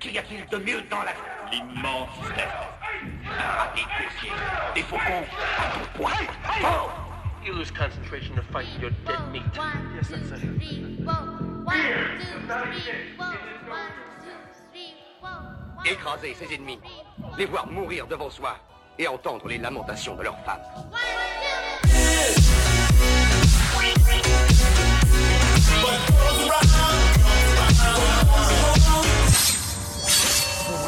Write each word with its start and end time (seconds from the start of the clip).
Qu'y 0.00 0.18
a-t-il 0.18 0.46
de 0.46 0.56
mieux 0.64 0.80
dans 0.90 1.02
la... 1.02 1.12
L'immense 1.52 2.08
terre. 2.34 2.70
Un 3.26 3.58
rapide 3.58 3.84
dossier. 3.84 4.32
Des 4.74 4.82
faucons 4.82 5.24
à 5.58 5.78
tout 5.78 5.90
point. 5.94 6.10
Fort 6.60 7.06
You 7.44 7.54
lose 7.54 7.70
concentration 7.70 8.34
to 8.34 8.42
fight 8.52 8.66
your 8.80 8.90
dead 9.06 9.32
meat. 9.32 9.42
Yes, 9.94 10.08
that's 10.08 10.42
it. 10.42 10.50
Écraser 15.84 16.34
ses 16.34 16.54
ennemis, 16.54 16.78
les 17.38 17.46
voir 17.46 17.66
mourir 17.66 18.06
devant 18.06 18.30
soi 18.30 18.56
et 18.98 19.08
entendre 19.08 19.48
les 19.48 19.58
lamentations 19.58 20.16
de 20.16 20.22
leurs 20.22 20.38
femmes. 20.44 20.60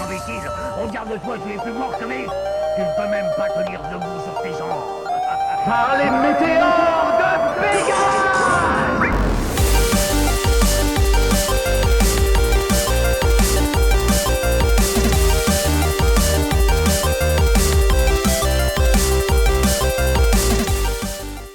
Pauvre 0.02 0.14
imbécile, 0.14 0.50
regarde 0.80 1.20
toi, 1.22 1.36
tu 1.44 1.52
es 1.52 1.58
plus 1.58 1.72
mort 1.72 1.96
que 1.98 2.04
mes... 2.04 2.26
Tu 2.74 2.80
ne 2.80 2.86
peux 2.96 3.10
même 3.10 3.30
pas 3.36 3.48
tenir 3.50 3.80
debout 3.92 4.20
sur 4.24 4.42
tes 4.42 4.50
jambes. 4.52 4.82
Par 5.66 5.96
les 5.98 6.10
météores 6.10 7.18
de 7.18 7.60
Pégase 7.60 8.32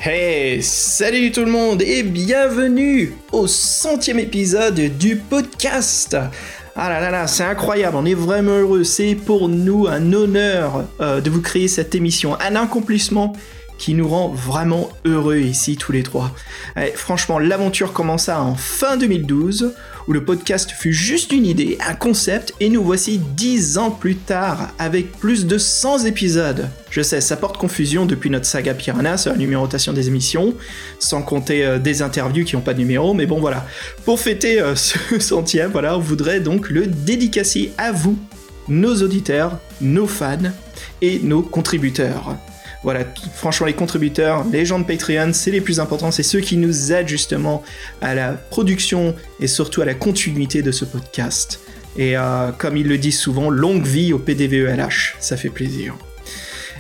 Hey, 0.10 0.64
salut 0.64 1.34
tout 1.34 1.44
le 1.44 1.52
monde 1.52 1.82
et 1.82 2.02
bienvenue 2.02 3.14
au 3.34 3.46
centième 3.46 4.20
épisode 4.20 4.80
du 4.98 5.18
podcast. 5.18 6.16
Ah 6.80 6.90
là 6.90 7.00
là 7.00 7.10
là, 7.10 7.26
c'est 7.26 7.44
incroyable, 7.44 7.98
on 7.98 8.06
est 8.06 8.14
vraiment 8.14 8.52
heureux. 8.52 8.84
C'est 8.84 9.16
pour 9.16 9.50
nous 9.50 9.88
un 9.88 10.14
honneur 10.14 10.86
euh, 11.02 11.22
de 11.22 11.32
vous 11.32 11.42
créer 11.42 11.68
cette 11.68 11.96
émission, 11.96 12.40
un 12.40 12.56
accomplissement 12.56 13.34
qui 13.80 13.96
nous 13.96 14.08
rend 14.08 14.30
vraiment 14.30 14.90
heureux 15.04 15.38
ici 15.38 15.76
tous 15.76 15.92
les 15.92 16.04
trois. 16.04 16.32
Allez, 16.76 16.92
franchement, 16.92 17.40
l'aventure 17.40 17.94
commença 17.94 18.40
en 18.40 18.54
fin 18.54 18.96
2012, 18.96 19.74
où 20.08 20.14
le 20.14 20.24
podcast 20.24 20.72
fut 20.72 20.94
juste 20.94 21.32
une 21.32 21.46
idée, 21.46 21.78
un 21.86 21.94
concept, 21.94 22.54
et 22.60 22.70
nous 22.70 22.84
voici 22.84 23.20
10 23.20 23.78
ans 23.78 23.92
plus 23.92 24.16
tard, 24.16 24.74
avec 24.80 25.12
plus 25.12 25.46
de 25.46 25.58
100 25.58 26.06
épisodes. 26.06 26.70
Je 26.90 27.02
sais, 27.02 27.22
ça 27.22 27.36
porte 27.36 27.58
confusion 27.58 28.06
depuis 28.06 28.30
notre 28.30 28.46
saga 28.46 28.74
Piranha 28.74 29.18
sur 29.18 29.32
la 29.32 29.38
numérotation 29.38 29.94
des 29.94 30.08
émissions, 30.08 30.54
sans 31.00 31.22
compter 31.22 31.66
euh, 31.66 31.80
des 31.80 32.02
interviews 32.02 32.46
qui 32.46 32.56
n'ont 32.56 32.62
pas 32.62 32.74
de 32.74 32.80
numéro, 32.80 33.14
mais 33.14 33.26
bon 33.26 33.40
voilà. 33.40 33.66
Pour 34.06 34.20
fêter 34.20 34.62
euh, 34.62 34.76
ce 34.76 35.20
centième, 35.20 35.72
voilà, 35.72 35.98
on 35.98 36.02
voudrait 36.02 36.40
donc 36.40 36.70
le 36.70 36.88
dédicacer 36.88 37.72
à 37.78 37.92
vous, 37.92 38.18
nos 38.70 39.02
auditeurs, 39.02 39.60
nos 39.82 40.08
fans 40.08 40.52
et 41.02 41.20
nos 41.20 41.42
contributeurs. 41.42 42.36
Voilà, 42.84 43.02
franchement, 43.34 43.66
les 43.66 43.74
contributeurs, 43.74 44.46
les 44.52 44.66
gens 44.66 44.80
de 44.80 44.86
Patreon, 44.86 45.32
c'est 45.34 45.52
les 45.52 45.62
plus 45.62 45.80
importants, 45.80 46.12
c'est 46.12 46.24
ceux 46.24 46.40
qui 46.40 46.58
nous 46.58 46.92
aident 46.92 47.08
justement 47.08 47.64
à 48.02 48.14
la 48.14 48.34
production 48.34 49.16
et 49.40 49.48
surtout 49.48 49.82
à 49.82 49.86
la 49.86 49.96
continuité 49.96 50.62
de 50.62 50.72
ce 50.72 50.86
podcast. 50.86 51.60
Et 51.98 52.16
euh, 52.16 52.52
comme 52.58 52.78
ils 52.78 52.88
le 52.88 52.98
disent 52.98 53.20
souvent, 53.20 53.50
longue 53.50 53.86
vie 53.86 54.14
au 54.14 54.20
PDVELH, 54.20 55.16
ça 55.20 55.36
fait 55.36 55.50
plaisir. 55.50 55.96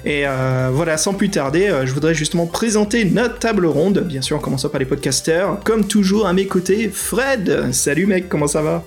Et 0.05 0.27
euh, 0.27 0.69
voilà, 0.71 0.97
sans 0.97 1.13
plus 1.13 1.29
tarder, 1.29 1.67
euh, 1.67 1.85
je 1.85 1.91
voudrais 1.91 2.13
justement 2.13 2.45
présenter 2.45 3.03
notre 3.03 3.39
table 3.39 3.65
ronde, 3.65 3.99
bien 3.99 4.21
sûr 4.21 4.37
en 4.37 4.39
commençant 4.39 4.69
par 4.69 4.79
les 4.79 4.85
podcasters. 4.85 5.59
Comme 5.65 5.87
toujours, 5.87 6.27
à 6.27 6.33
mes 6.33 6.45
côtés, 6.45 6.89
Fred. 6.93 7.73
Salut 7.73 8.05
mec, 8.05 8.29
comment 8.29 8.47
ça 8.47 8.61
va? 8.61 8.85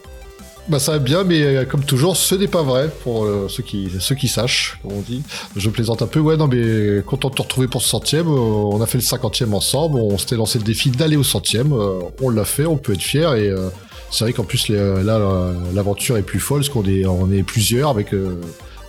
Bah 0.70 0.78
ça 0.78 0.92
va 0.92 0.98
bien, 1.00 1.24
mais 1.24 1.42
euh, 1.42 1.64
comme 1.64 1.82
toujours, 1.82 2.16
ce 2.16 2.36
n'est 2.36 2.46
pas 2.46 2.62
vrai 2.62 2.88
pour 3.02 3.24
euh, 3.24 3.48
ceux 3.48 3.64
qui 3.64 3.88
ceux 3.98 4.14
qui 4.14 4.28
sachent, 4.28 4.78
comme 4.82 4.92
on 4.92 5.00
dit. 5.00 5.20
Je 5.56 5.68
plaisante 5.68 6.00
un 6.00 6.06
peu, 6.06 6.20
ouais, 6.20 6.36
non, 6.36 6.46
mais 6.46 7.02
content 7.04 7.28
de 7.28 7.34
te 7.34 7.42
retrouver 7.42 7.66
pour 7.66 7.82
ce 7.82 7.88
centième. 7.88 8.28
euh, 8.28 8.30
on 8.30 8.80
a 8.80 8.86
fait 8.86 8.98
le 8.98 9.02
cinquantième 9.02 9.52
ensemble, 9.52 9.98
on 9.98 10.16
s'était 10.16 10.36
lancé 10.36 10.58
le 10.60 10.64
défi 10.64 10.90
d'aller 10.90 11.16
au 11.16 11.24
centième. 11.24 11.72
on 12.22 12.28
l'a 12.30 12.44
fait, 12.44 12.66
on 12.66 12.76
peut 12.76 12.92
être 12.92 13.02
fier 13.02 13.34
et 13.34 13.52
c'est 14.12 14.24
vrai 14.24 14.32
qu'en 14.32 14.44
plus 14.44 14.68
là 14.68 15.18
l'aventure 15.74 16.16
est 16.16 16.22
plus 16.22 16.38
folle 16.38 16.60
parce 16.60 16.68
qu'on 16.68 17.32
est 17.32 17.42
plusieurs 17.42 17.90
avec 17.90 18.14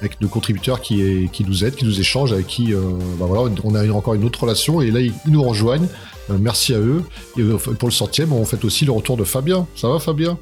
avec 0.01 0.21
nos 0.21 0.27
contributeurs 0.27 0.81
qui 0.81 1.29
qui 1.33 1.43
nous 1.45 1.65
aident, 1.65 1.75
qui 1.75 1.85
nous 1.85 1.99
échangent, 1.99 2.33
avec 2.33 2.45
qui 2.47 2.73
bah 2.73 3.25
voilà, 3.27 3.51
on 3.63 3.73
a 3.73 3.89
encore 3.91 4.13
une 4.13 4.23
autre 4.23 4.41
relation 4.41 4.81
et 4.81 4.91
là 4.91 4.99
ils 4.99 5.13
nous 5.27 5.43
rejoignent. 5.43 5.87
Merci 6.29 6.73
à 6.75 6.79
eux. 6.79 7.01
Et 7.37 7.43
pour 7.79 7.89
le 7.89 7.93
centième, 7.93 8.33
on 8.33 8.45
fait 8.45 8.63
aussi 8.65 8.85
le 8.85 8.91
retour 8.91 9.17
de 9.17 9.23
Fabien. 9.23 9.65
Ça 9.75 9.87
va 9.89 9.99
Fabien? 9.99 10.37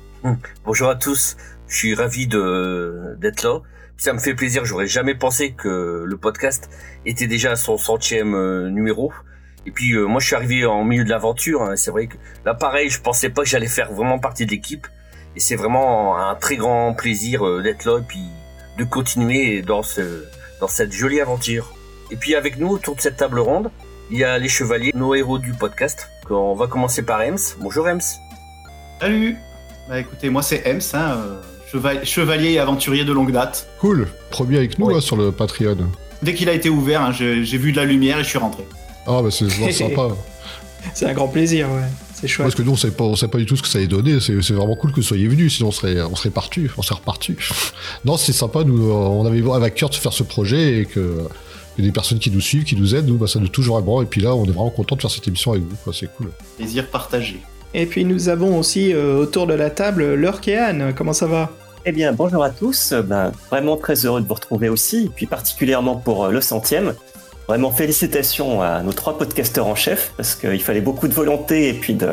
Bonjour 0.66 0.90
à 0.90 0.96
tous, 0.96 1.38
je 1.68 1.76
suis 1.76 1.96
ravi 1.96 2.28
de 2.28 3.16
d'être 3.20 3.44
là. 3.44 3.60
Ça 3.98 4.14
me 4.14 4.20
fait 4.20 4.34
plaisir, 4.34 4.66
j'aurais 4.66 4.88
jamais 4.88 5.16
pensé 5.16 5.52
que 5.52 6.04
le 6.06 6.18
podcast 6.18 6.70
était 7.06 7.28
déjà 7.28 7.52
à 7.52 7.56
son 7.56 7.78
centième 7.78 8.34
euh, 8.34 8.70
numéro. 8.70 9.14
Et 9.66 9.72
puis 9.72 9.94
euh, 9.94 10.06
moi 10.06 10.20
je 10.20 10.28
suis 10.28 10.36
arrivé 10.36 10.66
en 10.66 10.84
milieu 10.84 11.04
de 11.04 11.10
l'aventure, 11.10 11.62
hein. 11.64 11.76
c'est 11.76 11.92
vrai 11.92 12.08
que 12.08 12.18
là 12.46 12.54
pareil, 12.54 12.90
je 12.90 13.02
pensais 13.02 13.30
pas 13.30 13.44
que 13.44 13.50
j'allais 13.50 13.68
faire 13.68 13.92
vraiment 13.94 14.20
partie 14.20 14.46
de 14.46 14.52
l'équipe. 14.52 14.88
Et 15.36 15.40
c'est 15.40 15.56
vraiment 15.56 16.18
un 16.18 16.36
très 16.36 16.58
grand 16.58 16.94
plaisir 16.94 17.46
euh, 17.46 17.62
d'être 17.62 17.86
là 17.86 18.00
et 18.00 18.04
puis 18.08 18.24
de 18.78 18.84
continuer 18.84 19.62
dans 19.62 19.84
ce 19.84 20.26
dans 20.60 20.68
cette 20.68 20.92
jolie 20.92 21.22
aventure. 21.22 21.74
Et 22.12 22.18
puis 22.18 22.36
avec 22.36 22.58
nous 22.58 22.70
autour 22.70 22.96
de 22.96 23.02
cette 23.02 23.18
table 23.18 23.40
ronde, 23.40 23.72
il 24.12 24.18
y 24.18 24.24
a 24.24 24.38
les 24.38 24.50
chevaliers, 24.50 24.92
nos 24.96 25.16
héros 25.16 25.40
du 25.40 25.54
podcast. 25.54 26.10
On 26.30 26.56
va 26.56 26.68
commencer 26.68 27.04
par 27.04 27.22
Ems. 27.22 27.38
Bonjour 27.60 27.88
Ems. 27.88 28.02
Salut 29.00 29.38
Bah 29.90 30.00
écoutez, 30.00 30.30
moi 30.30 30.42
c'est 30.44 30.64
Ems, 30.68 30.80
hein, 30.94 31.18
euh, 31.18 31.42
cheva- 31.72 32.04
chevalier 32.06 32.52
et 32.52 32.60
aventurier 32.60 33.04
de 33.06 33.12
longue 33.12 33.32
date. 33.32 33.68
Cool. 33.80 34.08
Premier 34.30 34.58
avec 34.58 34.78
nous 34.78 34.86
Ouais. 34.86 34.94
là, 34.94 35.02
sur 35.02 35.16
le 35.18 35.32
Patreon. 35.32 35.78
Dès 36.22 36.34
qu'il 36.36 36.48
a 36.50 36.54
été 36.54 36.70
ouvert, 36.70 37.02
hein, 37.02 37.12
j'ai 37.12 37.44
vu 37.58 37.72
de 37.72 37.78
la 37.78 37.86
lumière 37.86 38.20
et 38.20 38.24
je 38.24 38.30
suis 38.30 38.38
rentré. 38.38 38.64
Ah 39.08 39.22
bah 39.24 39.32
c'est 39.32 39.46
vraiment 39.46 39.72
sympa. 39.72 40.10
C'est 40.94 41.08
un 41.08 41.14
grand 41.14 41.28
plaisir, 41.28 41.68
ouais. 41.70 41.82
C'est 42.14 42.28
chouette. 42.28 42.46
Parce 42.46 42.56
que 42.56 42.62
nous 42.62 42.72
on 42.74 42.76
sait 42.76 42.92
pas, 42.92 43.04
on 43.04 43.16
sait 43.16 43.28
pas 43.28 43.38
du 43.40 43.46
tout 43.46 43.56
ce 43.56 43.62
que 43.64 43.68
ça 43.68 43.80
allait 43.80 43.88
donner. 43.88 44.20
C'est 44.20 44.34
vraiment 44.52 44.76
cool 44.76 44.92
que 44.92 44.98
vous 44.98 45.02
soyez 45.02 45.28
venus, 45.28 45.56
sinon 45.58 45.70
on 45.70 45.72
serait, 45.72 46.02
on 46.02 46.16
serait 46.16 46.30
parti, 46.30 46.68
on 46.78 46.82
serait 46.82 47.00
reparti. 47.00 47.36
non, 48.06 48.16
c'est 48.18 48.34
sympa. 48.34 48.64
Nous, 48.64 48.90
euh, 48.90 48.94
on 48.94 49.26
avait 49.26 49.42
avec 49.52 49.76
cœur 49.76 49.90
de 49.90 49.96
faire 49.96 50.14
ce 50.14 50.24
projet 50.24 50.82
et 50.82 50.86
que, 50.86 51.18
des 51.78 51.92
personnes 51.94 52.20
qui 52.20 52.30
nous 52.30 52.42
suivent, 52.42 52.66
qui 52.66 52.76
nous 52.76 52.94
aident, 52.94 53.08
nous, 53.08 53.18
bah, 53.18 53.28
ça 53.28 53.40
nous 53.40 53.48
touche 53.48 53.68
vraiment. 53.68 54.02
Et 54.02 54.06
puis 54.06 54.20
là, 54.22 54.36
on 54.36 54.44
est 54.44 54.50
vraiment 54.52 54.70
content 54.70 54.98
de 54.98 55.02
faire 55.02 55.10
cette 55.12 55.28
émission 55.28 55.54
avec 55.54 55.64
vous. 55.64 55.94
C'est 55.94 56.14
cool. 56.16 56.30
Plaisir 56.58 56.86
partagé. 56.88 57.40
Et 57.74 57.86
puis 57.86 58.04
nous 58.04 58.30
avons 58.30 58.58
aussi 58.58 58.94
euh, 58.94 59.18
autour 59.18 59.46
de 59.46 59.54
la 59.54 59.70
table 59.70 60.16
Lurk 60.16 60.48
et 60.48 60.58
Anne. 60.58 60.94
Comment 60.96 61.14
ça 61.14 61.28
va? 61.28 61.50
Eh 61.86 61.92
bien, 61.92 62.12
bonjour 62.14 62.44
à 62.44 62.50
tous. 62.50 62.94
Ben, 62.94 63.32
vraiment 63.50 63.78
très 63.78 64.06
heureux 64.06 64.22
de 64.22 64.28
vous 64.28 64.34
retrouver 64.34 64.70
aussi, 64.70 65.06
et 65.06 65.10
puis 65.10 65.28
particulièrement 65.28 65.96
pour 65.96 66.26
euh, 66.26 66.32
le 66.32 66.42
centième. 66.42 66.94
Vraiment 67.48 67.72
félicitations 67.72 68.62
à 68.62 68.82
nos 68.84 68.94
trois 68.94 69.18
podcasteurs 69.18 69.66
en 69.68 69.76
chef, 69.76 70.14
parce 70.18 70.36
qu'il 70.36 70.62
fallait 70.62 70.82
beaucoup 70.82 71.08
de 71.08 71.14
volonté 71.14 71.70
et 71.70 71.74
puis 71.74 71.94
de, 71.94 72.10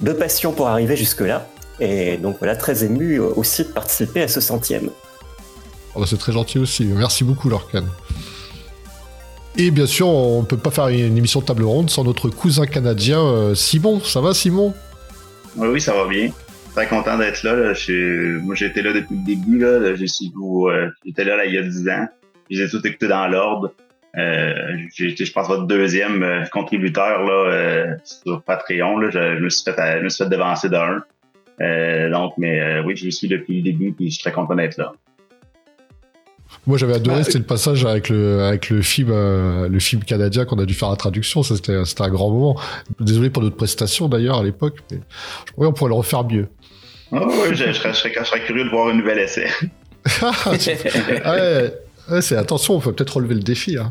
de 0.00 0.12
passion 0.12 0.52
pour 0.52 0.68
arriver 0.68 0.96
jusque-là. 0.96 1.46
Et 1.80 2.16
donc 2.16 2.38
voilà, 2.38 2.56
très 2.56 2.84
ému 2.84 3.20
euh, 3.20 3.28
aussi 3.36 3.64
de 3.64 3.68
participer 3.68 4.22
à 4.22 4.28
ce 4.28 4.40
centième. 4.40 4.90
Ah 5.94 6.00
bah, 6.00 6.04
c'est 6.06 6.18
très 6.18 6.32
gentil 6.32 6.58
aussi. 6.58 6.84
Merci 6.84 7.22
beaucoup, 7.22 7.48
Lorcan. 7.48 7.84
Et 9.56 9.70
bien 9.70 9.86
sûr, 9.86 10.08
on 10.08 10.44
peut 10.44 10.56
pas 10.56 10.70
faire 10.70 10.88
une 10.88 11.16
émission 11.16 11.40
de 11.40 11.46
table 11.46 11.64
ronde 11.64 11.90
sans 11.90 12.04
notre 12.04 12.28
cousin 12.28 12.66
canadien 12.66 13.20
euh, 13.20 13.54
Simon. 13.54 14.00
Ça 14.00 14.20
va, 14.20 14.34
Simon? 14.34 14.74
Oui, 15.56 15.68
oui, 15.68 15.80
ça 15.80 15.92
va 15.94 16.06
bien. 16.06 16.30
Très 16.74 16.86
content 16.86 17.18
d'être 17.18 17.42
là. 17.42 17.74
Moi, 18.42 18.54
j'étais 18.54 18.82
là 18.82 18.92
depuis 18.92 19.16
le 19.16 19.24
début. 19.24 19.58
Là. 19.58 19.66
Euh, 19.66 19.96
j'étais 21.04 21.24
là, 21.24 21.44
il 21.44 21.54
y 21.54 21.58
a 21.58 21.62
10 21.62 21.88
ans. 21.88 22.06
Je 22.50 22.62
les 22.62 22.64
ai 22.64 22.70
tout 22.70 22.86
écoutés 22.86 23.08
dans 23.08 23.26
l'ordre. 23.26 23.74
Euh, 24.16 24.76
j'ai 24.94 25.08
été, 25.08 25.24
je 25.24 25.32
pense, 25.32 25.48
votre 25.48 25.66
deuxième 25.66 26.22
euh, 26.22 26.44
contributeur 26.52 27.24
là, 27.24 27.96
sur 28.04 28.42
Patreon. 28.42 28.98
Là. 28.98 29.10
Je, 29.10 29.40
me 29.40 29.50
suis 29.50 29.64
fait, 29.64 29.98
je 29.98 30.04
me 30.04 30.08
suis 30.08 30.22
fait 30.22 30.30
devancer 30.30 30.68
d'un. 30.68 31.02
Donc, 32.10 32.34
mais 32.38 32.80
oui, 32.80 32.94
je 32.96 33.06
le 33.06 33.10
suis 33.10 33.26
depuis 33.26 33.56
le 33.56 33.62
début 33.62 33.94
et 33.98 34.06
je 34.06 34.14
suis 34.14 34.22
très 34.22 34.32
content 34.32 34.54
d'être 34.54 34.76
là. 34.76 34.92
Moi, 36.68 36.76
j'avais 36.76 36.96
adoré, 36.96 37.20
Ah, 37.20 37.24
c'était 37.24 37.38
le 37.38 37.44
passage 37.44 37.86
avec 37.86 38.10
le, 38.10 38.42
avec 38.42 38.68
le 38.68 38.82
film, 38.82 39.08
euh, 39.10 39.70
le 39.70 39.78
film 39.80 40.04
canadien 40.04 40.44
qu'on 40.44 40.58
a 40.58 40.66
dû 40.66 40.74
faire 40.74 40.90
la 40.90 40.96
traduction. 40.96 41.42
Ça, 41.42 41.56
c'était, 41.56 41.82
c'était 41.86 42.02
un 42.02 42.10
grand 42.10 42.30
moment. 42.30 42.60
Désolé 43.00 43.30
pour 43.30 43.42
notre 43.42 43.56
prestation 43.56 44.06
d'ailleurs 44.06 44.36
à 44.36 44.42
l'époque, 44.42 44.76
mais 44.90 44.98
oui, 45.56 45.66
on 45.66 45.72
pourrait 45.72 45.88
le 45.88 45.94
refaire 45.94 46.24
mieux. 46.24 46.46
Oh, 47.10 47.20
oui, 47.26 47.56
je, 47.56 47.64
je 47.64 47.72
serais, 47.72 47.94
je, 47.94 47.98
serais, 48.00 48.12
je 48.18 48.22
serais 48.22 48.44
curieux 48.44 48.64
de 48.64 48.68
voir 48.68 48.88
un 48.88 48.94
nouvel 48.94 49.18
essai. 49.18 49.48
Ah 51.24 51.34
ouais, 51.34 51.72
ouais, 52.10 52.20
c'est 52.20 52.36
attention, 52.36 52.76
on 52.76 52.80
peut 52.80 52.92
peut-être 52.92 53.16
relever 53.16 53.36
le 53.36 53.40
défi. 53.40 53.78
Hein. 53.78 53.90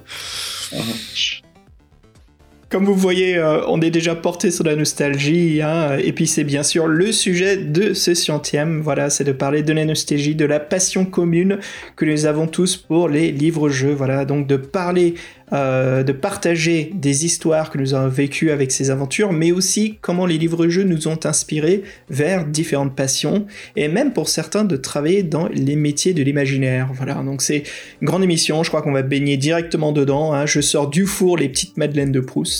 Comme 2.69 2.83
vous 2.83 2.95
voyez, 2.95 3.37
euh, 3.37 3.61
on 3.67 3.79
est 3.79 3.91
déjà 3.91 4.13
porté 4.13 4.51
sur 4.51 4.65
la 4.65 4.75
nostalgie, 4.75 5.61
hein, 5.61 5.97
et 6.03 6.11
puis 6.11 6.27
c'est 6.27 6.43
bien 6.43 6.63
sûr 6.63 6.85
le 6.85 7.13
sujet 7.13 7.55
de 7.55 7.93
ce 7.93 8.13
centième, 8.13 8.81
voilà, 8.81 9.09
c'est 9.09 9.23
de 9.23 9.31
parler 9.31 9.63
de 9.63 9.71
la 9.71 9.85
nostalgie, 9.85 10.35
de 10.35 10.43
la 10.43 10.59
passion 10.59 11.05
commune 11.05 11.59
que 11.95 12.03
nous 12.03 12.25
avons 12.25 12.45
tous 12.45 12.75
pour 12.75 13.07
les 13.07 13.31
livres-jeux, 13.31 13.93
voilà, 13.93 14.25
donc 14.25 14.47
de 14.47 14.57
parler 14.57 15.13
euh, 15.53 16.03
de 16.03 16.11
partager 16.11 16.91
des 16.93 17.23
histoires 17.23 17.71
que 17.71 17.77
nous 17.77 17.93
avons 17.93 18.09
vécues 18.09 18.51
avec 18.51 18.69
ces 18.69 18.89
aventures, 18.89 19.31
mais 19.31 19.53
aussi 19.53 19.97
comment 20.01 20.25
les 20.25 20.37
livres-jeux 20.37 20.83
nous 20.83 21.07
ont 21.07 21.19
inspirés 21.23 21.83
vers 22.09 22.45
différentes 22.45 22.97
passions, 22.97 23.45
et 23.77 23.87
même 23.87 24.11
pour 24.11 24.27
certains 24.27 24.65
de 24.65 24.75
travailler 24.75 25.23
dans 25.23 25.47
les 25.47 25.77
métiers 25.77 26.13
de 26.13 26.21
l'imaginaire. 26.21 26.89
Voilà, 26.93 27.13
donc 27.23 27.41
c'est 27.41 27.63
une 28.01 28.07
grande 28.07 28.25
émission, 28.25 28.61
je 28.63 28.69
crois 28.69 28.81
qu'on 28.81 28.91
va 28.91 29.03
baigner 29.03 29.37
directement 29.37 29.93
dedans. 29.93 30.33
hein. 30.33 30.45
Je 30.45 30.59
sors 30.59 30.89
du 30.89 31.05
four 31.05 31.37
les 31.37 31.47
petites 31.47 31.77
madeleines 31.77 32.11
de 32.11 32.19
Proust, 32.19 32.56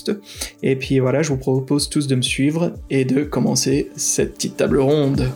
et 0.64 0.76
puis 0.76 1.00
voilà, 1.00 1.22
je 1.22 1.30
vous 1.30 1.38
propose 1.38 1.90
tous 1.90 2.08
de 2.08 2.16
me 2.16 2.22
suivre 2.22 2.74
et 2.90 3.06
de 3.06 3.24
commencer 3.24 3.90
cette 3.96 4.36
petite 4.36 4.58
table 4.58 4.80
ronde. 4.80 5.32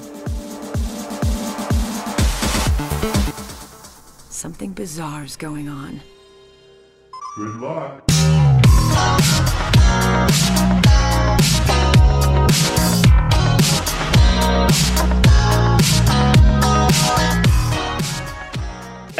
Something 4.29 4.73
bizarre's 4.73 5.37
going 5.37 5.67
on. 5.67 6.01
Good 7.37 7.61
luck. 7.61 8.01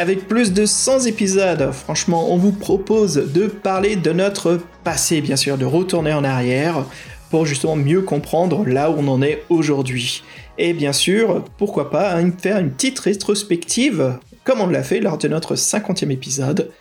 Avec 0.02 0.26
plus 0.26 0.52
de 0.52 0.66
100 0.66 1.06
épisodes, 1.06 1.70
franchement, 1.70 2.32
on 2.32 2.36
vous 2.36 2.50
propose 2.50 3.14
de 3.32 3.46
parler 3.46 3.94
de 3.94 4.10
notre 4.10 4.58
passé, 4.82 5.20
bien 5.20 5.36
sûr, 5.36 5.56
de 5.56 5.64
retourner 5.64 6.12
en 6.12 6.24
arrière 6.24 6.84
pour 7.30 7.46
justement 7.46 7.76
mieux 7.76 8.02
comprendre 8.02 8.66
là 8.66 8.90
où 8.90 8.96
on 8.98 9.06
en 9.06 9.22
est 9.22 9.44
aujourd'hui. 9.48 10.24
Et 10.58 10.72
bien 10.72 10.92
sûr, 10.92 11.44
pourquoi 11.56 11.88
pas 11.88 12.16
hein, 12.16 12.32
faire 12.36 12.58
une 12.58 12.72
petite 12.72 12.98
rétrospective, 12.98 14.18
comme 14.42 14.60
on 14.60 14.66
l'a 14.66 14.82
fait 14.82 14.98
lors 14.98 15.18
de 15.18 15.28
notre 15.28 15.54
50e 15.54 16.10
épisode. 16.10 16.72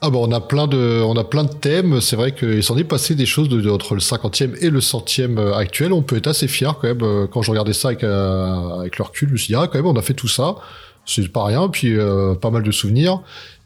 Ah 0.00 0.10
bah 0.10 0.18
on 0.20 0.32
a 0.32 0.40
plein 0.40 0.66
de, 0.66 1.00
on 1.00 1.16
a 1.16 1.22
plein 1.22 1.44
de 1.44 1.52
thèmes. 1.52 2.00
C'est 2.00 2.16
vrai 2.16 2.34
qu'il 2.34 2.64
s'en 2.64 2.76
est 2.76 2.82
passé 2.82 3.14
des 3.14 3.24
choses 3.24 3.50
entre 3.68 3.94
le 3.94 4.00
50e 4.00 4.56
et 4.60 4.70
le 4.70 4.80
100e 4.80 5.38
euh, 5.38 5.54
actuel. 5.54 5.92
On 5.92 6.02
peut 6.02 6.16
être 6.16 6.26
assez 6.26 6.48
fier 6.48 6.76
quand 6.80 6.88
même. 6.88 7.04
euh, 7.04 7.28
Quand 7.28 7.42
je 7.42 7.52
regardais 7.52 7.72
ça 7.72 7.88
avec, 7.90 8.02
euh, 8.02 8.80
avec 8.80 8.98
le 8.98 9.04
recul, 9.04 9.28
je 9.28 9.32
me 9.34 9.38
suis 9.38 9.46
dit, 9.46 9.54
ah 9.54 9.68
quand 9.68 9.78
même, 9.78 9.86
on 9.86 9.94
a 9.96 10.02
fait 10.02 10.12
tout 10.12 10.26
ça. 10.26 10.56
C'est 11.06 11.28
pas 11.28 11.44
rien. 11.44 11.68
Puis 11.68 11.96
euh, 11.98 12.34
pas 12.34 12.50
mal 12.50 12.62
de 12.62 12.70
souvenirs. 12.70 13.20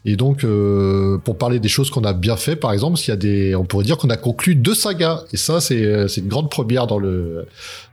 Et 0.05 0.15
donc, 0.15 0.45
euh, 0.45 1.17
pour 1.17 1.37
parler 1.37 1.59
des 1.59 1.67
choses 1.67 1.89
qu'on 1.89 2.05
a 2.05 2.13
bien 2.13 2.37
fait, 2.37 2.55
par 2.55 2.71
exemple, 2.71 2.97
s'il 2.97 3.09
y 3.09 3.11
a 3.11 3.17
des, 3.17 3.53
on 3.55 3.65
pourrait 3.65 3.83
dire 3.83 3.97
qu'on 3.97 4.09
a 4.09 4.15
conclu 4.15 4.55
deux 4.55 4.73
sagas. 4.73 5.25
Et 5.33 5.37
ça, 5.37 5.59
c'est, 5.59 5.83
euh, 5.83 6.07
une 6.07 6.29
grande 6.29 6.49
première 6.49 6.87
dans 6.87 6.99
le, 6.99 7.45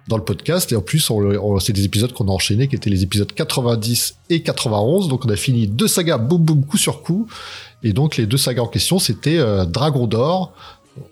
dans 0.06 0.16
le 0.16 0.22
podcast. 0.22 0.70
Et 0.70 0.76
en 0.76 0.82
plus, 0.82 1.10
on, 1.10 1.16
on- 1.16 1.58
c'est 1.58 1.72
des 1.72 1.84
épisodes 1.84 2.12
qu'on 2.12 2.28
a 2.28 2.30
enchaînés, 2.30 2.68
qui 2.68 2.76
étaient 2.76 2.90
les 2.90 3.02
épisodes 3.02 3.32
90 3.32 4.16
et 4.30 4.40
91. 4.40 5.08
Donc, 5.08 5.24
on 5.26 5.28
a 5.30 5.36
fini 5.36 5.66
deux 5.66 5.88
sagas, 5.88 6.18
boum 6.18 6.42
boum, 6.42 6.64
coup 6.64 6.76
sur 6.78 7.02
coup. 7.02 7.26
Et 7.82 7.92
donc, 7.92 8.16
les 8.16 8.26
deux 8.26 8.36
sagas 8.38 8.62
en 8.62 8.68
question, 8.68 9.00
c'était 9.00 9.38
euh, 9.38 9.64
Dragon 9.64 10.06
d'or. 10.06 10.52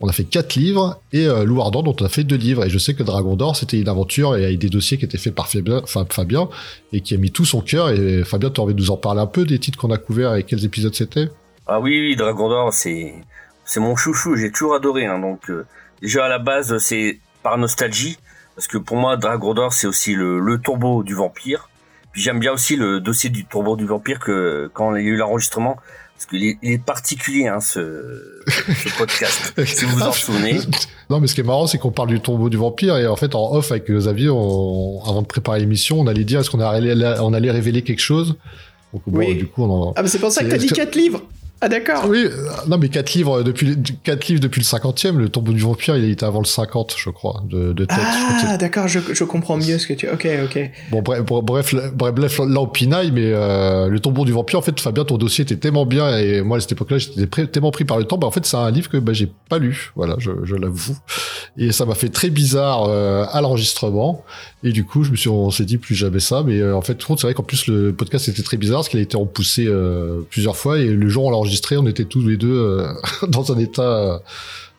On 0.00 0.08
a 0.08 0.12
fait 0.12 0.24
quatre 0.24 0.54
livres 0.54 1.00
et 1.12 1.26
euh, 1.26 1.44
dont 1.44 1.96
on 2.00 2.04
a 2.04 2.08
fait 2.08 2.24
deux 2.24 2.36
livres. 2.36 2.64
Et 2.64 2.70
je 2.70 2.78
sais 2.78 2.94
que 2.94 3.02
Dragon 3.02 3.36
d'or, 3.36 3.56
c'était 3.56 3.80
une 3.80 3.88
aventure 3.88 4.36
et 4.36 4.44
avec 4.44 4.58
des 4.58 4.68
dossiers 4.68 4.98
qui 4.98 5.04
étaient 5.04 5.18
faits 5.18 5.34
par 5.34 5.48
Fabien, 5.48 6.48
et 6.92 7.00
qui 7.00 7.14
a 7.14 7.18
mis 7.18 7.30
tout 7.30 7.44
son 7.44 7.60
cœur. 7.60 7.90
Et 7.90 8.24
Fabien, 8.24 8.50
tu 8.50 8.60
as 8.60 8.64
envie 8.64 8.74
de 8.74 8.80
nous 8.80 8.90
en 8.90 8.96
parler 8.96 9.20
un 9.20 9.26
peu 9.26 9.44
des 9.44 9.58
titres 9.58 9.78
qu'on 9.78 9.90
a 9.90 9.98
couverts 9.98 10.34
et 10.36 10.42
quels 10.42 10.64
épisodes 10.64 10.94
c'était? 10.94 11.28
Ah 11.66 11.80
oui, 11.80 12.00
oui, 12.00 12.16
Dragon 12.16 12.48
d'Or, 12.48 12.72
c'est 12.72 13.14
c'est 13.64 13.80
mon 13.80 13.96
chouchou, 13.96 14.36
j'ai 14.36 14.50
toujours 14.50 14.74
adoré. 14.74 15.06
Hein, 15.06 15.18
donc 15.18 15.48
euh, 15.50 15.66
déjà 16.02 16.26
à 16.26 16.28
la 16.28 16.38
base, 16.38 16.76
c'est 16.78 17.18
par 17.42 17.56
nostalgie, 17.58 18.18
parce 18.54 18.66
que 18.66 18.78
pour 18.78 18.96
moi, 18.96 19.16
Dragon 19.16 19.54
d'Or, 19.54 19.72
c'est 19.72 19.86
aussi 19.86 20.14
le, 20.14 20.40
le 20.40 20.58
tombeau 20.58 21.02
du 21.02 21.14
vampire. 21.14 21.68
Puis 22.12 22.22
j'aime 22.22 22.38
bien 22.38 22.52
aussi 22.52 22.76
le 22.76 23.00
dossier 23.00 23.28
du 23.28 23.44
tombeau 23.44 23.76
du 23.76 23.86
vampire 23.86 24.20
que 24.20 24.70
quand 24.72 24.94
il 24.94 25.04
y 25.04 25.08
a 25.08 25.10
eu 25.10 25.16
l'enregistrement, 25.16 25.76
parce 26.16 26.26
qu'il 26.26 26.44
est, 26.44 26.58
il 26.62 26.72
est 26.72 26.78
particulier 26.78 27.48
hein, 27.48 27.60
ce, 27.60 28.22
ce 28.46 28.96
podcast. 28.96 29.52
si 29.66 29.84
vous 29.84 29.96
vous 29.96 30.02
en 30.02 30.12
souvenez. 30.12 30.58
Non, 31.10 31.20
mais 31.20 31.26
ce 31.26 31.34
qui 31.34 31.42
est 31.42 31.44
marrant, 31.44 31.66
c'est 31.66 31.76
qu'on 31.76 31.90
parle 31.90 32.08
du 32.08 32.18
tombeau 32.20 32.48
du 32.48 32.56
vampire 32.56 32.96
et 32.96 33.06
en 33.06 33.16
fait, 33.16 33.34
en 33.34 33.52
off 33.52 33.70
avec 33.72 33.90
Xavier, 33.90 34.30
on- 34.30 35.02
avant 35.04 35.20
de 35.20 35.26
préparer 35.26 35.60
l'émission, 35.60 36.00
on 36.00 36.06
allait 36.06 36.24
dire 36.24 36.40
est-ce 36.40 36.48
qu'on 36.48 36.60
allait, 36.60 36.94
on 37.20 37.34
allait 37.34 37.50
révéler 37.50 37.82
quelque 37.82 38.00
chose? 38.00 38.36
Donc, 38.94 39.02
bon, 39.06 39.18
Oui. 39.18 39.34
du 39.34 39.46
coup, 39.46 39.64
on 39.64 39.88
en... 39.88 39.92
Ah, 39.96 40.02
mais 40.02 40.08
c'est 40.08 40.18
pour 40.18 40.32
ça 40.32 40.42
que 40.42 40.48
t'as 40.48 40.56
dit 40.56 40.68
4 40.68 40.94
livres 40.94 41.20
Ah, 41.64 41.68
d'accord 41.70 42.04
Oui, 42.08 42.26
euh, 42.26 42.46
non, 42.68 42.76
mais 42.76 42.90
quatre 42.90 43.14
livres 43.14 43.42
depuis, 43.42 43.66
le- 43.68 43.76
quatre 44.02 44.28
livres 44.28 44.40
depuis 44.40 44.60
le 44.60 44.66
50e. 44.66 45.16
Le 45.16 45.30
tombeau 45.30 45.52
du 45.52 45.60
vampire, 45.62 45.96
il 45.96 46.10
était 46.10 46.26
avant 46.26 46.40
le 46.40 46.44
50, 46.44 46.94
je 46.98 47.08
crois, 47.08 47.42
de, 47.48 47.72
de 47.72 47.84
tête. 47.86 47.96
Ah, 48.46 48.56
d'accord, 48.58 48.86
je, 48.86 48.98
je 49.12 49.24
comprends 49.24 49.56
mieux 49.56 49.78
ce 49.78 49.86
que 49.86 49.94
tu... 49.94 50.06
Ok, 50.08 50.28
ok. 50.44 50.70
Bon, 50.90 51.00
bref, 51.00 51.22
bref, 51.22 51.74
bref, 51.94 52.38
là- 52.38 52.60
on 52.60 52.66
pinaille, 52.66 53.12
mais 53.12 53.30
euh, 53.32 53.88
le 53.88 53.98
tombeau 53.98 54.26
du 54.26 54.32
vampire, 54.32 54.58
en 54.58 54.62
fait, 54.62 54.78
Fabien, 54.78 55.04
ton 55.06 55.16
dossier 55.16 55.42
était 55.42 55.56
tellement 55.56 55.86
bien, 55.86 56.18
et 56.18 56.42
moi, 56.42 56.58
à 56.58 56.60
cette 56.60 56.72
époque-là, 56.72 56.98
j'étais 56.98 57.46
tellement 57.46 57.70
pris 57.70 57.84
par 57.86 57.96
le 57.98 58.04
temps, 58.04 58.18
bah, 58.18 58.26
en 58.26 58.30
fait, 58.30 58.44
c'est 58.44 58.58
un 58.58 58.70
livre 58.70 58.90
que 58.90 58.98
bah, 58.98 59.14
j'ai 59.14 59.32
pas 59.48 59.58
lu, 59.58 59.92
voilà, 59.96 60.16
je, 60.18 60.32
je 60.42 60.56
l'avoue. 60.56 60.96
Et 61.56 61.72
ça 61.72 61.86
m'a 61.86 61.94
fait 61.94 62.10
très 62.10 62.28
bizarre 62.28 62.84
euh, 62.88 63.24
à 63.32 63.40
l'enregistrement, 63.40 64.22
et 64.64 64.72
du 64.72 64.84
coup, 64.84 65.04
je 65.04 65.10
me 65.12 65.16
suis, 65.16 65.28
on 65.28 65.50
s'est 65.50 65.64
dit 65.64 65.78
plus 65.78 65.94
jamais 65.94 66.18
ça, 66.20 66.42
mais 66.44 66.58
euh, 66.60 66.74
en 66.74 66.80
fait, 66.82 66.98
c'est 67.06 67.22
vrai 67.22 67.34
qu'en 67.34 67.42
plus, 67.44 67.66
le 67.68 67.92
podcast 67.92 68.26
était 68.28 68.42
très 68.42 68.56
bizarre, 68.56 68.78
parce 68.78 68.88
qu'il 68.88 68.98
a 68.98 69.02
été 69.02 69.16
repoussé 69.16 69.66
euh, 69.66 70.22
plusieurs 70.30 70.56
fois, 70.56 70.78
et 70.78 70.86
le 70.86 71.08
jour 71.08 71.24
où 71.24 71.28
on 71.28 71.30
l'a 71.30 71.36
enregistré, 71.36 71.76
on 71.76 71.86
était 71.86 72.04
tous 72.06 72.26
les 72.26 72.36
deux 72.36 72.52
euh, 72.56 72.88
dans 73.28 73.52
un 73.52 73.58
état... 73.58 73.82
euh, 73.82 74.18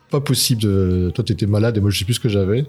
pas 0.08 0.20
possible 0.20 0.62
de... 0.62 1.10
Toi, 1.16 1.24
t'étais 1.24 1.46
malade 1.46 1.76
et 1.76 1.80
moi, 1.80 1.90
je 1.90 1.98
sais 1.98 2.04
plus 2.04 2.14
ce 2.14 2.20
que 2.20 2.28
j'avais. 2.28 2.60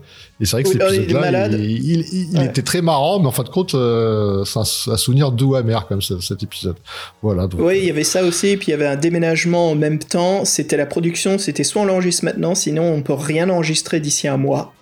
Et 0.42 0.46
c'est 0.46 0.54
vrai 0.54 0.64
que 0.64 0.70
Oui, 0.70 0.74
cet 0.74 0.92
est 0.92 1.04
épisode-là, 1.04 1.48
il, 1.50 1.54
il, 1.60 2.00
il- 2.12 2.30
il 2.34 2.38
Ouais. 2.40 2.46
était 2.48 2.64
très 2.64 2.82
marrant, 2.82 3.20
mais 3.20 3.28
en 3.28 3.32
fin 3.32 3.44
de 3.44 3.50
compte, 3.50 3.76
euh, 3.76 4.44
c'est 4.44 4.58
un, 4.58 4.94
un 4.94 4.98
souvenir 4.98 5.32
doux 5.32 5.54
amer, 5.54 5.86
comme 5.88 6.02
ça, 6.02 6.16
cet 6.20 6.42
épisode. 6.42 6.78
Voilà. 7.22 7.46
Donc, 7.46 7.62
Oui, 7.62 7.78
il 7.80 7.86
y 7.86 7.90
avait 7.92 8.04
ça 8.04 8.24
aussi, 8.24 8.58
puis 8.58 8.70
il 8.70 8.72
y 8.72 8.74
avait 8.74 8.88
un 8.88 8.96
déménagement 8.96 9.70
en 9.70 9.76
même 9.76 10.00
temps. 10.00 10.46
C'était 10.46 10.78
la 10.78 10.88
production, 10.88 11.38
c'était 11.38 11.64
soit 11.64 11.84
on 11.84 11.86
l'enregistre 11.86 12.26
maintenant, 12.26 12.56
sinon 12.56 12.92
on 12.92 13.04
peut 13.04 13.14
rien 13.14 13.48
enregistrer 13.52 14.00
d'ici 14.00 14.28
un 14.28 14.38
mois. 14.38 14.74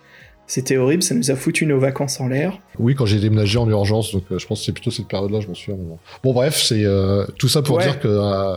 C'était 0.48 0.78
horrible, 0.78 1.02
ça 1.02 1.16
nous 1.16 1.32
a 1.32 1.36
foutu 1.36 1.66
nos 1.66 1.80
vacances 1.80 2.20
en 2.20 2.28
l'air. 2.28 2.60
Oui, 2.78 2.94
quand 2.94 3.08
j'ai 3.08 3.20
déménagé 3.20 3.58
en 3.58 3.68
urgence, 3.68 4.12
donc 4.14 4.24
euh, 4.32 4.38
je 4.38 4.46
pense 4.46 4.60
que 4.60 4.66
c'est 4.66 4.72
plutôt 4.74 4.92
cette 4.92 5.08
période-là, 5.08 5.40
je 5.40 5.48
m'en 5.48 5.56
souviens. 5.56 5.76
Bon. 5.76 5.98
bon, 6.24 6.34
bref, 6.34 6.62
c'est 6.62 6.84
euh, 6.86 7.26
tout 7.40 7.48
ça 7.48 7.64
pour 7.64 7.78
Ouais. 7.78 7.84
dire 7.84 8.00
que 8.00 8.08
euh, 8.08 8.56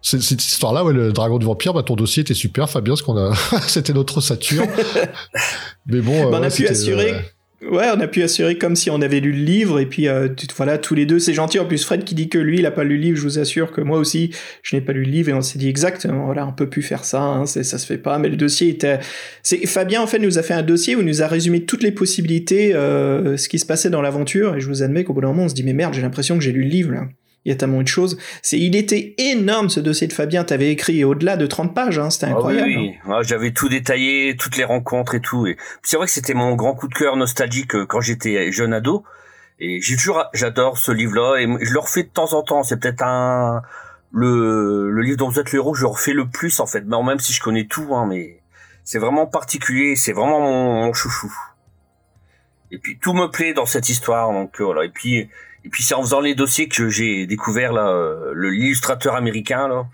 cette 0.00 0.22
histoire-là, 0.42 0.82
ouais, 0.82 0.94
le 0.94 1.12
dragon 1.12 1.38
du 1.38 1.44
vampire, 1.44 1.74
bah, 1.74 1.82
ton 1.82 1.94
dossier 1.94 2.22
était 2.22 2.32
super, 2.34 2.70
Fabien, 2.70 2.92
parce 2.94 3.02
qu'on 3.02 3.18
a, 3.18 3.34
c'était 3.68 3.92
notre 3.92 4.16
ossature. 4.18 4.64
mais 5.86 6.00
bon, 6.00 6.14
euh, 6.28 6.30
Bah, 6.30 6.38
on 6.38 6.40
ouais, 6.40 6.46
a 6.46 6.50
pu 6.50 6.66
assurer. 6.66 7.14
Ouais, 7.62 7.86
on 7.96 8.00
a 8.00 8.06
pu 8.06 8.22
assurer 8.22 8.58
comme 8.58 8.76
si 8.76 8.90
on 8.90 9.00
avait 9.00 9.20
lu 9.20 9.32
le 9.32 9.42
livre, 9.42 9.80
et 9.80 9.86
puis 9.86 10.08
euh, 10.08 10.28
voilà, 10.56 10.76
tous 10.76 10.94
les 10.94 11.06
deux, 11.06 11.18
c'est 11.18 11.32
gentil. 11.32 11.58
En 11.58 11.64
plus, 11.64 11.82
Fred 11.86 12.04
qui 12.04 12.14
dit 12.14 12.28
que 12.28 12.36
lui, 12.38 12.58
il 12.58 12.66
a 12.66 12.70
pas 12.70 12.84
lu 12.84 12.96
le 12.96 13.02
livre, 13.02 13.16
je 13.16 13.22
vous 13.22 13.38
assure 13.38 13.72
que 13.72 13.80
moi 13.80 13.98
aussi, 13.98 14.30
je 14.62 14.76
n'ai 14.76 14.82
pas 14.82 14.92
lu 14.92 15.04
le 15.04 15.10
livre, 15.10 15.30
et 15.30 15.32
on 15.32 15.40
s'est 15.40 15.58
dit 15.58 15.66
exactement, 15.66 16.26
voilà, 16.26 16.46
on 16.46 16.52
peut 16.52 16.68
plus 16.68 16.82
faire 16.82 17.04
ça, 17.04 17.22
hein, 17.22 17.46
ça 17.46 17.64
se 17.64 17.86
fait 17.86 17.96
pas. 17.96 18.18
Mais 18.18 18.28
le 18.28 18.36
dossier 18.36 18.68
était. 18.68 18.98
C'est 19.42 19.66
Fabien 19.66 20.02
en 20.02 20.06
fait 20.06 20.18
nous 20.18 20.38
a 20.38 20.42
fait 20.42 20.52
un 20.52 20.62
dossier 20.62 20.96
où 20.96 21.00
il 21.00 21.06
nous 21.06 21.22
a 21.22 21.28
résumé 21.28 21.64
toutes 21.64 21.82
les 21.82 21.92
possibilités, 21.92 22.74
euh, 22.74 23.38
ce 23.38 23.48
qui 23.48 23.58
se 23.58 23.64
passait 23.64 23.88
dans 23.88 24.02
l'aventure, 24.02 24.56
et 24.56 24.60
je 24.60 24.66
vous 24.66 24.82
admets 24.82 25.04
qu'au 25.04 25.14
bout 25.14 25.22
d'un 25.22 25.28
moment, 25.28 25.44
on 25.44 25.48
se 25.48 25.54
dit 25.54 25.64
mais 25.64 25.72
merde, 25.72 25.94
j'ai 25.94 26.02
l'impression 26.02 26.36
que 26.36 26.44
j'ai 26.44 26.52
lu 26.52 26.62
le 26.62 26.68
livre 26.68 26.92
là. 26.92 27.06
Il 27.46 27.50
y 27.50 27.52
a 27.52 27.54
tellement 27.54 27.80
de 27.80 27.86
choses. 27.86 28.18
C'est, 28.42 28.58
il 28.58 28.74
était 28.74 29.14
énorme 29.18 29.70
ce 29.70 29.78
dossier 29.78 30.08
de 30.08 30.12
Fabien. 30.12 30.42
T'avais 30.42 30.72
écrit 30.72 31.04
au-delà 31.04 31.36
de 31.36 31.46
30 31.46 31.76
pages, 31.76 31.96
hein, 31.96 32.10
c'était 32.10 32.26
Ah 32.26 32.30
oui, 32.30 32.34
incroyable. 32.34 32.68
oui. 32.76 32.94
Ah, 33.08 33.20
J'avais 33.22 33.52
tout 33.52 33.68
détaillé, 33.68 34.36
toutes 34.36 34.56
les 34.56 34.64
rencontres 34.64 35.14
et 35.14 35.20
tout. 35.20 35.46
Et 35.46 35.54
puis 35.54 35.64
c'est 35.84 35.96
vrai 35.96 36.06
que 36.06 36.12
c'était 36.12 36.34
mon 36.34 36.56
grand 36.56 36.74
coup 36.74 36.88
de 36.88 36.94
cœur 36.94 37.16
nostalgique 37.16 37.76
euh, 37.76 37.86
quand 37.86 38.00
j'étais 38.00 38.50
jeune 38.50 38.72
ado. 38.74 39.04
Et 39.60 39.80
j'ai 39.80 39.94
toujours, 39.94 40.24
j'adore 40.34 40.76
ce 40.76 40.90
livre-là 40.90 41.36
et 41.36 41.46
je 41.64 41.72
le 41.72 41.78
refais 41.78 42.02
de 42.02 42.08
temps 42.08 42.32
en 42.34 42.42
temps. 42.42 42.64
C'est 42.64 42.78
peut-être 42.80 43.02
un 43.04 43.62
le 44.10 44.90
le 44.90 45.02
livre 45.02 45.16
dont 45.18 45.28
vous 45.28 45.38
êtes 45.38 45.52
le 45.52 45.58
héros, 45.60 45.72
je 45.74 45.82
le 45.82 45.88
refais 45.88 46.12
le 46.14 46.28
plus 46.28 46.58
en 46.58 46.66
fait. 46.66 46.80
Non, 46.84 47.04
même 47.04 47.20
si 47.20 47.32
je 47.32 47.40
connais 47.40 47.66
tout, 47.66 47.94
hein, 47.94 48.06
mais 48.08 48.40
c'est 48.82 48.98
vraiment 48.98 49.26
particulier. 49.26 49.94
C'est 49.94 50.12
vraiment 50.12 50.40
mon, 50.40 50.84
mon 50.86 50.92
chouchou. 50.92 51.32
Et 52.72 52.78
puis 52.78 52.98
tout 52.98 53.12
me 53.12 53.28
plaît 53.28 53.54
dans 53.54 53.66
cette 53.66 53.88
histoire. 53.88 54.32
Donc 54.32 54.60
euh, 54.60 54.64
voilà. 54.64 54.84
Et 54.84 54.90
puis 54.90 55.28
et 55.66 55.68
puis 55.68 55.82
c'est 55.82 55.94
en 55.94 56.00
faisant 56.02 56.20
les 56.20 56.34
dossiers 56.34 56.68
que 56.68 56.88
j'ai 56.88 57.26
découvert 57.26 57.72
là 57.72 57.88
euh, 57.88 58.32
l'illustrateur 58.36 59.14
américain 59.16 59.68
là. 59.68 59.84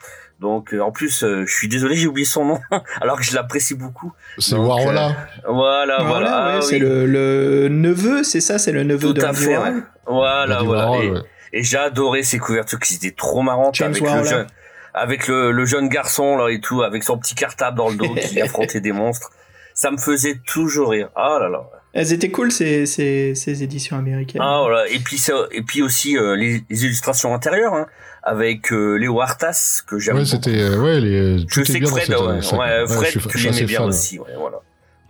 Donc 0.41 0.75
euh, 0.75 0.81
en 0.81 0.91
plus, 0.91 1.23
euh, 1.23 1.45
je 1.47 1.55
suis 1.55 1.69
désolé, 1.69 1.95
j'ai 1.95 2.09
oublié 2.09 2.25
son 2.27 2.45
nom, 2.45 2.61
alors 3.01 3.17
que 3.17 3.23
je 3.25 3.33
l'apprécie 3.35 3.75
beaucoup. 3.77 4.13
C'est 4.39 4.57
Warola. 4.57 5.11
euh, 5.11 5.13
voilà, 5.53 5.99
Voilà, 5.99 6.03
voilà. 6.03 6.47
ouais, 6.47 6.53
ah 6.57 6.63
c'est 6.63 6.79
le, 6.81 7.07
le 7.07 7.69
neveu, 7.69 8.25
c'est 8.25 8.41
ça, 8.41 8.59
c'est 8.59 8.73
le 8.73 8.83
neveu 8.83 9.09
Tout 9.09 9.13
de 9.15 9.23
à 9.23 9.33
fait. 9.33 9.57
Ouais. 9.57 9.73
Voilà, 10.07 10.57
Andy 10.59 10.67
voilà. 10.67 10.85
Warhol, 10.91 11.05
et 11.05 11.11
ouais. 11.13 11.21
et 11.53 11.63
j'ai 11.63 11.77
adoré 11.79 12.23
ces 12.25 12.39
couvertures 12.41 12.81
qui 12.81 12.97
étaient 12.97 13.13
trop 13.13 13.43
marrantes 13.43 13.77
James 13.77 13.93
avec 13.93 14.03
Warhol. 14.03 14.23
le 14.23 14.29
jeune, 14.29 14.47
avec 14.95 15.29
le, 15.29 15.53
le 15.53 15.65
jeune 15.65 15.89
garçon 15.89 16.37
là 16.37 16.49
et 16.49 16.61
tout, 16.61 16.83
avec 16.83 17.05
son 17.05 17.19
petit 17.19 17.37
cartable 17.37 17.77
dans 17.79 17.89
le 17.89 17.95
dos 17.95 18.13
qui 18.15 18.41
affrontait 18.47 18.81
des 18.81 18.93
monstres. 18.93 19.31
Ça 19.75 19.91
me 19.93 19.97
faisait 19.97 20.41
toujours 20.45 20.91
rire. 20.91 21.09
Ah 21.15 21.39
là 21.41 21.49
là. 21.49 21.63
Elles 21.95 22.13
étaient 22.13 22.31
cool 22.31 22.51
ces, 22.51 22.87
ces, 22.87 23.35
ces 23.35 23.63
éditions 23.63 23.97
américaines. 23.99 24.41
Ah 24.43 24.61
voilà. 24.63 24.89
Et 24.89 24.99
puis 24.99 25.19
ça, 25.19 25.35
et 25.51 25.63
puis 25.63 25.83
aussi 25.83 26.17
euh, 26.17 26.35
les, 26.37 26.65
les 26.71 26.85
illustrations 26.85 27.35
intérieures 27.35 27.75
hein, 27.75 27.87
avec 28.23 28.73
euh, 28.73 28.95
Léo 28.97 29.21
Artas 29.21 29.83
que 29.87 29.99
j'aime 29.99 30.17
Ouais, 30.17 30.25
c'était, 30.25 30.59
euh, 30.59 30.81
ouais, 30.81 31.01
les, 31.01 31.39
Je 31.41 31.45
tout 31.47 31.61
est 31.61 31.65
sais 31.65 31.81
que 31.81 31.87
Fred, 31.87 32.07
cette- 32.07 32.17
ouais, 32.19 32.41
cette- 32.43 32.53
ouais, 32.53 32.59
ouais, 32.59 32.87
Fred, 32.89 33.13
je 33.13 33.19
suis- 33.19 33.29
tu 33.29 33.39
je 33.39 33.49
l'aimais 33.51 33.65
bien 33.65 33.79
fan, 33.81 33.87
ouais. 33.89 33.95
aussi, 33.95 34.19
ouais, 34.19 34.35
voilà. 34.39 34.59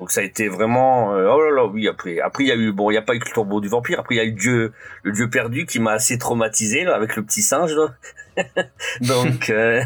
Donc 0.00 0.10
ça 0.10 0.20
a 0.22 0.24
été 0.24 0.48
vraiment, 0.48 1.14
euh, 1.14 1.28
oh 1.30 1.40
là 1.40 1.50
là, 1.54 1.64
oui. 1.66 1.86
Après, 1.86 2.18
après 2.18 2.42
il 2.42 2.48
y 2.48 2.50
a 2.50 2.56
eu, 2.56 2.72
bon, 2.72 2.90
il 2.90 2.94
y 2.94 2.96
a 2.96 3.02
pas 3.02 3.14
eu 3.14 3.20
que 3.20 3.28
le 3.28 3.34
tombeau 3.34 3.60
du 3.60 3.68
vampire. 3.68 4.00
Après 4.00 4.16
il 4.16 4.18
y 4.18 4.20
a 4.20 4.24
eu 4.24 4.30
le 4.32 4.36
dieu, 4.36 4.72
le 5.04 5.12
dieu 5.12 5.30
perdu 5.30 5.64
qui 5.66 5.78
m'a 5.78 5.92
assez 5.92 6.18
traumatisé 6.18 6.82
là 6.82 6.96
avec 6.96 7.14
le 7.14 7.22
petit 7.22 7.42
singe 7.42 7.72
là. 7.74 7.94
Donc 9.00 9.50
euh, 9.50 9.80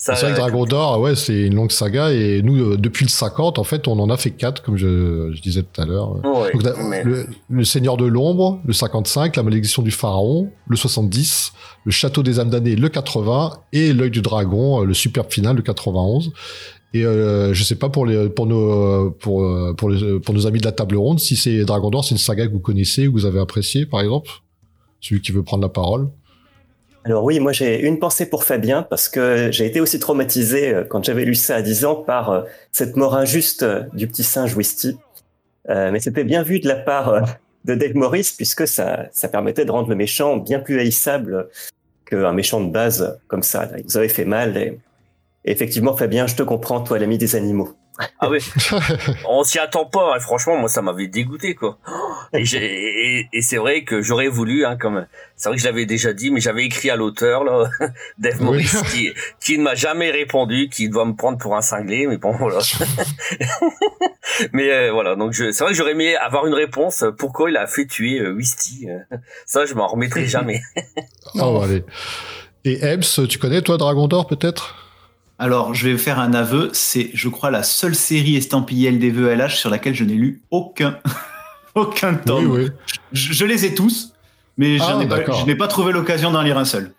C'est 0.00 0.12
vrai 0.12 0.30
que 0.32 0.36
Dragon 0.36 0.64
d'Or, 0.64 1.00
ouais, 1.00 1.16
c'est 1.16 1.42
une 1.42 1.56
longue 1.56 1.72
saga 1.72 2.12
et 2.12 2.40
nous, 2.42 2.56
euh, 2.56 2.76
depuis 2.76 3.04
le 3.04 3.10
50, 3.10 3.58
en 3.58 3.64
fait, 3.64 3.88
on 3.88 3.98
en 3.98 4.10
a 4.10 4.16
fait 4.16 4.30
quatre, 4.30 4.62
comme 4.62 4.76
je, 4.76 5.32
je 5.34 5.42
disais 5.42 5.62
tout 5.64 5.80
à 5.80 5.84
l'heure. 5.86 6.24
Ouais, 6.24 6.52
mais- 6.88 7.02
le, 7.02 7.26
le 7.50 7.64
Seigneur 7.64 7.96
de 7.96 8.06
l'Ombre, 8.06 8.60
le 8.64 8.72
55, 8.72 9.34
la 9.34 9.42
Malédiction 9.42 9.82
du 9.82 9.90
Pharaon, 9.90 10.50
le 10.68 10.76
70, 10.76 11.52
le 11.84 11.90
Château 11.90 12.22
des 12.22 12.38
âmes 12.38 12.50
damnées, 12.50 12.76
le 12.76 12.88
80 12.88 13.52
et 13.72 13.92
l'œil 13.92 14.10
du 14.12 14.22
dragon, 14.22 14.82
euh, 14.82 14.84
le 14.84 14.94
superbe 14.94 15.32
final, 15.32 15.56
le 15.56 15.62
91. 15.62 16.30
Et 16.94 17.04
euh, 17.04 17.52
je 17.52 17.64
sais 17.64 17.74
pas 17.74 17.88
pour 17.90 18.06
les 18.06 18.30
pour 18.30 18.46
nos 18.46 19.10
pour 19.10 19.42
euh, 19.42 19.74
pour 19.76 19.90
les 19.90 20.20
pour 20.20 20.32
nos 20.34 20.46
amis 20.46 20.58
de 20.60 20.64
la 20.64 20.72
table 20.72 20.96
ronde 20.96 21.20
si 21.20 21.36
c'est 21.36 21.64
Dragon 21.66 21.90
d'Or, 21.90 22.02
c'est 22.02 22.12
une 22.12 22.18
saga 22.18 22.46
que 22.46 22.52
vous 22.52 22.60
connaissez 22.60 23.06
ou 23.08 23.12
que 23.12 23.18
vous 23.18 23.26
avez 23.26 23.40
apprécié 23.40 23.84
par 23.84 24.00
exemple. 24.00 24.30
Celui 25.00 25.20
qui 25.20 25.32
veut 25.32 25.42
prendre 25.42 25.62
la 25.62 25.68
parole. 25.68 26.08
Alors 27.08 27.24
oui, 27.24 27.40
moi 27.40 27.52
j'ai 27.52 27.80
une 27.80 27.98
pensée 27.98 28.28
pour 28.28 28.44
Fabien 28.44 28.82
parce 28.82 29.08
que 29.08 29.48
j'ai 29.50 29.64
été 29.64 29.80
aussi 29.80 29.98
traumatisé 29.98 30.74
euh, 30.74 30.84
quand 30.84 31.02
j'avais 31.02 31.24
lu 31.24 31.34
ça 31.34 31.56
à 31.56 31.62
10 31.62 31.86
ans 31.86 31.94
par 31.94 32.28
euh, 32.28 32.42
cette 32.70 32.96
mort 32.96 33.16
injuste 33.16 33.62
euh, 33.62 33.84
du 33.94 34.06
petit 34.06 34.22
singe 34.22 34.54
Wisty. 34.54 34.98
Mais 35.68 36.00
c'était 36.00 36.24
bien 36.24 36.42
vu 36.42 36.60
de 36.60 36.68
la 36.68 36.76
part 36.76 37.24
de 37.64 37.74
Dave 37.74 37.94
Morris 37.94 38.32
puisque 38.36 38.66
ça, 38.66 39.06
ça 39.12 39.28
permettait 39.28 39.64
de 39.64 39.70
rendre 39.70 39.88
le 39.88 39.96
méchant 39.96 40.36
bien 40.36 40.60
plus 40.60 40.80
haïssable 40.80 41.48
qu'un 42.04 42.32
méchant 42.32 42.60
de 42.62 42.70
base 42.70 43.18
comme 43.26 43.42
ça. 43.42 43.70
Il 43.78 43.84
nous 43.84 44.08
fait 44.08 44.24
mal 44.26 44.56
et 44.58 44.78
effectivement 45.44 45.96
Fabien, 45.96 46.26
je 46.26 46.36
te 46.36 46.42
comprends, 46.42 46.82
toi 46.82 46.98
l'ami 46.98 47.16
des 47.16 47.36
animaux. 47.36 47.74
Ah 48.20 48.28
oui. 48.30 48.38
On 49.28 49.42
s'y 49.42 49.58
attend 49.58 49.84
pas. 49.84 50.14
hein. 50.14 50.20
Franchement, 50.20 50.56
moi, 50.56 50.68
ça 50.68 50.82
m'avait 50.82 51.08
dégoûté, 51.08 51.54
quoi. 51.56 51.78
Et, 52.32 52.44
j'ai- 52.44 53.18
et, 53.20 53.28
et 53.32 53.40
c'est 53.42 53.56
vrai 53.56 53.84
que 53.84 54.02
j'aurais 54.02 54.28
voulu, 54.28 54.66
hein, 54.66 54.76
comme 54.76 55.06
c'est 55.34 55.48
vrai 55.48 55.56
que 55.56 55.62
je 55.62 55.66
l'avais 55.66 55.86
déjà 55.86 56.12
dit, 56.12 56.30
mais 56.30 56.40
j'avais 56.40 56.64
écrit 56.64 56.90
à 56.90 56.96
l'auteur, 56.96 57.42
là, 57.42 57.70
Dave 58.18 58.42
Morris, 58.42 58.68
qui, 58.92 59.12
qui 59.40 59.56
ne 59.56 59.62
m'a 59.62 59.74
jamais 59.74 60.10
répondu, 60.10 60.68
qui 60.68 60.90
doit 60.90 61.06
me 61.06 61.14
prendre 61.14 61.38
pour 61.38 61.56
un 61.56 61.62
cinglé, 61.62 62.06
mais 62.06 62.18
bon, 62.18 62.32
voilà. 62.32 62.58
mais 64.52 64.70
euh, 64.70 64.92
voilà, 64.92 65.16
donc 65.16 65.32
je, 65.32 65.50
c'est 65.52 65.64
vrai 65.64 65.72
que 65.72 65.78
j'aurais 65.78 65.92
aimé 65.92 66.16
avoir 66.16 66.46
une 66.46 66.54
réponse. 66.54 67.02
euh, 67.02 67.12
Pourquoi 67.12 67.50
il 67.50 67.56
a 67.56 67.66
fait 67.66 67.86
tuer 67.86 68.20
euh, 68.20 68.32
Wisty 68.34 68.88
euh, 68.90 69.16
Ça, 69.46 69.64
je 69.64 69.74
m'en 69.74 69.86
remettrai 69.86 70.26
jamais. 70.26 70.60
Bah, 71.34 71.46
allez. 71.64 71.84
Et 72.64 72.84
Ebbs, 72.84 73.26
tu 73.28 73.38
connais 73.38 73.62
toi 73.62 73.78
Dragon 73.78 74.06
d'Or 74.06 74.26
peut-être? 74.26 74.74
Alors, 75.38 75.72
je 75.74 75.88
vais 75.88 75.98
faire 75.98 76.18
un 76.18 76.34
aveu. 76.34 76.70
C'est, 76.72 77.10
je 77.14 77.28
crois, 77.28 77.50
la 77.50 77.62
seule 77.62 77.94
série 77.94 78.36
estampillée 78.36 78.90
LDVLH 78.90 79.56
sur 79.56 79.70
laquelle 79.70 79.94
je 79.94 80.04
n'ai 80.04 80.14
lu 80.14 80.42
aucun, 80.50 80.98
aucun 81.74 82.14
tome. 82.14 82.50
Oui, 82.50 82.62
oui. 82.64 82.70
Je, 83.12 83.32
je 83.32 83.44
les 83.44 83.64
ai 83.64 83.74
tous, 83.74 84.14
mais 84.56 84.78
Ah, 84.80 84.98
ai 85.00 85.06
pas- 85.08 85.30
je 85.32 85.46
n'ai 85.46 85.54
pas 85.54 85.68
trouvé 85.68 85.92
l'occasion 85.92 86.30
d'en 86.32 86.42
lire 86.42 86.58
un 86.58 86.64
seul. 86.64 86.92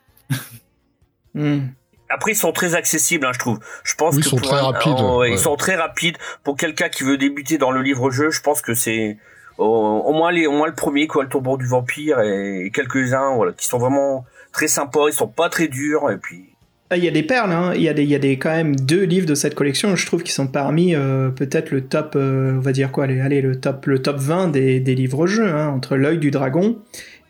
Hmm. 1.34 1.68
Après, 2.10 2.32
ils 2.32 2.36
sont 2.36 2.52
très 2.52 2.74
accessibles, 2.76 3.26
hein, 3.26 3.32
je 3.34 3.40
trouve. 3.40 3.60
Je 3.84 3.94
pense 3.96 4.16
Oui, 4.16 4.22
ils 4.22 4.24
que 4.24 4.30
sont 4.30 4.38
pour 4.38 4.48
très 4.48 4.58
un- 4.60 4.64
rapides, 4.72 4.96
oh, 5.00 5.20
ouais. 5.20 5.32
Ils 5.32 5.38
sont 5.38 5.56
très 5.58 5.76
rapides 5.76 6.18
pour 6.44 6.56
quelqu'un 6.58 6.90
qui 6.90 7.04
veut 7.04 7.18
débuter 7.18 7.58
dans 7.60 7.72
le 7.72 7.82
livre-jeu. 7.84 8.32
Je 8.32 8.42
pense 8.42 8.62
que 8.62 8.74
c'est 8.74 9.18
au, 9.60 9.66
au 9.66 10.14
moins 10.14 10.32
les, 10.32 10.48
au 10.48 10.54
moins 10.54 10.68
le 10.68 10.74
premier, 10.74 11.06
quoi, 11.06 11.24
le 11.24 11.30
tombeau 11.30 11.58
du 11.58 11.68
vampire 11.68 12.20
et, 12.22 12.72
quelques-uns, 12.74 13.36
voilà, 13.36 13.52
qui 13.52 13.68
sont 13.68 13.78
vraiment 13.78 14.26
très 14.54 14.68
sympas. 14.68 15.08
Ils 15.10 15.14
sont 15.14 15.28
pas 15.28 15.50
très 15.50 15.68
durs 15.68 16.10
et 16.10 16.18
puis. 16.18 16.49
Ah, 16.92 16.98
Il 16.98 17.04
y 17.04 17.08
a 17.08 17.12
des 17.12 17.22
perles, 17.24 17.52
hein. 17.52 17.74
il 17.76 17.82
y 17.84 17.90
a 17.90 17.94
des, 17.94 18.04
il 18.04 18.10
y 18.10 18.16
a 18.16 18.20
des 18.20 18.40
quand 18.40 18.50
même 18.50 18.76
deux 18.76 19.04
livres 19.04 19.28
de 19.28 19.36
cette 19.36 19.54
collection, 19.54 19.96
je 19.96 20.06
trouve, 20.08 20.24
qui 20.24 20.32
sont 20.32 20.48
parmi 20.48 20.96
euh, 20.96 21.30
peut-être 21.30 21.70
le 21.70 21.82
top, 21.82 22.14
euh, 22.16 22.54
on 22.56 22.60
va 22.60 22.72
dire 22.72 22.92
quoi, 22.92 23.04
allez, 23.04 23.20
allez, 23.22 23.42
le 23.42 23.60
top, 23.60 23.86
le 23.86 24.02
top 24.02 24.18
20 24.18 24.48
des, 24.48 24.80
livres-jeux, 24.80 25.48
hein, 25.48 25.68
entre 25.70 25.98
l'œil 25.98 26.18
du 26.18 26.32
dragon 26.32 26.80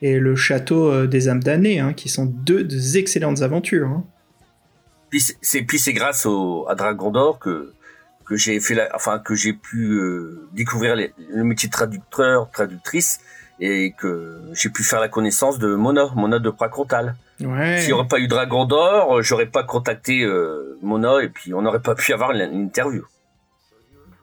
et 0.01 0.17
le 0.17 0.35
château 0.37 0.89
euh, 0.89 1.07
des 1.07 1.27
âmes 1.27 1.43
damnées, 1.43 1.79
hein, 1.81 1.91
qui 1.91 2.07
sont 2.07 2.25
deux, 2.25 2.95
excellentes 2.97 3.41
aventures. 3.41 3.89
hein. 3.89 4.05
Puis 5.09 5.21
c'est- 5.41 5.93
grâce 5.93 6.25
au, 6.25 6.65
à 6.69 6.75
Dragon 6.75 7.09
d'Or 7.11 7.39
que 7.39 7.73
que 8.25 8.35
j'ai 8.35 8.59
fait 8.59 8.75
la, 8.75 8.87
enfin 8.93 9.17
que 9.17 9.33
j'ai 9.33 9.53
pu 9.53 9.99
découvrir 10.53 10.95
les- 10.95 11.11
le 11.33 11.43
métier 11.43 11.67
de 11.67 11.73
traducteur, 11.73 12.47
traductrice 12.51 13.19
et 13.59 13.95
que 13.97 14.37
j'ai 14.53 14.69
pu 14.69 14.83
faire 14.83 14.99
la 14.99 15.07
connaissance 15.09 15.57
de 15.57 15.73
Mona, 15.73 16.11
Mona 16.15 16.37
de 16.37 16.51
Pracontal. 16.51 17.15
Ouais. 17.41 17.79
S'il 17.79 17.87
n'y 17.87 17.93
aurait 17.93 18.07
pas 18.07 18.19
eu 18.19 18.27
Dragon 18.27 18.65
d'Or, 18.65 19.17
euh, 19.17 19.21
j'aurais 19.21 19.45
pas 19.45 19.63
contacté 19.63 20.23
euh, 20.23 20.77
Mona 20.81 21.23
et 21.23 21.29
puis 21.29 21.53
on 21.53 21.61
n'aurait 21.61 21.81
pas 21.81 21.95
pu 21.95 22.13
avoir 22.13 22.31
une, 22.31 22.41
une 22.41 22.63
interview. 22.63 23.03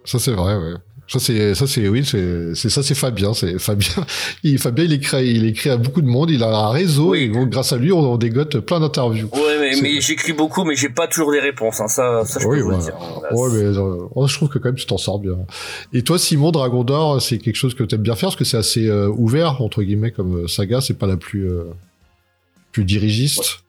Ça 0.04 0.18
c'est 0.18 0.32
vrai, 0.32 0.56
ouais. 0.56 0.75
Ça 1.08 1.20
c'est 1.20 1.54
ça 1.54 1.68
c'est 1.68 1.88
oui, 1.88 2.04
c'est 2.04 2.54
c'est 2.56 2.68
ça 2.68 2.82
c'est 2.82 2.96
Fabien, 2.96 3.32
c'est 3.32 3.61
Fabien. 3.61 4.04
Il 4.42 4.58
Fabien 4.58 4.85
il 4.85 4.92
écrit 4.92 5.25
il 5.25 5.46
écrit 5.46 5.70
à 5.70 5.76
beaucoup 5.76 6.02
de 6.02 6.08
monde, 6.08 6.30
il 6.30 6.42
a 6.42 6.49
un 6.49 6.70
réseau 6.70 7.14
et 7.14 7.28
donc, 7.28 7.50
grâce 7.50 7.73
à 7.73 7.76
lui 7.76 7.92
on, 7.92 8.00
on 8.00 8.16
dégote 8.16 8.58
plein 8.58 8.80
d'interviews. 8.80 9.28
Ouais, 9.32 9.56
mais, 9.80 10.00
j'écris 10.00 10.32
beaucoup, 10.32 10.64
mais 10.64 10.75
j'ai 10.75 10.88
pas 10.88 11.06
toujours 11.06 11.32
des 11.32 11.40
réponses. 11.40 11.80
Hein. 11.80 11.88
Ça, 11.88 12.25
ça 12.25 12.40
je 12.40 12.46
Oui, 12.46 12.58
peux 12.58 12.64
vous 12.64 12.70
le 12.70 12.78
dire. 12.78 12.94
Voilà. 12.96 13.35
Ouais, 13.35 13.49
mais 13.52 13.78
euh, 13.78 14.08
oh, 14.14 14.26
je 14.26 14.35
trouve 14.35 14.49
que 14.49 14.58
quand 14.58 14.68
même 14.68 14.76
tu 14.76 14.87
t'en 14.87 14.99
sors 14.99 15.18
bien. 15.18 15.37
Et 15.92 16.02
toi, 16.02 16.18
Simon, 16.18 16.50
Dragon 16.50 16.85
d'Or, 16.85 17.20
c'est 17.23 17.38
quelque 17.38 17.56
chose 17.56 17.75
que 17.75 17.85
tu 17.85 17.94
aimes 17.94 18.02
bien 18.02 18.14
faire 18.14 18.28
parce 18.28 18.37
que 18.37 18.44
c'est 18.44 18.56
assez 18.56 18.88
euh, 18.88 19.08
ouvert 19.08 19.62
entre 19.62 19.82
guillemets 19.82 20.11
comme 20.11 20.49
saga. 20.49 20.80
C'est 20.80 20.99
pas 20.99 21.06
la 21.06 21.16
plus 21.16 21.49
euh, 21.49 21.64
plus 22.76 22.85
dirigiste. 22.85 23.61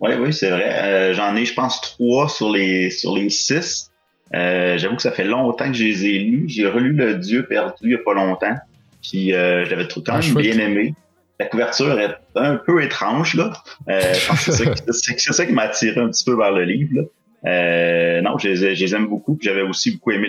Oui, 0.00 0.12
oui, 0.18 0.32
c'est 0.32 0.48
vrai. 0.50 0.70
Euh, 0.82 1.12
J'en 1.14 1.36
ai, 1.36 1.44
je 1.44 1.52
pense, 1.54 1.80
trois 1.82 2.28
sur 2.28 2.50
les 2.50 2.88
sur 2.90 3.14
les 3.14 3.28
six. 3.30 3.90
Euh, 4.34 4.78
J'avoue 4.78 4.96
que 4.96 5.02
ça 5.02 5.12
fait 5.12 5.24
longtemps 5.24 5.66
que 5.66 5.76
je 5.76 5.84
les 5.84 6.06
ai 6.06 6.18
lus. 6.20 6.44
J'ai 6.48 6.66
relu 6.66 6.92
Le 6.92 7.14
Dieu 7.16 7.44
perdu 7.46 7.74
il 7.82 7.90
y 7.90 7.94
a 7.94 7.98
pas 7.98 8.14
longtemps. 8.14 8.56
Puis 9.02 9.34
euh, 9.34 9.64
je 9.64 9.70
l'avais 9.70 9.86
trouvé 9.86 10.04
quand 10.06 10.12
Ah, 10.14 10.20
même 10.20 10.22
chouette. 10.30 10.44
bien 10.44 10.58
aimé. 10.66 10.94
La 11.40 11.46
couverture 11.46 11.98
est 12.00 12.14
un 12.36 12.56
peu 12.56 12.82
étrange, 12.82 13.34
là. 13.34 13.52
Euh, 13.88 14.00
que 14.00 14.36
c'est 14.36 14.52
ça, 14.52 15.14
qui- 15.14 15.22
ça 15.32 15.46
m'a 15.50 15.62
attiré 15.62 16.00
un 16.00 16.08
petit 16.08 16.24
peu 16.24 16.36
vers 16.36 16.52
le 16.52 16.64
livre. 16.64 16.90
là. 16.94 17.02
Euh, 17.50 18.20
non, 18.22 18.38
je, 18.38 18.48
les- 18.48 18.74
je 18.74 18.84
les 18.84 18.94
aime 18.94 19.06
beaucoup. 19.08 19.38
J'avais 19.42 19.62
aussi 19.62 19.92
beaucoup 19.92 20.10
aimé 20.12 20.28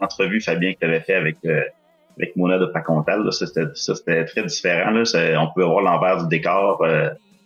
l'entrevue 0.00 0.40
Fabien 0.40 0.72
qu'il 0.74 0.86
avait 0.88 1.00
fait 1.00 1.14
avec 1.14 1.36
euh, 1.44 1.60
avec 2.18 2.34
Mona 2.36 2.58
de 2.58 2.66
Pacontal. 2.66 3.24
là. 3.24 3.30
Ça, 3.32 3.46
c'était 3.46 4.24
très 4.24 4.42
différent. 4.44 4.90
Là. 4.90 5.02
On 5.42 5.52
pouvait 5.52 5.66
voir 5.66 5.82
l'envers 5.82 6.22
du 6.22 6.28
décor 6.28 6.82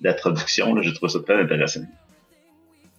la 0.01 0.15
traduction. 0.15 0.75
là. 0.75 0.83
J'ai 0.83 0.93
trouvé 0.93 1.13
ça 1.13 1.19
très 1.21 1.41
intéressant. 1.41 1.81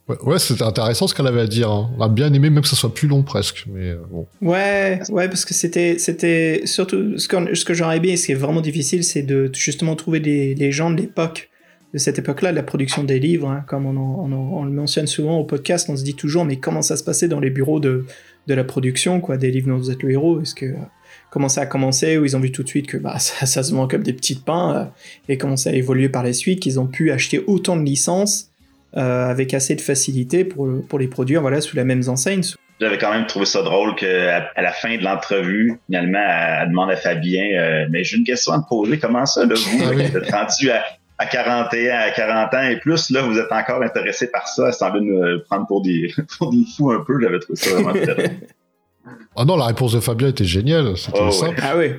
Ouais, 0.07 0.17
ouais 0.23 0.39
c'était 0.39 0.63
intéressant 0.63 1.07
ce 1.07 1.13
qu'elle 1.13 1.27
avait 1.27 1.41
à 1.41 1.47
dire. 1.47 1.69
hein. 1.69 1.89
On 1.97 2.01
a 2.01 2.09
bien 2.09 2.33
aimé 2.33 2.49
même 2.49 2.61
que 2.63 2.67
ça 2.67 2.75
soit 2.75 2.93
plus 2.93 3.07
long 3.07 3.23
presque. 3.23 3.65
Mais 3.71 3.91
euh, 3.91 3.97
bon. 4.09 4.27
Ouais, 4.41 4.99
ouais, 5.09 5.27
parce 5.27 5.45
que 5.45 5.53
c'était, 5.53 5.97
c'était 5.99 6.61
surtout 6.65 7.17
ce, 7.17 7.27
qu'on- 7.27 7.53
ce 7.53 7.63
que 7.65 7.73
j'aurais 7.73 7.97
aimé, 7.97 8.17
ce 8.17 8.25
qui 8.27 8.31
est 8.31 8.35
vraiment 8.35 8.61
difficile, 8.61 9.03
c'est 9.03 9.21
de 9.23 9.49
justement 9.53 9.95
trouver 9.95 10.19
des, 10.19 10.55
les 10.55 10.71
gens 10.71 10.89
de 10.89 10.99
l'époque, 11.01 11.49
de 11.93 11.97
cette 11.99 12.17
époque-là, 12.19 12.51
de 12.51 12.55
la 12.55 12.63
production 12.63 13.03
des 13.03 13.19
livres, 13.19 13.49
hein, 13.49 13.63
comme 13.67 13.85
on, 13.85 13.95
en- 13.97 14.25
on 14.27 14.31
en- 14.31 14.59
on 14.61 14.63
le 14.65 14.71
mentionne 14.71 15.07
souvent 15.07 15.37
au 15.37 15.43
podcast, 15.43 15.87
on 15.89 15.95
se 15.95 16.03
dit 16.03 16.15
toujours, 16.15 16.45
mais 16.45 16.57
comment 16.57 16.81
ça 16.81 16.97
se 16.97 17.03
passait 17.03 17.27
dans 17.27 17.39
les 17.39 17.49
bureaux 17.51 17.79
de, 17.79 18.05
de 18.47 18.53
la 18.53 18.63
production, 18.63 19.21
quoi, 19.21 19.37
des 19.37 19.51
livres 19.51 19.67
dont 19.69 19.77
vous 19.77 19.91
êtes 19.91 20.01
le 20.03 20.11
héros? 20.11 20.41
Est-ce 20.41 20.55
que 20.55 20.65
euh, 20.65 20.75
comment 21.31 21.49
ça 21.49 21.61
a 21.61 21.65
commencé 21.65 22.19
Où 22.19 22.25
ils 22.25 22.37
ont 22.37 22.39
vu 22.39 22.51
tout 22.51 22.61
de 22.61 22.67
suite 22.67 22.85
que 22.85 22.97
bah, 22.97 23.15
ça, 23.17 23.47
ça 23.47 23.63
se 23.63 23.73
vend 23.73 23.87
comme 23.87 24.03
des 24.03 24.13
petites 24.13 24.45
pains, 24.45 24.75
euh, 24.75 24.85
et 25.27 25.39
comment 25.39 25.57
ça 25.57 25.71
a 25.71 25.73
évolué 25.73 26.09
par 26.09 26.21
la 26.21 26.33
suite, 26.33 26.59
qu'ils 26.59 26.79
ont 26.79 26.85
pu 26.85 27.11
acheter 27.11 27.43
autant 27.47 27.75
de 27.75 27.83
licences 27.83 28.51
euh, 28.95 29.29
avec 29.29 29.55
assez 29.55 29.73
de 29.73 29.81
facilité 29.81 30.43
pour, 30.45 30.67
pour 30.87 30.99
les 30.99 31.07
produire, 31.07 31.41
voilà, 31.41 31.61
sous 31.61 31.75
la 31.75 31.85
même 31.85 32.03
enseigne, 32.07 32.41
J'avais 32.79 32.97
quand 32.97 33.11
même 33.11 33.25
trouvé 33.25 33.45
ça 33.45 33.63
drôle 33.63 33.95
qu'à 33.95 34.49
à 34.55 34.61
la 34.61 34.73
fin 34.73 34.97
de 34.97 35.03
l'entrevue, 35.03 35.79
finalement, 35.85 36.19
elle, 36.19 36.59
elle 36.63 36.69
demande 36.69 36.91
à 36.91 36.97
Fabien 36.97 37.45
euh, 37.57 37.85
Mais 37.89 38.03
j'ai 38.03 38.17
une 38.17 38.25
question 38.25 38.51
à 38.51 38.59
te 38.59 38.67
poser, 38.67 38.99
comment 38.99 39.25
ça, 39.25 39.45
là, 39.45 39.55
vous, 39.55 39.83
Ah 39.85 39.93
là, 39.93 40.09
qui 40.09 40.17
êtes 40.17 40.29
rendu 40.29 40.71
à, 40.71 40.83
à 41.17 41.25
41, 41.25 41.99
à 41.99 42.11
40 42.11 42.53
ans 42.53 42.63
et 42.63 42.79
plus, 42.79 43.09
là, 43.11 43.21
vous 43.21 43.39
êtes 43.39 43.51
encore 43.51 43.81
intéressé 43.81 44.29
par 44.29 44.45
ça, 44.49 44.67
elle 44.67 44.73
semblait 44.73 45.01
nous 45.01 45.39
prendre 45.49 45.65
pour 45.67 45.81
des, 45.81 46.13
pour 46.37 46.51
des 46.51 46.65
fous 46.75 46.91
un 46.91 47.01
peu, 47.05 47.17
j'avais 47.21 47.39
trouvé 47.39 47.57
ça 47.57 47.69
vraiment 47.69 47.93
très 47.93 48.13
drôle. 48.13 48.25
Ah 49.35 49.45
non, 49.45 49.55
la 49.57 49.65
réponse 49.65 49.93
de 49.93 49.99
Fabien 49.99 50.27
était 50.29 50.45
géniale. 50.45 50.95
C'était 50.97 51.19
Oh, 51.21 51.25
ouais. 51.25 51.31
simple. 51.31 51.59
Ah 51.63 51.77
oui. 51.77 51.93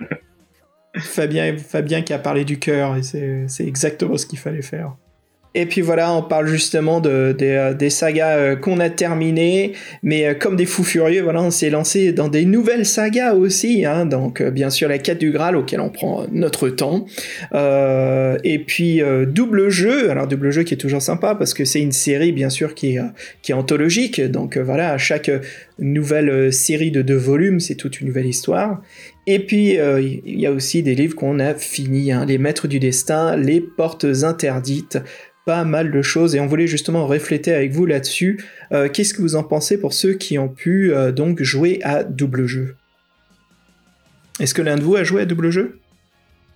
Fabien, 0.98 1.56
Fabien 1.58 2.02
qui 2.02 2.12
a 2.12 2.18
parlé 2.18 2.44
du 2.44 2.58
cœur, 2.58 2.96
et 2.96 3.02
c'est 3.02 3.44
c'est 3.48 3.66
exactement 3.66 4.16
ce 4.16 4.24
qu'il 4.26 4.38
fallait 4.38 4.62
faire. 4.62 4.96
Et 5.58 5.64
puis 5.64 5.80
voilà, 5.80 6.12
on 6.12 6.22
parle 6.22 6.48
justement 6.48 7.00
euh, 7.06 7.32
des 7.72 7.88
sagas 7.88 8.36
euh, 8.36 8.56
qu'on 8.56 8.78
a 8.78 8.90
terminées, 8.90 9.72
mais 10.02 10.26
euh, 10.26 10.34
comme 10.34 10.54
des 10.54 10.66
fous 10.66 10.84
furieux, 10.84 11.22
voilà, 11.22 11.42
on 11.42 11.50
s'est 11.50 11.70
lancé 11.70 12.12
dans 12.12 12.28
des 12.28 12.44
nouvelles 12.44 12.84
sagas 12.84 13.32
aussi, 13.32 13.86
hein, 13.86 14.04
donc 14.04 14.42
bien 14.42 14.68
sûr 14.68 14.86
la 14.86 14.98
quête 14.98 15.18
du 15.18 15.30
Graal 15.30 15.56
auquel 15.56 15.80
on 15.80 15.88
prend 15.88 16.26
notre 16.30 16.68
temps, 16.68 17.06
et 17.54 18.58
puis 18.66 19.00
double 19.28 19.70
jeu, 19.70 20.10
alors 20.10 20.26
double 20.26 20.50
jeu 20.50 20.62
qui 20.62 20.74
est 20.74 20.76
toujours 20.76 21.00
sympa 21.00 21.34
parce 21.34 21.54
que 21.54 21.64
c'est 21.64 21.80
une 21.80 21.92
série 21.92 22.32
bien 22.32 22.50
sûr 22.50 22.74
qui 22.74 22.96
est, 22.96 23.00
qui 23.40 23.52
est 23.52 23.54
anthologique, 23.54 24.20
donc 24.20 24.58
voilà, 24.58 24.92
à 24.92 24.98
chaque 24.98 25.30
nouvelle 25.78 26.52
série 26.52 26.90
de 26.90 27.00
deux 27.00 27.16
volumes, 27.16 27.60
c'est 27.60 27.76
toute 27.76 28.02
une 28.02 28.08
nouvelle 28.08 28.26
histoire. 28.26 28.82
Et 29.26 29.40
puis, 29.40 29.78
euh, 29.78 30.00
il 30.00 30.38
y 30.38 30.46
a 30.46 30.52
aussi 30.52 30.82
des 30.82 30.94
livres 30.94 31.16
qu'on 31.16 31.40
a 31.40 31.54
finis, 31.54 32.12
hein, 32.12 32.24
Les 32.24 32.38
Maîtres 32.38 32.68
du 32.68 32.78
Destin, 32.78 33.36
Les 33.36 33.60
Portes 33.60 34.04
Interdites, 34.04 34.98
pas 35.44 35.64
mal 35.64 35.90
de 35.90 36.02
choses, 36.02 36.36
et 36.36 36.40
on 36.40 36.46
voulait 36.46 36.68
justement 36.68 37.06
refléter 37.06 37.52
avec 37.52 37.72
vous 37.72 37.86
là-dessus. 37.86 38.44
Euh, 38.72 38.88
Qu'est-ce 38.88 39.14
que 39.14 39.22
vous 39.22 39.34
en 39.34 39.42
pensez 39.42 39.78
pour 39.78 39.92
ceux 39.92 40.14
qui 40.14 40.38
ont 40.38 40.48
pu 40.48 40.92
euh, 40.92 41.10
donc 41.10 41.42
jouer 41.42 41.80
à 41.82 42.04
double 42.04 42.46
jeu? 42.46 42.76
Est-ce 44.38 44.54
que 44.54 44.62
l'un 44.62 44.76
de 44.76 44.82
vous 44.82 44.96
a 44.96 45.02
joué 45.02 45.22
à 45.22 45.24
double 45.24 45.50
jeu? 45.50 45.80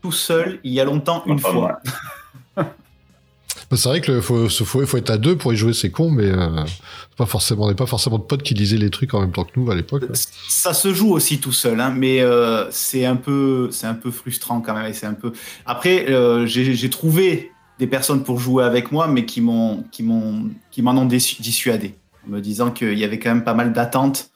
Tout 0.02 0.12
seul, 0.12 0.60
il 0.62 0.72
y 0.72 0.80
a 0.80 0.84
longtemps, 0.84 1.24
une 1.26 1.38
fois. 1.38 1.80
Bah, 3.70 3.76
c'est 3.76 3.88
vrai 3.88 4.00
que 4.00 4.20
faut, 4.20 4.96
être 4.96 5.10
à 5.10 5.16
deux 5.16 5.36
pour 5.36 5.52
y 5.52 5.56
jouer, 5.56 5.72
c'est 5.72 5.90
con, 5.90 6.10
mais 6.10 6.24
euh, 6.24 6.64
pas 7.16 7.26
forcément, 7.26 7.66
on 7.66 7.68
n'est 7.68 7.76
pas 7.76 7.86
forcément 7.86 8.18
de 8.18 8.24
potes 8.24 8.42
qui 8.42 8.54
lisaient 8.54 8.76
les 8.76 8.90
trucs 8.90 9.14
en 9.14 9.20
même 9.20 9.30
temps 9.30 9.44
que 9.44 9.52
nous 9.54 9.70
à 9.70 9.76
l'époque. 9.76 10.02
hein. 10.08 10.14
Ça 10.48 10.74
se 10.74 10.92
joue 10.92 11.12
aussi 11.12 11.38
tout 11.38 11.52
seul, 11.52 11.80
hein, 11.80 11.94
mais 11.96 12.20
euh, 12.20 12.68
c'est 12.72 13.06
un 13.06 13.14
peu, 13.14 13.70
frustrant 14.10 14.60
quand 14.60 14.74
même. 14.74 14.92
C'est 14.92 15.06
un 15.06 15.14
peu. 15.14 15.32
Après, 15.66 16.10
euh, 16.10 16.46
j'ai 16.46 16.90
trouvé 16.90 17.52
des 17.78 17.86
personnes 17.86 18.24
pour 18.24 18.40
jouer 18.40 18.64
avec 18.64 18.90
moi, 18.90 19.06
mais 19.06 19.24
qui 19.24 19.40
m'ont, 19.40 19.84
qui 19.92 20.02
m'ont, 20.02 20.50
qui 20.72 20.82
m'en 20.82 20.92
ont 20.92 21.06
dissu- 21.06 21.40
dissuadé, 21.40 21.94
en 22.26 22.32
me 22.32 22.40
disant 22.40 22.72
qu'il 22.72 22.98
y 22.98 23.04
avait 23.04 23.20
quand 23.20 23.32
même 23.32 23.44
pas 23.44 23.54
mal 23.54 23.72
d'attentes 23.72 24.30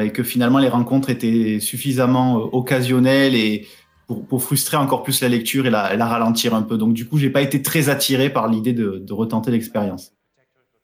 et 0.00 0.10
que 0.10 0.22
finalement 0.22 0.60
les 0.60 0.68
rencontres 0.68 1.10
étaient 1.10 1.58
suffisamment 1.58 2.36
occasionnelles 2.54 3.34
et 3.34 3.66
pour, 4.12 4.26
pour 4.26 4.42
frustrer 4.42 4.76
encore 4.76 5.02
plus 5.02 5.20
la 5.20 5.28
lecture 5.28 5.66
et 5.66 5.70
la, 5.70 5.94
et 5.94 5.96
la 5.96 6.06
ralentir 6.06 6.54
un 6.54 6.62
peu. 6.62 6.76
Donc 6.78 6.92
du 6.94 7.06
coup, 7.06 7.18
j'ai 7.18 7.30
pas 7.30 7.40
été 7.42 7.62
très 7.62 7.88
attiré 7.88 8.30
par 8.30 8.48
l'idée 8.48 8.72
de, 8.72 9.02
de 9.06 9.12
retenter 9.12 9.50
l'expérience. 9.50 10.12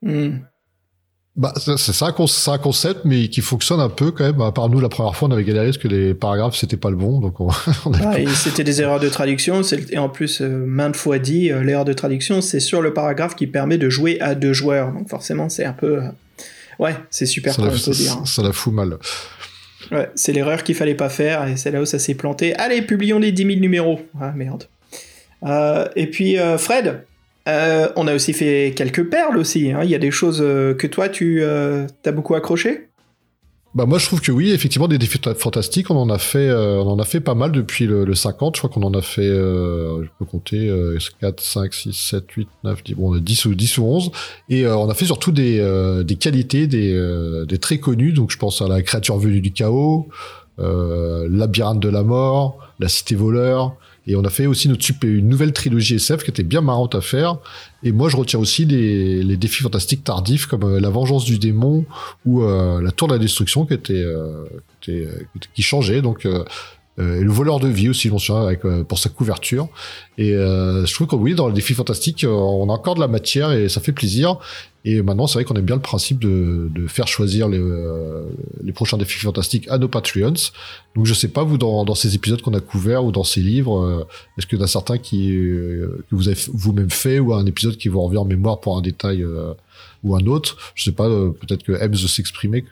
Hmm. 0.02 0.38
Bah, 1.37 1.52
c'est 1.56 2.02
un 2.02 2.08
un 2.08 2.58
concept, 2.58 3.00
mais 3.04 3.28
qui 3.28 3.42
fonctionne 3.42 3.78
un 3.78 3.88
peu 3.88 4.11
quand 4.11 4.25
même. 4.25 4.40
À 4.40 4.50
part 4.50 4.68
nous, 4.68 4.80
la 4.80 4.88
première 4.88 5.14
fois, 5.14 5.28
on 5.28 5.30
avait 5.30 5.44
galéré 5.44 5.66
parce 5.66 5.78
que 5.78 5.87
les 5.87 6.12
paragraphes, 6.12 6.56
c'était 6.56 6.76
pas 6.76 6.90
le 6.90 6.97
bon, 6.97 7.20
donc 7.20 7.40
on, 7.40 7.47
on 7.87 7.92
a- 7.94 7.99
Ah, 8.11 8.18
et 8.18 8.26
c'était 8.26 8.64
des 8.64 8.82
erreurs 8.82 8.99
de 8.99 9.08
traduction, 9.08 9.61
et 9.90 9.99
en 9.99 10.08
plus, 10.08 10.40
euh, 10.40 10.49
maintes 10.66 10.97
fois 10.97 11.20
dit, 11.20 11.52
euh, 11.52 11.62
l'erreur 11.62 11.85
de 11.85 11.92
traduction, 11.92 12.40
c'est 12.40 12.58
sur 12.58 12.82
le 12.82 12.92
paragraphe 12.92 13.37
qui 13.37 13.47
permet 13.47 13.78
de 13.78 13.88
jouer 13.88 14.20
à 14.20 14.35
deux 14.35 14.52
joueurs. 14.52 14.92
Donc 14.92 15.08
forcément, 15.08 15.49
c'est 15.49 15.64
un 15.64 15.73
peu... 15.75 16.02
euh, 16.02 16.08
Ouais, 16.80 16.97
c'est 17.11 17.26
super 17.26 17.52
ça, 17.54 17.62
con, 17.62 17.68
la, 17.68 17.75
on 17.75 17.78
peut 17.85 17.90
dire. 17.92 18.12
ça, 18.12 18.20
ça 18.25 18.42
la 18.42 18.52
fout 18.52 18.73
mal. 18.73 18.99
Ouais, 19.90 20.11
c'est 20.14 20.33
l'erreur 20.33 20.62
qu'il 20.64 20.75
fallait 20.75 20.95
pas 20.95 21.09
faire, 21.09 21.47
et 21.49 21.57
c'est 21.57 21.71
là 21.71 21.80
où 21.80 21.87
ça 21.87 21.99
s'est 21.99 22.14
planté. 22.14 22.54
Allez, 22.57 22.83
publions 22.83 23.18
les 23.18 23.33
10 23.33 23.45
000 23.47 23.61
numéros. 23.61 24.00
Ah, 24.21 24.33
merde. 24.37 24.64
Euh, 25.45 25.88
et 25.97 26.09
puis, 26.09 26.38
euh, 26.38 26.59
Fred, 26.59 27.04
euh, 27.49 27.88
on 27.97 28.07
a 28.07 28.14
aussi 28.14 28.33
fait 28.35 28.75
quelques 28.76 29.09
perles 29.09 29.38
aussi. 29.38 29.73
hein. 29.73 29.80
Il 29.83 29.88
y 29.90 29.95
a 29.95 29.99
des 29.99 30.11
choses 30.11 30.42
euh, 30.42 30.75
que 30.75 30.87
toi, 30.87 31.09
tu 31.09 31.42
as 31.45 32.12
beaucoup 32.12 32.35
accroché? 32.35 32.88
Bah 33.75 33.84
moi 33.84 33.98
je 33.98 34.06
trouve 34.06 34.20
que 34.22 34.32
oui, 34.32 34.50
effectivement 34.50 34.88
des 34.88 34.96
défis 34.98 35.20
ta- 35.20 35.34
fantastiques, 35.34 35.90
on 35.90 35.96
en 35.96 36.08
a 36.08 36.18
fait, 36.18 36.48
euh, 36.48 36.78
on 36.82 36.88
en 36.90 36.98
a 36.98 37.04
fait 37.04 37.20
pas 37.20 37.34
mal 37.34 37.52
depuis 37.52 37.87
le, 37.87 38.04
le 38.04 38.14
50. 38.14 38.56
Je 38.56 38.60
crois 38.62 38.70
qu'on 38.70 38.82
en 38.82 38.94
a 38.94 39.02
fait, 39.02 39.20
euh, 39.28 40.02
je 40.04 40.08
peux 40.18 40.25
compter 40.25 40.68
euh, 40.68 40.98
4, 41.20 41.38
5, 41.40 41.75
6, 41.75 41.92
7, 41.92 42.30
8, 42.32 42.48
9, 42.64 42.82
10, 42.82 42.94
bon 42.94 43.14
10 43.16 43.44
ou 43.44 43.54
10 43.54 43.78
ou 43.78 43.84
11. 43.84 44.10
Et 44.48 44.64
euh, 44.64 44.75
on 44.76 44.88
a 44.88 44.94
fait 44.94 45.04
surtout 45.04 45.32
des, 45.32 45.60
euh, 45.60 46.02
des 46.02 46.16
qualités, 46.16 46.66
des, 46.66 46.92
euh, 46.94 47.44
des 47.44 47.58
très 47.58 47.78
connus. 47.78 48.12
Donc 48.12 48.30
je 48.32 48.38
pense 48.38 48.62
à 48.62 48.68
la 48.68 48.80
créature 48.82 49.18
venue 49.18 49.40
du 49.42 49.52
chaos, 49.52 50.08
labyrinthe 50.58 51.78
de 51.80 51.88
la 51.88 52.02
mort, 52.02 52.58
la 52.80 52.88
cité 52.88 53.14
voleur. 53.14 53.76
Et 54.08 54.16
on 54.16 54.24
a 54.24 54.30
fait 54.30 54.46
aussi 54.46 54.70
notre 54.70 54.86
une 55.04 55.28
nouvelle 55.28 55.52
trilogie 55.52 55.96
SF 55.96 56.24
qui 56.24 56.30
était 56.30 56.42
bien 56.42 56.62
marrante 56.62 56.94
à 56.94 57.02
faire. 57.02 57.36
Et 57.82 57.92
moi, 57.92 58.08
je 58.08 58.16
retiens 58.16 58.38
aussi 58.38 58.64
les, 58.64 59.36
défis 59.36 59.62
fantastiques 59.62 60.02
tardifs 60.02 60.46
comme 60.46 60.64
euh, 60.64 60.80
la 60.80 60.88
vengeance 60.88 61.26
du 61.26 61.38
démon 61.38 61.84
ou 62.24 62.42
euh, 62.42 62.80
la 62.80 62.90
tour 62.90 63.08
de 63.08 63.12
la 63.12 63.18
destruction 63.18 63.66
qui 63.66 63.74
était, 63.74 63.92
euh, 63.92 64.46
qui, 64.80 64.92
était, 64.92 65.08
qui 65.54 65.62
changeait. 65.62 66.00
Donc, 66.00 66.26
et 66.99 67.23
le 67.23 67.31
voleur 67.31 67.61
de 67.61 67.69
vie 67.69 67.88
aussi, 67.88 68.11
on 68.11 68.19
se 68.19 68.26
souvient, 68.26 68.43
avec, 68.43 68.64
euh, 68.64 68.83
pour 68.83 68.99
sa 68.99 69.09
couverture. 69.09 69.69
Et 70.17 70.35
euh, 70.35 70.85
je 70.85 70.93
trouve 70.93 71.07
que 71.07 71.17
oui, 71.17 71.35
dans 71.35 71.47
les 71.49 71.55
défis 71.55 71.75
fantastiques, 71.75 72.25
euh, 72.25 72.28
on 72.31 72.69
a 72.69 72.73
encore 72.73 72.97
de 72.97 73.00
la 73.00 73.09
matière 73.09 73.52
et 73.52 73.69
ça 73.69 73.81
fait 73.81 73.93
plaisir. 73.93 74.38
Et 74.85 75.02
maintenant, 75.02 75.26
c'est 75.26 75.35
vrai 75.35 75.45
qu'on 75.45 75.55
aime 75.55 75.64
bien 75.64 75.76
le 75.76 75.83
principe 75.83 76.19
de, 76.19 76.69
de 76.75 76.87
faire 76.87 77.07
choisir 77.07 77.49
les, 77.49 77.59
euh, 77.59 78.25
les 78.62 78.73
prochains 78.73 78.97
défis 78.97 79.19
fantastiques 79.19 79.69
à 79.69 79.78
nos 79.78 79.88
Patreons. 79.88 80.35
Donc, 80.97 81.05
je 81.05 81.14
sais 81.14 81.28
pas, 81.28 81.45
vous, 81.45 81.59
dans, 81.59 81.85
dans 81.85 81.95
ces 81.95 82.14
épisodes 82.14 82.40
qu'on 82.43 82.55
a 82.55 82.61
couverts 82.61 83.05
ou 83.05 83.12
dans 83.12 83.25
ces 83.25 83.40
livres, 83.40 83.78
euh, 83.78 84.07
est-ce 84.37 84.47
qu'il 84.47 84.59
y 84.59 84.61
en 84.61 84.64
a 84.64 84.69
certains 84.69 84.99
qui, 84.99 85.37
euh, 85.37 86.05
que 86.11 86.17
vous 86.17 86.28
avez 86.28 86.38
vous-même 86.52 86.90
fait 86.90 87.19
ou 87.21 87.35
un 87.35 87.47
épisode 87.47 87.76
qui 87.76 87.88
vous 87.88 88.00
revient 88.00 88.19
en 88.19 88.25
mémoire 88.25 88.61
pour 88.61 88.76
un 88.76 88.83
détail 88.83 89.23
euh, 89.23 89.52
ou 90.02 90.17
un 90.17 90.26
autre? 90.26 90.57
Je 90.75 90.85
sais 90.85 90.93
pas, 90.93 91.07
euh, 91.07 91.31
peut-être 91.31 91.62
que 91.62 91.73
veut 91.73 91.97
s'exprimer. 91.97 92.64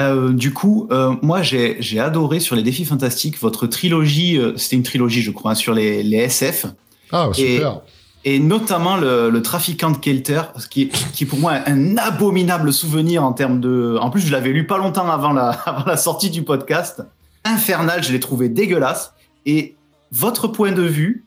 Euh, 0.00 0.32
du 0.32 0.52
coup, 0.52 0.88
euh, 0.90 1.14
moi 1.22 1.42
j'ai 1.42 2.00
adoré 2.00 2.40
sur 2.40 2.56
les 2.56 2.62
défis 2.64 2.84
fantastiques 2.84 3.38
votre 3.40 3.66
trilogie, 3.68 4.36
euh, 4.38 4.56
c'était 4.56 4.74
une 4.76 4.82
trilogie 4.82 5.22
je 5.22 5.30
crois, 5.30 5.52
hein, 5.52 5.54
sur 5.54 5.72
les, 5.72 6.02
les 6.02 6.16
SF. 6.16 6.66
Ah, 7.12 7.28
super. 7.32 7.80
Et, 8.24 8.34
et 8.34 8.38
notamment 8.40 8.96
le, 8.96 9.30
le 9.30 9.42
trafiquant 9.42 9.90
de 9.92 9.98
Kelter, 9.98 10.42
qui, 10.70 10.82
est- 10.82 11.12
qui 11.12 11.24
est 11.24 11.26
pour 11.28 11.38
moi 11.38 11.52
un 11.66 11.96
abominable 11.96 12.72
souvenir 12.72 13.22
en 13.22 13.32
termes 13.34 13.60
de... 13.60 13.96
En 14.00 14.10
plus, 14.10 14.22
je 14.22 14.32
l'avais 14.32 14.50
lu 14.50 14.66
pas 14.66 14.78
longtemps 14.78 15.08
avant 15.10 15.32
la, 15.32 15.50
avant 15.66 15.84
la 15.84 15.96
sortie 15.96 16.30
du 16.30 16.42
podcast. 16.42 17.02
Infernal, 17.44 18.02
je 18.02 18.10
l'ai 18.12 18.20
trouvé 18.20 18.48
dégueulasse. 18.48 19.12
Et 19.46 19.76
votre 20.10 20.48
point 20.48 20.72
de 20.72 20.82
vue 20.82 21.24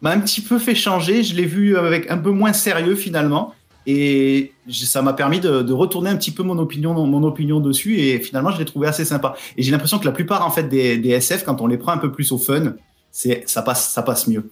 m'a 0.00 0.10
un 0.10 0.18
petit 0.20 0.40
peu 0.40 0.58
fait 0.58 0.74
changer. 0.74 1.22
Je 1.22 1.34
l'ai 1.36 1.44
vu 1.44 1.76
avec 1.76 2.10
un 2.10 2.18
peu 2.18 2.30
moins 2.30 2.52
sérieux 2.54 2.96
finalement. 2.96 3.54
Et 3.86 4.52
ça 4.70 5.02
m'a 5.02 5.12
permis 5.12 5.40
de, 5.40 5.62
de 5.62 5.72
retourner 5.72 6.08
un 6.10 6.16
petit 6.16 6.30
peu 6.30 6.42
mon 6.42 6.58
opinion, 6.58 6.94
mon 7.06 7.22
opinion 7.24 7.58
dessus. 7.60 7.98
Et 7.98 8.20
finalement, 8.20 8.50
je 8.52 8.58
l'ai 8.58 8.64
trouvé 8.64 8.86
assez 8.86 9.04
sympa. 9.04 9.34
Et 9.56 9.62
j'ai 9.62 9.70
l'impression 9.72 9.98
que 9.98 10.04
la 10.04 10.12
plupart 10.12 10.46
en 10.46 10.50
fait 10.50 10.64
des, 10.68 10.98
des 10.98 11.10
SF, 11.10 11.44
quand 11.44 11.60
on 11.60 11.66
les 11.66 11.78
prend 11.78 11.92
un 11.92 11.98
peu 11.98 12.12
plus 12.12 12.30
au 12.32 12.38
fun, 12.38 12.74
c'est 13.10 13.42
ça 13.46 13.62
passe, 13.62 13.90
ça 13.92 14.02
passe 14.02 14.28
mieux. 14.28 14.50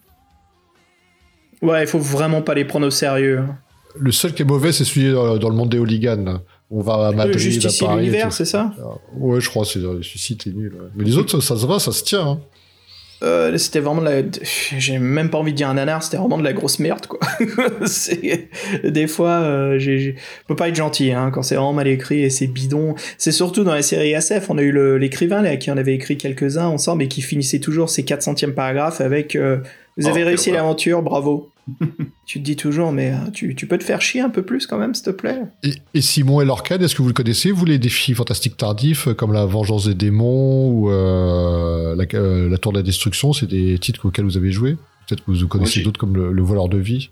Ouais, 1.63 1.83
il 1.83 1.87
faut 1.87 1.99
vraiment 1.99 2.43
pas 2.43 2.55
les 2.55 2.65
prendre 2.65 2.87
au 2.87 2.91
sérieux. 2.91 3.45
Le 3.99 4.13
seul 4.13 4.33
qui 4.35 4.43
est 4.43 4.47
mauvais, 4.47 4.73
c'est 4.73 4.85
celui 4.85 5.07
euh, 5.09 5.37
dans 5.39 5.49
le 5.49 5.55
monde 5.57 5.69
des 5.71 5.79
hooligans. 5.79 6.41
On 6.71 6.81
va 6.81 7.09
à 7.09 7.13
Madrid, 7.13 7.37
Justicier 7.39 7.87
à 7.87 7.91
Paris. 7.91 8.03
l'univers, 8.05 8.33
c'est 8.33 8.45
ça? 8.45 8.73
Ouais, 9.17 9.41
je 9.41 9.49
crois, 9.51 9.65
c'est 9.65 9.81
celui-ci, 9.81 10.37
t'es 10.37 10.51
nul. 10.51 10.73
ouais. 10.75 10.89
Mais 10.95 11.05
les 11.05 11.19
autres, 11.19 11.31
ça, 11.41 11.55
ça 11.55 11.61
se 11.61 11.67
va, 11.67 11.79
ça 11.81 11.91
se 11.93 12.05
tient. 12.05 12.27
hein. 12.27 12.39
Euh, 13.23 13.57
c'était 13.59 13.81
vraiment 13.81 14.01
de 14.01 14.07
la. 14.09 14.23
J'ai 14.79 14.99
même 14.99 15.29
pas 15.29 15.39
envie 15.39 15.53
de 15.53 15.57
dire 15.57 15.69
un 15.69 15.75
nanar, 15.75 16.03
c'était 16.03 16.17
vraiment 16.17 16.39
de 16.39 16.43
la 16.45 16.53
grosse 16.55 16.79
merde, 16.79 17.07
quoi. 17.07 17.21
Des 18.85 19.07
fois, 19.07 19.41
euh, 19.43 19.79
on 20.45 20.49
peut 20.49 20.57
pas 20.57 20.69
être 20.69 20.75
gentil, 20.77 21.13
hein, 21.13 21.31
quand 21.33 21.43
c'est 21.43 21.55
vraiment 21.55 21.73
mal 21.75 21.89
écrit 21.89 22.23
et 22.23 22.31
c'est 22.31 22.47
bidon. 22.47 22.95
C'est 23.19 23.33
surtout 23.33 23.65
dans 23.65 23.75
la 23.75 23.83
série 23.83 24.13
SF, 24.13 24.49
on 24.51 24.59
a 24.59 24.63
eu 24.63 24.99
l'écrivain, 24.99 25.43
là, 25.43 25.57
qui 25.57 25.71
en 25.71 25.77
avait 25.77 25.95
écrit 25.95 26.17
quelques-uns 26.17 26.67
ensemble 26.67 27.03
et 27.03 27.09
qui 27.09 27.23
finissait 27.23 27.61
toujours 27.61 27.91
ses 27.91 28.03
400e 28.03 28.53
paragraphes 28.53 29.01
avec 29.01 29.37
euh, 29.37 29.59
Vous 29.97 30.09
avez 30.09 30.23
Oh, 30.23 30.27
réussi 30.27 30.47
quelle 30.47 30.55
horreur. 30.55 30.65
l'aventure, 30.67 31.03
bravo. 31.03 31.50
tu 32.27 32.39
te 32.41 32.45
dis 32.45 32.57
toujours, 32.57 32.93
mais 32.93 33.13
euh, 33.13 33.31
tu, 33.33 33.55
tu 33.55 33.67
peux 33.67 33.79
te 33.79 33.85
faire 33.85 34.01
chier 34.01 34.21
un 34.21 34.29
peu 34.31 34.43
plus 34.43 34.67
quand 34.67 34.79
même, 34.79 34.95
s'il 34.95 35.05
te 35.05 35.11
plaît. 35.11 35.39
Et, 35.63 35.73
et 35.95 36.01
Simon 36.01 36.41
et 36.41 36.45
l'Orcade, 36.45 36.83
est-ce 36.83 36.95
que 36.95 37.03
vous 37.03 37.09
le 37.09 37.15
connaissez, 37.15 37.51
vous, 37.53 37.65
les 37.65 37.79
défis 37.79 38.15
fantastiques 38.15 38.57
tardifs, 38.57 39.09
euh, 39.09 39.15
comme 39.15 39.33
la 39.33 39.45
vengeance 39.47 39.87
des 39.87 39.95
démons 39.95 40.69
ou 40.71 40.91
euh, 40.91 41.95
la, 41.97 42.05
euh, 42.19 42.49
la 42.49 42.59
tour 42.59 42.73
de 42.73 42.79
la 42.79 42.83
destruction 42.83 43.33
C'est 43.33 43.47
des 43.47 43.79
titres 43.79 44.07
auxquels 44.07 44.25
vous 44.25 44.37
avez 44.37 44.51
joué? 44.53 44.77
Peut-être 45.09 45.25
que 45.25 45.31
vous 45.33 45.49
connaissez 45.49 45.83
d'autres 45.83 45.99
comme 46.01 46.15
le, 46.17 46.33
le 46.33 46.43
voleur 46.43 46.69
de 46.69 46.79
vie. 46.79 47.11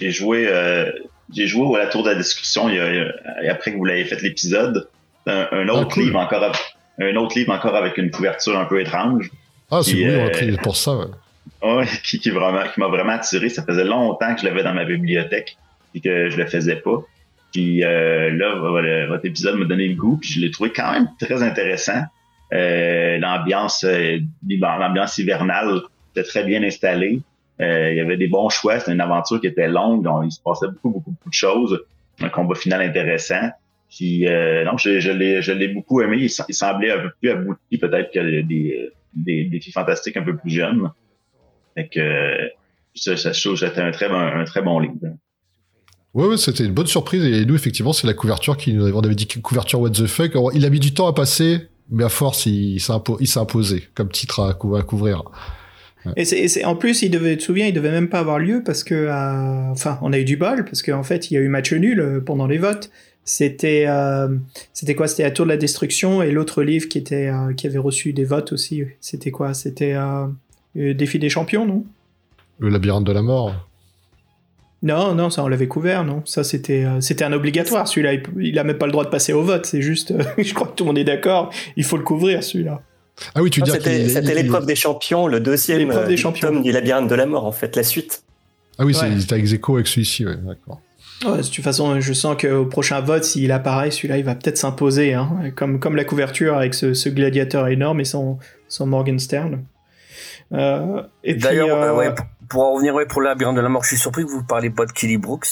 J'ai 0.00 0.10
joué, 0.10 0.46
euh, 0.48 0.90
j'ai 1.34 1.46
joué 1.46 1.66
à 1.76 1.84
la 1.84 1.86
Tour 1.86 2.02
de 2.02 2.08
la 2.10 2.14
Discussion 2.16 2.68
il 2.68 2.76
y 2.76 2.78
a- 2.78 2.90
il 2.92 2.96
y 2.96 3.00
a- 3.00 3.44
et 3.44 3.48
après 3.48 3.72
que 3.72 3.76
vous 3.76 3.84
l'avez 3.84 4.04
fait 4.04 4.20
l'épisode. 4.22 4.88
Un, 5.26 5.46
un 5.52 5.68
autre 5.68 5.86
Ah, 5.90 5.94
cool. 5.94 6.04
livre 6.04 6.18
encore, 6.18 6.42
avec- 6.42 6.56
un 7.00 7.14
autre 7.16 7.38
livre 7.38 7.52
encore 7.52 7.76
avec 7.76 7.96
une 7.98 8.10
couverture 8.10 8.58
un 8.58 8.64
peu 8.64 8.80
étrange. 8.80 9.30
Ah, 9.70 9.80
c'est 9.84 9.94
oui, 9.94 10.06
on 10.06 10.24
l'a 10.24 10.30
pris 10.30 10.50
pour 10.62 10.76
ça. 10.76 10.96
ouais. 10.96 11.06
Ouais, 11.62 11.86
qui, 12.04 12.18
qui 12.18 12.30
vraiment, 12.30 12.64
qui 12.72 12.80
m'a 12.80 12.88
vraiment 12.88 13.12
attiré. 13.12 13.48
Ça 13.48 13.62
faisait 13.62 13.84
longtemps 13.84 14.34
que 14.34 14.40
je 14.40 14.46
l'avais 14.46 14.62
dans 14.62 14.74
ma 14.74 14.84
bibliothèque 14.84 15.56
et 15.94 16.00
que 16.00 16.28
je 16.30 16.36
le 16.36 16.46
faisais 16.46 16.76
pas. 16.76 17.04
Puis 17.52 17.84
euh, 17.84 18.30
là, 18.30 19.06
votre 19.08 19.26
épisode 19.26 19.58
m'a 19.58 19.66
donné 19.66 19.86
le 19.88 19.94
goût, 19.94 20.16
puis 20.16 20.30
je 20.30 20.40
l'ai 20.40 20.50
trouvé 20.50 20.70
quand 20.70 20.90
même 20.92 21.08
très 21.20 21.42
intéressant. 21.42 22.02
Euh, 22.52 23.18
l'ambiance, 23.18 23.84
euh, 23.84 24.18
l'ambiance 24.48 25.18
hivernale 25.18 25.82
était 26.14 26.26
très 26.26 26.44
bien 26.44 26.62
installée. 26.62 27.20
Euh, 27.60 27.90
il 27.92 27.96
y 27.96 28.00
avait 28.00 28.16
des 28.16 28.28
bons 28.28 28.48
choix. 28.48 28.78
C'était 28.78 28.92
une 28.92 29.00
aventure 29.00 29.40
qui 29.40 29.46
était 29.46 29.68
longue, 29.68 30.08
il 30.24 30.32
se 30.32 30.40
passait 30.42 30.66
beaucoup, 30.66 30.90
beaucoup, 30.90 31.10
beaucoup 31.10 31.28
de 31.28 31.34
choses. 31.34 31.84
Un 32.20 32.28
combat 32.28 32.54
final 32.54 32.82
intéressant. 32.82 33.50
Puis 33.94 34.26
euh, 34.26 34.64
non, 34.64 34.76
je, 34.78 35.52
l'ai, 35.52 35.68
beaucoup 35.68 36.00
aimé. 36.00 36.16
Il, 36.20 36.28
sem- 36.30 36.46
il 36.48 36.54
semblait 36.54 36.92
un 36.92 37.00
peu 37.00 37.10
plus 37.20 37.30
abouti 37.30 37.78
peut-être 37.78 38.10
que 38.12 38.40
des, 38.40 38.90
des 39.14 39.44
défis 39.44 39.72
fantastiques 39.72 40.16
un 40.16 40.22
peu 40.22 40.36
plus 40.36 40.50
jeunes. 40.50 40.90
Fait 41.74 41.88
que 41.88 42.48
ça, 42.94 43.16
ça, 43.16 43.32
c'était 43.32 43.80
un 43.80 43.90
très 43.90 44.08
bon, 44.08 44.16
un 44.18 44.44
très 44.44 44.62
bon 44.62 44.78
livre. 44.80 44.94
Ouais, 46.14 46.26
ouais, 46.26 46.36
c'était 46.36 46.64
une 46.64 46.72
bonne 46.74 46.86
surprise. 46.86 47.24
Et 47.24 47.46
nous, 47.46 47.54
effectivement, 47.54 47.92
c'est 47.92 48.06
la 48.06 48.14
couverture 48.14 48.56
qui 48.56 48.74
nous 48.74 48.86
avait, 48.86 49.14
dit 49.14 49.26
couverture 49.26 49.80
what 49.80 49.90
the 49.90 50.06
fuck. 50.06 50.32
Il 50.54 50.64
a 50.66 50.70
mis 50.70 50.80
du 50.80 50.92
temps 50.92 51.06
à 51.06 51.14
passer, 51.14 51.68
mais 51.90 52.04
à 52.04 52.08
force, 52.10 52.46
il, 52.46 52.74
il 52.74 52.80
s'est 52.80 53.38
imposé 53.40 53.88
comme 53.94 54.10
titre 54.10 54.40
à, 54.40 54.54
cou- 54.54 54.76
à 54.76 54.82
couvrir. 54.82 55.22
Et, 56.16 56.24
c'est, 56.24 56.38
et 56.38 56.48
c'est- 56.48 56.64
en 56.64 56.74
plus, 56.76 57.02
il 57.02 57.10
devait, 57.10 57.32
tu 57.32 57.38
te 57.38 57.42
souviens, 57.44 57.66
il 57.66 57.72
devait 57.72 57.92
même 57.92 58.08
pas 58.08 58.18
avoir 58.18 58.38
lieu 58.38 58.62
parce 58.64 58.82
que, 58.84 58.94
euh, 58.94 59.70
enfin, 59.70 59.98
on 60.02 60.12
a 60.12 60.18
eu 60.18 60.24
du 60.24 60.36
bol 60.36 60.64
parce 60.64 60.82
qu'en 60.82 61.04
fait, 61.04 61.30
il 61.30 61.34
y 61.34 61.36
a 61.36 61.40
eu 61.40 61.48
match 61.48 61.72
nul 61.72 62.00
euh, 62.00 62.20
pendant 62.20 62.46
les 62.46 62.58
votes. 62.58 62.90
C'était, 63.24 63.84
euh, 63.86 64.28
c'était 64.72 64.96
quoi? 64.96 65.06
C'était 65.06 65.22
la 65.22 65.30
Tour 65.30 65.46
de 65.46 65.50
la 65.50 65.56
Destruction 65.56 66.20
et 66.20 66.32
l'autre 66.32 66.64
livre 66.64 66.88
qui 66.88 66.98
était, 66.98 67.28
euh, 67.28 67.54
qui 67.54 67.68
avait 67.68 67.78
reçu 67.78 68.12
des 68.12 68.24
votes 68.24 68.52
aussi. 68.52 68.82
C'était 69.00 69.30
quoi? 69.30 69.54
C'était 69.54 69.94
euh, 70.76 70.94
Défi 70.94 71.18
des 71.18 71.28
champions, 71.28 71.66
non 71.66 71.84
Le 72.58 72.68
labyrinthe 72.68 73.04
de 73.04 73.12
la 73.12 73.22
mort. 73.22 73.54
Non, 74.82 75.14
non, 75.14 75.30
ça 75.30 75.44
on 75.44 75.48
l'avait 75.48 75.68
couvert, 75.68 76.04
non 76.04 76.22
Ça 76.24 76.42
c'était, 76.42 76.84
euh, 76.84 77.00
c'était 77.00 77.24
un 77.24 77.32
obligatoire. 77.32 77.86
Celui-là, 77.86 78.14
il, 78.14 78.22
il 78.40 78.58
a 78.58 78.64
même 78.64 78.78
pas 78.78 78.86
le 78.86 78.92
droit 78.92 79.04
de 79.04 79.10
passer 79.10 79.32
au 79.32 79.42
vote. 79.42 79.64
C'est 79.64 79.80
juste, 79.82 80.10
euh, 80.10 80.22
je 80.38 80.52
crois 80.54 80.66
que 80.66 80.74
tout 80.74 80.84
le 80.84 80.88
monde 80.88 80.98
est 80.98 81.04
d'accord. 81.04 81.50
Il 81.76 81.84
faut 81.84 81.96
le 81.96 82.02
couvrir, 82.02 82.42
celui-là. 82.42 82.82
Ah 83.34 83.42
oui, 83.42 83.50
tu 83.50 83.60
dire 83.60 83.74
C'était 83.74 84.02
il- 84.06 84.34
l'épreuve 84.34 84.66
des 84.66 84.74
champions, 84.74 85.28
le 85.28 85.38
deuxième 85.38 85.78
L'épreuve 85.78 86.08
des 86.08 86.16
champions. 86.16 86.48
tome 86.48 86.62
du 86.62 86.72
labyrinthe 86.72 87.08
de 87.08 87.14
la 87.14 87.26
mort, 87.26 87.44
en 87.44 87.52
fait, 87.52 87.76
la 87.76 87.84
suite. 87.84 88.24
Ah 88.78 88.84
oui, 88.84 88.94
c'est 88.94 89.06
Ouais. 89.06 89.38
ex 89.38 89.52
aequo 89.52 89.74
avec 89.76 89.86
celui-ci, 89.86 90.26
ouais, 90.26 90.34
d'accord. 90.36 90.80
Ouais, 91.24 91.36
de 91.38 91.42
toute 91.46 91.62
façon, 91.62 92.00
je 92.00 92.12
sens 92.14 92.36
qu'au 92.40 92.64
prochain 92.64 93.00
vote, 93.00 93.22
s'il 93.22 93.52
apparaît, 93.52 93.92
celui-là, 93.92 94.16
il 94.18 94.24
va 94.24 94.34
peut-être 94.34 94.56
s'imposer, 94.58 95.14
hein, 95.14 95.30
comme, 95.54 95.78
comme 95.78 95.94
la 95.94 96.04
couverture 96.04 96.56
avec 96.56 96.74
ce, 96.74 96.94
ce 96.94 97.08
gladiateur 97.08 97.68
énorme 97.68 98.00
et 98.00 98.04
son, 98.04 98.38
son 98.66 98.86
Morgenstern. 98.86 99.62
Euh, 100.52 101.02
et 101.24 101.34
D'ailleurs, 101.34 101.78
euh, 101.82 101.88
euh, 101.88 101.94
ouais, 101.96 102.14
pour, 102.14 102.26
pour 102.48 102.62
en 102.64 102.72
revenir 102.74 102.94
ouais, 102.94 103.06
pour 103.06 103.20
le 103.20 103.28
labyrinthe 103.28 103.56
de 103.56 103.60
la 103.60 103.68
mort, 103.68 103.82
je 103.84 103.88
suis 103.88 103.96
surpris 103.96 104.24
que 104.24 104.30
vous 104.30 104.42
parlez 104.42 104.70
pas 104.70 104.86
de 104.86 104.92
Kelly 104.92 105.16
Brooks. 105.16 105.48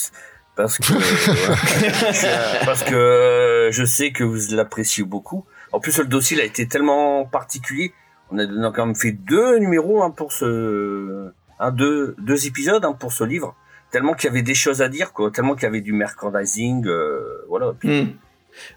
Parce 0.56 0.78
que, 0.78 0.92
euh, 0.92 1.00
je 1.00 2.12
suis 2.16 2.26
un- 2.26 2.64
parce 2.66 2.82
que 2.82 3.68
je 3.72 3.84
sais 3.84 4.10
que 4.12 4.24
vous 4.24 4.38
l'appréciez 4.54 5.04
beaucoup. 5.04 5.44
En 5.72 5.80
plus, 5.80 5.96
le 5.98 6.04
dossier 6.06 6.36
il 6.36 6.40
a 6.40 6.44
été 6.44 6.66
tellement 6.68 7.24
particulier. 7.24 7.92
On 8.30 8.38
a, 8.38 8.44
on 8.46 8.64
a 8.64 8.70
quand 8.72 8.86
même 8.86 8.94
fait 8.96 9.12
deux 9.12 9.58
numéros 9.58 10.02
hein, 10.02 10.10
pour 10.10 10.32
ce, 10.32 11.30
deux, 11.72 12.14
deux 12.18 12.46
épisodes 12.46 12.84
hein, 12.84 12.92
pour 12.92 13.12
ce 13.12 13.24
livre. 13.24 13.54
Tellement 13.90 14.12
qu'il 14.14 14.28
y 14.28 14.30
avait 14.30 14.42
des 14.42 14.54
choses 14.54 14.82
à 14.82 14.88
dire, 14.88 15.12
quoi. 15.12 15.30
Tellement 15.30 15.54
qu'il 15.54 15.64
y 15.64 15.66
avait 15.66 15.80
du 15.80 15.92
merchandising, 15.92 16.86
euh, 16.86 17.44
voilà. 17.48 17.72
Puis- 17.78 18.02
Hmm. 18.02 18.08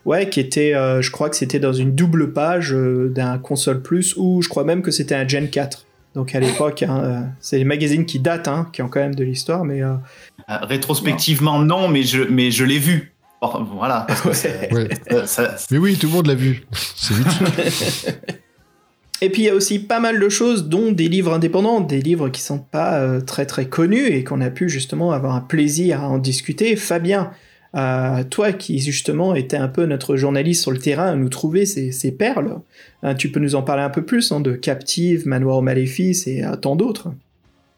Ouais, 0.05 0.29
qui 0.29 0.39
était, 0.39 0.75
euh, 0.75 1.01
je 1.01 1.09
crois 1.09 1.31
que 1.31 1.35
c'était 1.35 1.59
dans 1.59 1.73
une 1.73 1.95
double 1.95 2.31
page 2.31 2.73
euh, 2.75 3.09
d'un 3.09 3.39
console 3.39 3.81
plus, 3.81 4.15
ou 4.17 4.39
je 4.43 4.47
crois 4.47 4.63
même 4.63 4.83
que 4.83 4.91
c'était 4.91 5.15
un 5.15 5.27
Gen 5.27 5.49
4. 5.49 5.85
Donc 6.15 6.35
à 6.35 6.39
l'époque, 6.39 6.83
hein, 6.83 7.01
euh, 7.03 7.21
c'est 7.39 7.57
les 7.57 7.63
magazines 7.63 8.05
qui 8.05 8.19
datent, 8.19 8.47
hein, 8.47 8.67
qui 8.71 8.81
ont 8.81 8.87
quand 8.87 8.99
même 8.99 9.15
de 9.15 9.23
l'histoire, 9.23 9.65
mais 9.65 9.81
euh, 9.81 9.93
Euh, 10.49 10.57
rétrospectivement, 10.63 11.59
non, 11.59 11.87
mais 11.87 12.03
je, 12.03 12.21
mais 12.23 12.51
je 12.51 12.63
l'ai 12.63 12.77
vu. 12.79 13.13
Bon, 13.41 13.63
voilà. 13.75 14.05
parce 14.07 14.21
que 14.21 14.31
c'est- 14.33 14.71
Ouais. 14.73 14.87
ça- 15.25 15.55
Mais 15.71 15.77
oui, 15.77 15.97
tout 15.97 16.07
le 16.07 16.13
monde 16.13 16.27
l'a 16.27 16.35
vu. 16.35 16.63
C'est 16.95 17.13
vite. 17.15 18.17
Et 19.21 19.29
puis 19.29 19.43
il 19.43 19.45
y 19.45 19.49
a 19.49 19.55
aussi 19.55 19.79
pas 19.79 19.99
mal 20.01 20.19
de 20.19 20.29
choses, 20.29 20.67
dont 20.67 20.91
des 20.91 21.07
livres 21.07 21.33
indépendants, 21.33 21.79
des 21.79 22.01
livres 22.01 22.27
qui 22.29 22.41
sont 22.41 22.59
pas 22.59 22.95
euh, 22.99 23.21
très 23.21 23.45
très 23.45 23.65
connus 23.67 24.05
et 24.07 24.23
qu'on 24.23 24.41
a 24.41 24.49
pu 24.49 24.67
justement 24.69 25.11
avoir 25.11 25.33
un 25.35 25.39
plaisir 25.41 26.01
à 26.01 26.09
en 26.09 26.17
discuter. 26.17 26.75
Fabien, 26.75 27.31
euh, 27.75 28.23
toi 28.23 28.53
qui 28.53 28.79
justement 28.79 29.33
étais 29.33 29.57
un 29.57 29.67
peu 29.67 29.85
notre 29.85 30.15
journaliste 30.15 30.61
sur 30.61 30.71
le 30.71 30.77
terrain 30.77 31.07
à 31.07 31.15
nous 31.15 31.29
trouver 31.29 31.65
ces, 31.65 32.11
perles, 32.11 32.59
hein, 33.01 33.15
tu 33.15 33.31
peux 33.31 33.39
nous 33.39 33.55
en 33.55 33.63
parler 33.63 33.81
un 33.81 33.89
peu 33.89 34.05
plus 34.05 34.31
hein, 34.31 34.39
de 34.39 34.53
Captive, 34.53 35.27
Manoir 35.27 35.57
au 35.57 35.61
Maléfice 35.61 36.27
et 36.27 36.43
euh, 36.43 36.55
tant 36.55 36.75
d'autres. 36.75 37.09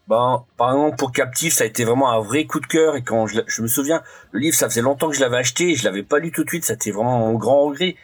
Ben, 0.08 0.44
par 0.56 0.72
exemple, 0.72 0.96
pour 0.96 1.12
Captif, 1.12 1.54
ça 1.54 1.64
a 1.64 1.66
été 1.66 1.84
vraiment 1.84 2.12
un 2.12 2.20
vrai 2.20 2.44
coup 2.44 2.60
de 2.60 2.66
cœur. 2.66 2.94
Et 2.94 3.02
quand 3.02 3.26
je, 3.26 3.62
me 3.62 3.66
souviens, 3.66 4.02
le 4.30 4.40
livre, 4.40 4.56
ça 4.56 4.68
faisait 4.68 4.82
longtemps 4.82 5.08
que 5.08 5.16
je 5.16 5.20
l'avais 5.20 5.38
acheté 5.38 5.70
et 5.70 5.74
je 5.74 5.84
l'avais 5.84 6.04
pas 6.04 6.18
lu 6.18 6.30
tout 6.30 6.44
de 6.44 6.48
suite. 6.48 6.64
C'était 6.64 6.92
vraiment 6.92 7.28
un 7.28 7.34
grand 7.34 7.66
regret. 7.66 7.96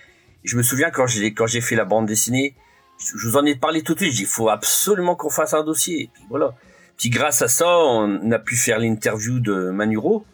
Et 0.44 0.48
je 0.48 0.56
me 0.56 0.62
souviens 0.62 0.90
quand 0.90 1.06
j'ai 1.06 1.60
fait 1.60 1.76
la 1.76 1.84
bande 1.84 2.06
dessinée, 2.06 2.56
je 2.98 3.28
vous 3.28 3.36
en 3.36 3.44
ai 3.44 3.54
parlé 3.54 3.82
tout 3.82 3.94
de 3.94 4.00
suite. 4.00 4.18
Il 4.18 4.26
faut 4.26 4.48
absolument 4.48 5.14
qu'on 5.14 5.30
fasse 5.30 5.54
un 5.54 5.62
dossier. 5.62 6.02
Et 6.02 6.10
puis 6.12 6.24
voilà. 6.28 6.54
Puis 6.96 7.08
grâce 7.08 7.40
à 7.40 7.48
ça, 7.48 7.68
on 7.68 8.32
a 8.32 8.38
pu 8.40 8.56
faire 8.56 8.80
l'interview 8.80 9.38
de 9.38 9.70
Manuro 9.70 10.24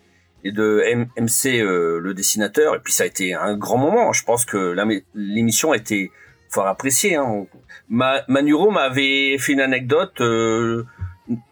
et 0.45 0.53
de 0.53 0.83
M- 0.87 1.09
MC, 1.19 1.61
euh, 1.61 1.99
le 2.01 2.15
dessinateur. 2.15 2.75
Et 2.75 2.79
puis 2.81 2.93
ça 2.93 3.05
a 3.05 3.07
été 3.07 3.35
un 3.35 3.57
grand 3.57 3.79
moment. 3.79 4.13
Je 4.13 4.25
pense 4.25 4.45
que 4.45 4.75
l'émission 5.15 5.73
a 5.73 5.77
été 5.77 6.11
fort 6.51 6.67
appréciée. 6.67 7.17
Hein. 7.17 7.47
Ma, 7.89 8.23
Manuro 8.29 8.71
m'avait 8.71 9.37
fait 9.39 9.53
une 9.53 9.61
anecdote. 9.61 10.21
euh, 10.21 10.85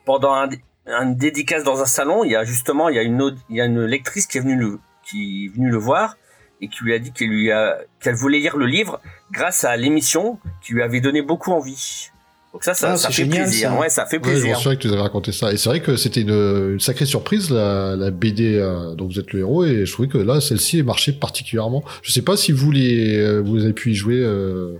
pendant 0.04 0.32
un, 0.34 1.06
dédicace 1.06 1.64
dans 1.64 1.82
un 1.82 1.86
salon, 1.86 2.24
il 2.24 2.30
y 2.30 2.36
a 2.36 2.44
justement 2.44 2.88
il 2.88 2.96
y 2.96 2.98
a 2.98 3.02
une 3.02 3.36
il 3.50 3.56
y 3.56 3.60
a 3.60 3.66
une 3.66 3.84
lectrice 3.84 4.26
qui 4.26 4.38
est 4.38 4.40
venue 4.40 4.56
le 4.56 4.78
qui 5.02 5.46
est 5.46 5.54
venue 5.54 5.68
le 5.70 5.76
voir 5.76 6.16
et 6.60 6.68
qui 6.68 6.82
lui 6.84 6.94
a 6.94 6.98
dit 6.98 7.12
qu'elle 7.12 7.86
qu'elle 8.00 8.14
voulait 8.14 8.38
lire 8.38 8.56
le 8.56 8.66
livre 8.66 9.00
grâce 9.32 9.64
à 9.64 9.76
l'émission 9.76 10.38
qui 10.62 10.72
lui 10.72 10.82
avait 10.82 11.00
donné 11.00 11.20
beaucoup 11.22 11.52
envie. 11.52 12.10
Donc 12.56 12.64
ça 12.64 12.72
ça, 12.72 12.92
Ah, 12.92 12.96
ça 12.96 13.08
fait 13.08 13.24
génial, 13.24 13.42
plaisir. 13.42 13.68
ça. 13.70 13.78
Ouais, 13.78 13.88
ça 13.90 14.06
fait 14.06 14.16
Ouais, 14.16 14.22
je 14.24 14.28
me 14.30 14.32
plaisir. 14.40 14.56
souviens 14.56 14.76
que 14.76 14.80
tu 14.80 14.86
nous 14.86 14.94
avais 14.94 15.02
raconté 15.02 15.30
ça. 15.30 15.52
Et 15.52 15.58
c'est 15.58 15.68
vrai 15.68 15.80
que 15.80 15.96
c'était 15.96 16.22
une, 16.22 16.30
une 16.72 16.80
sacrée 16.80 17.04
surprise, 17.04 17.50
la, 17.50 17.96
la 17.96 18.10
BD 18.10 18.54
euh, 18.56 18.94
dont 18.94 19.04
vous 19.06 19.18
êtes 19.18 19.30
le 19.34 19.40
héros, 19.40 19.66
et 19.66 19.84
je 19.84 19.92
trouvais 19.92 20.08
que 20.08 20.16
là, 20.16 20.40
celle-ci 20.40 20.82
marchait 20.82 21.12
particulièrement. 21.12 21.84
Je 22.02 22.12
sais 22.12 22.22
pas 22.22 22.34
si 22.38 22.52
vous 22.52 22.70
les, 22.70 23.18
euh, 23.18 23.40
vous 23.44 23.62
avez 23.62 23.74
pu 23.74 23.90
y 23.90 23.94
jouer, 23.94 24.20
euh, 24.22 24.72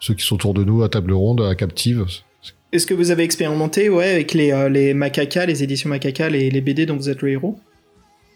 ceux 0.00 0.14
qui 0.14 0.24
sont 0.26 0.34
autour 0.34 0.54
de 0.54 0.64
nous, 0.64 0.82
à 0.82 0.88
table 0.88 1.12
ronde, 1.12 1.40
à 1.40 1.54
Captive. 1.54 2.04
Est-ce 2.72 2.86
que 2.86 2.94
vous 2.94 3.12
avez 3.12 3.22
expérimenté 3.22 3.88
ouais, 3.90 4.10
avec 4.10 4.32
les, 4.34 4.50
euh, 4.52 4.68
les 4.68 4.92
Macaca, 4.92 5.46
les 5.46 5.62
éditions 5.62 5.88
Macaca, 5.88 6.28
les, 6.30 6.50
les 6.50 6.60
BD 6.60 6.84
dont 6.84 6.96
vous 6.96 7.10
êtes 7.10 7.22
le 7.22 7.28
héros? 7.30 7.60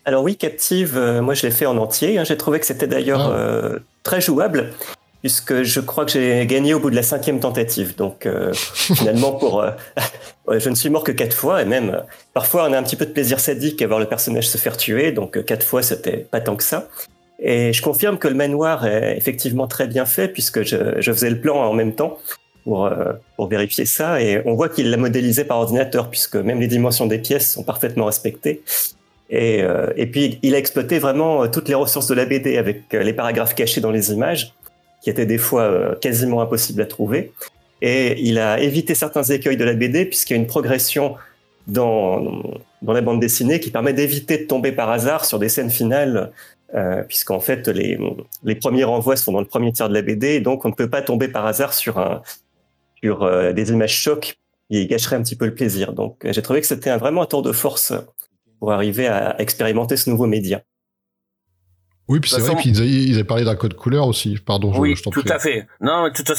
Alors 0.04 0.22
oui, 0.22 0.36
Captive, 0.36 0.94
euh, 0.96 1.20
moi 1.20 1.34
je 1.34 1.42
l'ai 1.46 1.50
fait 1.52 1.66
en 1.66 1.78
entier. 1.78 2.16
hein. 2.18 2.24
J'ai 2.24 2.36
trouvé 2.36 2.60
que 2.60 2.66
c'était 2.66 2.86
d'ailleurs 2.86 3.30
Ah. 3.32 3.38
euh, 3.38 3.78
très 4.04 4.20
jouable, 4.20 4.70
puisque 5.24 5.62
je 5.62 5.80
crois 5.80 6.04
que 6.04 6.10
j'ai 6.10 6.44
gagné 6.44 6.74
au 6.74 6.80
bout 6.80 6.90
de 6.90 6.94
la 6.94 7.02
cinquième 7.02 7.40
tentative. 7.40 7.96
Donc 7.96 8.26
euh, 8.26 8.52
finalement, 8.74 9.32
pour, 9.32 9.62
euh, 9.62 9.70
je 10.58 10.68
ne 10.68 10.74
suis 10.74 10.90
mort 10.90 11.02
que 11.02 11.12
quatre 11.12 11.34
fois, 11.34 11.62
et 11.62 11.64
même 11.64 11.90
euh, 11.94 12.00
parfois 12.34 12.68
on 12.68 12.74
a 12.74 12.78
un 12.78 12.82
petit 12.82 12.94
peu 12.94 13.06
de 13.06 13.10
plaisir 13.10 13.40
sadique 13.40 13.80
à 13.80 13.86
voir 13.86 13.98
le 13.98 14.04
personnage 14.04 14.46
se 14.46 14.58
faire 14.58 14.76
tuer. 14.76 15.12
Donc 15.12 15.38
euh, 15.38 15.42
quatre 15.42 15.64
fois, 15.66 15.82
c'était 15.82 16.18
pas 16.18 16.42
tant 16.42 16.56
que 16.56 16.62
ça. 16.62 16.88
Et 17.38 17.72
je 17.72 17.80
confirme 17.80 18.18
que 18.18 18.28
le 18.28 18.34
manoir 18.34 18.86
est 18.86 19.16
effectivement 19.16 19.66
très 19.66 19.86
bien 19.86 20.04
fait, 20.04 20.28
puisque 20.28 20.62
je, 20.62 20.76
je 20.98 21.12
faisais 21.12 21.30
le 21.30 21.40
plan 21.40 21.56
en 21.56 21.72
même 21.72 21.94
temps 21.94 22.18
pour, 22.64 22.90
pour 23.36 23.48
vérifier 23.48 23.86
ça. 23.86 24.20
Et 24.20 24.42
on 24.44 24.54
voit 24.54 24.68
qu'il 24.68 24.90
l'a 24.90 24.98
modélisé 24.98 25.44
par 25.44 25.56
ordinateur, 25.56 26.10
puisque 26.10 26.36
même 26.36 26.60
les 26.60 26.68
dimensions 26.68 27.06
des 27.06 27.18
pièces 27.18 27.50
sont 27.54 27.64
parfaitement 27.64 28.04
respectées. 28.04 28.62
Et, 29.30 29.62
et 29.96 30.06
puis, 30.06 30.38
il 30.42 30.54
a 30.54 30.58
exploité 30.58 30.98
vraiment 31.00 31.48
toutes 31.48 31.68
les 31.68 31.74
ressources 31.74 32.06
de 32.06 32.14
la 32.14 32.24
BD 32.24 32.56
avec 32.56 32.92
les 32.92 33.12
paragraphes 33.12 33.54
cachés 33.54 33.80
dans 33.80 33.90
les 33.90 34.12
images, 34.12 34.54
qui 35.04 35.10
étaient 35.10 35.26
des 35.26 35.38
fois 35.38 35.62
euh, 35.64 35.94
quasiment 35.96 36.40
impossibles 36.40 36.80
à 36.80 36.86
trouver. 36.86 37.32
Et 37.82 38.18
il 38.22 38.38
a 38.38 38.58
évité 38.58 38.94
certains 38.94 39.22
écueils 39.22 39.58
de 39.58 39.64
la 39.64 39.74
BD, 39.74 40.06
puisqu'il 40.06 40.32
y 40.32 40.36
a 40.36 40.40
une 40.40 40.46
progression 40.46 41.16
dans, 41.66 42.42
dans 42.80 42.92
la 42.94 43.02
bande 43.02 43.20
dessinée 43.20 43.60
qui 43.60 43.70
permet 43.70 43.92
d'éviter 43.92 44.38
de 44.38 44.44
tomber 44.44 44.72
par 44.72 44.90
hasard 44.90 45.26
sur 45.26 45.38
des 45.38 45.50
scènes 45.50 45.68
finales, 45.68 46.32
euh, 46.74 47.02
puisqu'en 47.02 47.38
fait, 47.38 47.68
les, 47.68 47.98
les 48.44 48.54
premiers 48.54 48.84
renvois 48.84 49.16
sont 49.16 49.32
dans 49.32 49.40
le 49.40 49.46
premier 49.46 49.72
tiers 49.72 49.90
de 49.90 49.94
la 49.94 50.00
BD, 50.00 50.28
et 50.28 50.40
donc 50.40 50.64
on 50.64 50.70
ne 50.70 50.74
peut 50.74 50.88
pas 50.88 51.02
tomber 51.02 51.28
par 51.28 51.44
hasard 51.44 51.74
sur, 51.74 51.98
un, 51.98 52.22
sur 53.02 53.24
euh, 53.24 53.52
des 53.52 53.68
images 53.70 53.94
chocs 53.94 54.38
qui 54.70 54.86
gâcheraient 54.86 55.16
un 55.16 55.22
petit 55.22 55.36
peu 55.36 55.44
le 55.44 55.54
plaisir. 55.54 55.92
Donc, 55.92 56.16
j'ai 56.24 56.40
trouvé 56.40 56.62
que 56.62 56.66
c'était 56.66 56.96
vraiment 56.96 57.20
un 57.20 57.26
tour 57.26 57.42
de 57.42 57.52
force 57.52 57.92
pour 58.58 58.72
arriver 58.72 59.06
à 59.06 59.38
expérimenter 59.38 59.98
ce 59.98 60.08
nouveau 60.08 60.26
média. 60.26 60.62
Oui, 62.06 62.20
puis 62.20 62.30
c'est 62.30 62.40
vrai 62.40 62.52
avaient, 62.52 62.68
ils 62.68 63.14
avaient 63.14 63.24
parlé 63.24 63.44
d'un 63.44 63.56
code 63.56 63.74
couleur 63.74 64.06
aussi. 64.06 64.36
Pardon, 64.44 64.74
je, 64.74 64.78
Oui, 64.78 64.94
je 64.94 65.02
tout 65.02 65.22
prie. 65.22 65.32
à 65.32 65.38
fait. 65.38 65.66
Non, 65.80 66.04
mais 66.04 66.12
tout 66.12 66.22
à 66.30 66.34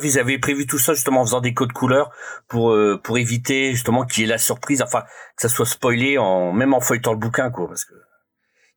fait, 0.00 0.08
ils 0.08 0.18
avaient 0.18 0.38
prévu 0.38 0.66
tout 0.66 0.78
ça 0.78 0.94
justement 0.94 1.20
en 1.20 1.24
faisant 1.24 1.40
des 1.40 1.54
codes 1.54 1.72
couleurs 1.72 2.10
pour 2.48 2.72
euh, 2.72 3.00
pour 3.02 3.16
éviter 3.18 3.70
justement 3.72 4.04
qu'il 4.04 4.22
y 4.22 4.26
ait 4.26 4.28
la 4.28 4.38
surprise, 4.38 4.82
enfin 4.82 5.02
que 5.36 5.42
ça 5.42 5.48
soit 5.48 5.66
spoilé 5.66 6.18
en 6.18 6.52
même 6.52 6.74
en 6.74 6.80
feuilletant 6.80 7.12
le 7.12 7.18
bouquin 7.18 7.50
quoi, 7.50 7.68
parce 7.68 7.84
que 7.84 7.94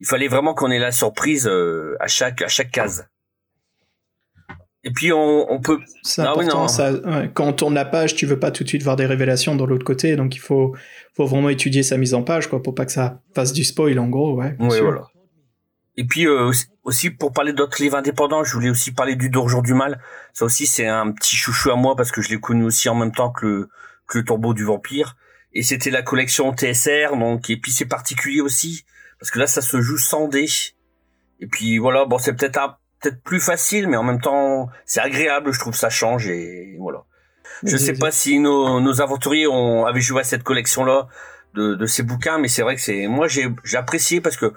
il 0.01 0.05
fallait 0.07 0.27
vraiment 0.27 0.53
qu'on 0.53 0.69
ait 0.69 0.77
la 0.79 0.91
surprise 0.91 1.47
euh, 1.47 1.95
à 1.99 2.07
chaque 2.07 2.41
à 2.43 2.47
chaque 2.47 2.69
case. 2.69 3.07
Et 4.83 4.91
puis 4.91 5.13
on, 5.13 5.51
on 5.51 5.61
peut 5.61 5.79
C'est 6.03 6.21
Ah 6.21 6.33
oui, 6.37 6.43
important. 6.43 6.63
non. 6.63 6.67
ça, 6.67 6.91
ouais, 6.91 7.31
quand 7.33 7.45
on 7.47 7.53
tourne 7.53 7.73
la 7.73 7.85
page, 7.85 8.15
tu 8.15 8.25
veux 8.25 8.37
pas 8.37 8.51
tout 8.51 8.63
de 8.65 8.69
suite 8.69 8.83
voir 8.83 8.97
des 8.97 9.05
révélations 9.05 9.55
de 9.55 9.63
l'autre 9.63 9.85
côté, 9.85 10.15
donc 10.17 10.35
il 10.35 10.39
faut, 10.39 10.75
faut 11.15 11.25
vraiment 11.25 11.47
étudier 11.49 11.83
sa 11.83 11.95
mise 11.97 12.13
en 12.13 12.21
page, 12.21 12.47
quoi, 12.49 12.61
pour 12.61 12.75
pas 12.75 12.85
que 12.85 12.91
ça 12.91 13.21
fasse 13.33 13.53
du 13.53 13.63
spoil, 13.63 13.97
en 13.97 14.09
gros, 14.09 14.35
ouais. 14.35 14.55
sûr. 14.69 14.83
voilà. 14.83 15.03
Et 15.95 16.05
puis 16.05 16.25
euh, 16.27 16.51
aussi- 16.83 17.11
pour 17.11 17.33
parler 17.33 17.53
d'autres 17.53 17.81
livres 17.81 17.97
indépendants, 17.97 18.43
je 18.43 18.53
voulais 18.53 18.69
aussi 18.69 18.91
parler 18.91 19.15
du 19.15 19.29
Jour 19.31 19.61
du 19.61 19.73
Mal. 19.73 19.99
Ça 20.33 20.45
aussi 20.45 20.65
c'est 20.67 20.87
un 20.87 21.11
petit 21.11 21.35
chouchou 21.35 21.71
à 21.71 21.75
moi 21.75 21.95
parce 21.95 22.11
que 22.11 22.21
je 22.21 22.29
l'ai 22.29 22.39
connu 22.39 22.63
aussi 22.65 22.89
en 22.89 22.95
même 22.95 23.11
temps 23.11 23.31
que 23.31 23.45
le, 23.45 23.69
que 24.07 24.17
le 24.19 24.25
Tombeau 24.25 24.53
du 24.53 24.63
Vampire. 24.63 25.15
Et 25.53 25.61
c'était 25.61 25.91
la 25.91 26.01
collection 26.01 26.51
TSR, 26.53 27.15
donc 27.15 27.49
et 27.51 27.57
puis 27.57 27.71
c'est 27.71 27.85
particulier 27.85 28.41
aussi 28.41 28.85
parce 29.19 29.29
que 29.29 29.37
là 29.39 29.45
ça 29.47 29.61
se 29.61 29.81
joue 29.81 29.97
sans 29.99 30.27
dés. 30.27 30.49
Et 31.39 31.47
puis 31.47 31.77
voilà, 31.77 32.05
bon 32.05 32.17
c'est 32.17 32.33
peut-être 32.33 32.57
un- 32.57 32.75
peut-être 32.99 33.21
plus 33.21 33.39
facile, 33.39 33.87
mais 33.87 33.97
en 33.97 34.03
même 34.03 34.19
temps 34.21 34.69
c'est 34.85 35.01
agréable, 35.01 35.51
je 35.53 35.59
trouve 35.59 35.75
ça 35.75 35.89
change 35.91 36.27
et 36.27 36.75
voilà. 36.79 37.03
Je 37.63 37.77
sais 37.77 37.93
pas 37.93 38.11
si 38.11 38.39
nos, 38.39 38.79
nos 38.81 38.99
aventuriers 39.01 39.45
ont 39.47 39.85
avaient 39.85 40.01
joué 40.01 40.21
à 40.21 40.23
cette 40.23 40.43
collection 40.43 40.83
là 40.85 41.07
de, 41.53 41.75
de 41.75 41.85
ces 41.85 42.01
bouquins, 42.01 42.39
mais 42.39 42.47
c'est 42.47 42.63
vrai 42.63 42.75
que 42.75 42.81
c'est 42.81 43.05
moi 43.07 43.27
j'ai 43.27 43.47
j'ai 43.63 43.77
apprécié 43.77 44.21
parce 44.21 44.37
que 44.37 44.53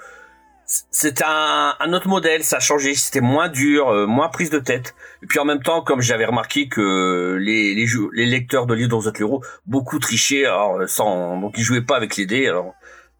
c'est 0.66 1.22
un, 1.22 1.74
un 1.78 1.92
autre 1.92 2.08
modèle, 2.08 2.42
ça 2.42 2.56
a 2.56 2.60
changé, 2.60 2.94
c'était 2.94 3.20
moins 3.20 3.48
dur, 3.48 3.88
euh, 3.88 4.06
moins 4.06 4.28
prise 4.28 4.50
de 4.50 4.58
tête. 4.58 4.94
Et 5.22 5.26
puis 5.26 5.38
en 5.38 5.44
même 5.44 5.62
temps, 5.62 5.80
comme 5.82 6.00
j'avais 6.02 6.24
remarqué 6.26 6.68
que 6.68 7.36
les, 7.40 7.74
les, 7.74 7.86
les 8.14 8.26
lecteurs 8.26 8.66
de 8.66 8.74
livres 8.74 8.88
dans 8.90 9.02
l'euro 9.18 9.42
beaucoup 9.66 9.98
trichaient, 9.98 10.44
alors 10.46 10.76
euh, 10.80 10.86
sans, 10.86 11.40
donc 11.40 11.54
ils 11.56 11.62
jouaient 11.62 11.82
pas 11.84 11.96
avec 11.96 12.16
les 12.16 12.26
dés. 12.26 12.48
Alors 12.48 12.72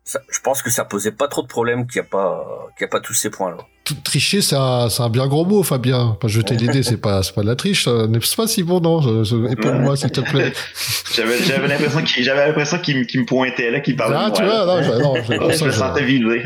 ça- 0.04 0.20
je 0.30 0.40
pense 0.40 0.60
que 0.62 0.70
ça 0.70 0.84
posait 0.84 1.12
pas 1.12 1.28
trop 1.28 1.42
de 1.42 1.46
problèmes, 1.48 1.86
qu'il 1.86 1.96
y 1.96 2.00
a 2.00 2.08
pas, 2.08 2.68
qu'il 2.76 2.84
y 2.84 2.88
a 2.88 2.88
pas 2.88 3.00
tous 3.00 3.14
ces 3.14 3.30
points-là. 3.30 3.58
Tout- 3.84 3.94
Tricher, 4.02 4.42
c'est 4.42 4.56
un, 4.56 4.88
c'est 4.88 5.02
un 5.04 5.08
bien 5.08 5.28
gros 5.28 5.44
mot, 5.44 5.62
Fabien. 5.62 6.16
Pas 6.20 6.26
jeter 6.26 6.56
des 6.56 6.66
dés, 6.66 6.82
c'est 6.82 6.96
pas, 6.96 7.22
c'est 7.22 7.32
pas 7.32 7.42
de 7.42 7.46
la 7.46 7.54
triche. 7.54 7.86
euh, 7.86 8.08
N'est-ce 8.08 8.34
pas 8.34 8.48
si 8.48 8.64
bon, 8.64 8.80
non 8.80 9.00
Épaule-moi, 9.48 9.96
s'il 9.96 10.10
te 10.10 10.20
plaît. 10.20 10.52
J'avais, 11.14 11.38
j'avais 11.44 11.68
l'impression 11.68 12.02
qu'il, 12.02 12.24
j'avais 12.24 12.46
l'impression 12.48 12.78
qu'il, 12.80 12.98
me- 12.98 13.24
pointait 13.24 13.70
là, 13.70 13.78
qu'il 13.78 13.94
parlait 13.94 14.16
Ah, 14.18 14.30
tu 14.34 14.42
vois, 14.42 14.64
là. 14.64 14.66
non, 14.66 14.82
je- 14.82 14.92
non, 15.02 15.14
je- 15.22 15.52
je 15.52 15.56
ça, 15.56 15.64
me 15.66 15.70
sentais 15.70 16.04
visé. 16.04 16.42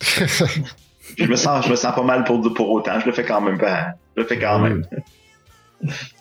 Je 0.00 1.24
me 1.24 1.36
sens, 1.36 1.64
je 1.64 1.70
me 1.70 1.76
sens 1.76 1.94
pas 1.94 2.02
mal 2.02 2.24
pour, 2.24 2.52
pour 2.54 2.70
autant. 2.70 3.00
Je 3.00 3.06
le 3.06 3.12
fais 3.12 3.24
quand 3.24 3.40
même 3.40 3.58
pas. 3.58 3.94
Je 4.16 4.22
le 4.22 4.28
fais 4.28 4.38
quand 4.38 4.58
même. 4.58 4.84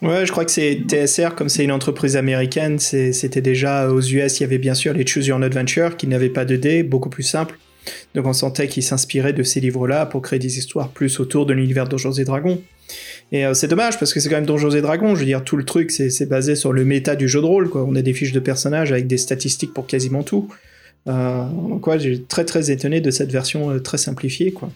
Ouais, 0.02 0.26
je 0.26 0.32
crois 0.32 0.46
que 0.46 0.52
c'est 0.52 0.84
TSR, 0.88 1.36
comme 1.36 1.50
c'est 1.50 1.64
une 1.64 1.72
entreprise 1.72 2.16
américaine, 2.16 2.78
c'était 2.80 3.42
déjà 3.42 3.90
aux 3.90 4.02
US, 4.02 4.40
il 4.40 4.42
y 4.42 4.44
avait 4.44 4.60
bien 4.60 4.76
sûr 4.76 4.94
les 4.94 5.06
Choose 5.06 5.26
Your 5.28 5.42
Adventure 5.42 5.98
qui 5.98 6.08
n'avaient 6.08 6.30
pas 6.30 6.46
de 6.46 6.56
dés, 6.56 6.84
beaucoup 6.84 7.10
plus 7.10 7.24
simple. 7.24 7.58
Donc 8.14 8.26
on 8.26 8.34
sentait 8.34 8.68
qu'ils 8.68 8.84
s'inspiraient 8.84 9.34
de 9.34 9.44
ces 9.44 9.60
livres-là 9.60 10.06
pour 10.06 10.22
créer 10.22 10.40
des 10.40 10.58
histoires 10.58 10.90
plus 10.90 11.20
autour 11.20 11.46
de 11.46 11.54
l'univers 11.54 11.88
Donjons 11.88 12.12
et 12.12 12.24
Dragons. 12.24 12.62
Et 13.32 13.46
euh, 13.46 13.54
c'est 13.54 13.68
dommage 13.68 13.98
parce 14.00 14.14
que 14.14 14.20
c'est 14.20 14.30
quand 14.30 14.36
même 14.36 14.46
Donjons 14.46 14.70
et 14.72 14.82
Dragons, 14.82 15.16
je 15.16 15.22
veux 15.22 15.26
dire, 15.26 15.44
tout 15.44 15.58
le 15.58 15.66
truc 15.66 15.90
c'est 15.92 16.10
c'est 16.10 16.26
basé 16.26 16.56
sur 16.56 16.72
le 16.72 16.86
méta 16.86 17.16
du 17.16 17.28
jeu 17.28 17.42
de 17.42 17.46
rôle, 17.46 17.70
quoi. 17.70 17.84
On 17.84 17.96
a 17.96 18.02
des 18.02 18.14
fiches 18.14 18.34
de 18.34 18.40
personnages 18.40 18.92
avec 18.92 19.08
des 19.08 19.18
statistiques 19.18 19.74
pour 19.74 19.88
quasiment 19.88 20.24
tout. 20.24 20.50
Euh, 21.08 21.46
donc 21.70 21.86
ouais, 21.88 22.00
j'ai 22.00 22.22
très 22.24 22.44
très 22.46 22.70
étonné 22.72 23.00
de 23.02 23.12
cette 23.12 23.32
version 23.32 23.70
euh, 23.72 23.80
très 23.80 23.98
simplifiée, 23.98 24.52
quoi. 24.52 24.70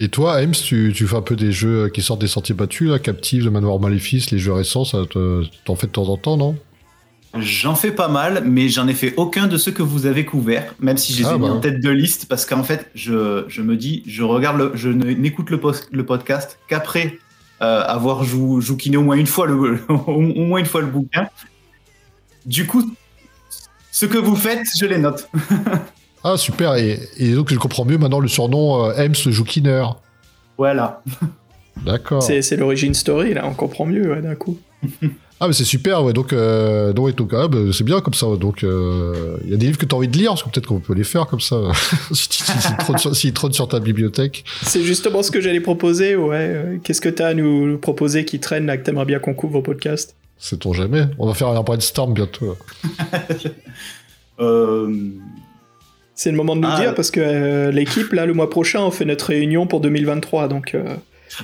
Et 0.00 0.08
toi, 0.08 0.34
Ames, 0.36 0.52
tu, 0.52 0.92
tu 0.94 1.06
fais 1.08 1.16
un 1.16 1.22
peu 1.22 1.34
des 1.34 1.50
jeux 1.50 1.88
qui 1.88 2.02
sortent 2.02 2.20
des 2.20 2.28
sentiers 2.28 2.54
battus, 2.54 2.88
là, 2.88 2.98
Captive, 3.00 3.44
The 3.44 3.48
Manoir 3.50 3.80
Maléfice, 3.80 4.30
les 4.30 4.38
jeux 4.38 4.52
récents, 4.52 4.84
ça 4.84 4.98
te- 5.10 5.42
t'en 5.64 5.74
fais 5.74 5.88
de 5.88 5.92
temps 5.92 6.08
en 6.08 6.16
temps, 6.16 6.36
non? 6.36 6.56
J'en 7.38 7.74
fais 7.74 7.90
pas 7.90 8.06
mal, 8.08 8.44
mais 8.46 8.68
j'en 8.68 8.86
ai 8.88 8.94
fait 8.94 9.12
aucun 9.16 9.48
de 9.48 9.56
ceux 9.58 9.72
que 9.72 9.82
vous 9.82 10.06
avez 10.06 10.24
couverts, 10.24 10.74
même 10.80 10.96
si 10.96 11.12
je 11.12 11.18
les 11.18 11.24
Ah 11.26 11.32
ai 11.34 11.38
mis 11.38 11.46
bah. 11.46 11.52
en 11.52 11.60
tête 11.60 11.80
de 11.80 11.90
liste, 11.90 12.26
parce 12.28 12.46
qu'en 12.46 12.62
fait, 12.62 12.88
je, 12.94 13.44
je 13.48 13.60
me 13.60 13.76
dis, 13.76 14.02
je 14.06 14.22
regarde, 14.22 14.56
le- 14.58 14.70
je 14.74 14.88
n'écoute 14.88 15.50
le, 15.50 15.60
le 15.90 16.06
podcast 16.06 16.58
qu'après 16.68 17.18
euh, 17.60 17.82
avoir 17.82 18.22
jou, 18.24 18.60
jouquiné 18.60 18.96
au 18.96 19.02
moins 19.02 19.16
une 19.16 19.26
fois 19.26 19.46
le, 19.48 19.80
au 19.88 20.20
moins 20.20 20.60
une 20.60 20.66
fois 20.66 20.80
le 20.80 20.86
bouquin. 20.86 21.28
Du 22.46 22.66
coup, 22.66 22.88
ce 23.98 24.06
que 24.06 24.18
vous 24.18 24.36
faites, 24.36 24.66
je 24.78 24.86
les 24.86 24.98
note. 24.98 25.28
Ah, 26.24 26.36
super, 26.36 26.74
et, 26.74 26.98
et 27.16 27.32
donc 27.32 27.48
je 27.52 27.56
comprends 27.58 27.84
mieux 27.84 27.96
maintenant 27.96 28.18
le 28.18 28.26
surnom 28.26 28.86
euh, 28.86 28.92
Ames 28.96 29.14
le 29.24 29.30
Joukiner. 29.30 29.84
Voilà. 30.58 31.00
D'accord. 31.86 32.22
C'est 32.24 32.56
l'origine 32.56 32.92
story, 32.92 33.34
là, 33.34 33.44
on 33.46 33.54
comprend 33.54 33.86
mieux 33.86 34.10
ouais, 34.12 34.20
d'un 34.20 34.34
coup. 34.34 34.58
Ah, 35.40 35.46
mais 35.46 35.52
c'est 35.52 35.64
super, 35.64 36.02
ouais, 36.02 36.12
donc, 36.12 36.32
euh, 36.32 36.92
donc, 36.92 37.32
ah, 37.32 37.46
bah, 37.46 37.58
c'est 37.72 37.84
bien 37.84 38.00
comme 38.00 38.14
ça, 38.14 38.26
donc, 38.34 38.64
euh, 38.64 39.36
il 39.44 39.50
y 39.50 39.54
a 39.54 39.56
des 39.56 39.66
livres 39.66 39.78
que 39.78 39.86
tu 39.86 39.94
as 39.94 39.98
envie 39.98 40.08
de 40.08 40.18
lire, 40.18 40.30
parce 40.32 40.42
que 40.42 40.48
peut-être 40.50 40.66
qu'on 40.66 40.80
peut 40.80 40.94
les 40.94 41.04
faire 41.04 41.28
comme 41.28 41.40
ça, 41.40 41.56
si- 42.12 42.26
si- 42.32 42.42
s'ils 43.14 43.32
trônent 43.32 43.52
sur- 43.52 43.68
ta 43.68 43.78
bibliothèque. 43.78 44.44
C'est 44.62 44.82
justement 44.82 45.22
ce 45.22 45.30
que 45.30 45.40
j'allais 45.40 45.60
proposer, 45.60 46.16
ouais. 46.16 46.80
Qu'est-ce 46.82 47.00
que 47.00 47.08
t'as 47.08 47.28
à 47.28 47.34
nous 47.34 47.78
proposer 47.78 48.24
qui 48.24 48.40
traîne 48.40 48.66
là, 48.66 48.76
que 48.76 48.82
t'aimerais 48.84 49.04
bien 49.06 49.20
qu'on 49.20 49.34
couvre 49.34 49.60
au 49.60 49.62
podcast? 49.62 50.16
Sait-on 50.38 50.72
jamais. 50.72 51.06
On 51.18 51.26
va 51.26 51.34
faire 51.34 51.48
un 51.48 51.62
brainstorm 51.62 52.14
bientôt. 52.14 52.56
Euh, 54.40 54.92
C'est 56.14 56.30
le 56.30 56.36
moment 56.36 56.54
de 56.54 56.60
nous 56.60 56.68
Ah, 56.70 56.80
dire 56.80 56.94
parce 56.94 57.10
que 57.10 57.18
euh, 57.20 57.70
l'équipe, 57.72 58.12
là, 58.12 58.24
le 58.24 58.34
mois 58.34 58.48
prochain, 58.48 58.80
on 58.82 58.90
fait 58.92 59.04
notre 59.04 59.26
réunion 59.26 59.66
pour 59.66 59.80
2023, 59.80 60.46
donc. 60.46 60.74
euh, 60.76 60.94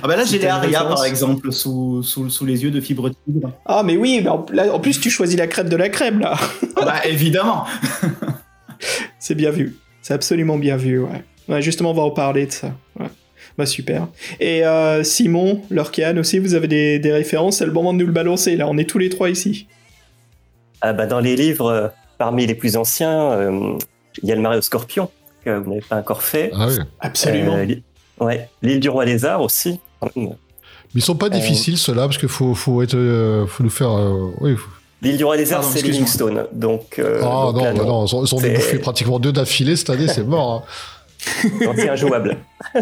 Ah 0.01 0.07
bah 0.07 0.15
là, 0.15 0.23
j'ai 0.23 0.39
les 0.39 0.47
Aria, 0.47 0.83
par 0.85 1.03
exemple, 1.03 1.51
sous, 1.51 2.01
sous, 2.03 2.29
sous 2.29 2.45
les 2.45 2.63
yeux 2.63 2.71
de 2.71 2.79
Fibre 2.79 3.09
Tigre. 3.25 3.51
Ah, 3.65 3.83
mais 3.83 3.97
oui, 3.97 4.21
mais 4.23 4.29
en, 4.29 4.45
là, 4.53 4.73
en 4.73 4.79
plus, 4.79 4.99
tu 5.01 5.09
choisis 5.09 5.37
la 5.37 5.47
crème 5.47 5.67
de 5.67 5.75
la 5.75 5.89
crème, 5.89 6.19
là. 6.21 6.37
Ah 6.77 6.85
bah 6.85 7.05
évidemment 7.05 7.65
C'est 9.19 9.35
bien 9.35 9.51
vu. 9.51 9.75
C'est 10.01 10.13
absolument 10.13 10.57
bien 10.57 10.77
vu, 10.77 10.99
ouais. 10.99 11.23
Ouais, 11.49 11.61
justement, 11.61 11.91
on 11.91 11.95
va 11.95 12.03
en 12.03 12.11
parler 12.11 12.45
de 12.45 12.51
ça. 12.53 12.71
Ouais. 12.99 13.07
Bah, 13.57 13.65
super. 13.65 14.07
Et 14.39 14.65
euh, 14.65 15.03
Simon, 15.03 15.61
Lorcan 15.69 16.17
aussi, 16.17 16.39
vous 16.39 16.55
avez 16.55 16.67
des, 16.67 16.99
des 16.99 17.11
références 17.13 17.57
C'est 17.59 17.65
le 17.65 17.71
moment 17.71 17.93
de 17.93 17.99
nous 17.99 18.05
le 18.05 18.11
balancer, 18.11 18.55
là. 18.57 18.67
On 18.67 18.77
est 18.77 18.83
tous 18.89 18.97
les 18.97 19.09
trois 19.09 19.29
ici. 19.29 19.67
Ah 20.81 20.91
bah, 20.93 21.05
dans 21.05 21.19
les 21.21 21.35
livres, 21.37 21.67
euh, 21.71 21.87
parmi 22.17 22.45
les 22.45 22.55
plus 22.55 22.75
anciens, 22.75 23.31
euh, 23.31 23.77
il 24.21 24.27
y 24.29 24.31
a 24.31 24.35
le 24.35 24.41
Mario 24.41 24.61
Scorpion, 24.61 25.09
que 25.45 25.51
vous 25.57 25.69
n'avez 25.69 25.81
pas 25.81 25.95
encore 25.97 26.21
fait. 26.21 26.51
Ah 26.53 26.67
oui. 26.67 26.79
Absolument. 26.99 27.55
Li- 27.57 27.81
ouais, 28.19 28.49
l'île 28.61 28.79
du 28.81 28.89
roi 28.89 29.05
des 29.05 29.23
arts 29.25 29.41
aussi. 29.41 29.79
Mais 30.15 30.29
ils 30.95 31.01
sont 31.01 31.15
pas 31.15 31.27
Euh, 31.27 31.29
difficiles, 31.29 31.77
ceux-là, 31.77 32.03
parce 32.03 32.17
qu'il 32.17 32.29
faut, 32.29 32.53
faut, 32.55 32.81
être, 32.83 32.95
euh, 32.95 33.45
faut 33.47 33.63
nous 33.63 33.69
faire. 33.69 33.91
euh, 33.91 34.31
oui, 34.41 34.55
faut- 34.57 34.69
L'île 35.01 35.17
du 35.17 35.23
roi 35.23 35.37
des 35.37 35.51
arts, 35.53 35.63
c'est. 35.63 35.81
Livingstone. 35.81 36.45
Donc, 36.51 36.99
euh, 36.99 37.19
Ah 37.21 37.51
donc 37.53 37.55
non, 37.55 37.63
là, 37.63 37.73
bah 37.73 37.83
non, 37.85 38.05
ils 38.05 38.15
ont, 38.15 38.25
ils 38.25 38.35
ont 38.35 38.39
bouffer 38.41 38.79
pratiquement 38.79 39.19
deux 39.19 39.31
d'affilée 39.31 39.75
cette 39.75 39.89
année, 39.91 40.07
c'est 40.07 40.23
mort. 40.23 40.65
hein. 40.67 41.49
non, 41.61 41.71
c'est 41.75 41.89
injouable. 41.89 42.37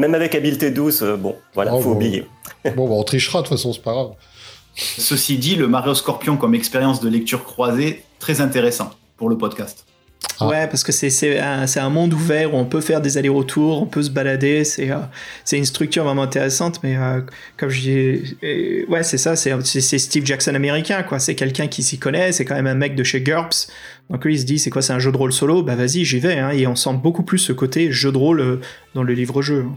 Même 0.00 0.14
avec 0.14 0.34
habileté 0.34 0.70
12, 0.70 1.02
euh, 1.02 1.16
bon, 1.16 1.36
voilà, 1.54 1.74
Oh, 1.74 1.80
faut 1.80 1.90
bon. 1.90 1.96
oublier. 1.96 2.24
Bon, 2.76 2.88
bah, 2.88 2.94
on 2.94 3.02
trichera 3.04 3.42
de 3.42 3.46
toute 3.48 3.56
façon, 3.56 3.72
c'est 3.72 3.82
pas 3.82 3.92
grave. 3.92 4.12
Ceci 4.74 5.36
dit, 5.36 5.56
le 5.56 5.68
Mario 5.68 5.94
Scorpion 5.94 6.36
comme 6.38 6.54
expérience 6.54 7.00
de 7.00 7.08
lecture 7.08 7.44
croisée, 7.44 8.02
très 8.18 8.40
intéressant 8.40 8.90
pour 9.18 9.28
le 9.28 9.36
podcast. 9.36 9.84
Ah. 10.38 10.48
Ouais, 10.48 10.66
parce 10.68 10.82
que 10.84 10.92
c'est 10.92 11.08
c'est 11.10 11.38
un, 11.38 11.64
un 11.76 11.88
monde 11.90 12.12
ouvert 12.12 12.54
où 12.54 12.58
on 12.58 12.66
peut 12.66 12.80
faire 12.82 13.00
des 13.00 13.16
allers-retours, 13.18 13.80
on 13.82 13.86
peut 13.86 14.02
se 14.02 14.10
balader. 14.10 14.64
C'est 14.64 14.90
euh, 14.90 14.98
c'est 15.44 15.56
une 15.58 15.64
structure 15.64 16.04
vraiment 16.04 16.22
intéressante, 16.22 16.80
mais 16.82 16.96
euh, 16.96 17.20
comme 17.56 17.68
je 17.70 17.80
dis, 17.80 18.36
euh, 18.44 18.84
ouais, 18.88 19.02
c'est 19.02 19.16
ça, 19.18 19.34
c'est 19.36 19.98
Steve 19.98 20.24
Jackson 20.26 20.54
américain, 20.54 21.02
quoi. 21.02 21.18
C'est 21.18 21.34
quelqu'un 21.34 21.66
qui 21.68 21.82
s'y 21.82 21.98
connaît, 21.98 22.32
c'est 22.32 22.44
quand 22.44 22.54
même 22.54 22.66
un 22.66 22.74
mec 22.74 22.94
de 22.94 23.04
chez 23.04 23.20
GURPS. 23.22 23.68
Donc 24.10 24.24
lui, 24.24 24.34
il 24.34 24.40
se 24.40 24.44
dit, 24.44 24.58
c'est 24.58 24.70
quoi, 24.70 24.82
c'est 24.82 24.92
un 24.92 24.98
jeu 24.98 25.10
de 25.12 25.16
rôle 25.16 25.32
solo? 25.32 25.62
Bah 25.62 25.74
vas-y, 25.76 26.04
j'y 26.04 26.18
vais. 26.20 26.38
Hein, 26.38 26.50
et 26.50 26.66
on 26.66 26.76
sent 26.76 26.94
beaucoup 27.02 27.22
plus 27.22 27.38
ce 27.38 27.52
côté 27.52 27.90
jeu 27.90 28.12
de 28.12 28.18
rôle 28.18 28.40
euh, 28.40 28.60
dans 28.94 29.02
le 29.02 29.14
livre-jeu. 29.14 29.64
hein. 29.66 29.76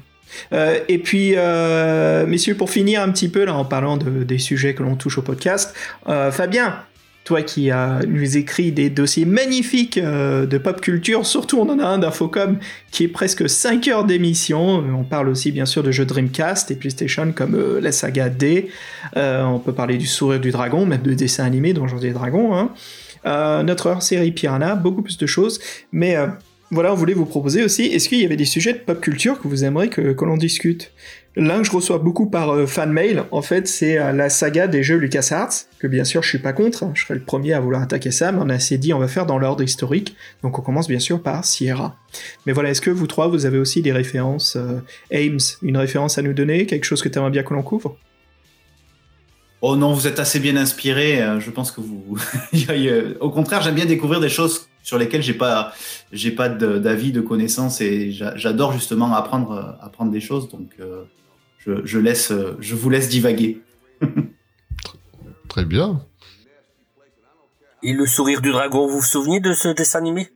Euh, 0.52 0.80
et 0.90 0.98
puis, 0.98 1.34
euh, 1.36 2.26
messieurs, 2.26 2.56
pour 2.56 2.70
finir 2.70 3.02
un 3.02 3.10
petit 3.12 3.30
peu 3.30 3.46
là 3.46 3.54
en 3.54 3.66
parlant 3.66 3.98
de- 3.98 4.24
des 4.24 4.38
sujets 4.40 4.74
que 4.74 4.84
l'on 4.84 4.96
touche 4.96 5.18
au 5.18 5.22
podcast, 5.22 5.74
euh, 6.10 6.32
Fabien, 6.32 6.76
toi 7.24 7.42
qui 7.42 7.70
nous 8.06 8.36
écrit 8.36 8.74
des 8.74 8.90
dossiers 8.90 9.24
magnifiques 9.24 9.98
de 9.98 10.58
pop 10.58 10.82
culture, 10.82 11.26
surtout 11.26 11.58
on 11.58 11.70
en 11.70 11.80
a 11.80 11.86
un 11.86 11.98
d'Infocom 11.98 12.58
qui 12.92 13.06
est 13.06 13.08
presque 13.08 13.48
5 13.50 13.88
heures 13.88 14.04
d'émission. 14.04 14.84
On 14.94 15.04
parle 15.04 15.30
aussi 15.30 15.54
bien 15.54 15.66
sûr 15.66 15.84
de 15.84 15.92
jeux 15.92 16.04
Dreamcast 16.04 16.70
et 16.72 16.76
PlayStation 16.76 17.32
comme 17.32 17.80
la 17.80 17.94
saga 17.94 18.28
D. 18.28 18.68
On 19.16 19.62
peut 19.64 19.72
parler 19.72 19.96
du 19.98 20.06
sourire 20.06 20.42
du 20.42 20.52
dragon, 20.52 20.86
même 20.86 21.02
de 21.02 21.14
dessins 21.14 21.46
animés 21.46 21.72
dont 21.72 21.88
j'en 21.88 22.00
ai 22.00 22.10
dragon. 22.10 22.58
Hein. 22.58 23.64
Notre 23.64 23.90
hors-série 23.92 24.32
Piranha, 24.34 24.76
beaucoup 24.76 25.02
plus 25.02 25.18
de 25.18 25.26
choses. 25.26 25.62
Mais 25.94 26.18
voilà, 26.74 26.92
on 26.92 26.96
voulait 26.96 27.14
vous 27.14 27.26
proposer 27.26 27.64
aussi, 27.64 27.84
est-ce 27.84 28.10
qu'il 28.10 28.20
y 28.20 28.26
avait 28.26 28.36
des 28.36 28.46
sujets 28.46 28.74
de 28.74 28.80
pop 28.80 29.00
culture 29.00 29.40
que 29.40 29.48
vous 29.48 29.64
aimeriez 29.64 29.90
que, 29.90 30.14
que 30.14 30.26
l'on 30.26 30.38
discute? 30.38 30.92
L'un 31.36 31.60
que 31.60 31.64
je 31.64 31.72
reçois 31.72 31.98
beaucoup 31.98 32.28
par 32.28 32.52
euh, 32.52 32.68
fan 32.68 32.92
mail, 32.92 33.24
en 33.32 33.42
fait, 33.42 33.68
c'est 33.68 33.98
euh, 33.98 34.12
la 34.12 34.30
saga 34.30 34.68
des 34.68 34.84
jeux 34.84 34.98
LucasArts, 34.98 35.54
que 35.80 35.88
bien 35.88 36.04
sûr 36.04 36.22
je 36.22 36.30
suis 36.30 36.38
pas 36.38 36.54
contre, 36.54 36.92
je 36.94 37.04
serais 37.04 37.16
le 37.16 37.22
premier 37.22 37.54
à 37.54 37.60
vouloir 37.60 37.82
attaquer 37.82 38.12
ça, 38.12 38.32
mais 38.32 38.40
on 38.42 38.50
a 38.50 38.56
assez 38.56 38.78
dit 38.78 38.94
on 38.94 39.00
va 39.00 39.08
faire 39.08 39.26
dans 39.26 39.40
l'ordre 39.40 39.64
historique, 39.64 40.16
donc 40.44 40.60
on 40.60 40.62
commence 40.62 40.88
bien 40.88 41.00
sûr 41.00 41.24
par 41.24 41.44
Sierra. 41.44 41.98
Mais 42.46 42.54
voilà, 42.54 42.70
est-ce 42.70 42.82
que 42.82 42.92
vous 42.92 43.08
trois, 43.08 43.28
vous 43.30 43.48
avez 43.48 43.58
aussi 43.58 43.82
des 43.82 43.92
références 43.92 44.58
euh, 44.58 44.80
Ames, 45.12 45.40
une 45.64 45.78
référence 45.78 46.20
à 46.20 46.22
nous 46.22 46.34
donner, 46.34 46.68
quelque 46.68 46.86
chose 46.86 47.02
que 47.02 47.10
tu 47.10 47.18
aimerais 47.18 47.32
bien 47.32 47.42
que 47.42 47.54
l'on 47.54 47.64
couvre? 47.64 47.98
Oh 49.62 49.76
non, 49.76 49.94
vous 49.94 50.08
êtes 50.08 50.20
assez 50.20 50.40
bien 50.40 50.58
inspiré. 50.58 51.24
Je 51.40 51.50
pense 51.50 51.72
que 51.72 51.80
vous. 51.80 52.18
Au 53.22 53.30
contraire, 53.30 53.62
j'aime 53.62 53.76
bien 53.76 53.86
découvrir 53.86 54.20
des 54.20 54.28
choses 54.28 54.68
sur 54.84 54.98
lesquelles 55.00 55.24
j'ai 55.24 55.34
pas, 55.34 55.74
j'ai 56.12 56.30
pas 56.32 56.50
de- 56.50 56.78
d'avis, 56.78 57.12
de 57.12 57.22
connaissances, 57.22 57.82
et 57.82 58.12
j'a- 58.12 58.36
j'adore 58.38 58.72
justement 58.74 59.12
apprendre, 59.16 59.52
euh, 59.54 59.84
apprendre 59.86 60.12
des 60.12 60.22
choses. 60.22 60.50
Donc, 60.50 60.70
euh, 60.80 61.06
je, 61.58 61.84
je 61.86 61.98
laisse, 61.98 62.32
euh, 62.32 62.56
je 62.60 62.76
vous 62.76 62.90
laisse 62.92 63.10
divaguer. 63.10 63.62
Très 65.50 65.66
bien. 65.66 66.06
Et 67.82 67.94
le 67.94 68.06
sourire 68.06 68.42
du 68.42 68.52
dragon, 68.52 68.88
vous 68.88 69.00
vous 69.00 69.06
souvenez 69.06 69.40
de 69.40 69.54
ce 69.54 69.70
dessin 69.70 70.00
animé? 70.00 70.30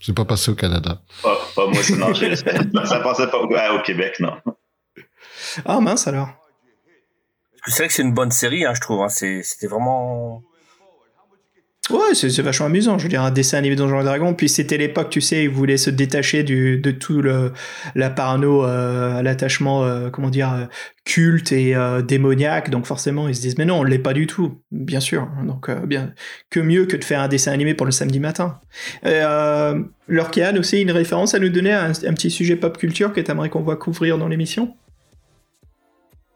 C'est 0.00 0.14
pas 0.14 0.24
passé 0.24 0.50
au 0.50 0.54
Canada. 0.54 1.00
Pas, 1.22 1.38
pas 1.54 1.66
moi, 1.68 1.80
non, 1.98 2.12
j'ai- 2.14 2.34
ça 2.36 3.00
passait 3.00 3.28
pas 3.28 3.38
au, 3.40 3.48
ah, 3.56 3.74
au 3.74 3.82
Québec, 3.82 4.16
non. 4.20 4.34
Ah 5.64 5.80
mince 5.80 6.06
alors 6.08 6.28
Parce 7.52 7.62
que 7.64 7.70
c'est 7.70 7.78
vrai 7.78 7.88
que 7.88 7.94
c'est 7.94 8.02
une 8.02 8.14
bonne 8.14 8.30
série, 8.32 8.64
hein, 8.64 8.74
je 8.74 8.80
trouve. 8.80 9.02
hein. 9.02 9.08
C'était 9.08 9.66
vraiment. 9.68 10.42
Ouais, 11.90 12.14
c'est 12.14 12.40
vachement 12.42 12.66
amusant. 12.66 12.96
Je 12.96 13.02
veux 13.02 13.08
dire, 13.08 13.22
un 13.22 13.32
dessin 13.32 13.58
animé 13.58 13.74
Donjons 13.74 14.00
et 14.00 14.04
Dragons. 14.04 14.34
Puis 14.34 14.48
c'était 14.48 14.78
l'époque, 14.78 15.10
tu 15.10 15.20
sais, 15.20 15.42
ils 15.44 15.50
voulaient 15.50 15.76
se 15.76 15.90
détacher 15.90 16.44
du, 16.44 16.78
de 16.78 16.92
tout 16.92 17.20
le, 17.22 17.52
la 17.96 18.08
parano, 18.08 18.64
euh, 18.64 19.20
l'attachement, 19.20 19.84
euh, 19.84 20.08
comment 20.08 20.30
dire, 20.30 20.52
euh, 20.52 20.66
culte 21.04 21.50
et 21.50 21.74
euh, 21.74 22.00
démoniaque. 22.00 22.70
Donc 22.70 22.86
forcément, 22.86 23.26
ils 23.26 23.34
se 23.34 23.40
disent, 23.40 23.58
mais 23.58 23.64
non, 23.64 23.80
on 23.80 23.82
l'est 23.82 23.98
pas 23.98 24.12
du 24.12 24.28
tout, 24.28 24.62
bien 24.70 25.00
sûr. 25.00 25.28
Donc, 25.44 25.68
euh, 25.68 25.84
bien, 25.84 26.14
que 26.50 26.60
mieux 26.60 26.86
que 26.86 26.96
de 26.96 27.02
faire 27.04 27.20
un 27.20 27.28
dessin 27.28 27.50
animé 27.50 27.74
pour 27.74 27.84
le 27.86 27.92
samedi 27.92 28.20
matin. 28.20 28.60
Euh, 29.04 29.82
aussi, 30.58 30.82
une 30.82 30.92
référence 30.92 31.34
à 31.34 31.40
nous 31.40 31.48
donner 31.48 31.72
à 31.72 31.86
un, 31.86 31.90
un 31.90 32.14
petit 32.14 32.30
sujet 32.30 32.54
pop 32.54 32.78
culture 32.78 33.12
que 33.12 33.20
t'aimerais 33.20 33.50
qu'on 33.50 33.62
voit 33.62 33.76
couvrir 33.76 34.18
dans 34.18 34.28
l'émission? 34.28 34.76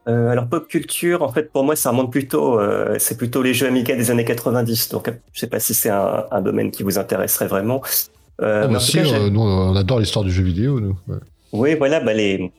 Euh, 0.07 0.29
alors 0.29 0.47
pop 0.47 0.67
culture, 0.67 1.21
en 1.21 1.29
fait, 1.31 1.51
pour 1.51 1.63
moi, 1.63 1.75
ça 1.75 1.89
remonte 1.89 2.11
plutôt, 2.11 2.59
euh, 2.59 2.95
c'est 2.97 3.17
plutôt 3.17 3.41
les 3.41 3.53
jeux 3.53 3.67
Amiga 3.67 3.95
des 3.95 4.09
années 4.09 4.23
90. 4.25 4.89
Donc, 4.89 5.11
je 5.33 5.39
sais 5.39 5.47
pas 5.47 5.59
si 5.59 5.73
c'est 5.73 5.89
un, 5.89 6.25
un 6.31 6.41
domaine 6.41 6.71
qui 6.71 6.83
vous 6.83 6.97
intéresserait 6.97 7.47
vraiment. 7.47 7.81
Euh, 8.41 8.63
Ah, 8.65 8.67
bah 8.67 8.79
si, 8.79 8.93
cas, 8.93 9.19
euh, 9.19 9.29
nous, 9.29 9.41
on 9.41 9.75
adore 9.75 9.99
l'histoire 9.99 10.23
du 10.23 10.31
jeu 10.31 10.43
vidéo, 10.43 10.79
nous. 10.79 10.95
Ouais. 11.07 11.17
Oui, 11.53 11.75
voilà, 11.75 11.99
bah 11.99 12.13
les, 12.13 12.51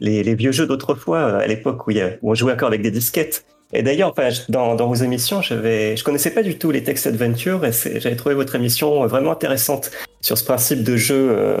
les, 0.00 0.22
les 0.22 0.34
vieux 0.34 0.52
jeux 0.52 0.66
d'autrefois, 0.66 1.18
euh, 1.18 1.38
à 1.40 1.46
l'époque 1.46 1.86
où, 1.86 1.92
on 2.22 2.34
jouait 2.34 2.52
encore 2.52 2.68
avec 2.68 2.82
des 2.82 2.90
disquettes. 2.90 3.44
Et 3.72 3.82
d'ailleurs, 3.82 4.10
enfin, 4.10 4.30
je- 4.30 4.40
dans, 4.48 4.74
dans 4.74 4.88
vos 4.88 4.94
émissions, 4.96 5.40
j'avais, 5.42 5.96
je 5.96 6.02
connaissais 6.04 6.32
pas 6.32 6.42
du 6.42 6.58
tout 6.58 6.70
les 6.72 6.82
textes 6.82 7.06
adventure 7.06 7.64
et 7.64 7.70
j'avais 8.00 8.16
trouvé 8.16 8.34
votre 8.34 8.56
émission 8.56 9.04
euh, 9.04 9.06
vraiment 9.06 9.30
intéressante 9.30 9.90
sur 10.20 10.36
ce 10.36 10.44
principe 10.44 10.82
de 10.82 10.96
jeu 10.96 11.28
euh, 11.30 11.56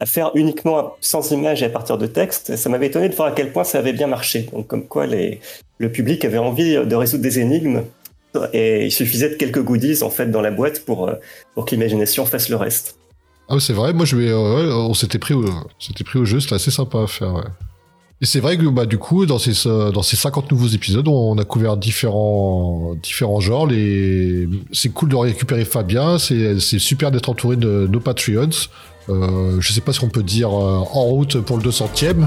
à 0.00 0.06
faire 0.06 0.30
uniquement 0.34 0.96
sans 1.00 1.30
images 1.30 1.62
et 1.62 1.66
à 1.66 1.70
partir 1.70 1.98
de 1.98 2.06
texte. 2.06 2.56
Ça 2.56 2.68
m'avait 2.68 2.86
étonné 2.86 3.08
de 3.08 3.14
voir 3.14 3.28
à 3.28 3.32
quel 3.32 3.52
point 3.52 3.64
ça 3.64 3.78
avait 3.78 3.92
bien 3.92 4.06
marché. 4.06 4.48
Donc, 4.52 4.66
comme 4.66 4.86
quoi 4.86 5.06
le 5.06 5.92
public 5.92 6.24
avait 6.24 6.38
envie 6.38 6.74
de 6.74 6.94
résoudre 6.94 7.22
des 7.22 7.38
énigmes 7.38 7.84
et 8.52 8.86
il 8.86 8.92
suffisait 8.92 9.30
de 9.30 9.34
quelques 9.34 9.62
goodies 9.62 10.02
en 10.02 10.10
fait 10.10 10.30
dans 10.30 10.40
la 10.40 10.50
boîte 10.50 10.84
pour, 10.84 11.08
euh, 11.08 11.14
pour 11.54 11.64
que 11.64 11.74
l'imagination 11.74 12.24
fasse 12.26 12.48
le 12.48 12.56
reste. 12.56 12.96
Ah, 13.48 13.56
c'est 13.58 13.72
vrai, 13.72 13.92
moi 13.92 14.04
je 14.04 14.16
vais, 14.16 14.28
euh, 14.28 14.72
on 14.74 14.94
s'était 14.94 15.18
pris, 15.18 15.34
au, 15.34 15.44
pris 16.04 16.18
au 16.18 16.24
jeu, 16.24 16.38
c'était 16.38 16.54
assez 16.54 16.70
sympa 16.70 17.02
à 17.02 17.06
faire. 17.06 17.42
Et 18.22 18.26
c'est 18.26 18.38
vrai 18.38 18.56
que 18.56 18.66
bah, 18.66 18.86
du 18.86 18.98
coup, 18.98 19.24
dans 19.26 19.38
ces, 19.38 19.66
dans 19.66 20.02
ces 20.02 20.14
50 20.14 20.52
nouveaux 20.52 20.68
épisodes, 20.68 21.08
on 21.08 21.38
a 21.38 21.44
couvert 21.44 21.76
différents, 21.78 22.94
différents 23.02 23.40
genres. 23.40 23.66
C'est 24.72 24.90
cool 24.90 25.08
de 25.08 25.16
récupérer 25.16 25.64
Fabien, 25.64 26.18
c'est 26.18 26.58
super 26.58 27.10
d'être 27.10 27.30
entouré 27.30 27.56
de 27.56 27.88
nos 27.90 27.98
Patreons. 27.98 28.50
Euh, 29.08 29.60
je 29.60 29.72
sais 29.72 29.80
pas 29.80 29.92
si 29.92 30.04
on 30.04 30.08
peut 30.08 30.22
dire 30.22 30.50
euh, 30.50 30.78
en 30.78 31.04
route 31.04 31.40
pour 31.40 31.56
le 31.56 31.62
200ème. 31.62 32.26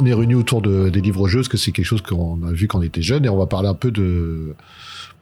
on 0.00 0.06
est 0.06 0.14
réunis 0.14 0.34
autour 0.34 0.62
de, 0.62 0.88
des 0.88 1.00
livres-jeux 1.00 1.40
parce 1.40 1.48
que 1.48 1.56
c'est 1.56 1.72
quelque 1.72 1.84
chose 1.84 2.02
qu'on 2.02 2.46
a 2.46 2.52
vu 2.52 2.68
quand 2.68 2.78
on 2.78 2.82
était 2.82 3.02
jeune 3.02 3.24
et 3.24 3.28
on 3.28 3.36
va 3.36 3.46
parler 3.46 3.68
un 3.68 3.74
peu 3.74 3.90
de 3.90 4.54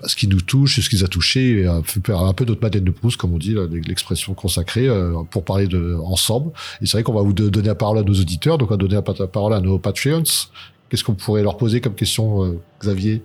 ce 0.05 0.17
qui 0.17 0.29
nous 0.29 0.41
touche, 0.41 0.81
ce 0.81 0.89
qui 0.89 0.97
nous 0.97 1.05
a 1.05 1.09
touché, 1.09 1.61
et 1.61 1.67
un 1.67 1.83
peu, 1.83 2.15
un 2.15 2.33
peu 2.33 2.45
notre 2.45 2.61
Madeleine 2.61 2.85
de 2.85 2.91
Proust, 2.91 3.17
comme 3.17 3.33
on 3.33 3.39
dit, 3.39 3.55
l'expression 3.87 4.35
consacrée, 4.35 4.89
euh, 4.89 5.23
pour 5.31 5.45
parler 5.45 5.67
de 5.67 5.97
ensemble. 6.05 6.53
Et 6.83 6.87
c'est 6.87 6.93
vrai 6.93 7.03
qu'on 7.03 7.15
va 7.15 7.23
vous 7.23 7.33
donner 7.33 7.69
la 7.69 7.75
parole 7.75 7.99
à 7.99 8.03
nos 8.03 8.15
auditeurs, 8.15 8.59
donc 8.59 8.71
on 8.71 8.75
va 8.75 8.79
donner 8.79 8.95
la 8.95 9.03
parole 9.03 9.55
à 9.55 9.61
nos 9.61 9.79
Patreons. 9.79 10.25
Qu'est-ce 10.89 11.03
qu'on 11.03 11.15
pourrait 11.15 11.43
leur 11.43 11.57
poser 11.57 11.81
comme 11.81 11.95
question, 11.95 12.45
euh, 12.45 12.61
Xavier? 12.81 13.23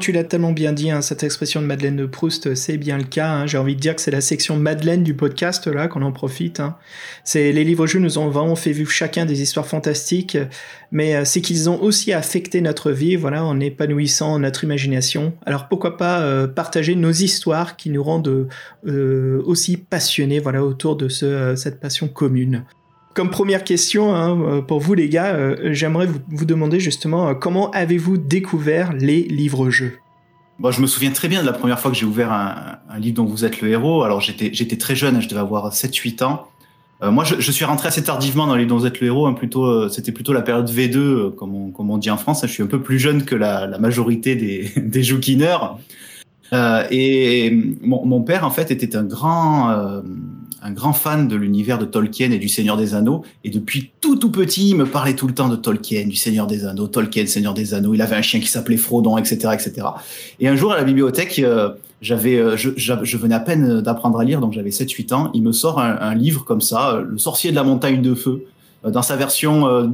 Tu 0.00 0.10
l'as 0.10 0.24
tellement 0.24 0.50
bien 0.50 0.72
dit, 0.72 0.90
hein, 0.90 1.02
cette 1.02 1.22
expression 1.22 1.62
de 1.62 1.66
Madeleine 1.66 1.96
de 1.96 2.06
Proust, 2.06 2.56
c'est 2.56 2.76
bien 2.76 2.98
le 2.98 3.04
cas. 3.04 3.28
Hein. 3.28 3.46
J'ai 3.46 3.58
envie 3.58 3.76
de 3.76 3.80
dire 3.80 3.94
que 3.94 4.00
c'est 4.00 4.10
la 4.10 4.20
section 4.20 4.56
Madeleine 4.56 5.04
du 5.04 5.14
podcast 5.14 5.68
là 5.68 5.86
qu'on 5.86 6.02
en 6.02 6.10
profite. 6.10 6.58
Hein. 6.58 6.76
C'est 7.22 7.52
les 7.52 7.62
livres-jeux 7.62 8.00
nous 8.00 8.18
ont 8.18 8.28
vraiment 8.30 8.56
fait 8.56 8.72
vivre 8.72 8.90
chacun 8.90 9.26
des 9.26 9.42
histoires 9.42 9.66
fantastiques, 9.66 10.38
mais 10.90 11.14
euh, 11.14 11.24
c'est 11.24 11.40
qu'ils 11.40 11.70
ont 11.70 11.80
aussi 11.80 12.12
affecté 12.12 12.60
notre 12.60 12.90
vie, 12.90 13.14
voilà, 13.14 13.44
en 13.44 13.60
épanouissant 13.60 14.38
notre 14.38 14.64
imagination. 14.64 15.34
Alors 15.46 15.68
pourquoi 15.68 15.96
pas 15.96 16.22
euh, 16.22 16.48
partager 16.48 16.96
nos 16.96 17.12
histoires 17.12 17.76
qui 17.76 17.90
nous 17.90 18.02
rendent 18.02 18.48
euh, 18.86 19.42
aussi 19.44 19.76
passionnés, 19.76 20.40
voilà, 20.40 20.64
autour 20.64 20.96
de 20.96 21.08
ce, 21.08 21.54
cette 21.54 21.78
passion 21.78 22.08
commune. 22.08 22.64
Comme 23.14 23.30
première 23.30 23.64
question 23.64 24.14
hein, 24.14 24.62
pour 24.62 24.78
vous 24.78 24.94
les 24.94 25.08
gars, 25.08 25.34
euh, 25.34 25.72
j'aimerais 25.72 26.08
vous, 26.28 26.44
demander 26.44 26.78
justement 26.78 27.28
euh, 27.28 27.34
comment 27.34 27.70
avez-vous 27.72 28.18
découvert 28.18 28.92
les 28.92 29.22
livres-jeux? 29.22 29.98
Bon, 30.60 30.70
je 30.70 30.80
me 30.80 30.86
souviens 30.86 31.10
très 31.10 31.26
bien 31.26 31.40
de 31.40 31.46
la 31.46 31.52
première 31.52 31.80
fois 31.80 31.90
que 31.90 31.96
j'ai 31.96 32.06
ouvert 32.06 32.30
un, 32.32 32.98
livre 32.98 33.16
dont 33.16 33.24
vous 33.24 33.44
êtes 33.44 33.62
le 33.62 33.68
héros. 33.68 34.04
Alors 34.04 34.20
j'étais 34.20 34.76
très 34.76 34.94
jeune, 34.94 35.20
je 35.20 35.28
devais 35.28 35.40
avoir 35.40 35.72
7-8 35.72 36.22
ans. 36.22 36.46
Euh, 37.02 37.10
moi, 37.10 37.24
je, 37.24 37.50
suis 37.50 37.64
rentré 37.64 37.88
assez 37.88 38.04
tardivement 38.04 38.46
dans 38.46 38.54
les 38.54 38.66
dont 38.66 38.76
vous 38.76 38.86
êtes 38.86 39.00
le 39.00 39.06
héros. 39.06 39.26
Hein, 39.26 39.34
c'était 39.90 40.12
plutôt 40.12 40.34
la 40.34 40.42
période 40.42 40.70
V2, 40.70 41.34
comme 41.34 41.72
on, 41.76 41.98
dit 41.98 42.10
en 42.10 42.18
France. 42.18 42.42
Je 42.42 42.52
suis 42.52 42.62
un 42.62 42.66
peu 42.66 42.80
plus 42.80 42.98
jeune 42.98 43.24
que 43.24 43.34
la, 43.34 43.78
majorité 43.78 44.36
des, 44.36 44.70
des 44.76 45.02
joukineurs. 45.02 45.78
et 46.52 47.50
mon, 47.80 48.04
mon, 48.04 48.20
père, 48.20 48.44
en 48.46 48.50
fait, 48.50 48.70
était 48.70 48.96
un 48.96 49.04
grand 49.04 50.02
un 50.62 50.72
grand 50.72 50.92
fan 50.92 51.28
de 51.28 51.36
l'univers 51.36 51.78
de 51.78 51.84
Tolkien 51.84 52.30
et 52.30 52.38
du 52.38 52.48
Seigneur 52.48 52.76
des 52.76 52.94
Anneaux. 52.94 53.24
Et 53.44 53.50
depuis 53.50 53.90
tout 54.00 54.16
tout 54.16 54.30
petit, 54.30 54.70
il 54.70 54.76
me 54.76 54.86
parlait 54.86 55.14
tout 55.14 55.26
le 55.26 55.34
temps 55.34 55.48
de 55.48 55.56
Tolkien, 55.56 56.06
du 56.06 56.16
Seigneur 56.16 56.46
des 56.46 56.66
Anneaux, 56.66 56.86
Tolkien, 56.86 57.26
Seigneur 57.26 57.54
des 57.54 57.74
Anneaux. 57.74 57.94
Il 57.94 58.02
avait 58.02 58.16
un 58.16 58.22
chien 58.22 58.40
qui 58.40 58.48
s'appelait 58.48 58.76
Frodon, 58.76 59.16
etc., 59.16 59.54
etc. 59.54 59.86
Et 60.38 60.48
un 60.48 60.56
jour 60.56 60.72
à 60.72 60.76
la 60.76 60.84
bibliothèque, 60.84 61.38
euh, 61.38 61.70
j'avais, 62.02 62.36
euh, 62.36 62.56
je, 62.56 62.70
je, 62.76 63.16
venais 63.16 63.34
à 63.34 63.40
peine 63.40 63.80
d'apprendre 63.80 64.18
à 64.20 64.24
lire, 64.24 64.40
donc 64.40 64.52
j'avais 64.52 64.70
7-8 64.70 65.14
ans. 65.14 65.30
Il 65.34 65.42
me 65.42 65.52
sort 65.52 65.80
un, 65.80 66.14
livre 66.14 66.44
comme 66.44 66.60
ça, 66.60 66.94
euh, 66.94 67.04
Le 67.08 67.18
Sorcier 67.18 67.50
de 67.50 67.56
la 67.56 67.64
Montagne 67.64 68.02
de 68.02 68.14
Feu, 68.14 68.44
dans 68.82 69.02
sa 69.02 69.14
version 69.14 69.92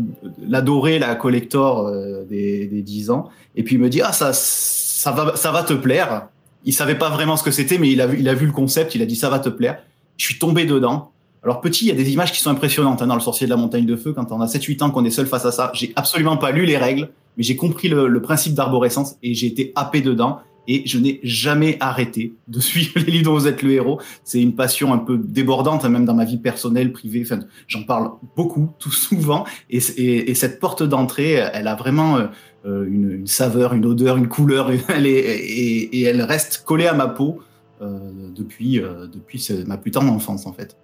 dorée, 0.62 1.00
la 1.00 1.16
collector 1.16 1.90
des, 2.30 2.66
des 2.66 2.82
10 2.82 3.10
ans. 3.10 3.30
Et 3.56 3.64
puis 3.64 3.74
il 3.74 3.80
me 3.80 3.88
dit 3.88 4.00
ah 4.00 4.12
ça 4.12 4.32
ça 4.32 5.10
va 5.10 5.34
ça 5.34 5.50
va 5.50 5.64
te 5.64 5.72
plaire. 5.72 6.28
Il 6.64 6.72
savait 6.72 6.94
pas 6.94 7.10
vraiment 7.10 7.36
ce 7.36 7.42
que 7.42 7.50
c'était, 7.50 7.78
mais 7.78 7.90
il 7.90 8.00
a, 8.00 8.06
il 8.14 8.28
a 8.28 8.34
vu 8.34 8.46
le 8.46 8.52
concept. 8.52 8.94
Il 8.94 9.02
a 9.02 9.06
dit 9.06 9.16
ça 9.16 9.28
va 9.28 9.40
te 9.40 9.48
plaire. 9.48 9.78
Je 10.16 10.24
suis 10.24 10.38
tombé 10.38 10.64
dedans. 10.64 11.12
Alors 11.46 11.60
petit, 11.60 11.84
il 11.84 11.88
y 11.88 11.92
a 11.92 11.94
des 11.94 12.12
images 12.12 12.32
qui 12.32 12.40
sont 12.40 12.50
impressionnantes 12.50 13.02
hein, 13.02 13.06
dans 13.06 13.14
le 13.14 13.20
sorcier 13.20 13.46
de 13.46 13.50
la 13.50 13.56
montagne 13.56 13.86
de 13.86 13.94
feu. 13.94 14.12
Quand 14.12 14.32
on 14.32 14.40
a 14.40 14.46
7-8 14.46 14.82
ans 14.82 14.90
qu'on 14.90 15.04
est 15.04 15.10
seul 15.10 15.26
face 15.26 15.44
à 15.44 15.52
ça, 15.52 15.70
j'ai 15.74 15.92
absolument 15.94 16.36
pas 16.36 16.50
lu 16.50 16.64
les 16.66 16.76
règles, 16.76 17.08
mais 17.36 17.44
j'ai 17.44 17.54
compris 17.54 17.86
le, 17.88 18.20
principe 18.20 18.54
d'arborescence 18.54 19.14
et 19.22 19.32
j'ai 19.32 19.46
été 19.46 19.72
happé 19.76 20.00
dedans. 20.00 20.40
Et 20.68 20.82
je 20.84 20.98
n'ai 20.98 21.20
jamais 21.22 21.76
arrêté 21.78 22.34
de 22.48 22.58
suivre 22.58 22.94
les 22.96 23.12
livres 23.12 23.26
dont 23.26 23.34
vous 23.34 23.46
êtes 23.46 23.62
le 23.62 23.70
héros. 23.70 24.00
C'est 24.24 24.42
une 24.42 24.56
passion 24.56 24.92
un 24.92 24.98
peu 24.98 25.18
débordante, 25.18 25.84
hein, 25.84 25.88
même 25.88 26.04
dans 26.04 26.14
ma 26.14 26.24
vie 26.24 26.38
personnelle, 26.38 26.90
privée. 26.90 27.22
Enfin, 27.24 27.38
j'en 27.68 27.84
parle 27.84 28.10
beaucoup, 28.34 28.70
tout 28.80 28.90
souvent. 28.90 29.44
Et, 29.70 30.34
cette 30.34 30.58
porte 30.58 30.82
d'entrée, 30.82 31.34
elle 31.34 31.68
a 31.68 31.76
vraiment 31.76 32.18
euh, 32.66 32.84
une, 32.90 33.24
saveur, 33.28 33.72
une 33.72 33.86
odeur, 33.86 34.16
une 34.16 34.26
couleur. 34.26 34.72
Elle 34.88 35.06
et, 35.06 35.12
et 35.12 36.02
elle 36.02 36.22
reste 36.22 36.64
collée 36.66 36.88
à 36.88 36.94
ma 36.94 37.06
peau. 37.06 37.40
Euh, 37.82 37.98
depuis, 38.34 38.80
euh, 38.80 39.06
depuis 39.06 39.50
ma 39.66 39.76
plus 39.76 39.90
tendre 39.90 40.10
enfance, 40.10 40.46
en 40.46 40.52
fait. 40.52 40.76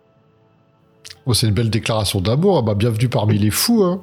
Oh, 1.24 1.33
c'est 1.33 1.46
une 1.48 1.55
belle 1.55 1.70
déclaration 1.70 2.20
d'amour. 2.20 2.59
Ah 2.59 2.62
bah, 2.62 2.74
bienvenue 2.74 3.09
parmi 3.09 3.38
les 3.38 3.50
fous. 3.50 3.83
Hein. 3.83 4.02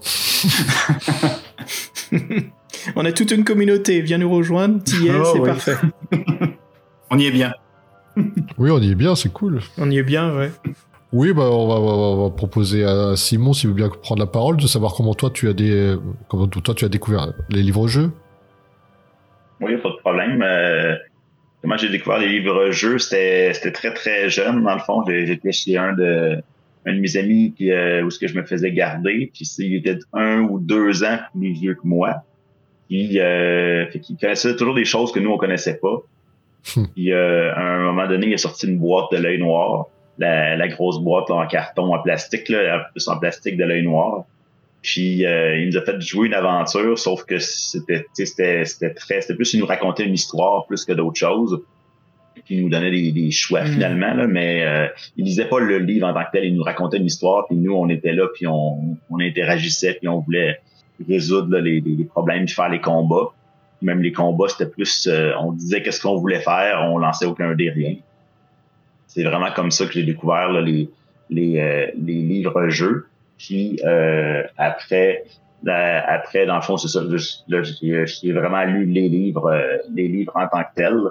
On 2.95 3.05
a 3.05 3.11
toute 3.11 3.31
une 3.31 3.43
communauté. 3.43 4.01
Viens 4.01 4.17
nous 4.17 4.31
rejoindre. 4.31 4.81
T'y 4.83 5.07
es, 5.07 5.11
oh, 5.11 5.23
c'est 5.33 5.41
parfait. 5.41 5.75
on 7.11 7.19
y 7.19 7.25
est 7.25 7.31
bien. 7.31 7.53
oui, 8.57 8.71
on 8.71 8.79
y 8.79 8.89
est 8.89 8.95
bien, 8.95 9.15
c'est 9.15 9.31
cool. 9.31 9.59
On 9.77 9.91
y 9.91 9.97
est 9.97 10.03
bien, 10.03 10.35
ouais. 10.35 10.51
Oui, 11.11 11.33
bah, 11.33 11.49
on, 11.51 11.67
va, 11.67 11.75
on, 11.75 12.23
va, 12.23 12.29
proposer 12.35 12.83
à 12.85 13.15
Simon, 13.15 13.53
s'il 13.53 13.69
veut 13.69 13.75
bien 13.75 13.89
prendre 13.89 14.21
la 14.21 14.27
parole, 14.27 14.57
de 14.57 14.67
savoir 14.67 14.93
comment 14.95 15.13
toi 15.13 15.29
tu 15.31 15.47
as, 15.47 15.53
des, 15.53 15.95
comment 16.27 16.47
toi, 16.47 16.73
tu 16.73 16.85
as 16.85 16.89
découvert 16.89 17.33
les 17.49 17.61
livres-jeux. 17.61 18.11
Oui, 19.61 19.77
pas 19.77 19.89
de 19.89 19.97
problème. 19.97 20.41
Euh, 20.41 20.95
Comment 21.61 21.77
j'ai 21.77 21.89
découvert 21.89 22.19
les 22.19 22.29
livres-jeux, 22.29 22.99
c'était, 22.99 23.53
c'était 23.53 23.71
très, 23.71 23.93
très 23.93 24.29
jeune, 24.29 24.63
dans 24.63 24.73
le 24.73 24.79
fond. 24.79 25.03
J'étais 25.05 25.51
chez 25.51 25.77
un 25.77 25.93
de, 25.93 26.41
un 26.85 26.93
de 26.93 26.99
mes 26.99 27.17
amis 27.17 27.53
qui, 27.55 27.71
euh, 27.71 28.03
où 28.03 28.09
ce 28.09 28.17
que 28.17 28.27
je 28.27 28.35
me 28.35 28.43
faisais 28.43 28.71
garder. 28.71 29.29
Puis 29.33 29.45
il 29.59 29.75
était 29.75 29.99
un 30.13 30.41
ou 30.41 30.59
deux 30.59 31.03
ans 31.03 31.19
plus 31.33 31.51
vieux 31.51 31.75
que 31.75 31.85
moi. 31.85 32.23
Puis, 32.87 33.19
euh, 33.19 33.85
fait 33.91 33.99
qu'il 33.99 34.17
connaissait 34.17 34.55
toujours 34.55 34.73
des 34.73 34.85
choses 34.85 35.11
que 35.11 35.19
nous, 35.19 35.29
on 35.29 35.37
connaissait 35.37 35.77
pas. 35.77 35.97
Hmm. 36.75 36.85
Puis, 36.95 37.11
euh, 37.11 37.53
à 37.53 37.61
un 37.61 37.83
moment 37.83 38.07
donné, 38.07 38.27
il 38.27 38.33
a 38.33 38.37
sorti 38.37 38.67
une 38.67 38.79
boîte 38.79 39.11
de 39.11 39.17
l'œil 39.17 39.39
noir. 39.39 39.87
La, 40.17 40.57
la 40.57 40.67
grosse 40.67 40.99
boîte 40.99 41.29
en 41.29 41.45
carton, 41.47 41.93
en 41.93 42.01
plastique, 42.01 42.49
là, 42.49 42.89
plus 42.91 43.07
en 43.07 43.17
plastique 43.19 43.57
de 43.57 43.63
l'œil 43.63 43.83
noir. 43.83 44.25
Puis 44.81 45.25
euh, 45.25 45.57
il 45.57 45.67
nous 45.67 45.77
a 45.77 45.81
fait 45.81 45.99
jouer 45.99 46.27
une 46.27 46.33
aventure, 46.33 46.97
sauf 46.97 47.25
que 47.25 47.37
c'était 47.39 48.05
c'était 48.13 48.63
c'était 48.63 48.93
très 48.93 49.21
c'était 49.21 49.35
plus 49.35 49.53
il 49.53 49.59
nous 49.59 49.65
racontait 49.65 50.05
une 50.05 50.13
histoire 50.13 50.65
plus 50.67 50.85
que 50.85 50.93
d'autres 50.93 51.19
choses. 51.19 51.61
Puis 52.45 52.55
il 52.55 52.63
nous 52.63 52.69
donnait 52.69 52.89
des, 52.89 53.31
choix 53.31 53.63
mm. 53.63 53.67
finalement 53.67 54.13
là, 54.13 54.25
mais 54.25 54.63
euh, 54.63 54.87
il 55.17 55.25
lisait 55.25 55.45
pas 55.45 55.59
le 55.59 55.79
livre 55.79 56.07
en 56.07 56.13
tant 56.13 56.23
que 56.23 56.31
tel, 56.31 56.45
il 56.45 56.55
nous 56.55 56.63
racontait 56.63 56.97
une 56.97 57.05
histoire 57.05 57.45
puis 57.47 57.57
nous 57.57 57.73
on 57.73 57.89
était 57.89 58.13
là 58.13 58.27
puis 58.33 58.47
on, 58.47 58.97
on 59.09 59.19
interagissait 59.19 59.95
puis 59.95 60.07
on 60.07 60.19
voulait 60.19 60.59
résoudre 61.07 61.57
les, 61.57 61.81
les, 61.81 62.03
problèmes 62.05 62.45
puis 62.45 62.55
faire 62.55 62.69
les 62.69 62.81
combats. 62.81 63.33
Même 63.81 64.01
les 64.01 64.13
combats 64.13 64.47
c'était 64.47 64.69
plus 64.69 65.07
euh, 65.07 65.33
on 65.41 65.51
disait 65.51 65.83
qu'est-ce 65.83 66.01
qu'on 66.01 66.17
voulait 66.17 66.39
faire, 66.39 66.87
on 66.89 66.97
lançait 66.97 67.25
aucun 67.25 67.53
dé 67.53 67.69
rien. 67.69 67.95
C'est 69.07 69.23
vraiment 69.23 69.51
comme 69.51 69.71
ça 69.71 69.85
que 69.85 69.91
j'ai 69.91 70.03
découvert 70.03 70.53
les 70.53 70.89
les, 71.29 71.59
euh, 71.59 71.87
les 71.97 72.21
livres 72.21 72.69
jeux. 72.69 73.08
Puis 73.39 73.79
euh, 73.83 74.43
après, 74.57 75.23
après, 75.67 76.45
dans 76.45 76.55
le 76.55 76.61
fond, 76.61 76.77
c'est 76.77 76.87
ça. 76.87 77.01
j'ai 77.47 78.31
vraiment 78.31 78.63
lu 78.63 78.85
les 78.85 79.09
livres, 79.09 79.51
euh, 79.51 79.77
les 79.93 80.07
livres 80.07 80.33
en 80.35 80.47
tant 80.47 80.63
que 80.63 80.75
tels. 80.75 81.09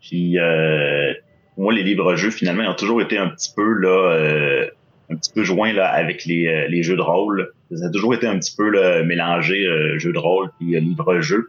Puis 0.00 0.38
euh, 0.38 1.12
moi, 1.56 1.72
les 1.72 1.82
livres-jeux, 1.82 2.30
finalement, 2.30 2.62
ils 2.62 2.68
ont 2.68 2.74
toujours 2.74 3.00
été 3.00 3.18
un 3.18 3.28
petit 3.28 3.52
peu 3.54 3.72
là, 3.74 4.12
euh, 4.12 4.66
un 5.10 5.16
petit 5.16 5.32
peu 5.32 5.42
joints 5.44 5.72
là 5.72 5.88
avec 5.88 6.24
les, 6.24 6.68
les 6.68 6.82
jeux 6.82 6.96
de 6.96 7.02
rôle. 7.02 7.52
Ça 7.72 7.86
a 7.86 7.90
toujours 7.90 8.14
été 8.14 8.26
un 8.26 8.38
petit 8.38 8.54
peu 8.56 8.68
là, 8.68 9.02
mélangé 9.02 9.66
jeux 9.98 10.12
de 10.12 10.18
rôle 10.18 10.50
puis 10.58 10.78
livres-jeux. 10.78 11.48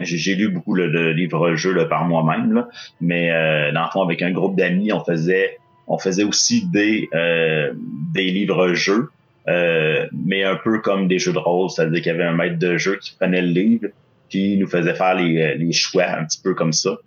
J'ai 0.00 0.36
lu 0.36 0.48
beaucoup 0.48 0.76
de 0.76 1.10
livres-jeux 1.10 1.88
par 1.88 2.04
moi-même, 2.04 2.66
mais 3.00 3.30
dans 3.72 3.82
le 3.82 3.90
fond, 3.92 4.02
avec 4.02 4.22
un 4.22 4.30
groupe 4.30 4.56
d'amis, 4.56 4.92
on 4.92 5.04
faisait 5.04 5.58
on 5.88 5.98
faisait 5.98 6.24
aussi 6.24 6.66
des, 6.66 7.08
euh, 7.14 7.72
des 8.14 8.30
livres-jeux, 8.30 9.08
euh, 9.48 10.06
mais 10.12 10.44
un 10.44 10.56
peu 10.56 10.80
comme 10.80 11.08
des 11.08 11.18
jeux 11.18 11.32
de 11.32 11.38
rôle, 11.38 11.70
c'est-à-dire 11.70 12.02
qu'il 12.02 12.12
y 12.12 12.14
avait 12.14 12.24
un 12.24 12.34
maître 12.34 12.58
de 12.58 12.76
jeu 12.76 12.98
qui 13.00 13.14
prenait 13.18 13.42
le 13.42 13.48
livre, 13.48 13.88
puis 14.28 14.58
nous 14.58 14.68
faisait 14.68 14.94
faire 14.94 15.14
les, 15.14 15.56
les 15.56 15.72
choix 15.72 16.06
un 16.06 16.24
petit 16.24 16.40
peu 16.42 16.54
comme 16.54 16.72
ça. 16.72 16.98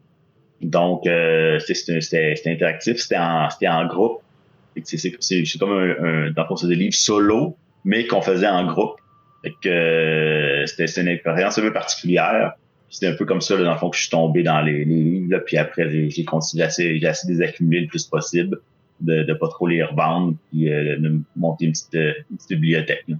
Donc, 0.62 1.08
euh, 1.08 1.60
c'était 1.60 2.36
interactif, 2.48 2.98
c'était 2.98 3.18
en, 3.18 3.48
en 3.48 3.86
groupe. 3.88 4.22
C'est 4.84 5.12
comme 5.60 5.72
un, 5.74 5.96
un, 6.04 6.32
dans 6.32 6.48
le 6.50 6.56
fond, 6.56 6.68
des 6.68 6.76
livres 6.76 6.94
solo, 6.94 7.58
mais 7.84 8.08
qu'on 8.08 8.22
faisait 8.22 8.48
en 8.48 8.66
groupe. 8.66 9.00
Fait 9.44 9.54
que 9.62 9.70
euh, 9.70 10.66
c'était 10.68 11.02
une 11.02 11.08
expérience 11.08 11.58
un 11.58 11.62
peu 11.62 11.74
particulière. 11.74 12.54
C'était 12.92 13.08
un 13.08 13.16
peu 13.16 13.26
comme 13.26 13.42
ça, 13.42 13.58
là, 13.58 13.64
dans 13.64 13.72
le 13.72 13.78
fond, 13.80 13.90
que 13.90 13.96
je 13.96 14.02
suis 14.02 14.12
tombé 14.12 14.44
dans 14.44 14.62
les, 14.62 14.86
les 14.86 15.04
livres. 15.04 15.32
là. 15.32 15.40
puis 15.40 15.58
après, 15.58 16.10
j'ai 16.10 16.26
continué, 16.26 16.66
j'ai 16.78 17.00
j'ai 17.00 17.08
essayé 17.08 17.34
de 17.34 17.40
les 17.40 17.48
accumuler 17.48 17.82
le 17.82 17.88
plus 17.88 18.06
possible, 18.06 18.60
de, 19.00 19.24
de 19.24 19.34
pas 19.34 19.48
trop 19.48 19.66
les 19.66 19.82
revendre, 19.84 20.36
puis 20.52 20.70
euh, 20.70 20.98
de 21.00 21.20
monter 21.36 21.66
une 21.66 21.72
petite, 21.72 21.96
euh, 21.96 22.14
une 22.30 22.38
petite 22.38 22.50
bibliothèque. 22.50 23.06
là. 23.08 23.16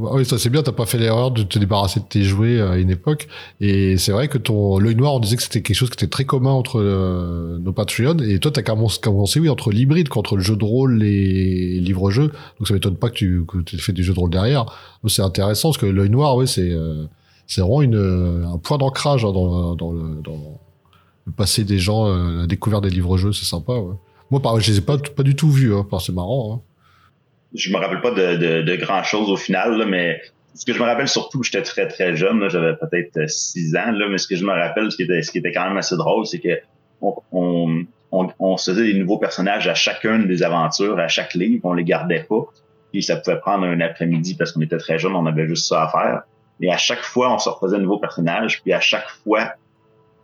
Oui, 0.00 0.24
ça 0.24 0.38
c'est 0.38 0.50
bien, 0.50 0.62
t'as 0.62 0.72
pas 0.72 0.86
fait 0.86 0.98
l'erreur 0.98 1.32
de 1.32 1.42
te 1.42 1.58
débarrasser 1.58 1.98
de 1.98 2.04
tes 2.04 2.22
jouets 2.22 2.60
à 2.60 2.76
une 2.76 2.90
époque. 2.90 3.26
Et 3.60 3.96
c'est 3.96 4.12
vrai 4.12 4.28
que 4.28 4.38
ton 4.38 4.78
l'œil 4.78 4.94
noir, 4.94 5.14
on 5.14 5.18
disait 5.18 5.36
que 5.36 5.42
c'était 5.42 5.60
quelque 5.60 5.76
chose 5.76 5.90
qui 5.90 5.94
était 5.94 6.06
très 6.06 6.24
commun 6.24 6.52
entre 6.52 6.80
euh, 6.80 7.58
nos 7.58 7.72
Patreons. 7.72 8.18
Et 8.18 8.38
toi, 8.38 8.52
t'as 8.52 8.62
commencé, 8.62 9.40
oui, 9.40 9.48
entre 9.48 9.72
l'hybride, 9.72 10.08
qu'entre 10.08 10.36
le 10.36 10.42
jeu 10.42 10.54
de 10.56 10.64
rôle 10.64 11.02
et 11.02 11.80
livre-jeu. 11.80 12.28
Donc 12.58 12.68
ça 12.68 12.74
m'étonne 12.74 12.96
pas 12.96 13.10
que 13.10 13.14
tu 13.14 13.44
que 13.46 13.58
aies 13.58 13.78
fait 13.78 13.92
du 13.92 14.04
jeu 14.04 14.14
de 14.14 14.20
rôle 14.20 14.30
derrière. 14.30 14.66
C'est 15.08 15.22
intéressant 15.22 15.70
parce 15.70 15.78
que 15.78 15.86
l'œil 15.86 16.10
noir, 16.10 16.36
oui, 16.36 16.46
c'est 16.46 16.70
euh, 16.70 17.06
c'est 17.48 17.62
vraiment 17.62 17.82
une, 17.82 17.96
euh, 17.96 18.46
un 18.46 18.58
point 18.58 18.78
d'ancrage 18.78 19.24
hein, 19.24 19.32
dans, 19.32 19.74
dans, 19.74 19.90
le, 19.90 20.22
dans 20.22 20.60
le 21.26 21.32
passé 21.32 21.64
des 21.64 21.78
gens, 21.78 22.06
euh, 22.06 22.42
la 22.42 22.46
découverte 22.46 22.84
des 22.84 22.90
livres-jeux, 22.90 23.32
c'est 23.32 23.46
sympa. 23.46 23.72
Ouais. 23.72 23.94
Moi, 24.30 24.40
par, 24.40 24.60
je 24.60 24.70
les 24.70 24.78
ai 24.78 24.82
pas, 24.82 24.98
pas 24.98 25.22
du 25.22 25.34
tout 25.34 25.50
vus. 25.50 25.74
Hein, 25.74 25.86
c'est 25.98 26.14
marrant. 26.14 26.54
Hein. 26.54 26.60
je 27.54 27.72
me 27.72 27.78
rappelle 27.78 28.02
pas 28.02 28.10
de, 28.10 28.36
de, 28.36 28.62
de 28.62 28.76
grand 28.76 29.02
chose 29.02 29.30
au 29.30 29.36
final, 29.36 29.78
là, 29.78 29.86
mais 29.86 30.20
ce 30.54 30.66
que 30.66 30.74
je 30.74 30.78
me 30.78 30.84
rappelle 30.84 31.08
surtout, 31.08 31.42
j'étais 31.42 31.62
très 31.62 31.88
très 31.88 32.16
jeune, 32.16 32.48
j'avais 32.50 32.74
peut-être 32.76 33.28
6 33.30 33.76
ans, 33.76 33.92
là, 33.92 34.08
mais 34.10 34.18
ce 34.18 34.28
que 34.28 34.36
je 34.36 34.44
me 34.44 34.52
rappelle, 34.52 34.92
ce 34.92 34.96
qui 34.96 35.04
était, 35.04 35.22
ce 35.22 35.30
qui 35.30 35.38
était 35.38 35.52
quand 35.52 35.66
même 35.68 35.78
assez 35.78 35.96
drôle, 35.96 36.26
c'est 36.26 36.40
que 36.40 36.60
on, 37.00 37.14
on, 37.32 38.28
on, 38.38 38.56
se 38.56 38.72
faisait 38.72 38.92
des 38.92 38.98
nouveaux 38.98 39.18
personnages 39.18 39.68
à 39.68 39.74
chacune 39.74 40.26
des 40.26 40.42
aventures, 40.42 40.98
à 40.98 41.08
chaque 41.08 41.34
livre, 41.34 41.64
on 41.64 41.72
les 41.72 41.84
gardait 41.84 42.26
pas. 42.28 42.44
Puis 42.92 43.02
ça 43.02 43.16
pouvait 43.16 43.38
prendre 43.38 43.64
un 43.64 43.80
après-midi 43.80 44.34
parce 44.34 44.52
qu'on 44.52 44.60
était 44.60 44.78
très 44.78 44.98
jeunes, 44.98 45.14
on 45.14 45.26
avait 45.26 45.46
juste 45.46 45.68
ça 45.68 45.84
à 45.84 45.88
faire. 45.88 46.22
Et 46.60 46.70
à 46.72 46.76
chaque 46.76 47.02
fois, 47.02 47.32
on 47.32 47.38
se 47.38 47.48
refaisait 47.48 47.76
un 47.76 47.80
nouveau 47.80 47.98
personnage, 47.98 48.62
puis 48.62 48.72
à 48.72 48.80
chaque 48.80 49.08
fois, 49.24 49.52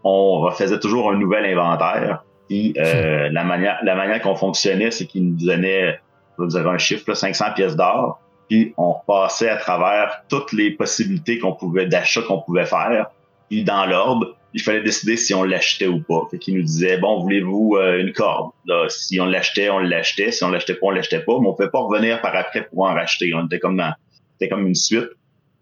on 0.02 0.40
refaisait 0.40 0.78
toujours 0.78 1.10
un 1.10 1.16
nouvel 1.16 1.44
inventaire. 1.46 2.24
Puis 2.48 2.74
euh, 2.78 3.28
la 3.30 3.44
manière 3.44 3.78
la 3.82 3.94
manière 3.94 4.20
qu'on 4.20 4.34
fonctionnait, 4.34 4.90
c'est 4.90 5.06
qu'ils 5.06 5.26
nous 5.30 5.46
donnaient 5.46 5.98
vous 6.36 6.56
avez 6.56 6.68
un 6.68 6.78
chiffre, 6.78 7.04
là, 7.08 7.14
500 7.14 7.44
pièces 7.54 7.76
d'or, 7.76 8.20
puis 8.48 8.74
on 8.76 8.94
passait 9.06 9.48
à 9.48 9.56
travers 9.56 10.22
toutes 10.28 10.52
les 10.52 10.72
possibilités 10.72 11.38
qu'on 11.38 11.52
pouvait 11.52 11.86
d'achat 11.86 12.22
qu'on 12.22 12.40
pouvait 12.40 12.66
faire, 12.66 13.10
puis 13.48 13.62
dans 13.62 13.86
l'ordre, 13.86 14.36
il 14.52 14.62
fallait 14.62 14.82
décider 14.82 15.16
si 15.16 15.34
on 15.34 15.42
l'achetait 15.42 15.88
ou 15.88 16.00
pas. 16.00 16.26
Fait 16.30 16.38
qu'il 16.38 16.56
nous 16.56 16.62
disait 16.62 16.98
bon, 16.98 17.20
voulez-vous 17.20 17.76
euh, 17.76 18.00
une 18.00 18.12
corde? 18.12 18.52
Là, 18.66 18.86
Si 18.88 19.20
on 19.20 19.26
l'achetait, 19.26 19.68
on 19.68 19.80
l'achetait, 19.80 20.30
si 20.30 20.44
on 20.44 20.50
l'achetait 20.50 20.74
pas, 20.74 20.86
on 20.86 20.90
l'achetait 20.90 21.20
pas, 21.20 21.38
mais 21.40 21.48
on 21.48 21.54
pouvait 21.54 21.70
pas 21.70 21.80
revenir 21.80 22.20
par 22.20 22.36
après 22.36 22.64
pour 22.64 22.84
en 22.84 22.94
racheter. 22.94 23.32
On 23.34 23.46
était 23.46 23.58
comme 23.58 23.76
dans, 23.76 23.92
c'était 24.32 24.48
comme 24.48 24.66
une 24.66 24.74
suite. 24.74 25.08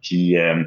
Puis 0.02 0.36
euh, 0.36 0.62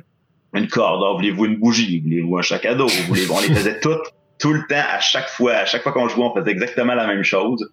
une 0.54 0.68
corde, 0.68 1.04
Ah, 1.06 1.16
voulez-vous 1.16 1.46
une 1.46 1.58
bougie, 1.58 2.00
voulez-vous 2.02 2.38
un 2.38 2.42
sac 2.42 2.66
à 2.66 2.76
dos, 2.76 2.88
voulez-vous? 3.08 3.34
On 3.34 3.42
les 3.42 3.54
faisait 3.54 3.80
toutes 3.80 4.14
tout 4.40 4.54
le 4.54 4.62
temps 4.68 4.84
à 4.94 5.00
chaque 5.00 5.30
fois, 5.30 5.54
à 5.54 5.66
chaque 5.66 5.84
fois 5.84 5.92
qu'on 5.92 6.08
jouait, 6.08 6.24
on 6.24 6.34
faisait 6.36 6.52
exactement 6.52 6.94
la 6.94 7.08
même 7.08 7.24
chose. 7.24 7.70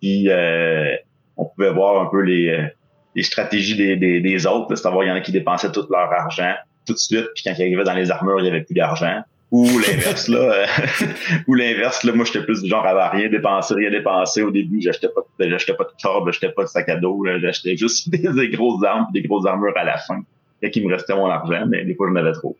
Puis 0.00 0.30
euh, 0.30 0.94
on 1.36 1.46
pouvait 1.46 1.72
voir 1.72 2.02
un 2.02 2.06
peu 2.06 2.20
les, 2.22 2.48
euh, 2.48 2.66
les 3.14 3.22
stratégies 3.22 3.76
des, 3.76 3.96
des, 3.96 4.20
des 4.20 4.46
autres. 4.46 4.74
C'est-à-dire, 4.74 5.02
il 5.04 5.08
y 5.08 5.12
en 5.12 5.16
a 5.16 5.20
qui 5.20 5.32
dépensaient 5.32 5.72
tout 5.72 5.86
leur 5.90 6.12
argent 6.12 6.54
tout 6.86 6.94
de 6.94 6.98
suite, 6.98 7.26
puis 7.34 7.44
quand 7.44 7.52
ils 7.58 7.62
arrivaient 7.62 7.84
dans 7.84 7.94
les 7.94 8.10
armures, 8.10 8.40
il 8.40 8.46
y 8.46 8.48
avait 8.48 8.62
plus 8.62 8.74
d'argent. 8.74 9.22
Ou 9.52 9.66
l'inverse, 9.78 10.28
là. 10.28 10.38
euh, 10.38 10.66
ou 11.46 11.54
l'inverse, 11.54 12.04
là, 12.04 12.12
moi, 12.12 12.24
j'étais 12.24 12.42
plus 12.44 12.62
du 12.62 12.68
genre 12.70 12.86
à 12.86 13.08
rien 13.10 13.28
dépenser, 13.28 13.74
rien 13.74 13.90
dépenser. 13.90 14.42
Au 14.42 14.50
début, 14.50 14.80
j'achetais 14.80 15.08
pas, 15.08 15.20
j'achetais 15.40 15.74
pas 15.74 15.84
de 15.84 15.90
corde, 16.02 16.26
j'achetais 16.26 16.50
pas 16.50 16.62
de 16.62 16.68
sac 16.68 16.88
à 16.88 16.96
dos, 16.96 17.24
j'achetais 17.40 17.76
juste 17.76 18.08
des, 18.10 18.18
des 18.18 18.48
grosses 18.48 18.82
armes, 18.84 19.06
des 19.12 19.22
grosses 19.22 19.46
armures 19.46 19.76
à 19.76 19.84
la 19.84 19.98
fin. 19.98 20.20
Fait 20.60 20.70
qu'il 20.70 20.86
me 20.86 20.92
restait 20.92 21.14
mon 21.14 21.26
argent, 21.26 21.64
mais 21.68 21.84
des 21.84 21.94
fois, 21.94 22.08
j'en 22.08 22.16
avais 22.16 22.32
trop. 22.32 22.56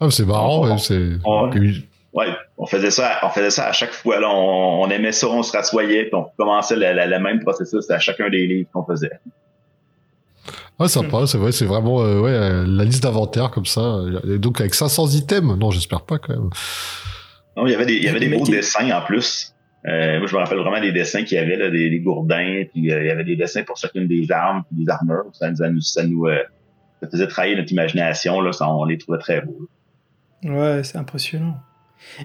Ah, 0.00 0.10
c'est 0.10 0.24
marrant. 0.26 0.62
ouais, 0.72 0.78
c'est. 0.78 1.10
Ouais, 2.12 2.26
on 2.58 2.66
faisait 2.66 2.92
ça, 2.92 3.18
on 3.24 3.28
faisait 3.30 3.50
ça 3.50 3.66
à 3.66 3.72
chaque 3.72 3.92
fois. 3.92 4.20
Là, 4.20 4.28
on, 4.30 4.82
on 4.82 4.88
aimait 4.90 5.10
ça, 5.12 5.26
on 5.28 5.42
se 5.42 5.50
rassoyait, 5.50 6.04
puis 6.04 6.14
on 6.14 6.26
commençait 6.36 6.76
le, 6.76 6.92
le- 6.92 7.10
le 7.10 7.18
même 7.18 7.40
processus 7.40 7.90
à 7.90 7.98
chacun 7.98 8.30
des 8.30 8.46
livres 8.46 8.68
qu'on 8.72 8.84
faisait. 8.84 9.10
Ah, 10.78 10.86
sympa, 10.88 11.26
c'est 11.26 11.38
vrai, 11.38 11.50
c'est 11.52 11.64
vraiment 11.64 12.02
euh, 12.02 12.20
ouais, 12.20 12.30
euh, 12.30 12.64
la 12.66 12.84
liste 12.84 13.02
d'inventaire 13.02 13.50
comme 13.50 13.66
ça. 13.66 13.98
Et 14.28 14.38
donc 14.38 14.60
avec 14.60 14.74
500 14.74 15.08
items, 15.12 15.56
non, 15.56 15.70
j'espère 15.70 16.02
pas 16.02 16.18
quand 16.18 16.32
même. 16.34 16.50
Non, 17.56 17.66
il 17.66 17.72
y 17.72 17.74
avait 17.74 17.86
des, 17.86 17.94
il 17.94 18.02
y 18.04 18.08
avait 18.08 18.18
des 18.20 18.28
beaux 18.28 18.44
dessins 18.52 18.90
en 18.90 19.02
plus. 19.02 19.53
Euh, 19.86 20.18
moi, 20.18 20.26
je 20.26 20.34
me 20.34 20.40
rappelle 20.40 20.58
vraiment 20.58 20.80
des 20.80 20.92
dessins 20.92 21.24
qu'il 21.24 21.36
y 21.36 21.40
avait, 21.40 21.56
là, 21.56 21.70
des, 21.70 21.90
des 21.90 22.00
gourdins, 22.00 22.64
puis 22.72 22.90
euh, 22.90 23.02
il 23.02 23.06
y 23.06 23.10
avait 23.10 23.24
des 23.24 23.36
dessins 23.36 23.62
pour 23.64 23.76
chacune 23.76 24.06
des 24.06 24.30
armes, 24.32 24.64
puis 24.64 24.84
des 24.84 24.90
armures. 24.90 25.26
Ça 25.32 25.50
nous, 25.50 25.56
ça 25.56 25.70
nous, 25.70 25.80
ça 25.80 26.04
nous 26.04 26.26
euh, 26.26 26.42
ça 27.02 27.10
faisait 27.10 27.26
travailler 27.26 27.56
notre 27.56 27.72
imagination. 27.72 28.40
Là, 28.40 28.52
ça, 28.52 28.68
on 28.68 28.84
les 28.84 28.96
trouvait 28.98 29.18
très 29.18 29.42
beaux. 29.42 29.68
Ouais, 30.44 30.82
c'est 30.84 30.96
impressionnant. 30.96 31.56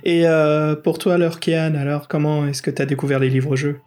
Et 0.04 0.28
euh, 0.28 0.76
pour 0.76 1.00
toi, 1.00 1.16
alors, 1.16 1.40
Kian, 1.40 1.76
alors, 1.76 2.08
comment 2.08 2.48
est-ce 2.48 2.62
que 2.62 2.72
tu 2.72 2.82
as 2.82 2.86
découvert 2.86 3.20
les 3.20 3.30
livres-jeux? 3.30 3.80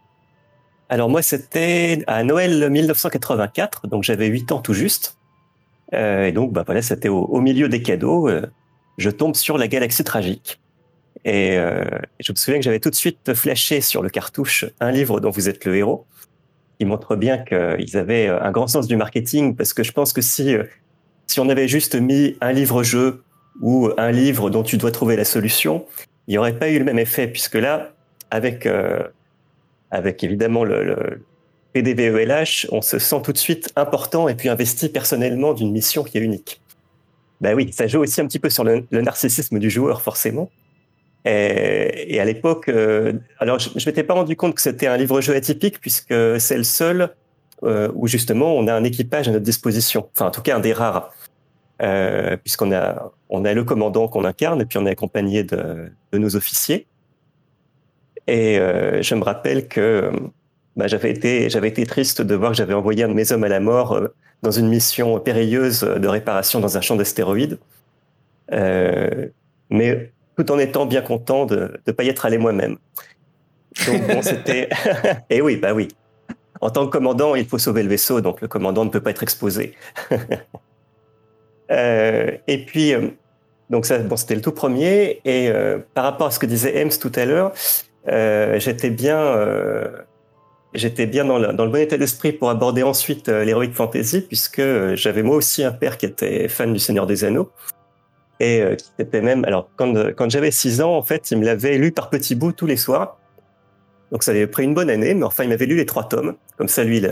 Alors 0.88 1.08
moi, 1.08 1.22
c'était 1.22 2.02
à 2.06 2.22
Noël 2.22 2.68
1984, 2.68 3.86
donc 3.88 4.02
j'avais 4.02 4.26
8 4.26 4.52
ans 4.52 4.60
tout 4.60 4.74
juste. 4.74 5.16
Euh, 5.94 6.24
et 6.26 6.32
donc, 6.32 6.52
bah 6.52 6.64
voilà, 6.66 6.82
c'était 6.82 7.08
au, 7.08 7.20
au 7.20 7.40
milieu 7.40 7.68
des 7.68 7.82
cadeaux. 7.82 8.28
euh, 8.28 8.46
je 8.98 9.08
tombe 9.10 9.34
sur 9.34 9.56
la 9.56 9.68
Galaxie 9.68 10.04
Tragique. 10.04 10.60
Et 11.24 11.56
euh, 11.56 11.84
je 12.20 12.32
me 12.32 12.36
souviens 12.36 12.58
que 12.58 12.64
j'avais 12.64 12.80
tout 12.80 12.90
de 12.90 12.94
suite 12.94 13.34
flashé 13.34 13.80
sur 13.80 14.02
le 14.02 14.10
cartouche 14.10 14.64
un 14.80 14.90
livre 14.90 15.20
dont 15.20 15.30
vous 15.30 15.48
êtes 15.48 15.64
le 15.64 15.76
héros, 15.76 16.06
qui 16.78 16.84
montre 16.84 17.16
bien 17.16 17.38
qu'ils 17.38 17.96
avaient 17.96 18.28
un 18.28 18.50
grand 18.50 18.66
sens 18.66 18.86
du 18.86 18.96
marketing, 18.96 19.54
parce 19.54 19.72
que 19.72 19.82
je 19.82 19.92
pense 19.92 20.12
que 20.12 20.20
si, 20.20 20.54
euh, 20.54 20.64
si 21.26 21.40
on 21.40 21.48
avait 21.48 21.68
juste 21.68 21.94
mis 21.94 22.36
un 22.40 22.52
livre-jeu 22.52 23.22
ou 23.60 23.90
un 23.96 24.10
livre 24.10 24.50
dont 24.50 24.62
tu 24.62 24.78
dois 24.78 24.90
trouver 24.90 25.16
la 25.16 25.24
solution, 25.24 25.86
il 26.26 26.32
n'y 26.32 26.38
aurait 26.38 26.58
pas 26.58 26.70
eu 26.70 26.78
le 26.78 26.84
même 26.84 26.98
effet, 26.98 27.28
puisque 27.28 27.56
là, 27.56 27.92
avec... 28.30 28.66
euh, 28.66 29.02
avec 29.94 30.24
évidemment 30.24 30.64
le, 30.64 30.84
le 30.84 31.22
PDVELH, 31.74 32.66
on 32.70 32.80
se 32.80 32.98
sent 32.98 33.20
tout 33.22 33.34
de 33.34 33.36
suite 33.36 33.70
important 33.76 34.26
et 34.26 34.34
puis 34.34 34.48
investi 34.48 34.88
personnellement 34.88 35.52
d'une 35.52 35.70
mission 35.70 36.02
qui 36.02 36.16
est 36.16 36.22
unique. 36.22 36.62
Ben 37.42 37.54
oui, 37.54 37.70
ça 37.74 37.86
joue 37.86 38.00
aussi 38.00 38.18
un 38.22 38.26
petit 38.26 38.38
peu 38.38 38.48
sur 38.48 38.64
le, 38.64 38.86
le 38.90 39.02
narcissisme 39.02 39.58
du 39.58 39.68
joueur, 39.68 40.00
forcément. 40.00 40.50
Et, 41.24 42.14
et 42.14 42.20
à 42.20 42.24
l'époque, 42.24 42.68
euh, 42.68 43.12
alors 43.38 43.58
je, 43.58 43.70
je 43.76 43.88
m'étais 43.88 44.02
pas 44.02 44.14
rendu 44.14 44.34
compte 44.36 44.54
que 44.54 44.62
c'était 44.62 44.88
un 44.88 44.96
livre-jeu 44.96 45.34
atypique 45.34 45.80
puisque 45.80 46.14
c'est 46.40 46.56
le 46.56 46.64
seul 46.64 47.10
euh, 47.62 47.90
où 47.94 48.08
justement 48.08 48.56
on 48.56 48.66
a 48.66 48.74
un 48.74 48.84
équipage 48.84 49.28
à 49.28 49.30
notre 49.30 49.44
disposition. 49.44 50.08
Enfin, 50.14 50.26
en 50.26 50.30
tout 50.30 50.42
cas, 50.42 50.56
un 50.56 50.60
des 50.60 50.72
rares. 50.72 51.12
Euh, 51.80 52.36
puisqu'on 52.36 52.70
a, 52.72 53.10
on 53.28 53.44
a 53.44 53.54
le 53.54 53.64
commandant 53.64 54.06
qu'on 54.06 54.24
incarne 54.24 54.60
et 54.60 54.66
puis 54.66 54.78
on 54.78 54.86
est 54.86 54.90
accompagné 54.90 55.42
de, 55.42 55.90
de 56.12 56.18
nos 56.18 56.36
officiers. 56.36 56.86
Et 58.28 58.58
euh, 58.58 59.02
je 59.02 59.14
me 59.16 59.24
rappelle 59.24 59.66
que 59.66 60.12
bah, 60.76 60.86
j'avais 60.86 61.10
été, 61.10 61.50
j'avais 61.50 61.68
été 61.68 61.84
triste 61.84 62.22
de 62.22 62.34
voir 62.36 62.52
que 62.52 62.56
j'avais 62.56 62.74
envoyé 62.74 63.02
un 63.02 63.08
de 63.08 63.14
mes 63.14 63.32
hommes 63.32 63.42
à 63.42 63.48
la 63.48 63.58
mort 63.58 63.94
euh, 63.94 64.08
dans 64.42 64.52
une 64.52 64.68
mission 64.68 65.18
périlleuse 65.18 65.80
de 65.80 66.08
réparation 66.08 66.60
dans 66.60 66.76
un 66.76 66.80
champ 66.80 66.94
d'astéroïdes. 66.94 67.58
Euh, 68.52 69.26
mais 69.70 70.12
tout 70.36 70.50
en 70.50 70.58
étant 70.58 70.86
bien 70.86 71.02
content 71.02 71.46
de 71.46 71.80
ne 71.86 71.92
pas 71.92 72.04
y 72.04 72.08
être 72.08 72.26
allé 72.26 72.38
moi-même. 72.38 72.78
Donc 73.86 74.06
bon, 74.06 74.22
c'était... 74.22 74.68
Et 75.30 75.40
oui, 75.40 75.56
bah 75.56 75.72
oui. 75.74 75.88
En 76.60 76.70
tant 76.70 76.86
que 76.86 76.92
commandant, 76.92 77.34
il 77.34 77.46
faut 77.46 77.58
sauver 77.58 77.82
le 77.82 77.88
vaisseau, 77.88 78.20
donc 78.20 78.40
le 78.40 78.48
commandant 78.48 78.84
ne 78.84 78.90
peut 78.90 79.00
pas 79.00 79.10
être 79.10 79.22
exposé. 79.22 79.74
Euh, 81.70 82.36
et 82.48 82.66
puis, 82.66 82.92
euh, 82.92 83.08
donc 83.70 83.86
ça, 83.86 83.96
bon, 83.96 84.16
c'était 84.16 84.34
le 84.34 84.42
tout 84.42 84.52
premier. 84.52 85.22
Et 85.24 85.48
euh, 85.48 85.78
par 85.94 86.04
rapport 86.04 86.26
à 86.26 86.30
ce 86.30 86.38
que 86.38 86.44
disait 86.44 86.82
Ems 86.82 86.98
tout 87.00 87.12
à 87.14 87.24
l'heure, 87.24 87.52
j'étais 88.58 88.90
bien, 88.90 89.34
j'étais 90.74 91.06
bien 91.06 91.24
dans 91.24 91.38
le, 91.38 91.54
dans 91.54 91.64
le 91.64 91.70
bon 91.70 91.80
état 91.80 91.96
d'esprit 91.96 92.32
pour 92.32 92.50
aborder 92.50 92.82
ensuite 92.82 93.28
l'heroic 93.28 93.72
fantasy, 93.72 94.20
puisque 94.20 94.60
j'avais 94.96 95.22
moi 95.22 95.36
aussi 95.36 95.64
un 95.64 95.72
père 95.72 95.96
qui 95.96 96.04
était 96.04 96.46
fan 96.48 96.74
du 96.74 96.78
Seigneur 96.78 97.06
des 97.06 97.24
Anneaux 97.24 97.50
et 98.40 98.60
euh, 98.60 98.74
qui 98.76 98.90
était 98.98 99.20
même. 99.20 99.44
Alors 99.44 99.70
quand 99.76 99.94
quand 100.16 100.30
j'avais 100.30 100.50
6 100.50 100.80
ans, 100.82 100.96
en 100.96 101.02
fait, 101.02 101.30
il 101.30 101.38
me 101.38 101.44
l'avait 101.44 101.78
lu 101.78 101.92
par 101.92 102.10
petits 102.10 102.34
bouts 102.34 102.52
tous 102.52 102.66
les 102.66 102.76
soirs. 102.76 103.18
Donc 104.10 104.22
ça 104.22 104.32
avait 104.32 104.46
pris 104.46 104.64
une 104.64 104.74
bonne 104.74 104.90
année, 104.90 105.14
mais 105.14 105.24
enfin 105.24 105.44
il 105.44 105.48
m'avait 105.48 105.66
lu 105.66 105.76
les 105.76 105.86
trois 105.86 106.08
tomes. 106.08 106.34
Comme 106.56 106.68
ça, 106.68 106.84
lui, 106.84 107.02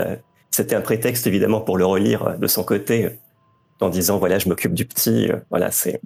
c'était 0.51 0.75
un 0.75 0.81
prétexte 0.81 1.25
évidemment 1.27 1.61
pour 1.61 1.77
le 1.77 1.85
relire 1.85 2.27
euh, 2.27 2.37
de 2.37 2.47
son 2.47 2.63
côté, 2.63 3.05
euh, 3.05 3.09
en 3.79 3.89
disant 3.89 4.17
voilà, 4.19 4.37
je 4.39 4.47
m'occupe 4.49 4.73
du 4.73 4.85
petit, 4.85 5.31
euh, 5.31 5.37
voilà, 5.49 5.71
c'est 5.71 5.99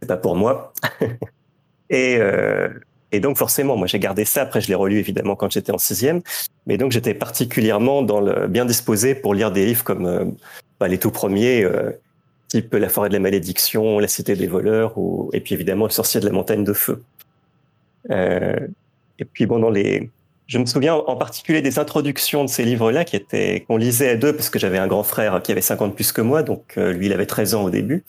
c'est 0.00 0.08
pas 0.08 0.16
pour 0.16 0.36
moi. 0.36 0.72
et 1.90 2.16
euh, 2.18 2.68
et 3.12 3.20
donc 3.20 3.36
forcément, 3.36 3.76
moi 3.76 3.86
j'ai 3.86 3.98
gardé 3.98 4.24
ça. 4.24 4.42
Après, 4.42 4.60
je 4.60 4.68
l'ai 4.68 4.74
relu 4.74 4.98
évidemment 4.98 5.36
quand 5.36 5.50
j'étais 5.50 5.72
en 5.72 5.78
sixième. 5.78 6.20
Mais 6.66 6.76
donc 6.76 6.92
j'étais 6.92 7.14
particulièrement 7.14 8.02
dans 8.02 8.20
le 8.20 8.46
bien 8.46 8.64
disposé 8.64 9.14
pour 9.14 9.34
lire 9.34 9.50
des 9.50 9.66
livres 9.66 9.84
comme 9.84 10.06
euh, 10.06 10.24
bah, 10.78 10.88
les 10.88 10.98
tout 10.98 11.10
premiers, 11.10 11.64
euh, 11.64 11.90
type 12.48 12.74
La 12.74 12.88
forêt 12.88 13.08
de 13.08 13.14
la 13.14 13.20
malédiction, 13.20 13.98
La 13.98 14.08
cité 14.08 14.34
des 14.34 14.46
voleurs, 14.46 14.98
ou 14.98 15.30
et 15.32 15.40
puis 15.40 15.54
évidemment 15.54 15.84
Le 15.84 15.90
sorcier 15.90 16.20
de 16.20 16.26
la 16.26 16.32
montagne 16.32 16.64
de 16.64 16.72
feu. 16.72 17.02
Euh, 18.10 18.66
et 19.18 19.24
puis 19.24 19.46
bon, 19.46 19.58
dans 19.58 19.70
les, 19.70 20.10
je 20.46 20.58
me 20.58 20.66
souviens 20.66 20.94
en 20.94 21.16
particulier 21.16 21.62
des 21.62 21.78
introductions 21.78 22.44
de 22.44 22.48
ces 22.48 22.64
livres-là 22.64 23.04
qui 23.04 23.16
étaient 23.16 23.64
qu'on 23.66 23.76
lisait 23.76 24.10
à 24.10 24.16
deux 24.16 24.34
parce 24.34 24.50
que 24.50 24.58
j'avais 24.58 24.78
un 24.78 24.86
grand 24.86 25.02
frère 25.02 25.42
qui 25.42 25.52
avait 25.52 25.60
50 25.60 25.94
plus 25.94 26.12
que 26.12 26.20
moi, 26.20 26.42
donc 26.42 26.74
euh, 26.78 26.92
lui 26.92 27.06
il 27.06 27.12
avait 27.12 27.26
13 27.26 27.54
ans 27.54 27.64
au 27.64 27.70
début. 27.70 28.04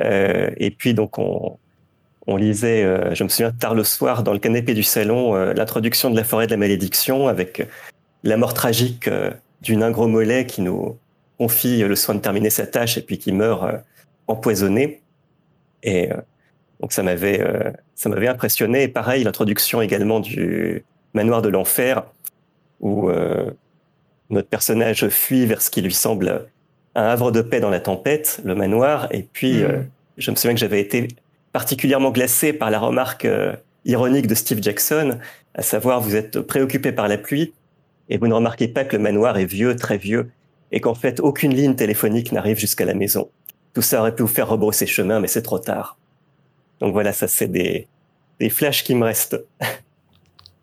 Euh, 0.00 0.50
et 0.56 0.70
puis 0.70 0.94
donc 0.94 1.18
on, 1.18 1.58
on 2.26 2.36
lisait, 2.36 3.14
je 3.14 3.24
me 3.24 3.28
souviens 3.28 3.52
tard 3.52 3.74
le 3.74 3.84
soir 3.84 4.22
dans 4.22 4.32
le 4.32 4.38
canapé 4.38 4.74
du 4.74 4.82
salon, 4.82 5.34
l'introduction 5.34 6.10
de 6.10 6.16
la 6.16 6.24
forêt 6.24 6.46
de 6.46 6.52
la 6.52 6.58
malédiction 6.58 7.26
avec 7.26 7.66
la 8.22 8.36
mort 8.36 8.54
tragique 8.54 9.08
du 9.62 9.76
nain 9.76 9.90
gros 9.90 10.08
mollet 10.08 10.44
qui 10.46 10.60
nous 10.60 10.98
confie 11.38 11.78
le 11.80 11.96
soin 11.96 12.14
de 12.14 12.20
terminer 12.20 12.50
sa 12.50 12.66
tâche 12.66 12.98
et 12.98 13.02
puis 13.02 13.18
qui 13.18 13.32
meurt 13.32 13.62
euh, 13.62 13.78
empoisonné. 14.26 15.00
Et 15.82 16.12
euh, 16.12 16.16
donc 16.80 16.92
ça 16.92 17.02
m'avait 17.02 17.40
euh, 17.40 17.70
ça 17.94 18.08
m'avait 18.08 18.28
impressionné. 18.28 18.82
Et 18.82 18.88
pareil, 18.88 19.24
l'introduction 19.24 19.80
également 19.80 20.20
du 20.20 20.84
manoir 21.14 21.40
de 21.40 21.48
l'enfer 21.48 22.04
où 22.80 23.10
notre 24.30 24.48
personnage 24.48 25.08
fuit 25.08 25.46
vers 25.46 25.60
ce 25.60 25.68
qui 25.68 25.82
lui 25.82 25.92
semble 25.92 26.46
un 26.94 27.02
havre 27.02 27.32
de 27.32 27.42
paix 27.42 27.58
dans 27.58 27.70
la 27.70 27.80
tempête, 27.80 28.40
le 28.44 28.54
manoir. 28.54 29.08
Et 29.10 29.24
puis 29.24 29.64
euh, 29.64 29.80
je 30.16 30.30
me 30.30 30.36
souviens 30.36 30.54
que 30.54 30.60
j'avais 30.60 30.80
été 30.80 31.08
particulièrement 31.52 32.12
glacé 32.12 32.52
par 32.52 32.70
la 32.70 32.78
remarque 32.78 33.26
ironique 33.84 34.28
de 34.28 34.34
Steve 34.36 34.62
Jackson, 34.62 35.18
à 35.54 35.62
savoir 35.62 36.00
vous 36.00 36.14
êtes 36.14 36.40
préoccupé 36.40 36.92
par 36.92 37.08
la 37.08 37.18
pluie 37.18 37.52
et 38.08 38.18
vous 38.18 38.28
ne 38.28 38.34
remarquez 38.34 38.68
pas 38.68 38.84
que 38.84 38.96
le 38.96 39.02
manoir 39.02 39.38
est 39.38 39.44
vieux, 39.44 39.74
très 39.74 39.98
vieux, 39.98 40.30
et 40.72 40.80
qu'en 40.80 40.94
fait 40.94 41.20
aucune 41.20 41.54
ligne 41.54 41.74
téléphonique 41.74 42.32
n'arrive 42.32 42.58
jusqu'à 42.58 42.84
la 42.84 42.94
maison. 42.94 43.28
Tout 43.74 43.82
ça 43.82 44.00
aurait 44.00 44.14
pu 44.14 44.22
vous 44.22 44.28
faire 44.28 44.48
rebrousser 44.48 44.86
chemin, 44.86 45.20
mais 45.20 45.28
c'est 45.28 45.42
trop 45.42 45.58
tard. 45.58 45.98
Donc 46.80 46.92
voilà, 46.92 47.12
ça 47.12 47.28
c'est 47.28 47.48
des, 47.48 47.86
des 48.40 48.50
flashs 48.50 48.84
qui 48.84 48.94
me 48.94 49.04
restent. 49.04 49.40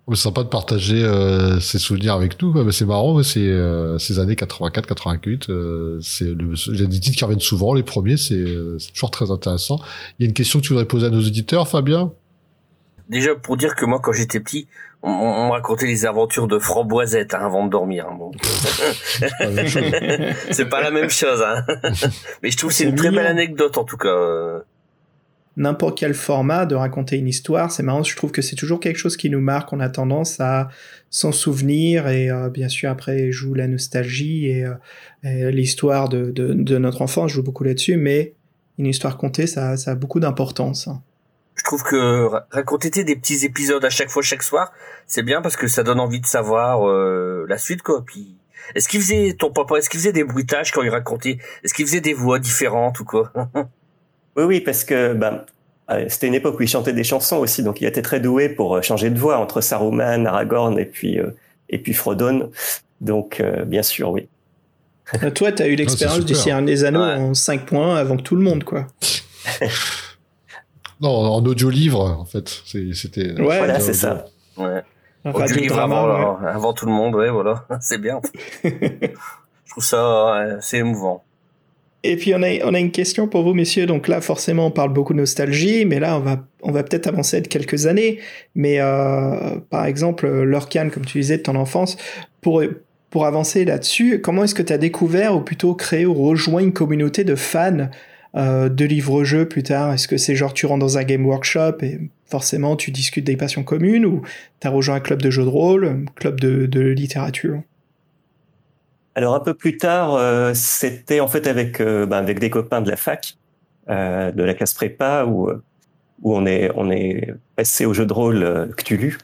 C'est 0.08 0.16
sympa 0.18 0.44
de 0.44 0.50
partager 0.50 1.04
euh, 1.04 1.60
ces 1.60 1.80
souvenirs 1.80 2.14
avec 2.14 2.40
nous. 2.40 2.72
C'est 2.72 2.86
marrant, 2.86 3.24
c'est 3.24 3.40
euh, 3.40 3.98
ces 3.98 4.20
années 4.20 4.36
84-88. 4.36 5.50
Euh, 5.50 6.00
c'est 6.02 6.26
il 6.26 6.80
y 6.80 6.84
a 6.84 6.86
des 6.86 7.00
titres 7.00 7.18
qui 7.18 7.24
reviennent 7.24 7.40
souvent. 7.40 7.74
Les 7.74 7.82
premiers, 7.82 8.16
euh, 8.32 8.78
c'est 8.78 8.94
toujours 8.94 9.10
très 9.10 9.32
intéressant. 9.32 9.80
Il 10.20 10.24
y 10.24 10.26
a 10.26 10.28
une 10.28 10.34
question 10.34 10.60
que 10.60 10.66
tu 10.66 10.74
voudrais 10.74 10.86
poser 10.86 11.08
à 11.08 11.10
nos 11.10 11.22
auditeurs, 11.22 11.68
Fabien? 11.68 12.12
Déjà 13.10 13.36
pour 13.36 13.58
dire 13.58 13.76
que 13.76 13.86
moi 13.86 14.00
quand 14.02 14.12
j'étais 14.14 14.40
petit, 14.40 14.68
on, 15.04 15.10
on 15.12 15.48
me 15.48 15.52
racontait 15.52 15.86
les 15.86 16.06
aventures 16.06 16.48
de 16.48 16.58
Framboisette 16.58 17.34
hein, 17.36 17.42
avant 17.44 17.66
de 17.66 17.70
dormir. 17.70 18.08
hein, 18.10 18.16
bon. 18.18 18.32
c'est 20.52 20.66
pas 20.70 20.82
la 20.82 20.92
même 20.92 21.10
chose, 21.10 21.44
hein. 21.46 21.64
mais 22.42 22.50
je 22.52 22.58
trouve 22.58 22.70
que 22.72 22.76
c'est 22.76 22.86
une 22.86 22.96
très 22.96 23.12
belle 23.12 23.28
anecdote 23.28 23.78
en 23.78 23.84
tout 23.84 23.98
cas. 23.98 24.08
euh. 24.10 24.60
n'importe 25.58 25.98
quel 26.00 26.14
format 26.14 26.66
de 26.66 26.76
raconter 26.76 27.18
une 27.18 27.28
histoire. 27.28 27.72
C'est 27.72 27.84
marrant, 27.84 28.04
je 28.04 28.16
trouve 28.16 28.32
que 28.32 28.42
c'est 28.42 28.56
toujours 28.56 28.80
quelque 28.80 28.98
chose 28.98 29.18
qui 29.18 29.30
nous 29.30 29.42
marque. 29.42 29.72
On 29.74 29.80
a 29.80 29.90
tendance 29.90 30.40
à 30.40 30.70
s'en 31.10 31.32
souvenir 31.32 32.08
et 32.08 32.30
euh, 32.30 32.50
bien 32.50 32.68
sûr 32.70 32.90
après 32.90 33.32
joue 33.32 33.54
la 33.54 33.68
nostalgie 33.68 34.48
et, 34.48 34.66
euh, 34.66 34.74
et 35.24 35.52
l'histoire 35.52 36.10
de, 36.10 36.32
de, 36.32 36.54
de 36.54 36.78
notre 36.78 37.02
enfance 37.02 37.32
joue 37.32 37.44
beaucoup 37.44 37.64
là-dessus. 37.64 37.98
Mais 37.98 38.34
une 38.78 38.88
histoire 38.88 39.18
contée, 39.18 39.48
ça, 39.48 39.78
ça 39.78 39.92
a 39.92 39.96
beaucoup 39.96 40.20
d'importance. 40.20 40.90
Je 41.56 41.64
trouve 41.64 41.84
que 41.84 42.26
ra- 42.26 42.48
raconter 42.52 42.90
des 43.04 43.16
petits 43.16 43.46
épisodes 43.46 43.84
à 43.86 43.90
chaque 43.90 44.10
fois, 44.10 44.22
chaque 44.22 44.44
soir, 44.44 44.72
c'est 45.08 45.24
bien 45.24 45.42
parce 45.42 45.56
que 45.56 45.68
ça 45.68 45.84
donne 45.84 46.00
envie 46.00 46.20
de 46.20 46.26
savoir 46.26 46.88
euh, 46.88 47.46
la 47.48 47.58
suite 47.58 47.82
quoi. 47.82 48.04
Puis 48.06 48.36
est-ce 48.76 48.88
qu'il 48.90 49.00
faisait 49.02 49.36
ton 49.40 49.52
papa, 49.52 49.78
est-ce 49.78 49.90
qu'il 49.90 50.00
faisait 50.00 50.12
des 50.12 50.24
bruitages 50.24 50.72
quand 50.72 50.82
il 50.84 50.90
racontait, 50.90 51.38
est-ce 51.64 51.74
qu'il 51.74 51.86
faisait 51.86 52.02
des 52.02 52.14
voix 52.14 52.40
différentes 52.40 53.00
ou 53.00 53.06
quoi? 53.06 53.32
Oui, 54.38 54.44
oui, 54.44 54.60
parce 54.60 54.84
que 54.84 55.14
ben, 55.14 55.46
euh, 55.92 56.08
c'était 56.10 56.28
une 56.28 56.34
époque 56.34 56.60
où 56.60 56.62
il 56.64 56.68
chantait 56.68 56.92
des 56.92 57.06
chansons 57.06 57.38
aussi, 57.38 57.64
donc 57.64 57.80
il 57.80 57.88
était 57.88 58.02
très 58.02 58.20
doué 58.20 58.50
pour 58.50 58.76
euh, 58.76 58.82
changer 58.82 59.10
de 59.10 59.18
voix 59.18 59.38
entre 59.38 59.62
Saruman, 59.62 60.26
Aragorn 60.28 60.78
et 60.78 60.84
puis 60.86 61.20
euh, 61.22 61.30
et 61.70 61.78
puis 61.78 61.94
Frodon. 61.94 62.52
Donc 63.00 63.40
euh, 63.40 63.64
bien 63.64 63.82
sûr, 63.82 64.10
oui. 64.12 64.28
Euh, 65.24 65.32
Toi, 65.32 65.54
tu 65.54 65.64
as 65.64 65.68
eu 65.68 65.76
l'expérience 65.76 66.18
c'est 66.18 66.26
du. 66.26 66.36
Seigneur 66.36 66.62
des 66.64 66.84
Anneaux 66.84 67.00
Ouais. 67.06 67.14
en 67.14 67.34
5 67.34 67.66
points 67.66 67.96
avant 67.96 68.18
que 68.18 68.24
tout 68.24 68.36
le 68.36 68.42
monde, 68.42 68.66
quoi. 68.66 68.88
Non, 71.02 71.10
en 71.10 71.46
audio-livre, 71.46 72.02
en 72.02 72.26
fait. 72.26 72.50
C'était. 72.94 73.34
Ouais, 73.34 73.58
Voilà, 73.58 73.80
c'est 73.80 73.94
ça. 73.94 74.26
Ouais. 74.58 74.84
Audio 75.26 75.56
livre 75.56 75.80
avant, 75.80 76.38
ouais. 76.40 76.48
avant 76.48 76.74
tout 76.74 76.86
le 76.86 76.92
monde, 76.92 77.16
ouais, 77.16 77.30
voilà, 77.30 77.66
c'est 77.82 77.98
bien. 77.98 78.22
Je 78.64 79.72
trouve 79.72 79.84
ça, 79.84 80.58
c'est 80.62 80.78
émouvant. 80.78 81.24
Et 82.04 82.18
puis 82.18 82.36
on 82.36 82.44
a, 82.44 82.64
on 82.64 82.76
a 82.76 82.80
une 82.80 82.92
question 82.92 83.28
pour 83.28 83.42
vous, 83.42 83.56
messieurs. 83.56 83.88
Donc 83.88 84.08
là, 84.08 84.22
forcément, 84.22 84.68
on 84.68 84.72
parle 84.72 84.94
beaucoup 84.94 85.14
de 85.14 85.18
nostalgie, 85.18 85.86
mais 85.86 86.00
là, 86.00 86.18
on 86.18 86.20
va, 86.20 86.38
on 86.62 86.72
va 86.72 86.84
peut-être 86.84 87.08
avancer 87.08 87.42
de 87.42 87.48
quelques 87.48 87.88
années. 87.88 88.20
Mais 88.54 88.80
euh, 88.80 89.58
par 89.72 89.86
exemple, 89.86 90.28
Lorcan, 90.28 90.90
comme 90.94 91.04
tu 91.06 91.18
disais, 91.18 91.38
de 91.38 91.42
ton 91.42 91.56
enfance, 91.56 91.98
pour, 92.42 92.62
pour 93.10 93.26
avancer 93.26 93.66
là-dessus, 93.66 94.22
comment 94.22 94.44
est-ce 94.44 94.54
que 94.54 94.62
tu 94.62 94.72
as 94.72 94.78
découvert, 94.78 95.36
ou 95.36 95.42
plutôt 95.42 95.74
créé 95.74 96.06
ou 96.06 96.14
rejoint 96.14 96.62
une 96.62 96.74
communauté 96.74 97.24
de 97.24 97.34
fans 97.34 97.90
euh, 98.36 98.70
de 98.70 98.86
livres-jeux 98.86 99.48
plus 99.48 99.64
tard 99.64 99.94
Est-ce 99.94 100.08
que 100.08 100.18
c'est 100.18 100.36
genre 100.36 100.54
tu 100.54 100.66
rentres 100.66 100.82
dans 100.82 100.98
un 100.98 101.04
game 101.04 101.26
workshop 101.26 101.78
et 101.82 102.00
forcément 102.26 102.76
tu 102.76 102.92
discutes 102.92 103.26
des 103.26 103.38
passions 103.38 103.64
communes, 103.64 104.06
ou 104.06 104.22
tu 104.60 104.68
as 104.68 104.70
rejoint 104.70 104.96
un 104.96 105.00
club 105.00 105.22
de 105.22 105.30
jeux 105.30 105.44
de 105.44 105.50
rôle, 105.50 105.86
un 105.86 106.06
club 106.16 106.40
de, 106.40 106.80
littérature? 106.82 107.62
Alors 109.16 109.36
un 109.36 109.40
peu 109.40 109.54
plus 109.54 109.78
tard, 109.78 110.16
euh, 110.16 110.52
c'était 110.54 111.22
en 111.22 111.28
fait 111.28 111.48
avec 111.48 111.80
euh, 111.80 112.06
ben, 112.06 112.18
avec 112.18 112.40
des 112.40 112.50
copains 112.50 112.82
de 112.82 112.90
la 112.90 112.98
fac, 112.98 113.38
euh, 113.90 114.32
de 114.32 114.44
la 114.44 114.54
classe 114.54 114.74
prépa, 114.74 115.26
où 115.26 115.50
on 116.24 116.46
est 116.46 117.34
passé 117.56 117.86
au 117.86 117.94
jeu 117.94 118.06
de 118.06 118.14
rôle 118.14 118.74
Cthulhu. 118.76 119.18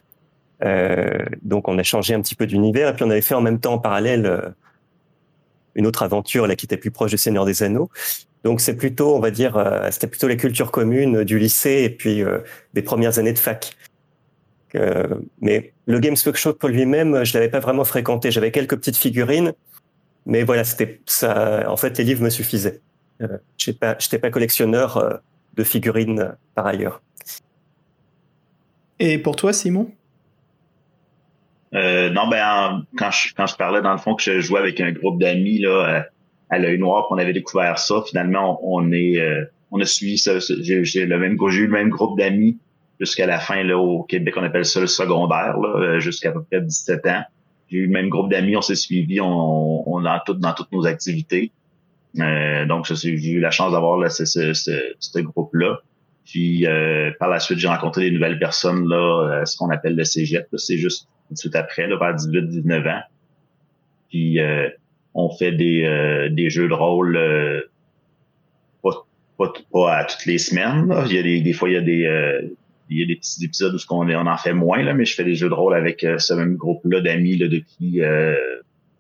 Donc 1.42 1.68
on 1.68 1.78
a 1.78 1.84
changé 1.84 2.14
un 2.14 2.22
petit 2.22 2.36
peu 2.36 2.48
d'univers 2.48 2.90
et 2.90 2.94
puis 2.94 3.04
on 3.04 3.10
avait 3.10 3.22
fait 3.22 3.36
en 3.36 3.42
même 3.42 3.60
temps 3.60 3.74
en 3.74 3.80
parallèle 3.80 4.54
une 5.76 5.88
autre 5.88 6.04
aventure 6.04 6.48
là 6.48 6.56
qui 6.56 6.66
était 6.66 6.78
plus 6.78 6.92
proche 6.92 7.12
du 7.12 7.18
Seigneur 7.18 7.46
des 7.46 7.64
Anneaux. 7.64 7.90
Donc 8.44 8.60
c'est 8.60 8.76
plutôt, 8.76 9.16
on 9.16 9.20
va 9.20 9.32
dire, 9.32 9.56
euh, 9.58 9.88
c'était 9.92 10.08
plutôt 10.08 10.28
les 10.28 10.38
cultures 10.38 10.72
communes 10.72 11.24
du 11.24 11.38
lycée 11.38 11.84
et 11.84 11.90
puis 11.90 12.24
euh, 12.24 12.40
des 12.74 12.82
premières 12.82 13.20
années 13.20 13.34
de 13.34 13.40
fac. 13.40 13.76
Euh, 14.76 15.08
mais 15.42 15.74
le 15.86 16.00
Games 16.00 16.16
Workshop 16.26 16.54
pour 16.54 16.70
lui-même, 16.70 17.24
je 17.24 17.34
l'avais 17.34 17.50
pas 17.50 17.60
vraiment 17.60 17.84
fréquenté. 17.84 18.32
J'avais 18.32 18.52
quelques 18.52 18.78
petites 18.78 18.98
figurines, 18.98 19.54
mais 20.26 20.44
voilà, 20.44 20.64
c'était 20.64 21.02
ça. 21.06 21.70
En 21.70 21.78
fait, 21.78 21.98
les 21.98 22.04
livres 22.04 22.24
me 22.24 22.30
suffisaient. 22.30 22.80
Euh, 23.22 23.38
j'étais 23.58 23.78
pas, 23.78 23.96
j'étais 24.00 24.18
pas 24.18 24.32
collectionneur 24.32 24.98
euh, 24.98 25.18
de 25.56 25.64
figurines 25.64 26.20
euh, 26.20 26.32
par 26.56 26.66
ailleurs. 26.66 27.02
Et 29.00 29.18
pour 29.18 29.36
toi, 29.36 29.54
Simon? 29.54 29.92
Euh, 31.74 32.10
non, 32.10 32.28
ben 32.28 32.44
en- 32.46 32.82
quand 32.98 33.12
je 33.12 33.34
quand 33.34 33.48
je 33.48 33.56
parlais 33.56 33.82
dans 33.82 33.94
le 33.94 33.98
fond 33.98 34.16
que 34.16 34.24
je 34.24 34.40
jouais 34.42 34.60
avec 34.60 34.82
un 34.82 34.92
groupe 34.92 35.20
d'amis 35.22 35.60
là 35.60 35.70
euh, 35.70 36.02
à 36.52 36.60
l'œil 36.60 36.78
noir, 36.78 37.08
qu'on 37.08 37.18
avait 37.18 37.34
découvert 37.34 37.80
ça, 37.80 38.04
finalement 38.08 38.60
on, 38.64 38.92
est 38.92 39.20
euh, 39.20 39.46
on 39.72 39.80
a 39.80 39.86
suivi 39.86 40.18
ça. 40.18 40.34
J'ai 40.40 41.06
le 41.06 41.18
même 41.18 41.34
eu 41.34 41.66
le 41.66 41.72
même 41.72 41.90
groupe 41.90 42.18
d'amis 42.20 42.60
jusqu'à 43.00 43.26
la 43.26 43.40
fin 43.40 43.64
là 43.64 43.78
au 43.78 44.04
Québec, 44.04 44.36
on 44.38 44.44
appelle 44.44 44.66
ça 44.66 44.80
le 44.80 44.88
secondaire 44.88 45.58
là, 45.58 45.80
euh, 45.80 46.00
jusqu'à 46.00 46.32
peu 46.32 46.44
près 46.44 46.62
17 46.62 47.08
ans. 47.08 47.24
J'ai 47.70 47.78
eu 47.78 47.86
le 47.88 47.92
même 47.92 48.10
groupe 48.10 48.30
d'amis, 48.30 48.56
on 48.56 48.62
s'est 48.62 48.76
suivis, 48.76 49.22
on, 49.22 49.90
on 49.92 50.02
dans 50.02 50.20
toutes 50.26 50.40
dans 50.40 50.54
toutes 50.54 50.72
nos 50.72 50.86
activités. 50.86 51.52
Euh, 52.20 52.66
donc 52.66 52.86
j'ai 52.94 53.10
eu 53.10 53.40
la 53.40 53.52
chance 53.52 53.72
d'avoir 53.72 53.98
là, 53.98 54.10
ce, 54.10 54.26
ce, 54.26 54.54
ce, 54.54 54.72
ce 55.00 55.20
groupe-là. 55.20 55.80
Puis 56.26 56.68
euh, 56.68 57.12
par 57.20 57.30
la 57.30 57.40
suite, 57.40 57.60
j'ai 57.60 57.68
rencontré 57.68 58.04
des 58.04 58.12
nouvelles 58.12 58.40
personnes 58.40 58.88
là, 58.88 59.42
euh, 59.42 59.46
ce 59.46 59.58
qu'on 59.58 59.70
appelle 59.70 59.96
le 59.96 60.04
cégep. 60.04 60.48
C'est 60.56 60.78
juste 60.78 61.08
tout 61.28 61.34
de 61.34 61.40
suite 61.40 61.56
après, 61.56 61.88
là, 61.88 61.98
vers 61.98 62.16
18-19 62.16 62.90
ans. 62.90 63.02
Puis 64.10 64.40
euh, 64.40 64.70
on 65.14 65.30
fait 65.30 65.52
des, 65.52 65.84
euh, 65.84 66.30
des 66.30 66.50
jeux 66.50 66.68
de 66.68 66.74
rôle 66.74 67.18
euh, 67.18 67.62
pas, 68.82 69.06
pas, 69.38 69.54
pas 69.72 69.96
à 69.98 70.06
toutes 70.06 70.26
les 70.26 70.38
semaines. 70.38 70.88
là. 70.88 71.04
Il 71.08 71.14
y 71.16 71.20
a 71.20 71.24
des, 71.24 71.42
des 71.42 71.54
fois, 71.54 71.70
il 71.70 71.74
y 71.74 71.78
a 71.78 71.82
des 71.82 72.06
euh, 72.06 72.42
il 72.90 73.00
y 73.00 73.04
a 73.04 73.06
des 73.06 73.16
petits 73.16 73.44
épisodes 73.46 73.74
où 73.74 73.78
ce 73.78 73.86
on 73.90 74.10
en 74.10 74.38
fait 74.38 74.54
moins, 74.54 74.84
là, 74.84 74.94
mais 74.94 75.06
je 75.06 75.16
fais 75.16 75.24
des 75.24 75.36
jeux 75.36 75.48
de 75.50 75.54
rôle 75.54 75.76
avec 75.76 76.04
euh, 76.04 76.18
ce 76.18 76.34
même 76.34 76.56
groupe-là 76.58 77.00
d'amis 77.02 77.38
là, 77.38 77.48
depuis, 77.48 78.02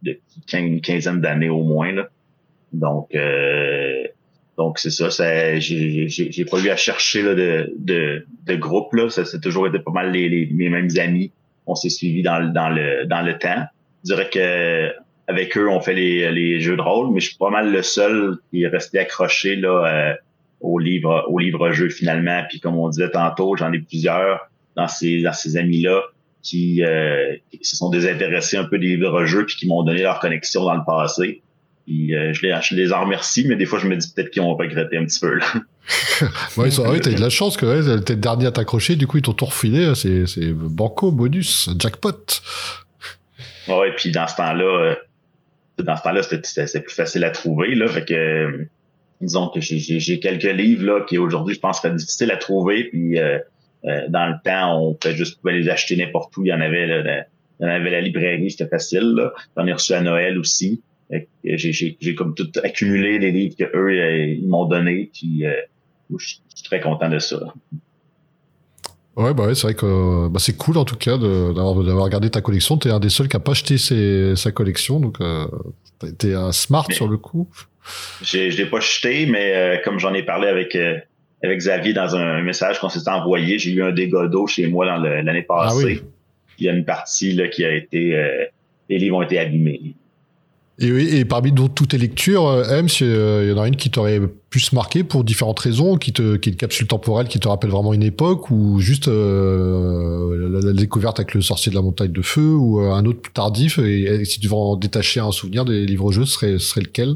depuis 0.01 0.21
une 0.53 0.79
quinzaine 0.81 1.19
d'années 1.19 1.49
au 1.49 1.63
moins. 1.63 1.91
Là. 1.91 2.07
Donc, 2.71 3.13
donc 4.57 4.79
c'est 4.79 4.91
ça. 4.91 5.09
j'ai, 5.59 6.07
j'ai, 6.07 6.31
j'ai 6.31 6.45
pas 6.45 6.59
eu 6.63 6.69
à 6.69 6.77
chercher 6.77 7.21
là, 7.21 7.35
de, 7.35 7.73
de, 7.79 8.25
de 8.45 8.55
groupe. 8.55 8.93
Là. 8.93 9.09
Ça, 9.09 9.25
c'est 9.25 9.41
toujours 9.41 9.67
été 9.67 9.79
pas 9.79 9.91
mal 9.91 10.11
les, 10.13 10.47
mes 10.53 10.69
mêmes 10.69 10.89
amis. 10.97 11.31
On 11.67 11.75
s'est 11.75 11.89
suivis 11.89 12.23
dans, 12.23 12.39
le- 12.39 12.49
dans 12.53 12.69
le 12.69 13.05
dans 13.07 13.21
le 13.21 13.37
temps. 13.37 13.65
Je 14.05 14.13
dirais 14.13 14.29
que 14.31 14.93
avec 15.31 15.57
eux, 15.57 15.69
on 15.69 15.81
fait 15.81 15.93
les, 15.93 16.31
les 16.31 16.59
jeux 16.59 16.75
de 16.75 16.81
rôle, 16.81 17.13
mais 17.13 17.19
je 17.19 17.29
suis 17.29 17.37
pas 17.37 17.49
mal 17.49 17.71
le 17.71 17.81
seul 17.81 18.37
qui 18.49 18.63
est 18.63 18.67
resté 18.67 18.99
accroché 18.99 19.55
là 19.55 19.85
euh, 19.85 20.13
au 20.59 20.77
livre 20.77 21.25
au 21.29 21.39
livre 21.39 21.71
jeu 21.71 21.89
finalement. 21.89 22.43
Puis 22.49 22.59
comme 22.59 22.77
on 22.77 22.89
disait 22.89 23.09
tantôt, 23.09 23.55
j'en 23.55 23.71
ai 23.71 23.79
plusieurs 23.79 24.49
dans 24.75 24.87
ces 24.87 25.21
dans 25.21 25.33
ces 25.33 25.57
amis 25.57 25.81
là 25.81 26.01
qui, 26.43 26.83
euh, 26.83 27.35
qui 27.51 27.59
se 27.63 27.75
sont 27.75 27.89
désintéressés 27.89 28.57
un 28.57 28.63
peu 28.63 28.79
des 28.79 28.95
livres 28.97 29.25
jeux 29.25 29.45
puis 29.45 29.55
qui 29.55 29.67
m'ont 29.67 29.83
donné 29.83 30.01
leur 30.01 30.19
connexion 30.19 30.63
dans 30.63 30.75
le 30.75 30.85
passé. 30.85 31.41
Puis 31.85 32.15
euh, 32.15 32.33
je, 32.33 32.41
les, 32.43 32.55
je 32.61 32.75
les 32.75 32.93
en 32.93 33.01
remercie, 33.01 33.45
mais 33.47 33.55
des 33.55 33.65
fois 33.65 33.79
je 33.79 33.87
me 33.87 33.95
dis 33.95 34.11
peut-être 34.13 34.31
qu'ils 34.31 34.41
ont 34.41 34.55
regretté 34.55 34.97
un 34.97 35.05
petit 35.05 35.19
peu. 35.19 35.35
Là. 35.35 35.45
ouais, 36.57 36.71
ça, 36.71 36.83
ouais, 36.89 36.99
t'as 36.99 37.11
eu 37.11 37.15
de 37.15 37.21
la 37.21 37.29
chance 37.29 37.57
que 37.57 37.65
ouais, 37.65 38.01
t'es 38.01 38.13
le 38.13 38.19
dernier 38.19 38.47
à 38.47 38.51
t'accrocher, 38.51 38.95
du 38.95 39.07
coup 39.07 39.17
ils 39.17 39.23
t'ont 39.23 39.33
tout 39.33 39.45
refilé, 39.45 39.93
c'est, 39.95 40.27
c'est 40.27 40.51
banco, 40.51 41.11
bonus, 41.11 41.69
jackpot. 41.79 42.41
Ouais, 43.67 43.89
et 43.89 43.91
puis 43.95 44.11
dans 44.11 44.27
ce 44.27 44.35
temps-là, 44.35 44.63
euh, 44.63 44.95
dans 45.83 45.95
ce 45.95 46.03
temps-là, 46.03 46.21
c'était, 46.23 46.79
plus 46.81 46.95
facile 46.95 47.23
à 47.23 47.29
trouver, 47.31 47.75
là, 47.75 47.87
fait 47.87 48.05
que, 48.05 48.13
euh, 48.13 48.65
disons 49.21 49.49
que 49.49 49.59
j'ai, 49.61 50.19
quelques 50.19 50.43
livres, 50.43 50.85
là, 50.85 51.01
qui 51.07 51.17
aujourd'hui, 51.17 51.55
je 51.55 51.59
pense, 51.59 51.81
seraient 51.81 51.93
difficiles 51.95 52.31
à 52.31 52.37
trouver, 52.37 52.85
puis 52.85 53.19
euh, 53.19 53.39
euh, 53.85 54.07
dans 54.09 54.27
le 54.27 54.35
temps, 54.43 54.79
on 54.79 54.93
pouvait 54.93 55.15
juste 55.15 55.39
pouvait 55.41 55.53
les 55.53 55.69
acheter 55.69 55.95
n'importe 55.95 56.35
où, 56.37 56.45
il 56.45 56.49
y 56.49 56.53
en 56.53 56.61
avait, 56.61 56.87
là, 56.87 57.03
dans- 57.03 57.25
il 57.59 57.63
y 57.63 57.67
en 57.67 57.73
avait 57.73 57.91
la 57.91 58.01
librairie, 58.01 58.49
c'était 58.49 58.67
facile. 58.67 59.29
J'en 59.55 59.67
ai 59.67 59.73
reçu 59.73 59.93
à 59.93 60.01
Noël 60.01 60.39
aussi. 60.39 60.81
Que 61.11 61.19
J'ai, 61.43 62.15
comme 62.15 62.33
tout 62.33 62.49
accumulé 62.63 63.19
les 63.19 63.31
livres 63.31 63.55
que 63.55 63.65
eux 63.65 63.99
euh, 63.99 64.25
ils 64.25 64.47
m'ont 64.47 64.65
donné, 64.65 65.11
puis 65.13 65.45
euh, 65.45 65.53
je 66.17 66.25
suis 66.25 66.39
très 66.63 66.79
content 66.79 67.09
de 67.09 67.19
ça. 67.19 67.53
Ouais, 69.17 69.33
bah 69.33 69.45
ouais, 69.45 69.55
c'est 69.55 69.63
vrai 69.63 69.73
que 69.73 70.29
bah, 70.29 70.39
c'est 70.39 70.55
cool 70.57 70.77
en 70.77 70.85
tout 70.85 70.95
cas 70.95 71.17
d'avoir, 71.17 71.75
d'avoir 71.83 72.05
regardé 72.05 72.29
ta 72.29 72.41
collection. 72.41 72.77
T'es 72.77 72.89
un 72.91 72.99
des 72.99 73.09
seuls 73.09 73.27
qui 73.27 73.35
a 73.35 73.39
pas 73.39 73.51
acheté 73.51 73.77
ses- 73.77 74.35
sa 74.37 74.51
collection, 74.51 74.99
donc 75.01 75.19
euh, 75.19 75.45
t'as 75.99 76.07
été 76.07 76.33
un 76.33 76.51
smart 76.53 76.85
Mais- 76.87 76.95
sur 76.95 77.07
le 77.07 77.17
coup. 77.17 77.47
J'ai, 78.21 78.51
je 78.51 78.57
l'ai 78.57 78.69
pas 78.69 78.79
jeté, 78.79 79.25
mais 79.25 79.53
euh, 79.55 79.77
comme 79.83 79.99
j'en 79.99 80.13
ai 80.13 80.23
parlé 80.23 80.47
avec 80.47 80.75
euh, 80.75 80.97
avec 81.43 81.57
Xavier 81.59 81.93
dans 81.93 82.15
un 82.15 82.41
message 82.41 82.79
qu'on 82.79 82.89
s'était 82.89 83.09
envoyé, 83.09 83.57
j'ai 83.59 83.71
eu 83.71 83.83
un 83.83 83.91
dégât 83.91 84.27
d'eau 84.27 84.45
chez 84.47 84.67
moi 84.67 84.85
l'année 84.85 85.41
passée. 85.41 85.75
Ah 85.81 85.85
oui. 85.85 86.01
Il 86.59 86.65
y 86.65 86.69
a 86.69 86.73
une 86.73 86.85
partie 86.85 87.33
là 87.33 87.47
qui 87.47 87.65
a 87.65 87.73
été, 87.73 88.15
euh, 88.15 88.45
les 88.87 88.99
livres 88.99 89.17
ont 89.17 89.23
été 89.23 89.39
abîmés. 89.39 89.95
Et, 90.81 90.91
oui, 90.91 91.15
et 91.15 91.25
parmi 91.25 91.53
toutes 91.53 91.89
tes 91.89 91.97
lectures, 91.97 92.47
euh, 92.47 92.63
M, 92.63 92.87
il 93.01 93.49
y 93.49 93.51
en 93.53 93.61
a 93.61 93.67
une 93.67 93.75
qui 93.75 93.91
t'aurait 93.91 94.19
plus 94.49 94.73
marqué 94.73 95.03
pour 95.03 95.23
différentes 95.23 95.59
raisons, 95.59 95.95
qui 95.95 96.11
te, 96.11 96.35
qui 96.37 96.49
est 96.49 96.53
une 96.53 96.57
capsule 96.57 96.87
temporelle 96.87 97.27
qui 97.27 97.39
te 97.39 97.47
rappelle 97.47 97.69
vraiment 97.69 97.93
une 97.93 98.03
époque, 98.03 98.49
ou 98.49 98.79
juste 98.79 99.07
euh, 99.07 100.59
la, 100.63 100.73
découverte 100.73 101.19
avec 101.19 101.35
le 101.35 101.41
sorcier 101.41 101.69
de 101.69 101.75
la 101.75 101.83
montagne 101.83 102.11
de 102.11 102.21
feu, 102.23 102.55
ou 102.55 102.81
euh, 102.81 102.91
un 102.91 103.05
autre 103.05 103.21
plus 103.21 103.31
tardif. 103.31 103.77
Et, 103.77 104.25
si 104.25 104.39
tu 104.39 104.47
devais 104.47 104.55
en 104.55 104.75
détacher 104.75 105.19
un 105.19 105.31
souvenir 105.31 105.65
des 105.65 105.85
livres-jeux, 105.85 106.25
ce 106.25 106.33
serait, 106.33 106.59
serait 106.59 106.81
lequel? 106.81 107.15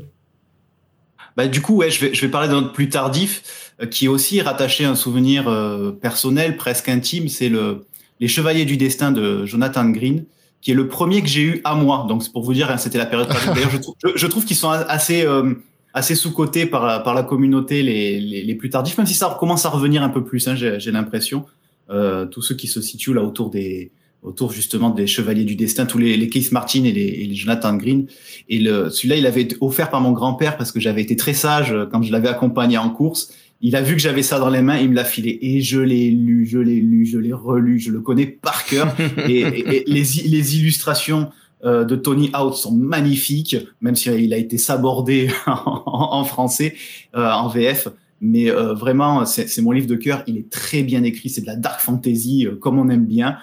Bah, 1.36 1.48
du 1.48 1.62
coup, 1.62 1.76
ouais, 1.78 1.92
je 1.92 2.06
vais, 2.06 2.14
je 2.14 2.22
vais 2.22 2.30
parler 2.30 2.48
d'un 2.48 2.58
autre 2.58 2.72
plus 2.72 2.90
tardif, 2.90 3.74
euh, 3.82 3.88
qui 3.88 4.06
est 4.06 4.10
aussi 4.10 4.42
rattaché 4.42 4.86
à 4.86 4.92
un 4.92 4.96
souvenir 4.96 5.48
euh, 5.48 5.92
personnel, 5.92 6.56
presque 6.56 6.88
intime. 6.88 7.28
C'est 7.28 7.50
le 7.50 7.86
Les 8.20 8.28
Chevaliers 8.28 8.66
du 8.66 8.78
Destin 8.78 9.12
de 9.12 9.46
Jonathan 9.46 9.90
Green, 9.90 10.26
qui 10.66 10.72
est 10.72 10.74
le 10.74 10.88
premier 10.88 11.22
que 11.22 11.28
j'ai 11.28 11.44
eu 11.44 11.62
à 11.64 11.76
moi. 11.76 12.08
Donc, 12.10 12.24
c'est 12.24 12.32
pour 12.32 12.42
vous 12.44 12.56
dire, 12.56 12.72
hein, 12.72 12.78
c'était 12.78 12.98
la 12.98 13.06
période. 13.06 13.28
D'ailleurs, 13.54 13.70
je 13.70 13.78
trouve, 13.78 13.94
je, 14.04 14.10
je 14.16 14.26
trouve 14.26 14.46
qu'ils 14.46 14.56
sont 14.58 14.72
assez, 14.72 15.24
euh, 15.24 15.54
assez 15.94 16.16
sous-cotés 16.16 16.66
par, 16.66 16.88
la- 16.88 17.00
par 17.00 17.14
la 17.14 17.22
communauté, 17.22 17.84
les, 17.84 18.20
les, 18.20 18.42
les 18.44 18.56
plus 18.56 18.72
tardifs, 18.72 18.98
même 18.98 19.06
si 19.06 19.14
ça 19.14 19.38
commence 19.40 19.64
à 19.68 19.70
revenir 19.70 20.02
un 20.02 20.10
peu 20.10 20.24
plus, 20.24 20.48
hein, 20.48 20.56
j'ai 20.56 20.92
l'impression. 20.92 21.46
Euh, 21.92 22.26
tous 22.26 22.42
ceux 22.42 22.56
qui 22.56 22.66
se 22.66 22.82
situent 22.82 23.14
là 23.14 23.22
autour 23.22 23.52
des 23.52 23.92
autour 24.24 24.52
justement 24.52 24.90
des 24.90 25.06
Chevaliers 25.06 25.44
du 25.44 25.56
Destin, 25.56 25.86
tous 25.86 26.00
les, 26.00 26.18
les 26.18 26.30
Keith 26.30 26.52
Martin 26.52 26.84
et 26.84 26.92
les, 26.92 27.02
et 27.22 27.26
les 27.28 27.36
Jonathan 27.36 27.76
Green. 27.76 28.08
Et 28.50 28.58
le, 28.58 28.90
celui-là, 28.90 29.18
il 29.18 29.28
avait 29.28 29.44
été 29.44 29.56
offert 29.62 29.92
par 29.92 30.02
mon 30.02 30.14
grand-père 30.14 30.58
parce 30.58 30.72
que 30.72 30.80
j'avais 30.80 31.04
été 31.04 31.16
très 31.16 31.36
sage 31.36 31.72
euh, 31.72 31.86
quand 31.86 32.02
je 32.02 32.12
l'avais 32.12 32.28
accompagné 32.30 32.80
en 32.80 32.90
course. 32.90 33.32
Il 33.62 33.76
a 33.76 33.82
vu 33.82 33.94
que 33.94 34.02
j'avais 34.02 34.22
ça 34.24 34.38
dans 34.40 34.50
les 34.50 34.62
mains, 34.62 34.78
il 34.78 34.90
me 34.90 34.96
l'a 34.96 35.06
filé 35.06 35.40
et 35.42 35.62
je 35.62 35.80
l'ai 35.80 36.12
lu, 36.12 36.46
je 36.46 36.60
l'ai 36.60 36.80
lu, 36.80 37.06
je 37.06 37.18
l'ai 37.18 37.34
relu, 37.34 37.80
je 37.80 37.92
le 37.92 38.02
connais 38.02 38.26
par 38.28 38.66
cœur. 38.66 38.94
et, 39.30 39.40
et- 39.40 39.76
et 39.82 39.84
les, 39.88 40.58
illustrations 40.58 41.30
euh, 41.64 41.84
de 41.86 41.96
Tony 41.96 42.30
Out 42.40 42.54
sont 42.56 42.74
magnifiques, 42.76 43.56
même 43.82 43.96
si 43.96 44.10
il 44.12 44.34
a 44.34 44.38
été 44.38 44.58
sabordé 44.58 45.30
en, 45.48 45.84
en 45.86 46.24
français, 46.26 46.76
euh, 47.16 47.30
en 47.32 47.48
VF. 47.48 47.88
Mais 48.22 48.50
euh, 48.50 48.74
vraiment, 48.74 49.26
c'est 49.26 49.62
mon 49.62 49.72
livre 49.72 49.88
de 49.88 49.96
cœur. 49.96 50.24
Il 50.28 50.38
est 50.38 50.50
très 50.50 50.84
bien 50.84 51.04
écrit. 51.04 51.30
C'est 51.30 51.42
de 51.42 51.48
la 51.48 51.56
dark 51.58 51.80
fantasy 51.82 52.48
euh, 52.48 52.56
comme 52.56 52.78
on 52.80 52.90
aime 52.90 53.06
bien. 53.06 53.38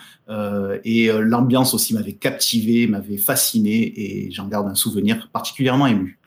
Et 0.85 1.11
l'ambiance 1.21 1.75
aussi 1.75 1.93
m'avait 1.93 2.15
captivé, 2.15 2.87
m'avait 2.87 3.19
fasciné, 3.19 3.93
et 3.97 4.31
j'en 4.31 4.49
garde 4.49 4.67
un 4.67 4.75
souvenir 4.75 5.29
particulièrement 5.31 5.87
ému. 5.87 6.19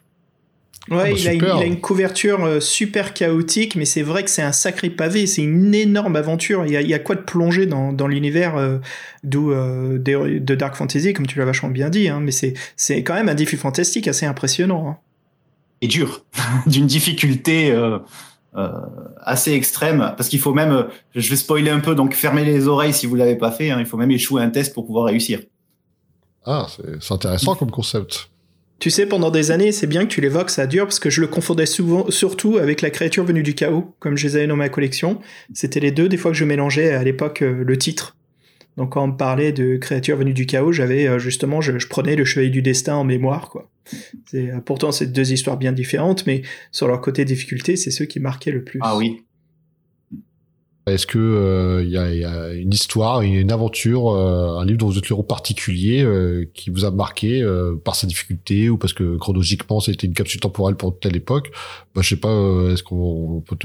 Ouais, 0.91 0.97
Ah 0.99 1.03
bah, 1.03 1.09
il, 1.09 1.27
a 1.27 1.33
une, 1.33 1.39
il 1.41 1.63
a 1.63 1.65
une 1.65 1.81
couverture 1.81 2.43
euh, 2.45 2.59
super 2.59 3.13
chaotique, 3.15 3.75
mais 3.75 3.85
c'est 3.85 4.03
vrai 4.03 4.23
que 4.23 4.29
c'est 4.29 4.43
un 4.43 4.51
sacré 4.51 4.91
pavé, 4.91 5.25
c'est 5.25 5.41
une 5.41 5.73
énorme 5.73 6.15
aventure. 6.15 6.63
Il 6.65 6.71
y 6.71 6.77
a, 6.77 6.81
il 6.81 6.87
y 6.87 6.93
a 6.93 6.99
quoi 6.99 7.15
de 7.15 7.21
plonger 7.21 7.65
dans, 7.65 7.91
dans 7.91 8.07
l'univers 8.07 8.55
euh, 8.55 8.77
d'où, 9.23 9.51
euh, 9.51 9.97
de, 9.97 10.37
de 10.37 10.55
Dark 10.55 10.75
Fantasy, 10.75 11.13
comme 11.13 11.25
tu 11.25 11.39
l'as 11.39 11.45
vachement 11.45 11.69
bien 11.69 11.89
dit, 11.89 12.07
hein, 12.07 12.19
mais 12.21 12.31
c'est, 12.31 12.53
c'est 12.75 13.01
quand 13.03 13.15
même 13.15 13.29
un 13.29 13.33
défi 13.35 13.57
fantastique 13.57 14.07
assez 14.07 14.27
impressionnant. 14.27 14.87
hein. 14.87 14.97
Et 15.81 15.87
dur, 15.87 16.23
d'une 16.67 16.85
difficulté 16.85 17.71
euh, 17.71 17.97
euh, 18.55 18.69
assez 19.23 19.53
extrême, 19.53 20.13
parce 20.15 20.29
qu'il 20.29 20.39
faut 20.39 20.53
même, 20.53 20.85
je 21.15 21.27
vais 21.29 21.35
spoiler 21.35 21.71
un 21.71 21.79
peu, 21.79 21.95
donc 21.95 22.13
fermez 22.13 22.45
les 22.45 22.67
oreilles 22.67 22.93
si 22.93 23.07
vous 23.07 23.15
l'avez 23.15 23.35
pas 23.35 23.49
fait. 23.51 23.71
hein, 23.71 23.77
il 23.79 23.87
faut 23.87 23.97
même 23.97 24.11
échouer 24.11 24.43
un 24.43 24.49
test 24.51 24.73
pour 24.75 24.85
pouvoir 24.85 25.05
réussir. 25.05 25.39
Ah, 26.45 26.67
c'est 26.69 27.01
c'est 27.01 27.13
intéressant 27.13 27.55
comme 27.55 27.71
concept. 27.71 28.29
Tu 28.79 28.89
sais, 28.89 29.05
pendant 29.05 29.31
des 29.31 29.51
années, 29.51 29.71
c'est 29.71 29.87
bien 29.87 30.05
que 30.05 30.09
tu 30.11 30.21
l'évoques, 30.21 30.49
ça 30.49 30.67
dure, 30.67 30.85
parce 30.85 30.99
que 30.99 31.09
je 31.09 31.21
le 31.21 31.27
confondais 31.27 31.65
souvent, 31.65 32.09
surtout 32.09 32.57
avec 32.57 32.81
la 32.81 32.89
créature 32.89 33.23
venue 33.23 33.43
du 33.43 33.55
chaos, 33.55 33.95
comme 33.99 34.17
je 34.17 34.27
les 34.27 34.35
avais 34.35 34.47
dans 34.47 34.57
ma 34.57 34.69
collection. 34.69 35.19
C'était 35.53 35.79
les 35.79 35.91
deux, 35.91 36.09
des 36.09 36.17
fois 36.17 36.31
que 36.31 36.37
je 36.37 36.45
mélangeais 36.45 36.91
à 36.91 37.03
l'époque 37.03 37.41
euh, 37.41 37.63
le 37.63 37.77
titre. 37.77 38.17
Donc 38.77 38.91
quand 38.91 39.03
on 39.03 39.07
me 39.07 39.17
parlait 39.17 39.53
de 39.53 39.77
créature 39.77 40.17
venue 40.17 40.33
du 40.33 40.45
chaos, 40.45 40.73
j'avais 40.73 41.07
euh, 41.07 41.19
justement, 41.19 41.61
je, 41.61 41.71
prenais 41.87 42.15
le 42.15 42.25
chevalier 42.25 42.49
du 42.49 42.61
destin 42.61 42.95
en 42.95 43.05
mémoire, 43.05 43.49
quoi. 43.49 43.69
Euh, 44.33 44.59
pourtant, 44.65 44.91
c'est 44.91 45.07
deux 45.07 45.31
histoires 45.31 45.57
bien 45.57 45.71
différentes, 45.71 46.25
mais 46.25 46.41
sur 46.71 46.87
leur 46.87 46.99
côté 46.99 47.23
difficulté, 47.23 47.77
c'est 47.77 47.91
ceux 47.91 48.05
qui 48.05 48.19
marquaient 48.19 48.51
le 48.51 48.63
plus. 48.63 48.79
Ah 48.81 48.97
oui. 48.97 49.23
Est-ce 50.87 51.07
que 51.07 51.17
euh, 51.17 51.83
y, 51.83 51.97
a, 51.97 52.53
une 52.53 52.71
histoire, 52.71 53.21
une 53.21 53.51
aventure, 53.51 54.09
euh, 54.09 54.59
un 54.59 54.65
livre 54.65 54.77
dont 54.77 54.87
vous 54.87 54.99
êtes 54.99 55.09
le 55.09 55.13
héros 55.13 55.23
particulier 55.23 56.03
euh, 56.03 56.47
qui 56.53 56.69
vous 56.69 56.85
a 56.85 56.91
marqué 56.91 57.43
par 57.83 57.95
sa 57.95 58.05
difficulté 58.05 58.69
ou 58.69 58.77
parce 58.77 58.93
que 58.93 59.17
chronologiquement 59.17 59.79
c'était 59.79 60.05
une 60.05 60.13
capsule 60.13 60.41
temporelle 60.41 60.75
pour 60.75 60.99
telle 60.99 61.15
époque? 61.15 61.49
Bah, 61.95 62.01
Je 62.03 62.09
sais 62.09 62.19
pas, 62.19 62.29
est-ce 62.71 62.83
qu'on 62.83 63.43
peut 63.47 63.57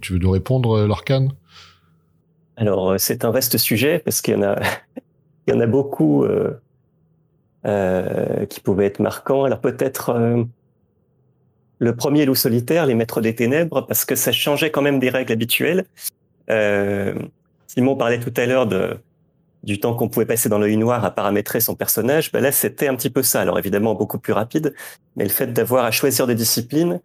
tu 0.00 0.14
veux 0.14 0.18
nous 0.18 0.30
répondre, 0.30 0.86
Lorcan? 0.86 1.28
Alors, 2.56 2.94
c'est 2.98 3.24
un 3.24 3.30
vaste 3.30 3.58
sujet 3.58 3.98
parce 3.98 4.22
qu'il 4.22 4.34
y 4.34 4.36
en 4.38 4.42
a, 4.42 4.58
y 5.48 5.52
en 5.52 5.60
a 5.60 5.66
beaucoup 5.66 6.24
qui 7.64 8.60
pouvaient 8.60 8.86
être 8.86 9.00
marquants. 9.00 9.44
Alors 9.44 9.60
peut-être 9.60 10.46
le 11.78 11.96
premier 11.96 12.24
loup 12.24 12.34
solitaire, 12.34 12.86
les 12.86 12.94
maîtres 12.94 13.20
des 13.20 13.34
ténèbres, 13.34 13.84
parce 13.86 14.06
que 14.06 14.14
ça 14.14 14.32
changeait 14.32 14.70
quand 14.70 14.82
même 14.82 15.00
des 15.00 15.10
règles 15.10 15.32
habituelles. 15.32 15.84
Euh, 16.52 17.14
Simon 17.66 17.96
parlait 17.96 18.20
tout 18.20 18.32
à 18.36 18.46
l'heure 18.46 18.68
du 19.62 19.80
temps 19.80 19.94
qu'on 19.94 20.08
pouvait 20.08 20.26
passer 20.26 20.48
dans 20.48 20.58
l'œil 20.58 20.76
noir 20.76 21.04
à 21.04 21.10
paramétrer 21.10 21.60
son 21.60 21.74
personnage. 21.74 22.30
Ben 22.32 22.40
là, 22.40 22.52
c'était 22.52 22.88
un 22.88 22.94
petit 22.94 23.10
peu 23.10 23.22
ça. 23.22 23.40
Alors 23.40 23.58
évidemment 23.58 23.94
beaucoup 23.94 24.18
plus 24.18 24.32
rapide, 24.32 24.74
mais 25.16 25.24
le 25.24 25.30
fait 25.30 25.52
d'avoir 25.52 25.84
à 25.84 25.90
choisir 25.90 26.26
des 26.26 26.34
disciplines, 26.34 27.00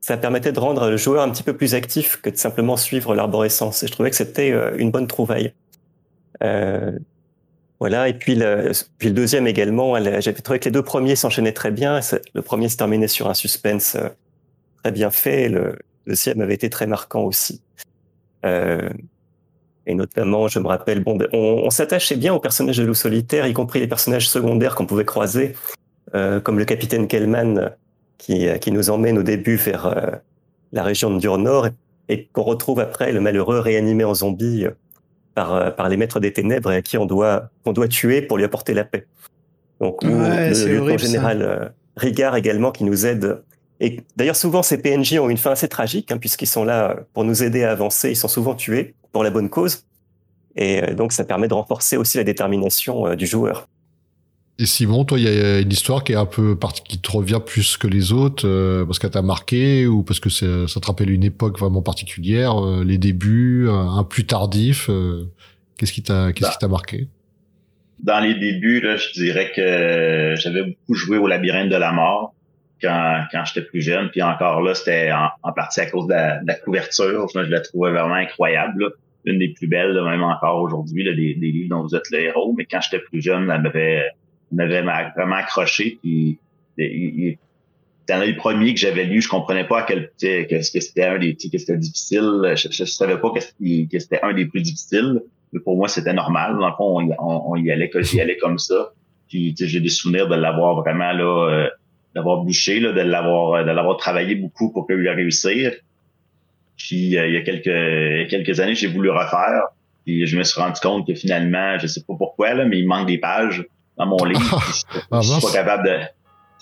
ça 0.00 0.16
permettait 0.16 0.52
de 0.52 0.58
rendre 0.58 0.90
le 0.90 0.96
joueur 0.96 1.22
un 1.22 1.30
petit 1.30 1.42
peu 1.42 1.56
plus 1.56 1.74
actif 1.74 2.20
que 2.20 2.30
de 2.30 2.36
simplement 2.36 2.76
suivre 2.76 3.14
l'arborescence. 3.14 3.82
Et 3.82 3.86
je 3.86 3.92
trouvais 3.92 4.10
que 4.10 4.16
c'était 4.16 4.50
euh, 4.50 4.76
une 4.78 4.90
bonne 4.90 5.06
trouvaille. 5.06 5.52
Euh, 6.42 6.98
voilà. 7.78 8.08
Et 8.08 8.14
puis 8.14 8.34
le, 8.34 8.72
puis 8.98 9.08
le 9.08 9.14
deuxième 9.14 9.46
également, 9.46 10.02
j'avais 10.20 10.40
trouvé 10.40 10.58
que 10.58 10.64
les 10.64 10.70
deux 10.70 10.82
premiers 10.82 11.16
s'enchaînaient 11.16 11.52
très 11.52 11.70
bien. 11.70 12.00
Le 12.34 12.42
premier 12.42 12.68
se 12.68 12.76
terminait 12.76 13.08
sur 13.08 13.28
un 13.28 13.34
suspense 13.34 13.96
très 14.82 14.90
bien 14.90 15.10
fait. 15.10 15.48
Le 15.48 15.78
deuxième 16.06 16.40
avait 16.40 16.54
été 16.54 16.70
très 16.70 16.86
marquant 16.86 17.22
aussi. 17.22 17.62
Euh, 18.44 18.88
et 19.86 19.94
notamment, 19.94 20.48
je 20.48 20.58
me 20.58 20.66
rappelle, 20.66 21.02
bon, 21.02 21.18
on, 21.32 21.62
on 21.64 21.70
s'attachait 21.70 22.16
bien 22.16 22.34
aux 22.34 22.40
personnages 22.40 22.78
de 22.78 22.84
loup 22.84 22.94
solitaire, 22.94 23.46
y 23.46 23.52
compris 23.52 23.80
les 23.80 23.88
personnages 23.88 24.28
secondaires 24.28 24.74
qu'on 24.74 24.86
pouvait 24.86 25.04
croiser, 25.04 25.54
euh, 26.14 26.40
comme 26.40 26.58
le 26.58 26.64
capitaine 26.64 27.08
Kellman, 27.08 27.72
qui, 28.18 28.46
euh, 28.46 28.58
qui 28.58 28.72
nous 28.72 28.90
emmène 28.90 29.18
au 29.18 29.22
début 29.22 29.56
vers 29.56 30.20
la 30.72 30.82
région 30.82 31.10
de 31.12 31.18
Dur-Nord 31.18 31.68
et, 32.08 32.26
qu'on 32.32 32.42
retrouve 32.42 32.80
après 32.80 33.12
le 33.12 33.20
malheureux 33.20 33.58
réanimé 33.58 34.04
en 34.04 34.14
zombie 34.14 34.66
par, 35.34 35.74
par 35.74 35.88
les 35.88 35.96
maîtres 35.96 36.20
des 36.20 36.32
ténèbres 36.32 36.72
et 36.72 36.76
à 36.76 36.82
qui 36.82 36.98
on 36.98 37.06
doit, 37.06 37.50
qu'on 37.64 37.72
doit 37.72 37.88
tuer 37.88 38.22
pour 38.22 38.36
lui 38.36 38.44
apporter 38.44 38.74
la 38.74 38.84
paix. 38.84 39.06
Donc, 39.80 40.02
ou 40.02 40.08
Ouais, 40.08 40.50
le 40.50 40.78
horrible, 40.78 41.00
ça. 41.00 41.06
général 41.06 41.72
Rigard 41.96 42.36
également 42.36 42.72
qui 42.72 42.84
nous 42.84 43.06
aide. 43.06 43.42
Et 43.80 44.00
d'ailleurs, 44.16 44.36
souvent, 44.36 44.62
ces 44.62 44.78
PNJ 44.78 45.14
ont 45.18 45.30
une 45.30 45.38
fin 45.38 45.52
assez 45.52 45.68
tragique, 45.68 46.12
hein, 46.12 46.18
puisqu'ils 46.18 46.46
sont 46.46 46.64
là 46.64 46.96
pour 47.14 47.24
nous 47.24 47.42
aider 47.42 47.64
à 47.64 47.70
avancer. 47.72 48.10
Ils 48.10 48.16
sont 48.16 48.28
souvent 48.28 48.54
tués 48.54 48.94
pour 49.12 49.24
la 49.24 49.30
bonne 49.30 49.48
cause. 49.48 49.84
Et 50.56 50.82
euh, 50.82 50.94
donc, 50.94 51.12
ça 51.12 51.24
permet 51.24 51.48
de 51.48 51.54
renforcer 51.54 51.96
aussi 51.96 52.18
la 52.18 52.24
détermination 52.24 53.06
euh, 53.06 53.16
du 53.16 53.26
joueur. 53.26 53.66
Et 54.58 54.66
Simon, 54.66 55.06
toi, 55.06 55.18
il 55.18 55.24
y 55.24 55.28
a 55.28 55.60
une 55.60 55.72
histoire 55.72 56.04
qui 56.04 56.12
est 56.12 56.16
un 56.16 56.26
peu 56.26 56.54
qui 56.84 56.98
te 56.98 57.10
revient 57.10 57.40
plus 57.44 57.78
que 57.78 57.86
les 57.86 58.12
autres 58.12 58.46
euh, 58.46 58.84
parce 58.84 58.98
qu'elle 58.98 59.10
t'a 59.10 59.22
marqué 59.22 59.86
ou 59.86 60.02
parce 60.02 60.20
que 60.20 60.28
ça 60.28 60.80
te 60.80 60.86
rappelle 60.86 61.08
une 61.08 61.24
époque 61.24 61.58
vraiment 61.58 61.80
particulière, 61.80 62.62
euh, 62.62 62.84
les 62.84 62.98
débuts, 62.98 63.68
un, 63.70 64.04
plus 64.04 64.26
tardif. 64.26 64.90
euh, 64.90 65.24
qu'est-ce 65.78 65.94
qui 65.94 66.02
t'a 66.02 66.34
qu'est-ce 66.34 66.48
Bah. 66.48 66.52
qui 66.52 66.58
t'a 66.58 66.68
marqué? 66.68 67.08
Dans 68.00 68.20
les 68.20 68.34
débuts, 68.34 68.82
là, 68.82 68.98
je 68.98 69.12
dirais 69.12 69.50
que 69.56 70.34
j'avais 70.38 70.64
beaucoup 70.64 70.94
joué 70.94 71.16
au 71.16 71.26
labyrinthe 71.26 71.70
de 71.70 71.76
la 71.76 71.92
mort. 71.92 72.34
Quand, 72.80 73.24
quand 73.32 73.44
j'étais 73.44 73.66
plus 73.66 73.80
jeune. 73.82 74.10
Puis 74.10 74.22
encore 74.22 74.60
là, 74.62 74.74
c'était 74.74 75.12
en, 75.12 75.28
en 75.42 75.52
partie 75.52 75.80
à 75.80 75.86
cause 75.86 76.06
de 76.06 76.12
la, 76.12 76.40
de 76.40 76.46
la 76.46 76.54
couverture. 76.54 77.26
Je, 77.34 77.40
la 77.40 77.60
trouvais 77.60 77.90
vraiment 77.90 78.14
incroyable. 78.14 78.84
là. 78.84 78.88
Une 79.26 79.38
des 79.38 79.48
plus 79.48 79.66
belles, 79.66 79.92
là, 79.92 80.02
même 80.10 80.22
encore 80.22 80.62
aujourd'hui, 80.62 81.04
des, 81.04 81.34
des 81.34 81.52
livres 81.52 81.76
dont 81.76 81.82
vous 81.82 81.94
êtes 81.94 82.10
le 82.10 82.20
héros. 82.20 82.54
Mais 82.56 82.64
quand 82.64 82.80
j'étais 82.80 83.00
plus 83.04 83.20
jeune, 83.20 83.50
elle 83.50 83.62
m'avait, 84.52 84.82
vraiment 85.14 85.36
accroché. 85.36 85.98
Puis 86.02 86.38
il- 86.78 86.84
il- 86.84 87.38
un 88.12 88.26
des 88.26 88.34
premiers 88.34 88.74
que 88.74 88.80
j'avais 88.80 89.04
lu. 89.04 89.20
Je 89.20 89.28
comprenais 89.28 89.64
pas 89.64 89.80
à 89.80 89.82
quel 89.82 90.10
que, 90.20 90.48
que 90.48 90.62
c'était 90.62 91.04
un 91.04 91.18
des 91.18 91.34
que 91.36 91.58
c'était 91.58 91.76
difficile. 91.76 92.54
Je, 92.56 92.68
je, 92.70 92.84
savais 92.84 93.18
pas 93.18 93.30
que 93.30 93.40
c'était, 93.40 94.20
un 94.22 94.32
des 94.32 94.46
plus 94.46 94.62
difficiles. 94.62 95.22
Mais 95.52 95.60
pour 95.60 95.76
moi, 95.76 95.88
c'était 95.88 96.12
normal. 96.12 96.56
Dans 96.58 96.68
le 96.68 96.74
fond, 96.74 97.14
on, 97.18 97.42
on, 97.52 97.56
y 97.56 97.70
allait, 97.70 97.90
j'y 98.00 98.20
allais 98.20 98.36
comme 98.36 98.58
ça. 98.58 98.92
Puis 99.28 99.54
j'ai 99.56 99.80
des 99.80 99.88
souvenirs 99.88 100.28
de 100.28 100.34
l'avoir 100.34 100.76
vraiment 100.76 101.12
là, 101.12 101.48
euh, 101.50 101.68
d'avoir 102.14 102.42
bûché, 102.44 102.80
là, 102.80 102.92
de 102.92 103.00
l'avoir, 103.00 103.54
euh, 103.54 103.64
de 103.64 103.70
l'avoir 103.70 103.96
travaillé 103.96 104.34
beaucoup 104.34 104.72
pour 104.72 104.86
lui 104.90 105.08
réussir. 105.08 105.72
Puis 106.76 107.16
euh, 107.16 107.26
il 107.28 107.34
y 107.34 107.36
a 107.36 107.42
quelques, 107.42 108.30
quelques 108.30 108.60
années, 108.60 108.74
j'ai 108.74 108.86
voulu 108.88 109.10
refaire. 109.10 109.62
Puis 110.04 110.26
je 110.26 110.36
me 110.38 110.42
suis 110.42 110.60
rendu 110.60 110.80
compte 110.80 111.06
que 111.06 111.14
finalement, 111.14 111.78
je 111.78 111.86
sais 111.86 112.00
pas 112.00 112.14
pourquoi 112.16 112.54
là, 112.54 112.64
mais 112.64 112.78
il 112.78 112.86
manque 112.86 113.06
des 113.06 113.18
pages 113.18 113.64
dans 113.96 114.06
mon 114.06 114.24
livre. 114.24 114.40
Je 115.12 115.18
suis 115.22 115.40
pas 115.46 115.52
capable 115.52 115.84
de. 115.86 115.98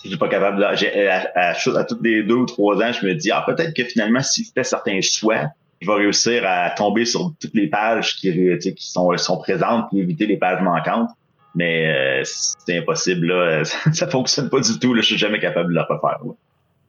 Je 0.02 0.08
suis 0.08 0.18
pas 0.18 0.28
capable 0.28 0.58
de. 0.58 0.76
j'ai- 0.76 1.08
À, 1.08 1.30
à, 1.34 1.50
à, 1.52 1.78
à 1.78 1.84
toutes 1.84 2.02
les 2.04 2.22
deux 2.24 2.34
ou 2.34 2.46
trois 2.46 2.76
ans, 2.82 2.92
je 2.92 3.06
me 3.06 3.14
dis 3.14 3.30
ah 3.30 3.44
peut-être 3.46 3.74
que 3.74 3.84
finalement, 3.84 4.20
si 4.22 4.44
je 4.44 4.50
fais 4.54 4.64
certains 4.64 5.00
choix, 5.00 5.46
je 5.80 5.86
vais 5.86 5.94
réussir 5.94 6.42
à 6.44 6.70
tomber 6.70 7.04
sur 7.04 7.32
toutes 7.40 7.54
les 7.54 7.68
pages 7.68 8.16
qui, 8.16 8.32
tu 8.32 8.60
sais, 8.60 8.74
qui 8.74 8.90
sont, 8.90 9.16
sont 9.16 9.38
présentes 9.38 9.86
puis 9.90 10.00
éviter 10.00 10.26
les 10.26 10.36
pages 10.36 10.60
manquantes. 10.62 11.10
Mais 11.58 11.88
euh, 11.88 12.22
c'est 12.24 12.78
impossible 12.78 13.26
là, 13.26 13.64
ça, 13.92 14.06
fonctionne 14.08 14.48
pas 14.48 14.60
du 14.60 14.78
tout. 14.78 14.94
Là, 14.94 15.02
je 15.02 15.06
suis 15.06 15.18
jamais 15.18 15.40
capable 15.40 15.70
de 15.70 15.74
le 15.74 15.80
refaire. 15.80 16.20
là. 16.24 16.32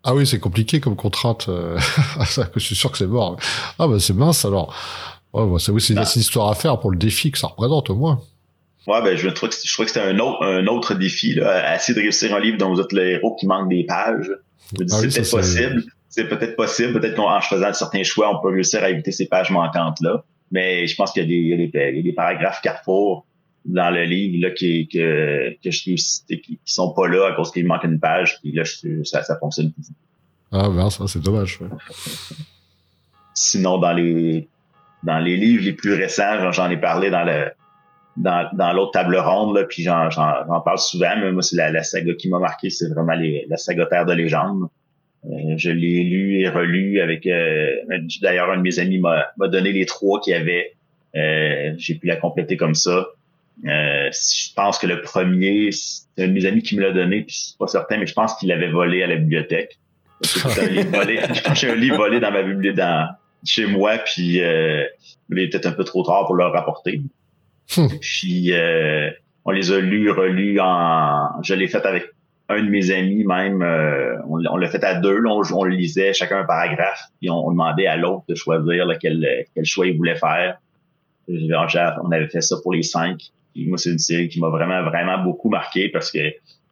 Ah 0.04 0.14
oui, 0.14 0.28
c'est 0.28 0.40
compliqué 0.40 0.80
comme 0.80 0.96
contrainte. 0.96 1.48
euh, 1.50 1.78
je 2.56 2.60
suis 2.60 2.76
sûr 2.76 2.92
que 2.92 3.00
c'est 3.00 3.08
mort. 3.08 3.38
Ah 3.80 3.88
bah 3.88 4.00
c'est 4.00 4.14
mince 4.14 4.46
alors. 4.46 4.74
Ouais, 5.34 5.44
bah, 5.46 5.58
c'est 5.58 5.94
une 5.94 6.02
histoire 6.02 6.50
à 6.50 6.56
faire 6.56 6.80
pour 6.80 6.92
le 6.92 6.98
défi 6.98 7.32
que 7.32 7.40
ça 7.40 7.48
représente 7.48 7.90
au 7.90 7.96
moins. 7.96 8.22
Ouais, 8.86 9.02
ben 9.02 9.18
je 9.18 9.28
trouve 9.30 9.50
que 9.50 9.56
je 9.64 9.74
trouvais 9.74 9.88
que 9.88 9.92
c'était 9.92 10.06
un 10.06 10.20
autre 10.20 10.46
un 10.46 10.66
autre 10.68 10.94
défi 10.94 11.34
là, 11.34 11.76
essayer 11.76 11.96
de 11.96 12.02
réussir 12.02 12.34
un 12.34 12.40
livre 12.40 12.58
dont 12.58 12.74
vous 12.74 12.80
êtes 12.80 12.94
le 12.94 13.10
héros 13.10 13.36
qui 13.40 13.48
manque 13.48 13.70
des 13.70 13.84
pages. 13.86 14.32
Ah 14.32 14.84
c'est 14.88 15.02
oui, 15.02 15.08
peut-être 15.10 15.32
possible, 15.32 15.84
c'est 16.10 16.30
peut-être 16.30 16.56
possible, 16.56 17.00
peut-être 17.00 17.16
qu'en 17.16 17.42
faisant 17.42 17.74
certains 17.74 18.04
choix, 18.04 18.36
on 18.36 18.42
peut 18.42 18.54
réussir 18.54 18.84
à 18.84 18.90
éviter 18.90 19.12
ces 19.12 19.28
pages 19.28 19.50
manquantes 19.50 20.00
là. 20.02 20.24
Mais 20.52 20.88
je 20.88 20.96
pense 20.96 21.12
qu'il 21.12 21.30
y 21.30 21.50
y 21.50 21.54
a 21.54 22.02
des 22.02 22.14
paragraphes 22.14 22.62
carrefour 22.62 23.26
dans 23.74 23.90
le 23.90 24.04
livre 24.04 24.48
là 24.48 24.52
qui 24.54 24.88
que 24.88 25.52
que 25.64 25.72
je 25.72 25.84
qui, 25.84 25.96
qui 26.42 26.60
sont 26.66 26.94
pas 26.94 27.08
là 27.08 27.28
à 27.30 27.34
cause 27.36 27.52
qu'il 27.52 27.66
manque 27.66 27.84
une 27.84 28.00
page, 28.00 28.40
puis 28.42 28.52
là 28.52 28.64
je- 28.64 29.04
ça 29.04 29.24
ça 29.24 29.38
fonctionne 29.38 29.72
plus. 29.72 29.84
Ah 30.52 30.68
mince, 30.70 30.98
ça, 30.98 31.08
c'est 31.08 31.22
dommage. 31.22 31.60
ouais. 31.62 31.68
Sinon, 33.34 33.78
dans 33.78 33.94
les 33.94 34.48
dans 35.04 35.20
les 35.20 35.38
livres 35.38 35.64
les 35.64 35.74
plus 35.74 35.94
récents, 35.94 36.52
j'en- 36.52 36.70
ai 36.70 36.78
parlé 36.78 37.10
dans 37.10 37.24
le 37.24 37.52
dans, 38.18 38.50
dans 38.54 38.74
l'autre 38.74 38.92
table 38.92 39.16
ronde, 39.16 39.56
là, 39.56 39.64
puis 39.64 39.84
j'en, 39.84 40.10
j'en, 40.10 40.46
j'en 40.46 40.60
parle 40.60 40.78
souvent, 40.80 41.16
mais 41.18 41.32
moi, 41.32 41.42
c'est 41.42 41.56
la, 41.56 41.72
la 41.72 41.84
saga 41.84 42.14
qui 42.16 42.28
m'a 42.28 42.40
marqué, 42.40 42.70
c'est 42.70 42.90
vraiment 42.90 43.14
les, 43.14 43.46
la 43.48 43.56
saga 43.56 43.86
Terre 43.86 44.06
de 44.06 44.12
légende. 44.12 44.64
Euh, 45.26 45.30
je 45.56 45.70
l'ai 45.70 46.04
lu 46.04 46.40
et 46.42 46.50
relu 46.50 47.00
avec 47.00 47.26
euh, 47.28 47.70
d'ailleurs 48.22 48.50
un 48.52 48.58
de 48.58 48.62
mes 48.62 48.78
amis 48.80 48.98
m'a, 49.00 49.26
m'a 49.38 49.48
donné 49.48 49.72
les 49.72 49.86
trois 49.86 50.20
qu'il 50.20 50.34
y 50.34 50.36
avait. 50.36 50.74
Euh, 51.16 51.74
j'ai 51.78 51.96
pu 51.96 52.08
la 52.08 52.18
compléter 52.18 52.58
comme 52.58 52.76
ça. 52.76 53.08
Euh, 53.68 54.10
je 54.12 54.54
pense 54.56 54.78
que 54.80 54.88
le 54.88 55.02
premier, 55.02 55.70
c'est 55.72 56.06
un 56.24 56.28
de 56.28 56.34
mes 56.34 56.46
amis 56.46 56.62
qui 56.64 56.78
me 56.78 56.82
l'a 56.82 56.92
donné, 56.92 57.22
puis 57.24 57.36
c'est 57.36 57.58
pas 57.58 57.68
certain, 57.68 57.98
mais 57.98 58.08
je 58.08 58.14
pense 58.14 58.36
qu'il 58.36 58.50
l'avait 58.50 58.70
volé 58.72 59.04
à 59.04 59.08
la 59.08 59.16
bibliothèque. 59.18 59.78
C'est 60.24 60.60
un 60.60 60.68
j'ai 61.56 61.70
un 61.70 61.76
livre 61.76 61.98
volé 61.98 62.20
dans 62.20 62.32
ma 62.32 62.42
bibliothèque 62.44 62.78
dans, 62.78 63.10
chez 63.46 63.66
moi, 63.66 63.98
puis 64.00 64.42
euh, 64.42 64.86
il 65.30 65.40
est 65.40 65.50
peut-être 65.50 65.66
un 65.68 65.72
peu 65.74 65.84
trop 65.84 66.04
tard 66.04 66.26
pour 66.26 66.36
le 66.36 66.46
rapporter. 66.46 67.02
Puis 68.02 68.54
euh, 68.54 69.10
on 69.46 69.52
les 69.52 69.72
a 69.72 69.80
lus, 69.80 70.10
relus 70.10 70.60
en. 70.62 71.42
Je 71.44 71.54
l'ai 71.54 71.68
fait 71.68 71.86
avec 71.86 72.06
un 72.50 72.64
de 72.64 72.70
mes 72.70 72.90
amis 72.92 73.24
même. 73.26 73.62
euh, 73.62 74.16
on, 74.28 74.44
on 74.46 74.58
l'a 74.58 74.68
fait 74.70 74.84
à 74.84 74.96
deux. 74.96 75.20
là, 75.20 75.30
on, 75.32 75.42
on 75.54 75.64
le 75.64 75.76
lisait 75.76 76.14
chacun 76.14 76.40
un 76.40 76.46
paragraphe, 76.46 77.02
puis 77.20 77.30
on, 77.30 77.48
on 77.48 77.52
demandait 77.52 77.88
à 77.88 77.96
l'autre 77.98 78.24
de 78.28 78.36
choisir 78.36 78.86
là, 78.86 78.96
quel, 79.00 79.46
quel 79.54 79.66
choix 79.66 79.86
il 79.88 79.98
voulait 79.98 80.16
faire. 80.16 80.58
J'ai- 81.28 81.48
j'ai- 81.68 81.90
On 82.04 82.12
avait 82.12 82.28
fait 82.28 82.42
ça 82.42 82.56
pour 82.64 82.74
les 82.74 82.84
cinq. 82.84 83.20
Puis 83.60 83.68
moi, 83.68 83.78
c'est 83.78 83.92
une 83.92 84.00
série 84.00 84.30
qui 84.30 84.40
m'a 84.40 84.50
vraiment, 84.50 84.84
vraiment 84.84 85.22
beaucoup 85.24 85.50
marqué 85.50 85.90
parce 85.90 86.12
que 86.12 86.20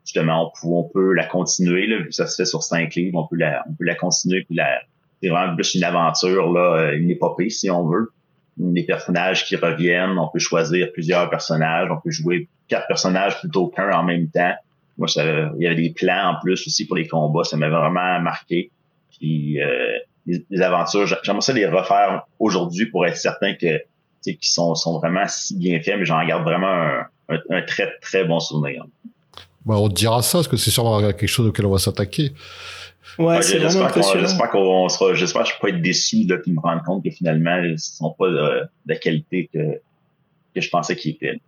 justement, 0.05 0.47
on 0.47 0.51
peut, 0.51 0.73
on 0.73 0.83
peut 0.83 1.13
la 1.13 1.25
continuer. 1.25 1.85
Là, 1.85 1.97
vu 1.97 2.05
que 2.05 2.15
ça 2.15 2.27
se 2.27 2.35
fait 2.35 2.45
sur 2.45 2.63
cinq 2.63 2.95
livres, 2.95 3.19
on 3.19 3.27
peut 3.27 3.35
la, 3.35 3.63
on 3.69 3.73
peut 3.73 3.83
la 3.83 3.95
continuer. 3.95 4.45
La, 4.49 4.79
c'est 5.21 5.29
vraiment 5.29 5.53
plus 5.55 5.75
une 5.75 5.83
aventure, 5.83 6.51
là, 6.53 6.77
euh, 6.77 6.97
une 6.97 7.09
épopée, 7.11 7.49
si 7.49 7.69
on 7.69 7.87
veut. 7.87 8.11
Des 8.55 8.83
personnages 8.83 9.45
qui 9.45 9.55
reviennent, 9.55 10.17
on 10.17 10.29
peut 10.29 10.39
choisir 10.39 10.91
plusieurs 10.93 11.29
personnages, 11.29 11.89
on 11.91 11.99
peut 11.99 12.09
jouer 12.09 12.47
quatre 12.67 12.87
personnages 12.87 13.39
plutôt 13.39 13.67
qu'un 13.67 13.91
en 13.91 14.03
même 14.03 14.29
temps. 14.29 14.53
Moi, 14.97 15.07
ça, 15.07 15.23
il 15.57 15.63
y 15.63 15.67
avait 15.67 15.75
des 15.75 15.91
plans 15.91 16.31
en 16.31 16.39
plus 16.41 16.65
aussi 16.65 16.87
pour 16.87 16.95
les 16.95 17.07
combats, 17.07 17.43
ça 17.43 17.57
m'avait 17.57 17.75
vraiment 17.75 18.19
marqué. 18.21 18.71
Puis 19.19 19.61
euh, 19.61 19.97
les, 20.25 20.43
les 20.49 20.61
aventures, 20.61 21.05
j'a- 21.05 21.19
j'aimerais 21.21 21.41
ça 21.41 21.53
les 21.53 21.67
refaire 21.67 22.23
aujourd'hui 22.39 22.87
pour 22.87 23.05
être 23.05 23.17
certain 23.17 23.53
que 23.53 23.81
qu'ils 24.23 24.37
sont, 24.41 24.75
sont 24.75 24.99
vraiment 24.99 25.27
si 25.27 25.55
bien 25.57 25.79
faits, 25.81 25.95
mais 25.99 26.05
j'en 26.05 26.25
garde 26.25 26.43
vraiment 26.43 26.67
un, 26.67 27.05
un, 27.29 27.39
un 27.49 27.61
très 27.63 27.89
très 28.01 28.25
bon 28.25 28.39
souvenir. 28.39 28.85
Bah, 29.65 29.75
on 29.77 29.89
te 29.89 29.95
dira 29.95 30.21
ça, 30.21 30.37
parce 30.39 30.47
que 30.47 30.57
c'est 30.57 30.71
sûrement 30.71 30.99
quelque 31.01 31.27
chose 31.27 31.47
auquel 31.47 31.65
on 31.65 31.71
va 31.71 31.77
s'attaquer. 31.79 32.31
Ouais, 33.19 33.41
c'est 33.41 33.57
vraiment 33.57 33.69
j'espère 33.69 33.81
qu'on- 33.91 33.99
impressionnant. 33.99 34.27
J'espère 34.27 34.49
qu'on 34.51 34.89
sera, 34.89 35.13
j'espère 35.13 35.43
que 35.43 35.49
je 35.49 35.53
peux 35.55 35.67
pas 35.71 35.75
être 35.75 35.81
déçu 35.81 36.23
là, 36.27 36.37
qu'ils 36.37 36.53
me 36.53 36.59
rendent 36.59 36.83
compte 36.83 37.03
que 37.03 37.09
finalement, 37.09 37.57
ils 37.63 37.79
sont 37.79 38.13
pas 38.17 38.27
de, 38.29 38.33
de 38.35 38.69
la 38.85 38.95
qualité 38.95 39.49
que, 39.53 39.59
que 40.55 40.61
je 40.61 40.69
pensais 40.69 40.95
qu'ils 40.95 41.11
étaient. 41.11 41.39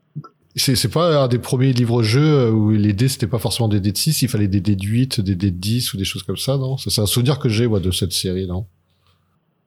C'est 0.56 0.76
c'est 0.76 0.90
pas 0.90 1.24
un 1.24 1.28
des 1.28 1.38
premiers 1.38 1.72
livres-jeux 1.74 2.50
où 2.52 2.72
les 2.72 2.92
dés, 2.92 3.08
c'était 3.08 3.28
pas 3.28 3.38
forcément 3.38 3.70
des 3.70 3.80
dés 3.80 3.92
de 3.92 3.98
6, 3.98 4.24
il 4.24 4.28
fallait 4.30 4.48
des 4.48 4.62
dés 4.62 4.76
de 4.76 4.84
8, 4.84 5.22
des 5.22 5.36
dés 5.36 5.52
de 5.52 5.58
10 5.58 5.94
ou 5.94 5.98
des 5.98 6.06
choses 6.06 6.24
comme 6.24 6.38
ça, 6.38 6.58
non? 6.58 6.76
C'est 6.78 7.00
un 7.00 7.06
souvenir 7.06 7.38
que 7.40 7.50
j'ai, 7.50 7.68
moi, 7.68 7.80
de 7.80 7.92
cette 7.92 8.12
série, 8.14 8.48
non? 8.48 8.66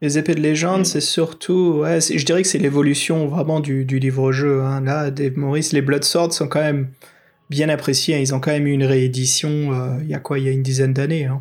Les 0.02 0.18
épées 0.18 0.34
de 0.34 0.40
légende, 0.40 0.84
c'est 0.84 1.00
surtout, 1.00 1.78
ouais, 1.82 2.00
je 2.00 2.24
dirais 2.24 2.42
que 2.42 2.48
c'est 2.48 2.58
l'évolution 2.58 3.28
vraiment 3.28 3.60
du, 3.60 3.84
du 3.84 4.00
livre-jeu. 4.00 4.62
Hein. 4.62 4.80
Là, 4.80 5.12
Dave 5.12 5.38
Morris, 5.38 5.68
les 5.72 5.80
Blood 5.80 6.02
Swords 6.02 6.32
sont 6.32 6.48
quand 6.48 6.60
même 6.60 6.88
bien 7.50 7.68
appréciés. 7.68 8.16
hein. 8.16 8.18
Ils 8.18 8.34
ont 8.34 8.40
quand 8.40 8.50
même 8.50 8.66
eu 8.66 8.72
une 8.72 8.84
réédition, 8.84 9.48
euh, 9.48 9.98
il 10.02 10.08
y 10.08 10.14
a 10.14 10.18
quoi, 10.18 10.40
il 10.40 10.44
y 10.44 10.48
a 10.48 10.50
une 10.50 10.64
dizaine 10.64 10.92
d'années. 10.92 11.26
Hein. 11.26 11.40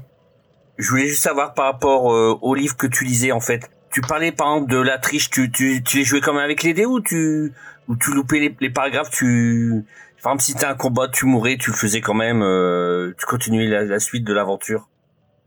Je 0.78 0.88
voulais 0.92 1.08
juste 1.08 1.24
savoir 1.24 1.56
par 1.56 1.66
rapport 1.66 2.14
euh, 2.14 2.38
au 2.44 2.54
livre 2.54 2.78
que 2.78 2.86
tu 2.86 3.04
lisais 3.04 3.32
en 3.32 3.40
fait. 3.40 3.72
Tu 3.92 4.02
parlais 4.02 4.32
par 4.32 4.54
exemple 4.54 4.72
de 4.72 4.78
la 4.78 5.00
triche, 5.00 5.32
tu, 5.32 5.52
tu, 5.52 5.82
tu 5.84 5.98
les 5.98 6.04
jouais 6.04 6.22
quand 6.22 6.34
même 6.34 6.44
avec 6.44 6.62
les 6.62 6.76
dés 6.76 6.86
ou 6.86 7.02
tu, 7.02 7.52
ou 7.88 7.96
tu 7.96 8.14
loupais 8.14 8.40
les, 8.40 8.56
les 8.62 8.70
paragraphes, 8.70 9.10
tu... 9.10 9.84
Par 10.22 10.34
exemple 10.34 10.44
si 10.44 10.54
t'as 10.54 10.72
un 10.72 10.76
combat, 10.76 11.08
tu 11.08 11.26
mourais, 11.26 11.58
tu 11.58 11.72
le 11.72 11.76
faisais 11.76 12.00
quand 12.00 12.14
même, 12.14 12.44
euh, 12.44 13.12
tu 13.18 13.26
continuais 13.26 13.66
la, 13.66 13.86
la 13.86 14.00
suite 14.00 14.24
de 14.24 14.34
l'aventure? 14.34 14.88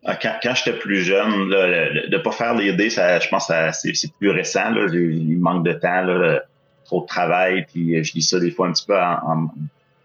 Ah, 0.05 0.16
Quand, 0.16 0.34
quand 0.42 0.55
j'étais 0.55 0.78
plus 0.78 1.02
jeune, 1.02 1.48
là, 1.48 1.66
le- 1.66 2.00
le- 2.02 2.09
de 2.09 2.16
pas 2.18 2.32
faire 2.32 2.55
les 2.55 2.72
dés, 2.74 2.90
ça, 2.90 3.18
je 3.20 3.28
pense 3.28 3.46
que 3.48 3.55
c'est 3.72 3.94
c'est 3.94 4.12
plus 4.12 4.30
récent. 4.30 4.70
Là. 4.70 4.86
Il 4.92 5.38
manque 5.38 5.64
de 5.64 5.72
temps, 5.72 6.02
là, 6.02 6.42
trop 6.84 7.00
de 7.02 7.07
travail, 7.07 7.64
puis 7.72 8.05
je 8.05 8.12
lis 8.14 8.22
ça 8.22 8.38
des 8.38 8.50
fois 8.50 8.68
un 8.68 8.72
petit 8.72 8.84
peu 8.86 8.98
en, 8.98 9.18
en 9.26 9.36
me 9.36 9.48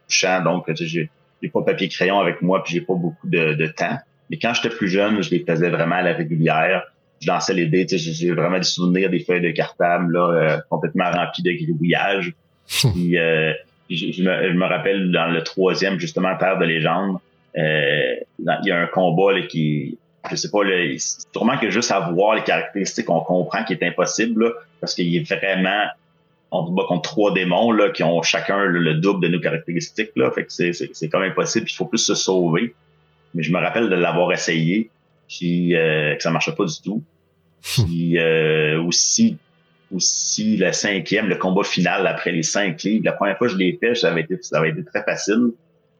couchant, 0.05 0.41
donc 0.41 0.65
tu 0.67 0.75
sais, 0.77 0.85
j'ai 0.85 1.09
j'ai 1.41 1.49
pas 1.49 1.61
papier 1.61 1.87
crayon 1.89 2.19
avec 2.19 2.41
moi, 2.41 2.63
puis 2.63 2.73
j'ai 2.73 2.81
pas 2.81 2.95
beaucoup 2.95 3.27
de, 3.29 3.53
de 3.53 3.67
temps. 3.67 3.97
Mais 4.29 4.37
quand 4.37 4.53
j'étais 4.53 4.69
plus 4.75 4.89
jeune, 4.89 5.21
je 5.21 5.29
les 5.31 5.43
faisais 5.47 5.69
vraiment 5.69 5.95
à 5.95 6.01
la 6.01 6.13
régulière. 6.13 6.83
Je 7.21 7.27
lançais 7.27 7.53
les 7.53 7.65
dés, 7.65 7.85
tu 7.85 7.97
sais, 7.99 8.11
j'ai 8.13 8.31
vraiment 8.31 8.57
des 8.57 8.63
souvenirs 8.63 9.09
des 9.09 9.19
feuilles 9.19 9.41
de 9.41 9.51
cartable 9.51 10.13
là, 10.13 10.29
euh, 10.31 10.57
complètement 10.69 11.09
remplies 11.11 11.43
de 11.43 11.51
gribouillage. 11.51 12.33
puis 12.93 13.17
euh, 13.17 13.53
je, 13.89 14.11
je 14.11 14.23
me, 14.23 14.49
je 14.49 14.53
me 14.53 14.65
rappelle 14.65 15.11
dans 15.11 15.27
le 15.27 15.41
troisième, 15.43 15.99
justement, 15.99 16.35
Terre 16.37 16.57
de 16.59 16.65
légende, 16.65 17.17
il 17.55 18.25
y 18.63 18.71
a 18.71 18.79
un 18.79 18.87
combat 18.87 19.33
là, 19.33 19.45
qui, 19.47 19.97
je 20.29 20.35
sais 20.35 20.49
pas, 20.49 20.63
là, 20.63 20.75
c'est 20.97 21.31
sûrement 21.31 21.57
que 21.57 21.69
juste 21.69 21.91
à 21.91 21.99
voir 21.99 22.35
les 22.35 22.43
caractéristiques, 22.43 23.09
on 23.09 23.21
comprend 23.21 23.63
qu'il 23.63 23.77
est 23.77 23.87
impossible, 23.87 24.45
là, 24.45 24.51
parce 24.79 24.93
qu'il 24.95 25.15
est 25.15 25.29
vraiment, 25.29 25.83
on 26.51 26.67
se 26.67 26.71
bat 26.71 26.83
contre 26.87 27.09
trois 27.09 27.33
démons 27.33 27.71
là, 27.71 27.89
qui 27.89 28.03
ont 28.03 28.21
chacun 28.21 28.65
le, 28.65 28.79
le 28.79 28.95
double 28.95 29.21
de 29.21 29.27
nos 29.27 29.39
caractéristiques, 29.39 30.11
là, 30.15 30.31
fait 30.31 30.45
que 30.45 30.51
c'est, 30.51 30.73
c'est, 30.73 30.89
c'est 30.93 31.09
comme 31.09 31.23
impossible, 31.23 31.67
il 31.69 31.73
faut 31.73 31.85
plus 31.85 31.99
se 31.99 32.15
sauver. 32.15 32.73
Mais 33.35 33.43
je 33.43 33.51
me 33.51 33.59
rappelle 33.59 33.89
de 33.89 33.95
l'avoir 33.95 34.31
essayé, 34.31 34.89
puis 35.27 35.75
euh, 35.75 36.15
que 36.15 36.23
ça 36.23 36.31
marchait 36.31 36.55
pas 36.55 36.65
du 36.65 36.81
tout. 36.83 37.03
Puis 37.61 38.17
euh, 38.17 38.81
aussi, 38.81 39.37
aussi 39.93 40.57
le 40.57 40.71
cinquième, 40.71 41.27
le 41.27 41.35
combat 41.35 41.63
final 41.63 42.07
après 42.07 42.31
les 42.31 42.41
cinq 42.41 42.81
livres. 42.83 43.05
La 43.05 43.11
première 43.11 43.37
fois 43.37 43.47
que 43.47 43.53
je 43.53 43.57
l'ai 43.59 43.77
fait, 43.79 43.93
ça 43.93 44.09
avait 44.09 44.21
été, 44.21 44.37
ça 44.41 44.57
avait 44.57 44.69
été 44.69 44.83
très 44.83 45.03
facile. 45.03 45.51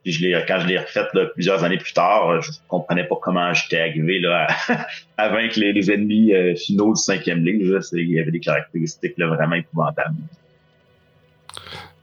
Puis 0.04 0.14
je 0.14 0.22
l'ai, 0.26 0.44
quand 0.48 0.60
je 0.62 0.68
l'ai 0.68 0.78
refait 0.78 1.06
là, 1.14 1.26
plusieurs 1.26 1.64
années 1.64 1.78
plus 1.78 1.94
tard, 1.94 2.42
je 2.42 2.52
comprenais 2.68 3.04
pas 3.04 3.18
comment 3.22 3.54
j'étais 3.54 3.80
arrivé 3.82 4.20
là, 4.20 4.48
à, 4.68 4.86
à 5.26 5.30
vaincre 5.30 5.60
les, 5.60 5.74
les 5.74 5.92
ennemis 5.92 6.34
euh, 6.34 6.56
finaux 6.56 6.94
du 6.94 7.02
cinquième 7.02 7.44
livre. 7.44 7.80
Il 7.94 8.12
y 8.12 8.20
avait 8.20 8.32
des 8.32 8.40
caractéristiques 8.40 9.16
là, 9.18 9.28
vraiment 9.28 9.56
épouvantables. 9.56 10.16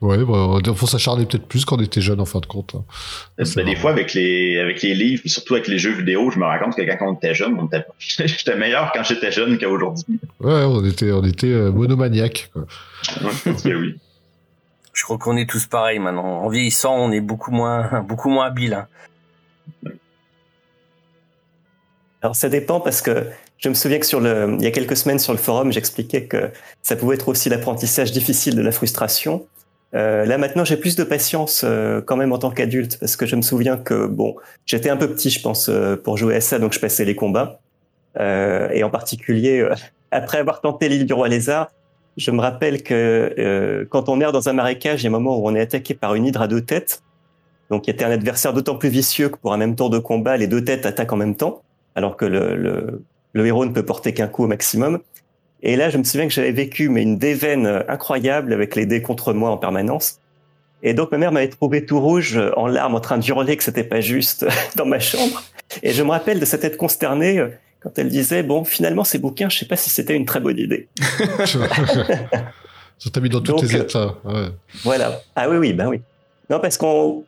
Ouais, 0.03 0.19
bah, 0.27 0.59
faut 0.75 0.87
s'acharner 0.87 1.25
peut-être 1.25 1.47
plus 1.47 1.65
quand 1.65 1.79
on 1.79 1.83
était 1.83 2.03
jeune 2.03 2.21
en 2.21 2.27
fin 2.27 2.41
de 2.41 2.47
compte. 2.47 2.75
hein. 2.75 2.85
Ben, 3.39 3.65
des 3.65 3.77
fois, 3.77 3.93
avec 3.93 4.13
les, 4.13 4.59
avec 4.59 4.83
les 4.83 4.95
livres, 4.95 5.23
puis 5.23 5.31
surtout 5.31 5.55
avec 5.55 5.69
les 5.69 5.79
jeux 5.79 5.93
vidéo, 5.93 6.31
je 6.31 6.39
me 6.39 6.45
rends 6.45 6.59
compte 6.59 6.77
que 6.77 6.83
quand 6.83 6.99
on 7.11 7.15
était 7.15 7.35
jeune, 7.35 7.57
on 7.59 7.67
était, 7.67 7.83
j'étais 7.99 8.57
meilleur 8.57 8.93
quand 8.95 9.03
j'étais 9.05 9.33
jeune 9.33 9.57
qu'aujourd'hui. 9.59 10.21
Ouais, 10.41 10.53
on 10.65 10.85
était, 10.85 11.13
on 11.13 11.25
était 11.25 11.47
euh, 11.47 11.73
monomaniaques. 11.73 12.51
quoi. 12.53 12.67
Oui. 13.65 13.97
Je 14.97 15.05
crois 15.05 15.19
qu'on 15.19 15.37
est 15.37 15.49
tous 15.49 15.67
pareils 15.67 15.99
maintenant. 15.99 16.41
En 16.43 16.49
vieillissant, 16.49 16.97
on 16.97 17.13
est 17.13 17.21
beaucoup 17.21 17.51
moins, 17.51 17.91
habile. 18.43 18.75
hein. 18.75 18.89
Alors 22.23 22.35
ça 22.35 22.49
dépend 22.49 22.81
parce 22.81 23.03
que 23.03 23.27
je 23.59 23.69
me 23.69 23.75
souviens 23.75 23.99
que 23.99 24.57
il 24.57 24.63
y 24.63 24.67
a 24.67 24.71
quelques 24.71 24.97
semaines 24.97 25.19
sur 25.19 25.33
le 25.33 25.39
forum, 25.39 25.71
j'expliquais 25.71 26.25
que 26.25 26.51
ça 26.83 26.97
pouvait 26.97 27.15
être 27.15 27.29
aussi 27.29 27.51
l'apprentissage 27.51 28.11
difficile 28.11 28.57
de 28.57 28.63
la 28.63 28.73
frustration. 28.73 29.47
Euh, 29.95 30.25
là 30.25 30.39
maintenant, 30.39 30.65
j'ai 30.65 30.79
plus 30.79 30.97
de 30.97 31.05
patience 31.05 31.63
euh, 31.63 32.01
quand 32.01 32.17
même 32.17 32.33
en 32.33 32.39
tant 32.39 32.51
qu'adulte 32.51 32.99
parce 32.99 33.17
que 33.17 33.27
je 33.27 33.37
me 33.37 33.43
souviens 33.43 33.77
que 33.77 34.07
bon, 34.07 34.35
j'étais 34.65 34.91
un 34.91 34.97
peu 34.97 35.09
petit, 35.09 35.31
je 35.31 35.41
pense, 35.43 35.69
euh, 35.69 35.95
pour 35.95 36.17
jouer 36.17 36.37
à 36.37 36.41
ça, 36.41 36.59
donc 36.59 36.73
je 36.73 36.81
passais 36.81 37.05
les 37.05 37.15
combats. 37.15 37.61
Et 38.19 38.83
en 38.83 38.89
particulier, 38.89 39.69
après 40.11 40.39
avoir 40.39 40.63
tenté 40.63 40.89
l'île 40.89 41.05
du 41.05 41.13
roi 41.13 41.29
lézard, 41.29 41.71
je 42.17 42.31
me 42.31 42.41
rappelle 42.41 42.83
que 42.83 43.35
euh, 43.39 43.85
quand 43.89 44.09
on 44.09 44.21
erre 44.21 44.33
dans 44.33 44.49
un 44.49 44.53
marécage, 44.53 45.03
il 45.03 45.05
y 45.05 45.07
a 45.07 45.11
un 45.11 45.13
moment 45.13 45.39
où 45.39 45.49
on 45.49 45.55
est 45.55 45.61
attaqué 45.61 45.95
par 45.95 46.15
une 46.15 46.27
hydre 46.27 46.43
à 46.43 46.49
deux 46.49 46.63
têtes. 46.63 47.03
Donc, 47.71 47.87
il 47.87 47.91
était 47.91 48.05
un 48.05 48.11
adversaire 48.11 48.53
d'autant 48.53 48.77
plus 48.77 48.89
vicieux 48.89 49.29
que 49.29 49.37
pour 49.37 49.53
un 49.53 49.57
même 49.57 49.75
tour 49.75 49.91
de 49.91 49.99
combat, 49.99 50.37
les 50.37 50.47
deux 50.47 50.65
têtes 50.65 50.87
attaquent 50.87 51.13
en 51.13 51.17
même 51.17 51.35
temps, 51.35 51.63
alors 51.95 52.17
que 52.17 52.25
le, 52.25 52.57
le, 52.57 53.03
le 53.33 53.47
héros 53.47 53.67
ne 53.67 53.73
peut 53.73 53.85
porter 53.85 54.15
qu'un 54.15 54.29
coup 54.29 54.45
au 54.45 54.47
maximum. 54.47 55.01
Et 55.63 55.77
là, 55.77 55.91
je 55.91 55.99
me 55.99 56.05
souviens 56.05 56.27
que 56.27 56.33
j'avais 56.33 56.53
vécu 56.53 56.89
mais 56.89 57.03
une 57.03 57.19
déveine 57.19 57.67
euh, 57.67 57.83
incroyable 57.89 58.53
avec 58.53 58.77
les 58.77 58.87
dés 58.87 59.03
contre 59.03 59.33
moi 59.33 59.51
en 59.51 59.57
permanence. 59.57 60.21
Et 60.83 60.95
donc, 60.95 61.11
ma 61.11 61.19
mère 61.19 61.33
m'avait 61.33 61.49
trouvé 61.49 61.85
tout 61.85 62.01
rouge, 62.01 62.37
euh, 62.37 62.53
en 62.57 62.67
larmes, 62.67 62.95
en 62.95 63.01
train 63.01 63.19
de 63.19 63.27
hurler 63.27 63.57
que 63.57 63.65
c'était 63.65 63.85
pas 63.85 64.01
juste 64.01 64.47
dans 64.77 64.87
ma 64.87 65.01
chambre. 65.01 65.43
Et 65.83 65.93
je 65.93 66.03
me 66.03 66.11
rappelle 66.11 66.39
de 66.39 66.45
cette 66.45 66.61
tête 66.61 66.77
consternée 66.77 67.39
euh, 67.39 67.49
quand 67.81 67.99
elle 67.99 68.09
disait, 68.09 68.43
bon, 68.43 68.65
finalement, 68.65 69.05
ces 69.05 69.19
bouquins, 69.19 69.49
je 69.49 69.59
sais 69.59 69.67
pas 69.67 69.77
si 69.77 69.91
c'était 69.91 70.15
une 70.15 70.27
très 70.27 70.41
bonne 70.41 70.59
idée. 70.59 70.89
Ça 72.99 73.11
t'a 73.11 73.21
mis 73.21 73.29
dans 73.29 73.41
tous 73.41 73.53
Donc, 73.53 73.67
tes 73.67 73.77
euh, 73.77 73.83
états. 73.83 74.15
Ouais. 74.25 74.49
Voilà. 74.83 75.21
Ah 75.35 75.49
oui, 75.49 75.59
oui, 75.59 75.73
ben 75.73 75.89
oui. 75.89 76.01
Non, 76.49 76.61
parce 76.61 76.79
qu'on 76.79 77.25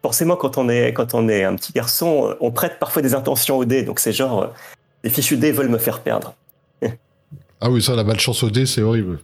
forcément 0.00 0.36
quand 0.36 0.56
on 0.56 0.68
est 0.68 0.94
quand 0.94 1.14
on 1.14 1.28
est 1.28 1.44
un 1.44 1.54
petit 1.56 1.72
garçon, 1.72 2.34
on 2.40 2.50
prête 2.50 2.78
parfois 2.78 3.02
des 3.02 3.14
intentions 3.14 3.58
aux 3.58 3.64
dés. 3.64 3.82
Donc 3.82 4.00
c'est 4.00 4.12
genre 4.12 4.42
euh, 4.42 4.46
les 5.04 5.10
fichus 5.10 5.36
dés 5.36 5.52
veulent 5.52 5.68
me 5.68 5.78
faire 5.78 6.00
perdre. 6.00 6.34
Ah 7.64 7.70
oui, 7.70 7.80
ça, 7.80 7.94
la 7.94 8.02
malchance 8.02 8.42
au 8.42 8.50
dé, 8.50 8.66
c'est 8.66 8.82
horrible. 8.82 9.20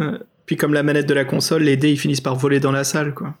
Euh, 0.00 0.18
Puis 0.46 0.56
comme 0.56 0.72
la 0.72 0.82
manette 0.82 1.06
de 1.06 1.12
la 1.12 1.26
console, 1.26 1.64
les 1.64 1.76
dés 1.76 1.90
ils 1.90 1.98
finissent 1.98 2.20
par 2.22 2.36
voler 2.36 2.58
dans 2.58 2.72
la 2.72 2.84
salle, 2.84 3.12
quoi. 3.12 3.34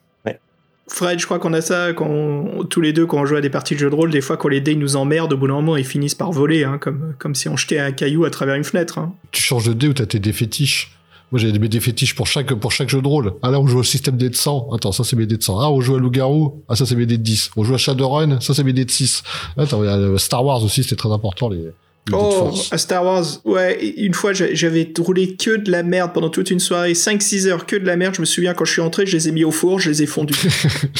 Fred, 0.92 1.18
je 1.18 1.24
crois 1.24 1.38
qu'on 1.38 1.52
a 1.52 1.60
ça 1.60 1.92
quand 1.92 2.64
tous 2.68 2.80
les 2.80 2.92
deux 2.92 3.06
quand 3.06 3.20
on 3.20 3.26
joue 3.26 3.36
à 3.36 3.40
des 3.40 3.48
parties 3.48 3.74
de 3.74 3.80
jeux 3.80 3.90
de 3.90 3.94
rôle, 3.94 4.10
des 4.10 4.20
fois 4.20 4.36
quand 4.36 4.48
les 4.48 4.60
dés 4.60 4.74
nous 4.74 4.96
emmerdent, 4.96 5.32
au 5.32 5.36
bout 5.36 5.46
d'un 5.46 5.54
moment 5.54 5.76
ils 5.76 5.84
finissent 5.84 6.14
par 6.14 6.32
voler, 6.32 6.64
hein, 6.64 6.78
comme 6.78 7.34
si 7.34 7.48
on 7.48 7.56
jetait 7.56 7.78
un 7.78 7.92
caillou 7.92 8.24
à 8.24 8.30
travers 8.30 8.56
une 8.56 8.64
fenêtre. 8.64 8.98
hein. 8.98 9.14
Tu 9.30 9.42
changes 9.42 9.66
de 9.66 9.72
dé 9.72 9.88
ou 9.88 9.92
t'as 9.94 10.06
tes 10.06 10.18
dés 10.18 10.32
fétiches? 10.32 10.96
Moi, 11.32 11.38
j'ai 11.38 11.56
mes 11.56 11.68
dés 11.68 11.78
fétiches 11.78 12.16
pour 12.16 12.26
chaque, 12.26 12.52
pour 12.54 12.72
chaque 12.72 12.88
jeu 12.88 13.00
de 13.00 13.06
rôle. 13.06 13.34
Ah 13.42 13.52
là, 13.52 13.60
on 13.60 13.66
joue 13.68 13.78
au 13.78 13.82
système 13.84 14.16
dés 14.16 14.30
de 14.30 14.34
100. 14.34 14.70
Attends, 14.74 14.90
ça, 14.90 15.04
c'est 15.04 15.14
mes 15.14 15.26
dés 15.26 15.36
de 15.36 15.42
100. 15.42 15.60
Ah, 15.60 15.70
on 15.70 15.80
joue 15.80 15.94
à 15.94 16.00
loup-garou. 16.00 16.64
Ah, 16.68 16.74
ça, 16.74 16.86
c'est 16.86 16.96
mes 16.96 17.06
dés 17.06 17.18
de 17.18 17.22
10. 17.22 17.52
On 17.56 17.62
joue 17.62 17.74
à 17.74 17.78
Shadowrun. 17.78 18.40
Ça, 18.40 18.52
c'est 18.52 18.64
mes 18.64 18.72
dés 18.72 18.84
de 18.84 18.90
6. 18.90 19.22
Attends, 19.56 19.80
le 19.80 20.18
Star 20.18 20.44
Wars 20.44 20.64
aussi, 20.64 20.82
c'était 20.82 20.96
très 20.96 21.12
important, 21.12 21.48
les, 21.48 21.58
dés 21.58 21.70
Oh, 22.12 22.52
à 22.72 22.78
Star 22.78 23.04
Wars, 23.04 23.24
ouais, 23.44 23.78
une 23.98 24.14
fois 24.14 24.32
j'a- 24.32 24.52
j'avais 24.52 24.90
roulé 24.98 25.36
que 25.36 25.56
de 25.56 25.70
la 25.70 25.82
merde 25.82 26.12
pendant 26.12 26.30
toute 26.30 26.50
une 26.50 26.58
soirée, 26.58 26.94
5-6 26.94 27.46
heures 27.46 27.66
que 27.66 27.76
de 27.76 27.84
la 27.86 27.96
merde, 27.96 28.14
je 28.16 28.20
me 28.20 28.26
souviens 28.26 28.52
quand 28.54 28.64
je 28.64 28.72
suis 28.72 28.80
entré, 28.80 29.06
je 29.06 29.16
les 29.16 29.28
ai 29.28 29.32
mis 29.32 29.44
au 29.44 29.50
four, 29.52 29.78
je 29.78 29.90
les 29.90 30.02
ai 30.02 30.06
fondus. 30.06 30.34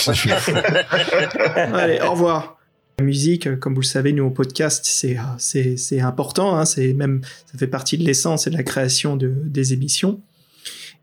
Allez, 1.56 2.00
au 2.06 2.12
revoir. 2.12 2.58
La 2.98 3.04
musique, 3.04 3.46
euh, 3.46 3.56
comme 3.56 3.74
vous 3.74 3.80
le 3.80 3.86
savez, 3.86 4.12
nous 4.12 4.24
au 4.24 4.30
podcast, 4.30 4.84
c'est 4.84 5.16
euh, 5.18 5.74
c'est 5.78 6.00
important, 6.00 6.56
hein, 6.56 6.64
c'est 6.66 6.92
même 6.92 7.22
ça 7.50 7.58
fait 7.58 7.66
partie 7.66 7.96
de 7.96 8.04
l'essence 8.04 8.46
et 8.46 8.50
de 8.50 8.56
la 8.56 8.62
création 8.62 9.16
de, 9.16 9.32
des 9.46 9.72
émissions. 9.72 10.20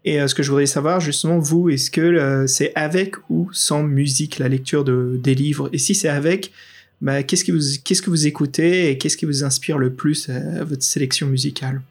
Et 0.05 0.21
euh, 0.21 0.27
ce 0.27 0.35
que 0.35 0.43
je 0.43 0.49
voudrais 0.51 0.67
savoir, 0.67 0.99
justement, 1.01 1.39
vous, 1.39 1.69
est-ce 1.69 1.89
que 1.89 2.01
euh, 2.01 2.45
c'est 2.47 2.71
avec 2.75 3.15
ou 3.29 3.49
sans 3.51 3.83
musique 3.83 4.37
la 4.37 4.47
lecture 4.47 4.83
de, 4.83 5.19
des 5.21 5.33
livres? 5.35 5.69
Et 5.73 5.79
si 5.79 5.95
c'est 5.95 6.07
avec, 6.07 6.51
bah, 7.01 7.23
qu'est-ce 7.23 7.43
que 7.43 8.09
vous 8.09 8.27
écoutez 8.27 8.89
et 8.89 8.97
qu'est-ce 8.97 9.17
qui 9.17 9.25
vous 9.25 9.43
inspire 9.43 9.77
le 9.77 9.93
plus 9.93 10.29
à, 10.29 10.35
à 10.61 10.63
votre 10.63 10.83
sélection 10.83 11.27
musicale? 11.27 11.81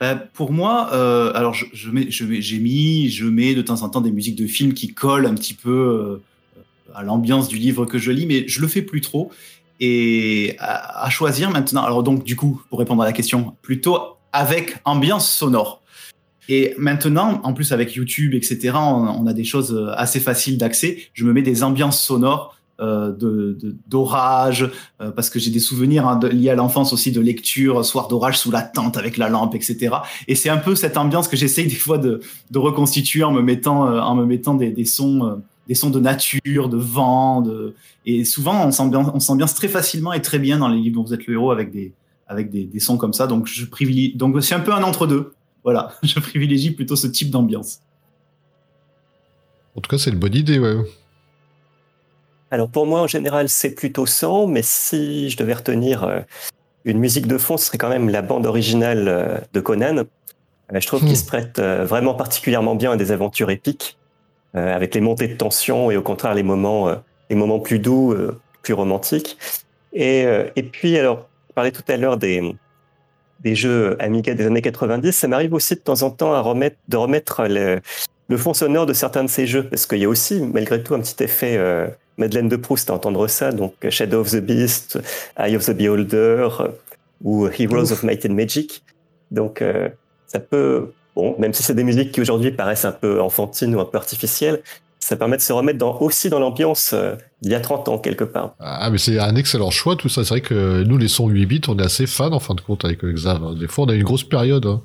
Bah, 0.00 0.16
pour 0.16 0.52
moi, 0.52 0.90
euh, 0.92 1.32
alors 1.34 1.54
je, 1.54 1.90
mets, 1.90 2.06
j'ai 2.10 2.58
mis, 2.58 3.08
je 3.10 3.24
mets 3.26 3.54
de 3.54 3.62
temps 3.62 3.82
en 3.82 3.88
temps 3.88 4.00
des 4.00 4.10
musiques 4.10 4.36
de 4.36 4.46
films 4.46 4.74
qui 4.74 4.92
collent 4.92 5.26
un 5.26 5.34
petit 5.34 5.54
peu 5.54 5.70
euh, 5.70 6.62
à 6.94 7.02
l'ambiance 7.02 7.48
du 7.48 7.56
livre 7.56 7.86
que 7.86 7.98
je 7.98 8.10
lis, 8.10 8.26
mais 8.26 8.46
je 8.48 8.60
le 8.60 8.68
fais 8.68 8.82
plus 8.82 9.00
trop. 9.00 9.30
Et 9.80 10.56
à, 10.58 11.08
choisir 11.10 11.50
maintenant, 11.50 11.82
alors 11.82 12.02
donc 12.02 12.24
du 12.24 12.36
coup, 12.36 12.62
pour 12.68 12.78
répondre 12.78 13.02
à 13.02 13.06
la 13.06 13.12
question, 13.12 13.56
plutôt 13.62 13.98
avec 14.32 14.76
ambiance 14.84 15.30
sonore. 15.30 15.82
Et 16.48 16.74
maintenant, 16.76 17.40
en 17.42 17.54
plus 17.54 17.72
avec 17.72 17.94
YouTube, 17.94 18.34
etc., 18.34 18.74
on 18.76 19.26
a 19.26 19.32
des 19.32 19.44
choses 19.44 19.90
assez 19.96 20.20
faciles 20.20 20.58
d'accès. 20.58 20.98
Je 21.14 21.24
me 21.24 21.32
mets 21.32 21.42
des 21.42 21.62
ambiances 21.62 22.02
sonores 22.02 22.58
euh, 22.80 23.12
de 23.12 23.56
de- 23.60 23.76
d'orage, 23.88 24.68
euh, 25.00 25.12
parce 25.12 25.30
que 25.30 25.38
j'ai 25.38 25.50
des 25.50 25.60
souvenirs 25.60 26.08
hein, 26.08 26.18
liés 26.32 26.50
à 26.50 26.56
l'enfance 26.56 26.92
aussi 26.92 27.12
de 27.12 27.20
lecture, 27.20 27.84
soir 27.84 28.08
d'orage 28.08 28.36
sous 28.38 28.50
la 28.50 28.62
tente 28.62 28.96
avec 28.96 29.16
la 29.16 29.28
lampe, 29.28 29.54
etc. 29.54 29.94
Et 30.26 30.34
c'est 30.34 30.48
un 30.48 30.56
peu 30.56 30.74
cette 30.74 30.96
ambiance 30.96 31.28
que 31.28 31.36
j'essaye 31.36 31.68
des 31.68 31.74
fois 31.76 31.98
de, 31.98 32.20
reconstituer 32.52 33.22
en 33.22 33.30
me 33.30 33.42
mettant, 33.42 33.86
euh, 33.86 34.00
en 34.00 34.16
me 34.16 34.24
mettant 34.26 34.54
des, 34.54 34.70
des 34.70 34.84
sons, 34.84 35.24
euh, 35.24 35.34
des 35.68 35.74
sons 35.76 35.90
de 35.90 36.00
nature, 36.00 36.68
de 36.68 36.76
vent, 36.76 37.42
de... 37.42 37.74
et 38.06 38.24
souvent 38.24 38.66
on 38.66 38.72
s'ambiance, 38.72 39.54
très 39.54 39.68
facilement 39.68 40.12
et 40.12 40.20
très 40.20 40.40
bien 40.40 40.58
dans 40.58 40.68
les 40.68 40.78
livres 40.78 40.96
dont 40.96 41.04
vous 41.04 41.14
êtes 41.14 41.26
le 41.26 41.34
héros 41.34 41.52
avec 41.52 41.70
des, 41.70 41.92
avec 42.26 42.50
des, 42.50 42.64
des 42.64 42.80
sons 42.80 42.96
comme 42.96 43.12
ça. 43.12 43.28
Donc 43.28 43.46
je 43.46 43.66
privilégie, 43.66 44.14
donc 44.16 44.42
c'est 44.42 44.54
un 44.54 44.60
peu 44.60 44.72
un 44.72 44.82
entre 44.82 45.06
deux. 45.06 45.32
Voilà, 45.62 45.94
je 46.02 46.18
privilégie 46.18 46.72
plutôt 46.72 46.96
ce 46.96 47.06
type 47.06 47.30
d'ambiance. 47.30 47.78
En 49.76 49.80
tout 49.80 49.88
cas, 49.88 49.98
c'est 49.98 50.10
une 50.10 50.18
bonne 50.18 50.34
idée, 50.34 50.58
ouais. 50.58 50.76
Alors 52.50 52.68
pour 52.68 52.86
moi, 52.86 53.00
en 53.00 53.06
général, 53.06 53.48
c'est 53.48 53.74
plutôt 53.74 54.06
sans, 54.06 54.46
mais 54.46 54.62
si 54.62 55.30
je 55.30 55.36
devais 55.36 55.54
retenir 55.54 56.04
euh, 56.04 56.20
une 56.84 56.98
musique 56.98 57.26
de 57.26 57.38
fond, 57.38 57.56
ce 57.56 57.66
serait 57.66 57.78
quand 57.78 57.88
même 57.88 58.08
la 58.08 58.22
bande 58.22 58.46
originale 58.46 59.08
euh, 59.08 59.38
de 59.52 59.60
Conan. 59.60 59.98
Euh, 60.72 60.80
je 60.80 60.86
trouve 60.86 61.02
Hmm. 61.02 61.06
qu'il 61.06 61.16
se 61.16 61.26
prête 61.26 61.60
vraiment 61.60 62.14
particulièrement 62.14 62.74
bien 62.74 62.92
à 62.92 62.96
des 62.96 63.12
aventures 63.12 63.50
épiques, 63.50 63.98
avec 64.54 64.94
les 64.94 65.00
montées 65.00 65.26
de 65.26 65.34
tension 65.34 65.90
et 65.90 65.96
au 65.96 66.02
contraire 66.02 66.32
les 66.32 66.44
moments, 66.44 66.88
les 67.28 67.34
moments 67.34 67.58
plus 67.58 67.80
doux, 67.80 68.14
plus 68.62 68.72
romantiques. 68.72 69.36
Et, 69.92 70.24
et 70.54 70.62
puis 70.62 70.96
alors, 70.96 71.28
je 71.48 71.54
parlais 71.54 71.72
tout 71.72 71.82
à 71.88 71.96
l'heure 71.96 72.16
des, 72.18 72.54
des 73.40 73.54
jeux 73.56 73.96
Amiga 74.00 74.32
des 74.34 74.46
années 74.46 74.62
90. 74.62 75.10
Ça 75.12 75.26
m'arrive 75.26 75.54
aussi 75.54 75.74
de 75.74 75.80
temps 75.80 76.02
en 76.02 76.10
temps 76.10 76.32
à 76.32 76.40
remettre, 76.40 76.76
de 76.88 76.96
remettre 76.96 77.46
le, 77.48 77.80
le 78.28 78.36
fond 78.36 78.54
sonore 78.54 78.86
de 78.86 78.92
certains 78.94 79.24
de 79.24 79.28
ces 79.28 79.46
jeux, 79.46 79.64
parce 79.68 79.86
qu'il 79.86 79.98
y 79.98 80.04
a 80.04 80.08
aussi, 80.08 80.40
malgré 80.40 80.82
tout, 80.82 80.94
un 80.94 81.00
petit 81.00 81.22
effet 81.22 81.56
euh, 81.56 81.86
Madeleine 82.16 82.48
de 82.48 82.56
Proust 82.56 82.88
à 82.90 82.94
entendre 82.94 83.26
ça. 83.28 83.52
Donc 83.52 83.74
Shadow 83.88 84.20
of 84.20 84.30
the 84.30 84.40
Beast, 84.40 84.98
Eye 85.38 85.56
of 85.56 85.64
the 85.66 85.72
Beholder 85.72 86.48
euh, 86.60 86.68
ou 87.22 87.46
Heroes 87.48 87.92
of 87.92 88.02
Might 88.02 88.24
and 88.26 88.34
Magic. 88.34 88.82
Donc 89.30 89.60
euh, 89.62 89.88
ça 90.26 90.38
peut, 90.40 90.92
bon, 91.14 91.34
même 91.38 91.52
si 91.52 91.62
c'est 91.62 91.74
des 91.74 91.84
musiques 91.84 92.12
qui 92.12 92.20
aujourd'hui 92.20 92.50
paraissent 92.52 92.84
un 92.84 92.92
peu 92.92 93.20
enfantines 93.20 93.74
ou 93.74 93.80
un 93.80 93.84
peu 93.84 93.98
artificielles, 93.98 94.62
ça 95.00 95.16
permet 95.16 95.36
de 95.36 95.42
se 95.42 95.52
remettre 95.52 95.84
aussi 96.00 96.30
dans 96.30 96.38
l'ambiance 96.38 96.92
euh, 96.94 97.14
d'il 97.42 97.52
y 97.52 97.54
a 97.54 97.60
30 97.60 97.88
ans 97.90 97.98
quelque 97.98 98.24
part. 98.24 98.54
Ah, 98.58 98.88
mais 98.90 98.96
c'est 98.96 99.18
un 99.18 99.36
excellent 99.36 99.70
choix, 99.70 99.96
tout 99.96 100.08
ça. 100.08 100.24
C'est 100.24 100.30
vrai 100.30 100.40
que 100.40 100.82
nous, 100.84 100.96
les 100.96 101.08
sons 101.08 101.28
8 101.28 101.44
bits, 101.44 101.60
on 101.68 101.78
est 101.78 101.84
assez 101.84 102.06
fans, 102.06 102.32
en 102.32 102.40
fin 102.40 102.54
de 102.54 102.62
compte, 102.62 102.86
avec 102.86 103.04
Xav. 103.04 103.44
hein. 103.44 103.54
Des 103.58 103.68
fois, 103.68 103.84
on 103.84 103.88
a 103.90 103.94
une 103.94 104.02
grosse 104.02 104.24
période. 104.24 104.64
hein. 104.64 104.80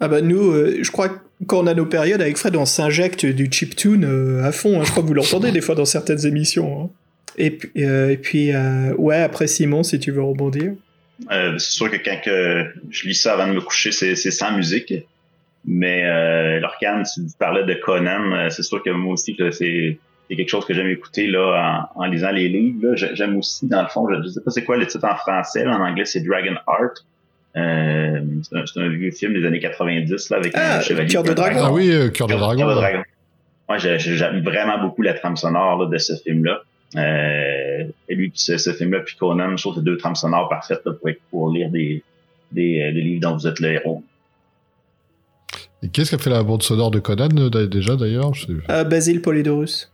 Ah 0.00 0.08
bah 0.08 0.20
nous, 0.22 0.50
euh, 0.52 0.78
je 0.82 0.90
crois 0.90 1.08
que 1.10 1.18
quand 1.46 1.60
on 1.62 1.66
a 1.66 1.74
nos 1.74 1.86
périodes 1.86 2.20
avec 2.22 2.36
Fred, 2.38 2.56
on 2.56 2.64
s'injecte 2.66 3.24
du 3.26 3.48
chiptune 3.50 4.04
euh, 4.04 4.42
à 4.44 4.52
fond. 4.52 4.80
hein. 4.80 4.84
Je 4.84 4.90
crois 4.90 5.02
que 5.02 5.08
vous 5.08 5.14
l'entendez 5.14 5.52
des 5.52 5.60
fois 5.60 5.74
dans 5.74 5.84
certaines 5.84 6.26
émissions. 6.26 6.84
hein. 6.84 6.90
Euh, 7.78 8.08
et 8.10 8.16
puis 8.16 8.50
ouais, 8.98 9.16
après 9.22 9.46
Simon, 9.46 9.82
si 9.82 9.98
tu 9.98 10.10
veux 10.10 10.22
rebondir. 10.22 10.72
C'est 11.30 11.58
sûr 11.58 11.90
que 11.90 11.96
quand 11.96 12.20
je 12.90 13.08
lis 13.08 13.14
ça 13.14 13.34
avant 13.34 13.46
de 13.46 13.52
me 13.52 13.60
coucher, 13.60 13.92
c'est 13.92 14.14
sans 14.30 14.56
musique. 14.56 14.92
Mais 15.66 16.04
euh, 16.06 16.58
Lorcan, 16.60 17.02
tu 17.02 17.20
parlais 17.38 17.64
de 17.64 17.74
Conan, 17.74 18.48
c'est 18.50 18.62
sûr 18.62 18.82
que 18.82 18.88
moi 18.90 19.12
aussi, 19.14 19.36
c'est 19.52 19.98
quelque 20.34 20.48
chose 20.48 20.64
que 20.64 20.72
j'aime 20.74 20.88
écouter 20.88 21.26
là 21.26 21.88
en, 21.94 22.02
en 22.02 22.06
lisant 22.06 22.30
les 22.30 22.48
livres. 22.48 22.94
J'aime 22.94 23.36
aussi, 23.36 23.66
dans 23.66 23.82
le 23.82 23.88
fond, 23.88 24.06
je, 24.10 24.22
je 24.22 24.28
sais 24.28 24.40
pas 24.42 24.50
c'est 24.50 24.64
quoi 24.64 24.76
le 24.78 24.86
titre 24.86 25.04
en 25.04 25.16
français, 25.16 25.64
là, 25.64 25.76
en 25.78 25.82
anglais 25.86 26.04
c'est 26.06 26.20
Dragon 26.20 26.54
Heart. 26.66 27.04
Euh, 27.56 28.20
c'est 28.42 28.80
un, 28.80 28.88
vieux 28.88 29.10
film 29.10 29.32
des 29.34 29.44
années 29.46 29.58
90 29.58 30.30
là 30.30 30.36
avec 30.36 30.52
Ah, 30.54 30.78
un 30.78 30.80
chevalier. 30.80 31.08
Cœur 31.08 31.22
de 31.24 31.32
dragon. 31.32 31.60
Ah 31.64 31.72
oui, 31.72 31.90
euh, 31.90 32.08
Cœur 32.10 32.26
de 32.28 32.32
Cœur 32.34 32.40
Dragon. 32.40 32.64
de 32.64 32.68
là. 32.70 32.74
dragon. 32.76 33.02
Moi, 33.68 33.78
j'ai- 33.78 33.98
j'ai- 33.98 34.16
j'aime 34.16 34.42
vraiment 34.42 34.78
beaucoup 34.80 35.02
la 35.02 35.14
trame 35.14 35.36
sonore 35.36 35.82
là, 35.82 35.88
de 35.88 35.98
ce 35.98 36.12
film-là. 36.14 36.60
Euh, 36.96 37.84
et 38.08 38.14
lui, 38.14 38.32
ce, 38.34 38.56
ce 38.56 38.72
film-là, 38.72 39.00
puis 39.00 39.16
Conan, 39.16 39.56
je 39.56 39.62
trouve 39.62 39.74
que 39.74 39.80
c'est 39.80 39.84
deux 39.84 39.96
trames 39.96 40.14
sonores 40.16 40.48
parfaites 40.48 40.80
là, 40.84 40.92
pour, 40.92 41.08
pour 41.30 41.50
lire 41.52 41.70
des, 41.70 42.02
des, 42.52 42.92
des 42.92 43.00
livres 43.00 43.20
dont 43.28 43.36
vous 43.36 43.46
êtes 43.46 43.60
le 43.60 43.72
héros. 43.72 44.02
Et 45.82 45.88
qu'est-ce 45.88 46.10
qui 46.10 46.14
a 46.16 46.18
fait 46.18 46.30
la 46.30 46.42
bande 46.42 46.62
sonore 46.62 46.90
de 46.90 46.98
Conan 46.98 47.28
déjà 47.28 47.96
d'ailleurs? 47.96 48.32
Euh, 48.70 48.84
Basile 48.84 49.22
Polydorus. 49.22 49.90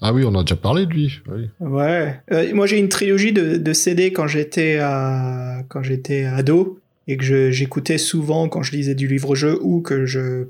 Ah 0.00 0.12
oui, 0.12 0.22
on 0.24 0.28
en 0.28 0.40
a 0.40 0.42
déjà 0.42 0.56
parlé 0.56 0.86
de 0.86 0.92
lui. 0.92 1.20
Oui. 1.28 1.50
Ouais. 1.60 2.14
Euh, 2.30 2.54
moi, 2.54 2.66
j'ai 2.66 2.78
une 2.78 2.88
trilogie 2.88 3.32
de, 3.32 3.56
de 3.56 3.72
CD 3.72 4.12
quand 4.12 4.28
j'étais 4.28 4.78
quand 5.68 5.82
j'étais 5.82 6.24
ado 6.24 6.78
et 7.08 7.16
que 7.16 7.50
j'écoutais 7.50 7.98
souvent 7.98 8.48
quand 8.48 8.62
je 8.62 8.72
lisais 8.72 8.94
du 8.94 9.08
livre-jeu 9.08 9.58
ou 9.62 9.80
que 9.80 10.06
je 10.06 10.44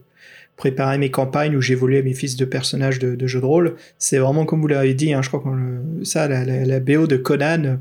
préparais 0.56 0.98
mes 0.98 1.10
campagnes 1.10 1.56
où 1.56 1.62
j'évoluais 1.62 2.02
mes 2.02 2.14
fils 2.14 2.36
de 2.36 2.44
personnages 2.44 2.98
de, 2.98 3.26
jeux 3.26 3.40
de 3.40 3.46
rôle. 3.46 3.76
C'est 3.98 4.18
vraiment 4.18 4.44
comme 4.44 4.60
vous 4.60 4.66
l'avez 4.66 4.94
dit, 4.94 5.12
hein, 5.14 5.22
je 5.22 5.28
crois 5.28 5.40
que 5.40 6.04
ça, 6.04 6.28
la, 6.28 6.80
BO 6.80 7.06
de 7.06 7.16
Conan, 7.16 7.78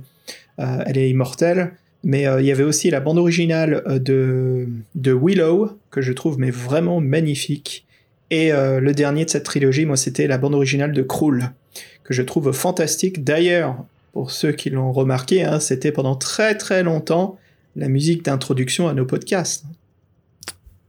euh, 0.60 0.84
elle 0.86 0.98
est 0.98 1.10
immortelle. 1.10 1.72
Mais 2.04 2.28
euh, 2.28 2.40
il 2.40 2.48
y 2.48 2.52
avait 2.52 2.64
aussi 2.64 2.90
la 2.90 3.00
bande 3.00 3.18
originale 3.18 3.84
euh, 3.88 4.00
de, 4.00 4.68
de 4.96 5.12
Willow, 5.12 5.72
que 5.92 6.02
je 6.02 6.14
trouve 6.14 6.40
mais 6.40 6.52
vraiment 6.52 7.02
magnifique. 7.02 7.86
Et 8.30 8.52
euh, 8.52 8.80
le 8.80 8.94
dernier 8.94 9.26
de 9.26 9.30
cette 9.30 9.44
trilogie, 9.44 9.86
moi, 9.86 9.98
c'était 9.98 10.28
la 10.28 10.38
bande 10.38 10.54
originale 10.54 10.92
de 10.92 11.02
Krull, 11.02 11.52
que 12.04 12.14
je 12.14 12.22
trouve 12.22 12.52
fantastique. 12.52 13.24
D'ailleurs, 13.24 13.78
pour 14.14 14.32
ceux 14.32 14.52
qui 14.52 14.70
l'ont 14.70 14.92
remarqué, 14.92 15.44
hein, 15.44 15.60
c'était 15.60 15.92
pendant 15.92 16.16
très 16.16 16.56
très 16.56 16.84
longtemps 16.84 17.38
la 17.78 17.88
musique 17.88 18.26
d'introduction 18.26 18.88
à 18.90 18.94
nos 18.94 19.06
podcasts. 19.06 19.66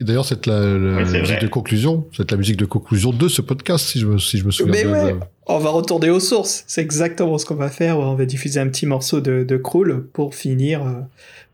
Et 0.00 0.04
d'ailleurs, 0.04 0.24
c'est 0.24 0.46
la, 0.46 0.60
la 0.60 0.96
Oui, 0.98 1.02
c'est 1.06 1.20
musique 1.20 1.26
vrai. 1.36 1.42
de 1.42 1.48
conclusion. 1.48 2.06
C'est 2.16 2.30
la 2.30 2.36
musique 2.36 2.56
de 2.56 2.64
conclusion 2.64 3.10
de 3.12 3.26
ce 3.28 3.42
podcast, 3.42 3.84
si 3.86 3.98
je 3.98 4.06
me, 4.06 4.18
si 4.18 4.38
je 4.38 4.44
me 4.44 4.52
souviens 4.52 4.72
Mais 4.72 4.84
bien. 4.84 4.92
ouais, 5.06 5.14
on 5.48 5.58
va 5.58 5.70
retourner 5.70 6.08
aux 6.10 6.20
sources. 6.20 6.62
C'est 6.68 6.82
exactement 6.82 7.36
ce 7.36 7.44
qu'on 7.44 7.56
va 7.56 7.68
faire. 7.68 7.98
On 7.98 8.14
va 8.14 8.24
diffuser 8.24 8.60
un 8.60 8.68
petit 8.68 8.86
morceau 8.86 9.20
de, 9.20 9.42
de 9.42 9.56
Krull 9.56 10.04
pour 10.12 10.36
finir, 10.36 10.86
euh, 10.86 10.92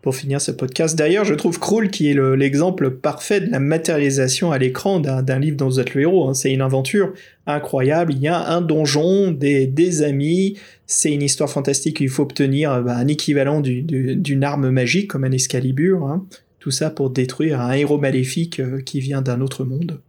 pour 0.03 0.14
finir 0.14 0.42
ce 0.42 0.51
podcast. 0.51 0.95
D'ailleurs, 0.95 1.24
je 1.24 1.32
trouve 1.32 1.59
Krull 1.59 1.88
qui 1.90 2.11
est 2.11 2.12
le- 2.12 2.34
l'exemple 2.34 2.90
parfait 2.90 3.40
de 3.40 3.51
la 3.51 3.61
matérialisation 3.61 4.53
à 4.53 4.59
l'écran 4.59 5.01
d'un 5.01 5.38
livre 5.38 5.57
dont 5.57 5.68
vous 5.68 5.80
êtes 5.80 5.95
le 5.95 6.03
héros. 6.03 6.28
hein. 6.28 6.34
C'est 6.34 6.53
une 6.53 6.61
aventure 6.61 7.14
incroyable. 7.47 8.12
Il 8.12 8.20
y 8.20 8.28
a 8.28 8.47
un 8.51 8.61
donjon, 8.61 9.30
des, 9.30 9.66
des 9.66 10.03
amis. 10.03 10.59
C'est 10.86 11.12
une 11.12 11.22
histoire 11.22 11.49
fantastique. 11.49 11.99
Il 12.01 12.11
faut 12.11 12.24
obtenir 12.24 12.82
bah, 12.82 12.95
un 12.99 13.09
équivalent 13.09 13.61
du- 13.62 13.80
du- 13.80 14.16
d'une 14.16 14.45
arme 14.45 14.68
magique 14.68 15.09
comme 15.09 15.24
un 15.24 15.32
Excalibur. 15.32 16.05
hein. 16.05 16.26
Tout 16.64 16.70
ça 16.70 16.88
pour 16.88 17.10
détruire 17.10 17.60
un 17.60 17.72
héros 17.72 17.98
maléfique 17.98 18.58
euh, 18.58 18.80
qui 18.80 18.98
vient 19.00 19.20
d'un 19.20 19.42
autre 19.42 19.64
monde. 19.66 20.00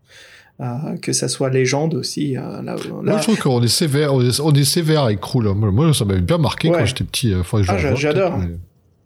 Euh, 0.61 0.95
que 1.01 1.11
ça 1.11 1.27
soit 1.27 1.49
légende 1.49 1.95
aussi. 1.95 2.37
euh, 2.37 2.61
là, 2.61 2.77
Moi, 2.89 3.01
là- 3.03 3.17
je 3.17 3.23
trouve 3.23 3.37
qu'on 3.37 3.61
est 3.61 3.67
sévère, 3.67 4.13
on 4.13 4.21
est, 4.21 4.39
on 4.39 4.53
est 4.53 4.63
sévère 4.63 5.01
avec 5.03 5.19
Krull. 5.19 5.47
hein. 5.49 5.53
Moi, 5.53 5.93
ça 5.93 6.05
m'avait 6.05 6.21
bien 6.21 6.37
marqué 6.37 6.69
Ouais. 6.69 6.77
quand 6.77 6.85
j'étais 6.85 7.03
petit. 7.03 7.33
euh, 7.33 7.41
Ah, 7.67 7.93
j'adore. 7.95 8.37
mais- 8.37 8.55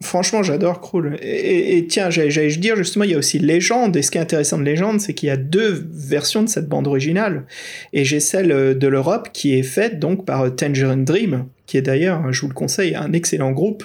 Franchement, 0.03 0.43
j'adore 0.43 0.79
Krull. 0.79 1.17
Et, 1.23 1.27
et- 1.27 1.77
et 1.77 1.87
tiens, 1.87 2.11
j'allais 2.11 2.55
dire 2.55 2.75
justement, 2.75 3.03
il 3.03 3.09
y 3.09 3.13
a 3.15 3.17
aussi 3.17 3.39
Légende. 3.39 3.97
Et 3.97 4.03
ce 4.03 4.11
qui 4.11 4.19
est 4.19 4.21
intéressant 4.21 4.59
de 4.59 4.63
Légende, 4.63 5.01
c'est 5.01 5.15
qu'il 5.15 5.25
y 5.27 5.31
a 5.31 5.37
deux 5.37 5.87
versions 5.91 6.43
de 6.43 6.49
cette 6.49 6.69
bande 6.69 6.85
originale. 6.85 7.45
Et 7.93 8.05
j'ai 8.05 8.19
celle 8.19 8.77
de 8.77 8.87
l'Europe 8.87 9.29
qui 9.33 9.55
est 9.57 9.63
faite 9.63 9.97
donc 9.99 10.25
par 10.27 10.55
Tangerine 10.55 11.03
Dream, 11.03 11.45
qui 11.65 11.77
est 11.77 11.81
d'ailleurs, 11.81 12.31
je 12.31 12.41
vous 12.41 12.47
le 12.49 12.53
conseille, 12.53 12.93
un 12.93 13.11
excellent 13.11 13.51
groupe. 13.53 13.83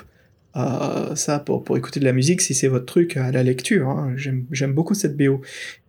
Ça, 0.55 1.41
pour, 1.41 1.65
pour 1.65 1.77
écouter 1.77 1.99
de 1.99 2.05
la 2.05 2.13
musique, 2.13 2.41
si 2.41 2.55
c'est 2.55 2.69
votre 2.69 2.87
truc 2.87 3.17
à 3.17 3.33
la 3.33 3.43
lecture. 3.43 3.89
hein. 3.89 4.15
J'aime 4.17 4.73
beaucoup 4.73 4.95
cette 4.95 5.17
BO. 5.17 5.41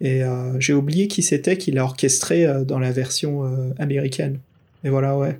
Et 0.01 0.23
euh, 0.23 0.59
j'ai 0.59 0.73
oublié 0.73 1.07
qui 1.07 1.21
c'était 1.21 1.57
qui 1.57 1.71
l'a 1.71 1.83
orchestré 1.83 2.45
euh, 2.45 2.63
dans 2.63 2.79
la 2.79 2.91
version 2.91 3.45
euh, 3.45 3.69
américaine. 3.77 4.39
Et 4.83 4.89
voilà, 4.89 5.17
ouais. 5.17 5.39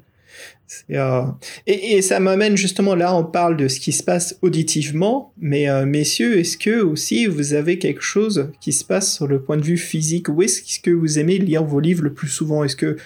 Et, 0.90 1.96
et 1.96 2.02
ça 2.02 2.20
m'amène 2.20 2.58
justement 2.58 2.96
là, 2.96 3.16
on 3.16 3.24
parle 3.24 3.56
de 3.58 3.68
ce 3.68 3.80
qui 3.80 3.92
se 3.92 4.04
passe 4.04 4.38
auditivement, 4.42 5.32
mais 5.40 5.68
messieurs, 5.86 6.40
est-ce 6.40 6.58
que 6.58 6.82
aussi 6.82 7.28
vous 7.28 7.54
avez 7.54 7.78
quelque 7.80 8.02
chose 8.02 8.50
qui 8.60 8.74
se 8.74 8.84
passe 8.84 9.14
sur 9.16 9.28
le 9.28 9.40
point 9.42 9.58
de 9.58 9.64
vue 9.64 9.78
physique? 9.78 10.28
Où 10.30 10.42
est-ce 10.42 10.80
que 10.80 10.92
vous 10.92 11.20
aimez 11.20 11.38
lire 11.38 11.64
vos 11.64 11.80
livres 11.80 12.04
le 12.04 12.14
plus 12.14 12.28
souvent? 12.28 12.64
Est-ce 12.64 12.76
que 12.76 12.98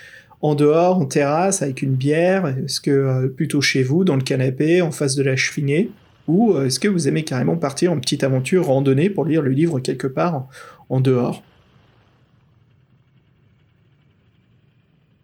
en 0.41 0.55
dehors, 0.55 0.97
en 0.99 1.05
terrasse, 1.05 1.61
avec 1.61 1.81
une 1.81 1.95
bière? 1.95 2.47
Est-ce 2.47 2.79
que 2.79 3.27
plutôt 3.27 3.61
chez 3.61 3.83
vous, 3.83 4.05
dans 4.05 4.15
le 4.15 4.23
canapé, 4.23 4.81
en 4.81 4.91
face 4.91 5.15
de 5.15 5.23
la 5.23 5.35
cheminée? 5.35 5.91
Ou 6.29 6.53
euh, 6.53 6.67
est-ce 6.67 6.79
que 6.79 6.87
vous 6.87 7.07
aimez 7.07 7.23
carrément 7.23 7.57
partir 7.57 7.91
en 7.91 7.99
petite 7.99 8.23
aventure 8.23 8.67
randonnée 8.67 9.09
pour 9.09 9.25
lire 9.25 9.41
le 9.41 9.49
livre 9.49 9.79
quelque 9.79 10.05
part 10.05 10.47
en, 10.89 10.99
dehors? 10.99 11.41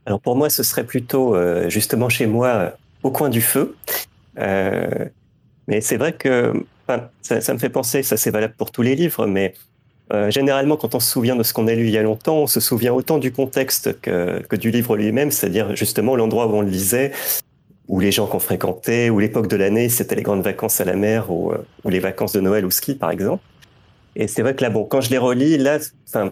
Alors 0.08 0.20
pour 0.20 0.36
moi, 0.36 0.50
ce 0.50 0.64
serait 0.64 0.84
plutôt 0.84 1.36
euh, 1.36 1.70
justement 1.70 2.10
chez 2.10 2.26
moi, 2.26 2.48
euh, 2.48 2.70
au 3.04 3.12
coin 3.12 3.30
du 3.30 3.42
feu. 3.42 3.76
Mais 4.38 5.82
c'est 5.82 5.98
vrai 5.98 6.14
que 6.14 6.54
ça, 7.22 7.54
me 7.54 7.60
fait 7.60 7.70
penser, 7.70 8.02
ça 8.02 8.18
c'est 8.18 8.32
valable 8.32 8.56
pour 8.58 8.72
tous 8.72 8.82
les 8.82 8.96
livres, 8.96 9.28
mais 9.28 9.54
généralement 10.30 10.78
quand 10.78 10.94
on 10.94 11.00
se 11.00 11.12
souvient 11.12 11.36
de 11.36 11.42
ce 11.42 11.54
qu'on 11.54 11.68
a 11.68 11.74
lu 11.74 11.86
il 11.86 11.90
y 11.92 11.98
a 11.98 12.04
longtemps, 12.04 12.38
on 12.38 12.48
se 12.48 12.60
souvient 12.60 12.94
autant 12.94 13.18
du 13.18 13.32
contexte 13.32 14.00
que 14.02 14.56
du 14.56 14.70
livre 14.70 14.96
lui-même, 14.96 15.32
c'est-à-dire 15.32 15.76
justement 15.76 16.16
l'endroit 16.16 16.46
où 16.46 16.54
on 16.54 16.62
le 16.62 16.70
lisait, 16.70 17.12
ou 17.88 18.00
les 18.00 18.12
gens 18.12 18.28
qu'on 18.28 18.40
fréquentait, 18.40 19.10
ou 19.10 19.20
l'époque 19.20 19.48
de 19.48 19.56
l'année, 19.56 19.90
c'était 19.90 20.16
les 20.16 20.24
grandes 20.24 20.44
vacances 20.44 20.82
à 20.82 20.86
la 20.86 20.96
mer, 20.96 21.32
ou, 21.32 21.52
euh, 21.52 21.58
ou 21.84 21.90
les 21.90 22.00
vacances 22.00 22.34
de 22.34 22.40
Noël 22.42 22.66
au 22.66 22.72
ski 22.72 22.96
par 22.96 23.12
exemple. 23.12 23.44
Et 24.16 24.28
c'est 24.28 24.42
vrai 24.42 24.56
que 24.56 24.64
là, 24.64 24.70
bon, 24.70 24.86
quand 24.86 25.02
je 25.02 25.10
les 25.10 25.18
relis, 25.18 25.58
là, 25.58 25.78
enfin, 26.08 26.32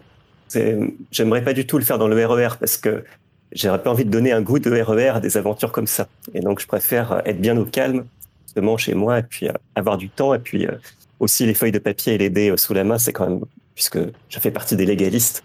j'aimerais 1.12 1.44
pas 1.44 1.54
du 1.54 1.68
tout 1.68 1.78
le 1.78 1.84
faire 1.84 1.98
dans 1.98 2.08
le 2.08 2.26
RER 2.26 2.56
parce 2.60 2.78
que 2.78 3.04
j'aurais 3.52 3.82
pas 3.82 3.92
envie 3.92 4.06
de 4.06 4.10
donner 4.10 4.32
un 4.32 4.42
goût 4.42 4.60
de 4.60 4.72
RER 4.72 5.10
à 5.10 5.20
des 5.20 5.38
aventures 5.38 5.72
comme 5.72 5.88
ça. 5.88 6.08
Et 6.34 6.40
donc, 6.40 6.60
je 6.60 6.68
préfère 6.68 7.22
être 7.26 7.40
bien 7.40 7.58
au 7.58 7.66
calme, 7.66 8.06
justement, 8.46 8.78
chez 8.78 8.94
moi, 8.94 9.20
et 9.20 9.24
puis 9.24 9.48
euh, 9.48 9.54
avoir 9.76 9.98
du 9.98 10.10
temps, 10.10 10.34
et 10.34 10.40
puis 10.40 10.66
euh, 10.66 10.72
aussi 11.20 11.46
les 11.46 11.54
feuilles 11.54 11.72
de 11.72 11.80
papier 11.80 12.14
et 12.14 12.18
les 12.18 12.30
dés 12.30 12.52
euh, 12.52 12.58
sous 12.58 12.74
la 12.74 12.84
main, 12.84 12.98
c'est 12.98 13.14
quand 13.14 13.28
même, 13.28 13.42
puisque 13.76 14.00
je 14.30 14.40
fais 14.40 14.52
partie 14.52 14.76
des 14.76 14.86
légalistes. 14.86 15.44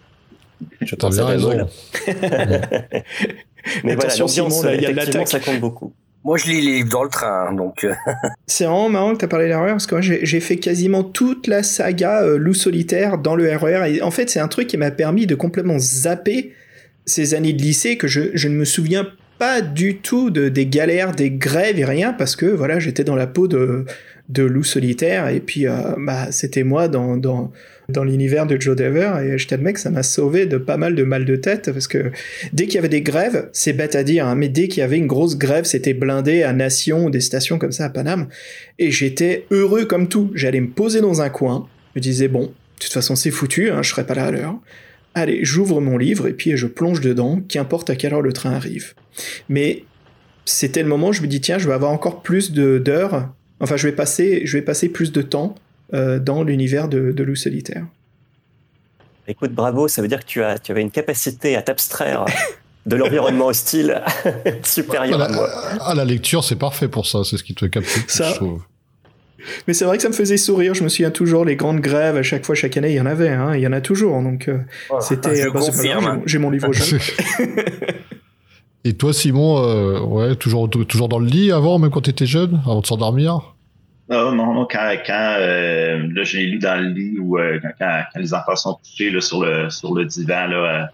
Je 0.81 0.95
pense 0.95 1.17
bien 1.17 1.25
à 1.25 1.29
raison. 1.29 1.69
Mais 3.85 3.95
voilà, 3.95 4.13
Attention, 4.13 4.45
l'ambiance, 4.45 4.61
Simon, 4.61 4.71
là, 4.71 4.75
il 4.77 4.83
y 4.83 4.87
a 4.87 4.91
de 4.91 4.97
l'attaque. 4.97 5.29
ça 5.29 5.41
compte 5.41 5.61
beaucoup. 5.61 5.93
Moi, 6.25 6.37
je 6.37 6.47
lis 6.47 6.61
les 6.61 6.73
livres 6.79 6.89
dans 6.91 7.05
le 7.05 7.09
train, 7.09 7.53
donc. 7.53 7.85
euh, 7.85 7.95
C'est 8.47 8.65
vraiment 8.65 8.89
marrant 8.89 9.13
que 9.15 9.19
tu 9.19 9.25
as 9.25 9.29
parlé 9.29 9.47
de 9.47 9.51
l'RER 9.53 9.69
parce 9.71 9.87
que 9.87 9.95
moi 9.95 10.03
j'ai 10.03 10.27
j'ai 10.27 10.41
fait 10.41 10.57
quasiment 10.57 11.05
toute 11.05 11.47
la 11.47 11.63
saga 11.63 12.23
euh, 12.23 12.37
Loup 12.39 12.55
solitaire 12.55 13.19
dans 13.19 13.37
le 13.37 13.49
RER 13.57 13.95
et 13.95 14.03
en 14.03 14.11
fait 14.11 14.29
c'est 14.29 14.41
un 14.41 14.49
truc 14.49 14.67
qui 14.67 14.77
m'a 14.77 14.91
permis 14.91 15.27
de 15.27 15.35
complètement 15.35 15.79
zapper 15.79 16.53
ces 17.07 17.35
années 17.35 17.53
de 17.53 17.63
lycée 17.63 17.97
que 17.97 18.09
je, 18.09 18.23
je 18.35 18.49
ne 18.49 18.55
me 18.55 18.65
souviens 18.65 19.07
pas 19.39 19.61
du 19.63 19.99
tout 19.99 20.31
de, 20.31 20.49
des 20.49 20.67
galères, 20.67 21.13
des 21.13 21.31
grèves 21.31 21.79
et 21.79 21.85
rien 21.85 22.13
parce 22.13 22.35
que 22.37 22.47
voilà 22.47 22.79
j'étais 22.81 23.05
dans 23.05 23.17
la 23.17 23.29
peau 23.29 23.47
de, 23.47 23.87
de 24.29 24.43
Loup 24.43 24.65
solitaire 24.65 25.29
et 25.29 25.41
puis 25.41 25.67
euh, 25.67 25.95
bah, 25.99 26.33
c'était 26.33 26.65
moi 26.65 26.89
dans, 26.89 27.17
dans, 27.17 27.53
dans 27.91 28.05
l'univers 28.05 28.47
de 28.47 28.61
Joe 28.61 28.77
Dever 28.77 29.13
et 29.25 29.39
je 29.39 29.49
t'admets 29.49 29.73
que 29.73 29.81
ça 29.81 29.89
m'a 29.89 30.03
sauvé 30.03 30.45
de 30.45 30.59
pas 30.59 30.77
mal 30.77 30.95
de 30.95 31.05
mal 31.05 31.25
de 31.25 31.37
tête 31.37 31.73
parce 31.73 31.89
que 31.89 32.13
dès 32.53 32.67
qu'il 32.67 32.75
y 32.75 32.79
avait 32.79 32.91
des 32.91 33.01
grèves, 33.01 33.49
c'est 33.55 33.73
bête 33.73 33.95
à 33.95 34.05
dire, 34.05 34.27
hein, 34.27 34.35
mais 34.35 34.51
dès 34.51 34.69
qu'il 34.69 34.81
y 34.81 34.83
avait 34.83 34.99
une 34.99 35.07
grosse 35.07 35.39
grève, 35.39 35.65
c'était 35.65 35.95
blindé 35.95 36.43
à 36.43 36.53
Nation, 36.53 37.09
des 37.09 37.23
stations 37.23 37.59
comme 37.59 37.73
ça 37.73 37.87
à 37.87 37.89
Paname, 37.89 38.29
et 38.79 38.91
j'étais 38.91 39.47
heureux 39.51 39.87
comme 39.87 40.09
tout. 40.09 40.31
J'allais 40.35 40.61
me 40.61 40.69
poser 40.69 41.01
dans 41.01 41.23
un 41.23 41.31
coin, 41.31 41.67
je 41.95 42.01
me 42.01 42.03
disais 42.03 42.29
bon, 42.29 42.43
de 42.43 42.53
toute 42.79 42.93
façon 42.93 43.17
c'est 43.17 43.31
foutu, 43.31 43.71
hein, 43.71 43.83
je 43.83 43.89
serai 43.89 44.05
pas 44.05 44.15
là 44.15 44.27
à 44.27 44.31
l'heure. 44.33 44.59
Allez, 45.15 45.43
j'ouvre 45.43 45.81
mon 45.81 45.97
livre 45.97 46.29
et 46.29 46.35
puis 46.35 46.59
je 46.59 46.67
plonge 46.67 47.01
dedans, 47.01 47.41
qu'importe 47.49 47.89
à 47.89 47.97
quelle 47.97 48.13
heure 48.13 48.21
le 48.21 48.35
train 48.35 48.53
arrive. 48.53 48.93
Mais 49.49 49.85
c'était 50.45 50.83
le 50.83 50.91
moment 50.91 51.09
où 51.09 51.13
je 51.15 51.23
me 51.23 51.27
dis 51.27 51.41
tiens, 51.41 51.57
je 51.57 51.67
vais 51.67 51.75
avoir 51.75 51.93
encore 51.93 52.23
plus 52.23 52.53
d'heures. 52.53 53.31
Enfin, 53.61 53.79
je 53.79 53.87
vais 53.89 53.95
passer, 53.95 54.43
je 54.45 54.59
vais 54.59 54.63
passer 54.63 54.91
plus 54.91 55.11
de 55.11 55.23
temps 55.23 55.55
dans 55.93 56.43
l'univers 56.43 56.89
de, 56.89 57.13
de 57.13 57.23
Loup 57.23 57.37
solitaire. 57.37 57.85
Écoute, 59.27 59.53
bravo, 59.53 59.89
ça 59.89 60.01
veut 60.03 60.09
dire 60.09 60.21
que 60.21 60.27
tu, 60.27 60.43
as, 60.43 60.59
tu 60.59 60.73
avais 60.73 60.81
une 60.83 60.91
capacité 60.91 61.55
à 61.57 61.63
t'abstraire 61.63 62.25
de 62.87 62.97
l'environnement 62.97 63.47
hostile 63.47 64.03
supérieure 64.63 65.21
à, 65.21 65.25
à 65.27 65.29
moi. 65.33 65.49
la, 65.79 65.85
à 65.85 65.95
la 65.95 66.05
lecture, 66.07 66.43
c'est 66.45 66.57
parfait 66.57 66.89
pour 66.89 67.07
ça. 67.07 67.25
C'est 67.25 67.37
ce 67.37 67.45
qui 67.45 67.55
te 67.55 67.67
capte. 67.67 67.87
Ça. 68.09 68.31
je 68.31 68.35
trouve. 68.37 68.63
Mais 69.67 69.75
c'est 69.75 69.85
vrai 69.85 69.97
que 69.99 70.03
ça 70.03 70.09
me 70.09 70.15
faisait 70.15 70.37
sourire. 70.39 70.75
Je 70.75 70.83
me 70.83 70.89
souviens 70.89 71.11
toujours 71.11 71.45
les 71.45 71.57
grandes 71.57 71.81
grèves 71.81 72.17
à 72.17 72.23
chaque 72.23 72.45
fois, 72.45 72.55
chaque 72.55 72.77
année, 72.77 72.89
il 72.91 72.95
y 72.97 73.01
en 73.01 73.07
avait. 73.07 73.29
Hein, 73.29 73.55
il 73.55 73.61
y 73.61 73.67
en 73.67 73.73
a 73.73 73.81
toujours. 73.81 74.21
Donc 74.23 74.49
euh, 74.49 74.59
c'était. 75.01 75.45
bah, 75.47 75.53
pas 75.53 75.61
confirme. 75.61 76.05
grave, 76.05 76.21
j'ai 76.27 76.39
mon- 76.39 76.51
livre 76.51 76.73
jaune. 76.73 76.99
Et 78.85 78.95
toi, 78.95 79.13
Simon, 79.13 79.59
euh, 79.63 80.01
ouais, 80.01 80.37
toujours, 80.37 80.71
toujours 80.71 81.09
dans 81.09 81.19
le 81.19 81.27
lit 81.27 81.53
avant, 81.53 81.79
même 81.79 81.91
quand 81.91 82.01
t'étais 82.03 82.27
jeune, 82.27 82.61
avant 82.65 82.81
de 82.81 82.87
s'endormir? 82.87 83.55
Non, 84.11 84.33
non, 84.33 84.55
non, 84.55 84.67
quand, 84.71 84.91
quand 85.07 85.37
euh, 85.39 86.09
là, 86.15 86.23
je 86.25 86.39
lu 86.39 86.59
dans 86.59 86.81
le 86.81 86.89
lit 86.89 87.19
ou 87.19 87.39
euh, 87.39 87.61
quand, 87.61 87.73
quand, 87.79 88.19
les 88.19 88.33
enfants 88.33 88.57
sont 88.57 88.75
couchés 88.77 89.11
là, 89.11 89.21
sur 89.21 89.45
le 89.45 89.69
sur 89.69 89.95
le 89.95 90.07
divan 90.07 90.47
là, 90.47 90.57
euh, 90.57 90.85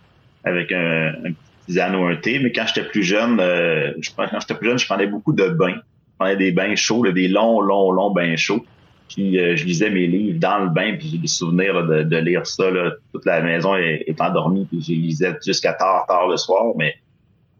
avec 0.43 0.73
un, 0.73 1.13
un 1.25 1.31
petit 1.31 1.37
tisane 1.67 1.95
ou 1.95 2.05
un 2.07 2.17
thé. 2.17 2.41
Mais 2.41 2.51
quand 2.51 2.65
j'étais 2.67 2.89
plus 2.89 3.05
jeune, 3.05 3.39
euh, 3.39 3.93
je, 4.01 4.11
quand 4.17 4.27
j'étais 4.41 4.55
plus 4.55 4.69
jeune, 4.69 4.79
je 4.79 4.87
prenais 4.87 5.07
beaucoup 5.07 5.33
de 5.33 5.49
bains. 5.49 5.77
Je 5.77 6.19
prenais 6.19 6.37
des 6.37 6.51
bains 6.51 6.75
chauds, 6.75 7.05
là, 7.05 7.13
des 7.13 7.29
longs, 7.29 7.61
longs, 7.61 7.93
longs 7.93 8.11
bains 8.11 8.35
chauds. 8.37 8.65
Puis 9.09 9.39
euh, 9.39 9.55
je 9.55 9.65
lisais 9.65 9.91
mes 9.91 10.09
livres 10.09 10.41
dans 10.41 10.59
le 10.59 10.71
bain, 10.71 10.97
puis 10.99 11.11
j'ai 11.13 11.19
des 11.19 11.29
souvenirs 11.29 11.87
de, 11.87 12.03
de 12.03 12.17
lire 12.17 12.45
ça. 12.45 12.69
Là. 12.69 12.91
Toute 13.13 13.27
la 13.27 13.43
maison 13.43 13.77
est, 13.77 14.03
est 14.09 14.21
endormie, 14.21 14.65
puis 14.65 14.83
je 14.83 14.93
lisais 14.93 15.37
jusqu'à 15.47 15.75
tard, 15.75 16.07
tard 16.09 16.27
le 16.27 16.37
soir. 16.37 16.75
Mais 16.77 16.97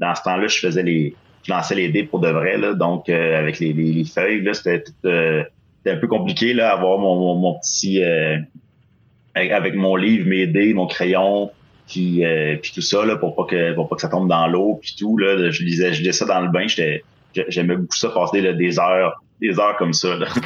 dans 0.01 0.15
ce 0.17 0.23
temps-là, 0.23 0.49
je 0.49 0.59
faisais 0.59 0.83
les, 0.83 1.15
je 1.45 1.53
lançais 1.53 1.75
les 1.75 1.89
dés 1.91 2.05
pour 2.05 2.21
de 2.21 2.29
vrai. 2.29 2.57
Là, 2.57 2.75
donc 2.75 3.09
euh, 3.09 3.39
avec 3.39 3.61
les, 3.61 3.73
les, 3.73 3.93
les 3.93 4.05
feuilles, 4.05 4.49
c'était 4.55 4.85
euh, 5.05 5.45
un 5.87 5.97
peu 5.97 6.09
compliqué 6.09 6.55
là, 6.55 6.73
avoir 6.73 6.99
mon, 6.99 7.17
mon, 7.17 7.35
mon 7.37 7.59
petit 7.59 8.03
euh, 8.03 8.39
avec, 9.35 9.75
mon 9.75 9.97
livre, 9.97 10.27
mes 10.29 10.47
dés, 10.47 10.75
mon 10.75 10.87
crayon, 10.87 11.51
puis, 11.89 12.25
euh, 12.25 12.57
puis 12.57 12.73
tout 12.75 12.81
ça 12.81 13.05
là, 13.05 13.17
pour 13.17 13.35
pas 13.35 13.45
que 13.45 13.75
pour 13.75 13.89
pas 13.89 13.97
que 13.97 14.03
ça 14.03 14.09
tombe 14.09 14.29
dans 14.29 14.47
l'eau, 14.47 14.79
puis 14.81 14.95
tout 14.99 15.19
là. 15.19 15.51
Je 15.51 15.63
lisais, 15.63 15.93
je 15.93 16.01
lisais 16.01 16.13
ça 16.13 16.25
dans 16.25 16.41
le 16.41 16.51
bain. 16.51 16.67
J'aimais 17.49 17.77
beaucoup 17.77 17.97
ça, 17.97 18.11
passer 18.11 18.55
des 18.55 18.79
heures, 18.79 19.23
des 19.49 19.59
heures 19.59 19.77
comme 19.77 19.93
ça. 19.93 20.17
Là. 20.17 20.27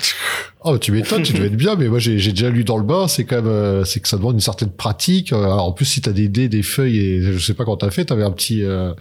Oh, 0.65 0.77
tu 0.77 0.91
m'étonnes, 0.91 1.23
tu 1.23 1.33
devais 1.33 1.47
être 1.47 1.57
bien, 1.57 1.77
mais 1.77 1.87
moi 1.87 2.01
j'ai 2.01 2.19
j'ai 2.19 2.33
déjà 2.33 2.51
lu 2.51 2.65
dans 2.65 2.79
le 2.79 2.83
bain, 2.83 3.07
c'est 3.07 3.25
quand 3.25 3.37
même, 3.37 3.47
euh, 3.47 3.85
c'est 3.85 4.01
que 4.01 4.09
ça 4.09 4.17
demande 4.17 4.35
une 4.35 4.41
certaine 4.41 4.73
pratique. 4.73 5.33
Euh, 5.33 5.45
Alors, 5.45 5.67
en 5.67 5.73
plus, 5.73 5.85
si 5.85 6.01
t'as 6.01 6.11
des 6.11 6.27
dés, 6.27 6.49
des 6.49 6.65
feuilles, 6.65 6.99
et 6.99 7.23
je 7.23 7.39
sais 7.39 7.55
pas 7.55 7.65
quand 7.65 7.77
t'as 7.77 7.91
fait, 7.91 8.07
t'avais 8.07 8.25
un 8.25 8.33
petit, 8.33 8.65
euh, 8.65 8.93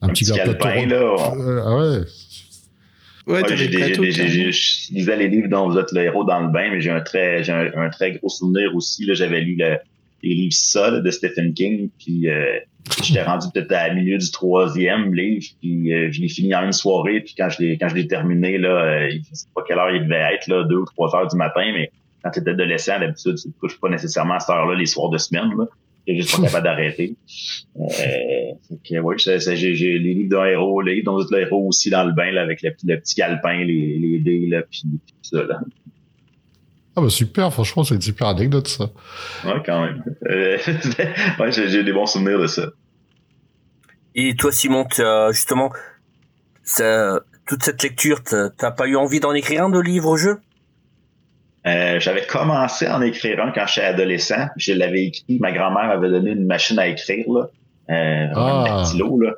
un, 0.00 0.08
petit, 0.08 0.24
petit 0.24 0.32
plateau 0.32 0.54
calepin, 0.54 0.86
là. 0.86 1.34
Euh, 1.36 1.62
ah 1.64 1.76
ouais. 1.76 1.98
Ouais, 3.26 3.42
Ouais, 3.42 3.56
j'ai 3.56 4.52
je 4.52 4.94
lisais 4.94 5.16
les 5.16 5.28
livres 5.28 5.48
dont 5.48 5.68
vous 5.68 5.78
êtes 5.78 5.92
le 5.92 6.02
héros 6.04 6.24
dans 6.24 6.40
le 6.40 6.48
bain, 6.48 6.70
mais 6.70 6.80
j'ai 6.80 6.90
un 6.90 7.00
très, 7.00 7.44
j'ai 7.44 7.52
un, 7.52 7.70
un 7.76 7.90
très 7.90 8.12
gros 8.12 8.28
souvenir 8.28 8.74
aussi. 8.74 9.04
Là, 9.04 9.14
j'avais 9.14 9.40
lu 9.40 9.56
le, 9.58 9.76
les 10.22 10.34
livres 10.34 10.54
ça 10.54 10.90
là, 10.90 11.00
de 11.00 11.10
Stephen 11.10 11.52
King, 11.52 11.90
puis 11.98 12.28
euh, 12.28 12.58
j'étais 13.02 13.22
rendu 13.22 13.46
peut-être 13.52 13.72
à 13.72 13.92
milieu 13.92 14.18
du 14.18 14.30
troisième 14.30 15.14
livre, 15.14 15.46
puis 15.60 15.92
euh, 15.92 16.10
je 16.10 16.20
l'ai 16.20 16.28
fini 16.28 16.54
en 16.54 16.64
une 16.64 16.72
soirée, 16.72 17.20
puis 17.20 17.34
quand 17.36 17.48
je 17.48 17.62
l'ai, 17.62 17.78
quand 17.78 17.88
je 17.88 17.94
l'ai 17.94 18.06
terminé 18.06 18.58
là, 18.58 18.68
euh, 18.68 19.10
je 19.10 19.34
sais 19.34 19.46
pas 19.54 19.62
quelle 19.66 19.78
heure 19.78 19.94
il 19.94 20.04
devait 20.04 20.34
être 20.34 20.46
là, 20.48 20.64
deux 20.64 20.78
ou 20.78 20.84
trois 20.84 21.14
heures 21.14 21.28
du 21.28 21.36
matin, 21.36 21.72
mais 21.74 21.90
quand 22.22 22.30
tu 22.30 22.40
es 22.40 22.48
adolescent, 22.48 22.98
d'habitude, 22.98 23.36
tu 23.36 23.52
te 23.52 23.58
couches 23.58 23.80
pas 23.80 23.88
nécessairement 23.88 24.34
à 24.34 24.40
cette 24.40 24.50
heure-là 24.50 24.74
les 24.74 24.86
soirs 24.86 25.10
de 25.10 25.18
semaine. 25.18 25.50
Là. 25.56 25.66
T'es 26.06 26.16
juste 26.16 26.36
pas 26.36 26.42
capable 26.42 26.64
d'arrêter. 26.64 27.16
Euh, 27.78 29.00
ouais, 29.00 29.16
j'ai, 29.18 29.98
les 29.98 30.14
livres 30.14 30.28
d'un 30.30 30.44
héros, 30.44 30.80
les 30.80 30.96
livres 30.96 31.22
êtes 31.22 31.30
le 31.30 31.40
héros 31.40 31.66
aussi 31.66 31.90
dans 31.90 32.04
le 32.04 32.12
bain, 32.12 32.30
là, 32.30 32.42
avec 32.42 32.62
le, 32.62 32.70
le 32.84 33.00
petit 33.00 33.14
calepin, 33.16 33.64
les, 33.64 33.98
les 33.98 34.18
dés, 34.20 34.46
là, 34.46 34.62
puis, 34.62 34.82
puis 34.84 35.14
tout 35.22 35.36
ça, 35.36 35.44
là. 35.44 35.60
Ah 36.96 37.02
bah 37.02 37.10
super, 37.10 37.52
franchement, 37.52 37.84
c'est 37.84 37.94
une 37.94 38.00
super 38.00 38.28
anecdote 38.28 38.66
ça. 38.68 38.90
Ouais, 39.44 39.62
quand 39.64 39.82
même. 39.84 40.02
Euh, 40.30 40.56
ouais, 41.38 41.52
j'ai, 41.52 41.68
j'ai 41.68 41.84
des 41.84 41.92
bons 41.92 42.06
souvenirs 42.06 42.38
de 42.40 42.46
ça. 42.46 42.68
Et 44.14 44.34
toi, 44.34 44.50
Simon, 44.50 44.86
tu 44.86 45.02
as 45.02 45.30
justement 45.32 45.70
ça, 46.62 47.20
toute 47.46 47.62
cette 47.62 47.82
lecture, 47.82 48.22
t'as 48.24 48.48
t'as 48.50 48.70
pas 48.70 48.86
eu 48.86 48.96
envie 48.96 49.20
d'en 49.20 49.34
écrire 49.34 49.64
un 49.64 49.68
de 49.70 49.78
livre-jeu 49.78 50.38
Euh, 51.66 52.00
j'avais 52.00 52.24
commencé 52.26 52.86
à 52.86 52.96
en 52.96 53.02
écrire 53.02 53.40
un 53.44 53.50
quand 53.52 53.66
j'étais 53.66 53.86
adolescent. 53.88 54.48
Je 54.56 54.72
l'avais 54.72 55.04
écrit. 55.06 55.38
Ma 55.38 55.52
grand-mère 55.52 55.88
m'avait 55.88 56.08
donné 56.08 56.30
une 56.30 56.46
machine 56.46 56.78
à 56.78 56.86
écrire, 56.86 57.26
là. 57.28 57.50
Euh, 57.88 58.26
Ah. 58.34 58.64
dactylo, 58.66 59.20
là. 59.20 59.34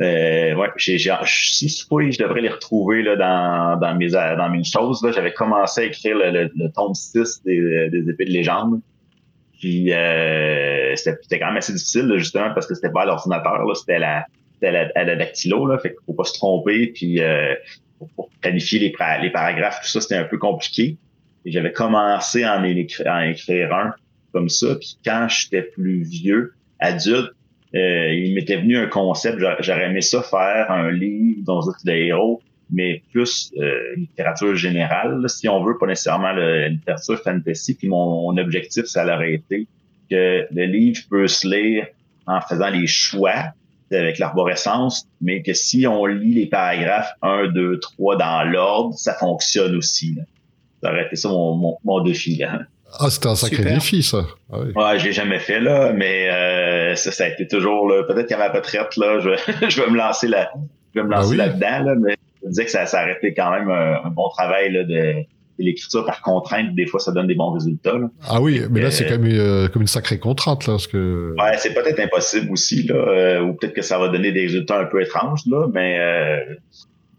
Euh, 0.00 0.54
ouais, 0.54 0.68
j'ai, 0.76 0.98
j'ai, 0.98 1.14
si 1.24 1.86
pas, 1.88 1.96
je 2.10 2.18
devrais 2.18 2.42
les 2.42 2.50
retrouver, 2.50 3.02
là, 3.02 3.16
dans, 3.16 3.78
dans 3.80 3.94
mes, 3.94 4.10
dans 4.10 4.50
mes 4.50 4.64
choses, 4.64 5.02
là. 5.02 5.12
J'avais 5.12 5.32
commencé 5.32 5.80
à 5.80 5.84
écrire 5.84 6.16
le, 6.16 6.30
le, 6.30 6.50
le 6.54 6.68
tome 6.72 6.94
6 6.94 7.42
des, 7.44 7.88
des 7.90 8.10
épées 8.10 8.26
de 8.26 8.32
légende. 8.32 8.80
Puis, 9.58 9.92
euh, 9.92 10.94
c'était, 10.96 11.18
c'était 11.22 11.38
quand 11.38 11.46
même 11.46 11.56
assez 11.56 11.72
difficile, 11.72 12.06
là, 12.06 12.18
justement, 12.18 12.52
parce 12.52 12.66
que 12.66 12.74
c'était 12.74 12.90
pas 12.90 13.02
à 13.02 13.06
l'ordinateur, 13.06 13.64
là. 13.64 13.74
C'était 13.74 13.94
à 13.94 13.98
la, 13.98 14.26
c'était 14.52 14.66
à 14.68 14.72
la, 14.72 14.90
à 14.94 15.04
la 15.04 15.16
dactylo, 15.16 15.66
là. 15.66 15.78
Fait 15.78 15.90
qu'il 15.90 15.98
faut 16.04 16.12
pas 16.12 16.24
se 16.24 16.34
tromper. 16.34 16.88
Puis, 16.88 17.20
euh, 17.22 17.54
pour, 17.98 18.10
pour 18.10 18.28
planifier 18.42 18.78
les, 18.78 18.94
les 19.22 19.30
paragraphes, 19.30 19.80
tout 19.80 19.88
ça, 19.88 20.02
c'était 20.02 20.16
un 20.16 20.24
peu 20.24 20.36
compliqué. 20.36 20.98
Et 21.46 21.52
j'avais 21.52 21.72
commencé 21.72 22.42
à 22.44 22.58
en, 22.58 22.64
écrire, 22.64 23.10
à 23.10 23.20
en 23.20 23.22
écrire 23.22 23.72
un 23.72 23.94
comme 24.32 24.48
ça. 24.50 24.74
Puis 24.74 24.98
quand 25.04 25.28
j'étais 25.30 25.62
plus 25.62 26.02
vieux, 26.02 26.52
adulte, 26.80 27.32
euh, 27.76 28.12
il 28.14 28.34
m'était 28.34 28.56
venu 28.56 28.76
un 28.78 28.86
concept. 28.86 29.38
J'a- 29.38 29.56
J'aurais 29.60 29.86
aimé 29.86 30.00
ça 30.00 30.22
faire 30.22 30.70
un 30.70 30.90
livre 30.90 31.40
dont 31.44 31.60
êtes 31.60 31.84
le 31.84 31.92
héros, 31.94 32.40
mais 32.70 33.02
plus 33.12 33.52
euh, 33.58 33.94
littérature 33.96 34.56
générale, 34.56 35.20
là, 35.20 35.28
si 35.28 35.48
on 35.48 35.62
veut, 35.62 35.76
pas 35.78 35.86
nécessairement 35.86 36.32
la 36.32 36.68
littérature 36.68 37.20
fantasy. 37.22 37.74
Puis 37.74 37.88
mon, 37.88 38.32
mon 38.32 38.36
objectif, 38.38 38.84
ça 38.86 39.04
aurait 39.04 39.34
été 39.34 39.66
que 40.10 40.46
le 40.52 40.64
livre 40.64 41.00
peut 41.10 41.26
se 41.28 41.46
lire 41.46 41.86
en 42.26 42.40
faisant 42.40 42.70
les 42.70 42.86
choix 42.86 43.52
avec 43.92 44.18
l'arborescence, 44.18 45.06
mais 45.20 45.42
que 45.42 45.52
si 45.52 45.86
on 45.86 46.06
lit 46.06 46.34
les 46.34 46.46
paragraphes 46.46 47.12
1, 47.22 47.48
2, 47.48 47.78
3 47.78 48.16
dans 48.16 48.42
l'ordre, 48.50 48.94
ça 48.94 49.14
fonctionne 49.14 49.76
aussi. 49.76 50.14
Là. 50.16 50.22
Ça 50.82 50.90
aurait 50.92 51.06
été 51.06 51.14
ça 51.16 51.28
mon, 51.28 51.54
mon, 51.54 51.76
mon 51.84 52.00
défi. 52.02 52.34
Là. 52.36 52.62
Ah, 52.98 53.10
c'était 53.10 53.28
un 53.28 53.34
sacré 53.34 53.56
Super. 53.58 53.74
défi 53.74 54.02
ça. 54.02 54.26
Ah 54.52 54.56
oui. 54.60 54.72
Ouais, 54.74 54.98
je 54.98 55.06
l'ai 55.06 55.12
jamais 55.12 55.38
fait 55.38 55.60
là, 55.60 55.92
mais 55.92 56.30
euh, 56.30 56.94
ça, 56.94 57.12
ça 57.12 57.24
a 57.24 57.28
été 57.28 57.46
toujours 57.46 57.88
là. 57.88 58.02
Peut-être 58.04 58.28
qu'à 58.28 58.38
ma 58.38 58.48
retraite 58.48 58.96
là, 58.96 59.18
je, 59.20 59.30
je 59.68 59.82
vais 59.82 59.90
me 59.90 59.96
lancer 59.96 60.28
là, 60.28 60.50
je 60.94 61.00
vais 61.00 61.06
me 61.06 61.12
Ah 61.12 61.18
lancer 61.18 61.30
oui. 61.32 61.36
là-dedans 61.36 61.82
là, 61.84 61.94
mais 62.00 62.16
je 62.40 62.46
me 62.46 62.50
disais 62.50 62.64
que 62.64 62.70
ça, 62.70 62.86
ça 62.86 63.02
aurait 63.02 63.16
été 63.16 63.34
quand 63.34 63.50
même 63.50 63.68
un, 63.70 64.00
un 64.04 64.10
bon 64.10 64.28
travail 64.30 64.72
là, 64.72 64.84
de, 64.84 64.92
de 65.58 65.64
l'écriture 65.64 66.04
par 66.06 66.22
contrainte. 66.22 66.74
Des 66.74 66.86
fois, 66.86 67.00
ça 67.00 67.12
donne 67.12 67.26
des 67.26 67.34
bons 67.34 67.50
résultats. 67.50 67.98
Là. 67.98 68.08
Ah 68.28 68.40
oui, 68.40 68.62
mais 68.70 68.80
là 68.80 68.86
Euh, 68.86 68.90
c'est 68.90 69.04
quand 69.06 69.18
même 69.18 69.30
euh, 69.32 69.68
comme 69.68 69.82
une 69.82 69.88
sacrée 69.88 70.18
contrainte 70.18 70.66
là, 70.66 70.74
parce 70.74 70.86
que. 70.86 71.34
Ouais, 71.38 71.56
c'est 71.58 71.74
peut-être 71.74 71.98
impossible 72.00 72.50
aussi 72.52 72.84
là, 72.84 72.94
euh, 72.94 73.40
ou 73.40 73.54
peut-être 73.54 73.74
que 73.74 73.82
ça 73.82 73.98
va 73.98 74.08
donner 74.08 74.32
des 74.32 74.42
résultats 74.42 74.78
un 74.80 74.84
peu 74.86 75.02
étranges 75.02 75.40
là, 75.46 75.66
mais 75.72 75.98
euh, 75.98 76.54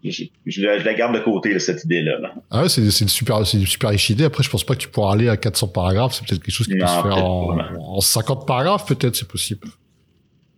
je, 0.04 0.24
je 0.46 0.62
la- 0.62 0.78
je 0.80 0.86
la 0.86 0.94
garde 0.94 1.16
de 1.16 1.20
côté 1.20 1.52
là, 1.54 1.60
cette 1.60 1.84
idée 1.86 2.02
là. 2.02 2.18
Ah 2.52 2.64
ouais, 2.64 2.70
c'est 2.70 2.90
c'est 2.92 3.04
une 3.06 3.10
super, 3.10 3.46
c'est 3.46 3.58
une 3.58 3.66
super 3.66 3.90
riche 3.90 4.10
idée. 4.10 4.24
Après, 4.26 4.44
je 4.44 4.50
pense 4.50 4.64
pas 4.64 4.76
que 4.76 4.80
tu 4.82 4.88
pourras 4.90 5.14
aller 5.14 5.28
à 5.30 5.38
400 5.38 5.68
paragraphes. 5.70 6.14
C'est 6.16 6.26
peut-être 6.28 6.44
quelque 6.44 6.54
chose 6.54 6.68
qui 6.68 6.78
peut 6.78 6.86
se 6.88 7.02
faire 7.02 7.18
en, 7.26 7.58
en 7.80 8.02
50 8.02 8.46
paragraphes, 8.48 8.86
peut-être, 8.86 9.16
c'est 9.16 9.28
possible. 9.28 9.68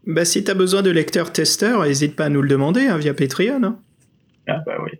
Bah, 0.07 0.25
si 0.25 0.43
t'as 0.43 0.53
besoin 0.55 0.81
de 0.81 0.89
lecteurs 0.91 1.31
testeurs, 1.31 1.83
n'hésite 1.83 2.15
pas 2.15 2.25
à 2.25 2.29
nous 2.29 2.41
le 2.41 2.47
demander 2.49 2.87
hein, 2.87 2.97
via 2.97 3.13
Patreon. 3.13 3.63
hein. 3.63 3.79
Ah 4.47 4.63
ben 4.65 4.75
oui, 4.83 4.91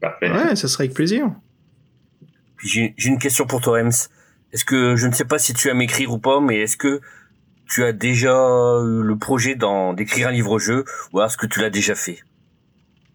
parfait. 0.00 0.30
Ouais, 0.30 0.54
ça 0.56 0.68
serait 0.68 0.84
avec 0.84 0.94
plaisir. 0.94 1.30
J'ai 2.64 2.94
j'ai 2.96 3.08
une 3.08 3.18
question 3.18 3.46
pour 3.46 3.60
toi, 3.60 3.80
Ems. 3.80 3.90
Est-ce 4.52 4.64
que 4.64 4.96
je 4.96 5.06
ne 5.06 5.12
sais 5.12 5.24
pas 5.24 5.38
si 5.38 5.54
tu 5.54 5.68
aimes 5.68 5.80
écrire 5.80 6.12
ou 6.12 6.18
pas, 6.18 6.40
mais 6.40 6.58
est-ce 6.60 6.76
que 6.76 7.00
tu 7.68 7.82
as 7.84 7.92
déjà 7.92 8.30
eu 8.84 9.02
le 9.02 9.16
projet 9.18 9.54
d'en- 9.54 9.94
d'écrire 9.94 10.28
un 10.28 10.32
livre-jeu 10.32 10.84
ou 11.12 11.22
est-ce 11.22 11.36
que 11.38 11.46
tu 11.46 11.60
l'as 11.60 11.70
déjà 11.70 11.94
fait? 11.94 12.18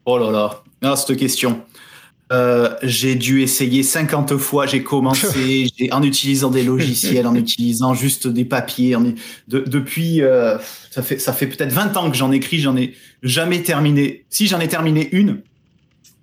Oh 0.09 0.17
là 0.17 0.31
là, 0.31 0.63
ah, 0.83 0.95
cette 0.95 1.17
question. 1.17 1.61
Euh, 2.31 2.73
j'ai 2.81 3.15
dû 3.15 3.41
essayer 3.41 3.83
50 3.83 4.37
fois, 4.37 4.65
j'ai 4.65 4.81
commencé 4.81 5.67
en 5.91 6.01
utilisant 6.01 6.49
des 6.49 6.63
logiciels, 6.63 7.27
en 7.27 7.35
utilisant 7.35 7.93
juste 7.93 8.25
des 8.27 8.45
papiers. 8.45 8.95
en- 8.95 9.01
de- 9.49 9.59
depuis, 9.67 10.21
euh, 10.21 10.57
ça 10.91 11.01
fait, 11.03 11.19
ça 11.19 11.33
fait 11.33 11.47
peut-être 11.47 11.73
20 11.73 11.97
ans 11.97 12.09
que 12.09 12.15
j'en 12.15 12.31
écris, 12.31 12.59
j'en 12.59 12.77
ai 12.77 12.93
jamais 13.21 13.61
terminé. 13.63 14.23
Si 14.29 14.47
j'en 14.47 14.61
ai 14.61 14.69
terminé 14.69 15.09
une, 15.11 15.41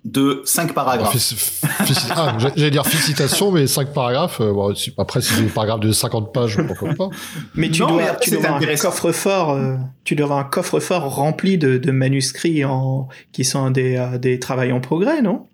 de 0.05 0.41
5 0.45 0.73
paragraphes. 0.73 1.63
Ah, 2.15 2.37
j'a- 2.39 2.51
J'allais 2.55 2.71
dire 2.71 2.85
félicitations, 2.85 3.51
mais 3.51 3.65
5 3.67 3.91
paragraphes. 3.91 4.39
euh, 4.39 4.53
bon, 4.53 4.73
si- 4.75 4.93
après, 4.97 5.19
si 5.21 5.33
c'est 5.33 5.41
des 5.41 5.47
paragraphes 5.49 5.79
de 5.81 5.91
50 5.91 6.31
pages, 6.31 6.57
pourquoi 6.67 6.93
pas. 6.93 7.09
Mais 7.55 7.69
tu 7.71 7.81
Non, 7.81 7.87
dois, 7.89 7.97
mais 7.97 8.07
après, 8.07 8.23
tu 8.23 8.31
dois 8.31 8.47
un 8.49 8.75
coffre-fort. 8.75 9.49
euh, 9.51 9.75
tu 10.03 10.15
dois 10.15 10.25
avoir 10.25 10.39
un 10.39 10.43
coffre-fort 10.43 11.03
rempli 11.15 11.57
de, 11.57 11.77
de 11.77 11.91
manuscrits 11.91 12.63
en, 12.63 13.07
qui 13.31 13.43
sont 13.43 13.71
des, 13.71 13.97
euh, 13.97 14.17
des 14.19 14.39
travails 14.39 14.71
en 14.71 14.79
progrès, 14.79 15.21
non? 15.23 15.47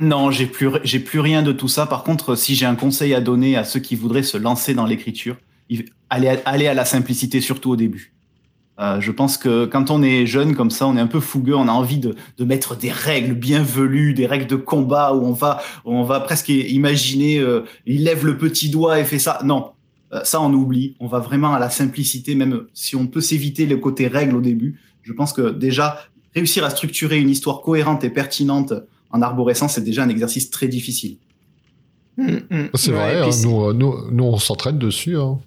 Non, 0.00 0.30
j'ai 0.30 0.46
plus, 0.46 0.70
j'ai 0.82 0.98
plus 0.98 1.20
rien 1.20 1.42
de 1.42 1.52
tout 1.52 1.68
ça. 1.68 1.84
Par 1.84 2.02
contre, 2.02 2.34
si 2.34 2.54
j'ai 2.54 2.64
un 2.64 2.74
conseil 2.76 3.12
à 3.14 3.20
donner 3.20 3.56
à 3.58 3.64
ceux 3.64 3.80
qui 3.80 3.96
voudraient 3.96 4.22
se 4.22 4.38
lancer 4.38 4.72
dans 4.72 4.86
l'écriture, 4.86 5.36
allez, 6.08 6.28
à- 6.28 6.38
allez 6.46 6.66
à 6.68 6.74
la 6.74 6.86
simplicité, 6.86 7.42
surtout 7.42 7.70
au 7.72 7.76
début. 7.76 8.14
Euh, 8.80 8.98
je 9.00 9.12
pense 9.12 9.36
que 9.36 9.66
quand 9.66 9.90
on 9.90 10.02
est 10.02 10.24
jeune 10.24 10.56
comme 10.56 10.70
ça, 10.70 10.86
on 10.86 10.96
est 10.96 11.00
un 11.00 11.06
peu 11.06 11.20
fougueux, 11.20 11.54
on 11.54 11.68
a 11.68 11.72
envie 11.72 11.98
de, 11.98 12.14
de 12.38 12.44
mettre 12.44 12.76
des 12.76 12.90
règles 12.90 13.34
bien 13.34 13.62
velues, 13.62 14.14
des 14.14 14.26
règles 14.26 14.46
de 14.46 14.56
combat 14.56 15.12
où 15.14 15.22
on 15.26 15.32
va, 15.32 15.60
où 15.84 15.92
on 15.92 16.02
va 16.02 16.20
presque 16.20 16.48
imaginer, 16.48 17.38
euh, 17.38 17.60
il 17.86 18.04
lève 18.04 18.24
le 18.24 18.38
petit 18.38 18.70
doigt 18.70 18.98
et 18.98 19.04
fait 19.04 19.18
ça. 19.18 19.38
Non, 19.44 19.72
Euh, 20.12 20.22
ça 20.24 20.40
on 20.40 20.52
oublie. 20.52 20.96
On 20.98 21.06
va 21.06 21.18
vraiment 21.20 21.52
à 21.54 21.58
la 21.60 21.70
simplicité, 21.70 22.34
même 22.34 22.62
si 22.74 22.96
on 22.96 23.06
peut 23.06 23.20
s'éviter 23.20 23.66
le 23.66 23.76
côté 23.76 24.08
règle 24.08 24.34
au 24.36 24.40
début. 24.40 24.80
Je 25.02 25.12
pense 25.12 25.32
que 25.32 25.50
déjà 25.50 25.98
réussir 26.34 26.64
à 26.64 26.70
structurer 26.70 27.18
une 27.20 27.30
histoire 27.30 27.60
cohérente 27.60 28.02
et 28.02 28.10
pertinente 28.10 28.72
en 29.12 29.22
arborescence, 29.22 29.74
c'est 29.74 29.84
déjà 29.84 30.02
un 30.02 30.08
exercice 30.08 30.50
très 30.50 30.68
difficile. 30.68 31.16
Hum, 32.18 32.40
hum. 32.50 32.68
C'est 32.74 32.90
Ouais, 32.92 32.96
vrai, 32.96 33.20
hein, 33.22 33.30
nous, 33.44 33.64
euh, 33.64 33.72
nous, 33.72 33.94
nous, 34.10 34.24
on 34.24 34.38
s'entraîne 34.38 34.78
dessus. 34.78 35.16
Hein. 35.16 35.38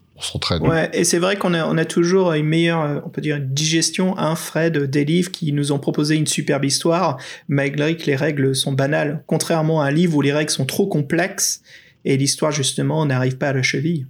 Ouais, 0.68 0.90
et 0.94 1.04
c'est 1.04 1.20
vrai 1.20 1.36
qu'on 1.36 1.54
a, 1.54 1.66
on 1.68 1.78
a 1.78 1.86
toujours 1.86 2.34
une 2.34 2.46
meilleure, 2.46 2.82
euh, 2.82 3.00
on 3.06 3.10
peut 3.10 3.22
dire, 3.22 3.36
une 3.38 3.54
digestion, 3.54 4.18
un 4.18 4.36
Fred, 4.36 4.78
des 4.90 5.06
livres 5.06 5.32
qui 5.32 5.52
nous 5.54 5.72
ont 5.72 5.80
proposé 5.80 6.16
une 6.16 6.28
superbe 6.28 6.66
histoire, 6.66 7.18
malgré 7.48 7.98
que 7.98 8.06
les 8.06 8.16
règles 8.16 8.56
sont 8.56 8.72
banales. 8.72 9.24
Contrairement 9.28 9.82
à 9.82 9.88
un 9.88 9.92
livre 9.92 10.16
où 10.18 10.22
les 10.22 10.34
règles 10.34 10.52
sont 10.52 10.66
trop 10.66 10.88
complexes 10.88 11.62
et 12.06 12.18
l'histoire, 12.18 12.52
justement, 12.52 13.06
n'arrive 13.06 13.38
pas 13.38 13.50
à 13.50 13.54
la 13.54 13.64
cheville. 13.64 14.08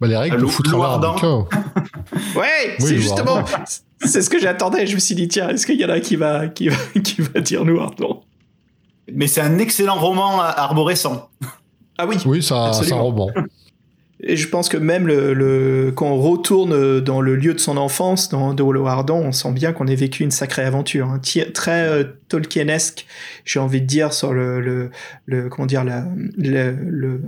Bah, 0.00 0.08
les 0.08 0.16
règles 0.16 0.38
nous 0.40 0.48
foutent 0.48 0.66
hein. 0.68 0.72
Ouais, 2.36 2.74
Oui, 2.80 2.86
c'est 2.88 2.96
justement, 2.98 3.44
c'est 4.04 4.20
ce 4.22 4.28
que 4.28 4.40
j'attendais. 4.40 4.86
Je 4.86 4.94
me 4.94 5.00
suis 5.00 5.14
dit, 5.14 5.28
tiens, 5.28 5.50
est-ce 5.50 5.64
qu'il 5.64 5.80
y 5.80 5.84
en 5.84 5.90
a 5.90 6.00
qui 6.00 6.16
va, 6.16 6.48
qui 6.48 6.68
va, 6.68 6.76
qui 7.04 7.22
va 7.22 7.40
dire 7.40 7.64
nous, 7.64 7.80
Mais 9.12 9.28
c'est 9.28 9.40
un 9.40 9.58
excellent 9.58 9.94
roman 10.00 10.40
à- 10.40 10.46
arborescent. 10.46 11.28
Ah 11.98 12.06
oui, 12.06 12.16
Oui, 12.26 12.42
ça- 12.42 12.72
c'est 12.72 12.92
un 12.92 12.96
roman. 12.96 13.30
Et 14.24 14.36
je 14.36 14.48
pense 14.48 14.68
que 14.68 14.76
même 14.76 15.08
le, 15.08 15.34
le- 15.34 15.90
quand 15.94 16.06
on 16.06 16.16
retourne 16.20 17.00
dans 17.00 17.20
le 17.20 17.34
lieu 17.34 17.54
de 17.54 17.58
son 17.58 17.76
enfance, 17.76 18.28
dans 18.28 18.54
De 18.54 18.62
Hollow 18.62 18.86
Ardent, 18.86 19.18
on 19.18 19.32
sent 19.32 19.50
bien 19.52 19.72
qu'on 19.72 19.88
ait 19.88 19.96
vécu 19.96 20.22
une 20.22 20.30
sacrée 20.30 20.62
aventure. 20.62 21.08
hein. 21.08 21.20
Très 21.54 21.88
euh, 21.88 22.04
Tolkienesque, 22.28 23.06
j'ai 23.44 23.58
envie 23.58 23.80
de 23.80 23.86
dire, 23.86 24.12
sur 24.12 24.32
le, 24.32 24.60
le, 24.60 24.90
le- 25.26 25.48
comment 25.48 25.66
dire, 25.66 25.82
la- 25.82 26.06
le- 26.38 26.70
le- 26.70 27.20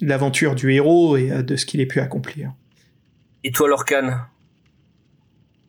l'aventure 0.00 0.54
du 0.54 0.72
héros 0.72 1.16
et 1.16 1.32
euh, 1.32 1.42
de 1.42 1.56
ce 1.56 1.66
qu'il 1.66 1.80
ait 1.80 1.86
pu 1.86 1.98
accomplir. 1.98 2.52
Et 3.42 3.50
toi, 3.50 3.66
Lorcan? 3.68 4.12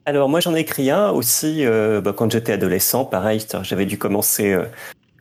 Alors 0.05 0.29
moi 0.29 0.39
j'en 0.39 0.55
ai 0.55 0.59
écrit 0.61 0.89
un 0.89 1.09
aussi 1.09 1.65
euh, 1.65 1.99
bah, 2.01 2.13
quand 2.15 2.31
j'étais 2.31 2.53
adolescent, 2.53 3.03
pareil, 3.03 3.41
j'avais 3.63 3.85
dû 3.85 3.97
commencer, 3.97 4.53
euh, 4.53 4.63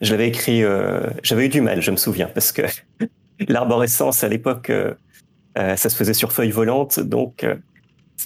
je 0.01 0.11
l'avais 0.11 0.27
écrit, 0.29 0.63
euh, 0.63 1.01
j'avais 1.23 1.47
eu 1.47 1.49
du 1.49 1.59
mal, 1.61 1.81
je 1.81 1.91
me 1.91 1.97
souviens, 1.97 2.27
parce 2.33 2.51
que 2.53 2.61
l'arborescence 3.49 4.23
à 4.23 4.29
l'époque, 4.29 4.71
ça 5.57 5.89
se 5.89 5.95
faisait 5.95 6.13
sur 6.13 6.31
feuille 6.31 6.51
volante, 6.51 6.99
donc, 6.99 7.43
euh, 7.43 7.55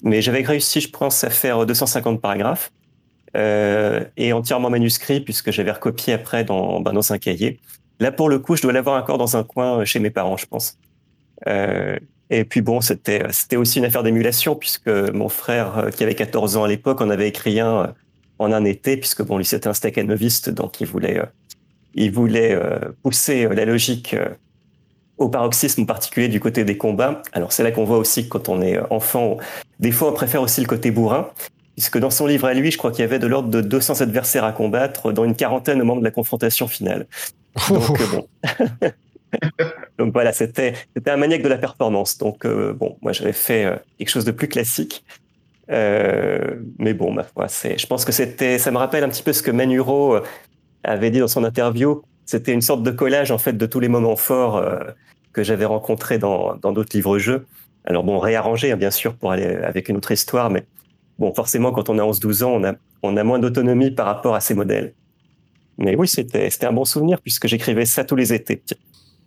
mais 0.03 0.22
j'avais 0.22 0.41
réussi, 0.41 0.82
je 0.82 0.90
pense, 0.90 1.24
à 1.24 1.30
faire 1.30 1.66
250 1.66 2.22
paragraphes 2.22 2.72
euh, 3.36 4.03
et 4.18 4.34
entièrement 4.34 4.70
manuscrit 4.70 5.22
puisque 5.22 5.52
j'avais 5.52 5.72
recopié 5.72 6.14
après 6.14 6.44
dans, 6.44 6.82
ben, 6.82 6.94
dans 6.94 7.14
un 7.14 7.18
cahier. 7.18 7.60
Là 7.99 8.12
pour 8.12 8.30
le 8.30 8.40
coup, 8.40 8.56
je 8.56 8.62
dois 8.62 8.74
l'avoir 8.74 9.02
encore 9.02 9.18
dans 9.18 9.38
un 9.38 9.44
coin 9.44 9.86
chez 9.86 9.99
mes 9.99 10.10
parents, 10.10 10.38
je 10.38 10.45
pense. 10.45 10.78
Euh, 11.48 11.98
et 12.30 12.45
puis 12.45 12.62
bon, 12.62 12.82
c'était 12.82 13.24
c'était 13.32 13.58
aussi 13.58 13.80
une 13.80 13.86
affaire 13.86 14.03
d'émulation 14.03 14.56
puisque 14.56 14.88
mon 14.88 15.30
frère 15.30 15.78
euh, 15.78 15.90
qui 15.90 16.03
avait 16.03 16.16
14 16.16 16.58
ans 16.58 16.64
à 16.64 16.68
l'époque 16.68 17.02
en 17.02 17.10
avait 17.10 17.28
écrit 17.28 17.60
un 17.60 17.84
euh, 17.84 17.88
en 18.40 18.52
un 18.52 18.66
été 18.66 18.98
puisque 18.98 19.22
bon 19.22 19.38
lui 19.38 19.45
c'était 19.45 19.68
un 19.68 19.74
stakhanoviste 19.74 20.49
donc 20.49 20.82
il 20.82 20.88
voulait 20.88 21.20
euh, 21.20 21.26
il 21.94 22.12
voulait 22.12 22.53
euh, 22.53 22.80
pousser 23.03 23.45
euh, 23.45 23.53
la 23.53 23.66
logique 23.66 24.14
euh, 24.14 24.30
au 25.22 25.30
paroxysme 25.30 25.85
particulier 25.85 26.27
du 26.27 26.39
côté 26.39 26.64
des 26.64 26.77
combats. 26.77 27.22
Alors 27.34 27.52
c'est 27.52 27.64
là 27.64 27.72
qu'on 27.72 27.85
voit 27.85 27.98
aussi 27.98 28.23
que 28.26 28.30
quand 28.30 28.49
on 28.49 28.61
est 28.61 28.77
euh, 28.77 28.84
enfant, 28.89 29.38
des 29.80 29.91
fois 29.91 30.10
on 30.10 30.14
préfère 30.14 30.41
aussi 30.41 30.61
le 30.61 30.68
côté 30.68 30.91
bourrin 30.91 31.30
puisque 31.76 31.98
dans 31.98 32.10
son 32.10 32.27
livre 32.27 32.48
à 32.48 32.53
lui, 32.53 32.69
je 32.69 32.77
crois 32.77 32.91
qu'il 32.91 32.99
y 32.99 33.03
avait 33.03 33.18
de 33.18 33.27
l'ordre 33.27 33.49
de 33.49 33.61
200 33.61 34.02
adversaires 34.02 34.43
à 34.43 34.52
combattre 34.52 35.11
dans 35.14 35.23
une 35.23 35.35
quarantaine 35.35 35.81
au 35.81 35.85
moment 35.85 35.99
de 35.99 36.06
la 36.06 36.11
confrontation 36.11 36.68
finale. 36.68 37.07
Donc 37.69 38.02
euh, 38.02 38.06
bon. 38.11 38.27
Donc 39.98 40.14
voilà, 40.14 40.34
c'était 40.34 40.73
c'était 40.95 41.11
un 41.11 41.18
maniaque 41.18 41.41
de 41.41 41.48
la 41.48 41.57
performance. 41.57 42.18
Donc 42.18 42.45
euh, 42.45 42.73
bon, 42.73 42.98
moi 43.02 43.11
j'avais 43.11 43.34
fait 43.34 43.65
euh, 43.65 43.76
quelque 43.98 44.10
chose 44.10 44.26
de 44.26 44.31
plus 44.31 44.48
classique. 44.48 45.06
Euh, 45.69 46.56
mais 46.80 46.93
bon, 46.93 47.14
ma 47.14 47.23
foi, 47.23 47.48
c'est. 47.48 47.77
Je 47.77 47.88
pense 47.88 48.03
que 48.03 48.11
c'était. 48.11 48.57
Ça 48.57 48.72
me 48.72 48.77
rappelle 48.77 49.03
un 49.03 49.10
petit 49.10 49.23
peu 49.23 49.34
ce 49.34 49.41
que 49.41 49.52
Manuro 49.52 50.18
avait 50.84 51.11
dit 51.11 51.19
dans 51.19 51.27
son 51.27 51.43
interview. 51.43 52.02
C'était 52.26 52.53
une 52.53 52.61
sorte 52.61 52.84
de 52.84 52.91
collage 52.91 53.31
en 53.31 53.38
fait 53.38 53.53
de 53.53 53.65
tous 53.65 53.80
les 53.80 53.88
moments 53.89 54.15
forts 54.15 54.57
euh, 54.57 54.80
que 55.34 55.43
j'avais 55.43 55.65
rencontrés 55.65 56.18
dans 56.19 56.56
dans 56.57 56.72
d'autres 56.72 56.95
livres-jeux. 56.95 57.45
Alors 57.85 58.03
bon, 58.03 58.19
réarrangé 58.19 58.72
hein, 58.72 58.77
bien 58.77 58.91
sûr 58.91 59.15
pour 59.15 59.31
aller 59.31 59.45
avec 59.45 59.89
une 59.89 59.98
autre 59.98 60.11
histoire, 60.11 60.49
mais 60.49 60.65
bon, 61.19 61.34
forcément 61.34 61.72
quand 61.72 61.89
on 61.89 61.98
a 61.99 62.03
11-12 62.03 62.43
ans, 62.43 62.52
on 62.53 62.64
a 62.64 62.73
on 63.03 63.18
a 63.18 63.23
moins 63.23 63.39
d'autonomie 63.39 63.91
par 63.91 64.06
rapport 64.06 64.35
à 64.35 64.39
ces 64.39 64.53
modèles. 64.53 64.93
Mais 65.77 65.95
oui, 65.95 66.07
c'était 66.07 66.49
c'était 66.49 66.68
un 66.68 66.73
bon 66.73 66.85
souvenir 66.85 67.19
puisque 67.22 67.48
j'écrivais 67.48 67.85
ça 67.85 68.03
tous 68.06 68.15
les 68.15 68.34
étés. 68.34 68.61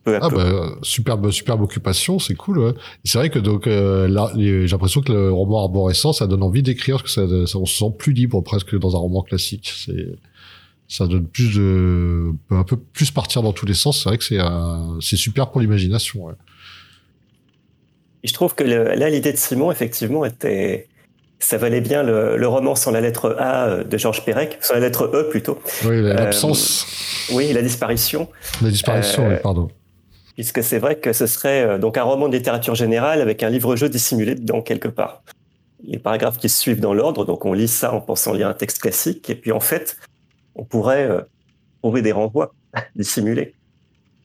Peu 0.05 0.17
à 0.17 0.21
Ah 0.23 0.29
peu. 0.29 0.37
bah 0.37 0.77
superbe 0.83 1.31
superbe 1.31 1.63
occupation, 1.63 2.19
c'est 2.19 2.35
cool. 2.35 2.75
C'est 3.05 3.19
vrai 3.19 3.31
que 3.31 3.39
donc 3.39 3.67
euh, 3.67 4.07
là, 4.07 4.31
j'ai 4.37 4.67
l'impression 4.67 5.01
que 5.01 5.11
le 5.11 5.33
roman 5.33 5.61
arborescent, 5.61 6.13
ça 6.13 6.27
donne 6.27 6.43
envie 6.43 6.63
d'écrire 6.63 6.99
parce 7.03 7.15
que 7.17 7.27
ça, 7.47 7.47
ça- 7.53 7.59
on 7.59 7.65
se 7.67 7.75
sent 7.79 7.91
plus 7.99 8.13
libre 8.13 8.41
presque 8.43 8.69
que 8.69 8.77
dans 8.77 8.95
un 8.95 8.99
roman 8.99 9.23
classique. 9.23 9.73
C'est 9.75 10.07
ça 10.89 11.07
donne 11.07 11.27
plus 11.27 11.55
de 11.57 12.33
peut 12.49 12.57
un 12.57 12.65
peu 12.65 12.77
plus 12.77 13.11
partir 13.11 13.43
dans 13.43 13.53
tous 13.53 13.67
les 13.67 13.75
sens. 13.75 14.03
C'est 14.03 14.09
vrai 14.09 14.19
que 14.19 14.25
c'est 14.25 14.39
un- 14.39 14.99
c'est 15.01 15.17
super 15.17 15.51
pour 15.51 15.61
l'imagination. 15.61 16.25
ouais. 16.27 16.35
Et 18.23 18.29
je 18.29 18.33
trouve 18.35 18.55
que 18.55 18.65
le- 18.65 18.95
là, 18.95 19.11
l'idée 19.11 19.33
de 19.33 19.37
Simon, 19.39 19.71
effectivement, 19.71 20.25
était. 20.25 20.89
Ça 21.41 21.59
valait 21.59 21.83
bien 21.83 22.03
le, 22.03 22.37
le 22.39 22.49
roman 22.49 22.75
sans 22.75 22.91
la 22.91 23.03
lettre 23.03 23.37
A 23.39 23.67
euh, 23.67 23.85
de 23.85 23.99
Georges 23.99 24.25
Perec, 24.25 24.57
sans 24.63 24.75
la 24.75 24.81
lettre 24.81 25.11
E 25.13 25.29
plutôt. 25.29 25.59
Oui, 25.85 25.97
Euh, 25.97 26.15
l'absence, 26.15 26.87
Oui, 27.33 27.53
la 27.53 27.61
disparition. 27.61 28.29
la 28.63 28.71
disparition, 28.71 29.27
euh, 29.27 29.35
oui, 29.35 29.41
pardon. 29.43 29.69
Puisque 30.37 30.63
c'est 30.63 30.79
vrai 30.79 30.97
que 30.99 31.13
ce 31.13 31.27
serait 31.27 31.63
euh, 31.65 31.79
donc 31.79 31.99
un 31.99 32.03
roman 32.03 32.29
de 32.29 32.37
littérature 32.37 32.75
générale 32.75 33.21
avec 33.21 33.43
un 33.43 33.51
livre-jeu 33.51 33.89
dissimulé 33.91 34.37
dedans 34.37 34.63
quelque 34.63 34.89
part. 34.89 35.23
Les 35.87 35.99
paragraphes 35.99 36.39
qui 36.39 36.49
se 36.49 36.59
suivent 36.59 36.81
dans 36.81 36.95
l'ordre, 36.95 37.27
donc 37.27 37.45
on 37.45 37.53
lit 37.53 37.69
ça 37.69 37.93
en 37.93 38.01
pensant 38.01 38.33
lire 38.33 38.49
un 38.49 38.55
texte 38.55 38.79
classique, 38.81 39.29
et 39.29 39.35
puis 39.35 39.53
en 39.53 39.61
fait, 39.61 39.99
on 40.55 40.65
pourrait 40.65 41.09
euh, 41.09 41.21
trouver 41.83 42.03
des 42.03 42.13
renvois 42.13 42.55
dissimulés. 42.97 43.55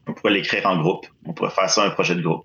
On 0.06 0.12
pourrait 0.12 0.32
l'écrire 0.32 0.66
en 0.66 0.80
groupe. 0.80 1.06
On 1.26 1.32
pourrait 1.32 1.50
faire 1.50 1.70
ça 1.70 1.84
un 1.84 1.90
projet 1.90 2.14
de 2.14 2.22
groupe. 2.22 2.44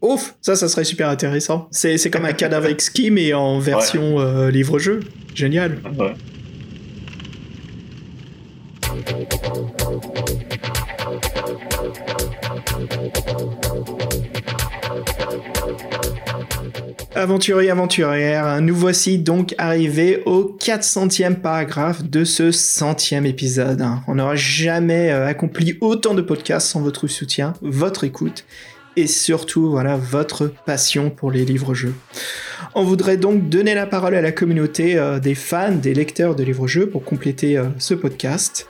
Ouf, 0.00 0.34
ça, 0.42 0.54
ça 0.54 0.68
serait 0.68 0.84
super 0.84 1.08
intéressant. 1.08 1.68
C'est 1.70 1.96
c'est 1.96 2.10
comme 2.10 2.26
un 2.26 2.34
cadavre 2.34 2.66
exquis, 2.66 3.10
mais 3.10 3.32
en 3.32 3.58
version 3.58 4.20
euh, 4.20 4.50
livre-jeu. 4.50 5.00
Génial. 5.34 5.78
Ouais. 5.98 6.14
Aventurier, 17.16 17.70
aventurière, 17.70 18.60
nous 18.60 18.74
voici 18.74 19.18
donc 19.18 19.54
arrivés 19.56 20.24
au 20.26 20.56
400e 20.58 21.36
paragraphe 21.36 22.02
de 22.02 22.24
ce 22.24 22.50
centième 22.50 23.24
épisode. 23.24 23.84
On 24.08 24.16
n'aura 24.16 24.34
jamais 24.34 25.12
euh, 25.12 25.28
accompli 25.28 25.78
autant 25.80 26.14
de 26.14 26.22
podcasts 26.22 26.66
sans 26.66 26.80
votre 26.80 27.06
soutien, 27.06 27.52
votre 27.62 28.02
écoute 28.02 28.44
et 28.96 29.06
surtout 29.06 29.70
voilà 29.70 29.96
votre 29.96 30.48
passion 30.48 31.08
pour 31.08 31.30
les 31.30 31.44
livres-jeux. 31.44 31.94
On 32.74 32.82
voudrait 32.82 33.16
donc 33.16 33.48
donner 33.48 33.76
la 33.76 33.86
parole 33.86 34.16
à 34.16 34.20
la 34.20 34.32
communauté 34.32 34.98
euh, 34.98 35.20
des 35.20 35.36
fans, 35.36 35.70
des 35.70 35.94
lecteurs 35.94 36.34
de 36.34 36.42
livres-jeux 36.42 36.88
pour 36.88 37.04
compléter 37.04 37.56
euh, 37.56 37.66
ce 37.78 37.94
podcast. 37.94 38.68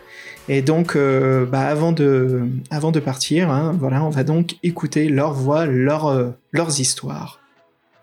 Et 0.50 0.60
donc, 0.60 0.94
bah, 0.94 1.60
avant 1.60 1.92
de, 1.92 3.00
partir, 3.02 3.50
hein, 3.50 3.74
voilà, 3.80 4.04
on 4.04 4.10
va 4.10 4.24
donc 4.24 4.56
écouter 4.62 5.08
leurs 5.08 5.32
voix, 5.32 5.64
leurs 5.64 6.34
histoires. 6.80 7.40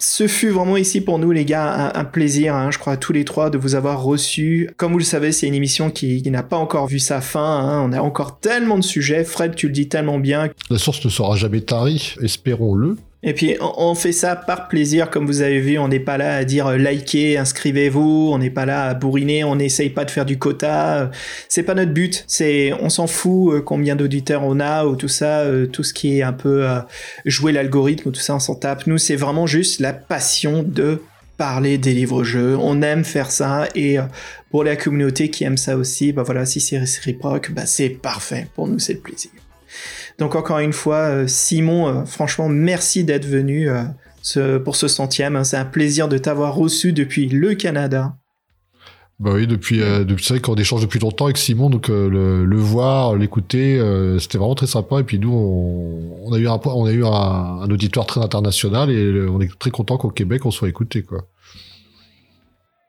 Ce 0.02 0.28
fut 0.28 0.50
vraiment 0.50 0.78
ici 0.78 1.00
pour 1.00 1.20
nous, 1.20 1.32
les 1.32 1.46
gars, 1.46 1.92
un, 1.94 2.06
plaisir, 2.06 2.56
hein, 2.56 2.72
je 2.72 2.80
crois, 2.80 2.94
à 2.94 2.98
tous 2.98 3.14
les 3.14 3.24
trois, 3.24 3.52
de 3.52 3.60
vous 3.60 3.76
avoir 3.76 4.02
reçus. 4.02 4.68
Comme 4.76 4.94
vous 4.94 4.98
le 4.98 5.04
savez, 5.04 5.32
c'est 5.32 5.46
une 5.46 5.54
émission 5.54 5.92
qui, 5.92 6.24
qui 6.24 6.32
n'a 6.32 6.42
pas 6.42 6.58
encore 6.58 6.88
vu 6.88 6.98
sa 6.98 7.22
fin. 7.22 7.40
hein, 7.40 7.88
On 7.88 7.94
a 7.94 8.02
encore 8.02 8.40
tellement 8.40 8.80
de 8.80 8.84
sujets. 8.84 9.24
Fred, 9.24 9.54
tu 9.54 9.68
le 9.68 9.74
dis 9.74 9.90
tellement 9.90 10.18
bien. 10.18 10.50
La 10.72 10.80
source 10.80 11.06
ne 11.06 11.12
sera 11.12 11.36
jamais 11.36 11.62
tarie, 11.62 12.16
espérons-le. 12.20 12.98
Et 13.24 13.34
puis, 13.34 13.56
on, 13.60 13.94
fait 13.94 14.14
ça 14.14 14.36
par 14.36 14.68
plaisir, 14.68 15.12
comme 15.12 15.28
vous 15.28 15.42
avez 15.42 15.60
vu. 15.60 15.78
On 15.78 15.88
n'est 15.88 16.00
pas 16.00 16.18
là 16.18 16.38
à 16.38 16.44
dire 16.44 16.66
euh, 16.68 16.78
likez, 16.78 17.38
inscrivez-vous. 17.38 18.32
On 18.34 18.40
n'est 18.40 18.50
pas 18.50 18.66
là 18.66 18.86
à 18.86 18.94
bourriner. 18.96 19.44
On 19.44 19.56
n'essaye 19.56 19.92
pas 19.92 20.06
de 20.06 20.12
faire 20.12 20.26
du 20.26 20.40
quota. 20.40 21.02
euh, 21.02 21.08
C'est 21.48 21.62
pas 21.62 21.76
notre 21.76 21.92
but. 21.92 22.24
C'est, 22.28 22.74
on 22.82 22.90
s'en 22.90 23.06
fout 23.06 23.54
euh, 23.54 23.62
combien 23.62 23.96
d'auditeurs 23.96 24.44
on 24.44 24.60
a 24.60 24.86
ou 24.86 24.96
tout 24.96 25.08
ça, 25.08 25.46
tout 25.72 25.84
ce 25.84 25.94
qui 25.94 26.18
est 26.18 26.24
un 26.24 26.34
peu 26.34 26.68
jouer 27.26 27.52
l'algorithme 27.52 28.10
ou 28.10 28.12
tout 28.12 28.22
ça, 28.22 28.36
on 28.36 28.40
s'en 28.40 28.56
tape. 28.56 28.88
Nous, 28.88 28.98
c'est 28.98 29.16
vraiment 29.16 29.46
juste 29.46 29.80
la 29.80 29.94
passion 29.94 30.64
de 30.64 31.02
parler 31.38 31.78
des 31.78 31.94
livres-jeux. 31.94 32.58
On 32.60 32.82
aime 32.82 33.04
faire 33.04 33.30
ça 33.30 33.68
et 33.76 33.98
pour 34.50 34.64
la 34.64 34.76
communauté 34.76 35.30
qui 35.30 35.44
aime 35.44 35.58
ça 35.58 35.78
aussi, 35.78 36.12
bah 36.12 36.24
voilà, 36.24 36.46
si 36.46 36.60
c'est 36.60 36.78
réciproque, 36.78 37.52
bah 37.52 37.66
c'est 37.66 37.90
parfait. 37.90 38.48
Pour 38.56 38.68
nous, 38.68 38.80
c'est 38.80 38.94
le 38.94 39.00
plaisir. 39.00 39.32
Donc 40.20 40.36
encore 40.36 40.60
une 40.60 40.74
fois, 40.74 40.98
euh, 40.98 41.28
Simon, 41.28 41.88
euh, 41.88 42.06
franchement, 42.06 42.50
merci 42.50 43.04
d'être 43.04 43.26
venu 43.26 43.70
euh, 43.70 44.60
pour 44.60 44.76
ce 44.76 44.88
centième. 44.88 45.36
hein. 45.36 45.44
C'est 45.44 45.58
un 45.58 45.66
plaisir 45.66 46.08
de 46.08 46.18
t'avoir 46.18 46.56
reçu 46.56 46.94
depuis 46.94 47.28
le 47.28 47.56
Canada. 47.56 48.16
Bah 49.20 49.32
oui, 49.36 49.46
depuis, 49.46 49.82
euh, 49.82 50.04
depuis 50.04 50.26
c'est 50.26 50.34
vrai 50.34 50.42
qu'on 50.42 50.56
échange 50.56 50.82
depuis 50.82 51.00
longtemps 51.00 51.26
avec 51.26 51.38
Simon, 51.38 51.70
donc 51.70 51.90
euh, 51.92 52.10
le, 52.10 52.44
le 52.44 52.58
voir, 52.58 53.16
l'écouter, 53.16 53.78
euh, 53.78 54.18
c'était 54.18 54.40
vraiment 54.40 54.56
très 54.56 54.66
sympa. 54.66 55.00
Et 55.00 55.04
puis 55.04 55.20
nous, 55.20 55.32
on, 55.32 56.28
on 56.28 56.34
a 56.34 56.40
eu 56.40 56.48
un, 56.48 56.60
on 56.66 56.86
a 56.86 56.92
eu 56.92 57.06
un, 57.06 57.10
un 57.10 57.70
auditoire 57.70 58.08
très 58.08 58.20
international 58.20 58.90
et 58.90 59.12
le- 59.12 59.30
on 59.30 59.40
est 59.40 59.60
très 59.60 59.70
content 59.70 59.98
qu'au 59.98 60.10
Québec 60.10 60.44
on 60.48 60.52
soit 60.52 60.70
écouté 60.70 61.04
quoi. 61.04 61.28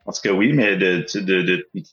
Parce 0.07 0.21
que 0.21 0.31
oui, 0.31 0.53
mais 0.55 0.77
de, 0.77 1.05
de, 1.21 1.43
depuis 1.43 1.85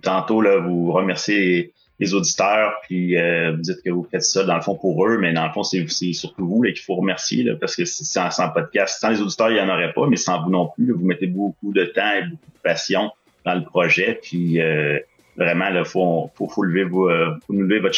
tantôt, 0.00 0.40
là, 0.42 0.58
vous 0.58 0.92
remerciez 0.92 1.72
les, 1.98 2.14
auditeurs, 2.14 2.74
puis 2.82 3.16
euh, 3.16 3.52
vous 3.52 3.62
dites 3.62 3.82
que 3.84 3.90
vous 3.90 4.06
faites 4.10 4.22
ça 4.22 4.44
dans 4.44 4.56
le 4.56 4.62
fond 4.62 4.74
pour 4.74 5.06
eux, 5.06 5.18
mais 5.18 5.32
dans 5.32 5.46
le 5.46 5.52
fond, 5.52 5.62
c'est 5.62 5.86
c'est 5.88 6.12
surtout 6.12 6.46
vous 6.46 6.62
là, 6.62 6.72
qu'il 6.72 6.82
faut 6.82 6.96
remercier, 6.96 7.42
là, 7.42 7.54
parce 7.56 7.76
que 7.76 7.84
sans, 7.84 8.30
sans 8.30 8.48
podcast, 8.50 9.00
sans 9.00 9.10
les 9.10 9.20
auditeurs, 9.20 9.50
il 9.50 9.54
n'y 9.54 9.60
en 9.60 9.68
aurait 9.68 9.92
pas, 9.92 10.06
mais 10.06 10.16
sans 10.16 10.42
vous 10.42 10.50
non 10.50 10.68
plus, 10.74 10.86
là, 10.86 10.94
vous 10.96 11.06
mettez 11.06 11.26
beaucoup 11.26 11.72
de 11.72 11.84
temps 11.84 12.12
et 12.18 12.22
beaucoup 12.22 12.50
de 12.54 12.60
passion 12.62 13.10
dans 13.44 13.54
le 13.54 13.64
projet, 13.64 14.18
puis 14.22 14.60
euh, 14.60 14.98
vraiment, 15.36 15.70
là, 15.70 15.84
faut, 15.84 16.30
faut, 16.34 16.48
faut 16.48 16.62
lever 16.62 16.84
vos, 16.84 17.10
euh, 17.10 17.30
faut 17.46 17.52
lever 17.52 17.80
votre 17.80 17.96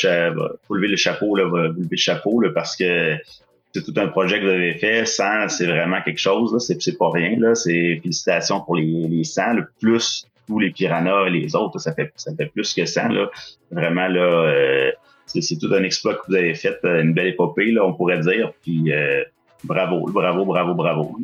faut 0.66 0.74
lever 0.74 0.88
le 0.88 0.96
chapeau, 0.96 1.36
là, 1.36 1.44
vous 1.44 1.56
lever 1.56 1.88
le 1.90 1.96
chapeau, 1.96 2.40
là, 2.40 2.50
parce 2.54 2.76
que 2.76 3.16
c'est 3.74 3.84
tout 3.84 3.94
un 4.00 4.08
projet 4.08 4.40
que 4.40 4.44
vous 4.44 4.50
avez 4.50 4.74
fait. 4.74 5.04
100, 5.04 5.48
c'est 5.48 5.66
vraiment 5.66 6.00
quelque 6.02 6.18
chose. 6.18 6.52
Là. 6.52 6.58
C'est, 6.58 6.80
c'est 6.80 6.96
pas 6.96 7.10
rien. 7.10 7.38
Là. 7.38 7.54
C'est 7.54 8.00
félicitations 8.02 8.60
pour 8.60 8.76
les, 8.76 9.06
les 9.08 9.24
100. 9.24 9.54
Le 9.54 9.68
plus 9.80 10.26
tous 10.48 10.58
les 10.58 10.70
piranhas 10.70 11.26
et 11.26 11.30
les 11.30 11.54
autres, 11.54 11.78
ça 11.78 11.92
fait 11.94 12.10
ça 12.16 12.32
fait 12.36 12.46
plus 12.46 12.74
que 12.74 12.84
100. 12.84 13.08
Là. 13.10 13.30
Vraiment, 13.70 14.08
là, 14.08 14.20
euh, 14.20 14.90
c'est, 15.26 15.40
c'est 15.42 15.58
tout 15.58 15.72
un 15.72 15.84
exploit 15.84 16.14
que 16.14 16.22
vous 16.28 16.34
avez 16.34 16.54
fait. 16.54 16.76
euh, 16.84 17.02
Une 17.02 17.12
belle 17.14 17.28
épopée, 17.28 17.70
là, 17.70 17.84
on 17.84 17.92
pourrait 17.94 18.18
dire. 18.18 18.50
Puis 18.62 18.90
euh, 18.92 19.22
bravo, 19.62 20.10
bravo, 20.10 20.44
bravo, 20.44 20.74
bravo. 20.74 21.16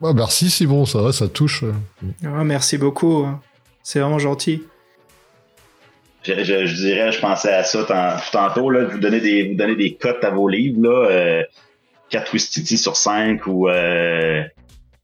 Bah, 0.00 0.12
merci 0.14 0.48
Simon, 0.48 0.86
ça 0.86 1.02
va, 1.02 1.12
ça 1.12 1.28
touche. 1.28 1.62
Ah, 2.24 2.42
merci 2.44 2.78
beaucoup. 2.78 3.24
hein. 3.26 3.40
C'est 3.82 4.00
vraiment 4.00 4.18
gentil. 4.18 4.62
Je, 6.22 6.34
je- 6.44 6.66
je 6.66 6.74
dirais, 6.76 7.12
je 7.12 7.20
pensais 7.20 7.52
à 7.52 7.64
ça 7.64 7.84
tant- 7.84 8.16
tantôt, 8.32 8.70
là, 8.70 8.82
de 8.84 8.90
vous 8.92 8.98
donner 8.98 9.20
des, 9.20 9.48
vous 9.48 9.54
donner 9.56 9.74
des 9.76 9.94
cotes 9.94 10.22
à 10.22 10.30
vos 10.30 10.48
livres, 10.48 10.80
là, 10.82 11.08
euh, 11.10 11.42
4 12.10 12.32
Wistiti 12.34 12.76
sur 12.76 12.96
5 12.96 13.46
ou 13.46 13.68
euh, 13.68 14.42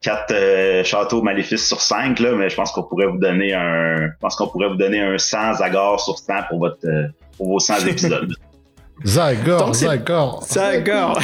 4 0.06 0.30
euh, 0.30 0.84
Châteaux 0.84 1.20
Maléfices 1.20 1.66
sur 1.66 1.80
5, 1.80 2.20
là, 2.20 2.30
mais 2.36 2.48
je 2.48 2.54
pense 2.54 2.70
qu'on 2.70 2.84
pourrait 2.84 3.08
vous 3.08 3.18
donner 3.18 3.52
un, 3.52 4.06
je 4.06 4.18
pense 4.20 4.36
qu'on 4.36 4.46
pourrait 4.46 4.68
vous 4.68 4.76
donner 4.76 5.00
un 5.00 5.18
100 5.18 5.54
Zagor 5.54 6.00
sur 6.00 6.16
100 6.16 6.32
pour 6.48 6.60
votre, 6.60 6.86
euh, 6.86 7.08
pour 7.36 7.48
vos 7.48 7.58
100 7.58 7.86
épisodes. 7.88 8.32
Zagor, 9.04 9.74
Zagor. 9.74 10.46
D'accord. 10.54 11.20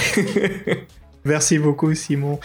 merci 1.25 1.59
beaucoup, 1.59 1.95
Simon. 1.95 2.41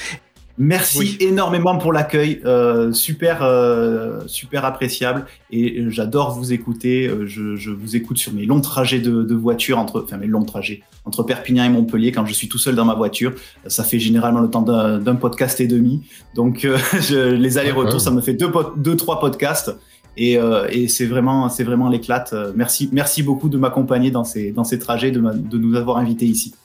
Merci 0.60 0.98
Oui. 1.00 1.18
énormément 1.20 1.78
pour 1.78 1.94
l'accueil, 1.94 2.42
euh, 2.46 2.92
super, 2.92 3.44
euh, 3.44 4.22
super 4.26 4.66
appréciable. 4.66 5.26
Et 5.52 5.84
j'adore 5.90 6.32
vous 6.38 6.52
écouter. 6.52 7.08
Euh, 7.08 7.28
Je, 7.28 7.56
je 7.56 7.70
vous 7.70 7.96
écoute 7.96 8.18
sur 8.18 8.34
mes 8.34 8.46
longs 8.46 8.62
trajets 8.62 9.00
de, 9.00 9.22
de 9.24 9.36
voiture 9.36 9.78
entre, 9.78 10.02
enfin 10.04 10.18
mes 10.18 10.26
longs 10.28 10.44
trajets 10.46 10.82
entre 11.06 11.22
Perpignan 11.24 11.64
et 11.66 11.70
Montpellier 11.70 12.12
quand 12.12 12.26
je 12.26 12.34
suis 12.34 12.48
tout 12.50 12.58
seul 12.58 12.74
dans 12.76 12.86
ma 12.86 12.96
voiture. 12.96 13.34
Ça 13.68 13.84
fait 13.84 14.00
généralement 14.00 14.42
le 14.42 14.50
temps 14.50 14.64
d'un 14.64 15.16
podcast 15.16 15.60
et 15.62 15.68
demi. 15.68 16.02
Donc 16.36 16.66
euh, 16.66 16.78
je- 17.02 17.34
les 17.36 17.58
allers-retours, 17.60 18.02
ça 18.02 18.12
me 18.12 18.22
fait 18.22 18.34
deux, 18.34 18.52
deux 18.78 18.96
trois 18.96 19.20
podcasts. 19.20 19.76
Et, 20.20 20.40
euh, 20.40 20.66
et 20.72 20.88
c'est 20.88 21.06
vraiment, 21.06 21.48
c'est 21.50 21.64
vraiment 21.64 21.88
l'éclate. 21.90 22.34
Merci, 22.56 22.90
merci 22.92 23.22
beaucoup 23.22 23.50
de 23.50 23.58
m'accompagner 23.60 24.10
dans 24.10 24.24
ces, 24.24 24.52
dans 24.52 24.64
ces 24.64 24.80
trajets, 24.80 25.12
de, 25.12 25.20
ma- 25.20 25.36
de 25.36 25.58
nous 25.60 25.76
avoir 25.76 25.98
invités 25.98 26.26
ici. 26.26 26.56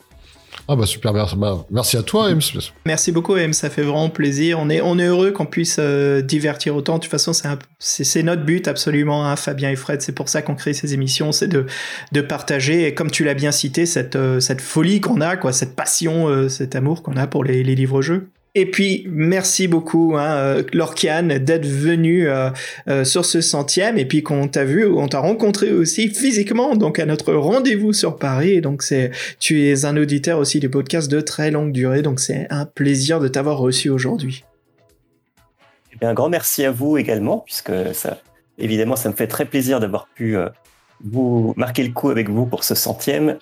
Ah 0.69 0.77
bah 0.77 0.87
super, 0.87 1.13
merci, 1.13 1.37
bah, 1.37 1.67
merci 1.71 1.97
à 1.97 2.03
toi, 2.03 2.31
Ems. 2.31 2.41
Merci 2.87 3.13
beaucoup, 3.13 3.37
M. 3.37 3.53
Ça 3.53 3.69
fait 3.69 3.83
vraiment 3.83 4.11
plaisir. 4.11 4.59
On 4.61 4.71
est, 4.71 4.81
on 4.81 4.99
est 4.99 5.07
heureux 5.07 5.33
qu'on 5.33 5.47
puisse 5.47 5.77
euh, 5.79 6.23
divertir 6.23 6.77
autant. 6.77 6.97
De 6.97 7.01
toute 7.01 7.11
façon, 7.11 7.33
c'est 7.79 8.23
notre 8.23 8.45
but 8.45 8.69
absolument, 8.69 9.27
hein, 9.27 9.37
Fabien 9.37 9.71
et 9.71 9.77
Fred. 9.77 10.03
C'est 10.03 10.15
pour 10.15 10.29
ça 10.29 10.41
qu'on 10.41 10.55
crée 10.55 10.73
ces 10.73 10.95
émissions, 10.95 11.33
c'est 11.33 11.49
de, 11.49 11.67
de 12.13 12.21
partager. 12.21 12.87
Et 12.87 12.95
comme 12.95 13.11
tu 13.11 13.25
l'as 13.25 13.35
bien 13.35 13.53
cité, 13.53 13.87
cette, 13.87 14.17
euh, 14.17 14.41
cette 14.41 14.61
folie 14.61 15.01
qu'on 15.01 15.21
a, 15.21 15.37
quoi, 15.37 15.53
cette 15.53 15.75
passion, 15.75 16.29
euh, 16.29 16.49
cet 16.49 16.77
amour 16.77 17.03
qu'on 17.03 17.17
a 17.17 17.27
pour 17.27 17.45
les, 17.45 17.65
les 17.65 17.75
livres-jeux. 17.75 18.29
Et 18.55 18.70
puis, 18.70 19.07
merci 19.09 19.66
beaucoup, 19.66 20.15
hein, 20.19 20.37
euh, 20.37 21.39
d'être 21.39 21.66
venu 21.66 22.29
euh, 22.29 22.51
euh, 22.87 23.03
sur 23.03 23.24
ce 23.24 23.41
centième, 23.41 23.97
et 23.97 24.05
puis 24.05 24.23
qu'on 24.23 24.47
t'a 24.47 24.65
vu, 24.65 24.87
on 24.87 25.09
t'a 25.09 25.20
rencontré 25.20 25.73
aussi 25.73 26.11
physiquement, 26.11 26.77
donc 26.77 26.99
à 26.99 27.07
notre 27.07 27.33
rendez-vous 27.33 27.95
sur 27.95 28.16
Paris. 28.19 28.61
Donc, 28.61 28.83
c'est, 28.83 29.11
tu 29.39 29.62
es 29.62 29.87
un 29.87 29.97
auditeur 29.97 30.39
aussi 30.39 30.61
des 30.61 30.69
podcasts 30.69 31.11
de 31.11 31.23
très 31.23 31.51
longue 31.51 31.73
durée, 31.73 32.03
donc 32.03 32.20
c'est 32.20 32.47
un 32.51 32.66
plaisir 32.66 33.20
de 33.20 33.29
t'avoir 33.29 33.57
reçu 33.57 33.89
aujourd'hui. 33.89 34.45
Eh 35.95 35.97
bien, 35.97 36.11
un 36.11 36.15
grand 36.15 36.29
merci 36.29 36.66
à 36.66 36.70
vous 36.70 36.99
également, 36.99 37.39
puisque 37.39 37.73
ça, 37.95 38.20
évidemment, 38.59 38.97
ça 38.97 39.09
me 39.09 39.15
fait 39.15 39.29
très 39.29 39.47
plaisir 39.47 39.81
d'avoir 39.81 40.09
pu 40.09 40.37
vous 41.03 41.55
marquer 41.57 41.85
le 41.85 41.93
coup 41.93 42.11
avec 42.11 42.29
vous 42.29 42.45
pour 42.45 42.65
ce 42.65 42.74
centième. 42.74 43.39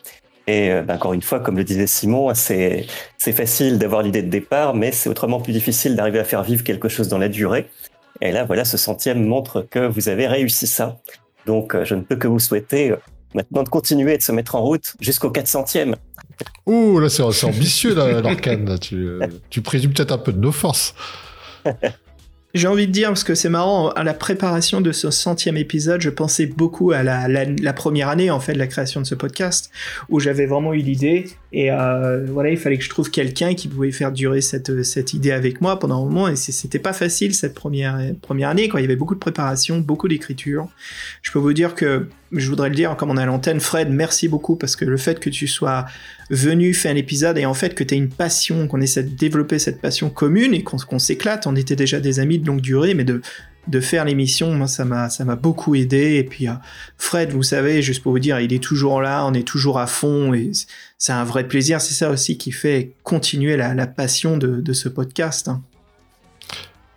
Et 0.46 0.70
euh, 0.70 0.82
ben, 0.82 0.96
encore 0.96 1.12
une 1.12 1.22
fois, 1.22 1.40
comme 1.40 1.56
le 1.56 1.64
disait 1.64 1.86
Simon, 1.86 2.32
c'est 2.34 2.86
facile 3.18 3.78
d'avoir 3.78 4.02
l'idée 4.02 4.22
de 4.22 4.30
départ, 4.30 4.74
mais 4.74 4.92
c'est 4.92 5.08
autrement 5.08 5.40
plus 5.40 5.52
difficile 5.52 5.96
d'arriver 5.96 6.18
à 6.18 6.24
faire 6.24 6.42
vivre 6.42 6.64
quelque 6.64 6.88
chose 6.88 7.08
dans 7.08 7.18
la 7.18 7.28
durée. 7.28 7.68
Et 8.20 8.32
là, 8.32 8.44
voilà, 8.44 8.64
ce 8.64 8.76
centième 8.76 9.24
montre 9.24 9.66
que 9.70 9.86
vous 9.86 10.08
avez 10.08 10.26
réussi 10.26 10.66
ça. 10.66 10.98
Donc, 11.46 11.74
euh, 11.74 11.84
je 11.84 11.94
ne 11.94 12.02
peux 12.02 12.16
que 12.16 12.28
vous 12.28 12.38
souhaiter 12.38 12.90
euh, 12.90 12.96
maintenant 13.34 13.62
de 13.62 13.68
continuer 13.68 14.14
et 14.14 14.18
de 14.18 14.22
se 14.22 14.32
mettre 14.32 14.54
en 14.56 14.62
route 14.62 14.94
jusqu'au 15.00 15.30
400e. 15.30 15.94
Ouh, 16.66 16.98
là 16.98 17.08
c'est 17.08 17.22
ambitieux, 17.22 17.94
là. 17.94 18.20
Tu, 18.80 19.08
tu 19.50 19.62
présumes 19.62 19.92
peut-être 19.92 20.12
un 20.12 20.18
peu 20.18 20.32
de 20.32 20.38
nos 20.38 20.52
forces. 20.52 20.94
J'ai 22.52 22.66
envie 22.66 22.88
de 22.88 22.92
dire, 22.92 23.08
parce 23.08 23.22
que 23.22 23.36
c'est 23.36 23.48
marrant, 23.48 23.90
à 23.90 24.02
la 24.02 24.12
préparation 24.12 24.80
de 24.80 24.90
ce 24.90 25.12
centième 25.12 25.56
épisode, 25.56 26.00
je 26.00 26.10
pensais 26.10 26.46
beaucoup 26.46 26.90
à 26.90 27.02
la, 27.02 27.72
première 27.72 28.08
année, 28.08 28.30
en 28.30 28.40
fait, 28.40 28.54
de 28.54 28.58
la 28.58 28.66
création 28.66 29.00
de 29.00 29.06
ce 29.06 29.14
podcast, 29.14 29.70
où 30.08 30.18
j'avais 30.18 30.46
vraiment 30.46 30.74
eu 30.74 30.78
l'idée, 30.78 31.26
et 31.52 31.72
euh, 31.72 32.24
voilà, 32.26 32.50
il 32.50 32.56
fallait 32.56 32.78
que 32.78 32.84
je 32.84 32.90
trouve 32.90 33.10
quelqu'un 33.10 33.54
qui 33.54 33.66
pouvait 33.66 33.90
faire 33.90 34.12
durer 34.12 34.40
cette, 34.40 34.84
cette 34.84 35.14
idée 35.14 35.32
avec 35.32 35.60
moi 35.60 35.78
pendant 35.78 36.00
un 36.00 36.04
moment, 36.04 36.28
et 36.28 36.36
c'était 36.36 36.78
pas 36.78 36.92
facile 36.92 37.34
cette 37.34 37.54
première, 37.54 37.98
première 38.22 38.50
année, 38.50 38.68
quoi. 38.68 38.80
Il 38.80 38.84
y 38.84 38.86
avait 38.86 38.96
beaucoup 38.96 39.14
de 39.14 39.20
préparation, 39.20 39.78
beaucoup 39.78 40.06
d'écriture. 40.06 40.68
Je 41.22 41.32
peux 41.32 41.40
vous 41.40 41.52
dire 41.52 41.74
que, 41.74 42.06
je 42.32 42.48
voudrais 42.48 42.68
le 42.68 42.76
dire, 42.76 42.96
comme 42.96 43.10
on 43.10 43.16
à 43.16 43.26
l'antenne, 43.26 43.58
Fred, 43.58 43.90
merci 43.90 44.28
beaucoup, 44.28 44.54
parce 44.54 44.76
que 44.76 44.84
le 44.84 44.96
fait 44.96 45.18
que 45.18 45.28
tu 45.28 45.48
sois 45.48 45.86
venu 46.30 46.72
faire 46.72 46.92
un 46.92 46.96
épisode, 46.96 47.36
et 47.36 47.46
en 47.46 47.54
fait 47.54 47.74
que 47.74 47.82
tu 47.82 47.94
as 47.94 47.96
une 47.96 48.10
passion, 48.10 48.68
qu'on 48.68 48.80
essaie 48.80 49.02
de 49.02 49.16
développer 49.16 49.58
cette 49.58 49.80
passion 49.80 50.08
commune, 50.08 50.54
et 50.54 50.62
qu'on 50.62 50.76
qu'on 50.76 51.00
s'éclate, 51.00 51.48
on 51.48 51.56
était 51.56 51.76
déjà 51.76 51.98
des 51.98 52.20
amis 52.20 52.38
de 52.38 52.46
longue 52.46 52.60
durée, 52.60 52.94
mais 52.94 53.04
de 53.04 53.20
de 53.68 53.80
faire 53.80 54.04
l'émission, 54.04 54.52
moi 54.54 54.66
ça 54.66 54.84
m'a 54.84 55.10
ça 55.10 55.24
m'a 55.24 55.36
beaucoup 55.36 55.74
aidé 55.74 56.16
et 56.16 56.24
puis 56.24 56.48
euh, 56.48 56.52
Fred, 56.96 57.32
vous 57.32 57.42
savez, 57.42 57.82
juste 57.82 58.02
pour 58.02 58.12
vous 58.12 58.18
dire, 58.18 58.40
il 58.40 58.52
est 58.52 58.62
toujours 58.62 59.02
là, 59.02 59.24
on 59.26 59.34
est 59.34 59.46
toujours 59.46 59.78
à 59.78 59.86
fond 59.86 60.32
et 60.34 60.50
c'est 61.00 61.12
un 61.12 61.24
vrai 61.24 61.48
plaisir, 61.48 61.80
c'est 61.80 61.94
ça 61.94 62.10
aussi 62.10 62.36
qui 62.36 62.52
fait 62.52 62.92
continuer 63.04 63.56
la, 63.56 63.86
passion 63.86 64.36
de, 64.36 64.60
de 64.60 64.72
ce 64.74 64.90
podcast. 64.90 65.48
hein. 65.48 65.62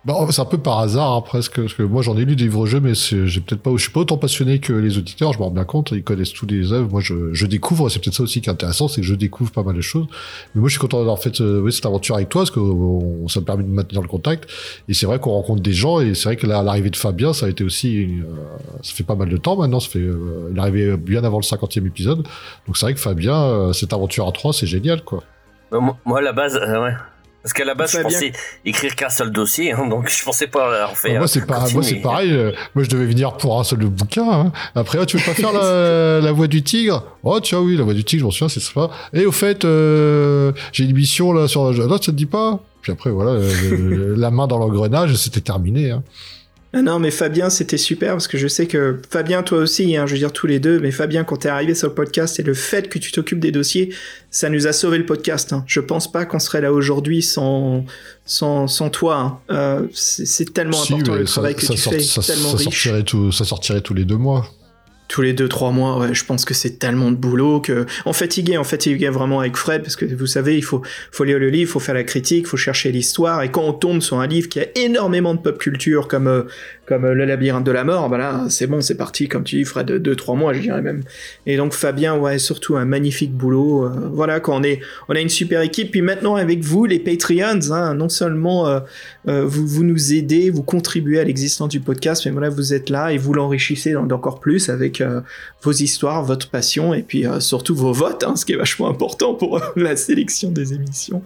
Bah, 0.06 0.14
c'est 0.30 0.42
un 0.42 0.44
peu 0.44 0.58
par 0.58 0.80
hasard 0.80 1.14
hein, 1.14 1.22
presque, 1.22 1.58
parce 1.58 1.72
que 1.72 1.82
moi 1.82 2.02
j'en 2.02 2.14
ai 2.18 2.26
lu 2.26 2.36
des 2.36 2.44
livres-jeux, 2.44 2.78
mais 2.78 2.92
j'ai 2.94 3.40
peut-être 3.40 3.62
pas, 3.62 3.70
je 3.74 3.78
suis 3.82 3.90
pas 3.90 4.00
autant 4.00 4.18
passionné 4.18 4.58
que 4.58 4.74
les 4.74 4.98
auditeurs. 4.98 5.32
Je 5.32 5.38
me 5.38 5.44
rends 5.44 5.50
bien 5.50 5.64
compte, 5.64 5.92
ils 5.92 6.04
connaissent 6.04 6.34
tous 6.34 6.44
les 6.46 6.72
œuvres. 6.74 6.90
Moi, 6.90 7.00
je, 7.00 7.32
je 7.32 7.46
découvre. 7.46 7.88
C'est 7.88 8.00
peut-être 8.00 8.14
ça 8.16 8.22
aussi 8.22 8.42
qui 8.42 8.50
est 8.50 8.52
intéressant, 8.52 8.86
c'est 8.86 9.00
que 9.00 9.06
je 9.06 9.14
découvre 9.14 9.50
pas 9.50 9.62
mal 9.62 9.74
de 9.74 9.80
choses. 9.80 10.06
Mais 10.54 10.60
moi, 10.60 10.68
je 10.68 10.74
suis 10.74 10.80
content 10.80 10.98
d'avoir 10.98 11.18
fait 11.20 11.40
euh, 11.40 11.70
cette 11.70 11.86
aventure 11.86 12.16
avec 12.16 12.28
toi, 12.28 12.42
parce 12.42 12.50
que 12.50 12.60
on- 12.60 13.28
ça 13.28 13.40
me 13.40 13.46
permet 13.46 13.64
de 13.64 13.70
maintenir 13.70 14.02
le 14.02 14.08
contact. 14.08 14.46
Et 14.90 14.94
c'est 14.94 15.06
vrai 15.06 15.18
qu'on 15.18 15.30
rencontre 15.30 15.62
des 15.62 15.72
gens, 15.72 16.00
et 16.00 16.14
c'est 16.14 16.24
vrai 16.24 16.36
que 16.36 16.46
l'arrivée 16.46 16.90
de 16.90 16.96
Fabien, 16.96 17.32
ça 17.32 17.46
a 17.46 17.48
été 17.48 17.64
aussi, 17.64 18.04
euh, 18.04 18.24
ça 18.82 18.92
fait 18.92 19.04
pas 19.04 19.14
mal 19.14 19.30
de 19.30 19.36
temps 19.38 19.56
maintenant. 19.56 19.80
Ça 19.80 19.88
fait, 19.88 20.00
euh, 20.00 20.50
il 20.52 20.58
est 20.58 20.60
arrivé 20.60 20.96
bien 20.98 21.24
avant 21.24 21.38
le 21.38 21.44
50e 21.44 21.86
épisode. 21.86 22.18
Donc 22.66 22.76
c'est 22.76 22.84
vrai 22.84 22.92
que 22.94 23.00
Fabien, 23.00 23.42
euh, 23.42 23.72
cette 23.72 23.94
aventure 23.94 24.28
à 24.28 24.32
trois, 24.32 24.52
c'est 24.52 24.66
génial, 24.66 25.02
quoi. 25.02 25.22
Moi, 26.04 26.20
la 26.20 26.32
base, 26.34 26.56
euh, 26.56 26.82
ouais. 26.84 26.92
Parce 27.44 27.52
qu'à 27.52 27.66
la 27.66 27.74
base, 27.74 27.92
je 27.92 27.98
pensais 28.00 28.32
écrire 28.64 28.96
qu'un 28.96 29.10
seul 29.10 29.30
dossier, 29.30 29.72
hein, 29.72 29.86
donc 29.86 30.08
je 30.08 30.24
pensais 30.24 30.46
pas 30.46 30.88
en 30.90 30.94
faire. 30.94 31.12
Bah, 31.12 31.18
moi, 31.18 31.28
c'est 31.28 31.46
pas, 31.46 31.68
moi, 31.74 31.82
c'est 31.82 31.96
pareil. 31.96 32.32
euh, 32.32 32.52
moi, 32.74 32.84
je 32.84 32.88
devais 32.88 33.04
venir 33.04 33.36
pour 33.36 33.60
un 33.60 33.64
seul 33.64 33.80
bouquin. 33.80 34.26
hein. 34.26 34.52
Après, 34.74 34.96
ah, 34.98 35.04
tu 35.04 35.18
veux 35.18 35.22
pas 35.24 35.34
faire 35.34 35.52
la, 35.52 36.20
la 36.22 36.32
voix 36.32 36.46
du 36.46 36.62
tigre? 36.62 37.04
Oh, 37.22 37.38
tiens, 37.40 37.58
oui, 37.60 37.76
la 37.76 37.84
voix 37.84 37.92
du 37.92 38.02
tigre, 38.02 38.20
je 38.22 38.24
m'en 38.24 38.30
souviens, 38.30 38.48
c'est 38.48 38.60
ça. 38.60 38.88
Et 39.12 39.26
au 39.26 39.30
fait, 39.32 39.66
euh, 39.66 40.52
j'ai 40.72 40.84
une 40.84 40.94
mission 40.96 41.34
là 41.34 41.46
sur. 41.46 41.70
Non, 41.70 41.88
ça 41.90 41.98
te 41.98 42.10
dit 42.12 42.24
pas? 42.24 42.60
Puis 42.80 42.92
après, 42.92 43.10
voilà, 43.10 43.32
euh, 43.32 44.14
la 44.16 44.30
main 44.30 44.46
dans 44.46 44.56
l'engrenage, 44.56 45.14
c'était 45.16 45.42
terminé. 45.42 45.90
Hein. 45.90 46.02
Ah 46.76 46.82
non, 46.82 46.98
mais 46.98 47.10
Fabien, 47.10 47.50
c'était 47.50 47.76
super 47.76 48.12
parce 48.12 48.26
que 48.28 48.36
je 48.36 48.48
sais 48.48 48.66
que 48.66 48.98
Fabien, 49.10 49.42
toi 49.42 49.58
aussi, 49.58 49.96
hein, 49.96 50.06
je 50.06 50.12
veux 50.12 50.18
dire 50.18 50.32
tous 50.32 50.46
les 50.46 50.58
deux, 50.58 50.80
mais 50.80 50.90
Fabien, 50.90 51.22
quand 51.24 51.36
t'es 51.36 51.48
arrivé 51.48 51.74
sur 51.74 51.88
le 51.88 51.94
podcast 51.94 52.40
et 52.40 52.42
le 52.42 52.54
fait 52.54 52.88
que 52.88 52.98
tu 52.98 53.12
t'occupes 53.12 53.38
des 53.40 53.52
dossiers, 53.52 53.94
ça 54.30 54.48
nous 54.48 54.66
a 54.66 54.72
sauvé 54.72 54.98
le 54.98 55.06
podcast. 55.06 55.52
hein. 55.52 55.64
Je 55.68 55.80
pense 55.80 56.10
pas 56.10 56.24
qu'on 56.24 56.38
serait 56.40 56.60
là 56.60 56.72
aujourd'hui 56.72 57.22
sans, 57.22 57.84
sans, 58.26 58.66
sans 58.66 58.90
toi. 58.90 59.16
hein. 59.16 59.38
Euh, 59.54 59.86
c'est 59.92 60.52
tellement 60.52 60.72
Si, 60.82 60.94
important 60.94 61.14
le 61.14 61.26
ça, 61.26 61.32
travail 61.32 61.54
que 61.54 61.62
ça 61.62 61.74
tu 61.74 61.80
sort- 61.80 61.92
fais, 61.92 62.00
ça- 62.00 62.22
tellement 62.22 62.50
ça 62.50 62.56
riche. 62.56 62.64
sortirait 62.64 63.02
tout, 63.04 63.30
ça 63.32 63.44
sortirait 63.44 63.80
tous 63.80 63.94
les 63.94 64.04
deux 64.04 64.16
mois. 64.16 64.46
Tous 65.14 65.22
les 65.22 65.32
deux 65.32 65.48
trois 65.48 65.70
mois 65.70 65.96
ouais 66.00 66.12
je 66.12 66.24
pense 66.24 66.44
que 66.44 66.54
c'est 66.54 66.80
tellement 66.80 67.12
de 67.12 67.16
boulot 67.16 67.60
que 67.60 67.86
on 68.04 68.12
fatiguait 68.12 68.58
on 68.58 68.64
fatiguait 68.64 69.10
vraiment 69.10 69.38
avec 69.38 69.56
Fred 69.56 69.82
parce 69.82 69.94
que 69.94 70.04
vous 70.06 70.26
savez 70.26 70.56
il 70.56 70.64
faut 70.64 70.82
faut 71.12 71.22
lire 71.22 71.38
le 71.38 71.50
livre 71.50 71.70
faut 71.70 71.78
faire 71.78 71.94
la 71.94 72.02
critique 72.02 72.48
faut 72.48 72.56
chercher 72.56 72.90
l'histoire 72.90 73.40
et 73.44 73.48
quand 73.48 73.62
on 73.62 73.72
tombe 73.72 74.02
sur 74.02 74.18
un 74.18 74.26
livre 74.26 74.48
qui 74.48 74.58
a 74.58 74.66
énormément 74.74 75.34
de 75.34 75.38
pop 75.38 75.56
culture 75.56 76.08
comme 76.08 76.26
euh, 76.26 76.42
comme 76.86 77.06
le 77.06 77.24
labyrinthe 77.24 77.64
de 77.64 77.72
la 77.72 77.84
mort 77.84 78.08
bah 78.08 78.18
là 78.18 78.46
c'est 78.48 78.66
bon 78.66 78.80
c'est 78.80 78.96
parti 78.96 79.28
comme 79.28 79.44
tu 79.44 79.56
dis 79.56 79.64
Fred 79.64 79.86
deux 79.86 80.16
trois 80.16 80.34
mois 80.34 80.52
je 80.52 80.60
dirais 80.60 80.82
même 80.82 81.02
et 81.46 81.56
donc 81.56 81.72
Fabien 81.72 82.16
ouais 82.16 82.38
surtout 82.38 82.76
un 82.76 82.84
magnifique 82.84 83.32
boulot 83.32 83.84
euh, 83.84 84.10
voilà 84.12 84.40
quand 84.40 84.60
on 84.60 84.62
est 84.62 84.80
on 85.08 85.14
a 85.14 85.20
une 85.20 85.28
super 85.28 85.60
équipe 85.60 85.90
puis 85.90 86.02
maintenant 86.02 86.36
avec 86.36 86.62
vous 86.62 86.84
les 86.84 86.98
Patreons 86.98 87.70
hein, 87.70 87.94
non 87.94 88.08
seulement 88.08 88.66
euh, 88.66 88.80
euh, 89.28 89.44
vous, 89.46 89.66
vous 89.66 89.84
nous 89.84 90.12
aidez, 90.12 90.50
vous 90.50 90.62
contribuez 90.62 91.20
à 91.20 91.24
l'existence 91.24 91.68
du 91.68 91.80
podcast, 91.80 92.24
mais 92.26 92.32
voilà, 92.32 92.50
vous 92.50 92.74
êtes 92.74 92.90
là 92.90 93.12
et 93.12 93.18
vous 93.18 93.32
l'enrichissez 93.32 93.92
d'encore 93.92 94.40
plus 94.40 94.68
avec 94.68 95.00
euh, 95.00 95.20
vos 95.62 95.72
histoires, 95.72 96.24
votre 96.24 96.50
passion 96.50 96.94
et 96.94 97.02
puis 97.02 97.24
surtout 97.40 97.74
vos 97.74 97.92
votes, 97.92 98.24
hein, 98.24 98.36
ce 98.36 98.44
qui 98.44 98.52
est 98.52 98.56
vachement 98.56 98.88
important 98.88 99.34
pour 99.34 99.60
la 99.76 99.96
sélection 99.96 100.50
des 100.50 100.74
émissions. 100.74 101.22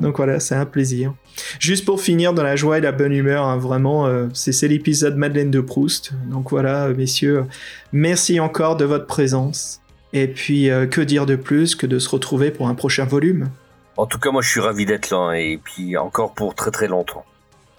Donc 0.00 0.16
voilà, 0.16 0.40
c'est 0.40 0.54
un 0.54 0.66
plaisir. 0.66 1.14
Juste 1.58 1.84
pour 1.84 2.00
finir 2.00 2.32
dans 2.32 2.42
la 2.42 2.56
joie 2.56 2.78
et 2.78 2.80
la 2.80 2.92
bonne 2.92 3.12
humeur, 3.12 3.44
hein, 3.44 3.56
vraiment, 3.56 4.06
euh, 4.06 4.26
c'est 4.32 4.68
l'épisode 4.68 5.16
Madeleine 5.16 5.50
de 5.50 5.60
Proust. 5.60 6.12
Donc 6.30 6.50
voilà, 6.50 6.86
euh, 6.86 6.94
messieurs, 6.94 7.44
merci 7.92 8.40
encore 8.40 8.76
de 8.76 8.84
votre 8.84 9.06
présence. 9.06 9.80
Et 10.12 10.26
puis, 10.28 10.70
euh, 10.70 10.86
que 10.86 11.00
dire 11.00 11.26
de 11.26 11.36
plus 11.36 11.74
que 11.74 11.86
de 11.86 11.98
se 11.98 12.08
retrouver 12.08 12.50
pour 12.50 12.68
un 12.68 12.74
prochain 12.74 13.04
volume? 13.04 13.48
En 13.96 14.06
tout 14.06 14.18
cas, 14.18 14.30
moi, 14.30 14.42
je 14.42 14.48
suis 14.48 14.60
ravi 14.60 14.86
d'être 14.86 15.10
là, 15.10 15.18
hein, 15.18 15.32
et 15.32 15.58
puis 15.62 15.96
encore 15.96 16.32
pour 16.34 16.54
très 16.54 16.70
très 16.70 16.88
longtemps. 16.88 17.24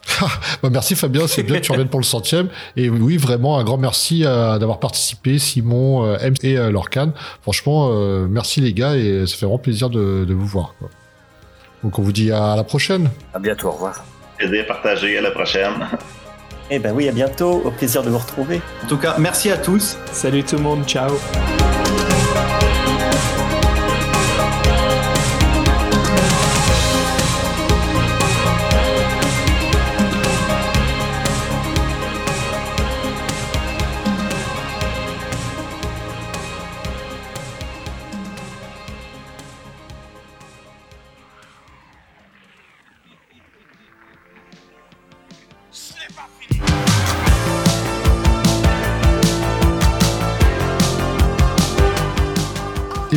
Bah, 0.62 0.70
merci 0.70 0.96
Fabien, 0.96 1.28
c'est 1.28 1.44
bien 1.44 1.58
que 1.58 1.62
tu 1.62 1.72
reviennes 1.72 1.88
pour 1.88 2.00
le 2.00 2.06
centième. 2.06 2.50
Et 2.76 2.90
oui, 2.90 3.16
vraiment 3.16 3.58
un 3.58 3.64
grand 3.64 3.78
merci 3.78 4.22
d'avoir 4.22 4.80
participé, 4.80 5.40
Simon, 5.40 6.14
M 6.16 6.34
et 6.44 6.56
Lorcan. 6.56 7.14
Franchement, 7.42 7.92
euh, 7.94 8.28
merci 8.28 8.60
les 8.60 8.74
gars 8.74 8.98
et 8.98 9.26
ça 9.26 9.38
fait 9.38 9.46
vraiment 9.46 9.60
plaisir 9.60 9.90
de, 9.90 10.26
de 10.26 10.34
vous 10.34 10.46
voir. 10.46 10.76
quoi. 10.80 10.90
Donc 11.84 12.00
on 12.00 12.02
vous 12.02 12.12
dit 12.12 12.32
à 12.32 12.56
la 12.56 12.64
prochaine. 12.64 13.10
À 13.34 13.40
bientôt, 13.40 13.68
au 13.70 13.72
revoir. 13.72 14.04
Plaisir 14.38 14.66
partagé, 14.68 15.18
à 15.18 15.22
la 15.22 15.32
prochaine. 15.32 15.74
Eh 16.72 16.80
ben 16.80 16.94
oui, 16.94 17.10
à 17.10 17.12
bientôt. 17.12 17.62
Au 17.66 17.72
plaisir 17.72 18.04
de 18.04 18.10
vous 18.10 18.20
retrouver. 18.20 18.62
En 18.84 18.88
tout 18.88 18.98
cas, 18.98 19.16
merci 19.18 19.52
à 19.52 19.58
tous. 19.58 19.98
Salut 20.12 20.44
tout 20.44 20.56
le 20.56 20.62
monde, 20.62 20.86
ciao. 20.86 21.12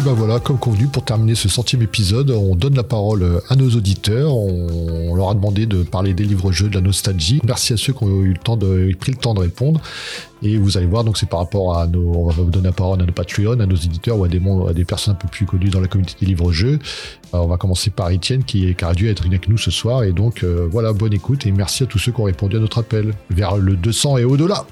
Ben 0.05 0.15
voilà, 0.15 0.41
comme 0.41 0.59
convenu, 0.59 0.87
pour 0.89 1.05
terminer 1.05 1.37
ce 1.37 1.49
centième 1.49 1.83
épisode, 1.83 2.31
on 2.31 2.57
donne 2.57 2.75
la 2.75 2.83
parole 2.83 3.41
à 3.49 3.55
nos 3.55 3.71
auditeurs. 3.71 4.35
On 4.35 5.15
leur 5.15 5.31
a 5.31 5.35
demandé 5.35 5.67
de 5.67 5.83
parler 5.83 6.13
des 6.13 6.25
livres-jeux, 6.25 6.69
de 6.69 6.75
la 6.75 6.81
nostalgie. 6.81 7.41
Merci 7.45 7.75
à 7.75 7.77
ceux 7.77 7.93
qui 7.93 8.03
ont 8.03 8.23
eu 8.23 8.33
le 8.33 8.39
temps 8.39 8.57
de, 8.57 8.93
pris 8.99 9.13
le 9.13 9.19
temps 9.19 9.35
de 9.35 9.41
répondre. 9.41 9.81
Et 10.43 10.57
vous 10.57 10.77
allez 10.77 10.87
voir, 10.87 11.05
donc 11.05 11.19
c'est 11.19 11.29
par 11.29 11.39
rapport 11.39 11.79
à 11.79 11.87
nos, 11.87 12.15
on 12.15 12.27
va 12.27 12.43
vous 12.43 12.51
donner 12.51 12.67
la 12.67 12.73
parole 12.73 13.01
à 13.01 13.07
nos 13.07 13.13
Patreon, 13.13 13.61
à 13.61 13.67
nos 13.67 13.77
éditeurs 13.77 14.19
ou 14.19 14.25
à 14.25 14.29
des, 14.29 14.41
à 14.69 14.73
des 14.73 14.85
personnes 14.85 15.15
un 15.15 15.17
peu 15.17 15.29
plus 15.29 15.47
connues 15.47 15.71
dans 15.71 15.81
la 15.81 15.87
communauté 15.87 16.17
des 16.21 16.27
livres-jeux. 16.27 16.81
on 17.33 17.47
va 17.47 17.57
commencer 17.57 17.91
par 17.91 18.11
Étienne 18.11 18.43
qui, 18.43 18.75
qui 18.75 18.85
a 18.85 18.95
dû 18.95 19.09
être 19.09 19.27
avec 19.27 19.49
nous 19.49 19.59
ce 19.59 19.71
soir. 19.71 20.03
Et 20.03 20.13
donc 20.13 20.43
euh, 20.43 20.67
voilà, 20.71 20.93
bonne 20.93 21.13
écoute 21.13 21.47
et 21.47 21.53
merci 21.53 21.85
à 21.85 21.87
tous 21.87 21.99
ceux 21.99 22.11
qui 22.11 22.21
ont 22.21 22.25
répondu 22.25 22.57
à 22.57 22.61
notre 22.61 22.79
appel 22.79 23.15
vers 23.31 23.57
le 23.57 23.77
200 23.77 24.19
et 24.19 24.25
au-delà. 24.25 24.67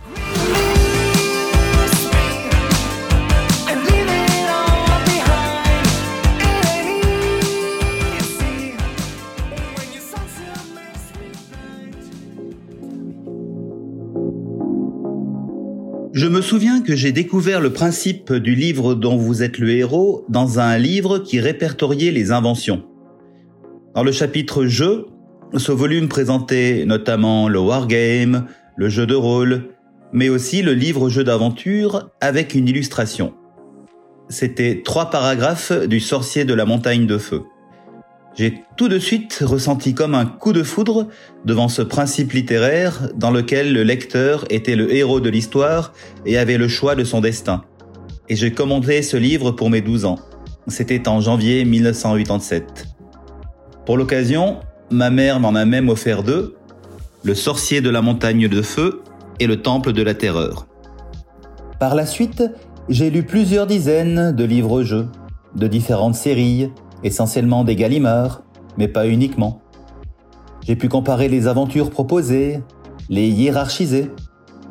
Je 16.12 16.26
me 16.26 16.42
souviens 16.42 16.80
que 16.82 16.96
j'ai 16.96 17.12
découvert 17.12 17.60
le 17.60 17.72
principe 17.72 18.32
du 18.32 18.56
livre 18.56 18.96
dont 18.96 19.16
vous 19.16 19.44
êtes 19.44 19.58
le 19.58 19.70
héros 19.70 20.24
dans 20.28 20.58
un 20.58 20.76
livre 20.76 21.20
qui 21.20 21.38
répertoriait 21.38 22.10
les 22.10 22.32
inventions. 22.32 22.82
Dans 23.94 24.02
le 24.02 24.10
chapitre 24.10 24.66
jeu, 24.66 25.06
ce 25.56 25.70
volume 25.70 26.08
présentait 26.08 26.84
notamment 26.84 27.48
le 27.48 27.60
wargame, 27.60 28.46
le 28.76 28.88
jeu 28.88 29.06
de 29.06 29.14
rôle, 29.14 29.68
mais 30.12 30.28
aussi 30.28 30.62
le 30.62 30.74
livre 30.74 31.08
jeu 31.10 31.22
d'aventure 31.22 32.10
avec 32.20 32.56
une 32.56 32.66
illustration. 32.66 33.32
C'était 34.28 34.82
trois 34.84 35.10
paragraphes 35.10 35.72
du 35.86 36.00
sorcier 36.00 36.44
de 36.44 36.54
la 36.54 36.64
montagne 36.64 37.06
de 37.06 37.18
feu. 37.18 37.42
J'ai 38.36 38.62
tout 38.76 38.88
de 38.88 38.98
suite 38.98 39.42
ressenti 39.44 39.92
comme 39.92 40.14
un 40.14 40.24
coup 40.24 40.52
de 40.52 40.62
foudre 40.62 41.08
devant 41.44 41.68
ce 41.68 41.82
principe 41.82 42.32
littéraire 42.32 43.08
dans 43.16 43.30
lequel 43.30 43.72
le 43.72 43.82
lecteur 43.82 44.44
était 44.50 44.76
le 44.76 44.94
héros 44.94 45.20
de 45.20 45.28
l'histoire 45.28 45.92
et 46.24 46.38
avait 46.38 46.56
le 46.56 46.68
choix 46.68 46.94
de 46.94 47.04
son 47.04 47.20
destin. 47.20 47.64
Et 48.28 48.36
j'ai 48.36 48.52
commandé 48.52 49.02
ce 49.02 49.16
livre 49.16 49.50
pour 49.50 49.70
mes 49.70 49.80
12 49.80 50.04
ans. 50.04 50.18
C'était 50.68 51.08
en 51.08 51.20
janvier 51.20 51.64
1987. 51.64 52.86
Pour 53.84 53.96
l'occasion, 53.96 54.60
ma 54.90 55.10
mère 55.10 55.40
m'en 55.40 55.54
a 55.54 55.64
même 55.64 55.88
offert 55.88 56.22
deux, 56.22 56.54
Le 57.22 57.34
sorcier 57.34 57.80
de 57.80 57.90
la 57.90 58.00
montagne 58.00 58.48
de 58.48 58.62
feu 58.62 59.02
et 59.40 59.46
Le 59.46 59.60
temple 59.60 59.92
de 59.92 60.02
la 60.02 60.14
terreur. 60.14 60.66
Par 61.80 61.94
la 61.94 62.06
suite, 62.06 62.44
j'ai 62.88 63.10
lu 63.10 63.24
plusieurs 63.24 63.66
dizaines 63.66 64.32
de 64.32 64.44
livres-jeux, 64.44 65.08
de 65.56 65.66
différentes 65.66 66.14
séries, 66.14 66.70
essentiellement 67.04 67.64
des 67.64 67.76
Gallimards, 67.76 68.42
mais 68.78 68.88
pas 68.88 69.06
uniquement. 69.06 69.60
J'ai 70.66 70.76
pu 70.76 70.88
comparer 70.88 71.28
les 71.28 71.46
aventures 71.48 71.90
proposées, 71.90 72.60
les 73.08 73.28
hiérarchiser, 73.28 74.10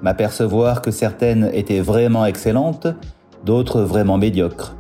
m'apercevoir 0.02 0.82
que 0.82 0.92
certaines 0.92 1.50
étaient 1.54 1.82
vraiment 1.82 2.26
excellentes, 2.26 2.88
d'autres 3.46 3.82
vraiment 3.82 4.18
médiocres. 4.18 4.76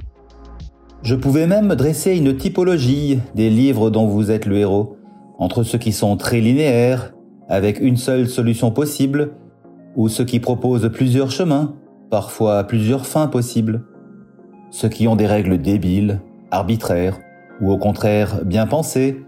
Je 1.01 1.15
pouvais 1.15 1.47
même 1.47 1.75
dresser 1.75 2.15
une 2.17 2.35
typologie 2.35 3.19
des 3.33 3.49
livres 3.49 3.89
dont 3.89 4.07
vous 4.07 4.31
êtes 4.31 4.45
le 4.45 4.57
héros, 4.57 4.97
entre 5.37 5.63
ceux 5.63 5.77
qui 5.77 5.93
sont 5.93 6.17
très 6.17 6.41
linéaires, 6.41 7.13
avec 7.47 7.79
une 7.79 7.97
seule 7.97 8.27
solution 8.27 8.71
possible, 8.71 9.31
ou 9.95 10.09
ceux 10.09 10.25
qui 10.25 10.39
proposent 10.39 10.91
plusieurs 10.93 11.31
chemins, 11.31 11.75
parfois 12.09 12.63
plusieurs 12.65 13.05
fins 13.05 13.27
possibles, 13.27 13.83
ceux 14.71 14.89
qui 14.89 15.07
ont 15.07 15.15
des 15.15 15.25
règles 15.25 15.59
débiles, 15.61 16.19
arbitraires, 16.51 17.19
ou 17.61 17.71
au 17.71 17.77
contraire 17.77 18.43
bien 18.45 18.67
pensés, 18.67 19.23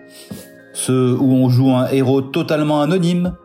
ceux 0.74 1.18
où 1.18 1.34
on 1.34 1.50
joue 1.50 1.72
un 1.72 1.88
héros 1.90 2.22
totalement 2.22 2.82
anonyme, 2.82 3.36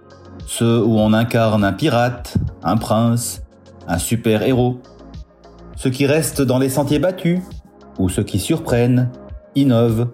ceux 0.47 0.83
où 0.83 0.99
on 0.99 1.13
incarne 1.13 1.65
un 1.65 1.73
pirate, 1.73 2.37
un 2.63 2.77
prince, 2.77 3.43
un 3.89 3.99
super-héros, 3.99 4.81
ceux 5.77 5.91
qui 5.91 6.07
restent 6.07 6.43
dans 6.43 6.59
les 6.59 6.69
sentiers 6.69 6.99
battus, 6.99 7.41
ou 7.99 8.09
ceux 8.09 8.23
qui 8.23 8.39
surprennent, 8.39 9.11
innovent, 9.55 10.09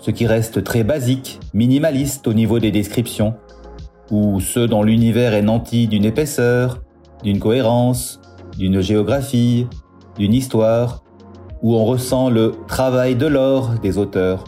ceux 0.00 0.12
qui 0.12 0.26
restent 0.26 0.64
très 0.64 0.84
basiques, 0.84 1.38
minimalistes 1.54 2.26
au 2.26 2.32
niveau 2.32 2.58
des 2.58 2.70
descriptions, 2.70 3.34
ou 4.10 4.40
ceux 4.40 4.66
dont 4.66 4.82
l'univers 4.82 5.32
est 5.34 5.42
nanti 5.42 5.86
d'une 5.86 6.04
épaisseur, 6.04 6.82
d'une 7.22 7.38
cohérence, 7.38 8.20
d'une 8.58 8.80
géographie, 8.80 9.66
d'une 10.18 10.34
histoire, 10.34 11.01
où 11.62 11.74
on 11.74 11.84
ressent 11.84 12.28
le 12.28 12.52
travail 12.66 13.14
de 13.14 13.26
l'or 13.26 13.70
des 13.82 13.98
auteurs. 13.98 14.44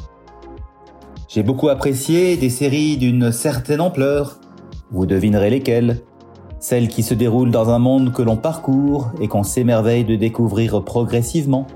J'ai 1.29 1.43
beaucoup 1.43 1.69
apprécié 1.69 2.37
des 2.37 2.51
séries 2.51 2.97
d'une 2.97 3.33
certaine 3.33 3.81
ampleur, 3.81 4.39
vous 4.91 5.07
devinerez 5.07 5.51
lesquelles, 5.51 6.01
celles 6.61 6.89
qui 6.89 7.03
se 7.03 7.15
déroulent 7.15 7.51
dans 7.51 7.71
un 7.71 7.79
monde 7.79 8.13
que 8.13 8.23
l'on 8.23 8.37
parcourt 8.37 9.11
et 9.21 9.29
qu'on 9.29 9.43
s'émerveille 9.43 10.05
de 10.05 10.17
découvrir 10.17 10.83
progressivement, 10.83 11.67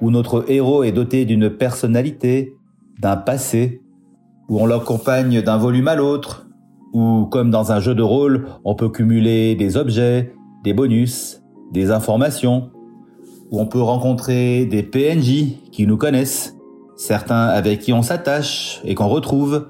où 0.00 0.10
notre 0.10 0.50
héros 0.50 0.82
est 0.82 0.92
doté 0.92 1.24
d'une 1.24 1.50
personnalité, 1.50 2.54
d'un 2.98 3.16
passé, 3.16 3.82
où 4.48 4.60
on 4.60 4.66
l'accompagne 4.66 5.42
d'un 5.42 5.56
volume 5.56 5.88
à 5.88 5.94
l'autre, 5.94 6.46
où, 6.92 7.26
comme 7.26 7.50
dans 7.50 7.72
un 7.72 7.80
jeu 7.80 7.94
de 7.94 8.02
rôle, 8.02 8.46
on 8.64 8.74
peut 8.74 8.88
cumuler 8.88 9.54
des 9.54 9.76
objets, 9.76 10.32
des 10.64 10.74
bonus, 10.74 11.42
des 11.72 11.90
informations, 11.90 12.70
où 13.50 13.60
on 13.60 13.66
peut 13.66 13.80
rencontrer 13.80 14.64
des 14.64 14.82
PNJ 14.82 15.56
qui 15.72 15.86
nous 15.86 15.96
connaissent, 15.96 16.56
certains 16.96 17.46
avec 17.46 17.80
qui 17.80 17.92
on 17.92 18.02
s'attache 18.02 18.80
et 18.84 18.94
qu'on 18.94 19.08
retrouve, 19.08 19.68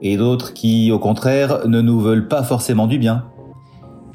et 0.00 0.16
d'autres 0.16 0.52
qui, 0.52 0.90
au 0.90 0.98
contraire, 0.98 1.66
ne 1.66 1.80
nous 1.80 2.00
veulent 2.00 2.28
pas 2.28 2.42
forcément 2.42 2.86
du 2.86 2.98
bien. 2.98 3.24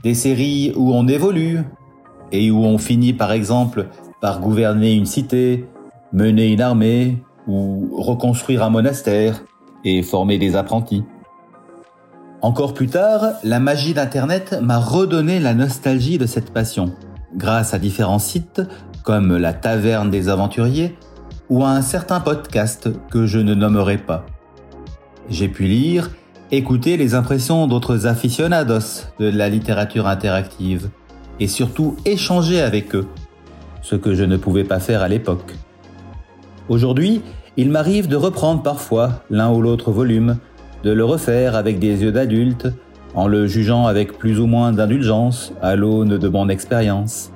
Des 0.03 0.13
séries 0.13 0.73
où 0.75 0.93
on 0.93 1.07
évolue, 1.07 1.61
et 2.31 2.51
où 2.51 2.63
on 2.63 2.77
finit 2.77 3.13
par 3.13 3.31
exemple 3.31 3.87
par 4.21 4.41
gouverner 4.41 4.93
une 4.93 5.05
cité, 5.05 5.65
mener 6.11 6.51
une 6.51 6.61
armée, 6.61 7.17
ou 7.47 7.89
reconstruire 7.97 8.63
un 8.63 8.69
monastère, 8.69 9.43
et 9.85 10.03
former 10.03 10.37
des 10.37 10.55
apprentis. 10.55 11.03
Encore 12.41 12.73
plus 12.73 12.87
tard, 12.87 13.33
la 13.43 13.59
magie 13.59 13.93
d'Internet 13.93 14.59
m'a 14.61 14.79
redonné 14.79 15.39
la 15.39 15.53
nostalgie 15.53 16.17
de 16.17 16.25
cette 16.25 16.51
passion, 16.51 16.91
grâce 17.35 17.73
à 17.73 17.79
différents 17.79 18.19
sites 18.19 18.61
comme 19.07 19.37
la 19.37 19.53
Taverne 19.53 20.09
des 20.09 20.27
Aventuriers, 20.27 20.97
ou 21.49 21.63
un 21.63 21.81
certain 21.81 22.19
podcast 22.19 22.89
que 23.09 23.25
je 23.25 23.39
ne 23.39 23.53
nommerai 23.53 23.97
pas. 23.97 24.25
J'ai 25.29 25.47
pu 25.47 25.63
lire, 25.63 26.11
écouter 26.51 26.97
les 26.97 27.15
impressions 27.15 27.67
d'autres 27.67 28.05
aficionados 28.05 29.05
de 29.17 29.29
la 29.29 29.47
littérature 29.47 30.07
interactive, 30.07 30.89
et 31.39 31.47
surtout 31.47 31.95
échanger 32.03 32.59
avec 32.59 32.95
eux, 32.95 33.07
ce 33.81 33.95
que 33.95 34.13
je 34.13 34.25
ne 34.25 34.35
pouvais 34.35 34.65
pas 34.65 34.81
faire 34.81 35.01
à 35.01 35.07
l'époque. 35.07 35.55
Aujourd'hui, 36.67 37.21
il 37.55 37.69
m'arrive 37.69 38.09
de 38.09 38.17
reprendre 38.17 38.61
parfois 38.61 39.23
l'un 39.29 39.49
ou 39.53 39.61
l'autre 39.61 39.89
volume, 39.89 40.35
de 40.83 40.91
le 40.91 41.05
refaire 41.05 41.55
avec 41.55 41.79
des 41.79 42.03
yeux 42.03 42.11
d'adulte, 42.11 42.67
en 43.15 43.29
le 43.29 43.47
jugeant 43.47 43.87
avec 43.87 44.17
plus 44.17 44.37
ou 44.41 44.47
moins 44.47 44.73
d'indulgence 44.73 45.53
à 45.61 45.77
l'aune 45.77 46.17
de 46.17 46.27
mon 46.27 46.49
expérience. 46.49 47.31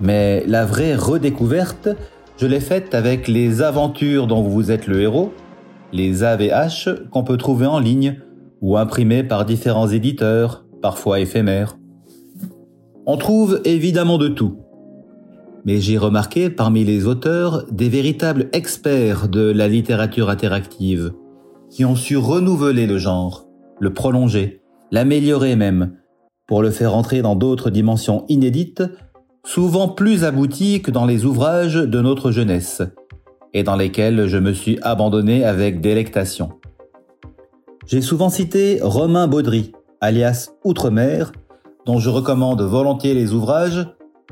Mais 0.00 0.44
la 0.46 0.64
vraie 0.64 0.94
redécouverte, 0.94 1.88
je 2.36 2.46
l'ai 2.46 2.60
faite 2.60 2.94
avec 2.94 3.26
les 3.26 3.62
aventures 3.62 4.26
dont 4.26 4.42
vous 4.42 4.70
êtes 4.70 4.86
le 4.86 5.00
héros, 5.00 5.32
les 5.92 6.22
AVH 6.22 7.08
qu'on 7.10 7.24
peut 7.24 7.36
trouver 7.36 7.66
en 7.66 7.78
ligne 7.78 8.20
ou 8.60 8.76
imprimés 8.76 9.24
par 9.24 9.44
différents 9.44 9.88
éditeurs, 9.88 10.64
parfois 10.82 11.20
éphémères. 11.20 11.78
On 13.06 13.16
trouve 13.16 13.60
évidemment 13.64 14.18
de 14.18 14.28
tout. 14.28 14.58
mais 15.64 15.80
j'ai 15.80 15.98
remarqué 15.98 16.48
parmi 16.48 16.84
les 16.84 17.06
auteurs 17.06 17.64
des 17.70 17.88
véritables 17.88 18.48
experts 18.52 19.28
de 19.28 19.50
la 19.50 19.68
littérature 19.68 20.30
interactive, 20.30 21.12
qui 21.70 21.84
ont 21.84 21.96
su 21.96 22.16
renouveler 22.16 22.86
le 22.86 22.96
genre, 22.96 23.46
le 23.80 23.92
prolonger, 23.92 24.62
l'améliorer 24.92 25.56
même, 25.56 25.96
pour 26.46 26.62
le 26.62 26.70
faire 26.70 26.94
entrer 26.94 27.20
dans 27.20 27.36
d'autres 27.36 27.70
dimensions 27.70 28.24
inédites, 28.28 28.82
souvent 29.48 29.88
plus 29.88 30.24
abouties 30.24 30.82
que 30.82 30.90
dans 30.90 31.06
les 31.06 31.24
ouvrages 31.24 31.76
de 31.76 32.00
notre 32.02 32.30
jeunesse, 32.30 32.82
et 33.54 33.62
dans 33.62 33.76
lesquels 33.76 34.26
je 34.26 34.36
me 34.36 34.52
suis 34.52 34.78
abandonné 34.82 35.42
avec 35.42 35.80
délectation. 35.80 36.50
J'ai 37.86 38.02
souvent 38.02 38.28
cité 38.28 38.78
Romain 38.82 39.26
Baudry, 39.26 39.72
alias 40.02 40.50
Outre-mer, 40.64 41.32
dont 41.86 41.98
je 41.98 42.10
recommande 42.10 42.60
volontiers 42.60 43.14
les 43.14 43.32
ouvrages, 43.32 43.86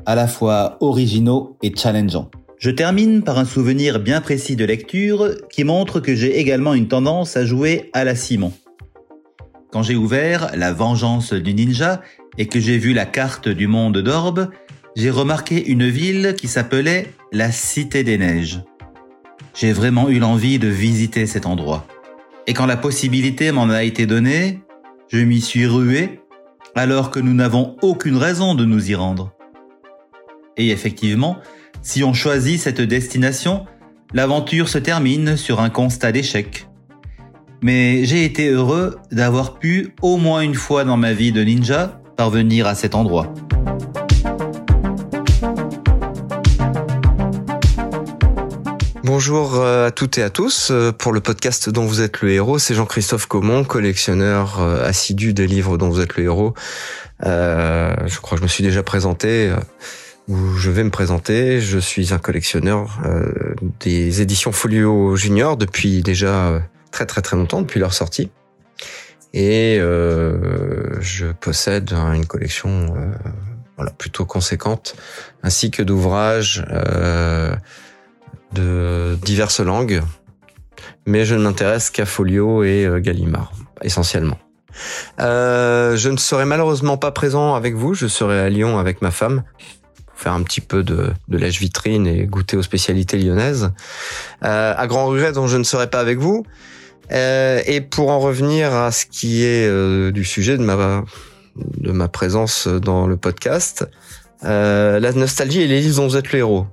à 0.05 0.13
la 0.13 0.27
fois 0.27 0.77
originaux 0.81 1.57
et 1.63 1.75
challengeants. 1.75 2.29
Je 2.59 2.69
termine 2.69 3.23
par 3.23 3.39
un 3.39 3.45
souvenir 3.45 3.99
bien 3.99 4.21
précis 4.21 4.55
de 4.55 4.65
lecture 4.65 5.31
qui 5.49 5.63
montre 5.63 5.99
que 5.99 6.13
j'ai 6.13 6.37
également 6.39 6.75
une 6.75 6.87
tendance 6.87 7.37
à 7.37 7.43
jouer 7.43 7.89
à 7.93 8.03
la 8.03 8.13
Simon. 8.13 8.53
Quand 9.71 9.81
j'ai 9.81 9.95
ouvert 9.95 10.51
La 10.55 10.73
vengeance 10.73 11.33
du 11.33 11.55
ninja 11.55 12.01
et 12.37 12.45
que 12.45 12.59
j'ai 12.59 12.77
vu 12.77 12.93
la 12.93 13.07
carte 13.07 13.49
du 13.49 13.65
monde 13.65 13.97
d'Orbe, 13.97 14.49
j'ai 14.97 15.11
remarqué 15.11 15.63
une 15.69 15.87
ville 15.87 16.33
qui 16.35 16.47
s'appelait 16.47 17.13
la 17.31 17.51
Cité 17.51 18.03
des 18.03 18.17
Neiges. 18.17 18.63
J'ai 19.53 19.71
vraiment 19.71 20.09
eu 20.09 20.17
l'envie 20.17 20.57
de 20.57 20.67
visiter 20.67 21.27
cet 21.27 21.45
endroit. 21.45 21.85
Et 22.47 22.55
quand 22.55 22.65
la 22.65 22.77
possibilité 22.77 23.51
m'en 23.51 23.69
a 23.69 23.83
été 23.83 24.07
donnée, 24.07 24.59
je 25.09 25.19
m'y 25.19 25.39
suis 25.39 25.67
rué 25.67 26.19
alors 26.73 27.11
que 27.11 27.19
nous 27.19 27.35
n'avons 27.35 27.75
aucune 27.83 28.17
raison 28.17 28.55
de 28.55 28.65
nous 28.65 28.89
y 28.89 28.95
rendre. 28.95 29.33
Et 30.57 30.69
effectivement, 30.69 31.37
si 31.83 32.03
on 32.03 32.13
choisit 32.13 32.59
cette 32.59 32.81
destination, 32.81 33.67
l'aventure 34.15 34.67
se 34.67 34.79
termine 34.79 35.37
sur 35.37 35.61
un 35.61 35.69
constat 35.69 36.11
d'échec. 36.11 36.67
Mais 37.61 38.03
j'ai 38.03 38.25
été 38.25 38.49
heureux 38.49 38.97
d'avoir 39.11 39.59
pu, 39.59 39.93
au 40.01 40.17
moins 40.17 40.41
une 40.41 40.55
fois 40.55 40.85
dans 40.85 40.97
ma 40.97 41.13
vie 41.13 41.31
de 41.31 41.43
ninja, 41.43 42.01
parvenir 42.15 42.65
à 42.65 42.73
cet 42.73 42.95
endroit. 42.95 43.31
Bonjour 49.07 49.55
euh, 49.55 49.87
à 49.87 49.91
toutes 49.91 50.17
et 50.17 50.21
à 50.21 50.29
tous. 50.29 50.67
Euh, 50.69 50.91
pour 50.91 51.13
le 51.13 51.21
podcast 51.21 51.69
dont 51.69 51.85
vous 51.85 52.01
êtes 52.01 52.19
le 52.19 52.29
héros, 52.29 52.59
c'est 52.59 52.75
Jean-Christophe 52.75 53.25
Comon, 53.25 53.63
collectionneur 53.63 54.59
euh, 54.59 54.85
assidu 54.85 55.33
des 55.33 55.47
livres 55.47 55.77
dont 55.77 55.87
vous 55.87 56.01
êtes 56.01 56.17
le 56.17 56.25
héros. 56.25 56.53
je 57.23 58.19
crois 58.19 58.31
que 58.31 58.39
je 58.39 58.43
me 58.43 58.49
suis 58.49 58.65
déjà 58.65 58.83
présenté, 58.83 59.53
ou 60.27 60.57
je 60.57 60.69
vais 60.69 60.83
me 60.83 60.89
présenter. 60.89 61.61
Je 61.61 61.79
suis 61.79 62.13
un 62.13 62.17
collectionneur 62.17 62.99
des 63.79 64.21
éditions 64.21 64.51
Folio 64.51 65.15
Junior 65.15 65.55
depuis 65.55 66.01
déjà 66.01 66.61
très 66.91 67.05
très 67.05 67.21
très 67.21 67.37
longtemps, 67.37 67.61
depuis 67.61 67.79
leur 67.79 67.93
sortie. 67.93 68.29
Et 69.33 69.77
je 69.79 71.31
possède 71.39 71.93
une 71.93 72.25
collection 72.25 72.93
voilà, 73.77 73.91
plutôt 73.91 74.25
conséquente, 74.25 74.97
ainsi 75.43 75.71
que 75.71 75.81
d'ouvrages 75.81 76.65
de 78.53 79.17
diverses 79.21 79.59
langues, 79.59 80.01
mais 81.05 81.25
je 81.25 81.35
ne 81.35 81.43
m'intéresse 81.43 81.89
qu'à 81.89 82.05
Folio 82.05 82.63
et 82.63 82.85
euh, 82.85 82.99
Gallimard, 82.99 83.51
essentiellement. 83.81 84.37
Euh, 85.19 85.97
je 85.97 86.09
ne 86.09 86.17
serai 86.17 86.45
malheureusement 86.45 86.97
pas 86.97 87.11
présent 87.11 87.55
avec 87.55 87.75
vous, 87.75 87.93
je 87.93 88.07
serai 88.07 88.39
à 88.39 88.49
Lyon 88.49 88.77
avec 88.77 89.01
ma 89.01 89.11
femme 89.11 89.43
pour 90.05 90.19
faire 90.19 90.33
un 90.33 90.43
petit 90.43 90.61
peu 90.61 90.83
de, 90.83 91.11
de 91.27 91.37
lèche 91.37 91.59
vitrine 91.59 92.07
et 92.07 92.25
goûter 92.25 92.57
aux 92.57 92.63
spécialités 92.63 93.17
lyonnaises. 93.17 93.71
Euh, 94.43 94.73
à 94.75 94.87
grand 94.87 95.07
regret 95.07 95.31
dont 95.31 95.47
je 95.47 95.57
ne 95.57 95.63
serai 95.63 95.89
pas 95.89 95.99
avec 95.99 96.19
vous. 96.19 96.45
Euh, 97.11 97.61
et 97.65 97.81
pour 97.81 98.09
en 98.09 98.19
revenir 98.19 98.73
à 98.73 98.91
ce 98.91 99.05
qui 99.05 99.43
est 99.43 99.67
euh, 99.67 100.11
du 100.11 100.25
sujet 100.25 100.57
de 100.57 100.63
ma 100.63 101.03
de 101.77 101.91
ma 101.91 102.07
présence 102.07 102.67
dans 102.67 103.07
le 103.07 103.17
podcast, 103.17 103.87
euh, 104.43 104.99
la 104.99 105.11
nostalgie 105.13 105.61
et 105.61 105.67
les 105.67 105.81
livres 105.81 105.97
dont 105.97 106.07
vous 106.07 106.17
êtes 106.17 106.31
le 106.31 106.39
héros. 106.39 106.67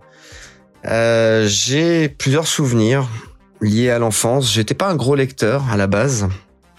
Euh, 0.86 1.46
j'ai 1.46 2.08
plusieurs 2.08 2.46
souvenirs 2.46 3.08
liés 3.60 3.90
à 3.90 3.98
l'enfance. 3.98 4.52
J'étais 4.52 4.74
pas 4.74 4.88
un 4.88 4.96
gros 4.96 5.14
lecteur 5.14 5.64
à 5.70 5.76
la 5.76 5.86
base. 5.86 6.28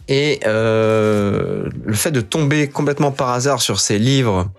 Et 0.08 0.40
euh, 0.46 1.68
le 1.84 1.94
fait 1.94 2.12
de 2.12 2.22
tomber 2.22 2.68
complètement 2.68 3.12
par 3.12 3.30
hasard 3.30 3.62
sur 3.62 3.80
ces 3.80 3.98
livres 3.98 4.52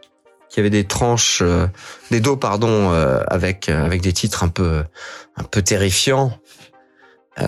qui 0.48 0.59
avaient 0.60 0.70
des 0.70 0.85
tranches, 0.85 1.40
euh, 1.43 1.66
des 2.10 2.20
dos 2.20 2.36
pardon, 2.36 2.90
avec 3.28 3.68
avec 3.68 4.01
des 4.01 4.12
titres 4.12 4.43
un 4.43 4.48
peu 4.48 4.82
un 5.36 5.44
peu 5.44 5.62
terrifiants, 5.62 6.36
ça 7.39 7.47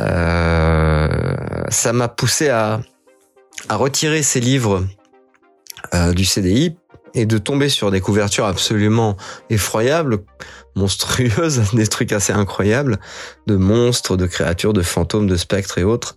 m'a 1.92 2.08
poussé 2.08 2.48
à 2.50 2.80
à 3.68 3.74
retirer 3.74 4.22
ces 4.22 4.38
livres 4.40 4.84
du 6.14 6.24
CDI 6.24 6.76
et 7.14 7.26
de 7.26 7.38
tomber 7.38 7.68
sur 7.68 7.90
des 7.90 8.00
couvertures 8.00 8.46
absolument 8.46 9.16
effroyables, 9.50 10.18
monstrueuses, 10.78 11.62
des 11.74 11.86
trucs 11.86 12.12
assez 12.12 12.32
incroyables, 12.32 12.98
de 13.46 13.56
monstres, 13.56 14.16
de 14.16 14.26
créatures, 14.26 14.72
de 14.72 14.82
fantômes, 14.82 15.26
de 15.26 15.36
spectres 15.36 15.78
et 15.78 15.84
autres. 15.84 16.16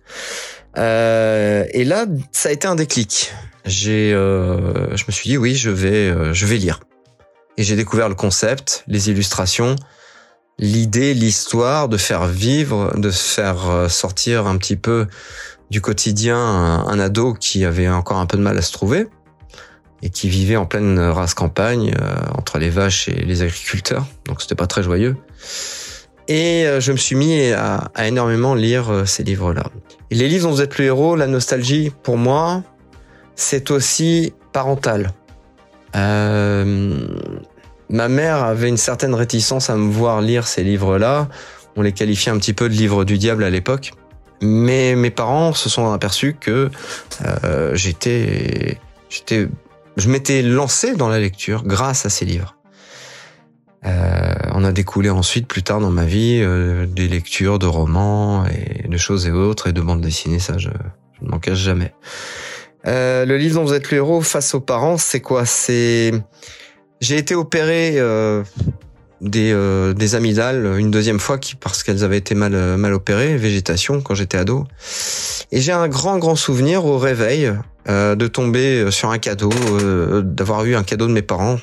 Euh, 0.78 1.64
et 1.72 1.84
là, 1.84 2.06
ça 2.32 2.48
a 2.48 2.52
été 2.52 2.66
un 2.66 2.74
déclic. 2.74 3.32
J'ai, 3.64 4.12
euh, 4.12 4.96
je 4.96 5.04
me 5.06 5.12
suis 5.12 5.28
dit 5.28 5.36
oui, 5.36 5.54
je 5.54 5.70
vais, 5.70 6.08
euh, 6.08 6.32
je 6.32 6.46
vais 6.46 6.56
lire. 6.56 6.80
Et 7.58 7.64
j'ai 7.64 7.76
découvert 7.76 8.08
le 8.08 8.14
concept, 8.14 8.82
les 8.86 9.10
illustrations, 9.10 9.76
l'idée, 10.58 11.12
l'histoire 11.12 11.88
de 11.88 11.98
faire 11.98 12.26
vivre, 12.26 12.94
de 12.96 13.10
faire 13.10 13.90
sortir 13.90 14.46
un 14.46 14.56
petit 14.56 14.76
peu 14.76 15.06
du 15.70 15.82
quotidien 15.82 16.38
un 16.38 16.98
ado 16.98 17.34
qui 17.34 17.66
avait 17.66 17.88
encore 17.88 18.16
un 18.16 18.26
peu 18.26 18.38
de 18.38 18.42
mal 18.42 18.56
à 18.56 18.62
se 18.62 18.72
trouver 18.72 19.06
et 20.02 20.10
qui 20.10 20.28
vivait 20.28 20.56
en 20.56 20.66
pleine 20.66 20.98
race 20.98 21.34
campagne 21.34 21.94
euh, 22.00 22.14
entre 22.36 22.58
les 22.58 22.70
vaches 22.70 23.08
et 23.08 23.24
les 23.24 23.42
agriculteurs. 23.42 24.04
Donc 24.26 24.42
c'était 24.42 24.56
pas 24.56 24.66
très 24.66 24.82
joyeux. 24.82 25.16
Et 26.28 26.66
euh, 26.66 26.80
je 26.80 26.92
me 26.92 26.96
suis 26.96 27.14
mis 27.14 27.52
à, 27.52 27.90
énormément 28.04 28.54
lire 28.54 28.92
euh, 28.92 29.04
ces 29.04 29.22
livres-là. 29.22 29.64
Les 30.10 30.28
livres 30.28 30.48
dont 30.48 30.54
vous 30.54 30.62
êtes 30.62 30.78
le 30.78 30.86
héros, 30.86 31.16
la 31.16 31.26
nostalgie, 31.26 31.92
pour 32.02 32.16
moi, 32.16 32.62
c'est 33.36 33.70
aussi 33.70 34.32
parental. 34.52 35.12
Ma 35.94 36.64
mère 38.08 38.42
avait 38.42 38.68
une 38.68 38.78
certaine 38.78 39.14
réticence 39.14 39.68
à 39.68 39.76
me 39.76 39.90
voir 39.90 40.22
lire 40.22 40.46
ces 40.46 40.64
livres-là. 40.64 41.28
On 41.76 41.82
les 41.82 41.92
qualifiait 41.92 42.32
un 42.32 42.38
petit 42.38 42.54
peu 42.54 42.70
de 42.70 42.74
livres 42.74 43.04
du 43.04 43.18
diable 43.18 43.44
à 43.44 43.50
l'époque. 43.50 43.92
Mais 44.40 44.94
mes 44.94 45.10
parents 45.10 45.52
se 45.52 45.68
sont 45.68 45.92
aperçus 45.92 46.34
que 46.40 46.70
j'étais 47.74 48.78
j'étais 49.10 49.48
je 49.96 50.08
m'étais 50.08 50.42
lancé 50.42 50.94
dans 50.94 51.08
la 51.08 51.18
lecture 51.18 51.64
grâce 51.64 52.06
à 52.06 52.08
ces 52.08 52.24
livres. 52.24 52.56
Euh, 53.84 54.32
on 54.52 54.64
a 54.64 54.72
découlé 54.72 55.10
ensuite, 55.10 55.48
plus 55.48 55.62
tard 55.62 55.80
dans 55.80 55.90
ma 55.90 56.04
vie, 56.04 56.40
euh, 56.40 56.86
des 56.86 57.08
lectures 57.08 57.58
de 57.58 57.66
romans 57.66 58.44
et 58.46 58.86
de 58.86 58.96
choses 58.96 59.26
et 59.26 59.32
autres, 59.32 59.68
et 59.68 59.72
de 59.72 59.80
bandes 59.80 60.00
dessinées, 60.00 60.38
ça 60.38 60.56
je, 60.56 60.68
je 61.18 61.24
ne 61.24 61.30
m'en 61.30 61.38
cache 61.38 61.58
jamais. 61.58 61.92
Euh, 62.86 63.24
le 63.24 63.36
livre 63.36 63.56
dont 63.56 63.64
vous 63.64 63.74
êtes 63.74 63.90
le 63.90 63.98
héros 63.98 64.20
face 64.22 64.54
aux 64.54 64.60
parents, 64.60 64.98
c'est 64.98 65.20
quoi? 65.20 65.46
C'est 65.46 66.12
j'ai 67.00 67.16
été 67.16 67.34
opéré 67.34 67.94
euh, 67.96 68.42
des, 69.20 69.52
euh, 69.52 69.92
des 69.92 70.14
amygdales 70.14 70.78
une 70.78 70.90
deuxième 70.90 71.18
fois 71.18 71.38
qui 71.38 71.54
parce 71.56 71.82
qu'elles 71.82 72.04
avaient 72.04 72.18
été 72.18 72.34
mal 72.34 72.52
mal 72.76 72.92
opérées, 72.92 73.36
végétation 73.36 74.00
quand 74.00 74.14
j'étais 74.14 74.38
ado. 74.38 74.66
Et 75.50 75.60
j'ai 75.60 75.72
un 75.72 75.88
grand 75.88 76.18
grand 76.18 76.36
souvenir 76.36 76.84
au 76.84 76.98
réveil 76.98 77.52
euh, 77.88 78.14
de 78.14 78.26
tomber 78.26 78.90
sur 78.90 79.10
un 79.10 79.18
cadeau, 79.18 79.50
euh, 79.52 80.22
d'avoir 80.22 80.64
eu 80.64 80.74
un 80.74 80.82
cadeau 80.82 81.06
de 81.06 81.12
mes 81.12 81.22
parents 81.22 81.58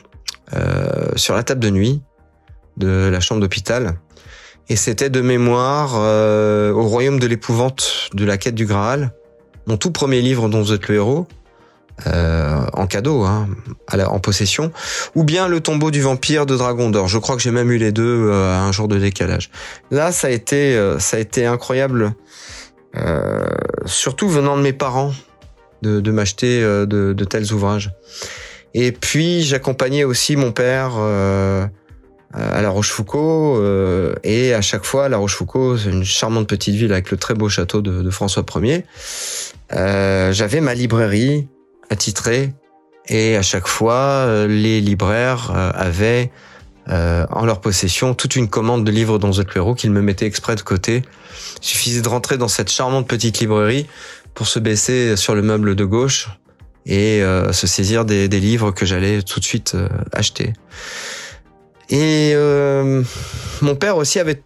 euh, 0.53 1.11
sur 1.15 1.35
la 1.35 1.43
table 1.43 1.61
de 1.61 1.69
nuit 1.69 2.01
de 2.77 3.09
la 3.11 3.19
chambre 3.19 3.41
d'hôpital. 3.41 3.95
Et 4.69 4.75
c'était 4.75 5.09
de 5.09 5.21
mémoire 5.21 5.93
euh, 5.95 6.71
au 6.71 6.83
royaume 6.83 7.19
de 7.19 7.27
l'épouvante 7.27 8.09
de 8.13 8.23
la 8.23 8.37
quête 8.37 8.55
du 8.55 8.65
Graal, 8.65 9.11
mon 9.65 9.77
tout 9.77 9.91
premier 9.91 10.21
livre 10.21 10.47
dont 10.47 10.61
vous 10.61 10.73
êtes 10.73 10.87
le 10.87 10.95
héros, 10.95 11.27
euh, 12.07 12.61
en 12.73 12.87
cadeau, 12.87 13.23
hein, 13.23 13.47
en 13.91 14.19
possession, 14.19 14.71
ou 15.15 15.23
bien 15.23 15.47
le 15.47 15.59
tombeau 15.59 15.91
du 15.91 16.01
vampire 16.01 16.45
de 16.45 16.55
Dragon 16.55 16.89
d'Or. 16.89 17.07
Je 17.07 17.17
crois 17.17 17.35
que 17.35 17.41
j'ai 17.41 17.51
même 17.51 17.71
eu 17.71 17.77
les 17.77 17.91
deux 17.91 18.29
euh, 18.29 18.53
à 18.53 18.61
un 18.61 18.71
jour 18.71 18.87
de 18.87 18.97
décalage. 18.97 19.49
Là, 19.91 20.11
ça 20.11 20.27
a 20.27 20.29
été, 20.29 20.77
euh, 20.77 20.99
ça 20.99 21.17
a 21.17 21.19
été 21.19 21.45
incroyable, 21.45 22.13
euh, 22.95 23.45
surtout 23.85 24.29
venant 24.29 24.55
de 24.55 24.61
mes 24.61 24.73
parents, 24.73 25.11
de, 25.81 25.99
de 25.99 26.11
m'acheter 26.11 26.63
euh, 26.63 26.85
de, 26.85 27.13
de, 27.13 27.25
tels 27.25 27.53
ouvrages. 27.53 27.91
Et 28.73 28.91
puis, 28.91 29.43
j'accompagnais 29.43 30.03
aussi 30.03 30.35
mon 30.35 30.51
père 30.51 30.93
euh, 30.97 31.65
à 32.33 32.61
La 32.61 32.69
Rochefoucauld, 32.69 33.59
euh, 33.59 34.13
et 34.23 34.53
à 34.53 34.61
chaque 34.61 34.85
fois, 34.85 35.09
La 35.09 35.17
Rochefoucauld, 35.17 35.79
c'est 35.79 35.89
une 35.89 36.03
charmante 36.03 36.47
petite 36.47 36.75
ville 36.75 36.91
avec 36.91 37.11
le 37.11 37.17
très 37.17 37.33
beau 37.33 37.49
château 37.49 37.81
de, 37.81 38.01
de 38.01 38.09
François 38.09 38.45
Ier. 38.61 38.85
J'avais 39.71 40.61
ma 40.61 40.73
librairie 40.75 41.47
attitrée, 41.89 42.53
et 43.07 43.35
à 43.35 43.41
chaque 43.41 43.67
fois, 43.67 44.45
les 44.47 44.81
libraires 44.81 45.51
avaient 45.73 46.29
euh, 46.89 47.27
en 47.29 47.45
leur 47.45 47.61
possession 47.61 48.15
toute 48.15 48.35
une 48.35 48.47
commande 48.47 48.83
de 48.83 48.89
livres 48.89 49.19
dont 49.19 49.29
The 49.29 49.45
héros 49.55 49.75
qu'ils 49.75 49.91
me 49.91 50.01
mettaient 50.01 50.25
exprès 50.25 50.55
de 50.55 50.61
côté. 50.61 51.03
Il 51.61 51.65
suffisait 51.65 52.01
de 52.01 52.09
rentrer 52.09 52.37
dans 52.37 52.47
cette 52.47 52.71
charmante 52.71 53.07
petite 53.07 53.39
librairie 53.39 53.85
se 54.47 54.59
baisser 54.59 55.15
sur 55.15 55.35
le 55.35 55.41
meuble 55.41 55.75
de 55.75 55.85
gauche 55.85 56.29
et 56.85 57.21
euh, 57.21 57.51
se 57.53 57.67
saisir 57.67 58.03
des, 58.03 58.27
livres 58.27 58.71
que 58.71 58.85
j'allais 58.85 59.21
tout 59.21 59.39
de 59.39 59.45
suite 59.45 59.75
euh, 59.75 59.87
acheter. 60.11 60.53
Et 61.89 62.31
euh, 62.33 63.03
mon 63.61 63.75
père 63.75 63.97
aussi 63.97 64.19
avait 64.19 64.41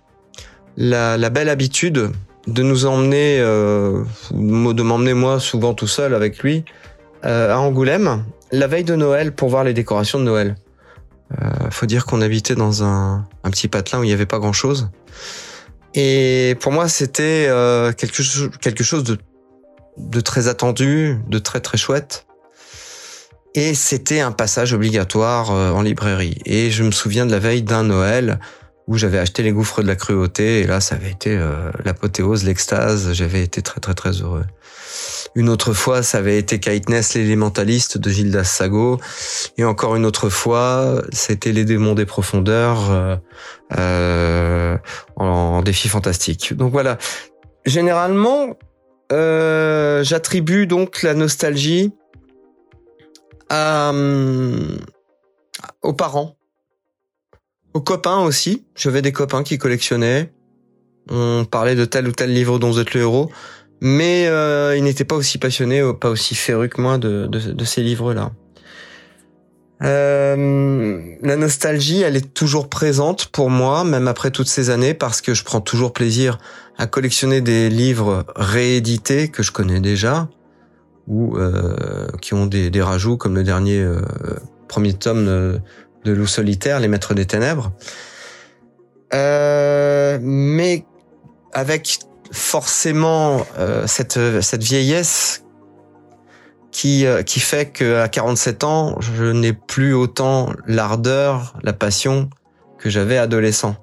la, 0.75 1.17
belle 1.29 1.49
habitude 1.49 2.11
de 2.47 2.63
nous 2.63 2.85
emmener, 2.85 3.39
de 3.39 4.81
m'emmener 4.81 5.13
moi 5.13 5.39
souvent 5.39 5.73
tout 5.73 5.87
seul 5.87 6.13
avec 6.13 6.39
lui 6.39 6.65
à 7.21 7.57
Angoulême 7.57 8.25
la 8.51 8.67
veille 8.67 8.83
de 8.83 8.95
Noël 8.95 9.33
pour 9.33 9.49
voir 9.49 9.63
les 9.63 9.73
décorations 9.73 10.19
de 10.19 10.25
Noël. 10.25 10.55
Faut 11.71 11.85
dire 11.85 12.05
qu'on 12.05 12.21
habitait 12.21 12.55
dans 12.55 12.83
un, 12.83 13.25
petit 13.43 13.67
patelin 13.67 13.99
où 13.99 14.03
il 14.03 14.07
n'y 14.07 14.13
avait 14.13 14.25
pas 14.25 14.39
grand 14.39 14.53
chose. 14.53 14.89
Et 15.95 16.57
pour 16.59 16.71
moi, 16.71 16.89
c'était 16.89 17.47
quelque, 17.97 18.57
quelque 18.57 18.83
chose 18.83 19.03
de, 19.03 19.17
de 19.97 20.19
très 20.21 20.47
attendu, 20.47 21.17
de 21.27 21.39
très 21.39 21.59
très 21.59 21.77
chouette. 21.77 22.25
Et 23.55 23.75
c'était 23.75 24.19
un 24.19 24.31
passage 24.31 24.73
obligatoire 24.73 25.51
euh, 25.51 25.71
en 25.71 25.81
librairie. 25.81 26.39
Et 26.45 26.71
je 26.71 26.83
me 26.83 26.91
souviens 26.91 27.25
de 27.25 27.31
la 27.31 27.39
veille 27.39 27.61
d'un 27.61 27.83
Noël 27.83 28.39
où 28.87 28.97
j'avais 28.97 29.19
acheté 29.19 29.43
les 29.43 29.51
gouffres 29.51 29.81
de 29.81 29.87
la 29.87 29.95
cruauté. 29.95 30.61
Et 30.61 30.67
là, 30.67 30.81
ça 30.81 30.95
avait 30.95 31.11
été 31.11 31.37
euh, 31.37 31.71
l'apothéose, 31.85 32.43
l'extase. 32.43 33.13
J'avais 33.13 33.43
été 33.43 33.61
très 33.61 33.79
très 33.79 33.93
très 33.93 34.11
heureux. 34.11 34.45
Une 35.35 35.49
autre 35.49 35.73
fois, 35.73 36.03
ça 36.03 36.17
avait 36.17 36.37
été 36.37 36.59
Ness, 36.89 37.13
l'élémentaliste 37.13 37.97
de 37.97 38.09
Gildas 38.09 38.43
Sago. 38.43 38.99
Et 39.57 39.63
encore 39.63 39.95
une 39.95 40.05
autre 40.05 40.29
fois, 40.29 41.01
c'était 41.11 41.51
Les 41.51 41.65
démons 41.65 41.93
des 41.93 42.05
profondeurs 42.05 43.19
euh, 43.77 44.77
en, 45.15 45.61
défi 45.61 45.87
fantastique. 45.87 46.53
Donc 46.53 46.71
voilà. 46.71 46.97
Généralement, 47.65 48.57
euh, 49.13 50.03
j'attribue 50.03 50.67
donc 50.67 51.03
la 51.03 51.13
nostalgie 51.13 51.91
à, 53.49 53.91
euh, 53.93 54.77
aux 55.81 55.93
parents, 55.93 56.35
aux 57.73 57.81
copains 57.81 58.19
aussi. 58.19 58.65
J'avais 58.75 59.01
des 59.01 59.11
copains 59.11 59.43
qui 59.43 59.57
collectionnaient. 59.57 60.33
On 61.09 61.45
parlait 61.45 61.75
de 61.75 61.85
tel 61.85 62.07
ou 62.07 62.11
tel 62.11 62.33
livre 62.33 62.59
dont 62.59 62.71
vous 62.71 62.79
êtes 62.79 62.93
le 62.93 63.01
héros 63.01 63.31
mais 63.85 64.27
euh, 64.27 64.77
il 64.77 64.83
n'était 64.85 65.03
pas 65.03 65.15
aussi 65.15 65.37
passionné, 65.37 65.83
pas 65.99 66.09
aussi 66.09 66.35
féru 66.35 66.69
que 66.69 66.79
moi 66.79 66.97
de 66.97 67.65
ces 67.65 67.83
livres-là. 67.83 68.31
Euh, 69.83 71.15
la 71.21 71.35
nostalgie, 71.35 72.01
elle 72.01 72.15
est 72.15 72.33
toujours 72.33 72.69
présente 72.69 73.27
pour 73.27 73.49
moi, 73.49 73.83
même 73.83 74.07
après 74.07 74.31
toutes 74.31 74.47
ces 74.47 74.69
années, 74.69 74.93
parce 74.93 75.21
que 75.21 75.33
je 75.33 75.43
prends 75.43 75.61
toujours 75.61 75.91
plaisir 75.91 76.37
à 76.77 76.87
collectionner 76.87 77.41
des 77.41 77.69
livres 77.69 78.25
réédités 78.35 79.27
que 79.27 79.43
je 79.43 79.51
connais 79.51 79.79
déjà, 79.79 80.29
ou 81.07 81.37
euh, 81.37 82.07
qui 82.21 82.33
ont 82.33 82.45
des, 82.45 82.81
rajouts, 82.81 83.17
comme 83.17 83.35
le 83.35 83.43
dernier 83.43 83.79
euh, 83.79 84.01
premier 84.67 84.93
tome 84.93 85.25
de, 85.25 85.59
de 86.05 86.11
Loup 86.11 86.27
solitaire, 86.27 86.79
Les 86.79 86.87
Maîtres 86.87 87.13
des 87.13 87.25
Ténèbres. 87.25 87.71
Euh, 89.13 90.17
mais 90.21 90.85
avec 91.51 91.99
forcément 92.31 93.45
cette 93.85 94.17
cette 94.41 94.63
vieillesse 94.63 95.42
qui 96.73 97.05
euh, 97.05 97.23
qui 97.23 97.39
fait 97.39 97.71
que 97.71 97.99
à 97.99 98.09
47 98.09 98.65
ans, 98.65 98.99
je 98.99 99.25
n'ai 99.25 99.53
plus 99.53 99.93
autant 99.93 100.51
l'ardeur, 100.67 101.53
la 101.63 101.71
passion 101.71 102.29
que 102.77 102.89
j'avais 102.89 103.17
adolescent. 103.17 103.77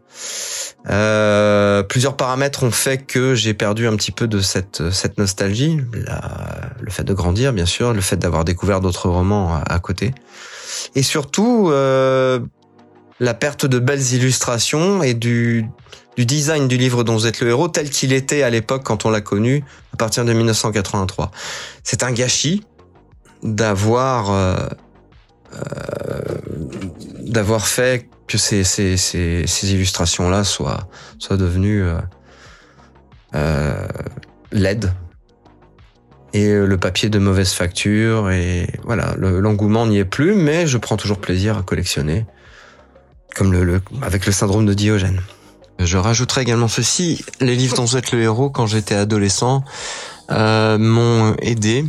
Euh, 0.88 1.82
plusieurs 1.82 2.16
paramètres 2.16 2.64
ont 2.64 2.70
fait 2.70 2.98
que 2.98 3.34
j'ai 3.34 3.54
perdu 3.54 3.86
un 3.86 3.96
petit 3.96 4.12
peu 4.12 4.26
de 4.26 4.40
cette 4.40 4.90
cette 4.90 5.16
nostalgie, 5.16 5.78
le 6.80 6.90
fait 6.90 7.04
de 7.04 7.14
grandir 7.14 7.52
bien 7.52 7.66
sûr, 7.66 7.94
le 7.94 8.00
fait 8.00 8.16
d'avoir 8.16 8.44
découvert 8.44 8.80
d'autres 8.80 9.08
romans 9.08 9.54
à, 9.54 9.62
à, 9.74 9.78
côté, 9.78 10.12
et 10.94 11.02
surtout 11.02 11.68
euh, 11.70 12.40
la 13.20 13.34
perte 13.34 13.66
de 13.66 13.78
belles 13.78 14.12
illustrations 14.12 15.02
et 15.02 15.14
du 15.14 15.66
du 16.16 16.26
design 16.26 16.66
du 16.68 16.76
livre 16.76 17.04
dont 17.04 17.14
vous 17.14 17.26
êtes 17.26 17.40
le 17.40 17.48
héros 17.48 17.68
tel 17.68 17.88
qu'il 17.88 18.12
était 18.12 18.42
à 18.42 18.50
l'époque 18.50 18.82
quand 18.84 19.06
on 19.06 19.10
l'a 19.10 19.20
connu 19.20 19.64
à 19.94 19.96
partir 19.96 20.24
de 20.24 20.32
1983. 20.32 21.30
C'est 21.84 22.02
un 22.02 22.12
gâchis 22.12 22.62
d'avoir 23.42 24.30
euh, 24.30 24.56
euh, 25.54 26.20
d'avoir 27.20 27.66
fait 27.66 28.08
que 28.26 28.38
ces, 28.38 28.64
ces, 28.64 28.96
ces, 28.96 29.44
ces 29.46 29.72
illustrations-là 29.72 30.44
soient, 30.44 30.88
soient 31.18 31.36
devenues 31.36 31.82
euh, 31.82 31.98
euh, 33.34 33.86
LED 34.52 34.92
et 36.32 36.52
le 36.52 36.76
papier 36.76 37.08
de 37.08 37.18
mauvaise 37.18 37.52
facture 37.52 38.30
et 38.30 38.68
voilà 38.84 39.14
l'engouement 39.16 39.86
n'y 39.86 39.98
est 39.98 40.04
plus 40.04 40.34
mais 40.34 40.68
je 40.68 40.78
prends 40.78 40.96
toujours 40.96 41.20
plaisir 41.20 41.58
à 41.58 41.62
collectionner 41.62 42.24
comme 43.34 43.52
le, 43.52 43.64
le 43.64 43.80
avec 44.02 44.26
le 44.26 44.32
syndrome 44.32 44.66
de 44.66 44.74
Diogène. 44.74 45.20
Je 45.78 45.96
rajouterai 45.96 46.42
également 46.42 46.68
ceci, 46.68 47.24
les 47.40 47.54
livres 47.54 47.76
dont 47.76 47.84
vous 47.84 47.96
êtes 47.96 48.12
le 48.12 48.20
héros 48.20 48.50
quand 48.50 48.66
j'étais 48.66 48.94
adolescent 48.94 49.64
euh, 50.30 50.76
m'ont 50.78 51.34
aidé 51.40 51.84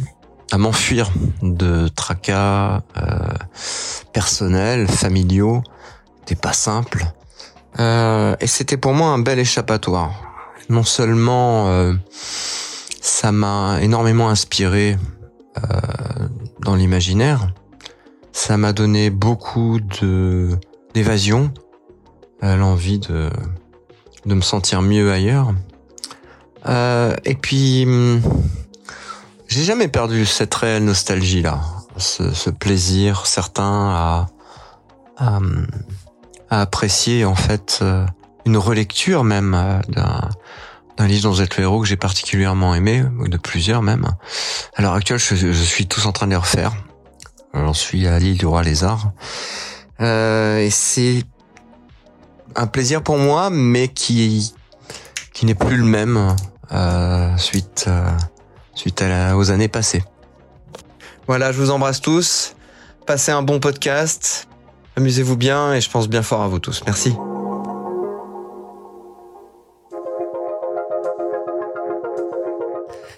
à 0.52 0.58
m'enfuir 0.58 1.12
de 1.42 1.88
tracas 1.88 2.82
euh, 2.98 3.10
personnels, 4.14 4.88
familiaux, 4.88 5.64
c'était 6.20 6.36
pas 6.36 6.54
simple. 6.54 7.06
Euh, 7.80 8.36
et 8.40 8.48
c'était 8.48 8.78
pour 8.78 8.94
moi 8.94 9.10
un 9.10 9.20
bel 9.20 9.40
échappatoire. 9.40 10.12
Non 10.70 10.84
seulement 10.84 11.70
euh, 11.70 11.94
ça 12.12 13.32
m'a 13.32 13.82
énormément 13.82 14.30
inspiré 14.30 14.98
euh, 15.58 15.62
dans 16.62 16.76
l'imaginaire, 16.76 17.48
ça 18.32 18.58
m'a 18.58 18.74
donné 18.74 19.10
beaucoup 19.10 19.80
de 19.80 20.58
d'évasion, 20.94 21.52
euh, 22.44 22.56
l'envie 22.56 23.00
de 23.00 23.30
de 24.26 24.36
me 24.36 24.42
sentir 24.42 24.82
mieux 24.82 25.12
ailleurs. 25.12 25.54
Euh, 26.68 27.16
et 27.26 27.36
puis, 27.36 27.86
hum, 27.86 28.22
j'ai 29.52 29.66
jamais 29.66 29.90
perdu 29.90 30.26
cette 30.26 30.56
réelle 30.56 30.86
nostalgie 30.86 31.42
là, 31.42 31.60
ce, 31.98 32.32
ce 32.32 32.50
plaisir 32.50 33.26
certain 33.26 33.90
à, 33.90 34.28
à, 35.18 35.40
à, 36.50 36.62
apprécier 36.62 37.26
en 37.26 37.36
fait 37.36 37.80
euh, 37.82 38.06
une 38.46 38.56
relecture 38.56 39.26
même 39.26 39.54
euh, 39.54 39.80
d'un 39.90 40.30
d'un 40.98 41.08
livre 41.08 41.42
êtes 41.42 41.58
le 41.58 41.64
héros 41.64 41.82
que 41.82 41.88
j'ai 41.88 41.98
particulièrement 41.98 42.76
aimé, 42.76 43.04
de 43.26 43.38
plusieurs 43.38 43.82
même. 43.82 44.06
À 44.76 44.82
l'heure 44.82 44.94
actuelle, 44.94 45.20
je, 45.20 45.36
je, 45.36 45.52
suis 45.52 45.88
tous 45.88 46.06
en 46.06 46.12
train 46.12 46.28
de 46.28 46.32
les 46.32 46.38
refaire. 46.38 46.74
J'en 47.54 47.74
suis 47.74 48.08
à 48.08 48.20
l'île 48.20 48.38
du 48.38 48.46
roi 48.46 48.62
lézard. 48.62 49.12
Euh, 50.02 50.60
et 50.60 50.70
c'est 50.70 51.24
un 52.56 52.68
plaisir 52.68 53.02
pour 53.02 53.18
moi, 53.18 53.50
mais 53.50 53.88
qui 53.88 54.54
qui 55.34 55.46
n'est 55.46 55.56
plus 55.56 55.78
le 55.78 55.86
même 55.86 56.36
euh, 56.72 57.36
suite 57.38 57.86
euh, 57.88 58.06
suite 58.74 59.04
aux 59.36 59.52
années 59.52 59.68
passées. 59.68 60.04
Voilà, 61.28 61.52
je 61.52 61.58
vous 61.58 61.72
embrasse 61.72 62.02
tous. 62.02 62.56
Passez 63.06 63.32
un 63.32 63.42
bon 63.42 63.60
podcast. 63.60 64.48
Amusez-vous 64.96 65.38
bien 65.38 65.74
et 65.74 65.82
je 65.82 65.90
pense 65.90 66.08
bien 66.10 66.22
fort 66.22 66.42
à 66.42 66.48
vous 66.48 66.60
tous. 66.60 66.82
Merci. 66.86 67.14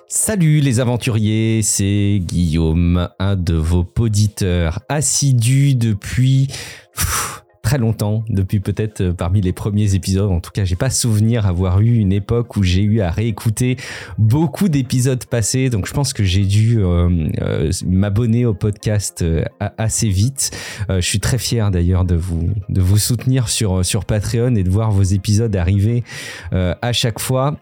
Salut 0.08 0.60
les 0.60 0.80
aventuriers, 0.80 1.62
c'est 1.64 2.20
Guillaume, 2.22 3.10
un 3.20 3.36
de 3.36 3.56
vos 3.56 3.84
poditeurs 3.84 4.80
assidus 4.88 5.76
depuis 5.76 6.48
très 7.64 7.78
longtemps, 7.78 8.24
depuis 8.30 8.60
peut-être 8.60 9.02
euh, 9.02 9.14
parmi 9.14 9.42
les 9.42 9.54
premiers 9.54 9.96
épisodes. 9.96 10.30
En 10.30 10.42
tout 10.42 10.52
cas, 10.52 10.66
j'ai 10.66 10.76
pas 10.76 10.90
souvenir 10.90 11.48
avoir 11.48 11.80
eu 11.80 11.96
une 11.96 12.12
époque 12.12 12.58
où 12.58 12.62
j'ai 12.62 12.84
eu 12.84 13.00
à 13.00 13.10
réécouter 13.10 13.78
beaucoup 14.18 14.68
d'épisodes 14.68 15.26
passés. 15.26 15.70
Donc, 15.70 15.88
je 15.88 15.94
pense 15.94 16.12
que 16.12 16.24
j'ai 16.24 16.46
dû 16.46 16.84
euh, 16.84 17.30
euh, 17.42 17.72
m'abonner 17.88 18.46
au 18.46 18.54
podcast 18.54 19.24
assez 19.78 20.10
vite. 20.10 20.52
Je 20.90 21.00
suis 21.00 21.22
très 21.22 21.38
fier 21.38 21.72
d'ailleurs 21.72 22.04
de 22.04 22.16
vous 22.16 22.50
de 22.68 22.82
vous 22.82 22.98
soutenir 22.98 23.48
sur 23.48 23.86
sur 23.86 24.04
Patreon 24.04 24.56
et 24.56 24.64
de 24.64 24.70
voir 24.70 24.92
vos 24.92 25.04
épisodes 25.04 25.56
arriver 25.56 26.04
à 26.52 26.92
chaque 26.92 27.20
fois. 27.20 27.58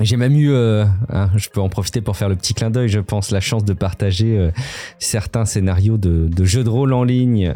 J'ai 0.00 0.16
même 0.16 0.34
eu, 0.34 0.52
hein, 0.54 1.30
je 1.36 1.48
peux 1.50 1.60
en 1.60 1.68
profiter 1.68 2.00
pour 2.00 2.16
faire 2.16 2.28
le 2.28 2.36
petit 2.36 2.54
clin 2.54 2.70
d'œil, 2.70 2.88
je 2.88 3.00
pense, 3.00 3.30
la 3.30 3.40
chance 3.40 3.64
de 3.64 3.74
partager 3.74 4.50
certains 4.98 5.44
scénarios 5.44 5.98
de, 5.98 6.44
jeux 6.44 6.64
de 6.64 6.70
rôle 6.70 6.92
en 6.92 7.04
ligne 7.04 7.52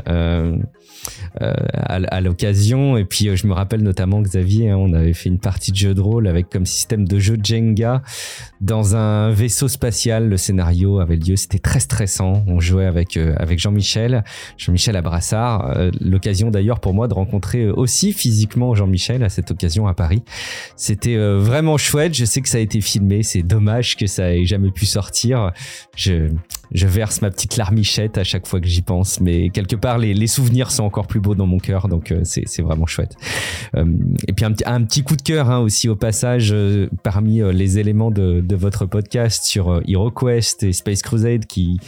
à, 1.40 1.94
à 1.94 2.20
l'occasion. 2.20 2.96
Et 2.96 3.04
puis, 3.04 3.36
je 3.36 3.46
me 3.46 3.52
rappelle 3.52 3.82
notamment, 3.82 4.20
Xavier, 4.20 4.70
hein, 4.70 4.76
on 4.76 4.92
avait 4.92 5.12
fait 5.12 5.28
une 5.28 5.38
partie 5.38 5.72
de 5.72 5.76
jeu 5.76 5.94
de 5.94 6.00
rôle 6.00 6.26
avec 6.26 6.48
comme 6.50 6.66
système 6.66 7.06
de 7.06 7.18
jeu 7.18 7.36
Jenga 7.42 8.02
dans 8.60 8.96
un 8.96 9.30
vaisseau 9.30 9.68
spatial. 9.68 10.28
Le 10.28 10.36
scénario 10.36 11.00
avait 11.00 11.16
lieu, 11.16 11.36
c'était 11.36 11.58
très 11.58 11.80
stressant. 11.80 12.44
On 12.46 12.60
jouait 12.60 12.86
avec, 12.86 13.16
avec 13.16 13.58
Jean-Michel, 13.58 14.24
Jean-Michel 14.56 14.96
Abrassard. 14.96 15.90
L'occasion 16.00 16.50
d'ailleurs 16.50 16.80
pour 16.80 16.94
moi 16.94 17.08
de 17.08 17.14
rencontrer 17.14 17.68
aussi 17.68 18.12
physiquement 18.12 18.74
Jean-Michel 18.74 19.22
à 19.22 19.28
cette 19.28 19.50
occasion 19.50 19.86
à 19.86 19.94
Paris. 19.94 20.22
C'était 20.76 21.16
vraiment 21.16 21.76
chouette. 21.76 22.14
Je 22.14 22.24
sais 22.24 22.40
que 22.40 22.48
ça 22.48 22.58
a 22.58 22.60
été 22.60 22.80
filmé, 22.80 23.22
c'est 23.22 23.42
dommage 23.42 23.96
que 23.96 24.06
ça 24.06 24.34
ait 24.34 24.44
jamais 24.44 24.70
pu 24.70 24.86
sortir. 24.86 25.52
Je, 25.96 26.28
je 26.74 26.88
verse 26.88 27.22
ma 27.22 27.30
petite 27.30 27.56
larmichette 27.56 28.18
à 28.18 28.24
chaque 28.24 28.46
fois 28.46 28.60
que 28.60 28.66
j'y 28.66 28.82
pense, 28.82 29.20
mais 29.20 29.48
quelque 29.50 29.76
part 29.76 29.98
les, 29.98 30.26
souvenirs 30.26 30.72
sont 30.72 30.82
encore 30.82 31.06
plus 31.06 31.20
beaux 31.20 31.36
dans 31.36 31.46
mon 31.46 31.58
cœur, 31.58 31.88
donc 31.88 32.10
euh, 32.10 32.22
c'est 32.24 32.62
vraiment 32.62 32.86
chouette. 32.86 33.14
Euh, 33.76 33.84
et 34.26 34.32
puis 34.32 34.44
un, 34.44 34.82
petit 34.82 35.04
coup 35.04 35.14
de 35.14 35.22
cœur 35.22 35.50
hein, 35.50 35.60
aussi 35.60 35.88
au 35.88 35.94
passage 35.94 36.50
euh, 36.52 36.88
parmi 37.04 37.40
les 37.52 37.78
éléments 37.78 38.10
de, 38.10 38.42
votre 38.54 38.86
podcast 38.86 39.44
sur 39.44 39.82
HeroQuest 39.86 40.62
et 40.62 40.72
Space 40.72 41.02
Crusade 41.02 41.46
qui 41.46 41.78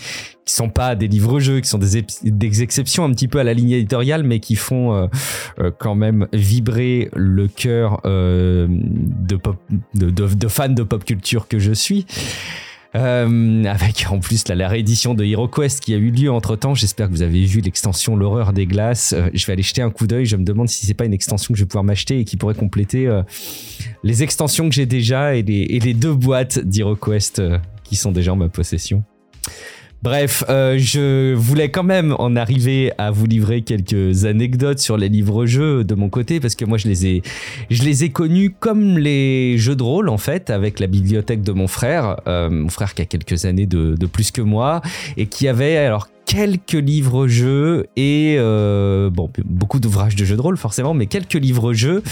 qui 0.45 0.55
sont 0.55 0.69
pas 0.69 0.95
des 0.95 1.09
livres-jeux, 1.09 1.59
qui 1.59 1.69
sont 1.69 1.79
des, 1.79 2.63
exceptions 2.63 3.05
un 3.05 3.11
petit 3.11 3.27
peu 3.27 3.41
à 3.41 3.45
la 3.45 3.53
ligne 3.53 3.73
éditoriale, 3.73 4.23
mais 4.23 4.39
qui 4.39 4.55
font 4.55 5.11
quand 5.79 5.97
même 5.97 6.29
vibrer 6.33 7.11
le 7.17 7.49
cœur 7.49 8.01
de, 8.05 8.69
de, 9.95 10.49
fans 10.49 10.69
de 10.69 10.85
pop 10.85 11.05
culture 11.05 11.49
que 11.49 11.59
je 11.59 11.73
suis. 11.73 12.07
Euh, 12.97 13.65
avec 13.65 14.07
en 14.11 14.19
plus 14.21 14.49
la, 14.49 14.69
réédition 14.69 15.13
de 15.15 15.25
HeroQuest 15.25 15.81
qui 15.81 15.93
a 15.93 15.99
eu 15.99 16.11
lieu 16.11 16.33
entre 16.33 16.57
temps. 16.57 16.75
J'espère 16.75 17.09
que 17.09 17.13
vous 17.13 17.23
avez 17.23 17.45
vu 17.45 17.61
l'extension 17.61 18.17
L'horreur 18.17 18.53
des 18.53 18.67
glaces. 18.67 19.13
Euh, 19.13 19.29
je 19.35 19.45
vais 19.47 19.53
aller 19.53 19.63
jeter 19.63 19.83
un 19.83 19.91
coup 19.91 20.07
d'œil. 20.07 20.25
Je 20.25 20.37
me 20.37 20.45
demande 20.45 20.69
si 20.69 20.87
c'est 20.87 20.95
pas 20.95 21.05
une 21.05 21.13
extension 21.13 21.53
que 21.53 21.59
je 21.59 21.65
vais 21.65 21.69
pouvoir 21.69 21.85
m'acheter 21.85 22.21
et 22.21 22.25
qui 22.25 22.37
pourrait 22.37 22.55
compléter 22.55 23.07
euh, 23.07 23.23
les 24.03 24.23
extensions 24.23 24.69
que 24.69 24.75
j'ai 24.75 24.87
déjà 24.87 25.35
et 25.35 25.43
les, 25.43 25.95
deux 25.95 26.15
boîtes 26.15 26.59
d'HeroQuest 26.59 27.43
qui 27.85 27.97
sont 27.97 28.13
déjà 28.13 28.33
en 28.33 28.37
ma 28.37 28.49
possession. 28.49 29.05
Bref, 30.07 30.45
euh, 30.49 30.77
je 30.79 31.35
voulais 31.35 31.69
quand 31.69 31.83
même 31.83 32.15
en 32.21 32.37
arriver 32.37 32.93
à 32.97 33.11
vous 33.11 33.27
livrer 33.27 33.63
quelques 33.63 34.25
anecdotes 34.25 34.79
sur 34.79 34.97
les 34.97 35.09
livres-jeux 35.09 35.83
de 35.83 35.97
mon 35.97 36.11
côté 36.11 36.39
parce 36.39 36.55
que 36.55 36.65
moi 36.65 36.79
je 36.79 36.87
les 36.87 38.05
ai, 38.05 38.11
connus 38.11 38.53
comme 38.53 38.99
les 38.99 39.59
jeux 39.59 39.75
de 39.75 39.83
rôle 39.83 40.09
en 40.09 40.17
fait 40.17 40.51
avec 40.51 40.79
la 40.79 40.87
bibliothèque 40.87 41.43
de 41.43 41.51
mon 41.51 41.67
frère, 41.67 42.21
euh, 42.29 42.49
mon 42.51 42.69
frère 42.69 42.95
qui 42.95 43.03
a 43.03 43.05
quelques 43.05 43.47
années 43.47 43.67
de, 43.67 43.97
de 43.97 44.07
plus 44.07 44.31
que 44.31 44.43
moi 44.43 44.81
et 45.17 45.27
qui 45.27 45.49
avait 45.49 45.77
alors 45.77 46.07
quelques 46.27 46.73
livres-jeux 46.73 47.87
et 47.97 48.37
euh, 48.39 49.09
bon 49.11 49.31
beaucoup 49.45 49.81
d'ouvrages 49.81 50.17
de 50.17 50.25
jeux 50.25 50.37
de 50.37 50.41
rôle 50.41 50.57
forcément 50.57 50.93
mais 50.93 51.07
quelques 51.07 51.35
livres-jeux. 51.35 52.03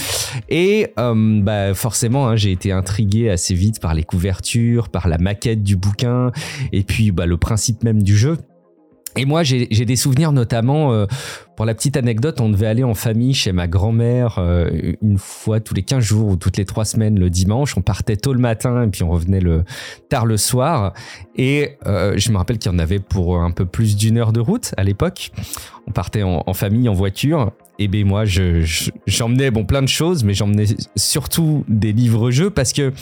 Et 0.49 0.89
euh, 0.99 1.43
bah 1.43 1.75
forcément 1.75 2.29
hein, 2.29 2.37
j'ai 2.37 2.53
été 2.53 2.73
intrigué 2.73 3.29
assez 3.29 3.55
vite 3.55 3.81
par 3.81 3.93
les 3.93 4.05
couvertures 4.05 4.89
par 4.89 5.09
la 5.09 5.19
maquette 5.19 5.63
du 5.63 5.77
bouquin 5.77 6.31
et 6.73 6.85
puis 6.85 7.11
bah, 7.11 7.27
le 7.27 7.37
principe 7.37 7.83
même 7.83 8.03
du 8.03 8.17
jeu 8.17 8.39
et 9.17 9.25
moi, 9.25 9.43
j'ai 9.45 9.67
des 9.67 9.97
souvenirs 9.97 10.33
notamment, 10.33 10.93
euh, 10.93 11.07
pour 11.57 11.67
la 11.67 11.75
petite 11.75 11.97
anecdote, 11.97 12.41
on 12.41 12.49
devait 12.49 12.67
aller 12.67 12.83
en 12.83 12.95
famille 12.95 13.33
chez 13.33 13.53
ma 13.53 13.69
grand-mère 13.69 14.37
euh, 14.39 14.95
une 15.03 15.19
fois 15.19 15.61
tous 15.61 15.75
les 15.75 15.83
15 15.83 16.03
jours 16.03 16.29
ou 16.31 16.37
toutes 16.37 16.57
les 16.57 16.65
3 16.65 16.85
semaines 16.85 17.19
le 17.19 17.31
dimanche. 17.31 17.77
On 17.77 17.83
partait 17.83 18.17
tôt 18.17 18.33
le 18.33 18.41
matin 18.41 18.83
et 18.83 18.89
puis 18.89 19.05
on 19.05 19.11
revenait 19.11 19.41
le 19.41 19.63
tard 20.09 20.27
le 20.27 20.37
soir. 20.37 20.95
Et 21.37 21.77
euh, 21.87 22.15
je 22.17 22.33
me 22.33 22.39
rappelle 22.39 22.59
qu'il 22.59 22.73
y 22.73 22.75
en 22.75 22.79
avait 22.81 22.99
pour 22.99 23.41
un 23.41 23.53
peu 23.53 23.67
plus 23.67 23.97
d'une 23.97 24.19
heure 24.19 24.33
de 24.33 24.41
route 24.41 24.75
à 24.77 24.83
l'époque. 24.83 25.31
On 25.87 25.93
partait 25.93 26.23
en, 26.23 26.55
famille, 26.55 26.89
en 26.89 26.95
voiture. 26.95 27.53
Et 27.79 27.89
ben 27.89 28.07
moi, 28.07 28.25
j'emmenais 28.25 29.47
je, 29.47 29.51
bon 29.51 29.65
plein 29.65 29.83
de 29.83 29.89
choses, 29.89 30.25
mais 30.25 30.33
j'emmenais 30.33 30.67
surtout 30.97 31.65
des 31.69 31.93
livres-jeux 31.93 32.51
parce 32.51 32.73
que 32.73 32.93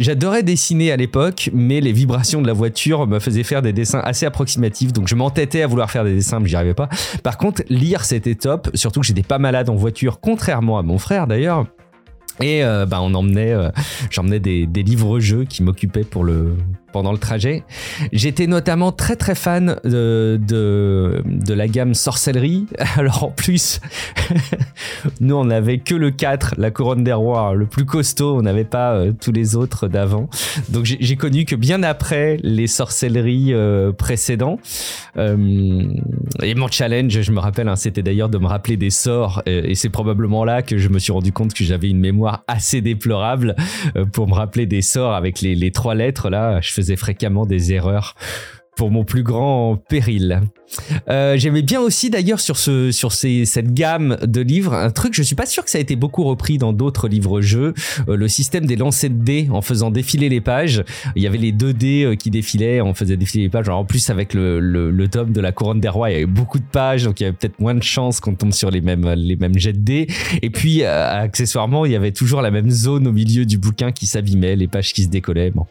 J'adorais 0.00 0.42
dessiner 0.42 0.92
à 0.92 0.96
l'époque, 0.96 1.50
mais 1.52 1.82
les 1.82 1.92
vibrations 1.92 2.40
de 2.40 2.46
la 2.46 2.54
voiture 2.54 3.06
me 3.06 3.18
faisaient 3.18 3.42
faire 3.42 3.60
des 3.60 3.74
dessins 3.74 4.00
assez 4.02 4.24
approximatifs, 4.24 4.94
donc 4.94 5.08
je 5.08 5.14
m'entêtais 5.14 5.60
à 5.60 5.66
vouloir 5.66 5.90
faire 5.90 6.04
des 6.04 6.14
dessins, 6.14 6.40
mais 6.40 6.48
j'y 6.48 6.56
arrivais 6.56 6.72
pas. 6.72 6.88
Par 7.22 7.36
contre, 7.36 7.62
lire 7.68 8.02
c'était 8.06 8.34
top, 8.34 8.70
surtout 8.72 9.00
que 9.00 9.06
j'étais 9.06 9.22
pas 9.22 9.38
malade 9.38 9.68
en 9.68 9.74
voiture, 9.74 10.18
contrairement 10.18 10.78
à 10.78 10.82
mon 10.82 10.96
frère 10.96 11.26
d'ailleurs. 11.26 11.66
Et 12.40 12.64
euh, 12.64 12.86
bah, 12.86 13.02
euh, 13.02 13.70
j'emmenais 14.08 14.40
des 14.40 14.82
livres-jeux 14.82 15.44
qui 15.44 15.62
m'occupaient 15.62 16.04
pour 16.04 16.24
le 16.24 16.56
pendant 16.92 17.12
le 17.12 17.18
trajet. 17.18 17.62
J'étais 18.12 18.46
notamment 18.46 18.92
très 18.92 19.16
très 19.16 19.34
fan 19.34 19.76
de, 19.84 20.38
de, 20.40 21.54
la 21.54 21.68
gamme 21.68 21.94
sorcellerie. 21.94 22.66
Alors 22.96 23.24
en 23.24 23.30
plus, 23.30 23.80
nous 25.20 25.34
on 25.34 25.44
n'avait 25.44 25.78
que 25.78 25.94
le 25.94 26.10
4, 26.10 26.54
la 26.58 26.70
couronne 26.70 27.04
des 27.04 27.12
rois, 27.12 27.54
le 27.54 27.66
plus 27.66 27.84
costaud, 27.84 28.36
on 28.36 28.42
n'avait 28.42 28.64
pas 28.64 28.94
euh, 28.94 29.12
tous 29.12 29.32
les 29.32 29.56
autres 29.56 29.88
d'avant. 29.88 30.28
Donc 30.68 30.84
j'ai 30.84 31.16
connu 31.16 31.44
que 31.44 31.56
bien 31.56 31.82
après 31.82 32.38
les 32.42 32.66
sorcelleries 32.66 33.52
euh, 33.52 33.92
précédents. 33.92 34.58
Euh, 35.16 35.84
et 36.42 36.54
mon 36.54 36.68
challenge, 36.68 37.20
je 37.20 37.32
me 37.32 37.38
rappelle, 37.38 37.68
hein, 37.68 37.76
c'était 37.76 38.02
d'ailleurs 38.02 38.28
de 38.28 38.38
me 38.38 38.46
rappeler 38.46 38.76
des 38.76 38.90
sorts. 38.90 39.42
Et, 39.46 39.74
c'est 39.74 39.88
probablement 39.88 40.44
là 40.44 40.62
que 40.62 40.78
je 40.78 40.88
me 40.88 40.98
suis 40.98 41.12
rendu 41.12 41.32
compte 41.32 41.54
que 41.54 41.64
j'avais 41.64 41.88
une 41.88 42.00
mémoire 42.00 42.44
assez 42.48 42.80
déplorable 42.80 43.54
euh, 43.96 44.04
pour 44.04 44.28
me 44.28 44.34
rappeler 44.34 44.66
des 44.66 44.82
sorts 44.82 45.14
avec 45.14 45.40
les, 45.40 45.54
les 45.54 45.70
trois 45.70 45.94
lettres 45.94 46.30
là. 46.30 46.60
Je 46.60 46.79
faisais 46.80 46.96
fréquemment 46.96 47.46
des 47.46 47.72
erreurs 47.72 48.14
pour 48.80 48.90
mon 48.90 49.04
plus 49.04 49.22
grand 49.22 49.76
péril. 49.90 50.40
Euh, 51.10 51.36
J'aimais 51.36 51.60
bien 51.60 51.80
aussi 51.80 52.08
d'ailleurs 52.08 52.40
sur 52.40 52.56
ce 52.56 52.92
sur 52.92 53.12
ces, 53.12 53.44
cette 53.44 53.74
gamme 53.74 54.16
de 54.22 54.40
livres 54.40 54.72
un 54.72 54.88
truc 54.90 55.12
je 55.14 55.22
suis 55.22 55.34
pas 55.34 55.44
sûr 55.44 55.64
que 55.64 55.70
ça 55.70 55.76
a 55.76 55.80
été 55.82 55.96
beaucoup 55.96 56.22
repris 56.24 56.56
dans 56.56 56.72
d'autres 56.72 57.08
livres 57.08 57.42
jeux 57.42 57.74
euh, 58.08 58.16
le 58.16 58.28
système 58.28 58.64
des 58.64 58.76
lancers 58.76 59.10
de 59.10 59.16
dés 59.16 59.48
en 59.52 59.60
faisant 59.60 59.90
défiler 59.90 60.30
les 60.30 60.40
pages. 60.40 60.82
Il 61.14 61.22
y 61.22 61.26
avait 61.26 61.36
les 61.36 61.52
deux 61.52 61.74
dés 61.74 62.04
euh, 62.04 62.14
qui 62.14 62.30
défilaient 62.30 62.80
on 62.80 62.94
faisait 62.94 63.18
défiler 63.18 63.44
les 63.44 63.50
pages. 63.50 63.68
En 63.68 63.84
plus 63.84 64.08
avec 64.08 64.32
le, 64.32 64.60
le, 64.60 65.08
tome 65.08 65.32
de 65.32 65.42
la 65.42 65.52
couronne 65.52 65.80
des 65.80 65.90
rois 65.90 66.08
il 66.10 66.14
y 66.14 66.16
avait 66.16 66.24
beaucoup 66.24 66.58
de 66.58 66.64
pages 66.72 67.04
donc 67.04 67.20
il 67.20 67.24
y 67.24 67.26
avait 67.26 67.36
peut-être 67.36 67.60
moins 67.60 67.74
de 67.74 67.82
chances 67.82 68.18
qu'on 68.20 68.34
tombe 68.34 68.54
sur 68.54 68.70
les 68.70 68.80
mêmes 68.80 69.12
les 69.14 69.36
mêmes 69.36 69.58
jets 69.58 69.74
de 69.74 69.80
dés. 69.80 70.06
Et 70.40 70.48
puis 70.48 70.84
euh, 70.84 71.22
accessoirement 71.22 71.84
il 71.84 71.92
y 71.92 71.96
avait 71.96 72.12
toujours 72.12 72.40
la 72.40 72.50
même 72.50 72.70
zone 72.70 73.06
au 73.06 73.12
milieu 73.12 73.44
du 73.44 73.58
bouquin 73.58 73.92
qui 73.92 74.06
s'abîmait 74.06 74.56
les 74.56 74.68
pages 74.68 74.94
qui 74.94 75.02
se 75.02 75.08
décollaient. 75.08 75.50
Bon 75.50 75.66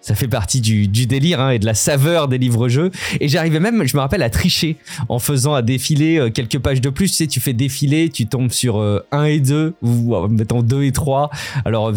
ça 0.00 0.14
fait 0.14 0.26
partie 0.26 0.62
du, 0.62 0.88
du 0.88 1.06
délire 1.06 1.38
hein, 1.38 1.50
et 1.50 1.58
de 1.58 1.66
la 1.66 1.74
saveur 1.74 2.28
des 2.28 2.38
livres 2.38 2.47
jeux 2.68 2.90
et 3.20 3.28
j'arrivais 3.28 3.60
même 3.60 3.86
je 3.86 3.96
me 3.96 4.00
rappelle 4.00 4.22
à 4.22 4.30
tricher 4.30 4.76
en 5.08 5.18
faisant 5.18 5.54
à 5.54 5.62
défiler 5.62 6.30
quelques 6.34 6.58
pages 6.58 6.80
de 6.80 6.90
plus. 6.90 7.10
Tu 7.10 7.16
sais, 7.16 7.26
tu 7.26 7.40
fais 7.40 7.52
défiler, 7.52 8.08
tu 8.08 8.26
tombes 8.26 8.50
sur 8.50 8.80
1 9.12 9.24
et 9.24 9.40
2, 9.40 9.74
ou 9.82 10.16
mettons 10.28 10.62
2 10.62 10.82
et 10.82 10.92
3. 10.92 11.30
Alors, 11.64 11.92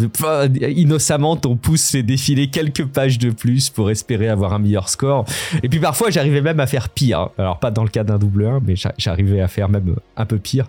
innocemment, 0.60 1.36
ton 1.36 1.56
pouce 1.56 1.90
fait 1.90 2.02
défiler 2.02 2.48
quelques 2.48 2.86
pages 2.86 3.18
de 3.18 3.30
plus 3.30 3.70
pour 3.70 3.90
espérer 3.90 4.28
avoir 4.28 4.52
un 4.52 4.58
meilleur 4.58 4.88
score. 4.88 5.24
Et 5.62 5.68
puis 5.68 5.80
parfois, 5.80 6.10
j'arrivais 6.10 6.40
même 6.40 6.60
à 6.60 6.66
faire 6.66 6.88
pire. 6.88 7.28
Alors, 7.38 7.58
pas 7.58 7.70
dans 7.70 7.82
le 7.82 7.88
cas 7.88 8.04
d'un 8.04 8.18
double 8.18 8.46
1, 8.46 8.60
mais 8.66 8.74
j'arrivais 8.98 9.40
à 9.40 9.48
faire 9.48 9.68
même 9.68 9.96
un 10.16 10.26
peu 10.26 10.38
pire. 10.38 10.66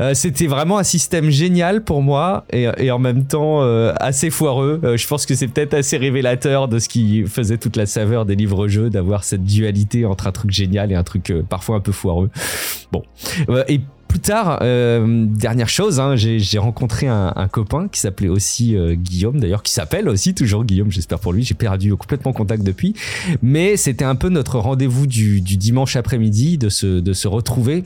Euh, 0.00 0.14
C'était 0.14 0.46
vraiment 0.46 0.78
un 0.78 0.84
système 0.84 1.30
génial 1.30 1.82
pour 1.82 2.02
moi 2.02 2.44
et, 2.52 2.90
en 2.90 2.98
même 2.98 3.24
temps 3.24 3.62
euh, 3.62 3.92
assez 4.00 4.30
foireux. 4.30 4.80
Euh, 4.84 4.96
je 4.96 5.06
pense 5.06 5.26
que 5.26 5.34
c'est 5.34 5.48
peut-être 5.48 5.74
assez 5.74 5.96
révélateur 5.96 6.68
de 6.68 6.78
ce 6.78 6.88
qui 6.88 7.24
faisait 7.26 7.58
toute 7.58 7.76
la 7.76 7.86
saveur 7.86 8.24
des 8.24 8.36
livres-jeux, 8.36 8.90
d'avoir 8.90 9.07
cette 9.24 9.44
dualité 9.44 10.04
entre 10.04 10.26
un 10.26 10.32
truc 10.32 10.50
génial 10.50 10.92
et 10.92 10.94
un 10.94 11.02
truc 11.02 11.30
euh, 11.30 11.42
parfois 11.42 11.76
un 11.76 11.80
peu 11.80 11.92
foireux. 11.92 12.30
Bon. 12.92 13.02
Euh, 13.48 13.64
et 13.68 13.80
plus 14.06 14.20
tard, 14.20 14.60
euh, 14.62 15.26
dernière 15.28 15.68
chose, 15.68 16.00
hein, 16.00 16.16
j'ai 16.16 16.58
rencontré 16.58 17.06
un, 17.08 17.48
copain 17.52 17.88
qui 17.88 18.00
s'appelait 18.00 18.30
aussi 18.30 18.74
Guillaume, 18.94 19.38
d'ailleurs, 19.38 19.62
qui 19.62 19.70
s'appelle 19.70 20.08
aussi 20.08 20.34
toujours 20.34 20.64
Guillaume, 20.64 20.90
j'espère 20.90 21.18
pour 21.18 21.34
lui. 21.34 21.42
J'ai 21.42 21.52
perdu 21.52 21.94
complètement 21.94 22.32
contact 22.32 22.62
depuis. 22.62 22.94
Mais 23.42 23.76
c'était 23.76 24.06
un 24.06 24.14
peu 24.14 24.30
notre 24.30 24.58
rendez-vous 24.60 25.06
du, 25.06 25.42
du, 25.42 25.58
dimanche 25.58 25.94
après-midi 25.94 26.56
de 26.56 26.70
se, 26.70 26.86
de 26.86 27.12
se 27.12 27.28
retrouver 27.28 27.84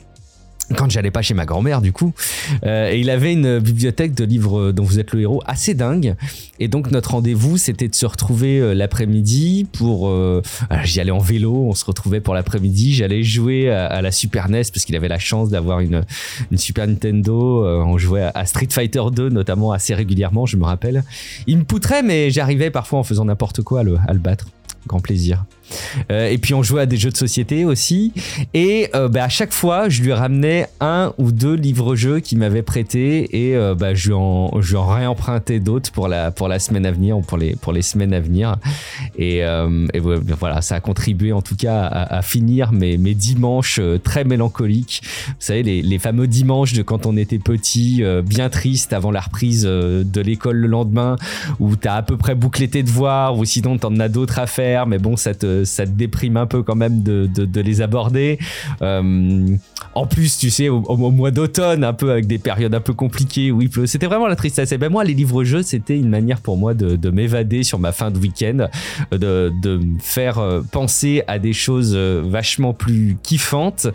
quand 0.75 0.89
j'allais 0.89 1.11
pas 1.11 1.21
chez 1.21 1.33
ma 1.33 1.45
grand-mère 1.45 1.81
du 1.81 1.91
coup 1.91 2.13
euh, 2.65 2.91
et 2.91 2.99
il 2.99 3.09
avait 3.09 3.33
une 3.33 3.59
bibliothèque 3.59 4.13
de 4.13 4.23
livres 4.23 4.71
dont 4.71 4.83
vous 4.83 4.99
êtes 4.99 5.11
le 5.11 5.21
héros 5.21 5.41
assez 5.45 5.73
dingue. 5.73 6.15
Et 6.59 6.67
donc 6.67 6.91
notre 6.91 7.11
rendez-vous 7.11 7.57
c'était 7.57 7.87
de 7.87 7.95
se 7.95 8.05
retrouver 8.05 8.59
euh, 8.59 8.73
l'après-midi 8.73 9.67
pour 9.71 10.09
euh, 10.09 10.41
j'y 10.83 10.99
allais 10.99 11.11
en 11.11 11.19
vélo 11.19 11.53
on 11.67 11.73
se 11.73 11.85
retrouvait 11.85 12.21
pour 12.21 12.33
l'après-midi 12.33 12.93
j'allais 12.93 13.23
jouer 13.23 13.69
à, 13.69 14.01
la 14.01 14.11
Super 14.11 14.49
NES 14.49 14.63
parce 14.73 14.85
qu'il 14.85 14.95
avait 14.95 15.07
la 15.07 15.19
chance 15.19 15.49
d'avoir 15.49 15.79
une, 15.79 16.03
une 16.51 16.57
Super 16.57 16.87
Nintendo 16.87 17.65
euh, 17.65 17.83
on 17.83 17.97
jouait 17.97 18.29
à 18.33 18.45
Street 18.45 18.67
Fighter 18.69 19.03
2 19.11 19.29
notamment 19.29 19.71
assez 19.71 19.93
régulièrement 19.93 20.45
je 20.45 20.57
me 20.57 20.65
rappelle. 20.65 21.03
Il 21.47 21.57
me 21.57 21.63
poutrait 21.63 22.03
mais 22.03 22.29
j'arrivais 22.29 22.71
parfois 22.71 22.99
en 22.99 23.03
faisant 23.03 23.25
n'importe 23.25 23.61
quoi 23.61 23.81
à 23.81 23.83
le, 23.83 23.97
à 24.07 24.13
le 24.13 24.19
battre. 24.19 24.47
Grand 24.87 24.99
plaisir. 24.99 25.45
Euh, 26.11 26.29
et 26.29 26.37
puis 26.37 26.53
on 26.53 26.63
jouait 26.63 26.81
à 26.81 26.85
des 26.85 26.97
jeux 26.97 27.11
de 27.11 27.17
société 27.17 27.65
aussi. 27.65 28.13
Et 28.53 28.89
euh, 28.95 29.07
bah, 29.07 29.23
à 29.23 29.29
chaque 29.29 29.53
fois, 29.53 29.89
je 29.89 30.01
lui 30.01 30.13
ramenais 30.13 30.67
un 30.79 31.13
ou 31.17 31.31
deux 31.31 31.55
livres-jeux 31.55 32.19
qu'il 32.19 32.37
m'avait 32.37 32.61
prêté 32.61 33.49
et 33.49 33.55
euh, 33.55 33.75
bah, 33.75 33.93
je 33.93 34.09
lui 34.09 34.15
en, 34.15 34.49
réempruntais 34.87 35.59
d'autres 35.59 35.91
pour 35.91 36.07
la, 36.07 36.31
pour 36.31 36.47
la 36.47 36.59
semaine 36.59 36.85
à 36.85 36.91
venir 36.91 37.17
ou 37.17 37.21
pour 37.21 37.37
les, 37.37 37.55
pour 37.55 37.73
les 37.73 37.81
semaines 37.81 38.13
à 38.13 38.19
venir. 38.19 38.55
Et, 39.17 39.43
euh, 39.43 39.87
voilà, 40.39 40.61
ça 40.61 40.75
a 40.75 40.79
contribué 40.79 41.31
en 41.31 41.41
tout 41.41 41.55
cas 41.55 41.83
à, 41.83 42.21
finir 42.21 42.71
mes, 42.71 42.97
mes 42.97 43.13
dimanches 43.13 43.79
très 44.03 44.23
mélancoliques. 44.23 45.01
Vous 45.27 45.33
savez, 45.39 45.63
les, 45.63 45.81
les 45.81 45.99
fameux 45.99 46.27
dimanches 46.27 46.73
de 46.73 46.81
quand 46.81 47.05
on 47.05 47.17
était 47.17 47.39
petit, 47.39 48.03
bien 48.23 48.49
triste 48.49 48.93
avant 48.93 49.11
la 49.11 49.21
reprise 49.21 49.63
de 49.63 50.21
l'école 50.21 50.57
le 50.57 50.67
lendemain, 50.67 51.15
où 51.59 51.75
t'as 51.75 51.95
à 51.95 52.01
peu 52.01 52.17
près 52.17 52.35
bouclé 52.35 52.67
tes 52.67 52.83
devoirs, 52.83 53.37
ou 53.37 53.45
sinon 53.45 53.77
t'en 53.77 53.97
as 53.99 54.09
d'autres 54.09 54.39
à 54.39 54.47
faire, 54.47 54.87
mais 54.87 54.97
bon, 54.97 55.17
ça 55.17 55.33
ça 55.65 55.85
te 55.85 55.91
déprime 55.91 56.37
un 56.37 56.45
peu 56.45 56.63
quand 56.63 56.75
même 56.75 57.03
de, 57.03 57.27
de, 57.27 57.61
les 57.61 57.81
aborder. 57.81 58.39
Euh, 58.81 59.55
en 59.95 60.07
plus, 60.07 60.37
tu 60.37 60.49
sais, 60.49 60.69
au, 60.69 60.95
mois 60.97 61.31
d'automne, 61.31 61.83
un 61.83 61.93
peu 61.93 62.11
avec 62.11 62.27
des 62.27 62.39
périodes 62.39 62.73
un 62.73 62.81
peu 62.81 62.93
compliquées 62.93 63.51
où 63.51 63.61
il 63.61 63.69
pleut, 63.69 63.85
c'était 63.85 64.07
vraiment 64.07 64.27
la 64.27 64.35
tristesse. 64.35 64.71
Et 64.71 64.77
ben 64.77 64.89
moi, 64.89 65.03
les 65.03 65.13
livres-jeux, 65.13 65.63
c'était 65.63 65.97
une 65.97 66.09
manière 66.09 66.41
pour 66.41 66.57
moi 66.57 66.73
de, 66.73 66.95
de 66.95 67.09
m'évader 67.09 67.63
sur 67.63 67.79
ma 67.79 67.91
fin 67.91 68.11
de 68.11 68.17
week-end, 68.17 68.67
de, 69.11 69.51
de 69.61 69.77
me 69.77 69.99
faire 69.99 70.39
euh, 70.39 70.61
penser 70.71 71.23
à 71.27 71.39
des 71.39 71.53
choses 71.53 71.93
euh, 71.95 72.21
vachement 72.25 72.73
plus 72.73 73.17
kiffantes. 73.21 73.87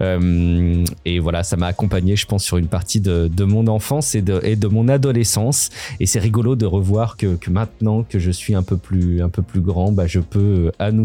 Euh, 0.00 0.84
et 1.04 1.18
voilà, 1.18 1.42
ça 1.42 1.56
m'a 1.56 1.66
accompagné, 1.66 2.16
je 2.16 2.26
pense, 2.26 2.44
sur 2.44 2.56
une 2.56 2.68
partie 2.68 3.00
de, 3.00 3.28
de 3.28 3.44
mon 3.44 3.66
enfance 3.66 4.14
et 4.14 4.22
de, 4.22 4.40
et 4.42 4.56
de 4.56 4.68
mon 4.68 4.88
adolescence. 4.88 5.70
Et 5.98 6.06
c'est 6.06 6.18
rigolo 6.18 6.56
de 6.56 6.66
revoir 6.66 7.16
que, 7.16 7.36
que 7.36 7.50
maintenant 7.50 8.02
que 8.02 8.18
je 8.18 8.30
suis 8.30 8.54
un 8.54 8.62
peu 8.62 8.76
plus, 8.76 9.22
un 9.22 9.28
peu 9.28 9.42
plus 9.42 9.60
grand, 9.60 9.92
bah, 9.92 10.06
je 10.06 10.20
peux 10.20 10.38
euh, 10.38 10.70
à 10.78 10.92
nouveau 10.92 10.99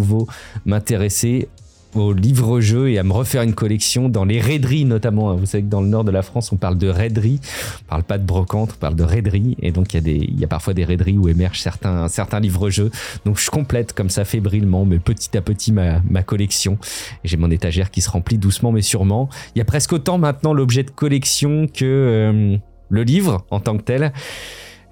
m'intéresser 0.65 1.47
aux 1.95 2.13
livres-jeux 2.13 2.89
et 2.89 2.99
à 2.99 3.03
me 3.03 3.13
refaire 3.13 3.41
une 3.41 3.53
collection 3.53 4.09
dans 4.09 4.25
les 4.25 4.39
raideries 4.39 4.85
notamment. 4.85 5.35
Vous 5.35 5.45
savez 5.45 5.63
que 5.63 5.69
dans 5.69 5.81
le 5.81 5.87
nord 5.87 6.03
de 6.03 6.11
la 6.11 6.21
France, 6.21 6.51
on 6.51 6.57
parle 6.57 6.77
de 6.77 6.87
raideries, 6.87 7.39
on 7.83 7.89
parle 7.89 8.03
pas 8.03 8.17
de 8.17 8.25
brocante, 8.25 8.73
on 8.75 8.79
parle 8.79 8.95
de 8.95 9.03
raideries. 9.03 9.55
Et 9.61 9.71
donc 9.71 9.93
il 9.93 9.97
y 9.97 9.99
a 9.99 10.01
des, 10.01 10.15
il 10.15 10.39
y 10.39 10.43
a 10.43 10.47
parfois 10.47 10.73
des 10.73 10.83
raideries 10.83 11.17
où 11.17 11.29
émergent 11.29 11.61
certains, 11.61 12.07
certains 12.07 12.39
livres-jeux. 12.39 12.91
Donc 13.25 13.39
je 13.39 13.49
complète 13.49 13.93
comme 13.93 14.09
ça 14.09 14.25
fébrilement, 14.25 14.85
mais 14.85 14.99
petit 14.99 15.35
à 15.37 15.41
petit 15.41 15.71
ma, 15.71 16.01
ma 16.09 16.23
collection. 16.23 16.77
J'ai 17.23 17.37
mon 17.37 17.51
étagère 17.51 17.91
qui 17.91 18.01
se 18.01 18.09
remplit 18.09 18.37
doucement 18.37 18.71
mais 18.71 18.81
sûrement. 18.81 19.29
Il 19.55 19.59
y 19.59 19.61
a 19.61 19.65
presque 19.65 19.93
autant 19.93 20.17
maintenant 20.17 20.53
l'objet 20.53 20.83
de 20.83 20.91
collection 20.91 21.67
que 21.67 21.85
euh, 21.85 22.57
le 22.89 23.03
livre 23.03 23.45
en 23.51 23.59
tant 23.59 23.77
que 23.77 23.83
tel. 23.83 24.11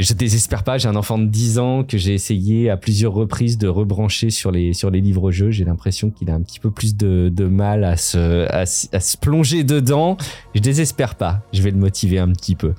Je 0.03 0.13
désespère 0.13 0.63
pas, 0.63 0.77
j'ai 0.77 0.89
un 0.89 0.97
enfant 0.97 1.17
de 1.17 1.27
10 1.27 1.59
ans 1.59 1.85
que 1.85 1.97
j'ai 1.97 2.13
essayé 2.13 2.69
à 2.69 2.75
plusieurs 2.75 3.13
reprises 3.13 3.57
de 3.57 3.69
rebrancher 3.69 4.31
sur 4.31 4.51
les, 4.51 4.73
sur 4.73 4.91
les 4.91 4.99
livres-jeux. 4.99 5.49
J'ai 5.49 5.63
l'impression 5.63 6.09
qu'il 6.09 6.29
a 6.29 6.33
un 6.33 6.41
petit 6.41 6.59
peu 6.59 6.71
plus 6.71 6.97
de, 6.97 7.31
de 7.33 7.45
mal 7.45 7.85
à 7.85 7.95
se, 7.95 8.45
à, 8.51 8.63
à 8.63 8.99
se 8.99 9.17
plonger 9.17 9.63
dedans. 9.63 10.17
Je 10.55 10.59
désespère 10.59 11.15
pas, 11.15 11.41
je 11.53 11.61
vais 11.61 11.71
le 11.71 11.77
motiver 11.77 12.19
un 12.19 12.33
petit 12.33 12.55
peu. 12.55 12.73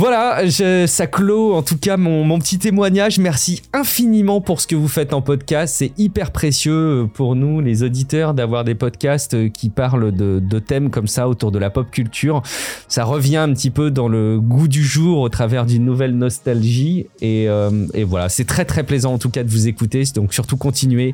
Voilà, 0.00 0.50
ça 0.86 1.06
clôt 1.06 1.52
en 1.52 1.60
tout 1.60 1.76
cas 1.76 1.98
mon, 1.98 2.38
petit 2.38 2.58
témoignage. 2.58 3.18
Merci 3.18 3.60
infiniment 3.74 4.40
pour 4.40 4.62
ce 4.62 4.66
que 4.66 4.74
vous 4.74 4.88
faites 4.88 5.12
en 5.12 5.20
podcast. 5.20 5.74
C'est 5.76 5.92
hyper 5.98 6.30
précieux 6.30 7.06
pour 7.12 7.36
nous, 7.36 7.60
les 7.60 7.82
auditeurs, 7.82 8.32
d'avoir 8.32 8.64
des 8.64 8.74
podcasts 8.74 9.52
qui 9.52 9.68
parlent 9.68 10.10
de, 10.10 10.40
de 10.40 10.58
thèmes 10.58 10.88
comme 10.88 11.06
ça 11.06 11.28
autour 11.28 11.52
de 11.52 11.58
la 11.58 11.68
pop 11.68 11.90
culture. 11.90 12.42
Ça 12.88 13.04
revient 13.04 13.36
un 13.36 13.52
petit 13.52 13.68
peu 13.68 13.90
dans 13.90 14.08
le 14.08 14.40
goût 14.40 14.68
du 14.68 14.82
jour 14.82 15.18
au 15.18 15.28
travers 15.28 15.66
d'une 15.66 15.84
nouvelle 15.84 16.16
nostalgie. 16.16 17.04
Et, 17.20 17.50
euh, 17.50 17.86
et 17.92 18.04
voilà, 18.04 18.30
c'est 18.30 18.46
très 18.46 18.64
très 18.64 18.84
plaisant 18.84 19.12
en 19.12 19.18
tout 19.18 19.28
cas 19.28 19.42
de 19.42 19.50
vous 19.50 19.68
écouter. 19.68 20.04
Donc 20.14 20.32
surtout 20.32 20.56
continuez. 20.56 21.12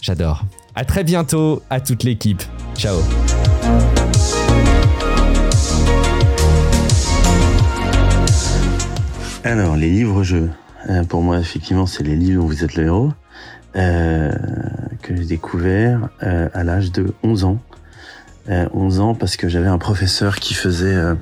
J'adore. 0.00 0.46
À 0.74 0.86
très 0.86 1.04
bientôt 1.04 1.62
à 1.68 1.80
toute 1.80 2.02
l'équipe. 2.02 2.42
Ciao. 2.78 2.96
Alors, 9.46 9.76
les 9.76 9.90
livres-jeux. 9.90 10.50
Euh, 10.88 11.04
pour 11.04 11.22
moi, 11.22 11.38
effectivement, 11.38 11.86
c'est 11.86 12.02
les 12.02 12.16
livres 12.16 12.42
dont 12.42 12.48
vous 12.48 12.64
êtes 12.64 12.74
le 12.74 12.84
héros. 12.84 13.12
euh, 13.76 14.32
que 15.02 15.14
j'ai 15.14 15.24
découvert 15.26 16.08
euh, 16.22 16.48
à 16.54 16.64
l'âge 16.64 16.90
de 16.92 17.12
11 17.22 17.44
ans. 17.44 17.58
Euh, 18.48 18.66
11 18.72 19.00
ans 19.00 19.14
parce 19.14 19.36
que 19.36 19.48
j'avais 19.48 19.68
un 19.68 19.76
professeur 19.78 20.36
qui 20.36 20.54
faisait 20.54 20.94
euh, 20.94 21.14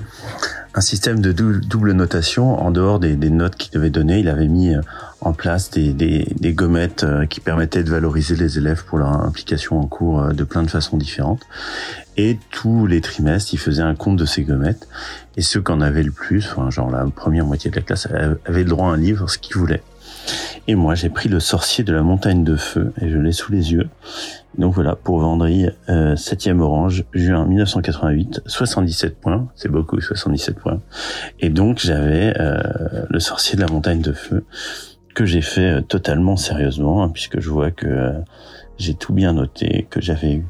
un 0.73 0.81
système 0.81 1.19
de 1.19 1.31
dou- 1.31 1.59
double 1.59 1.91
notation 1.91 2.57
en 2.63 2.71
dehors 2.71 2.99
des, 2.99 3.15
des 3.15 3.29
notes 3.29 3.55
qu'il 3.55 3.73
devait 3.73 3.89
donner. 3.89 4.19
Il 4.19 4.29
avait 4.29 4.47
mis 4.47 4.73
euh, 4.73 4.79
en 5.21 5.33
place 5.33 5.69
des, 5.69 5.91
des, 5.93 6.33
des 6.39 6.53
gommettes 6.53 7.03
euh, 7.03 7.25
qui 7.25 7.41
permettaient 7.41 7.83
de 7.83 7.89
valoriser 7.91 8.35
les 8.35 8.57
élèves 8.57 8.85
pour 8.85 8.97
leur 8.99 9.09
implication 9.09 9.79
en 9.79 9.85
cours 9.87 10.21
euh, 10.21 10.31
de 10.31 10.43
plein 10.45 10.63
de 10.63 10.69
façons 10.69 10.97
différentes. 10.97 11.41
Et 12.17 12.37
tous 12.51 12.87
les 12.87 13.01
trimestres, 13.01 13.53
il 13.53 13.59
faisait 13.59 13.81
un 13.81 13.95
compte 13.95 14.17
de 14.17 14.25
ces 14.25 14.43
gommettes. 14.43 14.87
Et 15.37 15.41
ceux 15.41 15.61
qui 15.61 15.71
en 15.71 15.81
avaient 15.81 16.03
le 16.03 16.11
plus, 16.11 16.47
enfin, 16.51 16.69
genre 16.69 16.89
la 16.89 17.05
première 17.05 17.45
moitié 17.45 17.69
de 17.71 17.75
la 17.75 17.81
classe, 17.81 18.07
avaient 18.07 18.63
le 18.63 18.69
droit 18.69 18.87
à 18.87 18.93
un 18.93 18.97
livre, 18.97 19.29
ce 19.29 19.37
qu'ils 19.37 19.57
voulaient. 19.57 19.83
Et 20.67 20.75
moi, 20.75 20.95
j'ai 20.95 21.09
pris 21.09 21.29
le 21.29 21.39
sorcier 21.39 21.83
de 21.83 21.93
la 21.93 22.01
montagne 22.01 22.43
de 22.43 22.55
feu 22.55 22.93
et 22.99 23.09
je 23.09 23.17
l'ai 23.17 23.31
sous 23.31 23.51
les 23.51 23.73
yeux. 23.73 23.87
Donc 24.57 24.73
voilà, 24.73 24.95
pour 24.95 25.19
Vendry, 25.19 25.67
euh, 25.89 26.15
7e 26.15 26.59
orange, 26.59 27.03
juin 27.13 27.45
1988, 27.45 28.41
77 28.45 29.19
points, 29.19 29.47
c'est 29.55 29.69
beaucoup, 29.69 29.99
77 29.99 30.55
points. 30.55 30.79
Et 31.39 31.49
donc 31.49 31.79
j'avais 31.79 32.33
euh, 32.39 32.61
le 33.09 33.19
sorcier 33.19 33.57
de 33.57 33.61
la 33.61 33.67
montagne 33.67 34.01
de 34.01 34.13
feu 34.13 34.45
que 35.15 35.25
j'ai 35.25 35.41
fait 35.41 35.77
euh, 35.77 35.81
totalement 35.81 36.35
sérieusement, 36.35 37.03
hein, 37.03 37.09
puisque 37.09 37.39
je 37.39 37.49
vois 37.49 37.71
que 37.71 37.87
euh, 37.87 38.11
j'ai 38.77 38.93
tout 38.93 39.13
bien 39.13 39.33
noté, 39.33 39.87
que 39.89 40.01
j'avais 40.01 40.33
eu 40.33 40.45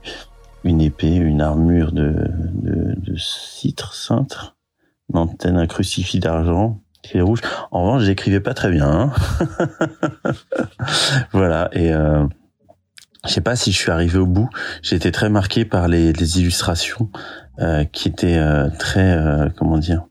une 0.65 0.81
épée, 0.81 1.15
une 1.15 1.41
armure 1.41 1.91
de, 1.93 2.13
de, 2.53 2.95
de 2.97 3.15
citre, 3.17 3.93
cintre, 3.93 4.57
une 5.13 5.19
antenne, 5.19 5.57
un 5.57 5.67
crucifix 5.67 6.19
d'argent, 6.19 6.81
qui 7.03 7.21
rouge. 7.21 7.39
En 7.71 7.83
revanche, 7.85 8.03
j'écrivais 8.03 8.39
pas 8.39 8.55
très 8.55 8.71
bien. 8.71 8.89
hein. 8.89 9.13
voilà, 11.31 11.69
et 11.71 11.93
euh, 11.93 12.25
je 13.25 13.29
sais 13.29 13.41
pas 13.41 13.55
si 13.55 13.71
je 13.71 13.77
suis 13.77 13.91
arrivé 13.91 14.17
au 14.17 14.25
bout. 14.25 14.49
J'ai 14.81 14.95
été 14.95 15.11
très 15.11 15.29
marqué 15.29 15.65
par 15.65 15.87
les, 15.87 16.11
les 16.13 16.39
illustrations 16.39 17.09
euh, 17.59 17.83
qui 17.85 18.07
étaient 18.09 18.37
euh, 18.37 18.69
très, 18.79 19.17
euh, 19.17 19.49
comment 19.55 19.77
dire, 19.77 20.05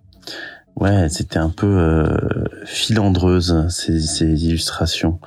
ouais, 0.77 1.09
c'était 1.09 1.39
un 1.39 1.51
peu 1.51 1.67
euh, 1.67 2.45
filandreuse 2.65 3.67
ces, 3.69 3.99
ces 4.01 4.47
illustrations. 4.47 5.19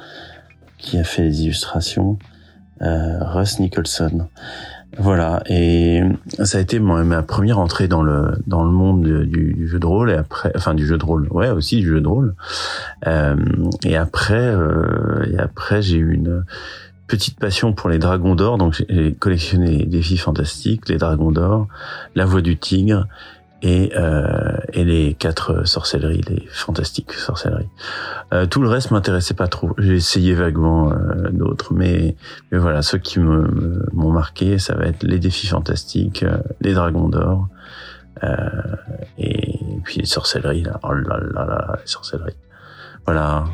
Qui 0.77 0.99
a 0.99 1.03
fait 1.03 1.23
les 1.23 1.41
illustrations? 1.43 2.17
Euh, 2.81 3.17
Russ 3.21 3.59
Nicholson. 3.59 4.27
Voilà, 4.99 5.43
et 5.47 6.01
ça 6.43 6.57
a 6.57 6.61
été 6.61 6.79
ma, 6.79 7.21
première 7.21 7.59
entrée 7.59 7.87
dans 7.87 8.01
le 8.01 8.31
dans 8.47 8.63
le 8.63 8.71
monde 8.71 9.03
de- 9.03 9.25
du, 9.25 9.67
jeu 9.67 9.79
de 9.79 9.85
rôle 9.85 10.09
et 10.09 10.15
après, 10.15 10.51
enfin 10.55 10.73
du 10.73 10.87
jeu 10.87 10.97
de 10.97 11.05
rôle, 11.05 11.27
ouais 11.29 11.49
aussi 11.49 11.77
du 11.77 11.87
jeu 11.87 12.01
de 12.01 12.07
rôle. 12.07 12.33
Euh, 13.05 13.35
et 13.85 13.95
après, 13.95 14.33
euh, 14.35 15.23
et 15.31 15.37
après 15.37 15.81
j'ai 15.83 15.97
eu 15.97 16.13
une 16.13 16.45
petite 17.05 17.39
passion 17.39 17.73
pour 17.73 17.89
les 17.89 17.99
dragons 17.99 18.35
d'or, 18.35 18.57
donc 18.57 18.83
j'ai 18.89 19.13
collectionné 19.13 19.77
les 19.77 19.85
défis 19.85 20.17
fantastiques, 20.17 20.89
les 20.89 20.97
dragons 20.97 21.31
d'or, 21.31 21.67
la 22.15 22.25
voix 22.25 22.41
du 22.41 22.57
tigre 22.57 23.07
et 23.61 23.91
euh, 23.95 24.57
et 24.73 24.83
les 24.83 25.13
quatre 25.13 25.67
sorcelleries, 25.67 26.21
les 26.29 26.47
fantastiques 26.51 27.13
sorcelleries. 27.13 27.69
Euh, 28.33 28.45
tout 28.45 28.61
le 28.61 28.69
reste 28.69 28.91
m'intéressait 28.91 29.33
pas 29.33 29.47
trop. 29.47 29.71
J'ai 29.77 29.95
essayé 29.95 30.33
vaguement 30.33 30.91
euh, 30.91 31.29
d'autres, 31.31 31.73
mais 31.73 32.15
mais 32.51 32.57
voilà, 32.57 32.81
ceux 32.81 32.97
qui 32.99 33.19
me 33.19 33.85
m'ont 33.93 34.11
marqué, 34.11 34.59
ça 34.59 34.75
va 34.75 34.85
être 34.85 35.03
les 35.03 35.19
défis 35.19 35.47
fantastiques, 35.47 36.23
euh, 36.23 36.37
les 36.61 36.73
dragons 36.73 37.09
d'or, 37.09 37.47
euh, 38.23 38.35
et 39.17 39.59
puis 39.83 39.99
les 39.99 40.05
sorcelleries 40.05 40.63
là. 40.63 40.79
Oh 40.83 40.93
là 40.93 41.19
là 41.19 41.45
là, 41.45 41.75
les 41.79 41.87
sorcelleries. 41.87 42.37
Voilà. 43.05 43.45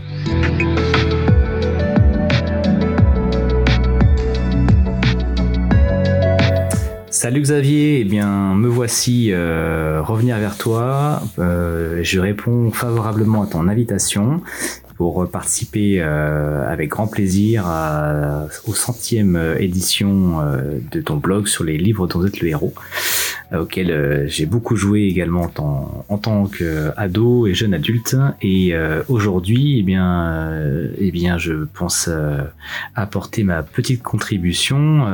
Salut 7.13 7.41
Xavier, 7.41 7.99
eh 7.99 8.03
bien 8.05 8.55
me 8.55 8.67
voici 8.67 9.27
euh, 9.31 10.01
revenir 10.01 10.35
vers 10.39 10.57
toi. 10.57 11.21
Euh, 11.37 11.99
je 12.01 12.19
réponds 12.19 12.71
favorablement 12.71 13.43
à 13.43 13.45
ton 13.45 13.67
invitation 13.67 14.41
pour 14.97 15.29
participer 15.29 16.01
euh, 16.01 16.67
avec 16.67 16.89
grand 16.89 17.05
plaisir 17.05 17.67
à, 17.67 18.47
aux 18.65 18.73
centième 18.73 19.39
édition 19.59 20.39
de 20.91 21.01
ton 21.01 21.17
blog 21.17 21.45
sur 21.45 21.63
les 21.63 21.77
livres 21.77 22.07
dont 22.07 22.17
vous 22.17 22.25
êtes 22.25 22.39
le 22.39 22.47
héros, 22.47 22.73
auquel 23.61 23.91
euh, 23.91 24.27
j'ai 24.27 24.45
beaucoup 24.45 24.75
joué 24.75 25.03
également 25.03 25.43
en 25.43 25.47
tant, 25.47 26.05
en 26.09 26.17
tant 26.17 26.45
qu'ado 26.47 27.47
et 27.47 27.53
jeune 27.53 27.73
adulte. 27.73 28.15
Et 28.41 28.73
euh, 28.73 29.03
aujourd'hui, 29.09 29.79
eh 29.79 29.83
bien, 29.83 30.25
euh, 30.25 30.87
eh 30.97 31.11
bien, 31.11 31.37
je 31.37 31.65
pense 31.73 32.09
apporter 32.95 33.43
ma 33.43 33.63
petite 33.63 34.03
contribution 34.03 35.05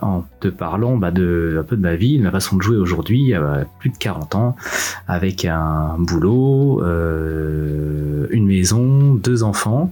en 0.00 0.24
te 0.40 0.48
parlant 0.48 0.96
bah, 0.96 1.10
de 1.10 1.56
un 1.60 1.62
peu 1.62 1.76
de 1.76 1.82
ma 1.82 1.96
vie, 1.96 2.18
de 2.18 2.22
ma 2.22 2.30
façon 2.30 2.56
de 2.56 2.62
jouer 2.62 2.76
aujourd'hui, 2.76 3.34
à 3.34 3.66
plus 3.78 3.90
de 3.90 3.96
40 3.96 4.34
ans, 4.34 4.56
avec 5.08 5.44
un 5.44 5.96
boulot, 5.98 6.82
euh, 6.82 8.26
une 8.30 8.46
maison, 8.46 9.14
deux 9.14 9.42
enfants, 9.42 9.90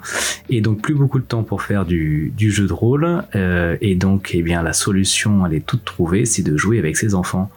et 0.49 0.61
donc 0.61 0.81
plus 0.83 0.95
beaucoup 0.95 1.19
de 1.19 1.25
temps 1.25 1.43
pour 1.43 1.63
faire 1.63 1.85
du, 1.85 2.33
du 2.37 2.51
jeu 2.51 2.67
de 2.67 2.73
rôle. 2.73 3.23
euh, 3.35 3.77
et 3.81 3.95
donc, 3.95 4.31
eh 4.35 4.43
bien, 4.43 4.63
la 4.63 4.73
solution, 4.73 5.47
elle 5.47 5.55
est 5.55 5.67
toute 5.67 5.85
trouvée, 5.85 6.25
c'est 6.25 6.43
de 6.43 6.57
jouer 6.57 6.79
avec 6.79 6.97
ses 6.97 7.15
enfants. 7.15 7.51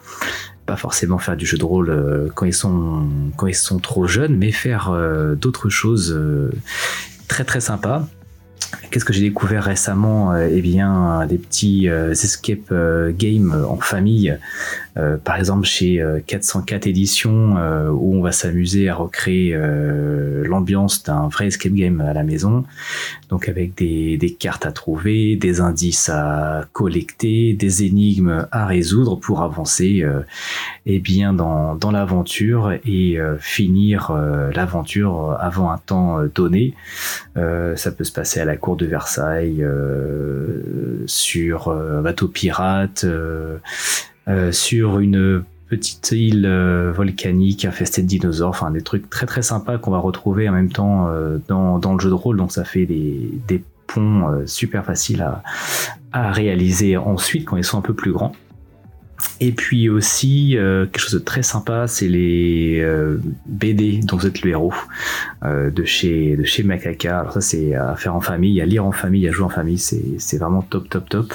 Pas 0.68 0.76
forcément 0.76 1.18
faire 1.18 1.38
du 1.38 1.45
jeu 1.45 1.57
de 1.57 1.64
rôle 1.64 1.89
euh, 1.89 2.27
quand 2.35 2.45
ils 2.45 2.53
sont 2.53 3.07
quand 3.38 3.48
ils 3.48 3.56
sont 3.56 3.80
trop 3.80 4.06
jeunes, 4.06 4.35
mais 4.35 4.52
faire 4.52 4.91
euh, 4.91 5.34
d'autres 5.34 5.69
choses 5.69 6.14
euh, 6.14 6.52
très 7.27 7.45
très 7.45 7.61
sympas. 7.61 8.07
Qu'est-ce 8.91 9.06
que 9.06 9.14
j'ai 9.14 9.22
découvert 9.22 9.64
récemment? 9.64 10.35
Eh 10.35 10.61
bien, 10.61 11.26
des 11.26 11.38
petits 11.38 11.88
escape 11.88 12.73
games 13.18 13.65
en 13.65 13.77
famille. 13.77 14.38
Euh, 14.98 15.18
par 15.18 15.38
exemple, 15.38 15.65
chez 15.65 16.02
euh, 16.02 16.19
404 16.26 16.88
éditions, 16.88 17.57
euh, 17.57 17.90
où 17.90 18.15
on 18.15 18.22
va 18.22 18.32
s'amuser 18.32 18.90
à 18.90 18.95
recréer 18.95 19.53
euh, 19.53 20.45
l'ambiance 20.48 21.03
d'un 21.03 21.28
vrai 21.28 21.48
escape 21.48 21.74
game 21.74 22.02
à 22.02 22.14
la 22.14 22.24
maison. 22.24 22.65
Donc 23.30 23.49
avec 23.49 23.76
des, 23.76 24.18
des 24.18 24.34
cartes 24.34 24.65
à 24.65 24.72
trouver, 24.72 25.36
des 25.36 25.61
indices 25.61 26.10
à 26.10 26.65
collecter, 26.74 27.53
des 27.53 27.84
énigmes 27.84 28.48
à 28.52 28.65
résoudre 28.65 29.15
pour 29.15 29.41
avancer 29.41 30.02
euh, 30.02 30.22
eh 30.86 30.99
bien 30.99 31.34
dans, 31.34 31.76
dans 31.76 31.91
l'aventure 31.91 32.74
et 32.86 33.19
euh, 33.19 33.38
finir 33.40 34.11
euh, 34.11 34.52
l'aventure 34.53 35.38
avant 35.40 35.72
un 35.72 35.78
temps 35.78 36.19
euh, 36.19 36.28
donné. 36.34 36.74
Euh, 37.38 37.76
ça 37.76 37.91
peut 37.91 38.03
se 38.03 38.11
passer 38.11 38.40
à 38.40 38.45
la 38.45 38.57
cour 38.57 38.76
de 38.78 38.86
Versailles, 38.86 39.61
euh, 39.61 41.03
sur 41.06 41.68
euh, 41.68 41.99
un 41.99 42.02
bateau 42.02 42.28
pirate, 42.28 43.03
euh, 43.03 43.38
euh, 43.38 43.57
sur 44.52 44.99
une 44.99 45.44
petite 45.70 46.12
île 46.12 46.45
euh, 46.45 46.91
volcanique 46.95 47.66
infestée 47.66 48.02
de 48.02 48.08
dinosaures, 48.08 48.49
enfin 48.49 48.72
des 48.72 48.82
trucs 48.82 49.10
très 49.10 49.26
très 49.26 49.41
sympas 49.41 49.78
qu'on 49.78 49.91
va 49.91 49.99
retrouver 49.99 50.48
en 50.48 50.54
même 50.54 50.72
temps 50.72 51.08
euh, 51.10 51.40
dans, 51.48 51.78
dans 51.78 51.94
le 51.94 51.99
jeu 51.99 52.10
de 52.10 52.16
rôle, 52.16 52.38
donc 52.38 52.52
ça 52.52 52.64
fait 52.64 52.86
des, 52.86 53.30
des 53.48 53.62
ponts 53.86 54.30
euh, 54.30 54.45
super 54.45 54.86
faciles 54.86 55.22
à, 55.22 55.44
à 56.14 56.32
réaliser 56.32 56.98
ensuite 56.98 57.45
quand 57.45 57.58
ils 57.58 57.64
sont 57.66 57.78
un 57.78 57.82
peu 57.82 57.94
plus 57.94 58.12
grands. 58.12 58.32
Et 59.40 59.52
puis 59.52 59.90
aussi, 59.90 60.58
euh, 60.58 60.86
quelque 60.86 60.99
chose 61.02 61.14
de 61.14 61.20
très 61.20 61.41
sympa, 61.41 61.88
c'est 61.88 62.08
les 62.08 62.80
euh, 62.80 63.20
BD 63.48 63.99
dont 64.04 64.16
vous 64.16 64.28
êtes 64.28 64.41
le 64.44 64.52
héros. 64.52 64.74
euh, 65.36 65.36
de 65.43 65.84
chez 65.84 66.35
de 66.35 66.43
chez 66.43 66.64
Macaca. 66.64 67.19
Alors 67.19 67.34
ça, 67.34 67.41
c'est 67.41 67.76
à 67.76 67.95
faire 67.95 68.15
en 68.15 68.22
famille, 68.22 68.61
à 68.61 68.65
lire 68.65 68.85
en 68.85 68.91
famille, 68.91 69.27
à 69.27 69.31
jouer 69.31 69.45
en 69.45 69.49
famille, 69.49 69.77
c'est 69.77 70.38
vraiment 70.38 70.61
top, 70.61 70.89
top, 70.89 71.09
top. 71.09 71.34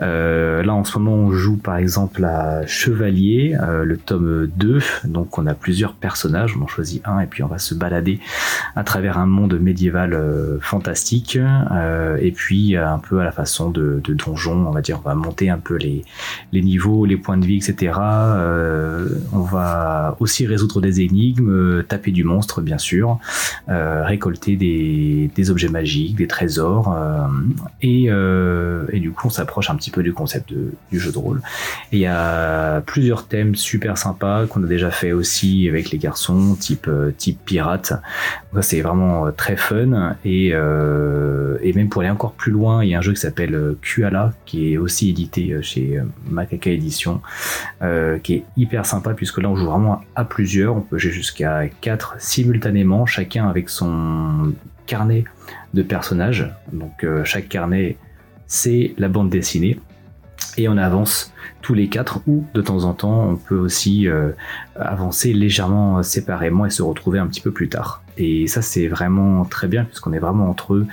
Euh, 0.00 0.62
là, 0.62 0.74
en 0.74 0.84
ce 0.84 0.98
moment, 0.98 1.14
on 1.14 1.32
joue 1.32 1.56
par 1.56 1.76
exemple 1.76 2.24
à 2.24 2.66
Chevalier, 2.66 3.56
euh, 3.60 3.84
le 3.84 3.96
tome 3.96 4.46
2. 4.56 4.80
Donc, 5.04 5.38
on 5.38 5.46
a 5.46 5.54
plusieurs 5.54 5.94
personnages, 5.94 6.56
on 6.58 6.64
en 6.64 6.66
choisit 6.66 7.02
un 7.06 7.20
et 7.20 7.26
puis 7.26 7.42
on 7.42 7.48
va 7.48 7.58
se 7.58 7.74
balader 7.74 8.20
à 8.76 8.84
travers 8.84 9.18
un 9.18 9.26
monde 9.26 9.58
médiéval 9.58 10.14
euh, 10.14 10.58
fantastique. 10.60 11.38
Euh, 11.38 12.16
et 12.20 12.32
puis, 12.32 12.76
un 12.76 12.98
peu 12.98 13.20
à 13.20 13.24
la 13.24 13.32
façon 13.32 13.70
de, 13.70 14.00
de 14.02 14.14
donjon, 14.14 14.66
on 14.66 14.70
va 14.70 14.80
dire, 14.80 15.00
on 15.04 15.08
va 15.08 15.14
monter 15.14 15.50
un 15.50 15.58
peu 15.58 15.76
les, 15.76 16.04
les 16.52 16.62
niveaux, 16.62 17.04
les 17.04 17.16
points 17.16 17.36
de 17.36 17.46
vie, 17.46 17.56
etc. 17.56 17.92
Euh, 18.00 19.08
on 19.32 19.40
va 19.40 20.16
aussi 20.20 20.46
résoudre 20.46 20.80
des 20.80 21.00
énigmes, 21.00 21.50
euh, 21.50 21.82
taper 21.82 22.10
du 22.10 22.24
monstre, 22.24 22.60
bien 22.60 22.78
sûr, 22.78 23.10
euh, 23.10 23.19
récolter 23.68 24.56
des, 24.56 25.50
objets 25.50 25.68
magiques, 25.68 26.16
des 26.16 26.26
trésors. 26.26 26.92
euh, 26.92 27.26
et, 27.82 28.06
euh, 28.08 28.84
et 28.92 29.00
du 29.00 29.10
coup, 29.10 29.26
on 29.28 29.30
s'approche 29.30 29.70
un 29.70 29.76
petit 29.76 29.90
peu 29.90 30.02
du 30.02 30.12
concept 30.12 30.52
du 30.52 30.98
jeu 30.98 31.12
de 31.12 31.18
rôle. 31.18 31.40
Il 31.92 31.98
y 31.98 32.06
a 32.06 32.80
plusieurs 32.82 33.26
thèmes 33.26 33.54
super 33.54 33.96
sympas 33.98 34.46
qu'on 34.46 34.62
a 34.64 34.66
déjà 34.66 34.90
fait 34.90 35.12
aussi 35.12 35.68
avec 35.68 35.90
les 35.90 35.98
garçons, 35.98 36.56
type, 36.58 36.86
euh, 36.88 37.12
pirate. 37.44 37.92
C'est 38.60 38.80
vraiment 38.80 39.26
euh, 39.26 39.30
très 39.30 39.56
fun. 39.56 40.16
Et, 40.24 40.50
euh, 40.52 41.58
même 41.74 41.88
pour 41.88 42.02
aller 42.02 42.10
encore 42.10 42.32
plus 42.32 42.50
loin, 42.52 42.82
il 42.84 42.90
y 42.90 42.94
a 42.94 42.98
un 42.98 43.02
jeu 43.02 43.12
qui 43.12 43.20
s'appelle 43.20 43.54
euh, 43.54 43.78
Kuala, 43.80 44.32
qui 44.44 44.72
est 44.72 44.76
aussi 44.76 45.10
édité 45.10 45.52
euh, 45.52 45.62
chez 45.62 45.98
euh, 45.98 46.02
Macaca 46.28 46.70
Édition, 46.70 47.20
euh, 47.82 48.18
qui 48.18 48.34
est 48.34 48.44
hyper 48.56 48.86
sympa 48.86 49.14
puisque 49.14 49.38
là, 49.38 49.48
on 49.48 49.56
joue 49.56 49.66
vraiment 49.66 50.00
à 50.16 50.24
plusieurs. 50.24 50.76
On 50.76 50.80
peut 50.80 50.98
jouer 50.98 51.12
jusqu'à 51.12 51.68
4 51.80 52.16
simultanément, 52.18 53.06
chacun 53.10 53.48
avec 53.48 53.68
son 53.68 54.54
carnet 54.86 55.24
de 55.74 55.82
personnages. 55.82 56.50
Donc 56.72 57.04
euh, 57.04 57.24
chaque 57.24 57.48
carnet, 57.48 57.96
c'est 58.46 58.94
la 58.98 59.08
bande 59.08 59.30
dessinée 59.30 59.78
et 60.56 60.68
on 60.68 60.76
avance 60.76 61.32
tous 61.62 61.74
les 61.74 61.88
quatre 61.88 62.20
ou 62.26 62.46
de 62.54 62.62
temps 62.62 62.84
en 62.84 62.94
temps 62.94 63.28
on 63.28 63.36
peut 63.36 63.58
aussi 63.58 64.08
euh, 64.08 64.30
avancer 64.74 65.32
légèrement 65.32 66.02
séparément 66.02 66.66
et 66.66 66.70
se 66.70 66.82
retrouver 66.82 67.18
un 67.18 67.26
petit 67.26 67.40
peu 67.40 67.50
plus 67.50 67.68
tard. 67.68 68.02
Et 68.16 68.46
ça 68.46 68.62
c'est 68.62 68.88
vraiment 68.88 69.44
très 69.44 69.68
bien 69.68 69.84
puisqu'on 69.84 70.12
est 70.12 70.18
vraiment 70.18 70.48
entre 70.48 70.86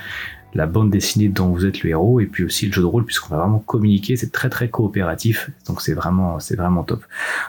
la 0.58 0.66
bande 0.66 0.90
dessinée 0.90 1.28
dont 1.28 1.48
vous 1.54 1.64
êtes 1.66 1.82
le 1.84 1.90
héros 1.90 2.18
et 2.20 2.26
puis 2.26 2.42
aussi 2.44 2.66
le 2.66 2.72
jeu 2.72 2.82
de 2.82 2.86
rôle 2.86 3.04
puisqu'on 3.04 3.30
va 3.34 3.40
vraiment 3.42 3.60
communiquer, 3.60 4.16
c'est 4.16 4.32
très 4.32 4.50
très 4.50 4.68
coopératif 4.68 5.50
donc 5.66 5.80
c'est 5.80 5.94
vraiment 5.94 6.40
c'est 6.40 6.56
vraiment 6.56 6.82
top. 6.82 7.02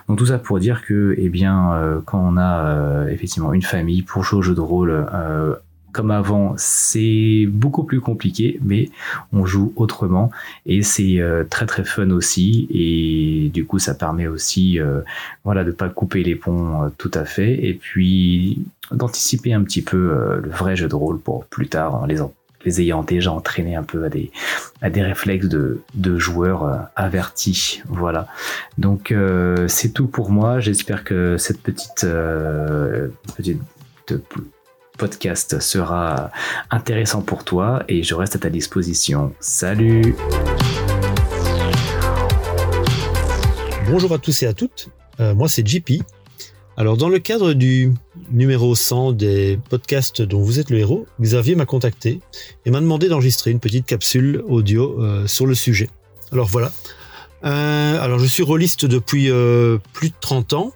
Donc 0.08 0.20
tout 0.20 0.28
ça 0.28 0.38
pour 0.38 0.60
dire 0.60 0.84
que 0.86 1.16
eh 1.18 1.30
bien 1.30 1.74
euh, 1.74 2.00
quand 2.06 2.22
on 2.32 2.38
a 2.38 2.52
euh, 2.68 3.08
effectivement 3.08 3.52
une 3.52 3.64
famille 3.76 4.04
pour 4.04 4.24
jouer 4.24 4.40
au 4.40 4.42
jeu 4.44 4.54
de 4.54 4.62
rôle 4.62 4.92
euh, 4.92 5.56
comme 5.92 6.12
avant, 6.12 6.54
c'est 6.56 7.48
beaucoup 7.50 7.84
plus 7.84 8.00
compliqué, 8.00 8.60
mais 8.64 8.92
on 9.34 9.44
joue 9.48 9.74
autrement 9.76 10.30
et 10.68 10.84
c'est 10.84 11.20
très 11.50 11.66
très 11.66 11.84
fun 11.84 12.12
aussi. 12.12 12.68
Et 12.70 13.50
du 13.52 13.66
coup, 13.66 13.80
ça 13.80 13.96
permet 13.96 14.28
aussi, 14.28 14.78
voilà, 15.44 15.64
de 15.64 15.72
pas 15.72 15.90
couper 15.90 16.22
les 16.22 16.36
ponts 16.36 16.92
tout 17.00 17.10
à 17.16 17.26
fait, 17.26 17.54
et 17.68 17.74
puis 17.74 18.60
d'anticiper 18.92 19.52
un 19.52 19.64
petit 19.64 19.82
peu 19.82 20.00
le 20.46 20.50
vrai 20.52 20.76
jeu 20.76 20.88
de 20.88 20.94
rôle 20.94 21.20
pour 21.20 21.46
plus 21.46 21.68
tard, 21.68 21.96
en 21.96 22.06
les 22.06 22.22
en- 22.22 22.32
les 22.66 22.82
ayant 22.82 23.04
déjà 23.04 23.32
entraînés 23.32 23.76
un 23.76 23.84
peu 23.84 24.04
à 24.82 24.90
des 24.90 25.02
réflexes 25.02 25.48
de 25.48 25.82
de 25.94 26.18
joueurs 26.18 26.64
euh, 26.64 26.78
avertis. 26.96 27.82
Voilà. 27.88 28.28
Donc 28.78 29.12
euh, 29.12 29.68
c'est 29.68 29.90
tout 29.90 30.08
pour 30.08 30.30
moi. 30.30 30.60
J'espère 30.60 31.04
que 31.04 31.38
cette 31.38 31.62
petite 31.62 32.04
euh, 32.04 33.10
petite 33.36 33.62
podcast 34.98 35.60
sera 35.62 36.32
intéressant 36.72 37.22
pour 37.22 37.46
toi 37.46 37.84
et 37.88 38.04
je 38.04 38.14
reste 38.16 38.36
à 38.36 38.40
ta 38.40 38.50
disposition. 38.50 39.34
Salut 39.40 40.16
Bonjour 43.90 44.14
à 44.14 44.20
tous 44.20 44.44
et 44.44 44.46
à 44.46 44.54
toutes, 44.54 44.90
moi 45.18 45.48
c'est 45.48 45.66
JP. 45.66 46.04
Alors 46.78 46.96
dans 46.96 47.10
le 47.10 47.20
cadre 47.20 47.54
du 47.54 47.92
numéro 48.32 48.76
100 48.76 49.14
des 49.14 49.60
podcasts 49.70 50.22
dont 50.22 50.42
vous 50.42 50.60
êtes 50.60 50.70
le 50.70 50.80
héros, 50.80 51.08
Xavier 51.22 51.56
m'a 51.56 51.66
contacté 51.66 52.20
et 52.66 52.72
m'a 52.72 52.82
demandé 52.82 53.08
d'enregistrer 53.08 53.52
une 53.52 53.60
petite 53.60 53.86
capsule 53.86 54.44
audio 54.48 55.02
euh, 55.02 55.28
sur 55.28 55.46
le 55.46 55.56
sujet. 55.56 55.90
Alors 56.32 56.48
voilà. 56.48 56.72
Euh, 57.46 58.02
alors 58.02 58.20
je 58.20 58.26
suis 58.26 58.44
rôliste 58.44 58.86
depuis 58.86 59.30
euh, 59.30 59.78
plus 59.94 60.10
de 60.10 60.16
30 60.20 60.54
ans. 60.54 60.74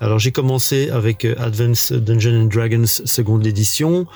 Alors 0.00 0.18
j'ai 0.18 0.32
commencé 0.32 0.90
avec 0.90 1.24
euh, 1.24 1.34
Advance 1.38 1.92
Dungeons 1.92 2.46
Dragons 2.46 2.86
seconde 2.86 3.46
édition, 3.46 4.06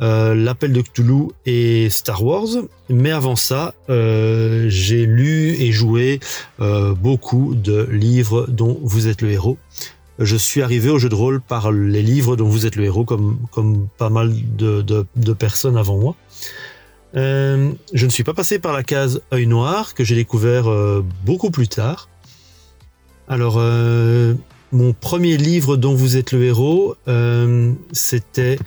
l'appel 0.00 0.72
de 0.72 0.80
Cthulhu 0.80 1.28
et 1.46 1.88
Star 1.90 2.22
Wars. 2.22 2.48
Mais 2.88 3.10
avant 3.10 3.34
ça, 3.34 3.74
j'ai 3.88 5.06
lu 5.06 5.56
et 5.58 5.72
joué 5.72 6.20
beaucoup 6.60 7.56
de 7.56 7.82
livres 7.90 8.46
dont 8.48 8.78
vous 8.82 9.08
êtes 9.08 9.22
le 9.22 9.32
héros. 9.32 9.58
Je 10.18 10.36
suis 10.36 10.62
arrivé 10.62 10.90
au 10.90 10.98
jeu 10.98 11.08
de 11.08 11.14
rôle 11.14 11.40
par 11.40 11.70
les 11.70 12.02
livres 12.02 12.34
dont 12.34 12.48
vous 12.48 12.66
êtes 12.66 12.74
le 12.74 12.84
héros, 12.84 13.04
comme, 13.04 13.38
comme 13.52 13.88
pas 13.98 14.10
mal 14.10 14.34
de, 14.56 14.82
de, 14.82 15.32
personnes 15.32 15.76
avant 15.76 15.96
moi. 15.96 16.16
Euh, 17.14 17.72
je 17.92 18.04
ne 18.04 18.10
suis 18.10 18.24
pas 18.24 18.34
passé 18.34 18.58
par 18.58 18.72
la 18.72 18.82
case 18.82 19.22
œil 19.32 19.46
noir 19.46 19.94
que 19.94 20.02
j'ai 20.02 20.16
découvert 20.16 20.68
euh, 20.68 21.04
beaucoup 21.24 21.50
plus 21.50 21.68
tard. 21.68 22.08
Alors, 23.28 23.56
euh, 23.58 24.34
mon 24.72 24.92
premier 24.92 25.36
livre 25.36 25.76
dont 25.76 25.94
vous 25.94 26.16
êtes 26.16 26.32
le 26.32 26.42
héros, 26.44 26.96
c'était 27.92 28.58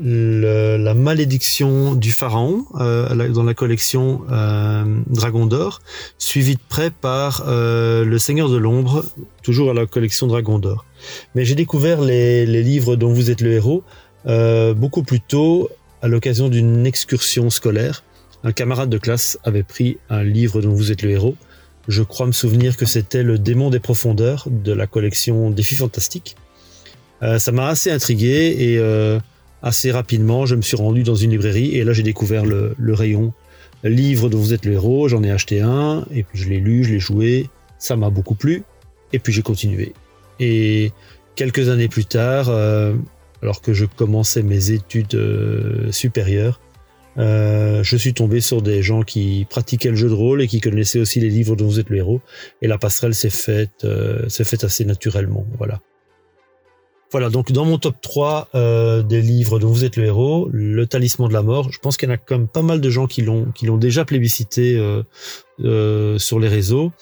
La 0.00 0.94
malédiction 0.94 1.96
du 1.96 2.12
pharaon 2.12 2.64
euh, 2.76 3.30
dans 3.30 3.42
la 3.42 3.54
collection 3.54 4.20
euh, 4.30 4.84
Dragon 5.08 5.46
d'or, 5.46 5.80
suivi 6.18 6.54
de 6.54 6.60
près 6.68 6.90
par 6.90 7.44
euh, 7.48 8.04
Le 8.04 8.18
Seigneur 8.20 8.48
de 8.48 8.56
l'ombre, 8.56 9.04
toujours 9.42 9.70
à 9.70 9.74
la 9.74 9.86
collection 9.86 10.28
Dragon 10.28 10.60
d'or. 10.60 10.84
Mais 11.34 11.44
j'ai 11.44 11.56
découvert 11.56 12.00
les, 12.00 12.46
livres 12.46 12.94
dont 12.94 13.12
vous 13.12 13.30
êtes 13.30 13.40
le 13.40 13.52
héros 13.52 13.82
beaucoup 14.76 15.02
plus 15.02 15.20
tôt 15.20 15.68
à 16.02 16.06
l'occasion 16.06 16.48
d'une 16.48 16.86
excursion 16.86 17.50
scolaire. 17.50 18.04
Un 18.44 18.52
camarade 18.52 18.90
de 18.90 18.98
classe 18.98 19.38
avait 19.42 19.62
pris 19.64 19.98
un 20.10 20.22
livre 20.22 20.60
dont 20.60 20.74
vous 20.74 20.92
êtes 20.92 21.02
le 21.02 21.10
héros. 21.10 21.34
Je 21.88 22.02
crois 22.02 22.26
me 22.26 22.32
souvenir 22.32 22.76
que 22.76 22.84
c'était 22.84 23.22
Le 23.22 23.38
démon 23.38 23.70
des 23.70 23.80
profondeurs 23.80 24.46
de 24.50 24.72
la 24.72 24.86
collection 24.86 25.50
Défis 25.50 25.76
fantastiques. 25.76 26.36
Ça 27.20 27.50
m'a 27.50 27.68
assez 27.68 27.90
intrigué 27.90 28.54
et 28.58 28.78
assez 29.62 29.90
rapidement, 29.90 30.46
je 30.46 30.54
me 30.54 30.62
suis 30.62 30.76
rendu 30.76 31.02
dans 31.02 31.14
une 31.14 31.30
librairie 31.30 31.76
et 31.76 31.84
là 31.84 31.92
j'ai 31.92 32.02
découvert 32.02 32.44
le, 32.44 32.74
rayon 32.94 33.32
livre 33.84 34.28
dont 34.28 34.38
vous 34.38 34.54
êtes 34.54 34.64
le 34.64 34.72
héros. 34.72 35.08
J'en 35.08 35.22
ai 35.22 35.30
acheté 35.30 35.60
un 35.60 36.04
et 36.12 36.22
puis 36.22 36.38
je 36.38 36.48
l'ai 36.48 36.60
lu, 36.60 36.84
je 36.84 36.92
l'ai 36.92 37.00
joué. 37.00 37.48
Ça 37.78 37.96
m'a 37.96 38.10
beaucoup 38.10 38.34
plu 38.34 38.62
et 39.12 39.18
puis 39.18 39.32
j'ai 39.32 39.42
continué. 39.42 39.92
Et 40.40 40.92
quelques 41.36 41.68
années 41.68 41.88
plus 41.88 42.04
tard, 42.04 42.48
euh, 42.48 42.94
alors 43.42 43.60
que 43.60 43.72
je 43.72 43.84
commençais 43.84 44.42
mes 44.42 44.70
études 44.70 45.14
euh, 45.14 45.90
supérieures, 45.92 46.60
euh, 47.18 47.82
je 47.82 47.96
suis 47.96 48.14
tombé 48.14 48.40
sur 48.40 48.62
des 48.62 48.82
gens 48.82 49.02
qui 49.02 49.46
pratiquaient 49.50 49.90
le 49.90 49.96
jeu 49.96 50.08
de 50.08 50.14
rôle 50.14 50.40
et 50.40 50.46
qui 50.46 50.60
connaissaient 50.60 51.00
aussi 51.00 51.18
les 51.18 51.30
livres 51.30 51.56
dont 51.56 51.66
vous 51.66 51.80
êtes 51.80 51.90
le 51.90 51.96
héros. 51.96 52.20
Et 52.62 52.68
la 52.68 52.78
passerelle 52.78 53.14
s'est 53.14 53.30
faite, 53.30 53.86
s'est 54.28 54.44
faite 54.44 54.62
assez 54.62 54.84
naturellement. 54.84 55.44
Voilà. 55.58 55.80
Voilà, 57.10 57.30
donc 57.30 57.52
dans 57.52 57.64
mon 57.64 57.78
top 57.78 57.96
3 58.02 58.48
euh, 58.54 59.02
des 59.02 59.22
livres 59.22 59.58
dont 59.58 59.68
vous 59.68 59.84
êtes 59.84 59.96
le 59.96 60.04
héros, 60.04 60.48
Le 60.52 60.86
Talisman 60.86 61.28
de 61.28 61.32
la 61.32 61.42
Mort, 61.42 61.72
je 61.72 61.78
pense 61.78 61.96
qu'il 61.96 62.08
y 62.08 62.12
en 62.12 62.14
a 62.14 62.18
quand 62.18 62.36
même 62.36 62.48
pas 62.48 62.60
mal 62.60 62.82
de 62.82 62.90
gens 62.90 63.06
qui 63.06 63.22
l'ont 63.22 63.46
qui 63.54 63.64
l'ont 63.64 63.78
déjà 63.78 64.04
plébiscité 64.04 64.76
euh, 64.76 65.02
euh, 65.64 66.18
sur 66.18 66.38
les 66.38 66.48
réseaux. 66.48 66.92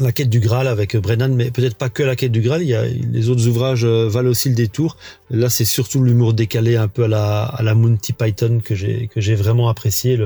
La 0.00 0.12
quête 0.12 0.30
du 0.30 0.38
Graal 0.38 0.68
avec 0.68 0.96
Brennan, 0.96 1.34
mais 1.34 1.50
peut-être 1.50 1.74
pas 1.74 1.88
que 1.88 2.04
la 2.04 2.14
quête 2.14 2.30
du 2.30 2.40
Graal. 2.40 2.62
Il 2.62 2.68
y 2.68 2.74
a 2.76 2.84
les 2.84 3.30
autres 3.30 3.48
ouvrages 3.48 3.84
valent 3.84 4.30
aussi 4.30 4.48
le 4.48 4.54
détour. 4.54 4.96
Là, 5.28 5.50
c'est 5.50 5.64
surtout 5.64 6.04
l'humour 6.04 6.34
décalé, 6.34 6.76
un 6.76 6.86
peu 6.86 7.04
à 7.04 7.08
la 7.08 7.42
à 7.42 7.64
la 7.64 7.74
Monty 7.74 8.12
Python 8.12 8.60
que 8.62 8.76
j'ai 8.76 9.08
que 9.08 9.20
j'ai 9.20 9.34
vraiment 9.34 9.68
apprécié, 9.68 10.16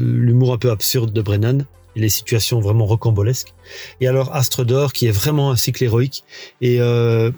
l'humour 0.00 0.54
un 0.54 0.56
peu 0.56 0.70
absurde 0.70 1.12
de 1.12 1.20
Brennan 1.20 1.66
les 1.96 2.08
situations 2.08 2.60
vraiment 2.60 2.86
rocambolesques. 2.86 3.54
Et 4.00 4.06
alors 4.06 4.34
Astre 4.34 4.64
d'or, 4.64 4.92
qui 4.92 5.06
est 5.06 5.10
vraiment 5.12 5.50
un 5.50 5.56
cycle 5.56 5.82
héroïque 5.82 6.24
et 6.60 6.80
euh, 6.80 7.30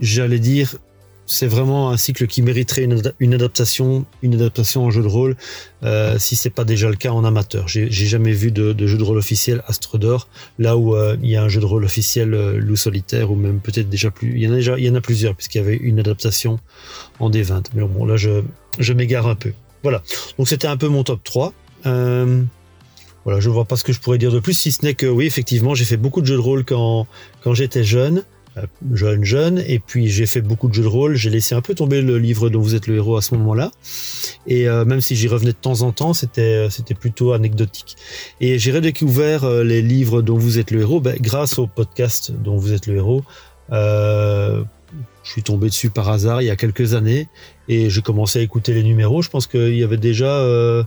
j'allais 0.00 0.38
dire 0.38 0.76
c'est 1.30 1.46
vraiment 1.46 1.90
un 1.90 1.98
cycle 1.98 2.26
qui 2.26 2.40
mériterait 2.40 2.84
une, 2.84 2.94
ada- 2.94 3.12
une 3.20 3.34
adaptation, 3.34 4.06
une 4.22 4.34
adaptation 4.34 4.86
en 4.86 4.90
jeu 4.90 5.02
de 5.02 5.08
rôle, 5.08 5.36
euh, 5.82 6.18
si 6.18 6.36
c'est 6.36 6.48
pas 6.48 6.64
déjà 6.64 6.88
le 6.88 6.96
cas 6.96 7.10
en 7.10 7.22
amateur. 7.22 7.68
J'ai 7.68 7.90
jamais 7.90 8.32
vu 8.32 8.50
de, 8.50 8.74
jeu 8.86 8.96
de 8.96 9.02
rôle 9.02 9.18
officiel 9.18 9.62
Astre 9.66 9.98
d'or, 9.98 10.28
là 10.58 10.78
où 10.78 10.96
euh, 10.96 11.18
il 11.22 11.28
y 11.28 11.36
a 11.36 11.42
un 11.42 11.48
jeu 11.48 11.60
de 11.60 11.66
rôle 11.66 11.84
officiel 11.84 12.32
euh, 12.32 12.56
Loup 12.58 12.76
solitaire 12.76 13.30
ou 13.30 13.34
même 13.34 13.60
peut-être 13.60 13.90
déjà 13.90 14.10
plus. 14.10 14.32
Il 14.36 14.42
y 14.42 14.48
en 14.48 14.52
a 14.52 14.56
déjà, 14.56 15.00
plusieurs 15.02 15.34
puisqu'il 15.34 15.58
y 15.58 15.60
avait 15.60 15.76
une 15.76 16.00
adaptation 16.00 16.58
en 17.20 17.28
D20. 17.30 17.66
Mais 17.74 17.82
bon, 17.82 18.06
là 18.06 18.16
je 18.16 18.92
m'égare 18.94 19.26
un 19.26 19.34
peu. 19.34 19.52
Voilà. 19.82 20.02
Donc 20.38 20.48
c'était 20.48 20.66
un 20.66 20.76
peu 20.78 20.88
mon 20.88 21.04
top 21.04 21.22
3. 21.24 21.52
Euh, 21.86 22.42
voilà, 23.28 23.40
je 23.40 23.50
vois 23.50 23.66
pas 23.66 23.76
ce 23.76 23.84
que 23.84 23.92
je 23.92 24.00
pourrais 24.00 24.16
dire 24.16 24.32
de 24.32 24.40
plus, 24.40 24.54
si 24.54 24.72
ce 24.72 24.82
n'est 24.86 24.94
que 24.94 25.04
oui, 25.04 25.26
effectivement, 25.26 25.74
j'ai 25.74 25.84
fait 25.84 25.98
beaucoup 25.98 26.22
de 26.22 26.26
jeux 26.26 26.36
de 26.36 26.40
rôle 26.40 26.64
quand, 26.64 27.06
quand 27.44 27.52
j'étais 27.52 27.84
jeune, 27.84 28.22
euh, 28.56 28.62
jeune, 28.94 29.22
jeune, 29.22 29.62
et 29.66 29.80
puis 29.80 30.08
j'ai 30.08 30.24
fait 30.24 30.40
beaucoup 30.40 30.66
de 30.66 30.72
jeux 30.72 30.84
de 30.84 30.88
rôle. 30.88 31.14
J'ai 31.14 31.28
laissé 31.28 31.54
un 31.54 31.60
peu 31.60 31.74
tomber 31.74 32.00
le 32.00 32.16
livre 32.16 32.48
dont 32.48 32.62
vous 32.62 32.74
êtes 32.74 32.86
le 32.86 32.96
héros 32.96 33.18
à 33.18 33.20
ce 33.20 33.34
moment-là, 33.34 33.70
et 34.46 34.66
euh, 34.66 34.86
même 34.86 35.02
si 35.02 35.14
j'y 35.14 35.28
revenais 35.28 35.52
de 35.52 35.58
temps 35.58 35.82
en 35.82 35.92
temps, 35.92 36.14
c'était 36.14 36.70
c'était 36.70 36.94
plutôt 36.94 37.34
anecdotique. 37.34 37.96
Et 38.40 38.58
j'ai 38.58 38.72
redécouvert 38.72 39.44
euh, 39.44 39.62
les 39.62 39.82
livres 39.82 40.22
dont 40.22 40.38
vous 40.38 40.58
êtes 40.58 40.70
le 40.70 40.80
héros 40.80 41.02
ben, 41.02 41.14
grâce 41.20 41.58
au 41.58 41.66
podcast 41.66 42.32
dont 42.32 42.56
vous 42.56 42.72
êtes 42.72 42.86
le 42.86 42.96
héros. 42.96 43.24
Euh, 43.72 44.64
je 45.22 45.32
suis 45.32 45.42
tombé 45.42 45.66
dessus 45.66 45.90
par 45.90 46.08
hasard 46.08 46.40
il 46.40 46.46
y 46.46 46.50
a 46.50 46.56
quelques 46.56 46.94
années 46.94 47.28
et 47.68 47.90
j'ai 47.90 48.00
commencé 48.00 48.38
à 48.38 48.42
écouter 48.42 48.72
les 48.72 48.82
numéros. 48.82 49.20
Je 49.20 49.28
pense 49.28 49.46
qu'il 49.46 49.76
y 49.76 49.84
avait 49.84 49.98
déjà 49.98 50.38
euh, 50.38 50.82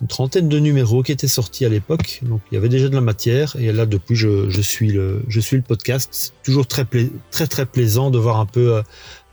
une 0.00 0.06
trentaine 0.06 0.48
de 0.48 0.58
numéros 0.58 1.02
qui 1.02 1.12
étaient 1.12 1.28
sortis 1.28 1.64
à 1.64 1.68
l'époque, 1.68 2.20
donc 2.22 2.40
il 2.50 2.54
y 2.54 2.58
avait 2.58 2.68
déjà 2.68 2.88
de 2.88 2.94
la 2.94 3.00
matière. 3.00 3.54
Et 3.58 3.70
là, 3.72 3.84
depuis, 3.84 4.16
je, 4.16 4.48
je 4.48 4.60
suis 4.60 4.90
le, 4.92 5.22
je 5.28 5.40
suis 5.40 5.56
le 5.56 5.62
podcast. 5.62 6.08
C'est 6.12 6.32
toujours 6.42 6.66
très, 6.66 6.86
très, 7.30 7.46
très 7.46 7.66
plaisant 7.66 8.10
de 8.10 8.18
voir 8.18 8.38
un 8.38 8.46
peu 8.46 8.76
euh, 8.76 8.82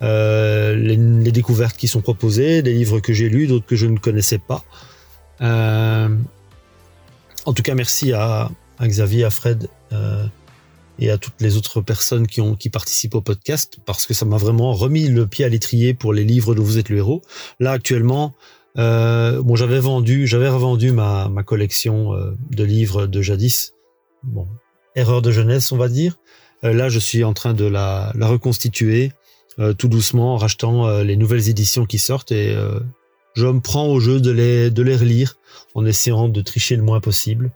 euh, 0.01 0.75
les, 0.75 1.31
découvertes 1.31 1.77
qui 1.77 1.87
sont 1.87 2.01
proposées, 2.01 2.61
des 2.61 2.73
livres 2.73 2.99
que 2.99 3.13
j'ai 3.13 3.29
lus, 3.29 3.47
d'autres 3.47 3.65
que 3.65 3.75
je 3.75 3.85
ne 3.85 3.97
connaissais 3.97 4.39
pas. 4.39 4.63
Euh, 5.41 6.09
en 7.45 7.53
tout 7.53 7.63
cas, 7.63 7.75
merci 7.75 8.11
à, 8.11 8.51
Xavier, 8.81 9.23
à 9.23 9.29
Fred 9.29 9.69
et 10.99 11.11
à 11.11 11.17
toutes 11.17 11.39
les 11.39 11.57
autres 11.57 11.81
personnes 11.81 12.27
qui 12.27 12.41
ont 12.41 12.55
qui 12.55 12.69
participent 12.69 13.15
au 13.15 13.21
podcast 13.21 13.77
parce 13.85 14.05
que 14.05 14.13
ça 14.13 14.25
m'a 14.25 14.37
vraiment 14.37 14.73
remis 14.73 15.07
le 15.07 15.27
pied 15.27 15.45
à 15.45 15.49
l'étrier 15.49 15.93
pour 15.93 16.11
les 16.11 16.23
livres 16.23 16.55
dont 16.55 16.63
vous 16.63 16.77
êtes 16.77 16.89
le 16.89 16.97
héros. 16.97 17.21
Là, 17.59 17.71
actuellement, 17.71 18.33
euh, 18.77 19.41
bon, 19.41 19.55
j'avais 19.55 19.79
vendu, 19.79 20.27
j'avais 20.27 20.49
revendu 20.49 20.91
ma, 20.91 21.29
ma 21.29 21.43
collection 21.43 22.13
euh, 22.13 22.31
de 22.51 22.63
livres 22.63 23.07
de 23.07 23.21
jadis. 23.21 23.73
Bon, 24.23 24.47
erreur 24.95 25.21
de 25.21 25.31
jeunesse, 25.31 25.71
on 25.71 25.77
va 25.77 25.89
dire. 25.89 26.17
Euh, 26.63 26.73
là, 26.73 26.89
je 26.89 26.99
suis 26.99 27.23
en 27.23 27.33
train 27.33 27.53
de 27.53 27.65
la, 27.65 28.11
la 28.15 28.27
reconstituer 28.27 29.11
euh, 29.59 29.73
tout 29.73 29.87
doucement 29.87 30.35
en 30.35 30.37
rachetant 30.37 30.87
euh, 30.87 31.03
les 31.03 31.15
nouvelles 31.15 31.49
éditions 31.49 31.87
qui 31.87 31.97
sortent 31.97 32.31
et 32.31 32.53
euh, 32.53 32.79
je 33.33 33.47
me 33.47 33.59
prends 33.59 33.87
au 33.87 33.99
jeu 33.99 34.19
de 34.19 34.29
les, 34.29 34.69
de 34.69 34.83
les 34.83 34.95
relire 34.95 35.37
en 35.73 35.85
essayant 35.85 36.29
de 36.29 36.41
tricher 36.41 36.75
le 36.75 36.83
moins 36.83 36.99
possible, 36.99 37.51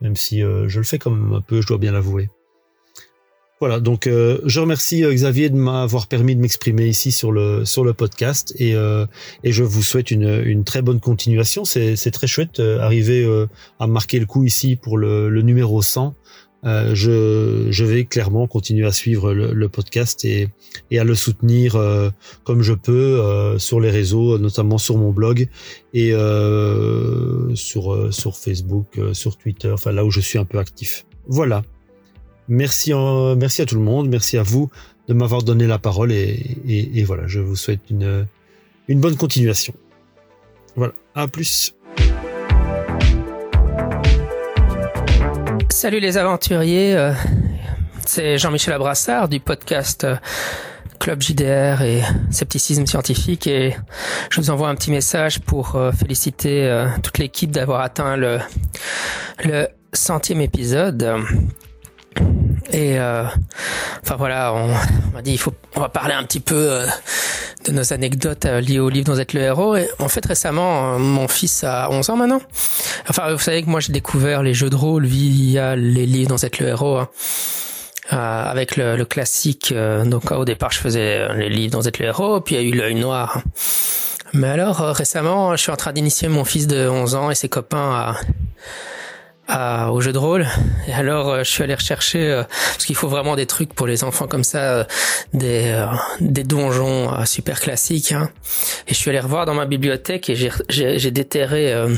même 0.00 0.16
si 0.16 0.40
je 0.40 0.78
le 0.78 0.84
fais 0.84 0.98
quand 1.00 1.10
même 1.10 1.32
un 1.32 1.40
peu, 1.40 1.60
je 1.60 1.66
dois 1.66 1.78
bien 1.78 1.90
l'avouer. 1.90 2.30
Voilà, 3.58 3.80
donc 3.80 4.06
euh, 4.06 4.38
je 4.44 4.60
remercie 4.60 5.02
euh, 5.02 5.14
Xavier 5.14 5.48
de 5.48 5.56
m'avoir 5.56 6.08
permis 6.08 6.36
de 6.36 6.40
m'exprimer 6.42 6.86
ici 6.86 7.10
sur 7.10 7.32
le 7.32 7.64
sur 7.64 7.84
le 7.84 7.94
podcast 7.94 8.54
et 8.58 8.74
euh, 8.74 9.06
et 9.44 9.52
je 9.52 9.62
vous 9.62 9.82
souhaite 9.82 10.10
une 10.10 10.42
une 10.44 10.64
très 10.64 10.82
bonne 10.82 11.00
continuation. 11.00 11.64
C'est 11.64 11.96
c'est 11.96 12.10
très 12.10 12.26
chouette 12.26 12.60
euh, 12.60 12.80
arriver 12.80 13.24
euh, 13.24 13.46
à 13.78 13.86
marquer 13.86 14.18
le 14.18 14.26
coup 14.26 14.44
ici 14.44 14.76
pour 14.76 14.98
le 14.98 15.30
le 15.30 15.40
numéro 15.40 15.80
100. 15.80 16.14
Euh, 16.66 16.94
je 16.94 17.68
je 17.70 17.84
vais 17.86 18.04
clairement 18.04 18.46
continuer 18.46 18.86
à 18.86 18.92
suivre 18.92 19.32
le, 19.32 19.54
le 19.54 19.68
podcast 19.70 20.26
et 20.26 20.50
et 20.90 20.98
à 20.98 21.04
le 21.04 21.14
soutenir 21.14 21.80
comme 22.44 22.60
je 22.60 22.74
peux 22.74 23.56
sur 23.58 23.80
les 23.80 23.90
réseaux, 23.90 24.36
notamment 24.36 24.76
sur 24.76 24.98
mon 24.98 25.12
blog 25.12 25.48
et 25.94 26.10
sur 27.54 28.12
sur 28.12 28.36
Facebook, 28.36 29.00
sur 29.14 29.38
Twitter, 29.38 29.70
enfin 29.70 29.92
là 29.92 30.04
où 30.04 30.10
je 30.10 30.20
suis 30.20 30.38
un 30.38 30.44
peu 30.44 30.58
actif. 30.58 31.06
Voilà. 31.26 31.62
Merci, 32.48 32.92
à 32.92 33.66
tout 33.66 33.74
le 33.74 33.80
monde, 33.80 34.08
merci 34.08 34.38
à 34.38 34.42
vous 34.42 34.70
de 35.08 35.14
m'avoir 35.14 35.42
donné 35.42 35.66
la 35.66 35.78
parole 35.78 36.12
et, 36.12 37.04
voilà, 37.04 37.26
je 37.26 37.40
vous 37.40 37.56
souhaite 37.56 37.80
une, 37.90 38.26
bonne 38.88 39.16
continuation. 39.16 39.74
Voilà, 40.76 40.92
à 41.14 41.26
plus. 41.26 41.74
Salut 45.70 46.00
les 46.00 46.16
aventuriers, 46.18 46.96
euh, 46.96 47.12
c'est 48.06 48.38
Jean-Michel 48.38 48.74
Abrassard 48.74 49.28
du 49.28 49.40
podcast 49.40 50.04
euh, 50.04 50.16
Club 51.00 51.20
JDR 51.20 51.82
et 51.82 52.02
Scepticisme 52.30 52.86
Scientifique 52.86 53.46
et 53.46 53.76
je 54.30 54.40
vous 54.40 54.50
envoie 54.50 54.68
un 54.68 54.74
petit 54.74 54.90
message 54.90 55.40
pour 55.40 55.76
euh, 55.76 55.92
féliciter 55.92 56.86
toute 57.02 57.18
l'équipe 57.18 57.50
d'avoir 57.50 57.80
atteint 57.80 58.16
le 58.16 58.38
centième 59.92 60.40
épisode. 60.40 61.24
Et 62.72 62.98
euh, 62.98 63.24
enfin 64.02 64.16
voilà, 64.16 64.52
on, 64.52 64.70
on 64.70 65.14
m'a 65.14 65.22
dit 65.22 65.32
il 65.32 65.38
faut 65.38 65.52
on 65.76 65.80
va 65.80 65.88
parler 65.88 66.14
un 66.14 66.24
petit 66.24 66.40
peu 66.40 66.54
euh, 66.56 66.86
de 67.66 67.72
nos 67.72 67.92
anecdotes 67.92 68.44
euh, 68.44 68.60
liées 68.60 68.80
au 68.80 68.88
livre 68.88 69.06
dont 69.12 69.18
êtes 69.18 69.32
le 69.34 69.40
héros. 69.42 69.76
Et 69.76 69.88
en 69.98 70.08
fait 70.08 70.24
récemment, 70.26 70.94
euh, 70.94 70.98
mon 70.98 71.28
fils 71.28 71.62
a 71.64 71.88
11 71.90 72.10
ans 72.10 72.16
maintenant. 72.16 72.40
Enfin 73.08 73.32
vous 73.32 73.38
savez 73.38 73.62
que 73.62 73.68
moi 73.70 73.80
j'ai 73.80 73.92
découvert 73.92 74.42
les 74.42 74.52
jeux 74.54 74.70
de 74.70 74.76
rôle 74.76 75.06
via 75.06 75.76
les 75.76 76.06
livres 76.06 76.30
dont 76.30 76.36
êtes 76.38 76.58
le 76.58 76.68
héros. 76.68 76.98
hein. 76.98 77.08
Euh, 78.12 78.16
avec 78.50 78.76
le, 78.76 78.96
le 78.96 79.04
classique, 79.04 79.74
donc 80.04 80.30
au 80.30 80.44
départ 80.44 80.70
je 80.70 80.78
faisais 80.78 81.26
les 81.34 81.48
livres 81.48 81.72
dont 81.72 81.82
êtes 81.82 81.98
le 81.98 82.06
héros, 82.06 82.40
puis 82.40 82.54
il 82.54 82.62
y 82.62 82.64
a 82.64 82.68
eu 82.68 82.72
l'œil 82.72 82.94
noir. 82.94 83.42
Mais 84.32 84.46
alors 84.48 84.76
récemment, 84.78 85.56
je 85.56 85.62
suis 85.62 85.72
en 85.72 85.76
train 85.76 85.92
d'initier 85.92 86.28
mon 86.28 86.44
fils 86.44 86.68
de 86.68 86.88
11 86.88 87.14
ans 87.16 87.30
et 87.32 87.34
ses 87.34 87.48
copains 87.48 87.90
à, 87.90 88.14
à- 89.48 89.92
au 89.92 90.00
jeu 90.00 90.12
de 90.12 90.18
rôle. 90.18 90.46
Et 90.88 90.92
alors, 90.92 91.28
euh, 91.30 91.38
je 91.44 91.50
suis 91.50 91.62
allé 91.62 91.74
rechercher 91.74 92.30
euh, 92.30 92.42
parce 92.72 92.84
qu'il 92.84 92.96
faut 92.96 93.08
vraiment 93.08 93.36
des 93.36 93.46
trucs 93.46 93.72
pour 93.74 93.86
les 93.86 94.04
enfants 94.04 94.26
comme 94.26 94.44
ça, 94.44 94.58
euh, 94.58 94.84
des 95.34 95.70
euh, 95.72 95.86
des 96.20 96.44
donjons 96.44 97.12
euh, 97.12 97.24
super 97.24 97.60
classiques. 97.60 98.12
hein. 98.12 98.30
Et 98.88 98.94
je 98.94 98.98
suis 98.98 99.10
allé 99.10 99.20
revoir 99.20 99.46
dans 99.46 99.54
ma 99.54 99.66
bibliothèque 99.66 100.30
et 100.30 100.36
j'ai 100.68 101.10
déterré 101.10 101.72
euh, 101.72 101.88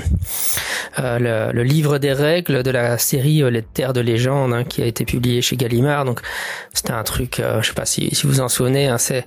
le, 0.98 1.52
le 1.52 1.62
livre 1.62 1.98
des 1.98 2.12
règles 2.12 2.62
de 2.62 2.70
la 2.70 2.98
série 2.98 3.42
Les 3.50 3.62
Terres 3.62 3.92
de 3.92 4.00
légende 4.00 4.52
hein, 4.52 4.64
qui 4.64 4.82
a 4.82 4.86
été 4.86 5.04
publié 5.04 5.42
chez 5.42 5.56
Gallimard. 5.56 6.04
Donc 6.04 6.20
c'était 6.74 6.92
un 6.92 7.02
truc, 7.04 7.40
je 7.60 7.66
sais 7.66 7.72
pas 7.74 7.86
si 7.86 8.14
si 8.14 8.26
vous 8.26 8.40
en 8.40 8.48
souvenez, 8.48 8.88
hein, 8.88 8.98
c'est 8.98 9.24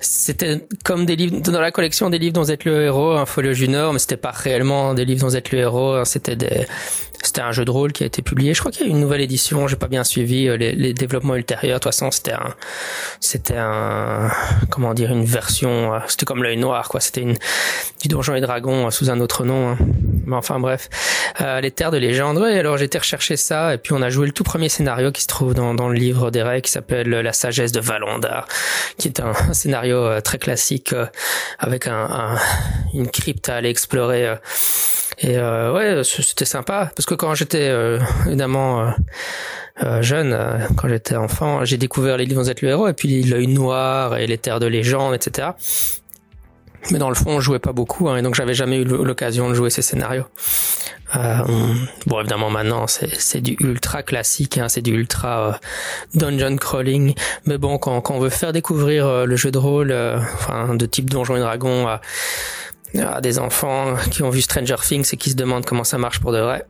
c'était 0.00 0.66
comme 0.84 1.06
des 1.06 1.14
livres 1.16 1.40
dans 1.40 1.60
la 1.60 1.70
collection 1.70 2.10
des 2.10 2.18
livres 2.18 2.32
dont 2.34 2.42
vous 2.42 2.50
êtes 2.50 2.64
le 2.64 2.84
héros, 2.84 3.12
un 3.12 3.26
folio 3.26 3.52
junior, 3.52 3.92
mais 3.92 4.00
c'était 4.00 4.16
pas 4.16 4.32
réellement 4.32 4.94
des 4.94 5.04
livres 5.04 5.20
dont 5.20 5.28
vous 5.28 5.36
êtes 5.36 5.52
le 5.52 5.58
héros, 5.60 5.94
hein, 5.94 6.04
c'était 6.04 6.34
des 6.36 6.66
c'était 7.32 7.40
un 7.40 7.52
jeu 7.52 7.64
de 7.64 7.70
rôle 7.70 7.92
qui 7.92 8.02
a 8.02 8.06
été 8.06 8.20
publié. 8.20 8.52
Je 8.52 8.60
crois 8.60 8.70
qu'il 8.70 8.82
y 8.82 8.84
a 8.84 8.88
eu 8.88 8.90
une 8.90 9.00
nouvelle 9.00 9.22
édition. 9.22 9.66
J'ai 9.68 9.76
pas 9.76 9.88
bien 9.88 10.04
suivi 10.04 10.48
euh, 10.48 10.56
les, 10.58 10.72
les 10.72 10.92
développements 10.92 11.34
ultérieurs. 11.34 11.78
De 11.78 11.82
toute 11.82 11.92
façon, 11.92 12.10
c'était 12.10 12.32
un, 12.32 12.54
c'était 13.20 13.56
un, 13.56 14.30
comment 14.68 14.92
dire, 14.92 15.10
une 15.10 15.24
version. 15.24 15.94
euh, 15.94 15.98
C'était 16.08 16.26
comme 16.26 16.42
l'œil 16.42 16.58
noir, 16.58 16.90
quoi. 16.90 17.00
C'était 17.00 17.22
une 17.22 17.36
du 18.02 18.08
Donjon 18.08 18.34
et 18.34 18.42
Dragon 18.42 18.86
euh, 18.86 18.90
sous 18.90 19.08
un 19.10 19.18
autre 19.20 19.44
nom. 19.46 19.70
hein. 19.70 19.78
Mais 20.26 20.36
enfin 20.36 20.60
bref, 20.60 20.90
Euh, 21.40 21.62
les 21.62 21.70
terres 21.70 21.90
de 21.90 21.96
légende. 21.96 22.36
Ouais, 22.36 22.58
alors 22.58 22.76
j'ai 22.76 22.84
été 22.84 22.98
rechercher 22.98 23.36
ça 23.38 23.72
et 23.72 23.78
puis 23.78 23.94
on 23.94 24.02
a 24.02 24.10
joué 24.10 24.26
le 24.26 24.32
tout 24.32 24.44
premier 24.44 24.68
scénario 24.68 25.10
qui 25.10 25.22
se 25.22 25.26
trouve 25.26 25.54
dans, 25.54 25.72
dans 25.74 25.88
le 25.88 25.94
livre 25.94 26.30
règles 26.34 26.60
qui 26.62 26.70
s'appelle 26.70 27.08
La 27.08 27.32
sagesse 27.32 27.72
de 27.72 27.80
Valondar, 27.80 28.46
qui 28.98 29.08
est 29.08 29.20
un, 29.20 29.32
scénario 29.54 30.20
très 30.20 30.36
classique 30.38 30.92
euh, 30.92 31.06
avec 31.58 31.86
un, 31.86 31.94
un- 32.10 32.38
une 32.92 33.08
crypte 33.08 33.48
à 33.48 33.54
aller 33.56 33.70
explorer. 33.70 34.34
Et 35.22 35.38
euh, 35.38 35.72
ouais, 35.72 36.02
c'était 36.04 36.44
sympa 36.44 36.90
parce 36.96 37.06
que 37.06 37.14
quand 37.14 37.34
j'étais 37.34 37.68
euh, 37.68 38.00
évidemment 38.26 38.92
euh, 39.82 40.02
jeune, 40.02 40.36
quand 40.76 40.88
j'étais 40.88 41.14
enfant, 41.14 41.64
j'ai 41.64 41.76
découvert 41.76 42.16
les 42.16 42.26
livres 42.26 42.50
êtes 42.50 42.60
le 42.60 42.70
héros 42.70 42.88
et 42.88 42.92
puis 42.92 43.22
l'œil 43.22 43.46
noir 43.46 44.16
et 44.16 44.26
les 44.26 44.36
terres 44.36 44.58
de 44.58 44.66
légende, 44.66 45.14
etc. 45.14 45.50
mais 46.90 46.98
dans 46.98 47.08
le 47.08 47.14
fond, 47.14 47.30
on 47.30 47.40
jouait 47.40 47.60
pas 47.60 47.72
beaucoup, 47.72 48.08
hein, 48.08 48.16
et 48.16 48.22
donc 48.22 48.34
j'avais 48.34 48.54
jamais 48.54 48.78
eu 48.78 48.84
l'occasion 48.84 49.48
de 49.48 49.54
jouer 49.54 49.70
ces 49.70 49.82
scénarios. 49.82 50.26
Euh, 51.14 51.36
bon, 52.06 52.20
évidemment, 52.20 52.50
maintenant, 52.50 52.86
c'est 52.86 53.40
du 53.40 53.56
ultra 53.60 54.02
classique, 54.02 54.58
hein, 54.58 54.68
c'est 54.68 54.80
du 54.80 54.92
ultra 54.92 55.48
euh, 55.48 55.52
dungeon 56.14 56.56
crawling. 56.56 57.14
Mais 57.44 57.58
bon, 57.58 57.76
quand, 57.76 58.00
quand 58.00 58.14
on 58.14 58.18
veut 58.18 58.30
faire 58.30 58.52
découvrir 58.52 59.26
le 59.26 59.36
jeu 59.36 59.50
de 59.50 59.58
rôle, 59.58 59.94
enfin, 60.34 60.74
de 60.74 60.86
type 60.86 61.10
Donjons 61.10 61.36
et 61.36 61.40
Dragons 61.40 61.86
à, 61.86 62.00
à 62.98 63.20
des 63.20 63.38
enfants 63.38 63.94
qui 64.10 64.22
ont 64.22 64.30
vu 64.30 64.42
Stranger 64.42 64.76
Things 64.82 65.08
et 65.12 65.16
qui 65.16 65.30
se 65.30 65.36
demandent 65.36 65.64
comment 65.64 65.84
ça 65.84 65.98
marche 65.98 66.20
pour 66.20 66.32
de 66.32 66.38
vrai, 66.38 66.66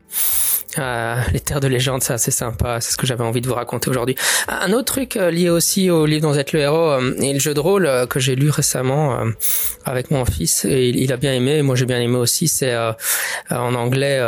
euh, 0.78 1.16
les 1.32 1.40
terres 1.40 1.61
de 1.61 1.69
légende, 1.69 2.03
c'est 2.03 2.15
assez 2.15 2.31
sympa. 2.31 2.81
C'est 2.81 2.93
ce 2.93 2.97
que 2.97 3.07
j'avais 3.07 3.24
envie 3.24 3.40
de 3.40 3.49
vous 3.49 3.55
raconter 3.55 3.90
aujourd'hui. 3.90 4.16
Un 4.49 4.73
autre 4.73 4.93
truc 4.93 5.16
euh, 5.16 5.31
lié 5.31 5.51
aussi 5.51 5.90
au 5.90 6.07
livre 6.07 6.23
dont 6.23 6.32
vous 6.32 6.39
êtes 6.39 6.53
le 6.53 6.61
héros 6.61 6.90
euh, 6.90 7.15
et 7.20 7.32
le 7.32 7.39
jeu 7.39 7.55
de 7.55 7.61
rôle 7.61 7.86
euh, 7.86 8.07
que 8.07 8.20
j'ai 8.20 8.35
lu 8.35 8.51
récemment 8.51 9.19
avec 9.85 10.11
mon 10.11 10.24
fils 10.24 10.65
et 10.65 10.89
il, 10.89 11.12
a 11.12 11.16
bien 11.16 11.32
aimé. 11.32 11.62
moi 11.62 11.77
j'ai 11.77 11.86
bien 11.86 12.01
aimé 12.01 12.16
aussi. 12.16 12.49
C'est 12.49 12.74
en 13.51 13.74
anglais. 13.74 14.20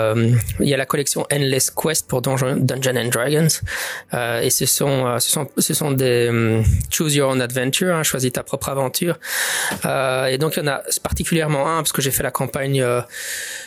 il 0.61 0.69
y 0.69 0.75
a 0.75 0.77
la 0.77 0.87
collection 0.87 1.27
Endless 1.33 1.71
Quest 1.71 2.09
pour 2.09 2.23
Dungeon, 2.23 2.67
and 2.67 3.09
Dragons 3.11 3.49
et 4.43 4.51
ce 4.51 4.67
sont 4.67 5.19
ce 5.19 5.31
sont 5.31 5.49
ce 5.57 5.75
sont 5.75 5.91
des 5.93 6.63
Choose 6.91 7.15
Your 7.15 7.31
Own 7.31 7.41
Adventure. 7.41 7.95
Hein, 7.95 8.03
choisis 8.03 8.33
ta 8.33 8.43
propre 8.43 8.69
aventure. 8.69 9.19
et 9.85 10.39
donc 10.39 10.57
il 10.57 10.61
y 10.61 10.63
en 10.63 10.73
a 10.73 10.83
particulièrement 11.03 11.79
un 11.79 11.83
parce 11.85 11.93
que 11.93 12.03
j'ai 12.03 12.11
fait 12.11 12.23
la 12.23 12.31
campagne 12.31 12.83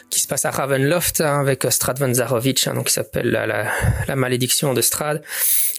qui 0.09 0.19
se 0.19 0.27
passe 0.27 0.45
à 0.45 0.51
Ravenloft 0.51 1.21
hein, 1.21 1.39
avec 1.39 1.65
Strad 1.69 1.99
Van 1.99 2.11
Zarovich, 2.11 2.67
hein, 2.67 2.73
donc 2.73 2.87
qui 2.87 2.93
s'appelle 2.93 3.29
la, 3.29 3.45
la, 3.45 3.67
la, 4.07 4.15
malédiction 4.15 4.73
de 4.73 4.81
Strad. 4.81 5.21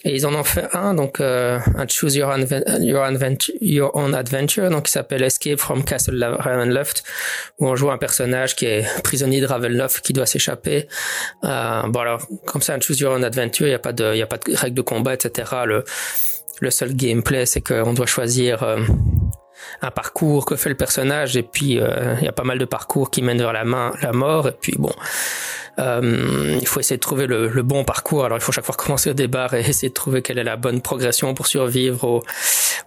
Et 0.04 0.14
ils 0.14 0.24
en 0.24 0.34
ont 0.34 0.44
fait 0.44 0.66
un, 0.72 0.94
donc 0.94 1.20
euh, 1.20 1.58
un 1.76 1.86
Choose 1.88 2.14
Your, 2.14 2.32
Your, 2.80 3.08
Your 3.60 3.96
Own 3.96 4.14
Adventure, 4.14 4.70
donc 4.70 4.84
qui 4.84 4.92
s'appelle 4.92 5.22
Escape 5.22 5.58
from 5.58 5.84
Castle 5.84 6.22
Ravenloft, 6.22 7.02
où 7.58 7.66
on 7.66 7.74
joue 7.74 7.90
un 7.90 7.98
personnage 7.98 8.54
qui 8.54 8.66
est 8.66 8.86
prisonnier 9.02 9.40
de 9.40 9.46
Ravenloft, 9.46 10.00
qui 10.02 10.12
doit 10.12 10.26
s'échapper. 10.26 10.86
Euh, 11.44 11.82
bon 11.88 12.00
alors, 12.00 12.24
comme 12.46 12.62
ça, 12.62 12.74
un 12.74 12.80
Choose 12.80 13.00
Your 13.00 13.14
Own 13.14 13.24
Adventure, 13.24 13.66
il 13.66 13.70
n'y 13.70 13.74
a 13.74 13.80
pas 13.80 13.92
de, 13.92 14.14
y 14.14 14.22
a 14.22 14.26
pas 14.26 14.38
de 14.38 14.56
règles 14.56 14.76
de 14.76 14.82
combat, 14.82 15.14
etc. 15.14 15.50
Le, 15.66 15.84
le 16.60 16.70
seul 16.70 16.94
gameplay, 16.94 17.46
c'est 17.46 17.60
qu'on 17.60 17.94
doit 17.94 18.06
choisir 18.06 18.62
euh, 18.62 18.78
un 19.82 19.90
parcours 19.90 20.44
que 20.44 20.56
fait 20.56 20.68
le 20.68 20.74
personnage 20.74 21.36
et 21.36 21.42
puis 21.42 21.78
euh, 21.78 22.14
il 22.18 22.24
y 22.24 22.28
a 22.28 22.32
pas 22.32 22.44
mal 22.44 22.58
de 22.58 22.64
parcours 22.64 23.10
qui 23.10 23.22
mènent 23.22 23.38
vers 23.38 23.52
la 23.52 23.64
main 23.64 23.92
la 24.02 24.12
mort 24.12 24.48
et 24.48 24.56
puis 24.58 24.74
bon 24.78 24.92
euh, 25.78 26.58
il 26.60 26.66
faut 26.66 26.80
essayer 26.80 26.96
de 26.96 27.02
trouver 27.02 27.26
le, 27.26 27.48
le, 27.48 27.62
bon 27.62 27.84
parcours. 27.84 28.24
Alors 28.24 28.36
il 28.36 28.40
faut 28.40 28.52
chaque 28.52 28.64
fois 28.64 28.74
commencer 28.78 29.10
au 29.10 29.14
départ 29.14 29.54
et 29.54 29.60
essayer 29.60 29.88
de 29.88 29.94
trouver 29.94 30.22
quelle 30.22 30.38
est 30.38 30.44
la 30.44 30.56
bonne 30.56 30.80
progression 30.80 31.34
pour 31.34 31.46
survivre 31.46 32.04
au, 32.04 32.22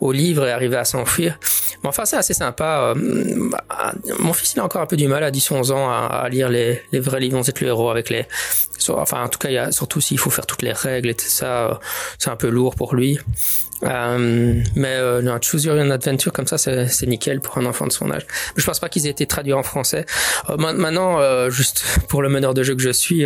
au 0.01 0.11
livre 0.11 0.45
et 0.45 0.51
arriver 0.51 0.75
à 0.75 0.85
s'enfuir. 0.85 1.39
Mais 1.83 1.89
enfin 1.89 2.05
c'est 2.05 2.17
assez 2.17 2.33
sympa 2.33 2.93
euh, 2.95 3.49
bah, 3.49 3.93
mon 4.19 4.33
fils 4.33 4.53
il 4.53 4.59
a 4.59 4.65
encore 4.65 4.81
un 4.81 4.87
peu 4.87 4.97
du 4.97 5.07
mal 5.07 5.23
à 5.23 5.31
10-11 5.31 5.71
ans 5.71 5.89
à, 5.89 6.07
à, 6.07 6.29
lire 6.29 6.49
les, 6.49 6.81
les 6.91 6.99
vrais 6.99 7.19
livres. 7.19 7.41
C'est 7.43 7.59
le 7.61 7.67
héros 7.67 7.89
avec 7.89 8.09
les 8.09 8.25
enfin 8.89 9.23
en 9.23 9.29
tout 9.29 9.39
cas 9.39 9.49
il 9.49 9.53
y 9.53 9.57
a 9.57 9.71
surtout 9.71 10.01
s'il 10.01 10.17
faut 10.17 10.31
faire 10.31 10.47
toutes 10.47 10.63
les 10.63 10.73
règles 10.73 11.09
et 11.09 11.13
tout 11.13 11.25
ça 11.27 11.79
c'est 12.17 12.31
un 12.31 12.35
peu 12.35 12.49
lourd 12.49 12.75
pour 12.75 12.95
lui 12.95 13.19
euh, 13.83 14.61
mais 14.75 14.95
euh, 14.95 15.25
un 15.27 15.39
Choose 15.41 15.65
Your 15.65 15.77
Own 15.77 15.91
Adventure 15.91 16.31
comme 16.31 16.47
ça, 16.47 16.57
c'est 16.57 17.07
nickel 17.07 17.41
pour 17.41 17.57
un 17.57 17.65
enfant 17.65 17.87
de 17.87 17.91
son 17.91 18.11
âge. 18.11 18.25
Je 18.55 18.65
pense 18.65 18.79
pas 18.79 18.89
qu'ils 18.89 19.07
aient 19.07 19.11
été 19.11 19.25
traduits 19.25 19.53
en 19.53 19.63
français. 19.63 20.05
Euh, 20.49 20.57
maintenant, 20.57 21.19
euh, 21.19 21.49
juste 21.49 21.83
pour 22.07 22.21
le 22.21 22.29
meneur 22.29 22.53
de 22.53 22.63
jeu 22.63 22.75
que 22.75 22.81
je 22.81 22.91
suis. 22.91 23.25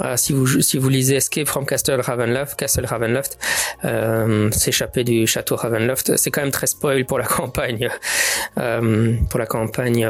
Euh, 0.00 0.16
si 0.16 0.32
vous 0.32 0.60
si 0.60 0.78
vous 0.78 0.88
lisez 0.88 1.16
Escape 1.16 1.46
from 1.46 1.66
Castle 1.66 2.00
Ravenloft, 2.00 2.56
Castle 2.56 2.84
Ravenloft, 2.84 3.38
euh, 3.84 4.50
s'échapper 4.50 5.04
du 5.04 5.26
château 5.26 5.54
Ravenloft, 5.54 6.16
c'est 6.16 6.30
quand 6.30 6.40
même 6.40 6.50
très 6.50 6.66
spoil 6.66 7.04
pour 7.04 7.18
la 7.18 7.26
campagne, 7.26 7.88
euh, 8.58 9.14
pour 9.30 9.38
la 9.38 9.46
campagne 9.46 10.04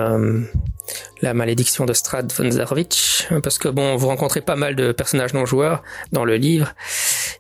la 1.23 1.35
malédiction 1.35 1.85
de 1.85 1.93
Strad 1.93 2.33
von 2.33 2.51
Zarvich, 2.51 3.29
parce 3.43 3.59
que 3.59 3.69
bon, 3.69 3.97
vous 3.97 4.09
rencontrez 4.09 4.41
pas 4.41 4.57
mal 4.57 4.77
de 4.77 4.93
personnages 4.93 5.35
non 5.35 5.47
joueurs 5.47 5.83
dans 6.13 6.25
le 6.25 6.37
livre, 6.37 6.75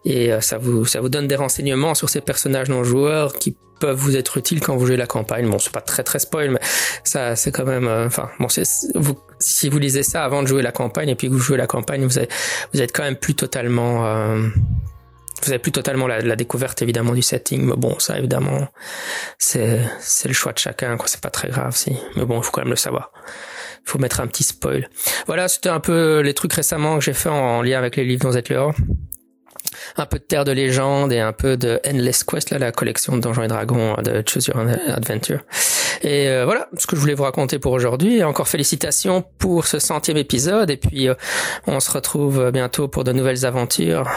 et 0.04 0.32
euh, 0.32 0.40
ça 0.40 0.58
vous 0.58 0.84
ça 0.84 1.00
vous 1.00 1.08
donne 1.08 1.26
des 1.28 1.36
renseignements 1.36 1.94
sur 1.94 2.08
ces 2.08 2.20
personnages 2.20 2.68
non 2.68 2.84
joueurs 2.84 3.34
qui 3.34 3.56
peuvent 3.80 3.98
vous 3.98 4.16
être 4.16 4.38
utiles 4.38 4.60
quand 4.60 4.76
vous 4.76 4.86
jouez 4.86 4.96
la 4.96 5.06
campagne. 5.06 5.48
Bon, 5.48 5.58
c'est 5.58 5.72
pas 5.72 5.80
très 5.80 6.02
très 6.02 6.18
spoil, 6.18 6.50
mais 6.50 6.60
ça 7.02 7.36
c'est 7.36 7.52
quand 7.52 7.64
même, 7.64 7.86
euh, 7.86 8.06
enfin 8.06 8.30
bon, 8.38 8.46
vous 8.94 9.18
si 9.38 9.68
vous 9.68 9.78
lisez 9.78 10.02
ça 10.02 10.24
avant 10.24 10.42
de 10.42 10.48
jouer 10.48 10.62
la 10.62 10.72
campagne 10.72 11.10
et 11.10 11.14
puis 11.14 11.28
que 11.28 11.32
vous 11.32 11.38
jouez 11.38 11.58
la 11.58 11.66
campagne, 11.66 12.04
vous 12.04 12.18
êtes 12.18 12.32
vous 12.72 12.80
êtes 12.80 12.92
quand 12.92 13.02
même 13.02 13.16
plus 13.16 13.34
totalement 13.34 14.06
euh, 14.06 14.48
vous 15.44 15.50
avez 15.50 15.58
plus 15.58 15.72
totalement 15.72 16.06
la, 16.06 16.36
découverte 16.36 16.82
évidemment 16.82 17.12
du 17.12 17.22
setting, 17.22 17.62
mais 17.62 17.76
bon, 17.76 17.98
ça 17.98 18.18
évidemment, 18.18 18.68
c'est 19.38 19.80
c'est 20.00 20.28
le 20.28 20.34
choix 20.34 20.52
de 20.52 20.58
chacun, 20.58 20.96
quoi. 20.96 21.06
C'est 21.08 21.20
pas 21.20 21.30
très 21.30 21.48
grave, 21.48 21.76
si. 21.76 21.96
Mais 22.16 22.24
bon, 22.24 22.38
il 22.38 22.44
faut 22.44 22.50
quand 22.50 22.62
même 22.62 22.70
le 22.70 22.76
savoir. 22.76 23.12
Il 23.86 23.90
faut 23.90 23.98
mettre 23.98 24.20
un 24.20 24.26
petit 24.26 24.44
spoil. 24.44 24.88
Voilà, 25.26 25.48
c'était 25.48 25.68
un 25.68 25.80
peu 25.80 26.20
les 26.20 26.34
trucs 26.34 26.52
récemment 26.52 26.98
que 26.98 27.04
j'ai 27.04 27.12
fait 27.12 27.28
en, 27.28 27.62
lien 27.62 27.78
avec 27.78 27.96
les 27.96 28.04
livres 28.04 28.22
dont 28.22 28.32
êtes 28.32 28.52
un 29.96 30.06
peu 30.06 30.18
de 30.18 30.24
Terre 30.24 30.44
de 30.44 30.52
légende 30.52 31.12
et 31.12 31.20
un 31.20 31.32
peu 31.32 31.56
de 31.56 31.80
Endless 31.86 32.24
Quest, 32.24 32.50
là, 32.50 32.58
la 32.58 32.72
collection 32.72 33.16
de 33.16 33.20
Donjons 33.20 33.42
et 33.42 33.48
Dragons 33.48 33.96
de 34.02 34.22
Choose 34.26 34.46
Your 34.46 34.58
Adventure. 34.88 35.40
Et 36.02 36.28
euh, 36.28 36.44
voilà 36.44 36.68
ce 36.76 36.86
que 36.86 36.96
je 36.96 37.00
voulais 37.00 37.14
vous 37.14 37.22
raconter 37.22 37.58
pour 37.58 37.72
aujourd'hui. 37.72 38.22
Encore 38.22 38.48
félicitations 38.48 39.24
pour 39.38 39.66
ce 39.66 39.78
centième 39.78 40.16
épisode 40.16 40.70
et 40.70 40.76
puis 40.76 41.08
euh, 41.08 41.14
on 41.66 41.80
se 41.80 41.90
retrouve 41.90 42.50
bientôt 42.52 42.88
pour 42.88 43.04
de 43.04 43.12
nouvelles 43.12 43.46
aventures. 43.46 44.10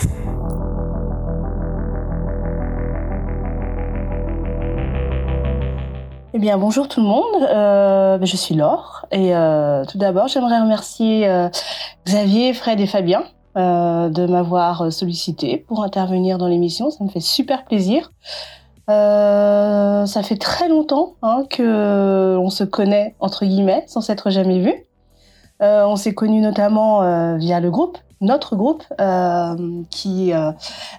Eh 6.37 6.39
bien, 6.39 6.59
bonjour 6.59 6.87
tout 6.87 7.01
le 7.01 7.07
monde. 7.07 7.49
Euh, 7.49 8.19
je 8.21 8.37
suis 8.37 8.53
Laure 8.53 9.07
et 9.11 9.35
euh, 9.35 9.83
tout 9.85 9.97
d'abord, 9.97 10.27
j'aimerais 10.27 10.59
remercier 10.59 11.27
euh, 11.27 11.49
Xavier, 12.05 12.53
Fred 12.53 12.79
et 12.79 12.85
Fabien 12.85 13.23
de 13.55 14.27
m'avoir 14.27 14.93
sollicité 14.93 15.65
pour 15.67 15.83
intervenir 15.83 16.37
dans 16.37 16.47
l'émission. 16.47 16.91
Ça 16.91 17.03
me 17.03 17.09
fait 17.09 17.21
super 17.21 17.65
plaisir. 17.65 18.11
Ça 18.87 20.21
fait 20.21 20.37
très 20.37 20.69
longtemps 20.69 21.15
hein, 21.23 21.43
que 21.49 22.39
se 22.51 22.63
connaît 22.63 23.15
entre 23.19 23.43
guillemets 23.43 23.85
sans 23.87 24.01
s'être 24.01 24.29
jamais 24.29 24.59
vu. 24.59 24.75
on 25.59 25.95
s'est 25.95 26.13
connus 26.13 26.41
notamment 26.41 27.35
via 27.37 27.59
le 27.59 27.71
groupe 27.71 27.97
notre 28.21 28.55
groupe 28.55 28.83
qui 29.89 30.31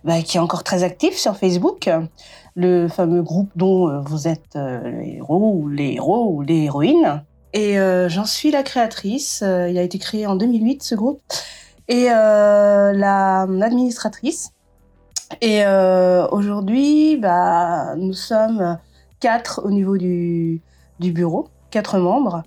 bah, 0.02 0.22
qui 0.22 0.36
est 0.36 0.40
encore 0.40 0.64
très 0.64 0.82
actif 0.82 1.16
sur 1.16 1.36
Facebook 1.36 1.88
le 2.58 2.88
fameux 2.88 3.22
groupe 3.22 3.50
dont 3.54 3.88
euh, 3.88 4.00
vous 4.00 4.26
êtes 4.26 4.56
euh, 4.56 4.80
le 4.82 5.02
héros 5.06 5.52
ou 5.54 5.68
les 5.68 5.92
héros 5.92 6.32
ou 6.32 6.42
les 6.42 6.64
héroïnes. 6.64 7.22
Et 7.52 7.78
euh, 7.78 8.08
j'en 8.08 8.24
suis 8.24 8.50
la 8.50 8.64
créatrice. 8.64 9.42
il 9.42 9.78
a 9.78 9.82
été 9.82 9.98
créé 9.98 10.26
en 10.26 10.34
2008 10.34 10.82
ce 10.82 10.96
groupe 10.96 11.22
et 11.86 12.10
euh, 12.10 12.92
la 12.92 13.42
administratrice. 13.42 14.50
Et 15.40 15.62
aujourd'hui, 16.32 17.18
bah, 17.18 17.94
nous 17.96 18.14
sommes 18.14 18.78
quatre 19.20 19.60
au 19.64 19.70
niveau 19.70 19.98
du, 19.98 20.62
du 21.00 21.12
bureau, 21.12 21.48
quatre 21.70 21.98
membres. 21.98 22.42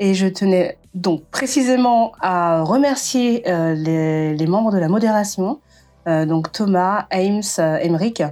Et 0.00 0.14
je 0.14 0.26
tenais 0.26 0.76
donc 0.94 1.22
précisément 1.30 2.12
à 2.20 2.62
remercier 2.62 3.44
les, 3.46 4.34
les, 4.34 4.46
membres 4.48 4.72
de 4.72 4.78
la 4.78 4.88
modération, 4.88 5.60
donc 6.06 6.50
Thomas, 6.50 7.06
Ames, 7.12 7.42
Emeric, 7.80 8.24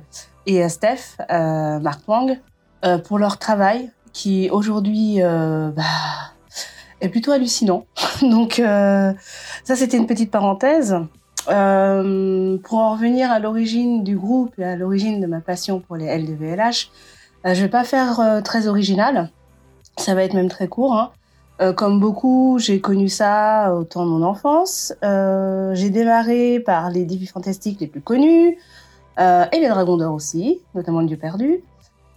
et 0.47 0.69
Steph, 0.69 1.17
euh, 1.31 1.79
Marc 1.79 2.07
Wang, 2.09 2.39
euh, 2.85 2.99
pour 2.99 3.19
leur 3.19 3.39
travail 3.39 3.91
qui 4.13 4.51
aujourd'hui 4.51 5.23
euh, 5.23 5.71
bah, 5.71 5.83
est 7.01 7.09
plutôt 7.09 7.33
hallucinant. 7.33 7.87
Donc 8.23 8.55
ça 8.55 9.77
c'était 9.77 9.97
une 9.97 10.07
petite 10.07 10.31
parenthèse. 10.31 10.97
Euh, 11.49 12.57
pour 12.59 12.79
en 12.79 12.93
revenir 12.93 13.31
à 13.33 13.41
l'origine 13.41 14.05
du 14.05 14.17
groupe 14.17 14.57
et 14.59 14.65
à 14.65 14.77
l'origine 14.77 15.21
de 15.21 15.27
ma 15.27 15.41
passion 15.41 15.81
pour 15.81 15.97
les 15.97 16.07
LDVLH, 16.07 16.91
euh, 17.47 17.55
je 17.55 17.63
vais 17.63 17.69
pas 17.69 17.83
faire 17.83 18.21
euh, 18.21 18.41
très 18.43 18.69
original, 18.69 19.31
ça 19.97 20.15
va 20.15 20.23
être 20.23 20.35
même 20.35 20.49
très 20.49 20.69
court. 20.69 20.95
Hein. 20.95 21.11
comme 21.75 22.01
beaucoup, 22.01 22.59
j'ai 22.59 22.81
connu 22.81 23.09
ça 23.09 23.75
au 23.75 23.85
temps 23.85 24.05
de 24.05 24.11
mon 24.11 24.23
enfance. 24.25 24.93
j'ai 25.03 25.91
démarré 25.91 26.61
par 26.61 26.91
les 26.91 27.05
défis 27.05 27.27
fantastiques 27.27 27.81
les 27.81 27.87
plus 27.87 28.01
connus, 28.01 28.59
euh, 29.19 29.45
et 29.53 29.61
les 29.61 29.69
Dragons 29.69 29.97
d'Or 29.97 30.15
aussi, 30.15 30.61
notamment 30.75 31.01
le 31.01 31.07
Dieu 31.07 31.17
perdu, 31.17 31.61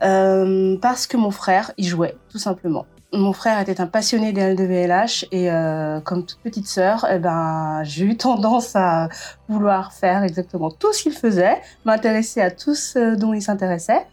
euh, 0.04 0.78
parce 0.82 1.08
que 1.08 1.18
mon 1.18 1.32
frère 1.32 1.72
y 1.78 1.84
jouait, 1.84 2.16
tout 2.30 2.38
simplement. 2.38 2.86
Mon 3.14 3.34
frère 3.34 3.60
était 3.62 3.80
un 3.80 3.88
passionné 3.88 4.34
des 4.34 4.42
LDVLH 4.42 5.28
et 5.32 5.50
euh, 5.50 6.02
comme 6.02 6.26
toute 6.26 6.40
petite 6.40 6.68
sœur, 6.68 7.06
eh 7.10 7.18
ben, 7.18 7.82
j'ai 7.84 8.06
eu 8.06 8.18
tendance 8.18 8.76
à 8.76 9.08
vouloir 9.48 9.94
faire 9.94 10.24
exactement 10.24 10.70
tout 10.70 10.92
ce 10.92 11.04
qu'il 11.04 11.14
faisait, 11.14 11.62
m'intéresser 11.86 12.42
à 12.42 12.52
tout 12.52 12.76
ce 12.76 13.16
dont 13.16 13.34
il 13.34 13.42
s'intéressait. 13.42 14.06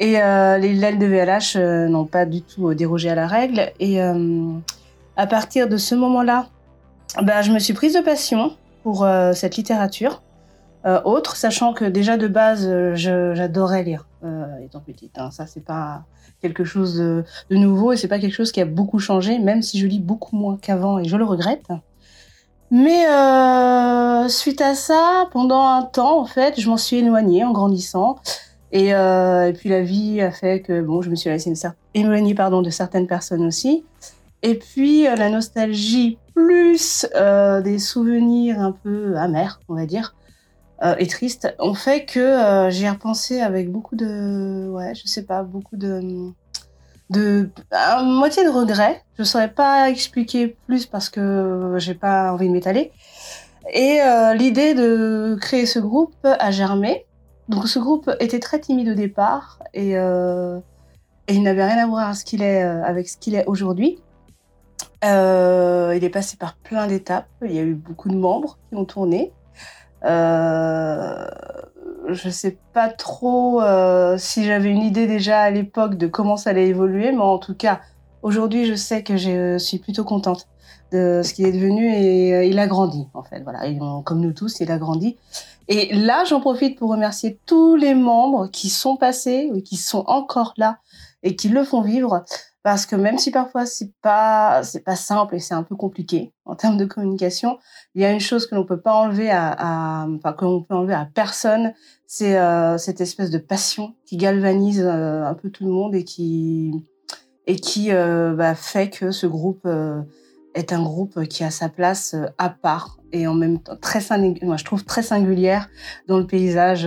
Et 0.00 0.12
les 0.12 0.74
LDVLH 0.74 1.58
n'ont 1.90 2.06
pas 2.06 2.24
du 2.24 2.40
tout 2.40 2.72
dérogé 2.72 3.10
à 3.10 3.14
la 3.14 3.26
règle. 3.26 3.70
Et 3.80 4.00
à 4.00 5.26
partir 5.26 5.68
de 5.68 5.76
ce 5.76 5.94
moment-là, 5.94 6.46
ben, 7.22 7.42
je 7.42 7.52
me 7.52 7.58
suis 7.58 7.74
prise 7.74 7.92
de 7.92 8.00
passion 8.00 8.56
pour 8.82 9.06
cette 9.34 9.58
littérature. 9.58 10.22
Euh, 10.86 11.00
autre, 11.04 11.36
sachant 11.36 11.74
que 11.74 11.84
déjà 11.84 12.16
de 12.16 12.26
base, 12.26 12.66
euh, 12.66 12.94
j'adorais 12.94 13.82
lire 13.84 14.06
euh, 14.24 14.46
étant 14.64 14.80
petite. 14.80 15.18
hein. 15.18 15.30
Ça, 15.30 15.46
c'est 15.46 15.64
pas 15.64 16.04
quelque 16.40 16.64
chose 16.64 16.96
de, 16.96 17.24
nouveau 17.50 17.92
et 17.92 17.98
c'est 17.98 18.08
pas 18.08 18.18
quelque 18.18 18.34
chose 18.34 18.50
qui 18.50 18.62
a 18.62 18.64
beaucoup 18.64 18.98
changé, 18.98 19.38
même 19.38 19.60
si 19.60 19.78
je 19.78 19.86
lis 19.86 19.98
beaucoup 19.98 20.36
moins 20.36 20.56
qu'avant 20.56 20.98
et 20.98 21.04
je 21.04 21.16
le 21.16 21.24
regrette. 21.24 21.66
Mais 22.70 23.04
suite 24.28 24.60
à 24.60 24.74
ça, 24.74 25.28
pendant 25.32 25.66
un 25.66 25.82
temps, 25.82 26.20
en 26.20 26.24
fait, 26.24 26.58
je 26.58 26.68
m'en 26.70 26.76
suis 26.78 26.98
éloignée 26.98 27.44
en 27.44 27.52
grandissant. 27.52 28.18
Et, 28.72 28.92
puis 29.58 29.68
la 29.68 29.82
vie 29.82 30.22
a 30.22 30.30
fait 30.30 30.62
que 30.62 30.80
bon, 30.80 31.02
je 31.02 31.10
me 31.10 31.16
suis 31.16 31.28
laissée 31.28 31.52
éloignée 31.92 32.34
pardon, 32.34 32.62
de 32.62 32.70
certaines 32.70 33.06
personnes 33.06 33.44
aussi. 33.44 33.84
Et 34.42 34.54
puis 34.54 35.02
la 35.02 35.28
nostalgie 35.28 36.16
plus 36.34 37.06
des 37.64 37.78
souvenirs 37.78 38.60
un 38.60 38.72
peu 38.72 39.18
amers, 39.18 39.60
on 39.68 39.74
va 39.74 39.84
dire, 39.84 40.14
euh, 40.82 40.94
et 40.98 41.06
tristes, 41.06 41.54
ont 41.58 41.74
fait 41.74 42.06
que 42.06 42.20
euh, 42.20 42.70
j'y 42.70 42.84
ai 42.84 42.90
repensé 42.90 43.40
avec 43.40 43.70
beaucoup 43.70 43.96
de, 43.96 44.68
ouais, 44.70 44.94
je 44.94 45.06
sais 45.06 45.24
pas, 45.24 45.42
beaucoup 45.42 45.76
de, 45.76 46.32
de, 47.10 47.50
à 47.70 48.02
moitié 48.02 48.44
de 48.44 48.48
regret. 48.48 49.02
Je 49.18 49.24
saurais 49.24 49.52
pas 49.52 49.90
expliquer 49.90 50.56
plus 50.66 50.86
parce 50.86 51.10
que 51.10 51.74
j'ai 51.76 51.94
pas 51.94 52.32
envie 52.32 52.48
de 52.48 52.52
m'étaler. 52.52 52.92
Et 53.74 54.00
euh, 54.00 54.32
l'idée 54.32 54.72
de 54.74 55.36
créer 55.38 55.66
ce 55.66 55.78
groupe 55.78 56.16
a 56.24 56.50
germé. 56.50 57.04
Donc 57.50 57.68
ce 57.68 57.78
groupe 57.78 58.10
était 58.18 58.38
très 58.38 58.58
timide 58.58 58.88
au 58.88 58.94
départ 58.94 59.58
et, 59.74 59.98
euh, 59.98 60.58
il 61.28 61.42
n'avait 61.42 61.64
rien 61.64 61.84
à 61.84 61.86
voir 61.86 62.08
avec 62.08 63.08
ce 63.08 63.16
qu'il 63.18 63.34
est 63.34 63.46
aujourd'hui. 63.46 63.98
Il 65.02 65.08
est 66.02 66.10
passé 66.12 66.36
par 66.36 66.56
plein 66.56 66.88
d'étapes. 66.88 67.28
Il 67.44 67.52
y 67.52 67.58
a 67.58 67.62
eu 67.62 67.74
beaucoup 67.74 68.08
de 68.08 68.16
membres 68.16 68.58
qui 68.68 68.76
ont 68.76 68.84
tourné. 68.84 69.32
Euh, 70.04 71.26
je 72.08 72.30
sais 72.30 72.58
pas 72.72 72.88
trop 72.88 73.62
euh, 73.62 74.16
si 74.18 74.44
j'avais 74.44 74.70
une 74.70 74.82
idée 74.82 75.06
déjà 75.06 75.40
à 75.40 75.50
l'époque 75.50 75.96
de 75.96 76.06
comment 76.06 76.36
ça 76.36 76.50
allait 76.50 76.68
évoluer, 76.68 77.12
mais 77.12 77.20
en 77.20 77.38
tout 77.38 77.54
cas, 77.54 77.80
aujourd'hui, 78.22 78.66
je 78.66 78.74
sais 78.74 79.02
que 79.02 79.16
je 79.16 79.58
suis 79.58 79.78
plutôt 79.78 80.04
contente 80.04 80.48
de 80.92 81.20
ce 81.22 81.34
qu'il 81.34 81.46
est 81.46 81.52
devenu 81.52 81.94
et 81.94 82.34
euh, 82.34 82.44
il 82.44 82.58
a 82.58 82.66
grandi, 82.66 83.06
en 83.14 83.22
fait. 83.22 83.42
Voilà, 83.42 83.60
comme 84.04 84.20
nous 84.20 84.32
tous, 84.32 84.60
il 84.60 84.70
a 84.70 84.78
grandi. 84.78 85.16
Et 85.68 85.94
là, 85.94 86.24
j'en 86.24 86.40
profite 86.40 86.78
pour 86.78 86.90
remercier 86.90 87.38
tous 87.46 87.76
les 87.76 87.94
membres 87.94 88.48
qui 88.48 88.70
sont 88.70 88.96
passés 88.96 89.50
ou 89.54 89.60
qui 89.60 89.76
sont 89.76 90.04
encore 90.08 90.52
là 90.56 90.78
et 91.22 91.36
qui 91.36 91.48
le 91.48 91.62
font 91.62 91.80
vivre. 91.80 92.24
Parce 92.62 92.84
que 92.84 92.94
même 92.94 93.16
si 93.16 93.30
parfois 93.30 93.64
c'est 93.64 93.90
pas 94.02 94.62
c'est 94.62 94.84
pas 94.84 94.96
simple 94.96 95.36
et 95.36 95.38
c'est 95.38 95.54
un 95.54 95.62
peu 95.62 95.76
compliqué 95.76 96.34
en 96.44 96.54
termes 96.54 96.76
de 96.76 96.84
communication, 96.84 97.58
il 97.94 98.02
y 98.02 98.04
a 98.04 98.12
une 98.12 98.20
chose 98.20 98.46
que 98.46 98.54
l'on 98.54 98.66
peut 98.66 98.80
pas 98.80 98.92
enlever 98.92 99.30
à, 99.30 100.06
enfin 100.14 100.34
que 100.34 100.44
l'on 100.44 100.62
peut 100.62 100.74
enlever 100.74 100.92
à 100.92 101.06
personne, 101.06 101.72
c'est 102.06 102.38
euh, 102.38 102.76
cette 102.76 103.00
espèce 103.00 103.30
de 103.30 103.38
passion 103.38 103.94
qui 104.04 104.18
galvanise 104.18 104.82
euh, 104.84 105.24
un 105.24 105.32
peu 105.32 105.48
tout 105.48 105.64
le 105.64 105.70
monde 105.70 105.94
et 105.94 106.04
qui 106.04 106.84
et 107.46 107.56
qui 107.56 107.92
euh, 107.92 108.34
bah, 108.34 108.54
fait 108.54 108.90
que 108.90 109.10
ce 109.10 109.26
groupe 109.26 109.66
est 110.54 110.72
un 110.74 110.82
groupe 110.82 111.24
qui 111.28 111.44
a 111.44 111.50
sa 111.50 111.70
place 111.70 112.14
à 112.36 112.50
part 112.50 112.98
et 113.12 113.26
en 113.26 113.34
même 113.34 113.58
temps 113.58 113.76
très 113.80 114.00
moi 114.42 114.58
je 114.58 114.64
trouve 114.66 114.84
très 114.84 115.02
singulière 115.02 115.70
dans 116.08 116.18
le 116.18 116.26
paysage 116.26 116.86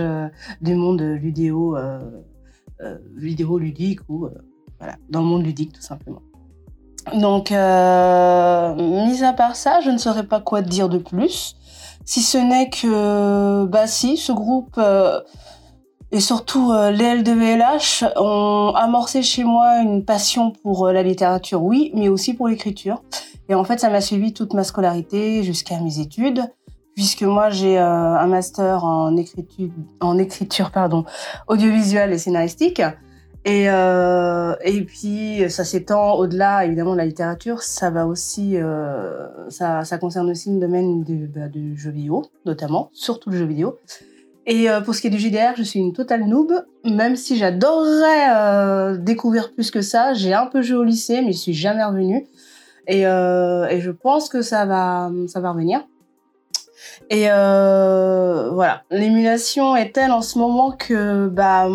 du 0.60 0.74
monde 0.76 1.00
ludéo 1.00 1.76
vidéo 3.16 3.58
ludique 3.58 4.00
ou 4.08 4.28
dans 5.08 5.20
le 5.20 5.26
monde 5.26 5.44
ludique 5.44 5.72
tout 5.72 5.82
simplement. 5.82 6.22
Donc, 7.12 7.52
euh, 7.52 8.74
mis 8.74 9.22
à 9.22 9.32
part 9.32 9.56
ça, 9.56 9.80
je 9.80 9.90
ne 9.90 9.98
saurais 9.98 10.26
pas 10.26 10.40
quoi 10.40 10.62
dire 10.62 10.88
de 10.88 10.98
plus, 10.98 11.56
si 12.04 12.22
ce 12.22 12.38
n'est 12.38 12.70
que, 12.70 13.64
bah 13.66 13.86
si, 13.86 14.16
ce 14.16 14.32
groupe 14.32 14.74
euh, 14.78 15.20
et 16.14 16.20
surtout 16.20 16.70
euh, 16.70 16.92
les 16.92 17.16
LDVLH 17.16 18.04
ont 18.16 18.72
amorcé 18.76 19.24
chez 19.24 19.42
moi 19.42 19.78
une 19.82 20.04
passion 20.04 20.52
pour 20.52 20.86
euh, 20.86 20.92
la 20.92 21.02
littérature, 21.02 21.60
oui, 21.64 21.90
mais 21.92 22.08
aussi 22.08 22.34
pour 22.34 22.46
l'écriture. 22.46 23.02
Et 23.48 23.54
en 23.56 23.64
fait, 23.64 23.80
ça 23.80 23.90
m'a 23.90 24.00
suivi 24.00 24.32
toute 24.32 24.54
ma 24.54 24.62
scolarité 24.62 25.42
jusqu'à 25.42 25.80
mes 25.80 25.98
études, 25.98 26.44
puisque 26.94 27.22
moi 27.22 27.50
j'ai 27.50 27.80
euh, 27.80 28.16
un 28.16 28.28
master 28.28 28.84
en 28.84 29.16
écriture, 29.16 29.70
en 29.98 30.16
écriture 30.16 30.70
pardon, 30.70 31.04
audiovisuelle 31.48 32.12
et 32.12 32.18
scénaristique. 32.18 32.80
Et, 33.44 33.68
euh, 33.68 34.54
et 34.64 34.82
puis, 34.82 35.50
ça 35.50 35.64
s'étend 35.64 36.14
au-delà, 36.14 36.64
évidemment, 36.64 36.92
de 36.92 36.98
la 36.98 37.04
littérature. 37.04 37.62
Ça 37.62 37.90
va 37.90 38.06
aussi, 38.06 38.56
euh, 38.56 39.26
ça, 39.50 39.84
ça 39.84 39.98
concerne 39.98 40.30
aussi 40.30 40.50
le 40.50 40.58
domaine 40.58 41.04
du, 41.04 41.26
bah, 41.26 41.48
jeu 41.74 41.90
vidéo, 41.90 42.22
notamment, 42.46 42.90
surtout 42.94 43.30
le 43.30 43.36
jeu 43.36 43.44
vidéo. 43.44 43.78
Et 44.46 44.70
euh, 44.70 44.80
pour 44.80 44.94
ce 44.94 45.02
qui 45.02 45.08
est 45.08 45.10
du 45.10 45.18
JDR, 45.18 45.54
je 45.56 45.62
suis 45.62 45.78
une 45.78 45.92
totale 45.92 46.24
noob, 46.26 46.52
même 46.84 47.16
si 47.16 47.36
j'adorerais 47.36 48.98
découvrir 48.98 49.52
plus 49.52 49.70
que 49.70 49.82
ça. 49.82 50.14
J'ai 50.14 50.32
un 50.32 50.46
peu 50.46 50.62
joué 50.62 50.78
au 50.78 50.84
lycée, 50.84 51.20
mais 51.20 51.32
je 51.32 51.38
suis 51.38 51.54
jamais 51.54 51.84
revenue. 51.84 52.26
Et, 52.86 53.00
et 53.02 53.80
je 53.80 53.90
pense 53.90 54.28
que 54.28 54.40
ça 54.42 54.64
va, 54.64 55.10
ça 55.28 55.40
va 55.40 55.52
revenir. 55.52 55.86
Et 57.10 57.26
euh, 57.30 58.50
voilà, 58.52 58.82
l'émulation 58.90 59.76
est 59.76 59.92
telle 59.92 60.10
en 60.10 60.22
ce 60.22 60.38
moment 60.38 60.72
que 60.72 61.28
bah, 61.28 61.68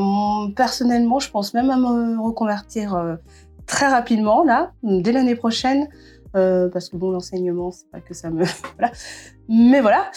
personnellement, 0.55 1.19
je 1.19 1.29
pense 1.29 1.53
même 1.53 1.69
à 1.69 1.77
me 1.77 2.19
reconvertir 2.19 2.95
euh, 2.95 3.15
très 3.67 3.87
rapidement, 3.87 4.43
là, 4.43 4.71
dès 4.83 5.11
l'année 5.11 5.35
prochaine. 5.35 5.87
euh, 6.35 6.69
parce 6.69 6.89
que 6.89 6.95
bon, 6.95 7.11
l'enseignement, 7.11 7.71
c'est 7.71 7.89
pas 7.89 8.01
que 8.01 8.13
ça 8.13 8.29
me. 8.29 8.43
voilà. 8.77 8.91
Mais 9.47 9.81
voilà, 9.81 10.11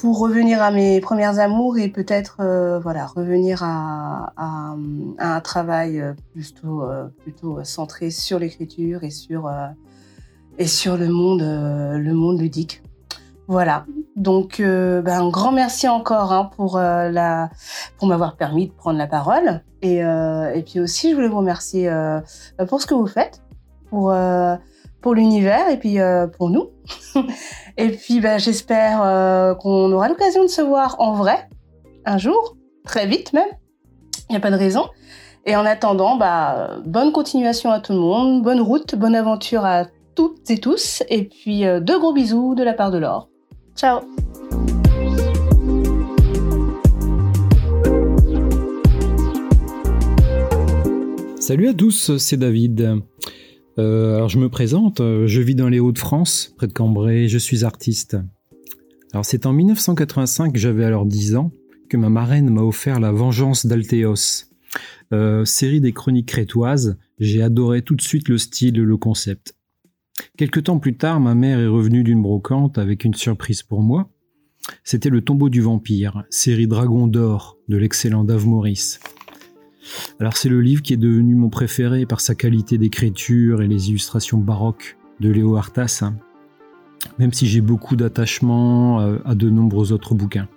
pour 0.00 0.18
revenir 0.18 0.62
à 0.62 0.70
mes 0.70 0.98
premières 1.00 1.38
amours 1.38 1.76
et 1.76 1.88
peut-être 1.88 2.38
voilà, 2.82 3.06
revenir 3.06 3.62
à, 3.62 4.32
à, 4.36 4.74
un 5.18 5.40
travail 5.40 6.02
plutôt, 6.32 6.84
plutôt 7.18 7.62
centré 7.64 8.10
sur 8.10 8.38
l'écriture 8.38 9.04
et 9.04 9.10
sur, 9.10 9.50
et 10.56 10.66
sur 10.66 10.96
le 10.96 11.08
monde, 11.08 11.42
le 11.42 12.12
monde 12.14 12.40
ludique. 12.40 12.82
Voilà. 13.48 13.86
Donc, 14.14 14.60
euh, 14.60 15.00
ben, 15.00 15.22
un 15.22 15.30
grand 15.30 15.52
merci 15.52 15.88
encore 15.88 16.32
hein, 16.34 16.50
pour, 16.54 16.76
euh, 16.76 17.10
pour 17.96 18.06
m'avoir 18.06 18.36
permis 18.36 18.68
de 18.68 18.72
prendre 18.72 18.98
la 18.98 19.06
parole. 19.06 19.62
Et, 19.80 20.04
euh, 20.04 20.60
puis 20.66 20.80
aussi, 20.80 21.10
je 21.10 21.14
voulais 21.14 21.28
vous 21.28 21.38
remercier 21.38 21.88
euh, 21.88 22.20
pour 22.68 22.82
ce 22.82 22.86
que 22.86 22.92
vous 22.92 23.06
faites, 23.06 23.42
pour, 23.88 24.12
l'univers 25.14 25.70
et 25.70 25.78
puis 25.78 25.96
pour 26.36 26.50
nous. 26.50 26.68
et 27.78 27.88
puis, 27.88 28.20
ben, 28.20 28.38
j'espère 28.38 29.56
qu'on 29.58 29.90
aura 29.92 30.08
l'occasion 30.08 30.42
de 30.42 30.48
se 30.48 30.60
voir 30.60 30.96
en 30.98 31.14
vrai 31.14 31.48
un 32.04 32.18
jour, 32.18 32.56
très 32.84 33.06
vite 33.06 33.32
même. 33.32 33.48
Il 34.28 34.32
n'y 34.32 34.36
a 34.36 34.40
pas 34.40 34.50
de 34.50 34.56
raison. 34.56 34.84
Et 35.46 35.56
en 35.56 35.64
attendant, 35.64 36.16
bah, 36.16 36.76
bonne 36.84 37.12
continuation 37.12 37.70
à 37.70 37.80
tout 37.80 37.94
le 37.94 38.00
monde, 38.00 38.42
bonne 38.42 38.60
route, 38.60 38.94
bonne 38.94 39.14
aventure 39.14 39.64
à 39.64 39.86
toutes 40.14 40.50
et 40.50 40.58
tous. 40.58 41.02
Et 41.08 41.24
puis, 41.24 41.64
deux 41.80 41.98
gros 41.98 42.12
bisous 42.12 42.54
de 42.54 42.62
la 42.62 42.74
part 42.74 42.90
de 42.90 42.98
Laure. 42.98 43.30
Ciao 43.78 44.00
Salut 51.38 51.68
à 51.68 51.74
tous, 51.74 52.16
c'est 52.16 52.36
David. 52.36 52.98
Euh, 53.78 54.16
alors 54.16 54.28
je 54.28 54.40
me 54.40 54.48
présente, 54.48 55.00
euh, 55.00 55.28
je 55.28 55.40
vis 55.40 55.54
dans 55.54 55.68
les 55.68 55.78
Hauts-de-France, 55.78 56.54
près 56.56 56.66
de 56.66 56.72
Cambrai, 56.72 57.28
je 57.28 57.38
suis 57.38 57.64
artiste. 57.64 58.16
Alors 59.12 59.24
c'est 59.24 59.46
en 59.46 59.52
1985, 59.52 60.56
j'avais 60.56 60.84
alors 60.84 61.06
10 61.06 61.36
ans, 61.36 61.52
que 61.88 61.96
ma 61.96 62.10
marraine 62.10 62.50
m'a 62.50 62.62
offert 62.62 62.98
La 62.98 63.12
Vengeance 63.12 63.64
d'Altéos. 63.64 64.46
Euh, 65.12 65.44
série 65.44 65.80
des 65.80 65.92
chroniques 65.92 66.26
crétoises, 66.26 66.98
j'ai 67.20 67.42
adoré 67.42 67.82
tout 67.82 67.94
de 67.94 68.02
suite 68.02 68.28
le 68.28 68.38
style 68.38 68.74
le 68.74 68.96
concept. 68.96 69.54
Quelque 70.36 70.60
temps 70.60 70.78
plus 70.78 70.96
tard, 70.96 71.20
ma 71.20 71.34
mère 71.34 71.58
est 71.58 71.66
revenue 71.66 72.04
d'une 72.04 72.22
brocante 72.22 72.78
avec 72.78 73.04
une 73.04 73.14
surprise 73.14 73.62
pour 73.62 73.82
moi. 73.82 74.10
C'était 74.84 75.10
Le 75.10 75.22
tombeau 75.22 75.48
du 75.48 75.60
vampire, 75.60 76.24
série 76.30 76.66
Dragon 76.66 77.06
d'or 77.06 77.56
de 77.68 77.76
l'excellent 77.76 78.24
Dave 78.24 78.46
Morris. 78.46 78.98
Alors 80.20 80.36
c'est 80.36 80.48
le 80.48 80.60
livre 80.60 80.82
qui 80.82 80.92
est 80.92 80.98
devenu 80.98 81.34
mon 81.34 81.48
préféré 81.48 82.06
par 82.06 82.20
sa 82.20 82.34
qualité 82.34 82.78
d'écriture 82.78 83.62
et 83.62 83.68
les 83.68 83.88
illustrations 83.88 84.38
baroques 84.38 84.96
de 85.20 85.30
Léo 85.30 85.56
Artas, 85.56 86.00
hein. 86.02 86.14
même 87.18 87.32
si 87.32 87.46
j'ai 87.46 87.60
beaucoup 87.60 87.96
d'attachement 87.96 89.00
euh, 89.00 89.18
à 89.24 89.34
de 89.34 89.48
nombreux 89.48 89.92
autres 89.92 90.14
bouquins. 90.14 90.48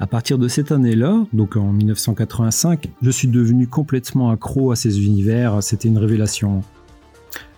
À 0.00 0.06
partir 0.08 0.36
de 0.36 0.48
cette 0.48 0.72
année-là, 0.72 1.24
donc 1.32 1.56
en 1.56 1.72
1985, 1.72 2.88
je 3.02 3.10
suis 3.10 3.28
devenu 3.28 3.68
complètement 3.68 4.30
accro 4.30 4.72
à 4.72 4.76
ces 4.76 5.06
univers, 5.06 5.62
c'était 5.62 5.88
une 5.88 5.98
révélation. 5.98 6.62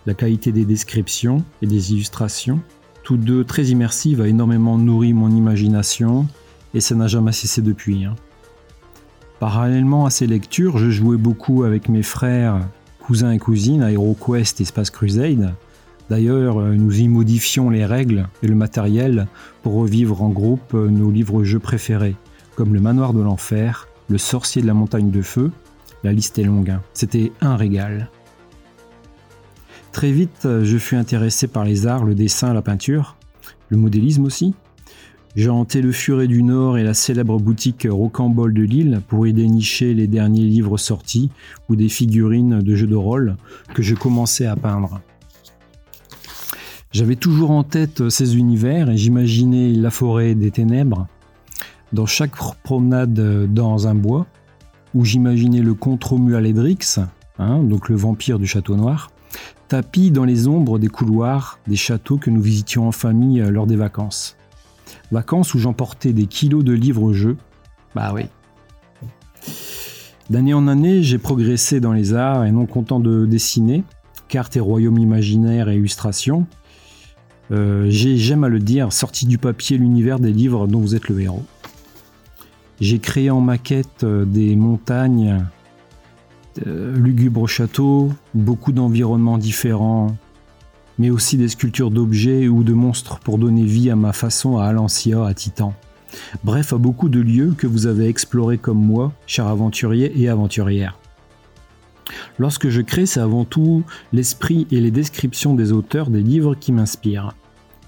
La 0.07 0.15
qualité 0.15 0.53
des 0.53 0.65
descriptions 0.65 1.45
et 1.63 1.67
des 1.67 1.93
illustrations, 1.93 2.61
tous 3.03 3.17
deux 3.17 3.45
très 3.45 3.65
immersives, 3.67 4.21
a 4.21 4.29
énormément 4.29 4.79
nourri 4.79 5.13
mon 5.13 5.31
imagination 5.31 6.27
et 6.75 6.81
ça 6.81 6.95
n'a 6.95 7.07
jamais 7.07 7.33
cessé 7.33 7.63
depuis. 7.63 8.05
hein. 8.05 8.15
Parallèlement 9.41 10.07
à 10.07 10.11
ces 10.11 10.27
lectures, 10.27 10.79
je 10.79 10.91
jouais 10.91 11.17
beaucoup 11.17 11.65
avec 11.65 11.89
mes 11.89 12.03
frères, 12.03 12.69
cousins 13.01 13.33
et 13.33 13.39
cousines 13.39 13.83
à 13.83 13.93
HeroQuest 13.93 14.61
et 14.61 14.65
Space 14.65 14.91
Crusade, 14.91 15.55
D'ailleurs, 16.11 16.59
euh, 16.61 16.75
nous 16.75 17.01
y 17.01 17.09
modifions 17.09 17.71
les 17.71 17.87
règles 17.87 18.29
et 18.43 18.47
le 18.47 18.55
matériel 18.55 19.27
pour 19.63 19.75
revivre 19.75 20.23
en 20.23 20.29
groupe 20.29 20.75
euh, 20.75 20.89
nos 20.89 21.11
livres-jeux 21.11 21.59
préférés, 21.59 22.17
comme 22.57 22.75
Le 22.75 22.81
Manoir 22.81 23.15
de 23.15 23.23
l'Enfer, 23.23 23.89
Le 24.11 24.19
Sorcier 24.19 24.61
de 24.61 24.67
la 24.67 24.75
Montagne 24.75 25.11
de 25.11 25.23
Feu. 25.23 25.51
La 26.03 26.13
liste 26.13 26.39
est 26.39 26.45
longue, 26.45 26.71
hein. 26.71 26.83
c'était 26.93 27.33
un 27.41 27.57
régal. 27.57 28.11
Très 29.95 30.11
vite, 30.11 30.45
euh, 30.45 30.65
je 30.65 30.77
fus 30.77 30.97
intéressé 30.97 31.47
par 31.47 31.65
les 31.65 31.87
arts, 31.87 32.05
le 32.05 32.17
dessin, 32.17 32.53
la 32.53 32.63
peinture, 32.63 33.17
le 33.69 33.77
modélisme 33.77 34.25
aussi. 34.25 34.53
J'ai 35.37 35.49
hanté 35.49 35.83
le 35.83 35.93
Furet 35.93 36.27
du 36.27 36.43
Nord 36.43 36.79
et 36.79 36.83
la 36.83 36.95
célèbre 36.95 37.39
boutique 37.39 37.87
Rocambole 37.89 38.53
de 38.53 38.63
Lille 38.63 39.03
pour 39.07 39.25
y 39.25 39.33
dénicher 39.33 39.95
les 39.95 40.09
derniers 40.09 40.47
livres 40.47 40.79
sortis 40.79 41.31
ou 41.69 41.77
des 41.77 41.89
figurines 41.89 42.59
de 42.59 42.75
jeux 42.75 42.89
de 42.89 42.97
rôle 42.97 43.37
que 43.73 43.85
je 43.85 43.95
commençais 43.95 44.47
à 44.47 44.57
peindre. 44.57 45.01
J'avais 46.91 47.17
toujours 47.17 47.53
en 47.53 47.63
tête 47.63 48.09
ces 48.09 48.37
univers 48.37 48.91
et 48.91 48.97
j'imaginais 48.97 49.71
la 49.75 49.91
forêt 49.91 50.35
des 50.35 50.51
ténèbres. 50.51 51.07
Dans 51.93 52.07
chaque 52.07 52.35
promenade 52.65 53.15
dans 53.55 53.87
un 53.87 53.95
bois, 53.95 54.27
où 54.93 55.05
j'imaginais 55.05 55.63
le 55.63 55.75
comte 55.75 56.03
Romuald 56.03 56.47
Edrix, 56.47 56.99
hein, 57.39 57.63
donc 57.63 57.89
le 57.89 57.95
vampire 57.95 58.41
du 58.41 58.49
château 58.49 58.75
noir, 58.75 59.13
tapis 59.69 60.11
dans 60.11 60.25
les 60.25 60.47
ombres 60.47 60.79
des 60.79 60.89
couloirs 60.89 61.59
des 61.67 61.77
châteaux 61.77 62.19
que 62.19 62.31
nous 62.31 62.43
visitions 62.43 62.89
en 62.89 62.93
famille 62.93 63.41
lors 63.51 63.67
des 63.67 63.77
vacances. 63.77 64.37
Vacances 65.13 65.55
où 65.55 65.59
j'emportais 65.59 66.13
des 66.13 66.27
kilos 66.27 66.65
de 66.65 66.73
livres-jeux. 66.73 67.37
Bah 67.95 68.13
oui. 68.15 68.23
D'année 70.31 70.55
en 70.55 70.69
année, 70.69 71.03
j'ai 71.03 71.19
progressé 71.19 71.81
dans 71.81 71.93
les 71.93 72.15
arts 72.15 72.45
et 72.45 72.53
non 72.53 72.67
content 72.67 73.01
de 73.01 73.27
dessiner, 73.27 73.85
cartes 74.29 74.57
et 74.57 74.61
royaumes 74.61 74.99
imaginaires 74.99 75.69
et 75.69 75.77
illustrations, 75.77 76.47
euh, 77.53 77.87
j'ai, 77.91 78.17
j'aime 78.17 78.45
à 78.45 78.49
le 78.49 78.59
dire, 78.59 78.93
sorti 78.93 79.27
du 79.27 79.39
papier 79.39 79.77
l'univers 79.77 80.19
des 80.19 80.33
livres 80.33 80.67
dont 80.67 80.81
vous 80.81 80.95
êtes 80.95 81.09
le 81.09 81.21
héros. 81.21 81.45
J'ai 82.81 82.99
créé 82.99 83.31
en 83.31 83.41
maquette 83.41 84.05
euh, 84.05 84.25
des 84.25 84.57
montagnes, 84.57 85.45
euh, 86.67 86.97
lugubres 86.97 87.49
châteaux, 87.49 88.13
beaucoup 88.35 88.73
d'environnements 88.73 89.39
différents, 89.39 90.17
mais 90.99 91.11
aussi 91.11 91.37
des 91.37 91.49
sculptures 91.49 91.91
d'objets 91.91 92.49
ou 92.49 92.63
de 92.63 92.73
monstres 92.73 93.19
pour 93.19 93.39
donner 93.39 93.65
vie 93.65 93.91
à 93.91 93.97
ma 93.97 94.13
façon 94.13 94.59
à 94.59 94.67
Alancia, 94.67 95.25
à 95.27 95.35
Titan. 95.35 95.75
Bref, 96.45 96.73
à 96.73 96.79
beaucoup 96.79 97.09
de 97.09 97.21
lieux 97.21 97.55
que 97.57 97.67
vous 97.67 97.87
avez 97.87 98.09
explorés 98.09 98.59
comme 98.59 98.85
moi, 98.85 99.13
chers 99.27 99.49
aventuriers 99.49 100.13
et 100.21 100.29
aventurières. 100.29 100.99
Lorsque 102.39 102.69
je 102.69 102.81
crée, 102.81 103.07
c'est 103.07 103.21
avant 103.21 103.45
tout 103.45 103.83
l'esprit 104.13 104.67
et 104.71 104.81
les 104.81 104.91
descriptions 104.91 105.55
des 105.55 105.73
auteurs 105.73 106.11
des 106.11 106.23
livres 106.23 106.55
qui 106.55 106.73
m'inspirent. 106.73 107.35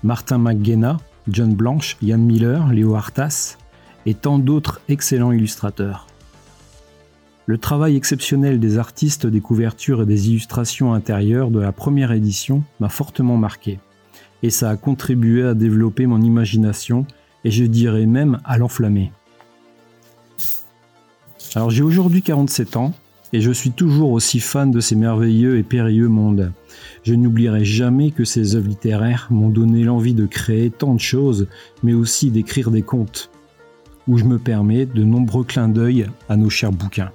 Martin 0.03 0.39
McGenna, 0.39 0.99
John 1.29 1.55
Blanche, 1.55 1.97
Ian 2.03 2.19
Miller, 2.19 2.73
Léo 2.73 2.95
Artas 2.95 3.57
et 4.07 4.15
tant 4.15 4.39
d'autres 4.39 4.81
excellents 4.89 5.33
illustrateurs. 5.33 6.06
Le 7.49 7.59
travail 7.59 7.95
exceptionnel 7.95 8.59
des 8.59 8.77
artistes 8.77 9.25
des 9.25 9.41
couvertures 9.41 10.03
et 10.03 10.07
des 10.07 10.31
illustrations 10.31 10.95
intérieures 10.95 11.53
de 11.53 11.61
la 11.61 11.71
première 11.71 12.11
édition 12.11 12.65
m'a 12.81 12.89
fortement 12.89 13.37
marqué, 13.37 13.79
et 14.43 14.51
ça 14.51 14.69
a 14.69 14.77
contribué 14.77 15.45
à 15.45 15.55
développer 15.55 16.07
mon 16.07 16.21
imagination 16.21 17.07
et 17.45 17.53
je 17.53 17.63
dirais 17.63 18.07
même 18.07 18.41
à 18.45 18.59
l'enflammer. 18.59 19.13
Alors 21.55 21.71
j'ai 21.71 21.85
aujourd'hui 21.85 22.21
47 22.21 22.77
ans 22.77 22.93
et 23.33 23.41
je 23.41 23.53
suis 23.53 23.71
toujours 23.71 24.11
aussi 24.11 24.41
fan 24.41 24.73
de 24.73 24.81
ces 24.81 24.97
merveilleux 24.97 25.57
et 25.57 25.63
périlleux 25.63 26.09
mondes. 26.09 26.53
Je 27.05 27.15
n'oublierai 27.15 27.65
jamais 27.65 28.11
que 28.11 28.25
ces 28.25 28.57
œuvres 28.57 28.69
littéraires 28.69 29.29
m'ont 29.31 29.51
donné 29.51 29.85
l'envie 29.85 30.15
de 30.15 30.27
créer 30.27 30.71
tant 30.71 30.95
de 30.95 31.01
choses, 31.01 31.47
mais 31.85 31.95
aussi 31.95 32.33
d'écrire 32.33 32.73
des 32.73 32.83
contes, 32.83 33.31
où 34.09 34.19
je 34.19 34.25
me 34.25 34.41
permets 34.41 34.85
de 34.85 35.05
nombreux 35.05 35.45
clins 35.45 35.69
d'œil 35.69 36.09
à 36.29 36.37
nos 36.37 36.51
chers 36.51 36.73
bouquins. 36.73 37.13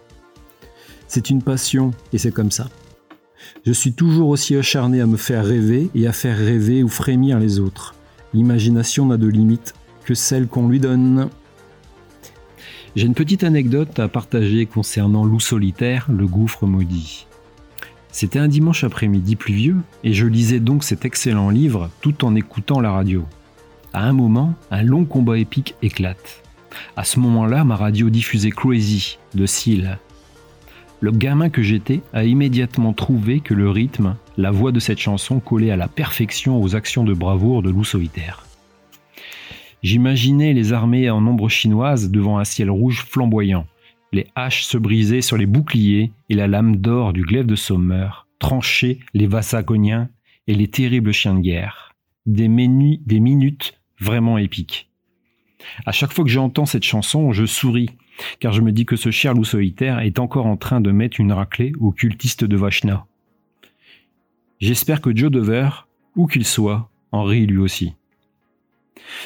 C'est 1.13 1.29
une 1.29 1.41
passion, 1.41 1.91
et 2.13 2.17
c'est 2.17 2.31
comme 2.31 2.51
ça. 2.51 2.69
Je 3.65 3.73
suis 3.73 3.91
toujours 3.91 4.29
aussi 4.29 4.55
acharné 4.55 5.01
à 5.01 5.05
me 5.05 5.17
faire 5.17 5.45
rêver 5.45 5.89
et 5.93 6.07
à 6.07 6.13
faire 6.13 6.37
rêver 6.37 6.83
ou 6.83 6.87
frémir 6.87 7.37
les 7.37 7.59
autres. 7.59 7.95
L'imagination 8.33 9.07
n'a 9.07 9.17
de 9.17 9.27
limite 9.27 9.73
que 10.05 10.13
celle 10.13 10.47
qu'on 10.47 10.69
lui 10.69 10.79
donne. 10.79 11.27
J'ai 12.95 13.07
une 13.07 13.13
petite 13.13 13.43
anecdote 13.43 13.99
à 13.99 14.07
partager 14.07 14.65
concernant 14.67 15.25
Loup 15.25 15.41
solitaire, 15.41 16.07
le 16.09 16.27
gouffre 16.27 16.65
maudit. 16.65 17.27
C'était 18.13 18.39
un 18.39 18.47
dimanche 18.47 18.85
après-midi 18.85 19.35
pluvieux 19.35 19.75
et 20.05 20.13
je 20.13 20.25
lisais 20.27 20.61
donc 20.61 20.85
cet 20.85 21.03
excellent 21.03 21.49
livre 21.49 21.89
tout 21.99 22.23
en 22.23 22.35
écoutant 22.35 22.79
la 22.79 22.93
radio. 22.93 23.25
À 23.91 24.07
un 24.07 24.13
moment, 24.13 24.53
un 24.71 24.83
long 24.83 25.03
combat 25.03 25.39
épique 25.39 25.75
éclate. 25.81 26.41
À 26.95 27.03
ce 27.03 27.19
moment-là, 27.19 27.65
ma 27.65 27.75
radio 27.75 28.09
diffusait 28.09 28.51
Crazy 28.51 29.17
de 29.35 29.45
Seal. 29.45 29.99
Le 31.01 31.11
gamin 31.11 31.49
que 31.49 31.63
j'étais 31.63 32.01
a 32.13 32.23
immédiatement 32.23 32.93
trouvé 32.93 33.39
que 33.39 33.53
le 33.53 33.69
rythme, 33.69 34.15
la 34.37 34.51
voix 34.51 34.71
de 34.71 34.79
cette 34.79 34.99
chanson 34.99 35.39
collait 35.39 35.71
à 35.71 35.75
la 35.75 35.87
perfection 35.87 36.61
aux 36.61 36.75
actions 36.75 37.03
de 37.03 37.13
bravoure 37.13 37.63
de 37.63 37.71
Loup 37.71 37.83
solitaire. 37.83 38.45
J'imaginais 39.81 40.53
les 40.53 40.73
armées 40.73 41.09
en 41.09 41.19
nombre 41.19 41.49
chinoises 41.49 42.11
devant 42.11 42.37
un 42.37 42.43
ciel 42.43 42.69
rouge 42.69 43.03
flamboyant, 43.03 43.65
les 44.13 44.27
haches 44.35 44.63
se 44.63 44.77
brisaient 44.77 45.21
sur 45.21 45.37
les 45.37 45.45
boucliers 45.45 46.11
et 46.29 46.35
la 46.35 46.47
lame 46.47 46.75
d'or 46.75 47.13
du 47.13 47.23
glaive 47.23 47.45
de 47.45 47.55
Sommer 47.55 48.09
tranchait 48.39 48.99
les 49.13 49.27
Vassagoniens 49.27 50.09
et 50.47 50.53
les 50.53 50.67
terribles 50.67 51.13
chiens 51.13 51.35
de 51.35 51.39
guerre. 51.39 51.95
Des, 52.25 52.47
des 52.47 53.19
minutes 53.19 53.79
vraiment 53.99 54.37
épiques. 54.37 54.89
À 55.85 55.91
chaque 55.91 56.11
fois 56.11 56.25
que 56.25 56.29
j'entends 56.29 56.65
cette 56.65 56.83
chanson, 56.83 57.31
je 57.31 57.45
souris, 57.45 57.91
car 58.39 58.53
je 58.53 58.61
me 58.61 58.71
dis 58.71 58.85
que 58.85 58.95
ce 58.95 59.11
cher 59.11 59.33
loup 59.33 59.43
solitaire 59.43 59.99
est 59.99 60.19
encore 60.19 60.45
en 60.45 60.57
train 60.57 60.81
de 60.81 60.91
mettre 60.91 61.19
une 61.19 61.31
raclée 61.31 61.73
aux 61.79 61.91
cultistes 61.91 62.43
de 62.43 62.57
Vachna. 62.57 63.05
J'espère 64.59 65.01
que 65.01 65.15
Joe 65.15 65.31
Dever, 65.31 65.69
où 66.15 66.27
qu'il 66.27 66.45
soit, 66.45 66.89
en 67.11 67.23
rit 67.23 67.47
lui 67.47 67.57
aussi. 67.57 67.93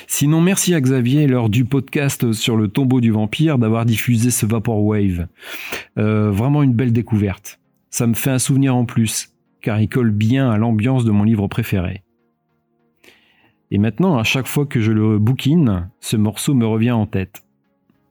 Sinon, 0.07 0.41
merci 0.41 0.73
à 0.73 0.81
Xavier 0.81 1.27
lors 1.27 1.49
du 1.49 1.65
podcast 1.65 2.31
sur 2.31 2.55
le 2.55 2.67
tombeau 2.67 3.01
du 3.01 3.11
vampire 3.11 3.57
d'avoir 3.57 3.85
diffusé 3.85 4.31
ce 4.31 4.45
Vaporwave. 4.45 5.27
Euh, 5.97 6.31
vraiment 6.31 6.63
une 6.63 6.73
belle 6.73 6.93
découverte. 6.93 7.59
Ça 7.89 8.07
me 8.07 8.13
fait 8.13 8.29
un 8.29 8.39
souvenir 8.39 8.75
en 8.75 8.85
plus, 8.85 9.33
car 9.61 9.79
il 9.79 9.89
colle 9.89 10.11
bien 10.11 10.49
à 10.49 10.57
l'ambiance 10.57 11.05
de 11.05 11.11
mon 11.11 11.23
livre 11.23 11.47
préféré. 11.47 12.03
Et 13.71 13.77
maintenant, 13.77 14.17
à 14.17 14.23
chaque 14.23 14.47
fois 14.47 14.65
que 14.65 14.79
je 14.79 14.91
le 14.91 15.17
bouquine, 15.17 15.89
ce 15.99 16.17
morceau 16.17 16.53
me 16.53 16.65
revient 16.65 16.91
en 16.91 17.07
tête. 17.07 17.44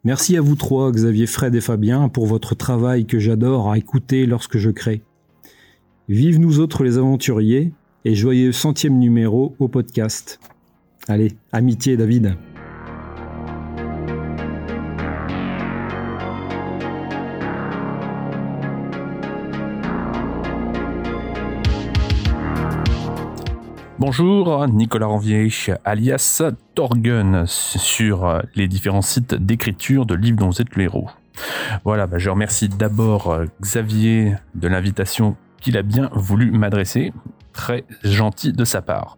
Merci 0.05 0.37
à 0.37 0.43
vous 0.43 0.55
trois, 0.55 0.93
Xavier, 0.93 1.27
Fred 1.27 1.55
et 1.55 1.63
Fabien, 1.63 2.11
pour 2.11 2.27
votre 2.27 2.55
travail 2.55 3.07
que 3.07 3.19
j'adore 3.19 3.71
à 3.71 3.79
écouter 3.79 4.27
lorsque 4.27 4.59
je 4.59 4.69
crée. 4.69 5.03
Vive 6.11 6.39
nous 6.39 6.61
autres 6.61 6.85
les 6.85 6.99
aventuriers 6.99 7.73
et 8.05 8.15
joyeux 8.15 8.53
centième 8.53 8.99
numéro 8.99 9.57
au 9.59 9.69
podcast. 9.69 10.41
Allez, 11.09 11.33
amitié 11.53 11.97
David. 11.97 12.37
Bonjour, 24.07 24.69
Nicolas 24.69 25.07
Ranvier, 25.07 25.49
alias 25.87 26.43
Torgun, 26.75 27.47
sur 27.47 28.43
les 28.55 28.69
différents 28.69 29.01
sites 29.01 29.33
d'écriture 29.33 30.05
de 30.05 30.15
livres 30.15 30.37
dont 30.37 30.51
vous 30.51 30.61
êtes 30.61 30.77
le 30.77 30.83
héros. 30.83 31.09
Voilà, 31.85 32.07
bah, 32.07 32.19
je 32.19 32.29
remercie 32.29 32.69
d'abord 32.69 33.35
Xavier 33.63 34.35
de 34.55 34.69
l'invitation 34.69 35.37
qu'il 35.59 35.79
a 35.79 35.83
bien 35.83 36.11
voulu 36.13 36.51
m'adresser 36.51 37.15
très 37.55 37.85
gentil 38.03 38.53
de 38.53 38.65
sa 38.67 38.83
part. 38.83 39.17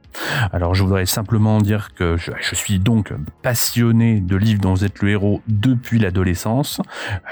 Alors 0.52 0.74
je 0.74 0.84
voudrais 0.84 1.06
simplement 1.06 1.58
dire 1.58 1.94
que 1.94 2.16
je, 2.16 2.30
suis 2.54 2.78
donc 2.78 3.12
passionné 3.42 4.20
de 4.20 4.36
livres 4.36 4.60
dont 4.60 4.74
vous 4.74 4.84
êtes 4.84 5.02
le 5.02 5.10
héros 5.10 5.42
depuis 5.48 5.98
l'adolescence. 5.98 6.80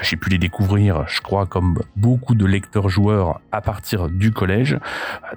J'ai 0.01 0.17
pu 0.17 0.29
les 0.29 0.37
découvrir, 0.37 1.07
je 1.07 1.21
crois, 1.21 1.45
comme 1.45 1.81
beaucoup 1.95 2.35
de 2.35 2.45
lecteurs 2.45 2.89
joueurs 2.89 3.39
à 3.51 3.61
partir 3.61 4.09
du 4.09 4.31
collège. 4.31 4.77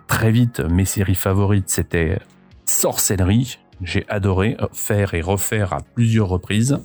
Très 0.09 0.32
vite, 0.32 0.61
mes 0.61 0.85
séries 0.85 1.15
favorites, 1.15 1.69
c'était 1.69 2.19
Sorcellerie. 2.65 3.59
J'ai 3.82 4.05
adoré 4.09 4.57
faire 4.73 5.15
et 5.15 5.20
refaire 5.20 5.73
à 5.73 5.81
plusieurs 5.95 6.28
reprises. 6.28 6.81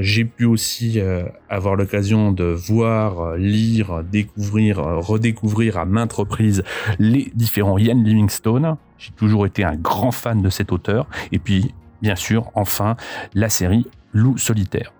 J'ai 0.00 0.24
pu 0.24 0.44
aussi 0.44 0.98
euh, 0.98 1.24
avoir 1.48 1.76
l'occasion 1.76 2.32
de 2.32 2.44
voir, 2.44 3.20
euh, 3.20 3.36
lire, 3.36 4.02
découvrir, 4.02 4.78
euh, 4.78 4.98
redécouvrir 4.98 5.76
à 5.78 5.84
maintes 5.84 6.12
reprises 6.12 6.62
les 6.98 7.30
différents 7.34 7.78
Ian 7.78 8.00
Livingstone. 8.02 8.76
J'ai 8.98 9.12
toujours 9.12 9.46
été 9.46 9.62
un 9.62 9.76
grand 9.76 10.10
fan 10.10 10.42
de 10.42 10.48
cet 10.48 10.72
auteur. 10.72 11.06
Et 11.32 11.38
puis, 11.38 11.74
bien 12.02 12.16
sûr, 12.16 12.50
enfin, 12.54 12.96
la 13.34 13.48
série 13.48 13.86
Loup 14.12 14.38
solitaire. 14.38 14.92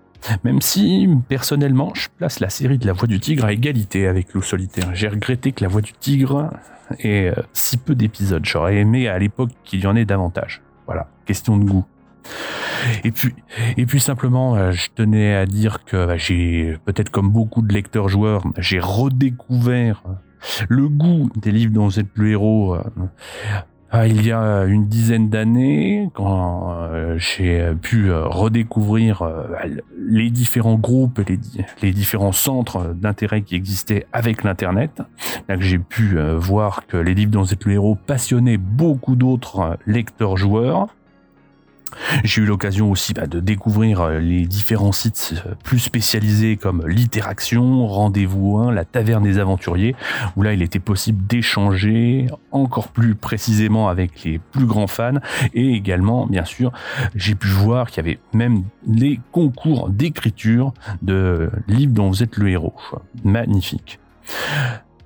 Même 0.43 0.61
si, 0.61 1.09
personnellement, 1.27 1.93
je 1.95 2.07
place 2.17 2.39
la 2.39 2.49
série 2.49 2.77
de 2.77 2.85
La 2.85 2.93
Voix 2.93 3.07
du 3.07 3.19
Tigre 3.19 3.45
à 3.45 3.53
égalité 3.53 4.07
avec 4.07 4.33
Loup 4.33 4.43
Solitaire. 4.43 4.93
J'ai 4.93 5.07
regretté 5.07 5.51
que 5.51 5.63
La 5.63 5.67
Voix 5.67 5.81
du 5.81 5.93
Tigre 5.93 6.51
ait 6.99 7.33
si 7.53 7.77
peu 7.77 7.95
d'épisodes. 7.95 8.45
J'aurais 8.45 8.77
aimé 8.77 9.07
à 9.07 9.17
l'époque 9.17 9.49
qu'il 9.63 9.81
y 9.81 9.87
en 9.87 9.95
ait 9.95 10.05
davantage. 10.05 10.61
Voilà, 10.85 11.07
question 11.25 11.57
de 11.57 11.65
goût. 11.65 11.85
Et 13.03 13.11
puis, 13.11 13.33
et 13.77 13.85
puis 13.85 13.99
simplement, 13.99 14.55
euh, 14.55 14.71
je 14.71 14.89
tenais 14.93 15.35
à 15.35 15.45
dire 15.45 15.83
que 15.85 16.05
bah, 16.05 16.17
j'ai, 16.17 16.77
peut-être 16.85 17.09
comme 17.09 17.29
beaucoup 17.29 17.61
de 17.61 17.73
lecteurs 17.73 18.09
joueurs, 18.09 18.43
j'ai 18.57 18.79
redécouvert 18.79 20.03
le 20.69 20.87
goût 20.89 21.29
des 21.35 21.51
livres 21.51 21.73
dont 21.73 21.85
vous 21.85 21.99
êtes 21.99 22.07
le 22.15 22.31
héros 22.31 22.75
euh, 22.75 22.79
il 24.07 24.25
y 24.25 24.31
a 24.31 24.63
une 24.63 24.87
dizaine 24.87 25.29
d'années, 25.29 26.09
quand 26.13 26.71
euh, 26.71 27.17
j'ai 27.17 27.73
pu 27.81 28.09
euh, 28.09 28.25
redécouvrir 28.25 29.21
euh, 29.21 29.43
les 29.97 30.29
différents 30.29 30.77
groupes, 30.77 31.19
les, 31.27 31.37
les 31.81 31.91
différents 31.91 32.31
centres 32.31 32.93
d'intérêt 32.93 33.41
qui 33.41 33.55
existaient 33.55 34.05
avec 34.13 34.43
l'Internet, 34.43 35.01
là 35.49 35.57
que 35.57 35.63
j'ai 35.63 35.79
pu 35.79 36.17
voir 36.37 36.87
que 36.87 36.97
les 36.97 37.13
livres 37.13 37.31
dont 37.31 37.41
vous 37.41 37.53
êtes 37.53 37.65
le 37.65 37.73
héros 37.73 37.95
passionnaient 37.95 38.57
beaucoup 38.57 39.15
d'autres 39.15 39.77
lecteurs-joueurs, 39.85 40.87
j'ai 42.23 42.41
eu 42.41 42.45
l'occasion 42.45 42.89
aussi 42.89 43.13
bah, 43.13 43.27
de 43.27 43.39
découvrir 43.39 44.01
euh, 44.01 44.19
les 44.19 44.45
différents 44.45 44.91
sites 44.91 45.33
euh, 45.45 45.53
plus 45.63 45.79
spécialisés 45.79 46.57
comme 46.57 46.85
l'Interaction, 46.87 47.87
Rendez-vous 47.87 48.57
1, 48.57 48.71
la 48.71 48.85
Taverne 48.85 49.23
des 49.23 49.39
Aventuriers, 49.39 49.95
où 50.35 50.43
là 50.43 50.53
il 50.53 50.61
était 50.61 50.79
possible 50.79 51.25
d'échanger 51.27 52.27
encore 52.51 52.89
plus 52.89 53.15
précisément 53.15 53.89
avec 53.89 54.23
les 54.23 54.39
plus 54.39 54.65
grands 54.65 54.87
fans. 54.87 55.19
Et 55.53 55.73
également, 55.73 56.27
bien 56.27 56.45
sûr, 56.45 56.71
j'ai 57.15 57.35
pu 57.35 57.47
voir 57.47 57.89
qu'il 57.89 58.05
y 58.05 58.07
avait 58.07 58.19
même 58.33 58.63
les 58.87 59.19
concours 59.31 59.89
d'écriture 59.89 60.73
de 61.01 61.49
livres 61.67 61.93
dont 61.93 62.09
vous 62.09 62.23
êtes 62.23 62.37
le 62.37 62.49
héros. 62.49 62.73
Magnifique. 63.23 63.99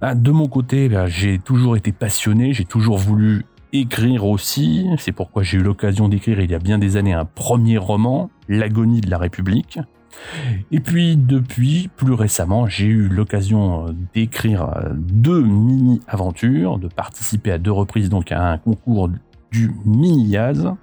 Ah, 0.01 0.13
de 0.13 0.31
mon 0.31 0.47
côté, 0.47 0.89
bah, 0.89 1.07
j'ai 1.07 1.39
toujours 1.39 1.77
été 1.77 1.91
passionné, 1.91 2.53
j'ai 2.53 2.65
toujours 2.65 2.97
voulu 2.97 3.45
écrire 3.79 4.25
aussi. 4.25 4.87
C'est 4.97 5.11
pourquoi 5.11 5.43
j'ai 5.43 5.57
eu 5.57 5.61
l'occasion 5.61 6.07
d'écrire 6.07 6.39
il 6.39 6.51
y 6.51 6.55
a 6.55 6.59
bien 6.59 6.77
des 6.77 6.97
années 6.97 7.13
un 7.13 7.25
premier 7.25 7.77
roman, 7.77 8.29
L'agonie 8.47 9.01
de 9.01 9.09
la 9.09 9.17
République. 9.17 9.79
Et 10.71 10.79
puis 10.79 11.17
depuis, 11.17 11.89
plus 11.95 12.13
récemment, 12.13 12.67
j'ai 12.67 12.85
eu 12.85 13.07
l'occasion 13.07 13.93
d'écrire 14.13 14.69
deux 14.93 15.41
mini-aventures, 15.41 16.77
de 16.77 16.87
participer 16.87 17.51
à 17.51 17.57
deux 17.57 17.71
reprises 17.71 18.09
donc 18.09 18.31
à 18.31 18.51
un 18.51 18.57
concours 18.57 19.09
du 19.51 19.71
mini-yaz. 19.85 20.73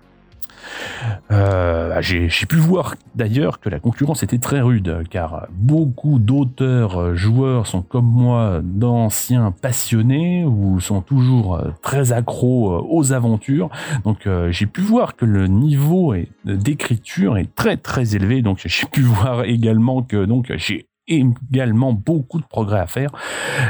Euh, 1.31 1.97
j'ai 2.01 2.47
pu 2.47 2.57
voir 2.57 2.95
d'ailleurs 3.15 3.61
que 3.61 3.69
la 3.69 3.79
concurrence 3.79 4.23
était 4.23 4.39
très 4.39 4.61
rude, 4.61 5.05
car 5.11 5.47
beaucoup 5.51 6.19
d'auteurs 6.19 7.01
euh, 7.01 7.15
joueurs 7.15 7.67
sont 7.67 7.83
comme 7.83 8.07
moi 8.07 8.61
d'anciens 8.63 9.53
passionnés 9.53 10.45
ou 10.45 10.81
sont 10.81 11.01
toujours 11.01 11.57
euh, 11.57 11.71
très 11.83 12.13
accros 12.13 12.87
aux 12.89 13.13
aventures. 13.13 13.71
Donc 14.05 14.29
j'ai 14.51 14.67
pu 14.67 14.81
voir 14.81 15.17
que 15.17 15.25
le 15.25 15.47
niveau 15.47 16.15
d'écriture 16.45 17.39
est 17.39 17.55
très 17.55 17.77
très 17.77 18.15
élevé. 18.17 18.43
Donc 18.43 18.61
j'ai 18.65 18.87
pu 18.87 19.01
voir 19.01 19.45
également 19.45 20.03
que 20.03 20.25
donc 20.25 20.53
j'ai 20.57 20.87
également 21.09 21.93
beaucoup 21.93 22.41
de 22.41 22.45
progrès 22.45 22.81
à 22.81 22.87
faire. 22.87 23.11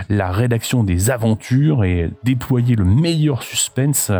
La 0.08 0.30
rédaction 0.30 0.84
des 0.84 1.10
aventures 1.10 1.84
et 1.84 2.10
déployer 2.22 2.76
le 2.76 2.84
meilleur 2.84 3.42
suspense 3.42 4.10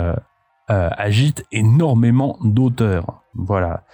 euh, 0.71 0.89
agite 0.97 1.45
énormément 1.53 2.39
d'auteurs. 2.43 3.23
Voilà, 3.35 3.85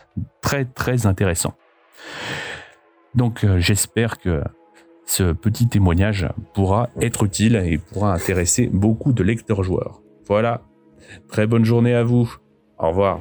très 0.42 0.64
très 0.64 1.06
intéressant. 1.06 1.54
Donc 3.14 3.44
euh, 3.44 3.58
j'espère 3.58 4.18
que 4.18 4.42
ce 5.06 5.32
petit 5.32 5.68
témoignage 5.68 6.28
pourra 6.54 6.90
être 7.00 7.24
utile 7.24 7.56
et 7.56 7.78
pourra 7.78 8.12
intéresser 8.12 8.66
beaucoup 8.66 9.12
de 9.12 9.22
lecteurs 9.22 9.62
joueurs. 9.62 10.02
Voilà, 10.26 10.60
très 11.28 11.46
bonne 11.46 11.64
journée 11.64 11.94
à 11.94 12.04
vous. 12.04 12.36
Au 12.78 12.88
revoir. 12.88 13.20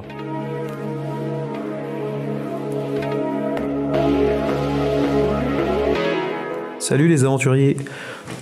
Salut 6.78 7.08
les 7.08 7.24
aventuriers, 7.24 7.76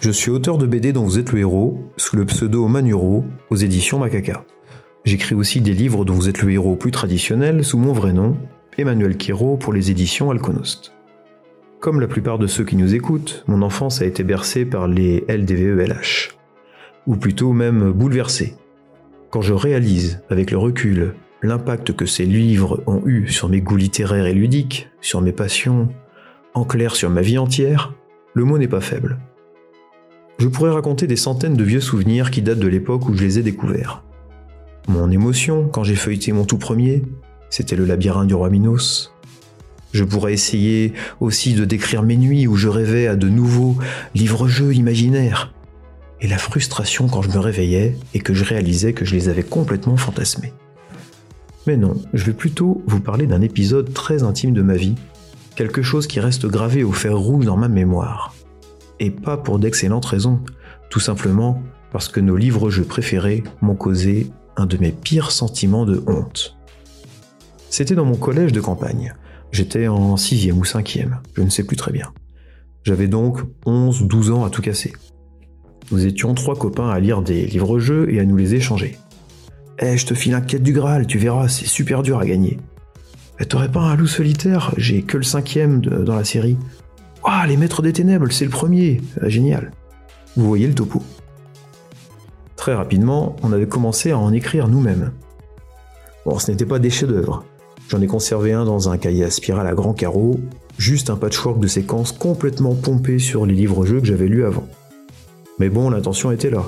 je 0.01 0.11
suis 0.11 0.31
auteur 0.31 0.59
de 0.59 0.67
BD 0.67 0.93
dont 0.93 1.05
vous 1.05 1.19
êtes 1.19 1.33
le 1.33 1.41
héros, 1.41 1.81
sous 1.97 2.17
le 2.17 2.27
pseudo 2.27 2.69
Manuro, 2.69 3.25
aux 3.51 3.57
éditions 3.57 3.99
Macaca. 3.99 4.45
J'écris 5.07 5.37
aussi 5.37 5.61
des 5.61 5.73
livres 5.73 6.05
dont 6.05 6.15
vous 6.15 6.29
êtes 6.29 6.43
le 6.43 6.51
héros 6.51 6.75
plus 6.75 6.91
traditionnel 6.91 7.65
sous 7.65 7.79
mon 7.79 7.93
vrai 7.93 8.13
nom, 8.13 8.37
Emmanuel 8.77 9.17
Quiro 9.17 9.57
pour 9.57 9.73
les 9.73 9.93
éditions 9.93 10.33
Alconost. 10.33 10.93
Comme 11.79 12.01
la 12.01 12.09
plupart 12.09 12.41
de 12.41 12.49
ceux 12.49 12.65
qui 12.65 12.75
nous 12.75 12.93
écoutent, 12.93 13.45
mon 13.47 13.63
enfance 13.63 14.03
a 14.03 14.05
été 14.05 14.25
bercée 14.25 14.65
par 14.65 14.89
les 14.89 15.25
LDVELH, 15.29 16.33
ou 17.07 17.15
plutôt 17.15 17.53
même 17.53 17.93
bouleversée. 17.93 18.57
Quand 19.31 19.43
je 19.43 19.55
réalise, 19.55 20.23
avec 20.29 20.51
le 20.51 20.59
recul, 20.59 21.15
l'impact 21.41 21.93
que 21.93 22.05
ces 22.05 22.25
livres 22.25 22.83
ont 22.89 23.07
eu 23.07 23.29
sur 23.29 23.49
mes 23.49 23.61
goûts 23.61 23.77
littéraires 23.77 24.27
et 24.27 24.35
ludiques, 24.35 24.89
sur 25.01 25.21
mes 25.21 25.31
passions, 25.31 25.89
en 26.53 26.65
clair 26.65 26.97
sur 26.97 27.11
ma 27.11 27.21
vie 27.21 27.39
entière, 27.39 27.95
le 28.35 28.43
mot 28.43 28.59
n'est 28.59 28.67
pas 28.67 28.81
faible. 28.81 29.19
Je 30.39 30.49
pourrais 30.49 30.73
raconter 30.73 31.07
des 31.07 31.15
centaines 31.15 31.57
de 31.57 31.63
vieux 31.63 31.81
souvenirs 31.81 32.33
qui 32.33 32.43
datent 32.43 32.59
de 32.59 32.67
l'époque 32.67 33.09
où 33.09 33.15
je 33.15 33.23
les 33.23 33.39
ai 33.39 33.43
découverts. 33.45 34.03
Mon 34.89 35.11
émotion 35.11 35.69
quand 35.69 35.83
j'ai 35.83 35.97
feuilleté 35.97 36.31
mon 36.31 36.45
tout 36.45 36.59
premier, 36.59 37.03
c'était 37.51 37.75
le 37.75 37.85
labyrinthe 37.85 38.29
du 38.29 38.35
roi 38.35 38.51
Minos. 38.51 39.13
Je 39.93 40.05
pourrais 40.05 40.33
essayer 40.33 40.93
aussi 41.21 41.55
de 41.55 41.65
décrire 41.65 42.03
mes 42.03 42.17
nuits 42.17 42.47
où 42.47 42.55
je 42.55 42.69
rêvais 42.69 43.09
à 43.09 43.17
de 43.17 43.29
nouveaux 43.29 43.77
livres-jeux 44.15 44.75
imaginaires. 44.75 45.53
Et 46.21 46.29
la 46.29 46.39
frustration 46.39 47.09
quand 47.09 47.23
je 47.23 47.31
me 47.31 47.39
réveillais 47.39 47.97
et 48.15 48.21
que 48.21 48.33
je 48.33 48.45
réalisais 48.45 48.93
que 48.93 49.05
je 49.05 49.15
les 49.15 49.29
avais 49.29 49.43
complètement 49.43 49.97
fantasmés. 49.97 50.53
Mais 51.67 51.77
non, 51.77 51.95
je 52.15 52.25
vais 52.25 52.33
plutôt 52.33 52.83
vous 52.87 53.01
parler 53.01 53.27
d'un 53.27 53.43
épisode 53.43 53.93
très 53.93 54.23
intime 54.23 54.53
de 54.53 54.63
ma 54.63 54.77
vie, 54.77 54.95
quelque 55.57 55.83
chose 55.83 56.07
qui 56.07 56.21
reste 56.21 56.47
gravé 56.47 56.85
au 56.85 56.93
fer 56.93 57.19
rouge 57.19 57.45
dans 57.45 57.57
ma 57.57 57.69
mémoire. 57.69 58.35
Et 59.01 59.11
pas 59.11 59.37
pour 59.37 59.59
d'excellentes 59.59 60.07
raisons, 60.07 60.41
tout 60.91 61.01
simplement 61.01 61.61
parce 61.91 62.09
que 62.09 62.21
nos 62.21 62.37
livres-jeux 62.37 62.85
préférés 62.85 63.43
m'ont 63.63 63.75
causé 63.75 64.31
un 64.57 64.67
de 64.67 64.77
mes 64.79 64.93
pires 64.93 65.31
sentiments 65.31 65.85
de 65.85 66.03
honte. 66.07 66.57
C'était 67.71 67.95
dans 67.95 68.05
mon 68.05 68.17
collège 68.17 68.53
de 68.53 68.61
campagne. 68.61 69.15
J'étais 69.53 69.89
en 69.89 70.17
sixième 70.17 70.59
ou 70.59 70.65
cinquième, 70.65 71.21
je 71.35 71.43
ne 71.43 71.51
sais 71.51 71.65
plus 71.65 71.77
très 71.77 71.93
bien. 71.93 72.13
J'avais 72.85 73.09
donc 73.09 73.41
11-12 73.67 74.33
ans 74.33 74.45
à 74.45 74.51
tout 74.51 74.63
casser. 74.63 74.93
Nous 75.91 76.07
étions 76.07 76.35
trois 76.35 76.57
copains 76.57 76.89
à 76.89 76.99
lire 76.99 77.23
des 77.23 77.47
livres-jeux 77.47 78.13
et 78.13 78.21
à 78.21 78.25
nous 78.25 78.37
les 78.37 78.55
échanger. 78.55 78.99
Eh, 79.79 79.97
je 79.97 80.07
te 80.07 80.15
file 80.15 80.35
un 80.35 80.41
quête 80.41 80.63
du 80.63 80.73
Graal, 80.73 81.07
tu 81.07 81.19
verras, 81.19 81.49
c'est 81.49 81.67
super 81.67 82.03
dur 82.03 82.19
à 82.19 82.27
gagner. 82.27 82.59
Eh, 83.39 83.45
t'aurais 83.45 83.71
pas 83.71 83.81
un 83.81 83.97
loup 83.97 84.07
solitaire? 84.07 84.73
J'ai 84.77 85.03
que 85.03 85.17
le 85.17 85.23
cinquième 85.23 85.81
dans 85.81 86.17
la 86.17 86.25
série. 86.25 86.57
Ah, 87.25 87.47
les 87.47 87.57
maîtres 87.57 87.83
des 87.83 87.93
ténèbres, 87.93 88.31
c'est 88.31 88.45
le 88.45 88.51
premier. 88.51 89.01
Ah, 89.21 89.29
génial. 89.29 89.73
Vous 90.37 90.47
voyez 90.47 90.67
le 90.67 90.75
topo. 90.75 91.03
Rapidement, 92.75 93.37
on 93.43 93.53
avait 93.53 93.69
commencé 93.69 94.11
à 94.11 94.19
en 94.19 94.33
écrire 94.33 94.69
nous-mêmes. 94.69 95.13
Bon, 96.25 96.39
ce 96.39 96.51
n'était 96.51 96.67
pas 96.67 96.79
des 96.79 96.91
chefs-d'œuvre. 96.91 97.45
J'en 97.89 98.01
ai 98.01 98.07
conservé 98.07 98.53
un 98.53 98.65
dans 98.65 98.89
un 98.89 98.99
cahier 98.99 99.25
à 99.25 99.31
spirale 99.31 99.67
à 99.67 99.75
grand 99.75 99.93
carreau, 99.93 100.41
juste 100.77 101.11
un 101.11 101.17
patchwork 101.17 101.61
de 101.61 101.69
séquences 101.69 102.13
complètement 102.13 102.75
pompé 102.75 103.19
sur 103.19 103.47
les 103.47 103.55
livres-jeux 103.55 104.01
que 104.01 104.07
j'avais 104.07 104.27
lus 104.27 104.45
avant. 104.45 104.67
Mais 105.59 105.69
bon, 105.69 105.91
l'intention 105.91 106.33
était 106.33 106.51
là, 106.51 106.65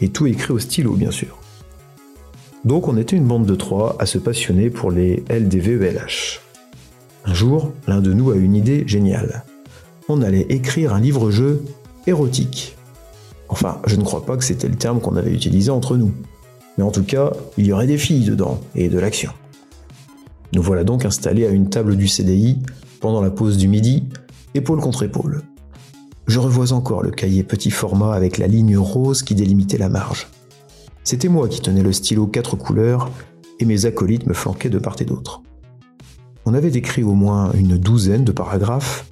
et 0.00 0.08
tout 0.08 0.26
écrit 0.26 0.52
au 0.52 0.58
stylo, 0.58 0.92
bien 0.94 1.10
sûr. 1.10 1.38
Donc 2.64 2.88
on 2.88 2.96
était 2.96 3.16
une 3.16 3.26
bande 3.26 3.46
de 3.46 3.54
trois 3.54 3.96
à 3.98 4.06
se 4.06 4.18
passionner 4.18 4.70
pour 4.70 4.90
les 4.90 5.24
LDVELH. 5.28 6.40
Un 7.24 7.34
jour, 7.34 7.72
l'un 7.86 8.00
de 8.00 8.12
nous 8.12 8.30
a 8.30 8.36
une 8.36 8.54
idée 8.54 8.84
géniale. 8.86 9.44
On 10.08 10.22
allait 10.22 10.46
écrire 10.48 10.94
un 10.94 11.00
livre-jeu 11.00 11.62
érotique. 12.06 12.76
Enfin, 13.52 13.82
je 13.86 13.96
ne 13.96 14.02
crois 14.02 14.24
pas 14.24 14.38
que 14.38 14.44
c'était 14.44 14.66
le 14.66 14.76
terme 14.76 14.98
qu'on 14.98 15.14
avait 15.14 15.30
utilisé 15.30 15.70
entre 15.70 15.98
nous. 15.98 16.10
Mais 16.78 16.84
en 16.84 16.90
tout 16.90 17.04
cas, 17.04 17.32
il 17.58 17.66
y 17.66 17.72
aurait 17.74 17.86
des 17.86 17.98
filles 17.98 18.24
dedans, 18.24 18.58
et 18.74 18.88
de 18.88 18.98
l'action. 18.98 19.30
Nous 20.54 20.62
voilà 20.62 20.84
donc 20.84 21.04
installés 21.04 21.46
à 21.46 21.50
une 21.50 21.68
table 21.68 21.98
du 21.98 22.08
CDI, 22.08 22.60
pendant 22.98 23.20
la 23.20 23.28
pause 23.28 23.58
du 23.58 23.68
midi, 23.68 24.04
épaule 24.54 24.80
contre 24.80 25.02
épaule. 25.02 25.42
Je 26.26 26.38
revois 26.38 26.72
encore 26.72 27.02
le 27.02 27.10
cahier 27.10 27.42
petit 27.42 27.70
format 27.70 28.14
avec 28.14 28.38
la 28.38 28.46
ligne 28.46 28.78
rose 28.78 29.22
qui 29.22 29.34
délimitait 29.34 29.76
la 29.76 29.90
marge. 29.90 30.28
C'était 31.04 31.28
moi 31.28 31.46
qui 31.46 31.60
tenais 31.60 31.82
le 31.82 31.92
stylo 31.92 32.26
quatre 32.26 32.56
couleurs, 32.56 33.10
et 33.60 33.66
mes 33.66 33.84
acolytes 33.84 34.26
me 34.26 34.32
flanquaient 34.32 34.70
de 34.70 34.78
part 34.78 34.96
et 34.98 35.04
d'autre. 35.04 35.42
On 36.46 36.54
avait 36.54 36.72
écrit 36.72 37.02
au 37.02 37.12
moins 37.12 37.52
une 37.52 37.76
douzaine 37.76 38.24
de 38.24 38.32
paragraphes, 38.32 39.10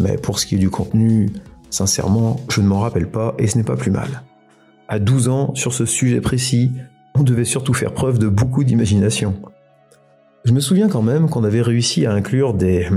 mais 0.00 0.18
pour 0.18 0.40
ce 0.40 0.46
qui 0.46 0.56
est 0.56 0.58
du 0.58 0.70
contenu, 0.70 1.30
Sincèrement, 1.70 2.40
je 2.48 2.60
ne 2.60 2.66
m'en 2.66 2.80
rappelle 2.80 3.10
pas 3.10 3.34
et 3.38 3.46
ce 3.46 3.58
n'est 3.58 3.64
pas 3.64 3.76
plus 3.76 3.90
mal. 3.90 4.22
À 4.88 4.98
12 4.98 5.28
ans, 5.28 5.54
sur 5.54 5.72
ce 5.72 5.84
sujet 5.84 6.20
précis, 6.20 6.72
on 7.14 7.22
devait 7.22 7.44
surtout 7.44 7.74
faire 7.74 7.92
preuve 7.92 8.18
de 8.18 8.28
beaucoup 8.28 8.62
d'imagination. 8.62 9.34
Je 10.44 10.52
me 10.52 10.60
souviens 10.60 10.88
quand 10.88 11.02
même 11.02 11.28
qu'on 11.28 11.44
avait 11.44 11.62
réussi 11.62 12.06
à 12.06 12.12
inclure 12.12 12.54
des, 12.54 12.88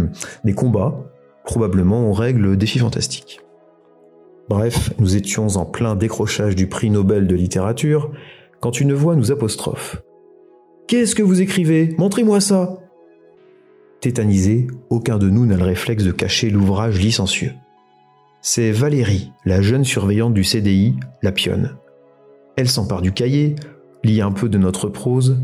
des 0.44 0.54
combats, 0.54 0.96
probablement 1.44 2.10
aux 2.10 2.14
règles 2.14 2.58
défis 2.58 2.80
fantastiques. 2.80 3.42
Bref, 4.50 4.94
nous 5.00 5.16
étions 5.16 5.48
en 5.58 5.66
plein 5.66 5.96
décrochage 5.96 6.56
du 6.56 6.68
prix 6.68 6.90
Nobel 6.90 7.28
de 7.28 7.36
littérature 7.36 8.12
quand 8.60 8.80
une 8.80 8.94
voix 8.94 9.16
nous 9.16 9.32
apostrophe. 9.32 10.02
Qu'est-ce 10.88 11.16
que 11.16 11.24
vous 11.24 11.42
écrivez? 11.42 11.96
Montrez-moi 11.98 12.40
ça 12.42 12.80
Tétanisé, 14.02 14.68
aucun 14.90 15.18
de 15.18 15.30
nous 15.30 15.46
n'a 15.46 15.58
le 15.58 15.64
réflexe 15.64 16.04
de 16.04 16.12
cacher 16.12 16.50
l'ouvrage 16.50 17.00
licencieux. 17.00 17.52
C'est 18.42 18.72
Valérie, 18.72 19.34
la 19.44 19.62
jeune 19.62 19.84
surveillante 19.84 20.34
du 20.34 20.46
CDI, 20.46 20.96
la 21.22 21.34
pionne. 21.34 21.76
Elle 22.56 22.70
s'empare 22.70 23.02
du 23.02 23.12
cahier, 23.12 23.56
lit 24.06 24.22
un 24.22 24.32
peu 24.32 24.48
de 24.48 24.58
notre 24.58 24.88
prose. 24.88 25.42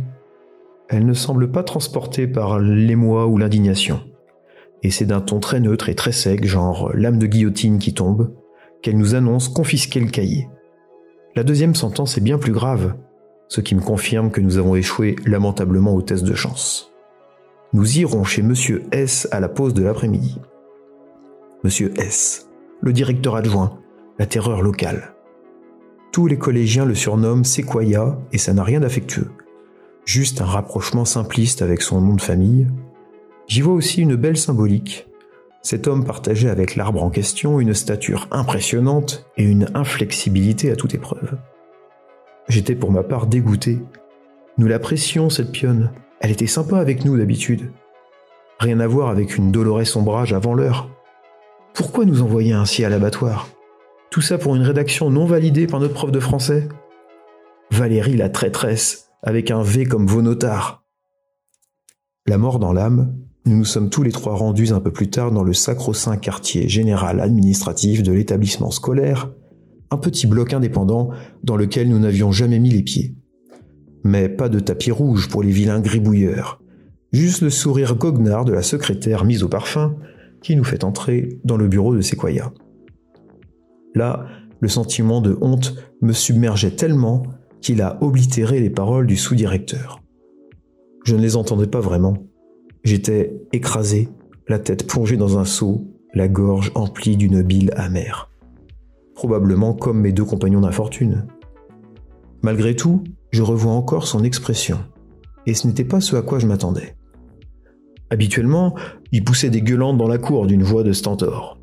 Elle 0.87 1.05
ne 1.05 1.13
semble 1.13 1.51
pas 1.51 1.63
transportée 1.63 2.25
par 2.25 2.59
l'émoi 2.59 3.27
ou 3.27 3.37
l'indignation. 3.37 3.99
Et 4.81 4.91
c'est 4.91 5.05
d'un 5.05 5.19
ton 5.19 5.41
très 5.41 5.59
neutre 5.59 5.89
et 5.89 5.95
très 5.95 6.13
sec, 6.13 6.45
genre 6.45 6.91
lame 6.93 7.19
de 7.19 7.27
guillotine 7.27 7.79
qui 7.79 7.93
tombe, 7.93 8.33
qu'elle 8.81 8.97
nous 8.97 9.13
annonce 9.13 9.49
confisquer 9.49 9.99
le 9.99 10.09
cahier. 10.09 10.47
La 11.35 11.43
deuxième 11.43 11.75
sentence 11.75 12.17
est 12.17 12.21
bien 12.21 12.37
plus 12.37 12.53
grave, 12.53 12.95
ce 13.49 13.59
qui 13.59 13.75
me 13.75 13.81
confirme 13.81 14.31
que 14.31 14.41
nous 14.41 14.57
avons 14.57 14.75
échoué 14.75 15.17
lamentablement 15.25 15.93
au 15.93 16.01
test 16.01 16.23
de 16.23 16.33
chance. 16.33 16.93
Nous 17.73 17.99
irons 17.99 18.23
chez 18.23 18.41
Monsieur 18.41 18.83
S 18.93 19.27
à 19.31 19.41
la 19.41 19.49
pause 19.49 19.73
de 19.73 19.83
l'après-midi. 19.83 20.39
Monsieur 21.63 21.93
S, 21.97 22.44
le 22.85 22.93
directeur 22.93 23.35
adjoint, 23.35 23.79
la 24.19 24.27
terreur 24.27 24.61
locale. 24.61 25.15
Tous 26.11 26.27
les 26.27 26.37
collégiens 26.37 26.85
le 26.85 26.93
surnomment 26.93 27.43
Sequoia 27.43 28.19
et 28.31 28.37
ça 28.37 28.53
n'a 28.53 28.63
rien 28.63 28.79
d'affectueux. 28.79 29.31
Juste 30.05 30.39
un 30.39 30.45
rapprochement 30.45 31.03
simpliste 31.03 31.63
avec 31.63 31.81
son 31.81 31.99
nom 31.99 32.13
de 32.13 32.21
famille. 32.21 32.67
J'y 33.47 33.61
vois 33.61 33.73
aussi 33.73 34.03
une 34.03 34.15
belle 34.15 34.37
symbolique. 34.37 35.07
Cet 35.63 35.87
homme 35.87 36.05
partageait 36.05 36.51
avec 36.51 36.75
l'arbre 36.75 37.03
en 37.03 37.09
question 37.09 37.59
une 37.59 37.73
stature 37.73 38.27
impressionnante 38.29 39.25
et 39.35 39.43
une 39.43 39.67
inflexibilité 39.73 40.69
à 40.69 40.75
toute 40.75 40.93
épreuve. 40.93 41.39
J'étais 42.49 42.75
pour 42.75 42.91
ma 42.91 43.01
part 43.01 43.25
dégoûté. 43.25 43.79
Nous 44.59 44.67
l'apprécions, 44.67 45.31
cette 45.31 45.51
pionne. 45.51 45.91
Elle 46.19 46.29
était 46.29 46.45
sympa 46.45 46.77
avec 46.77 47.03
nous 47.03 47.17
d'habitude. 47.17 47.71
Rien 48.59 48.79
à 48.79 48.85
voir 48.85 49.09
avec 49.09 49.37
une 49.37 49.51
Dolores 49.51 49.97
ombrage 49.97 50.33
avant 50.33 50.53
l'heure. 50.53 50.94
Pourquoi 51.75 52.05
nous 52.05 52.21
envoyer 52.21 52.53
ainsi 52.53 52.85
à 52.85 52.89
l'abattoir 52.89 53.49
Tout 54.09 54.21
ça 54.21 54.37
pour 54.37 54.55
une 54.55 54.61
rédaction 54.61 55.09
non 55.09 55.25
validée 55.25 55.67
par 55.67 55.81
notre 55.81 55.93
prof 55.93 56.09
de 56.09 56.21
français? 56.21 56.69
Valérie 57.69 58.15
la 58.15 58.29
traîtresse, 58.29 59.09
avec 59.21 59.51
un 59.51 59.61
V 59.61 59.83
comme 59.83 60.07
vos 60.07 60.21
notards. 60.21 60.85
La 62.27 62.37
mort 62.37 62.59
dans 62.59 62.71
l'âme, 62.71 63.13
nous 63.45 63.57
nous 63.57 63.65
sommes 63.65 63.89
tous 63.89 64.03
les 64.03 64.13
trois 64.13 64.35
rendus 64.35 64.71
un 64.71 64.79
peu 64.79 64.93
plus 64.93 65.09
tard 65.09 65.33
dans 65.33 65.43
le 65.43 65.51
sacro-saint 65.51 66.15
quartier 66.15 66.69
général 66.69 67.19
administratif 67.19 68.03
de 68.03 68.13
l'établissement 68.13 68.71
scolaire, 68.71 69.29
un 69.91 69.97
petit 69.97 70.27
bloc 70.27 70.53
indépendant 70.53 71.09
dans 71.43 71.57
lequel 71.57 71.89
nous 71.89 71.99
n'avions 71.99 72.31
jamais 72.31 72.59
mis 72.59 72.69
les 72.69 72.83
pieds. 72.83 73.17
Mais 74.05 74.29
pas 74.29 74.47
de 74.47 74.61
tapis 74.61 74.91
rouge 74.91 75.27
pour 75.27 75.43
les 75.43 75.51
vilains 75.51 75.81
gribouilleurs, 75.81 76.61
juste 77.11 77.41
le 77.41 77.49
sourire 77.49 77.95
goguenard 77.95 78.45
de 78.45 78.53
la 78.53 78.63
secrétaire 78.63 79.25
mise 79.25 79.43
au 79.43 79.49
parfum 79.49 79.97
qui 80.45 80.55
nous 80.55 80.63
fait 80.63 80.83
entrer 80.83 81.39
dans 81.43 81.57
le 81.57 81.67
bureau 81.67 81.95
de 81.95 82.01
Sequoia. 82.01 82.53
Là, 83.95 84.27
le 84.59 84.67
sentiment 84.67 85.19
de 85.19 85.35
honte 85.41 85.73
me 86.01 86.13
submergeait 86.13 86.75
tellement 86.75 87.23
qu'il 87.61 87.81
a 87.81 87.97
oblitéré 88.03 88.59
les 88.59 88.69
paroles 88.69 89.07
du 89.07 89.17
sous-directeur. 89.17 90.03
Je 91.03 91.15
ne 91.15 91.21
les 91.21 91.35
entendais 91.35 91.65
pas 91.65 91.79
vraiment. 91.79 92.13
J'étais 92.83 93.35
écrasé, 93.53 94.07
la 94.47 94.59
tête 94.59 94.85
plongée 94.85 95.17
dans 95.17 95.39
un 95.39 95.45
seau, 95.45 95.87
la 96.13 96.27
gorge 96.27 96.71
emplie 96.75 97.17
d'une 97.17 97.41
bile 97.41 97.71
amère. 97.75 98.29
Probablement 99.15 99.73
comme 99.73 100.01
mes 100.01 100.11
deux 100.11 100.25
compagnons 100.25 100.61
d'infortune. 100.61 101.25
Malgré 102.43 102.75
tout, 102.75 103.03
je 103.31 103.41
revois 103.41 103.73
encore 103.73 104.05
son 104.05 104.23
expression. 104.23 104.77
Et 105.47 105.55
ce 105.55 105.65
n'était 105.65 105.85
pas 105.85 106.01
ce 106.01 106.15
à 106.15 106.21
quoi 106.21 106.37
je 106.37 106.45
m'attendais. 106.45 106.94
Habituellement, 108.09 108.75
il 109.11 109.23
poussait 109.23 109.49
des 109.49 109.61
gueulantes 109.61 109.97
dans 109.97 110.07
la 110.07 110.17
cour 110.17 110.45
d'une 110.45 110.63
voix 110.63 110.83
de 110.83 110.93
stentor. 110.93 111.57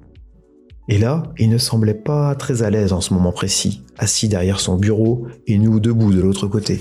Et 0.89 0.99
là, 0.99 1.23
il 1.39 1.49
ne 1.49 1.59
semblait 1.59 1.95
pas 1.95 2.35
très 2.35 2.63
à 2.63 2.71
l'aise 2.71 2.93
en 2.93 3.01
ce 3.01 3.15
moment 3.15 3.33
précis, 3.33 3.85
assis 3.99 4.29
derrière 4.29 4.61
son 4.61 4.77
bureau 4.77 5.27
et 5.47 5.59
nous 5.59 5.79
debout 5.79 6.13
de 6.13 6.21
l'autre 6.21 6.49
côté. 6.49 6.81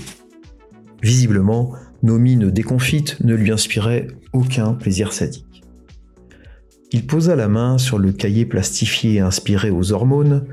Visiblement, 1.02 1.72
nos 2.02 2.18
mines 2.18 2.50
déconfites 2.50 3.20
ne 3.20 3.34
lui 3.34 3.52
inspiraient 3.52 4.08
aucun 4.32 4.74
plaisir 4.74 5.12
sadique. 5.12 5.62
Il 6.90 7.06
posa 7.06 7.36
la 7.36 7.48
main 7.48 7.78
sur 7.78 7.98
le 7.98 8.12
cahier 8.12 8.44
plastifié 8.44 9.20
inspiré 9.20 9.70
aux 9.70 9.92
hormones, 9.92 10.46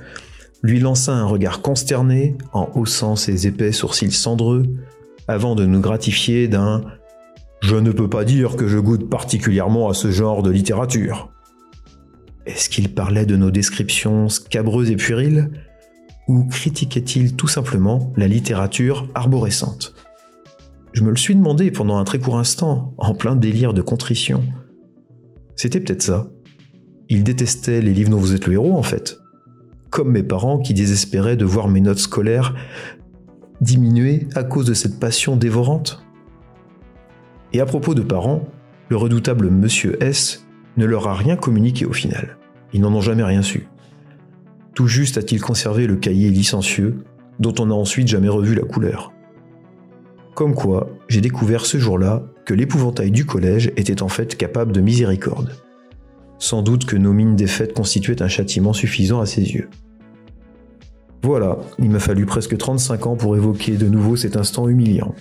lui 0.62 0.80
lança 0.80 1.14
un 1.14 1.26
regard 1.26 1.62
consterné 1.62 2.38
en 2.54 2.70
haussant 2.76 3.16
ses 3.16 3.48
épais 3.48 3.72
sourcils 3.72 4.12
cendreux, 4.12 4.64
avant 5.28 5.56
de 5.56 5.66
nous 5.66 5.80
gratifier 5.82 6.48
d'un 6.48 6.84
Je 7.62 7.76
ne 7.76 7.92
peux 7.92 8.10
pas 8.10 8.24
dire 8.24 8.56
que 8.56 8.68
je 8.68 8.78
goûte 8.78 9.10
particulièrement 9.10 9.90
à 9.90 9.94
ce 9.94 10.12
genre 10.12 10.44
de 10.44 10.50
littérature. 10.50 11.32
Est-ce 12.46 12.70
qu'il 12.70 12.94
parlait 12.94 13.26
de 13.26 13.36
nos 13.36 13.52
descriptions 13.52 14.30
scabreuses 14.30 14.90
et 14.90 14.96
puériles 14.96 15.52
Ou 16.28 16.46
critiquait-il 16.46 17.36
tout 17.36 17.48
simplement 17.48 18.14
la 18.16 18.28
littérature 18.28 19.08
arborescente? 19.14 19.94
Je 20.94 21.04
me 21.04 21.12
le 21.12 21.18
suis 21.18 21.36
demandé 21.36 21.70
pendant 21.70 21.98
un 21.98 22.04
très 22.04 22.20
court 22.20 22.40
instant, 22.40 22.94
en 22.98 23.14
plein 23.14 23.36
délire 23.36 23.74
de 23.74 23.82
contrition. 23.82 24.44
C'était 25.56 25.80
peut-être 25.80 26.02
ça. 26.02 26.28
Il 27.10 27.24
détestait 27.24 27.82
les 27.82 27.94
livres 27.94 28.10
dont 28.10 28.18
vous 28.18 28.34
êtes 28.34 28.48
le 28.48 28.54
héros, 28.54 28.78
en 28.78 28.84
fait. 28.84 29.20
Comme 29.90 30.12
mes 30.12 30.24
parents 30.24 30.60
qui 30.60 30.74
désespéraient 30.74 31.38
de 31.38 31.46
voir 31.46 31.68
mes 31.68 31.82
notes 31.82 32.00
scolaires 32.00 32.56
diminuer 33.62 34.28
à 34.36 34.44
cause 34.44 34.66
de 34.66 34.74
cette 34.74 35.00
passion 35.00 35.36
dévorante. 35.36 36.04
Et 37.54 37.62
à 37.62 37.66
propos 37.66 37.94
de 37.94 38.02
parents, 38.02 38.48
le 38.90 38.98
redoutable 38.98 39.50
Monsieur 39.50 40.02
S 40.04 40.46
ne 40.78 40.86
leur 40.86 41.08
a 41.08 41.14
rien 41.14 41.36
communiqué 41.36 41.86
au 41.86 41.94
final. 41.94 42.38
Ils 42.74 42.82
n'en 42.82 42.94
ont 42.94 43.02
jamais 43.02 43.24
rien 43.24 43.42
su. 43.42 43.68
Tout 44.74 44.88
juste 44.88 45.18
a-t-il 45.18 45.42
conservé 45.42 45.88
le 45.88 45.96
cahier 45.96 46.30
licencieux, 46.30 47.04
dont 47.40 47.54
on 47.60 47.68
n'a 47.68 47.76
ensuite 47.76 48.08
jamais 48.08 48.30
revu 48.30 48.56
la 48.56 48.64
couleur. 48.64 49.12
Comme 50.36 50.56
quoi, 50.56 50.90
j'ai 51.08 51.22
découvert 51.22 51.66
ce 51.66 51.78
jour-là 51.78 52.24
que 52.46 52.54
l'épouvantail 52.54 53.12
du 53.12 53.26
collège 53.26 53.72
était 53.78 54.02
en 54.02 54.08
fait 54.08 54.38
capable 54.38 54.72
de 54.72 54.82
miséricorde. 54.82 55.56
Sans 56.38 56.62
doute 56.62 56.86
que 56.86 56.96
nos 56.96 57.12
mines 57.12 57.36
défaites 57.36 57.74
constituaient 57.74 58.22
un 58.22 58.28
châtiment 58.28 58.72
suffisant 58.72 59.20
à 59.20 59.26
ses 59.26 59.42
yeux. 59.42 59.70
Voilà, 61.24 61.58
il 61.80 61.90
m'a 61.90 62.00
fallu 62.00 62.26
presque 62.26 62.58
35 62.58 63.08
ans 63.08 63.16
pour 63.18 63.36
évoquer 63.36 63.76
de 63.76 63.90
nouveau 63.90 64.16
cet 64.16 64.38
instant 64.38 64.70
humiliant. 64.70 65.14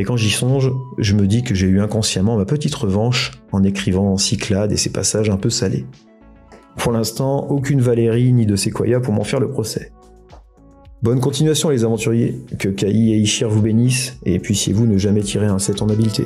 Et 0.00 0.04
quand 0.04 0.16
j'y 0.16 0.30
songe, 0.30 0.72
je 0.96 1.14
me 1.14 1.26
dis 1.26 1.42
que 1.42 1.54
j'ai 1.54 1.66
eu 1.66 1.78
inconsciemment 1.78 2.38
ma 2.38 2.46
petite 2.46 2.74
revanche 2.74 3.32
en 3.52 3.62
écrivant 3.62 4.16
Cyclade 4.16 4.72
et 4.72 4.78
ses 4.78 4.88
passages 4.88 5.28
un 5.28 5.36
peu 5.36 5.50
salés. 5.50 5.84
Pour 6.78 6.92
l'instant, 6.92 7.46
aucune 7.50 7.82
Valérie 7.82 8.32
ni 8.32 8.46
de 8.46 8.56
Sequoia 8.56 9.00
pour 9.00 9.12
m'en 9.12 9.24
faire 9.24 9.40
le 9.40 9.50
procès. 9.50 9.92
Bonne 11.02 11.20
continuation 11.20 11.68
les 11.68 11.84
aventuriers, 11.84 12.40
que 12.58 12.70
Kai 12.70 12.88
et 12.88 13.18
Ishir 13.18 13.50
vous 13.50 13.60
bénissent, 13.60 14.16
et 14.24 14.38
puissiez-vous 14.38 14.86
ne 14.86 14.96
jamais 14.96 15.20
tirer 15.20 15.48
un 15.48 15.58
7 15.58 15.82
en 15.82 15.90
habileté. 15.90 16.24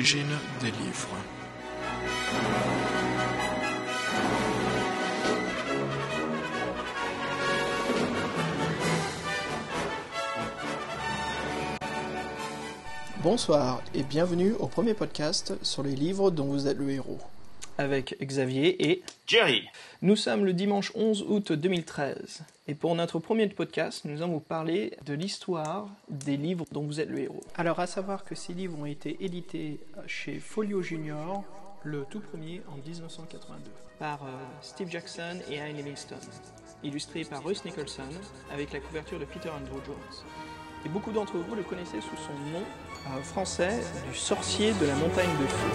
L'origine 0.00 0.38
des 0.62 0.70
livres. 0.70 1.08
Bonsoir 13.22 13.82
et 13.94 14.02
bienvenue 14.02 14.52
au 14.58 14.68
premier 14.68 14.94
podcast 14.94 15.52
sur 15.62 15.82
les 15.82 15.94
livres 15.94 16.30
dont 16.30 16.46
vous 16.46 16.66
êtes 16.66 16.78
le 16.78 16.88
héros. 16.88 17.18
Avec 17.76 18.16
Xavier 18.22 18.90
et 18.90 19.02
Jerry. 19.26 19.68
Nous 20.00 20.16
sommes 20.16 20.46
le 20.46 20.54
dimanche 20.54 20.92
11 20.94 21.26
août 21.28 21.52
2013 21.52 22.40
et 22.70 22.74
pour 22.76 22.94
notre 22.94 23.18
premier 23.18 23.48
podcast, 23.48 24.04
nous 24.04 24.22
allons 24.22 24.34
vous 24.34 24.38
parler 24.38 24.96
de 25.04 25.12
l'histoire 25.12 25.88
des 26.08 26.36
livres 26.36 26.64
dont 26.70 26.84
vous 26.84 27.00
êtes 27.00 27.08
le 27.08 27.18
héros. 27.18 27.40
Alors 27.56 27.80
à 27.80 27.88
savoir 27.88 28.22
que 28.22 28.36
ces 28.36 28.54
livres 28.54 28.78
ont 28.78 28.86
été 28.86 29.16
édités 29.24 29.80
chez 30.06 30.38
Folio 30.38 30.80
Junior 30.80 31.42
le 31.82 32.04
tout 32.08 32.20
premier 32.20 32.62
en 32.70 32.76
1982, 32.76 33.72
par 33.98 34.22
euh, 34.22 34.28
Steve 34.60 34.88
Jackson 34.88 35.40
et 35.50 35.56
Ian 35.56 35.74
Livingstone, 35.74 36.18
illustré 36.84 37.24
par 37.24 37.42
Russ 37.42 37.64
Nicholson, 37.64 38.04
avec 38.52 38.72
la 38.72 38.78
couverture 38.78 39.18
de 39.18 39.24
Peter 39.24 39.48
Andrew 39.48 39.84
Jones. 39.84 39.96
Et 40.86 40.88
beaucoup 40.90 41.10
d'entre 41.10 41.38
vous 41.38 41.56
le 41.56 41.64
connaissez 41.64 42.00
sous 42.00 42.16
son 42.18 42.34
nom 42.52 42.62
euh, 43.08 43.22
français 43.22 43.80
du 44.08 44.16
sorcier 44.16 44.74
de 44.74 44.86
la 44.86 44.94
montagne 44.94 45.36
de 45.40 45.46
feu. 45.46 45.70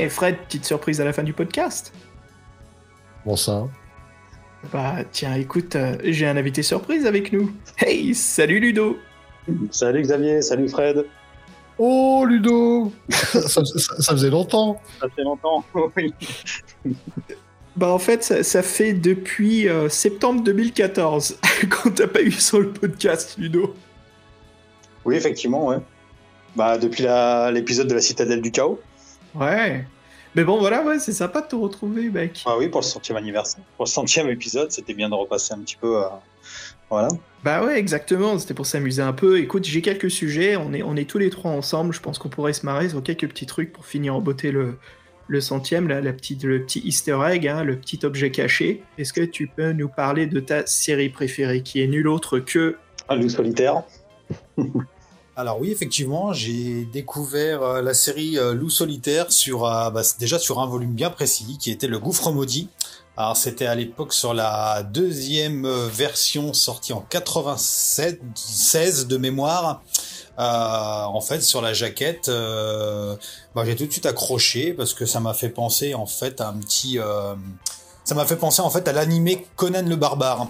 Eh 0.00 0.08
Fred, 0.08 0.36
petite 0.46 0.64
surprise 0.64 1.00
à 1.00 1.04
la 1.04 1.12
fin 1.12 1.22
du 1.24 1.32
podcast. 1.32 1.92
Bon 3.26 3.34
ça. 3.36 3.66
Bah 4.72 4.96
tiens, 5.10 5.34
écoute, 5.34 5.74
euh, 5.76 5.96
j'ai 6.04 6.26
un 6.26 6.36
invité 6.36 6.62
surprise 6.62 7.04
avec 7.06 7.32
nous. 7.32 7.50
Hey, 7.78 8.14
salut 8.14 8.60
Ludo. 8.60 8.98
Salut 9.70 10.02
Xavier, 10.02 10.42
salut 10.42 10.68
Fred. 10.68 11.04
Oh 11.78 12.24
Ludo 12.26 12.92
ça, 13.08 13.40
ça- 13.48 13.62
ça 13.64 14.12
faisait 14.12 14.30
longtemps. 14.30 14.80
Ça 15.00 15.08
fait 15.14 15.22
longtemps, 15.22 15.64
oui. 15.96 16.14
Bah 17.76 17.90
en 17.92 17.98
fait, 17.98 18.22
ça, 18.24 18.42
ça 18.42 18.62
fait 18.62 18.92
depuis 18.92 19.68
euh, 19.68 19.88
septembre 19.88 20.42
2014 20.44 21.38
qu'on 21.70 21.90
t'a 21.90 22.06
pas 22.08 22.22
eu 22.22 22.30
sur 22.32 22.60
le 22.60 22.70
podcast, 22.70 23.36
Ludo. 23.38 23.74
Oui, 25.04 25.16
effectivement, 25.16 25.66
ouais. 25.66 25.78
Bah, 26.56 26.76
depuis 26.78 27.04
l'épisode 27.52 27.86
de 27.88 27.94
la 27.94 28.00
Citadelle 28.00 28.42
du 28.42 28.50
Chaos. 28.50 28.80
Ouais. 29.34 29.84
Mais 30.34 30.44
bon, 30.44 30.58
voilà, 30.58 30.82
ouais, 30.82 30.98
c'est 30.98 31.12
sympa 31.12 31.40
de 31.40 31.48
te 31.48 31.56
retrouver, 31.56 32.10
mec. 32.10 32.42
Ah 32.46 32.56
oui, 32.58 32.68
pour 32.68 32.80
le 32.80 32.86
centième 32.86 33.16
anniversaire. 33.16 33.64
Pour 33.76 33.86
le 33.86 33.90
centième 33.90 34.28
épisode, 34.28 34.70
c'était 34.70 34.94
bien 34.94 35.08
de 35.08 35.14
repasser 35.14 35.54
un 35.54 35.58
petit 35.60 35.76
peu 35.76 35.98
à... 35.98 36.20
Voilà. 36.90 37.08
Bah 37.44 37.64
ouais, 37.64 37.78
exactement, 37.78 38.38
c'était 38.38 38.54
pour 38.54 38.66
s'amuser 38.66 39.02
un 39.02 39.12
peu. 39.12 39.38
Écoute, 39.38 39.64
j'ai 39.64 39.82
quelques 39.82 40.10
sujets, 40.10 40.56
on 40.56 40.72
est, 40.72 40.82
on 40.82 40.96
est 40.96 41.08
tous 41.08 41.18
les 41.18 41.28
trois 41.28 41.50
ensemble, 41.50 41.92
je 41.92 42.00
pense 42.00 42.18
qu'on 42.18 42.30
pourrait 42.30 42.54
se 42.54 42.64
marrer 42.64 42.88
sur 42.88 43.02
quelques 43.02 43.28
petits 43.28 43.46
trucs 43.46 43.72
pour 43.72 43.84
finir 43.84 44.14
en 44.14 44.20
beauté 44.20 44.50
le, 44.50 44.78
le 45.28 45.40
centième, 45.40 45.88
là, 45.88 46.00
la 46.00 46.12
petite, 46.12 46.44
le 46.44 46.62
petit 46.62 46.80
easter 46.80 47.18
egg, 47.28 47.46
hein, 47.46 47.62
le 47.62 47.76
petit 47.76 48.00
objet 48.04 48.30
caché. 48.30 48.82
Est-ce 48.96 49.12
que 49.12 49.20
tu 49.20 49.46
peux 49.46 49.72
nous 49.72 49.88
parler 49.88 50.26
de 50.26 50.40
ta 50.40 50.66
série 50.66 51.10
préférée, 51.10 51.62
qui 51.62 51.82
est 51.82 51.86
nulle 51.86 52.08
autre 52.08 52.38
que... 52.38 52.76
Un 53.08 53.16
loup 53.16 53.28
solitaire. 53.28 53.82
Alors 55.38 55.60
oui, 55.60 55.70
effectivement, 55.70 56.32
j'ai 56.32 56.84
découvert 56.92 57.62
euh, 57.62 57.80
la 57.80 57.94
série 57.94 58.36
euh, 58.36 58.54
Loup 58.54 58.70
solitaire 58.70 59.30
sur 59.30 59.66
euh, 59.66 59.88
bah, 59.88 60.02
déjà 60.18 60.36
sur 60.36 60.58
un 60.58 60.66
volume 60.66 60.94
bien 60.94 61.10
précis, 61.10 61.58
qui 61.60 61.70
était 61.70 61.86
le 61.86 62.00
Gouffre 62.00 62.32
maudit. 62.32 62.68
Alors 63.16 63.36
c'était 63.36 63.66
à 63.66 63.76
l'époque 63.76 64.12
sur 64.14 64.34
la 64.34 64.82
deuxième 64.82 65.64
version 65.86 66.52
sortie 66.54 66.92
en 66.92 67.02
87, 67.08 68.20
16 68.34 69.06
de 69.06 69.16
mémoire. 69.16 69.82
En 70.36 71.20
fait, 71.20 71.40
sur 71.40 71.62
la 71.62 71.72
jaquette, 71.72 72.28
bah, 72.28 73.64
j'ai 73.64 73.76
tout 73.76 73.86
de 73.86 73.92
suite 73.92 74.06
accroché 74.06 74.72
parce 74.72 74.94
que 74.94 75.04
ça 75.06 75.18
m'a 75.18 75.34
fait 75.34 75.48
penser 75.48 75.94
en 75.94 76.06
fait 76.06 76.40
à 76.40 76.48
un 76.48 76.54
petit, 76.54 76.98
ça 78.04 78.14
m'a 78.14 78.24
fait 78.24 78.36
penser 78.36 78.62
en 78.62 78.70
fait 78.70 78.86
à 78.86 78.92
l'animé 78.92 79.46
Conan 79.56 79.82
le 79.82 79.96
barbare. 79.96 80.48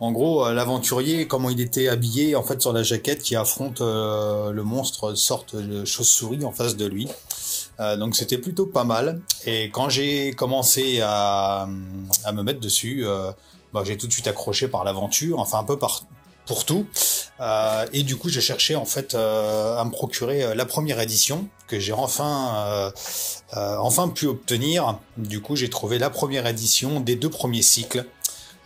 En 0.00 0.12
gros, 0.12 0.44
euh, 0.44 0.52
l'aventurier, 0.52 1.26
comment 1.26 1.50
il 1.50 1.60
était 1.60 1.88
habillé 1.88 2.34
en 2.34 2.42
fait 2.42 2.60
sur 2.60 2.72
la 2.72 2.82
jaquette 2.82 3.22
qui 3.22 3.36
affronte 3.36 3.80
euh, 3.80 4.50
le 4.50 4.62
monstre 4.64 5.14
sorte 5.14 5.54
de 5.54 5.84
chauve-souris 5.84 6.44
en 6.44 6.52
face 6.52 6.76
de 6.76 6.86
lui. 6.86 7.08
Euh, 7.80 7.96
donc 7.96 8.16
c'était 8.16 8.38
plutôt 8.38 8.66
pas 8.66 8.84
mal. 8.84 9.20
Et 9.46 9.70
quand 9.70 9.88
j'ai 9.88 10.32
commencé 10.32 11.00
à, 11.02 11.68
me 11.68 12.42
mettre 12.42 12.60
dessus, 12.60 13.04
bah, 13.72 13.82
j'ai 13.84 13.96
tout 13.96 14.06
de 14.06 14.12
suite 14.12 14.26
accroché 14.26 14.68
par 14.68 14.84
l'aventure, 14.84 15.38
enfin 15.38 15.58
un 15.58 15.64
peu 15.64 15.78
par 15.78 16.04
pour 16.46 16.64
tout. 16.64 16.86
Et 17.92 18.02
du 18.02 18.16
coup, 18.16 18.28
j'ai 18.28 18.40
cherché 18.40 18.76
en 18.76 18.84
fait 18.84 19.14
à 19.14 19.82
me 19.84 19.90
procurer 19.90 20.54
la 20.54 20.64
première 20.66 21.00
édition 21.00 21.48
que 21.66 21.78
j'ai 21.78 21.92
enfin 21.92 22.92
enfin 23.52 24.08
pu 24.08 24.26
obtenir. 24.26 24.98
Du 25.16 25.40
coup, 25.40 25.56
j'ai 25.56 25.70
trouvé 25.70 25.98
la 25.98 26.10
première 26.10 26.46
édition 26.46 27.00
des 27.00 27.16
deux 27.16 27.30
premiers 27.30 27.62
cycles. 27.62 28.04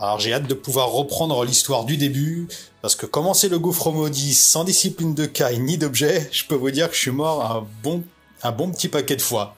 Alors 0.00 0.20
j'ai 0.20 0.32
hâte 0.32 0.46
de 0.46 0.54
pouvoir 0.54 0.92
reprendre 0.92 1.44
l'histoire 1.44 1.84
du 1.84 1.96
début, 1.96 2.46
parce 2.82 2.94
que 2.94 3.04
commencer 3.04 3.48
le 3.48 3.58
gouffre 3.58 3.90
maudit 3.90 4.32
sans 4.32 4.62
discipline 4.62 5.12
de 5.12 5.26
caille 5.26 5.58
ni 5.58 5.76
d'objet, 5.76 6.28
je 6.30 6.44
peux 6.44 6.54
vous 6.54 6.70
dire 6.70 6.88
que 6.88 6.94
je 6.94 7.00
suis 7.00 7.10
mort 7.10 7.44
un 7.44 7.66
bon, 7.82 8.04
un 8.44 8.52
bon 8.52 8.70
petit 8.70 8.88
paquet 8.88 9.16
de 9.16 9.22
fois. 9.22 9.56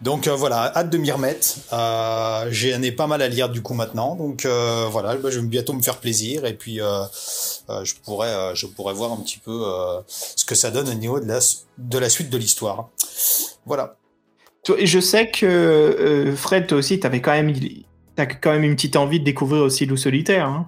Donc 0.00 0.26
euh, 0.26 0.34
voilà, 0.34 0.76
hâte 0.76 0.90
de 0.90 0.98
m'y 0.98 1.10
remettre. 1.10 1.46
Euh, 1.72 2.46
j'ai 2.50 2.74
un 2.74 2.80
pas 2.92 3.06
mal 3.08 3.22
à 3.22 3.28
lire 3.28 3.48
du 3.48 3.62
coup 3.62 3.74
maintenant, 3.74 4.14
donc 4.14 4.44
euh, 4.44 4.86
voilà, 4.90 5.16
bah, 5.16 5.30
je 5.30 5.40
vais 5.40 5.46
bientôt 5.46 5.72
me 5.72 5.82
faire 5.82 5.98
plaisir 5.98 6.44
et 6.44 6.54
puis 6.54 6.80
euh, 6.80 7.02
euh, 7.70 7.84
je 7.84 7.94
pourrais, 8.04 8.28
euh, 8.28 8.54
je 8.54 8.66
pourrais 8.66 8.94
voir 8.94 9.12
un 9.12 9.16
petit 9.16 9.38
peu 9.38 9.64
ce 10.08 10.44
que 10.44 10.54
ça 10.54 10.70
donne 10.70 10.88
au 10.88 10.94
niveau 10.94 11.18
de 11.18 11.26
la, 11.26 11.40
de 11.78 11.98
la 11.98 12.08
suite 12.08 12.30
de 12.30 12.38
l'histoire. 12.38 12.88
Voilà. 13.66 13.96
Je 14.66 15.00
sais 15.00 15.28
que 15.28 16.34
Fred, 16.36 16.68
toi 16.68 16.78
aussi, 16.78 17.00
t'avais 17.00 17.20
quand 17.20 17.32
même, 17.32 17.52
t'as 18.16 18.26
quand 18.26 18.52
même 18.52 18.64
une 18.64 18.74
petite 18.74 18.96
envie 18.96 19.20
de 19.20 19.24
découvrir 19.24 19.62
aussi 19.62 19.86
Loup 19.86 19.96
solitaire. 19.96 20.46
Hein. 20.46 20.66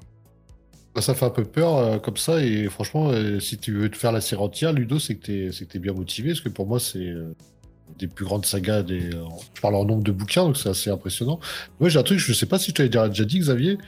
Bah, 0.94 1.02
Ça 1.02 1.14
fait 1.14 1.24
un 1.24 1.30
peu 1.30 1.44
peur 1.44 1.76
euh, 1.76 1.98
comme 1.98 2.16
ça 2.16 2.42
et 2.42 2.66
franchement, 2.68 3.10
euh, 3.10 3.40
si 3.40 3.58
tu 3.58 3.72
veux 3.72 3.88
te 3.88 3.96
faire 3.96 4.12
la 4.12 4.20
série 4.20 4.42
entière, 4.42 4.72
Ludo, 4.72 4.98
c'est 4.98 5.16
que 5.16 5.64
t'es 5.64 5.78
bien 5.78 5.92
motivé 5.92 6.30
parce 6.30 6.40
que 6.40 6.48
pour 6.48 6.66
moi, 6.66 6.78
c'est 6.78 6.98
euh, 6.98 7.34
des 7.98 8.06
plus 8.06 8.24
grandes 8.24 8.46
sagas. 8.46 8.82
Des, 8.82 9.10
je 9.10 9.60
parle 9.60 9.74
en 9.74 9.84
nombre 9.84 10.04
de 10.04 10.12
bouquins, 10.12 10.44
donc 10.44 10.56
c'est 10.56 10.68
assez 10.68 10.90
impressionnant. 10.90 11.40
Moi, 11.80 11.88
j'ai 11.88 11.98
un 11.98 12.02
truc, 12.04 12.18
je 12.18 12.32
sais 12.32 12.46
pas 12.46 12.58
si 12.58 12.70
je 12.70 12.74
t'avais 12.74 12.88
déjà 12.88 13.24
dit, 13.24 13.40
Xavier. 13.40 13.78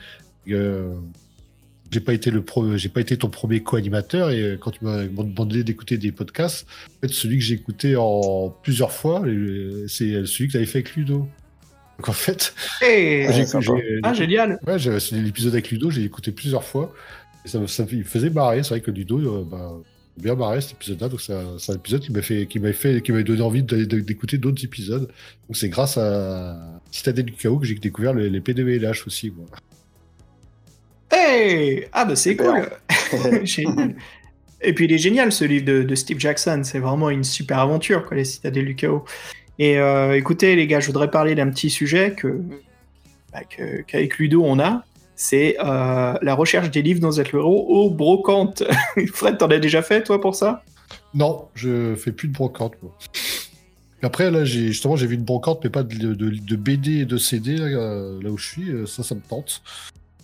j'ai 0.45 1.99
pas 2.01 2.13
pas 2.13 3.01
été 3.01 3.17
ton 3.17 3.29
premier 3.29 3.63
co-animateur 3.63 4.29
et 4.31 4.57
quand 4.59 4.71
tu 4.71 4.83
m'as 4.83 5.05
demandé 5.05 5.63
d'écouter 5.63 5.97
des 5.97 6.11
podcasts, 6.11 6.67
en 6.97 7.01
fait, 7.01 7.13
celui 7.13 7.37
que 7.37 7.43
j'ai 7.43 7.55
écouté 7.55 7.95
en 7.95 8.49
plusieurs 8.49 8.91
fois, 8.91 9.23
c'est 9.87 10.25
celui 10.25 10.47
que 10.47 10.51
tu 10.51 10.57
avais 10.57 10.65
fait 10.65 10.79
avec 10.79 10.95
Ludo. 10.95 11.27
Donc 11.97 12.09
en 12.09 12.13
fait, 12.13 12.53
Hey, 12.81 13.27
j'ai- 13.33 13.45
Ah, 14.03 14.13
génial. 14.13 14.59
Ouais, 14.67 14.77
c'est 14.79 15.11
l'épisode 15.15 15.53
avec 15.53 15.71
Ludo, 15.71 15.89
j'ai 15.89 16.03
écouté 16.03 16.31
plusieurs 16.31 16.63
fois. 16.63 16.93
Et 17.45 17.47
ça, 17.49 17.59
me- 17.59 17.67
ça 17.67 17.85
faisait 17.87 18.29
marrer. 18.29 18.61
C'est 18.63 18.69
vrai 18.69 18.81
que 18.81 18.91
Ludo, 18.91 19.19
euh, 19.19 19.43
bah, 19.43 19.73
bien 20.17 20.35
marré 20.35 20.61
cet 20.61 20.73
épisode-là. 20.73 21.09
Donc 21.09 21.21
c'est 21.21 21.33
un, 21.33 21.73
épisode 21.75 22.01
qui 22.01 22.11
m'a 22.11 22.21
fait, 22.21 22.45
qui 22.47 22.59
m'a 22.59 22.73
fait, 22.73 23.01
qui 23.01 23.11
m'a 23.11 23.23
donné 23.23 23.41
envie 23.41 23.63
d'écouter 23.63 24.37
d'autres 24.37 24.63
épisodes. 24.63 25.07
Donc 25.47 25.57
c'est 25.57 25.69
grâce 25.69 25.97
à 25.97 26.57
Citadelle 26.91 27.25
du 27.25 27.33
Chaos 27.33 27.57
que 27.57 27.65
j'ai 27.65 27.75
découvert 27.75 28.13
les, 28.13 28.29
les 28.29 28.41
PDVLH 28.41 29.05
aussi. 29.07 29.31
Moi. 29.35 29.45
Hey 31.11 31.85
Ah 31.93 32.05
bah 32.05 32.15
c'est 32.15 32.35
cool 32.35 32.69
Génial. 33.43 33.95
Et 34.61 34.73
puis 34.73 34.85
il 34.85 34.91
est 34.93 34.97
génial 34.97 35.31
ce 35.31 35.45
livre 35.45 35.65
de, 35.65 35.83
de 35.83 35.95
Steve 35.95 36.19
Jackson, 36.19 36.61
c'est 36.63 36.79
vraiment 36.79 37.09
une 37.11 37.23
super 37.23 37.59
aventure, 37.59 38.05
quoi, 38.05 38.17
les 38.17 38.25
citadelles 38.25 38.65
du 38.65 38.75
chaos. 38.75 39.05
Et 39.59 39.79
euh, 39.79 40.15
écoutez 40.15 40.55
les 40.55 40.67
gars, 40.67 40.79
je 40.79 40.87
voudrais 40.87 41.09
parler 41.09 41.35
d'un 41.35 41.49
petit 41.49 41.69
sujet 41.69 42.13
que 42.13 42.41
bah, 43.31 43.39
qu'avec 43.87 44.17
Ludo 44.17 44.43
on 44.43 44.59
a, 44.59 44.83
c'est 45.15 45.57
euh, 45.59 46.13
la 46.21 46.35
recherche 46.35 46.69
des 46.69 46.83
livres 46.83 46.99
dans 46.99 47.11
Z 47.11 47.23
héros 47.33 47.65
au 47.67 47.89
brocante. 47.89 48.63
Fred, 49.13 49.37
t'en 49.39 49.47
as 49.47 49.59
déjà 49.59 49.81
fait 49.81 50.03
toi 50.03 50.21
pour 50.21 50.35
ça? 50.35 50.63
Non, 51.13 51.47
je 51.55 51.95
fais 51.95 52.11
plus 52.11 52.27
de 52.27 52.33
brocante. 52.33 52.73
Après 54.03 54.29
là, 54.29 54.45
j'ai 54.45 54.67
justement 54.67 54.95
j'ai 54.95 55.07
vu 55.07 55.15
une 55.15 55.23
brocante, 55.23 55.63
mais 55.63 55.71
pas 55.71 55.81
de, 55.81 56.55
BD 56.55 56.99
et 56.99 57.05
de 57.05 57.17
CD 57.17 57.57
là, 57.57 57.65
euh, 57.65 58.21
là 58.21 58.29
où 58.29 58.37
je 58.37 58.47
suis. 58.47 58.69
Euh, 58.69 58.85
Ça, 58.85 59.01
ça 59.01 59.15
me 59.15 59.21
tente. 59.21 59.63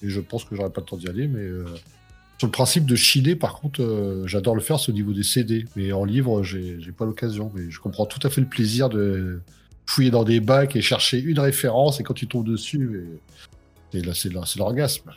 Et 0.03 0.09
je 0.09 0.19
pense 0.19 0.45
que 0.45 0.55
j'aurai 0.55 0.69
pas 0.69 0.81
le 0.81 0.85
temps 0.85 0.97
d'y 0.97 1.09
aller, 1.09 1.27
mais 1.27 1.47
sur 2.37 2.47
le 2.47 2.51
principe 2.51 2.85
de 2.85 2.95
chiner, 2.95 3.35
par 3.35 3.55
contre, 3.55 3.81
euh, 3.81 4.27
j'adore 4.27 4.55
le 4.55 4.61
faire, 4.61 4.79
c'est 4.79 4.91
au 4.91 4.95
niveau 4.95 5.13
des 5.13 5.23
CD. 5.23 5.65
Mais 5.75 5.91
en 5.91 6.03
livre, 6.03 6.43
j'ai 6.43 6.91
pas 6.97 7.05
l'occasion. 7.05 7.51
Mais 7.55 7.69
je 7.69 7.79
comprends 7.79 8.05
tout 8.05 8.19
à 8.25 8.29
fait 8.29 8.41
le 8.41 8.47
plaisir 8.47 8.89
de 8.89 9.41
fouiller 9.85 10.11
dans 10.11 10.23
des 10.23 10.39
bacs 10.39 10.75
et 10.75 10.81
chercher 10.81 11.19
une 11.19 11.39
référence, 11.39 11.99
et 11.99 12.03
quand 12.03 12.13
tu 12.13 12.27
tombes 12.27 12.45
dessus, 12.45 13.19
et, 13.93 14.01
là, 14.01 14.13
c'est 14.15 14.33
l'orgasme. 14.57 15.11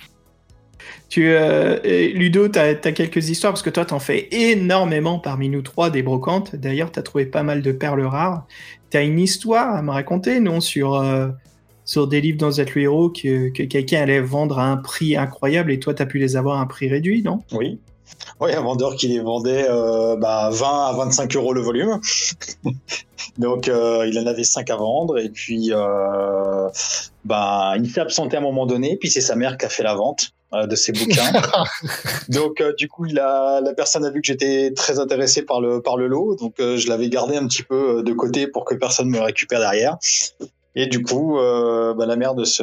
Tu, 1.08 1.28
euh, 1.28 1.78
Ludo, 2.14 2.48
t'as 2.48 2.70
as 2.70 2.92
quelques 2.92 3.28
histoires 3.28 3.52
parce 3.52 3.62
que 3.62 3.70
toi, 3.70 3.84
t'en 3.84 3.98
fais 3.98 4.28
énormément 4.32 5.18
parmi 5.18 5.48
nous 5.48 5.62
trois 5.62 5.90
des 5.90 6.02
brocantes. 6.02 6.54
D'ailleurs, 6.54 6.92
t'as 6.92 7.02
trouvé 7.02 7.26
pas 7.26 7.42
mal 7.42 7.62
de 7.62 7.72
perles 7.72 8.04
rares. 8.04 8.46
T'as 8.90 9.04
une 9.04 9.18
histoire 9.18 9.74
à 9.74 9.82
me 9.82 9.90
raconter, 9.90 10.40
non, 10.40 10.60
sur 10.60 10.94
euh, 10.94 11.28
sur 11.86 12.06
des 12.06 12.20
livres 12.20 12.36
dans 12.36 12.50
Z 12.50 12.66
le 12.74 12.82
héros 12.82 13.08
que, 13.08 13.48
que 13.48 13.62
quelqu'un 13.62 14.02
allait 14.02 14.20
vendre 14.20 14.58
à 14.58 14.66
un 14.66 14.76
prix 14.76 15.16
incroyable 15.16 15.72
et 15.72 15.78
toi, 15.78 15.94
t'as 15.94 16.04
pu 16.04 16.18
les 16.18 16.36
avoir 16.36 16.58
à 16.58 16.60
un 16.60 16.66
prix 16.66 16.88
réduit, 16.88 17.22
non? 17.22 17.38
Oui. 17.52 17.78
Oui, 18.40 18.52
un 18.52 18.60
vendeur 18.60 18.96
qui 18.96 19.08
les 19.08 19.20
vendait 19.20 19.66
euh, 19.68 20.16
bah, 20.16 20.50
20 20.52 20.86
à 20.86 20.92
25 20.96 21.34
euros 21.36 21.52
le 21.52 21.60
volume. 21.60 22.00
Donc, 23.38 23.68
euh, 23.68 24.06
il 24.06 24.18
en 24.18 24.26
avait 24.26 24.44
5 24.44 24.68
à 24.70 24.76
vendre. 24.76 25.18
Et 25.18 25.28
puis, 25.28 25.70
euh, 25.72 26.68
bah, 27.24 27.74
il 27.78 27.90
s'est 27.90 28.00
absenté 28.00 28.36
à 28.36 28.40
un 28.40 28.42
moment 28.42 28.66
donné. 28.66 28.96
Puis, 28.96 29.10
c'est 29.10 29.20
sa 29.20 29.34
mère 29.34 29.56
qui 29.56 29.66
a 29.66 29.68
fait 29.68 29.82
la 29.82 29.94
vente 29.94 30.32
euh, 30.54 30.66
de 30.66 30.76
ses 30.76 30.92
bouquins. 30.92 31.32
donc, 32.28 32.60
euh, 32.60 32.72
du 32.74 32.88
coup, 32.88 33.06
il 33.06 33.18
a, 33.18 33.60
la 33.60 33.74
personne 33.74 34.04
a 34.04 34.10
vu 34.10 34.20
que 34.20 34.26
j'étais 34.28 34.72
très 34.74 35.00
intéressé 35.00 35.42
par 35.42 35.60
le, 35.60 35.82
par 35.82 35.96
le 35.96 36.06
lot. 36.06 36.36
Donc, 36.36 36.60
euh, 36.60 36.76
je 36.76 36.88
l'avais 36.88 37.08
gardé 37.08 37.36
un 37.36 37.46
petit 37.48 37.64
peu 37.64 38.04
de 38.04 38.12
côté 38.12 38.46
pour 38.46 38.64
que 38.64 38.76
personne 38.76 39.08
me 39.08 39.18
récupère 39.18 39.58
derrière. 39.58 39.96
Et 40.78 40.86
du 40.86 41.02
coup, 41.02 41.38
euh, 41.38 41.94
bah, 41.94 42.04
la 42.04 42.16
mère 42.16 42.34
de 42.34 42.44
ce, 42.44 42.62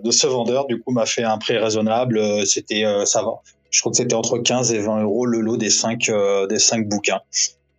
de 0.00 0.10
ce 0.10 0.26
vendeur, 0.26 0.66
du 0.66 0.78
coup, 0.78 0.92
m'a 0.92 1.06
fait 1.06 1.24
un 1.24 1.38
prix 1.38 1.56
raisonnable. 1.56 2.18
Euh, 2.18 2.44
C'était, 2.44 2.84
euh, 2.84 3.06
ça 3.06 3.22
va. 3.22 3.40
Je 3.70 3.80
crois 3.80 3.90
que 3.90 3.96
c'était 3.96 4.14
entre 4.14 4.38
15 4.38 4.72
et 4.74 4.78
20 4.78 5.02
euros 5.02 5.24
le 5.24 5.40
lot 5.40 5.56
des 5.56 5.70
5 5.70 6.10
des 6.48 6.58
cinq 6.60 6.86
bouquins. 6.88 7.20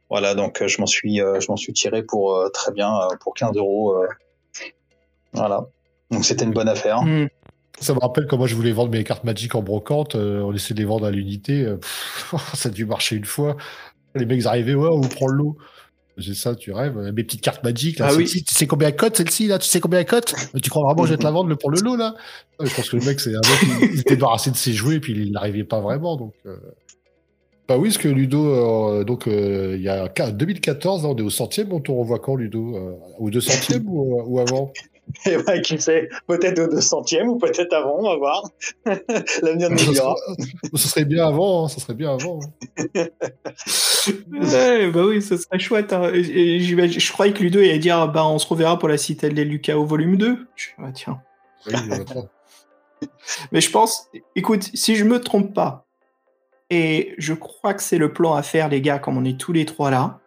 Voilà, 0.09 0.35
donc 0.35 0.61
je 0.65 0.81
m'en 0.81 0.87
suis, 0.87 1.19
je 1.19 1.47
m'en 1.47 1.55
suis 1.55 1.71
tiré 1.71 2.03
pour 2.03 2.37
très 2.51 2.73
bien 2.73 2.99
pour 3.21 3.33
15 3.33 3.55
euros. 3.55 3.95
Voilà. 5.31 5.65
Donc 6.11 6.25
c'était 6.25 6.43
une 6.43 6.51
bonne 6.51 6.67
affaire. 6.67 6.99
Ça 7.79 7.93
me 7.93 7.99
rappelle 7.99 8.27
quand 8.27 8.37
moi 8.37 8.47
je 8.47 8.55
voulais 8.55 8.73
vendre 8.73 8.91
mes 8.91 9.05
cartes 9.05 9.23
Magic 9.23 9.55
en 9.55 9.61
brocante, 9.61 10.15
on 10.15 10.53
essayait 10.53 10.75
de 10.75 10.81
les 10.81 10.85
vendre 10.85 11.05
à 11.05 11.11
l'unité, 11.11 11.65
ça 12.53 12.67
a 12.67 12.71
dû 12.73 12.85
marcher 12.85 13.15
une 13.15 13.23
fois. 13.23 13.55
Les 14.15 14.25
mecs 14.25 14.45
arrivaient, 14.45 14.75
ouais, 14.75 14.89
on 14.89 14.99
vous 14.99 15.07
prend 15.07 15.27
le 15.27 15.37
lot. 15.37 15.57
C'est 16.17 16.33
ça, 16.33 16.55
tu 16.55 16.71
rêves. 16.71 16.95
Mes 16.97 17.23
petites 17.23 17.41
cartes 17.41 17.63
magiques, 17.63 17.99
là. 17.99 18.07
Ah 18.09 18.15
oui. 18.15 18.25
Tu 18.25 18.53
sais 18.53 18.67
combien 18.67 18.87
elle 18.87 18.95
cote, 18.95 19.17
celle-ci, 19.17 19.47
là? 19.47 19.59
Tu 19.59 19.67
sais 19.67 19.79
combien 19.81 19.99
elle 19.99 20.05
cote? 20.05 20.33
Tu 20.63 20.69
crois 20.69 20.83
vraiment 20.83 21.01
que 21.03 21.07
je 21.09 21.13
vais 21.13 21.17
te 21.17 21.23
la 21.23 21.31
vendre 21.31 21.53
pour 21.55 21.71
le 21.71 21.79
lot, 21.79 21.95
là? 21.97 22.15
Ouais, 22.59 22.67
Je 22.69 22.73
pense 22.75 22.89
que 22.89 22.95
le 22.95 23.03
mec, 23.03 23.19
c'est 23.19 23.35
un 23.35 23.41
mec, 23.41 23.59
il 23.93 23.99
était 23.99 24.15
débarrassé 24.15 24.49
de 24.51 24.55
ses 24.55 24.71
jouets, 24.73 24.99
puis 25.01 25.13
il 25.13 25.31
n'arrivait 25.31 25.65
pas 25.65 25.81
vraiment, 25.81 26.15
donc, 26.15 26.33
euh. 26.45 26.55
Bah 27.67 27.77
oui, 27.77 27.89
parce 27.89 27.97
que 27.97 28.07
Ludo, 28.07 28.47
euh, 28.47 29.03
donc, 29.03 29.27
euh, 29.27 29.73
il 29.75 29.81
y 29.81 29.89
a 29.89 30.07
quar- 30.07 30.31
2014, 30.31 31.01
là, 31.03 31.09
on 31.09 31.15
est 31.17 31.21
au 31.23 31.31
centième, 31.31 31.73
on 31.73 31.79
te 31.81 31.91
revoit 31.91 32.19
quand, 32.19 32.35
Ludo? 32.35 32.75
euh, 32.75 32.93
au 33.19 33.29
deux 33.31 33.41
centième 33.41 33.87
ou, 33.87 34.21
ou 34.25 34.39
avant? 34.39 34.71
Et 35.25 35.37
ouais, 35.37 35.61
qui 35.61 35.79
sait, 35.79 36.09
peut-être 36.27 36.59
au 36.59 36.67
200e 36.67 37.27
ou 37.27 37.37
peut-être 37.37 37.73
avant, 37.73 37.97
on 37.99 38.03
va 38.09 38.15
voir. 38.17 38.49
L'avenir 39.41 39.69
nous 39.69 39.75
dira. 39.75 40.15
serait, 40.15 40.77
ça 40.77 40.87
serait 40.89 41.05
bien 41.05 41.27
avant, 41.27 41.65
hein, 41.65 41.67
ça 41.69 41.79
serait 41.79 41.93
bien 41.93 42.13
avant. 42.13 42.39
hein. 42.75 43.05
Ouais, 44.31 44.89
bah 44.91 45.03
oui, 45.05 45.21
ça 45.21 45.37
serait 45.37 45.59
chouette. 45.59 45.93
hein. 45.93 46.11
Et- 46.13 46.55
et 46.55 46.59
j'imagine- 46.59 46.99
je 46.99 47.11
croyais 47.11 47.33
que 47.33 47.41
Ludo 47.41 47.59
allait 47.59 47.79
dire 47.79 47.97
ah, 47.97 48.07
bah 48.07 48.25
on 48.25 48.37
se 48.39 48.47
reverra 48.47 48.77
pour 48.77 48.89
la 48.89 48.97
citadelle 48.97 49.35
des 49.35 49.45
Lucas 49.45 49.75
au 49.77 49.85
volume 49.85 50.17
2. 50.17 50.47
Je, 50.55 50.67
ah, 50.79 50.91
tiens. 50.93 51.19
Oui. 51.67 51.73
Mais 53.51 53.61
je 53.61 53.71
pense, 53.71 54.07
écoute, 54.35 54.69
si 54.73 54.95
je 54.95 55.03
me 55.03 55.19
trompe 55.19 55.53
pas, 55.53 55.85
et 56.69 57.13
je 57.17 57.33
crois 57.33 57.73
que 57.73 57.83
c'est 57.83 57.97
le 57.97 58.13
plan 58.13 58.33
à 58.33 58.43
faire, 58.43 58.69
les 58.69 58.81
gars, 58.81 58.99
comme 58.99 59.17
on 59.17 59.25
est 59.25 59.39
tous 59.39 59.53
les 59.53 59.65
trois 59.65 59.91
là, 59.91 60.19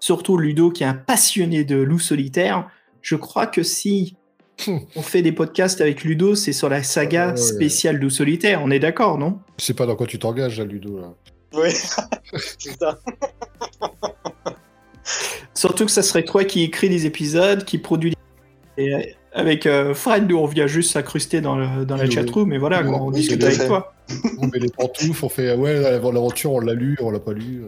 surtout 0.00 0.36
Ludo 0.36 0.70
qui 0.70 0.82
est 0.82 0.86
un 0.86 0.94
passionné 0.94 1.64
de 1.64 1.76
loup 1.76 1.98
solitaire, 1.98 2.68
je 3.02 3.16
crois 3.16 3.46
que 3.46 3.62
si 3.62 4.16
on 4.68 5.02
fait 5.02 5.22
des 5.22 5.32
podcasts 5.32 5.80
avec 5.80 6.02
Ludo, 6.04 6.34
c'est 6.34 6.52
sur 6.52 6.68
la 6.68 6.82
saga 6.82 7.28
Ah 7.28 7.30
ouais. 7.32 7.36
spéciale 7.36 7.96
loup 7.98 8.10
solitaire, 8.10 8.60
on 8.62 8.70
est 8.70 8.78
d'accord, 8.80 9.18
non? 9.18 9.38
Je 9.58 9.64
sais 9.64 9.74
pas 9.74 9.86
dans 9.86 9.96
quoi 9.96 10.06
tu 10.06 10.18
t'engages, 10.18 10.58
là, 10.58 10.64
Ludo, 10.64 10.98
là. 11.00 11.14
Oui, 11.54 11.70
c'est 12.58 12.76
ça. 12.78 12.98
Surtout 15.54 15.86
que 15.86 15.90
ça 15.90 16.02
serait 16.02 16.24
toi 16.24 16.44
qui 16.44 16.62
écris 16.62 16.88
des 16.88 17.06
épisodes, 17.06 17.64
qui 17.64 17.78
produit 17.78 18.10
des... 18.76 18.82
et, 18.84 18.94
euh, 18.94 19.00
avec 19.32 19.66
euh, 19.66 19.94
Fred, 19.94 20.28
nous 20.28 20.36
on 20.38 20.46
vient 20.46 20.66
juste 20.66 20.92
s'incruster 20.92 21.40
dans, 21.40 21.56
le, 21.56 21.84
dans 21.84 21.96
la 21.96 22.02
Oui, 22.04 22.08
oui. 22.08 22.14
chatroom, 22.14 22.52
et 22.52 22.58
voilà, 22.58 22.82
Oui, 22.82 22.88
quoi, 22.88 23.00
on 23.02 23.08
oui, 23.08 23.14
discute 23.14 23.42
avec 23.42 23.66
toi. 23.66 23.92
On 24.38 24.46
met 24.48 24.58
les 24.58 24.68
pantoufles, 24.70 25.24
on 25.24 25.28
fait 25.28 25.54
ouais, 25.54 25.80
l'aventure, 25.80 26.52
on 26.52 26.60
l'a 26.60 26.74
lu, 26.74 26.96
on 27.00 27.10
l'a 27.10 27.18
pas 27.20 27.32
lu. 27.32 27.62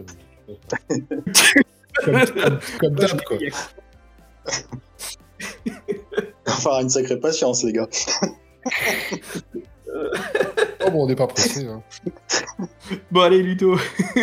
comme 2.03 2.25
comme- 2.25 2.59
comme 2.79 2.95
d'hab, 2.95 3.21
quoi. 3.23 3.37
Il 5.65 5.73
va 6.45 6.53
falloir 6.53 6.81
une 6.81 6.89
sacrée 6.89 7.19
patience, 7.19 7.63
les 7.63 7.73
gars. 7.73 7.87
Oh, 10.85 10.89
bon, 10.91 11.03
on 11.03 11.07
n'est 11.07 11.15
pas 11.15 11.27
pressé. 11.27 11.67
Hein. 11.67 11.81
Bon 13.11 13.21
allez 13.21 13.41
Ludo, 13.41 13.77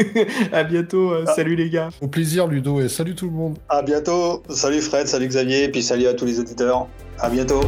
à 0.53 0.65
bientôt, 0.65 1.13
euh, 1.13 1.25
salut 1.35 1.57
les 1.57 1.71
gars. 1.71 1.89
Au 2.01 2.09
plaisir, 2.09 2.47
Ludo, 2.47 2.81
et 2.81 2.89
salut 2.89 3.15
tout 3.15 3.27
le 3.27 3.33
monde. 3.33 3.59
À 3.69 3.83
bientôt. 3.83 4.43
Salut 4.51 4.81
Fred, 4.81 5.07
salut 5.07 5.29
Xavier, 5.29 5.69
puis 5.69 5.83
salut 5.83 6.07
à 6.07 6.15
tous 6.15 6.25
les 6.25 6.41
auditeurs. 6.41 6.89
À 7.19 7.29
bientôt. 7.31 7.61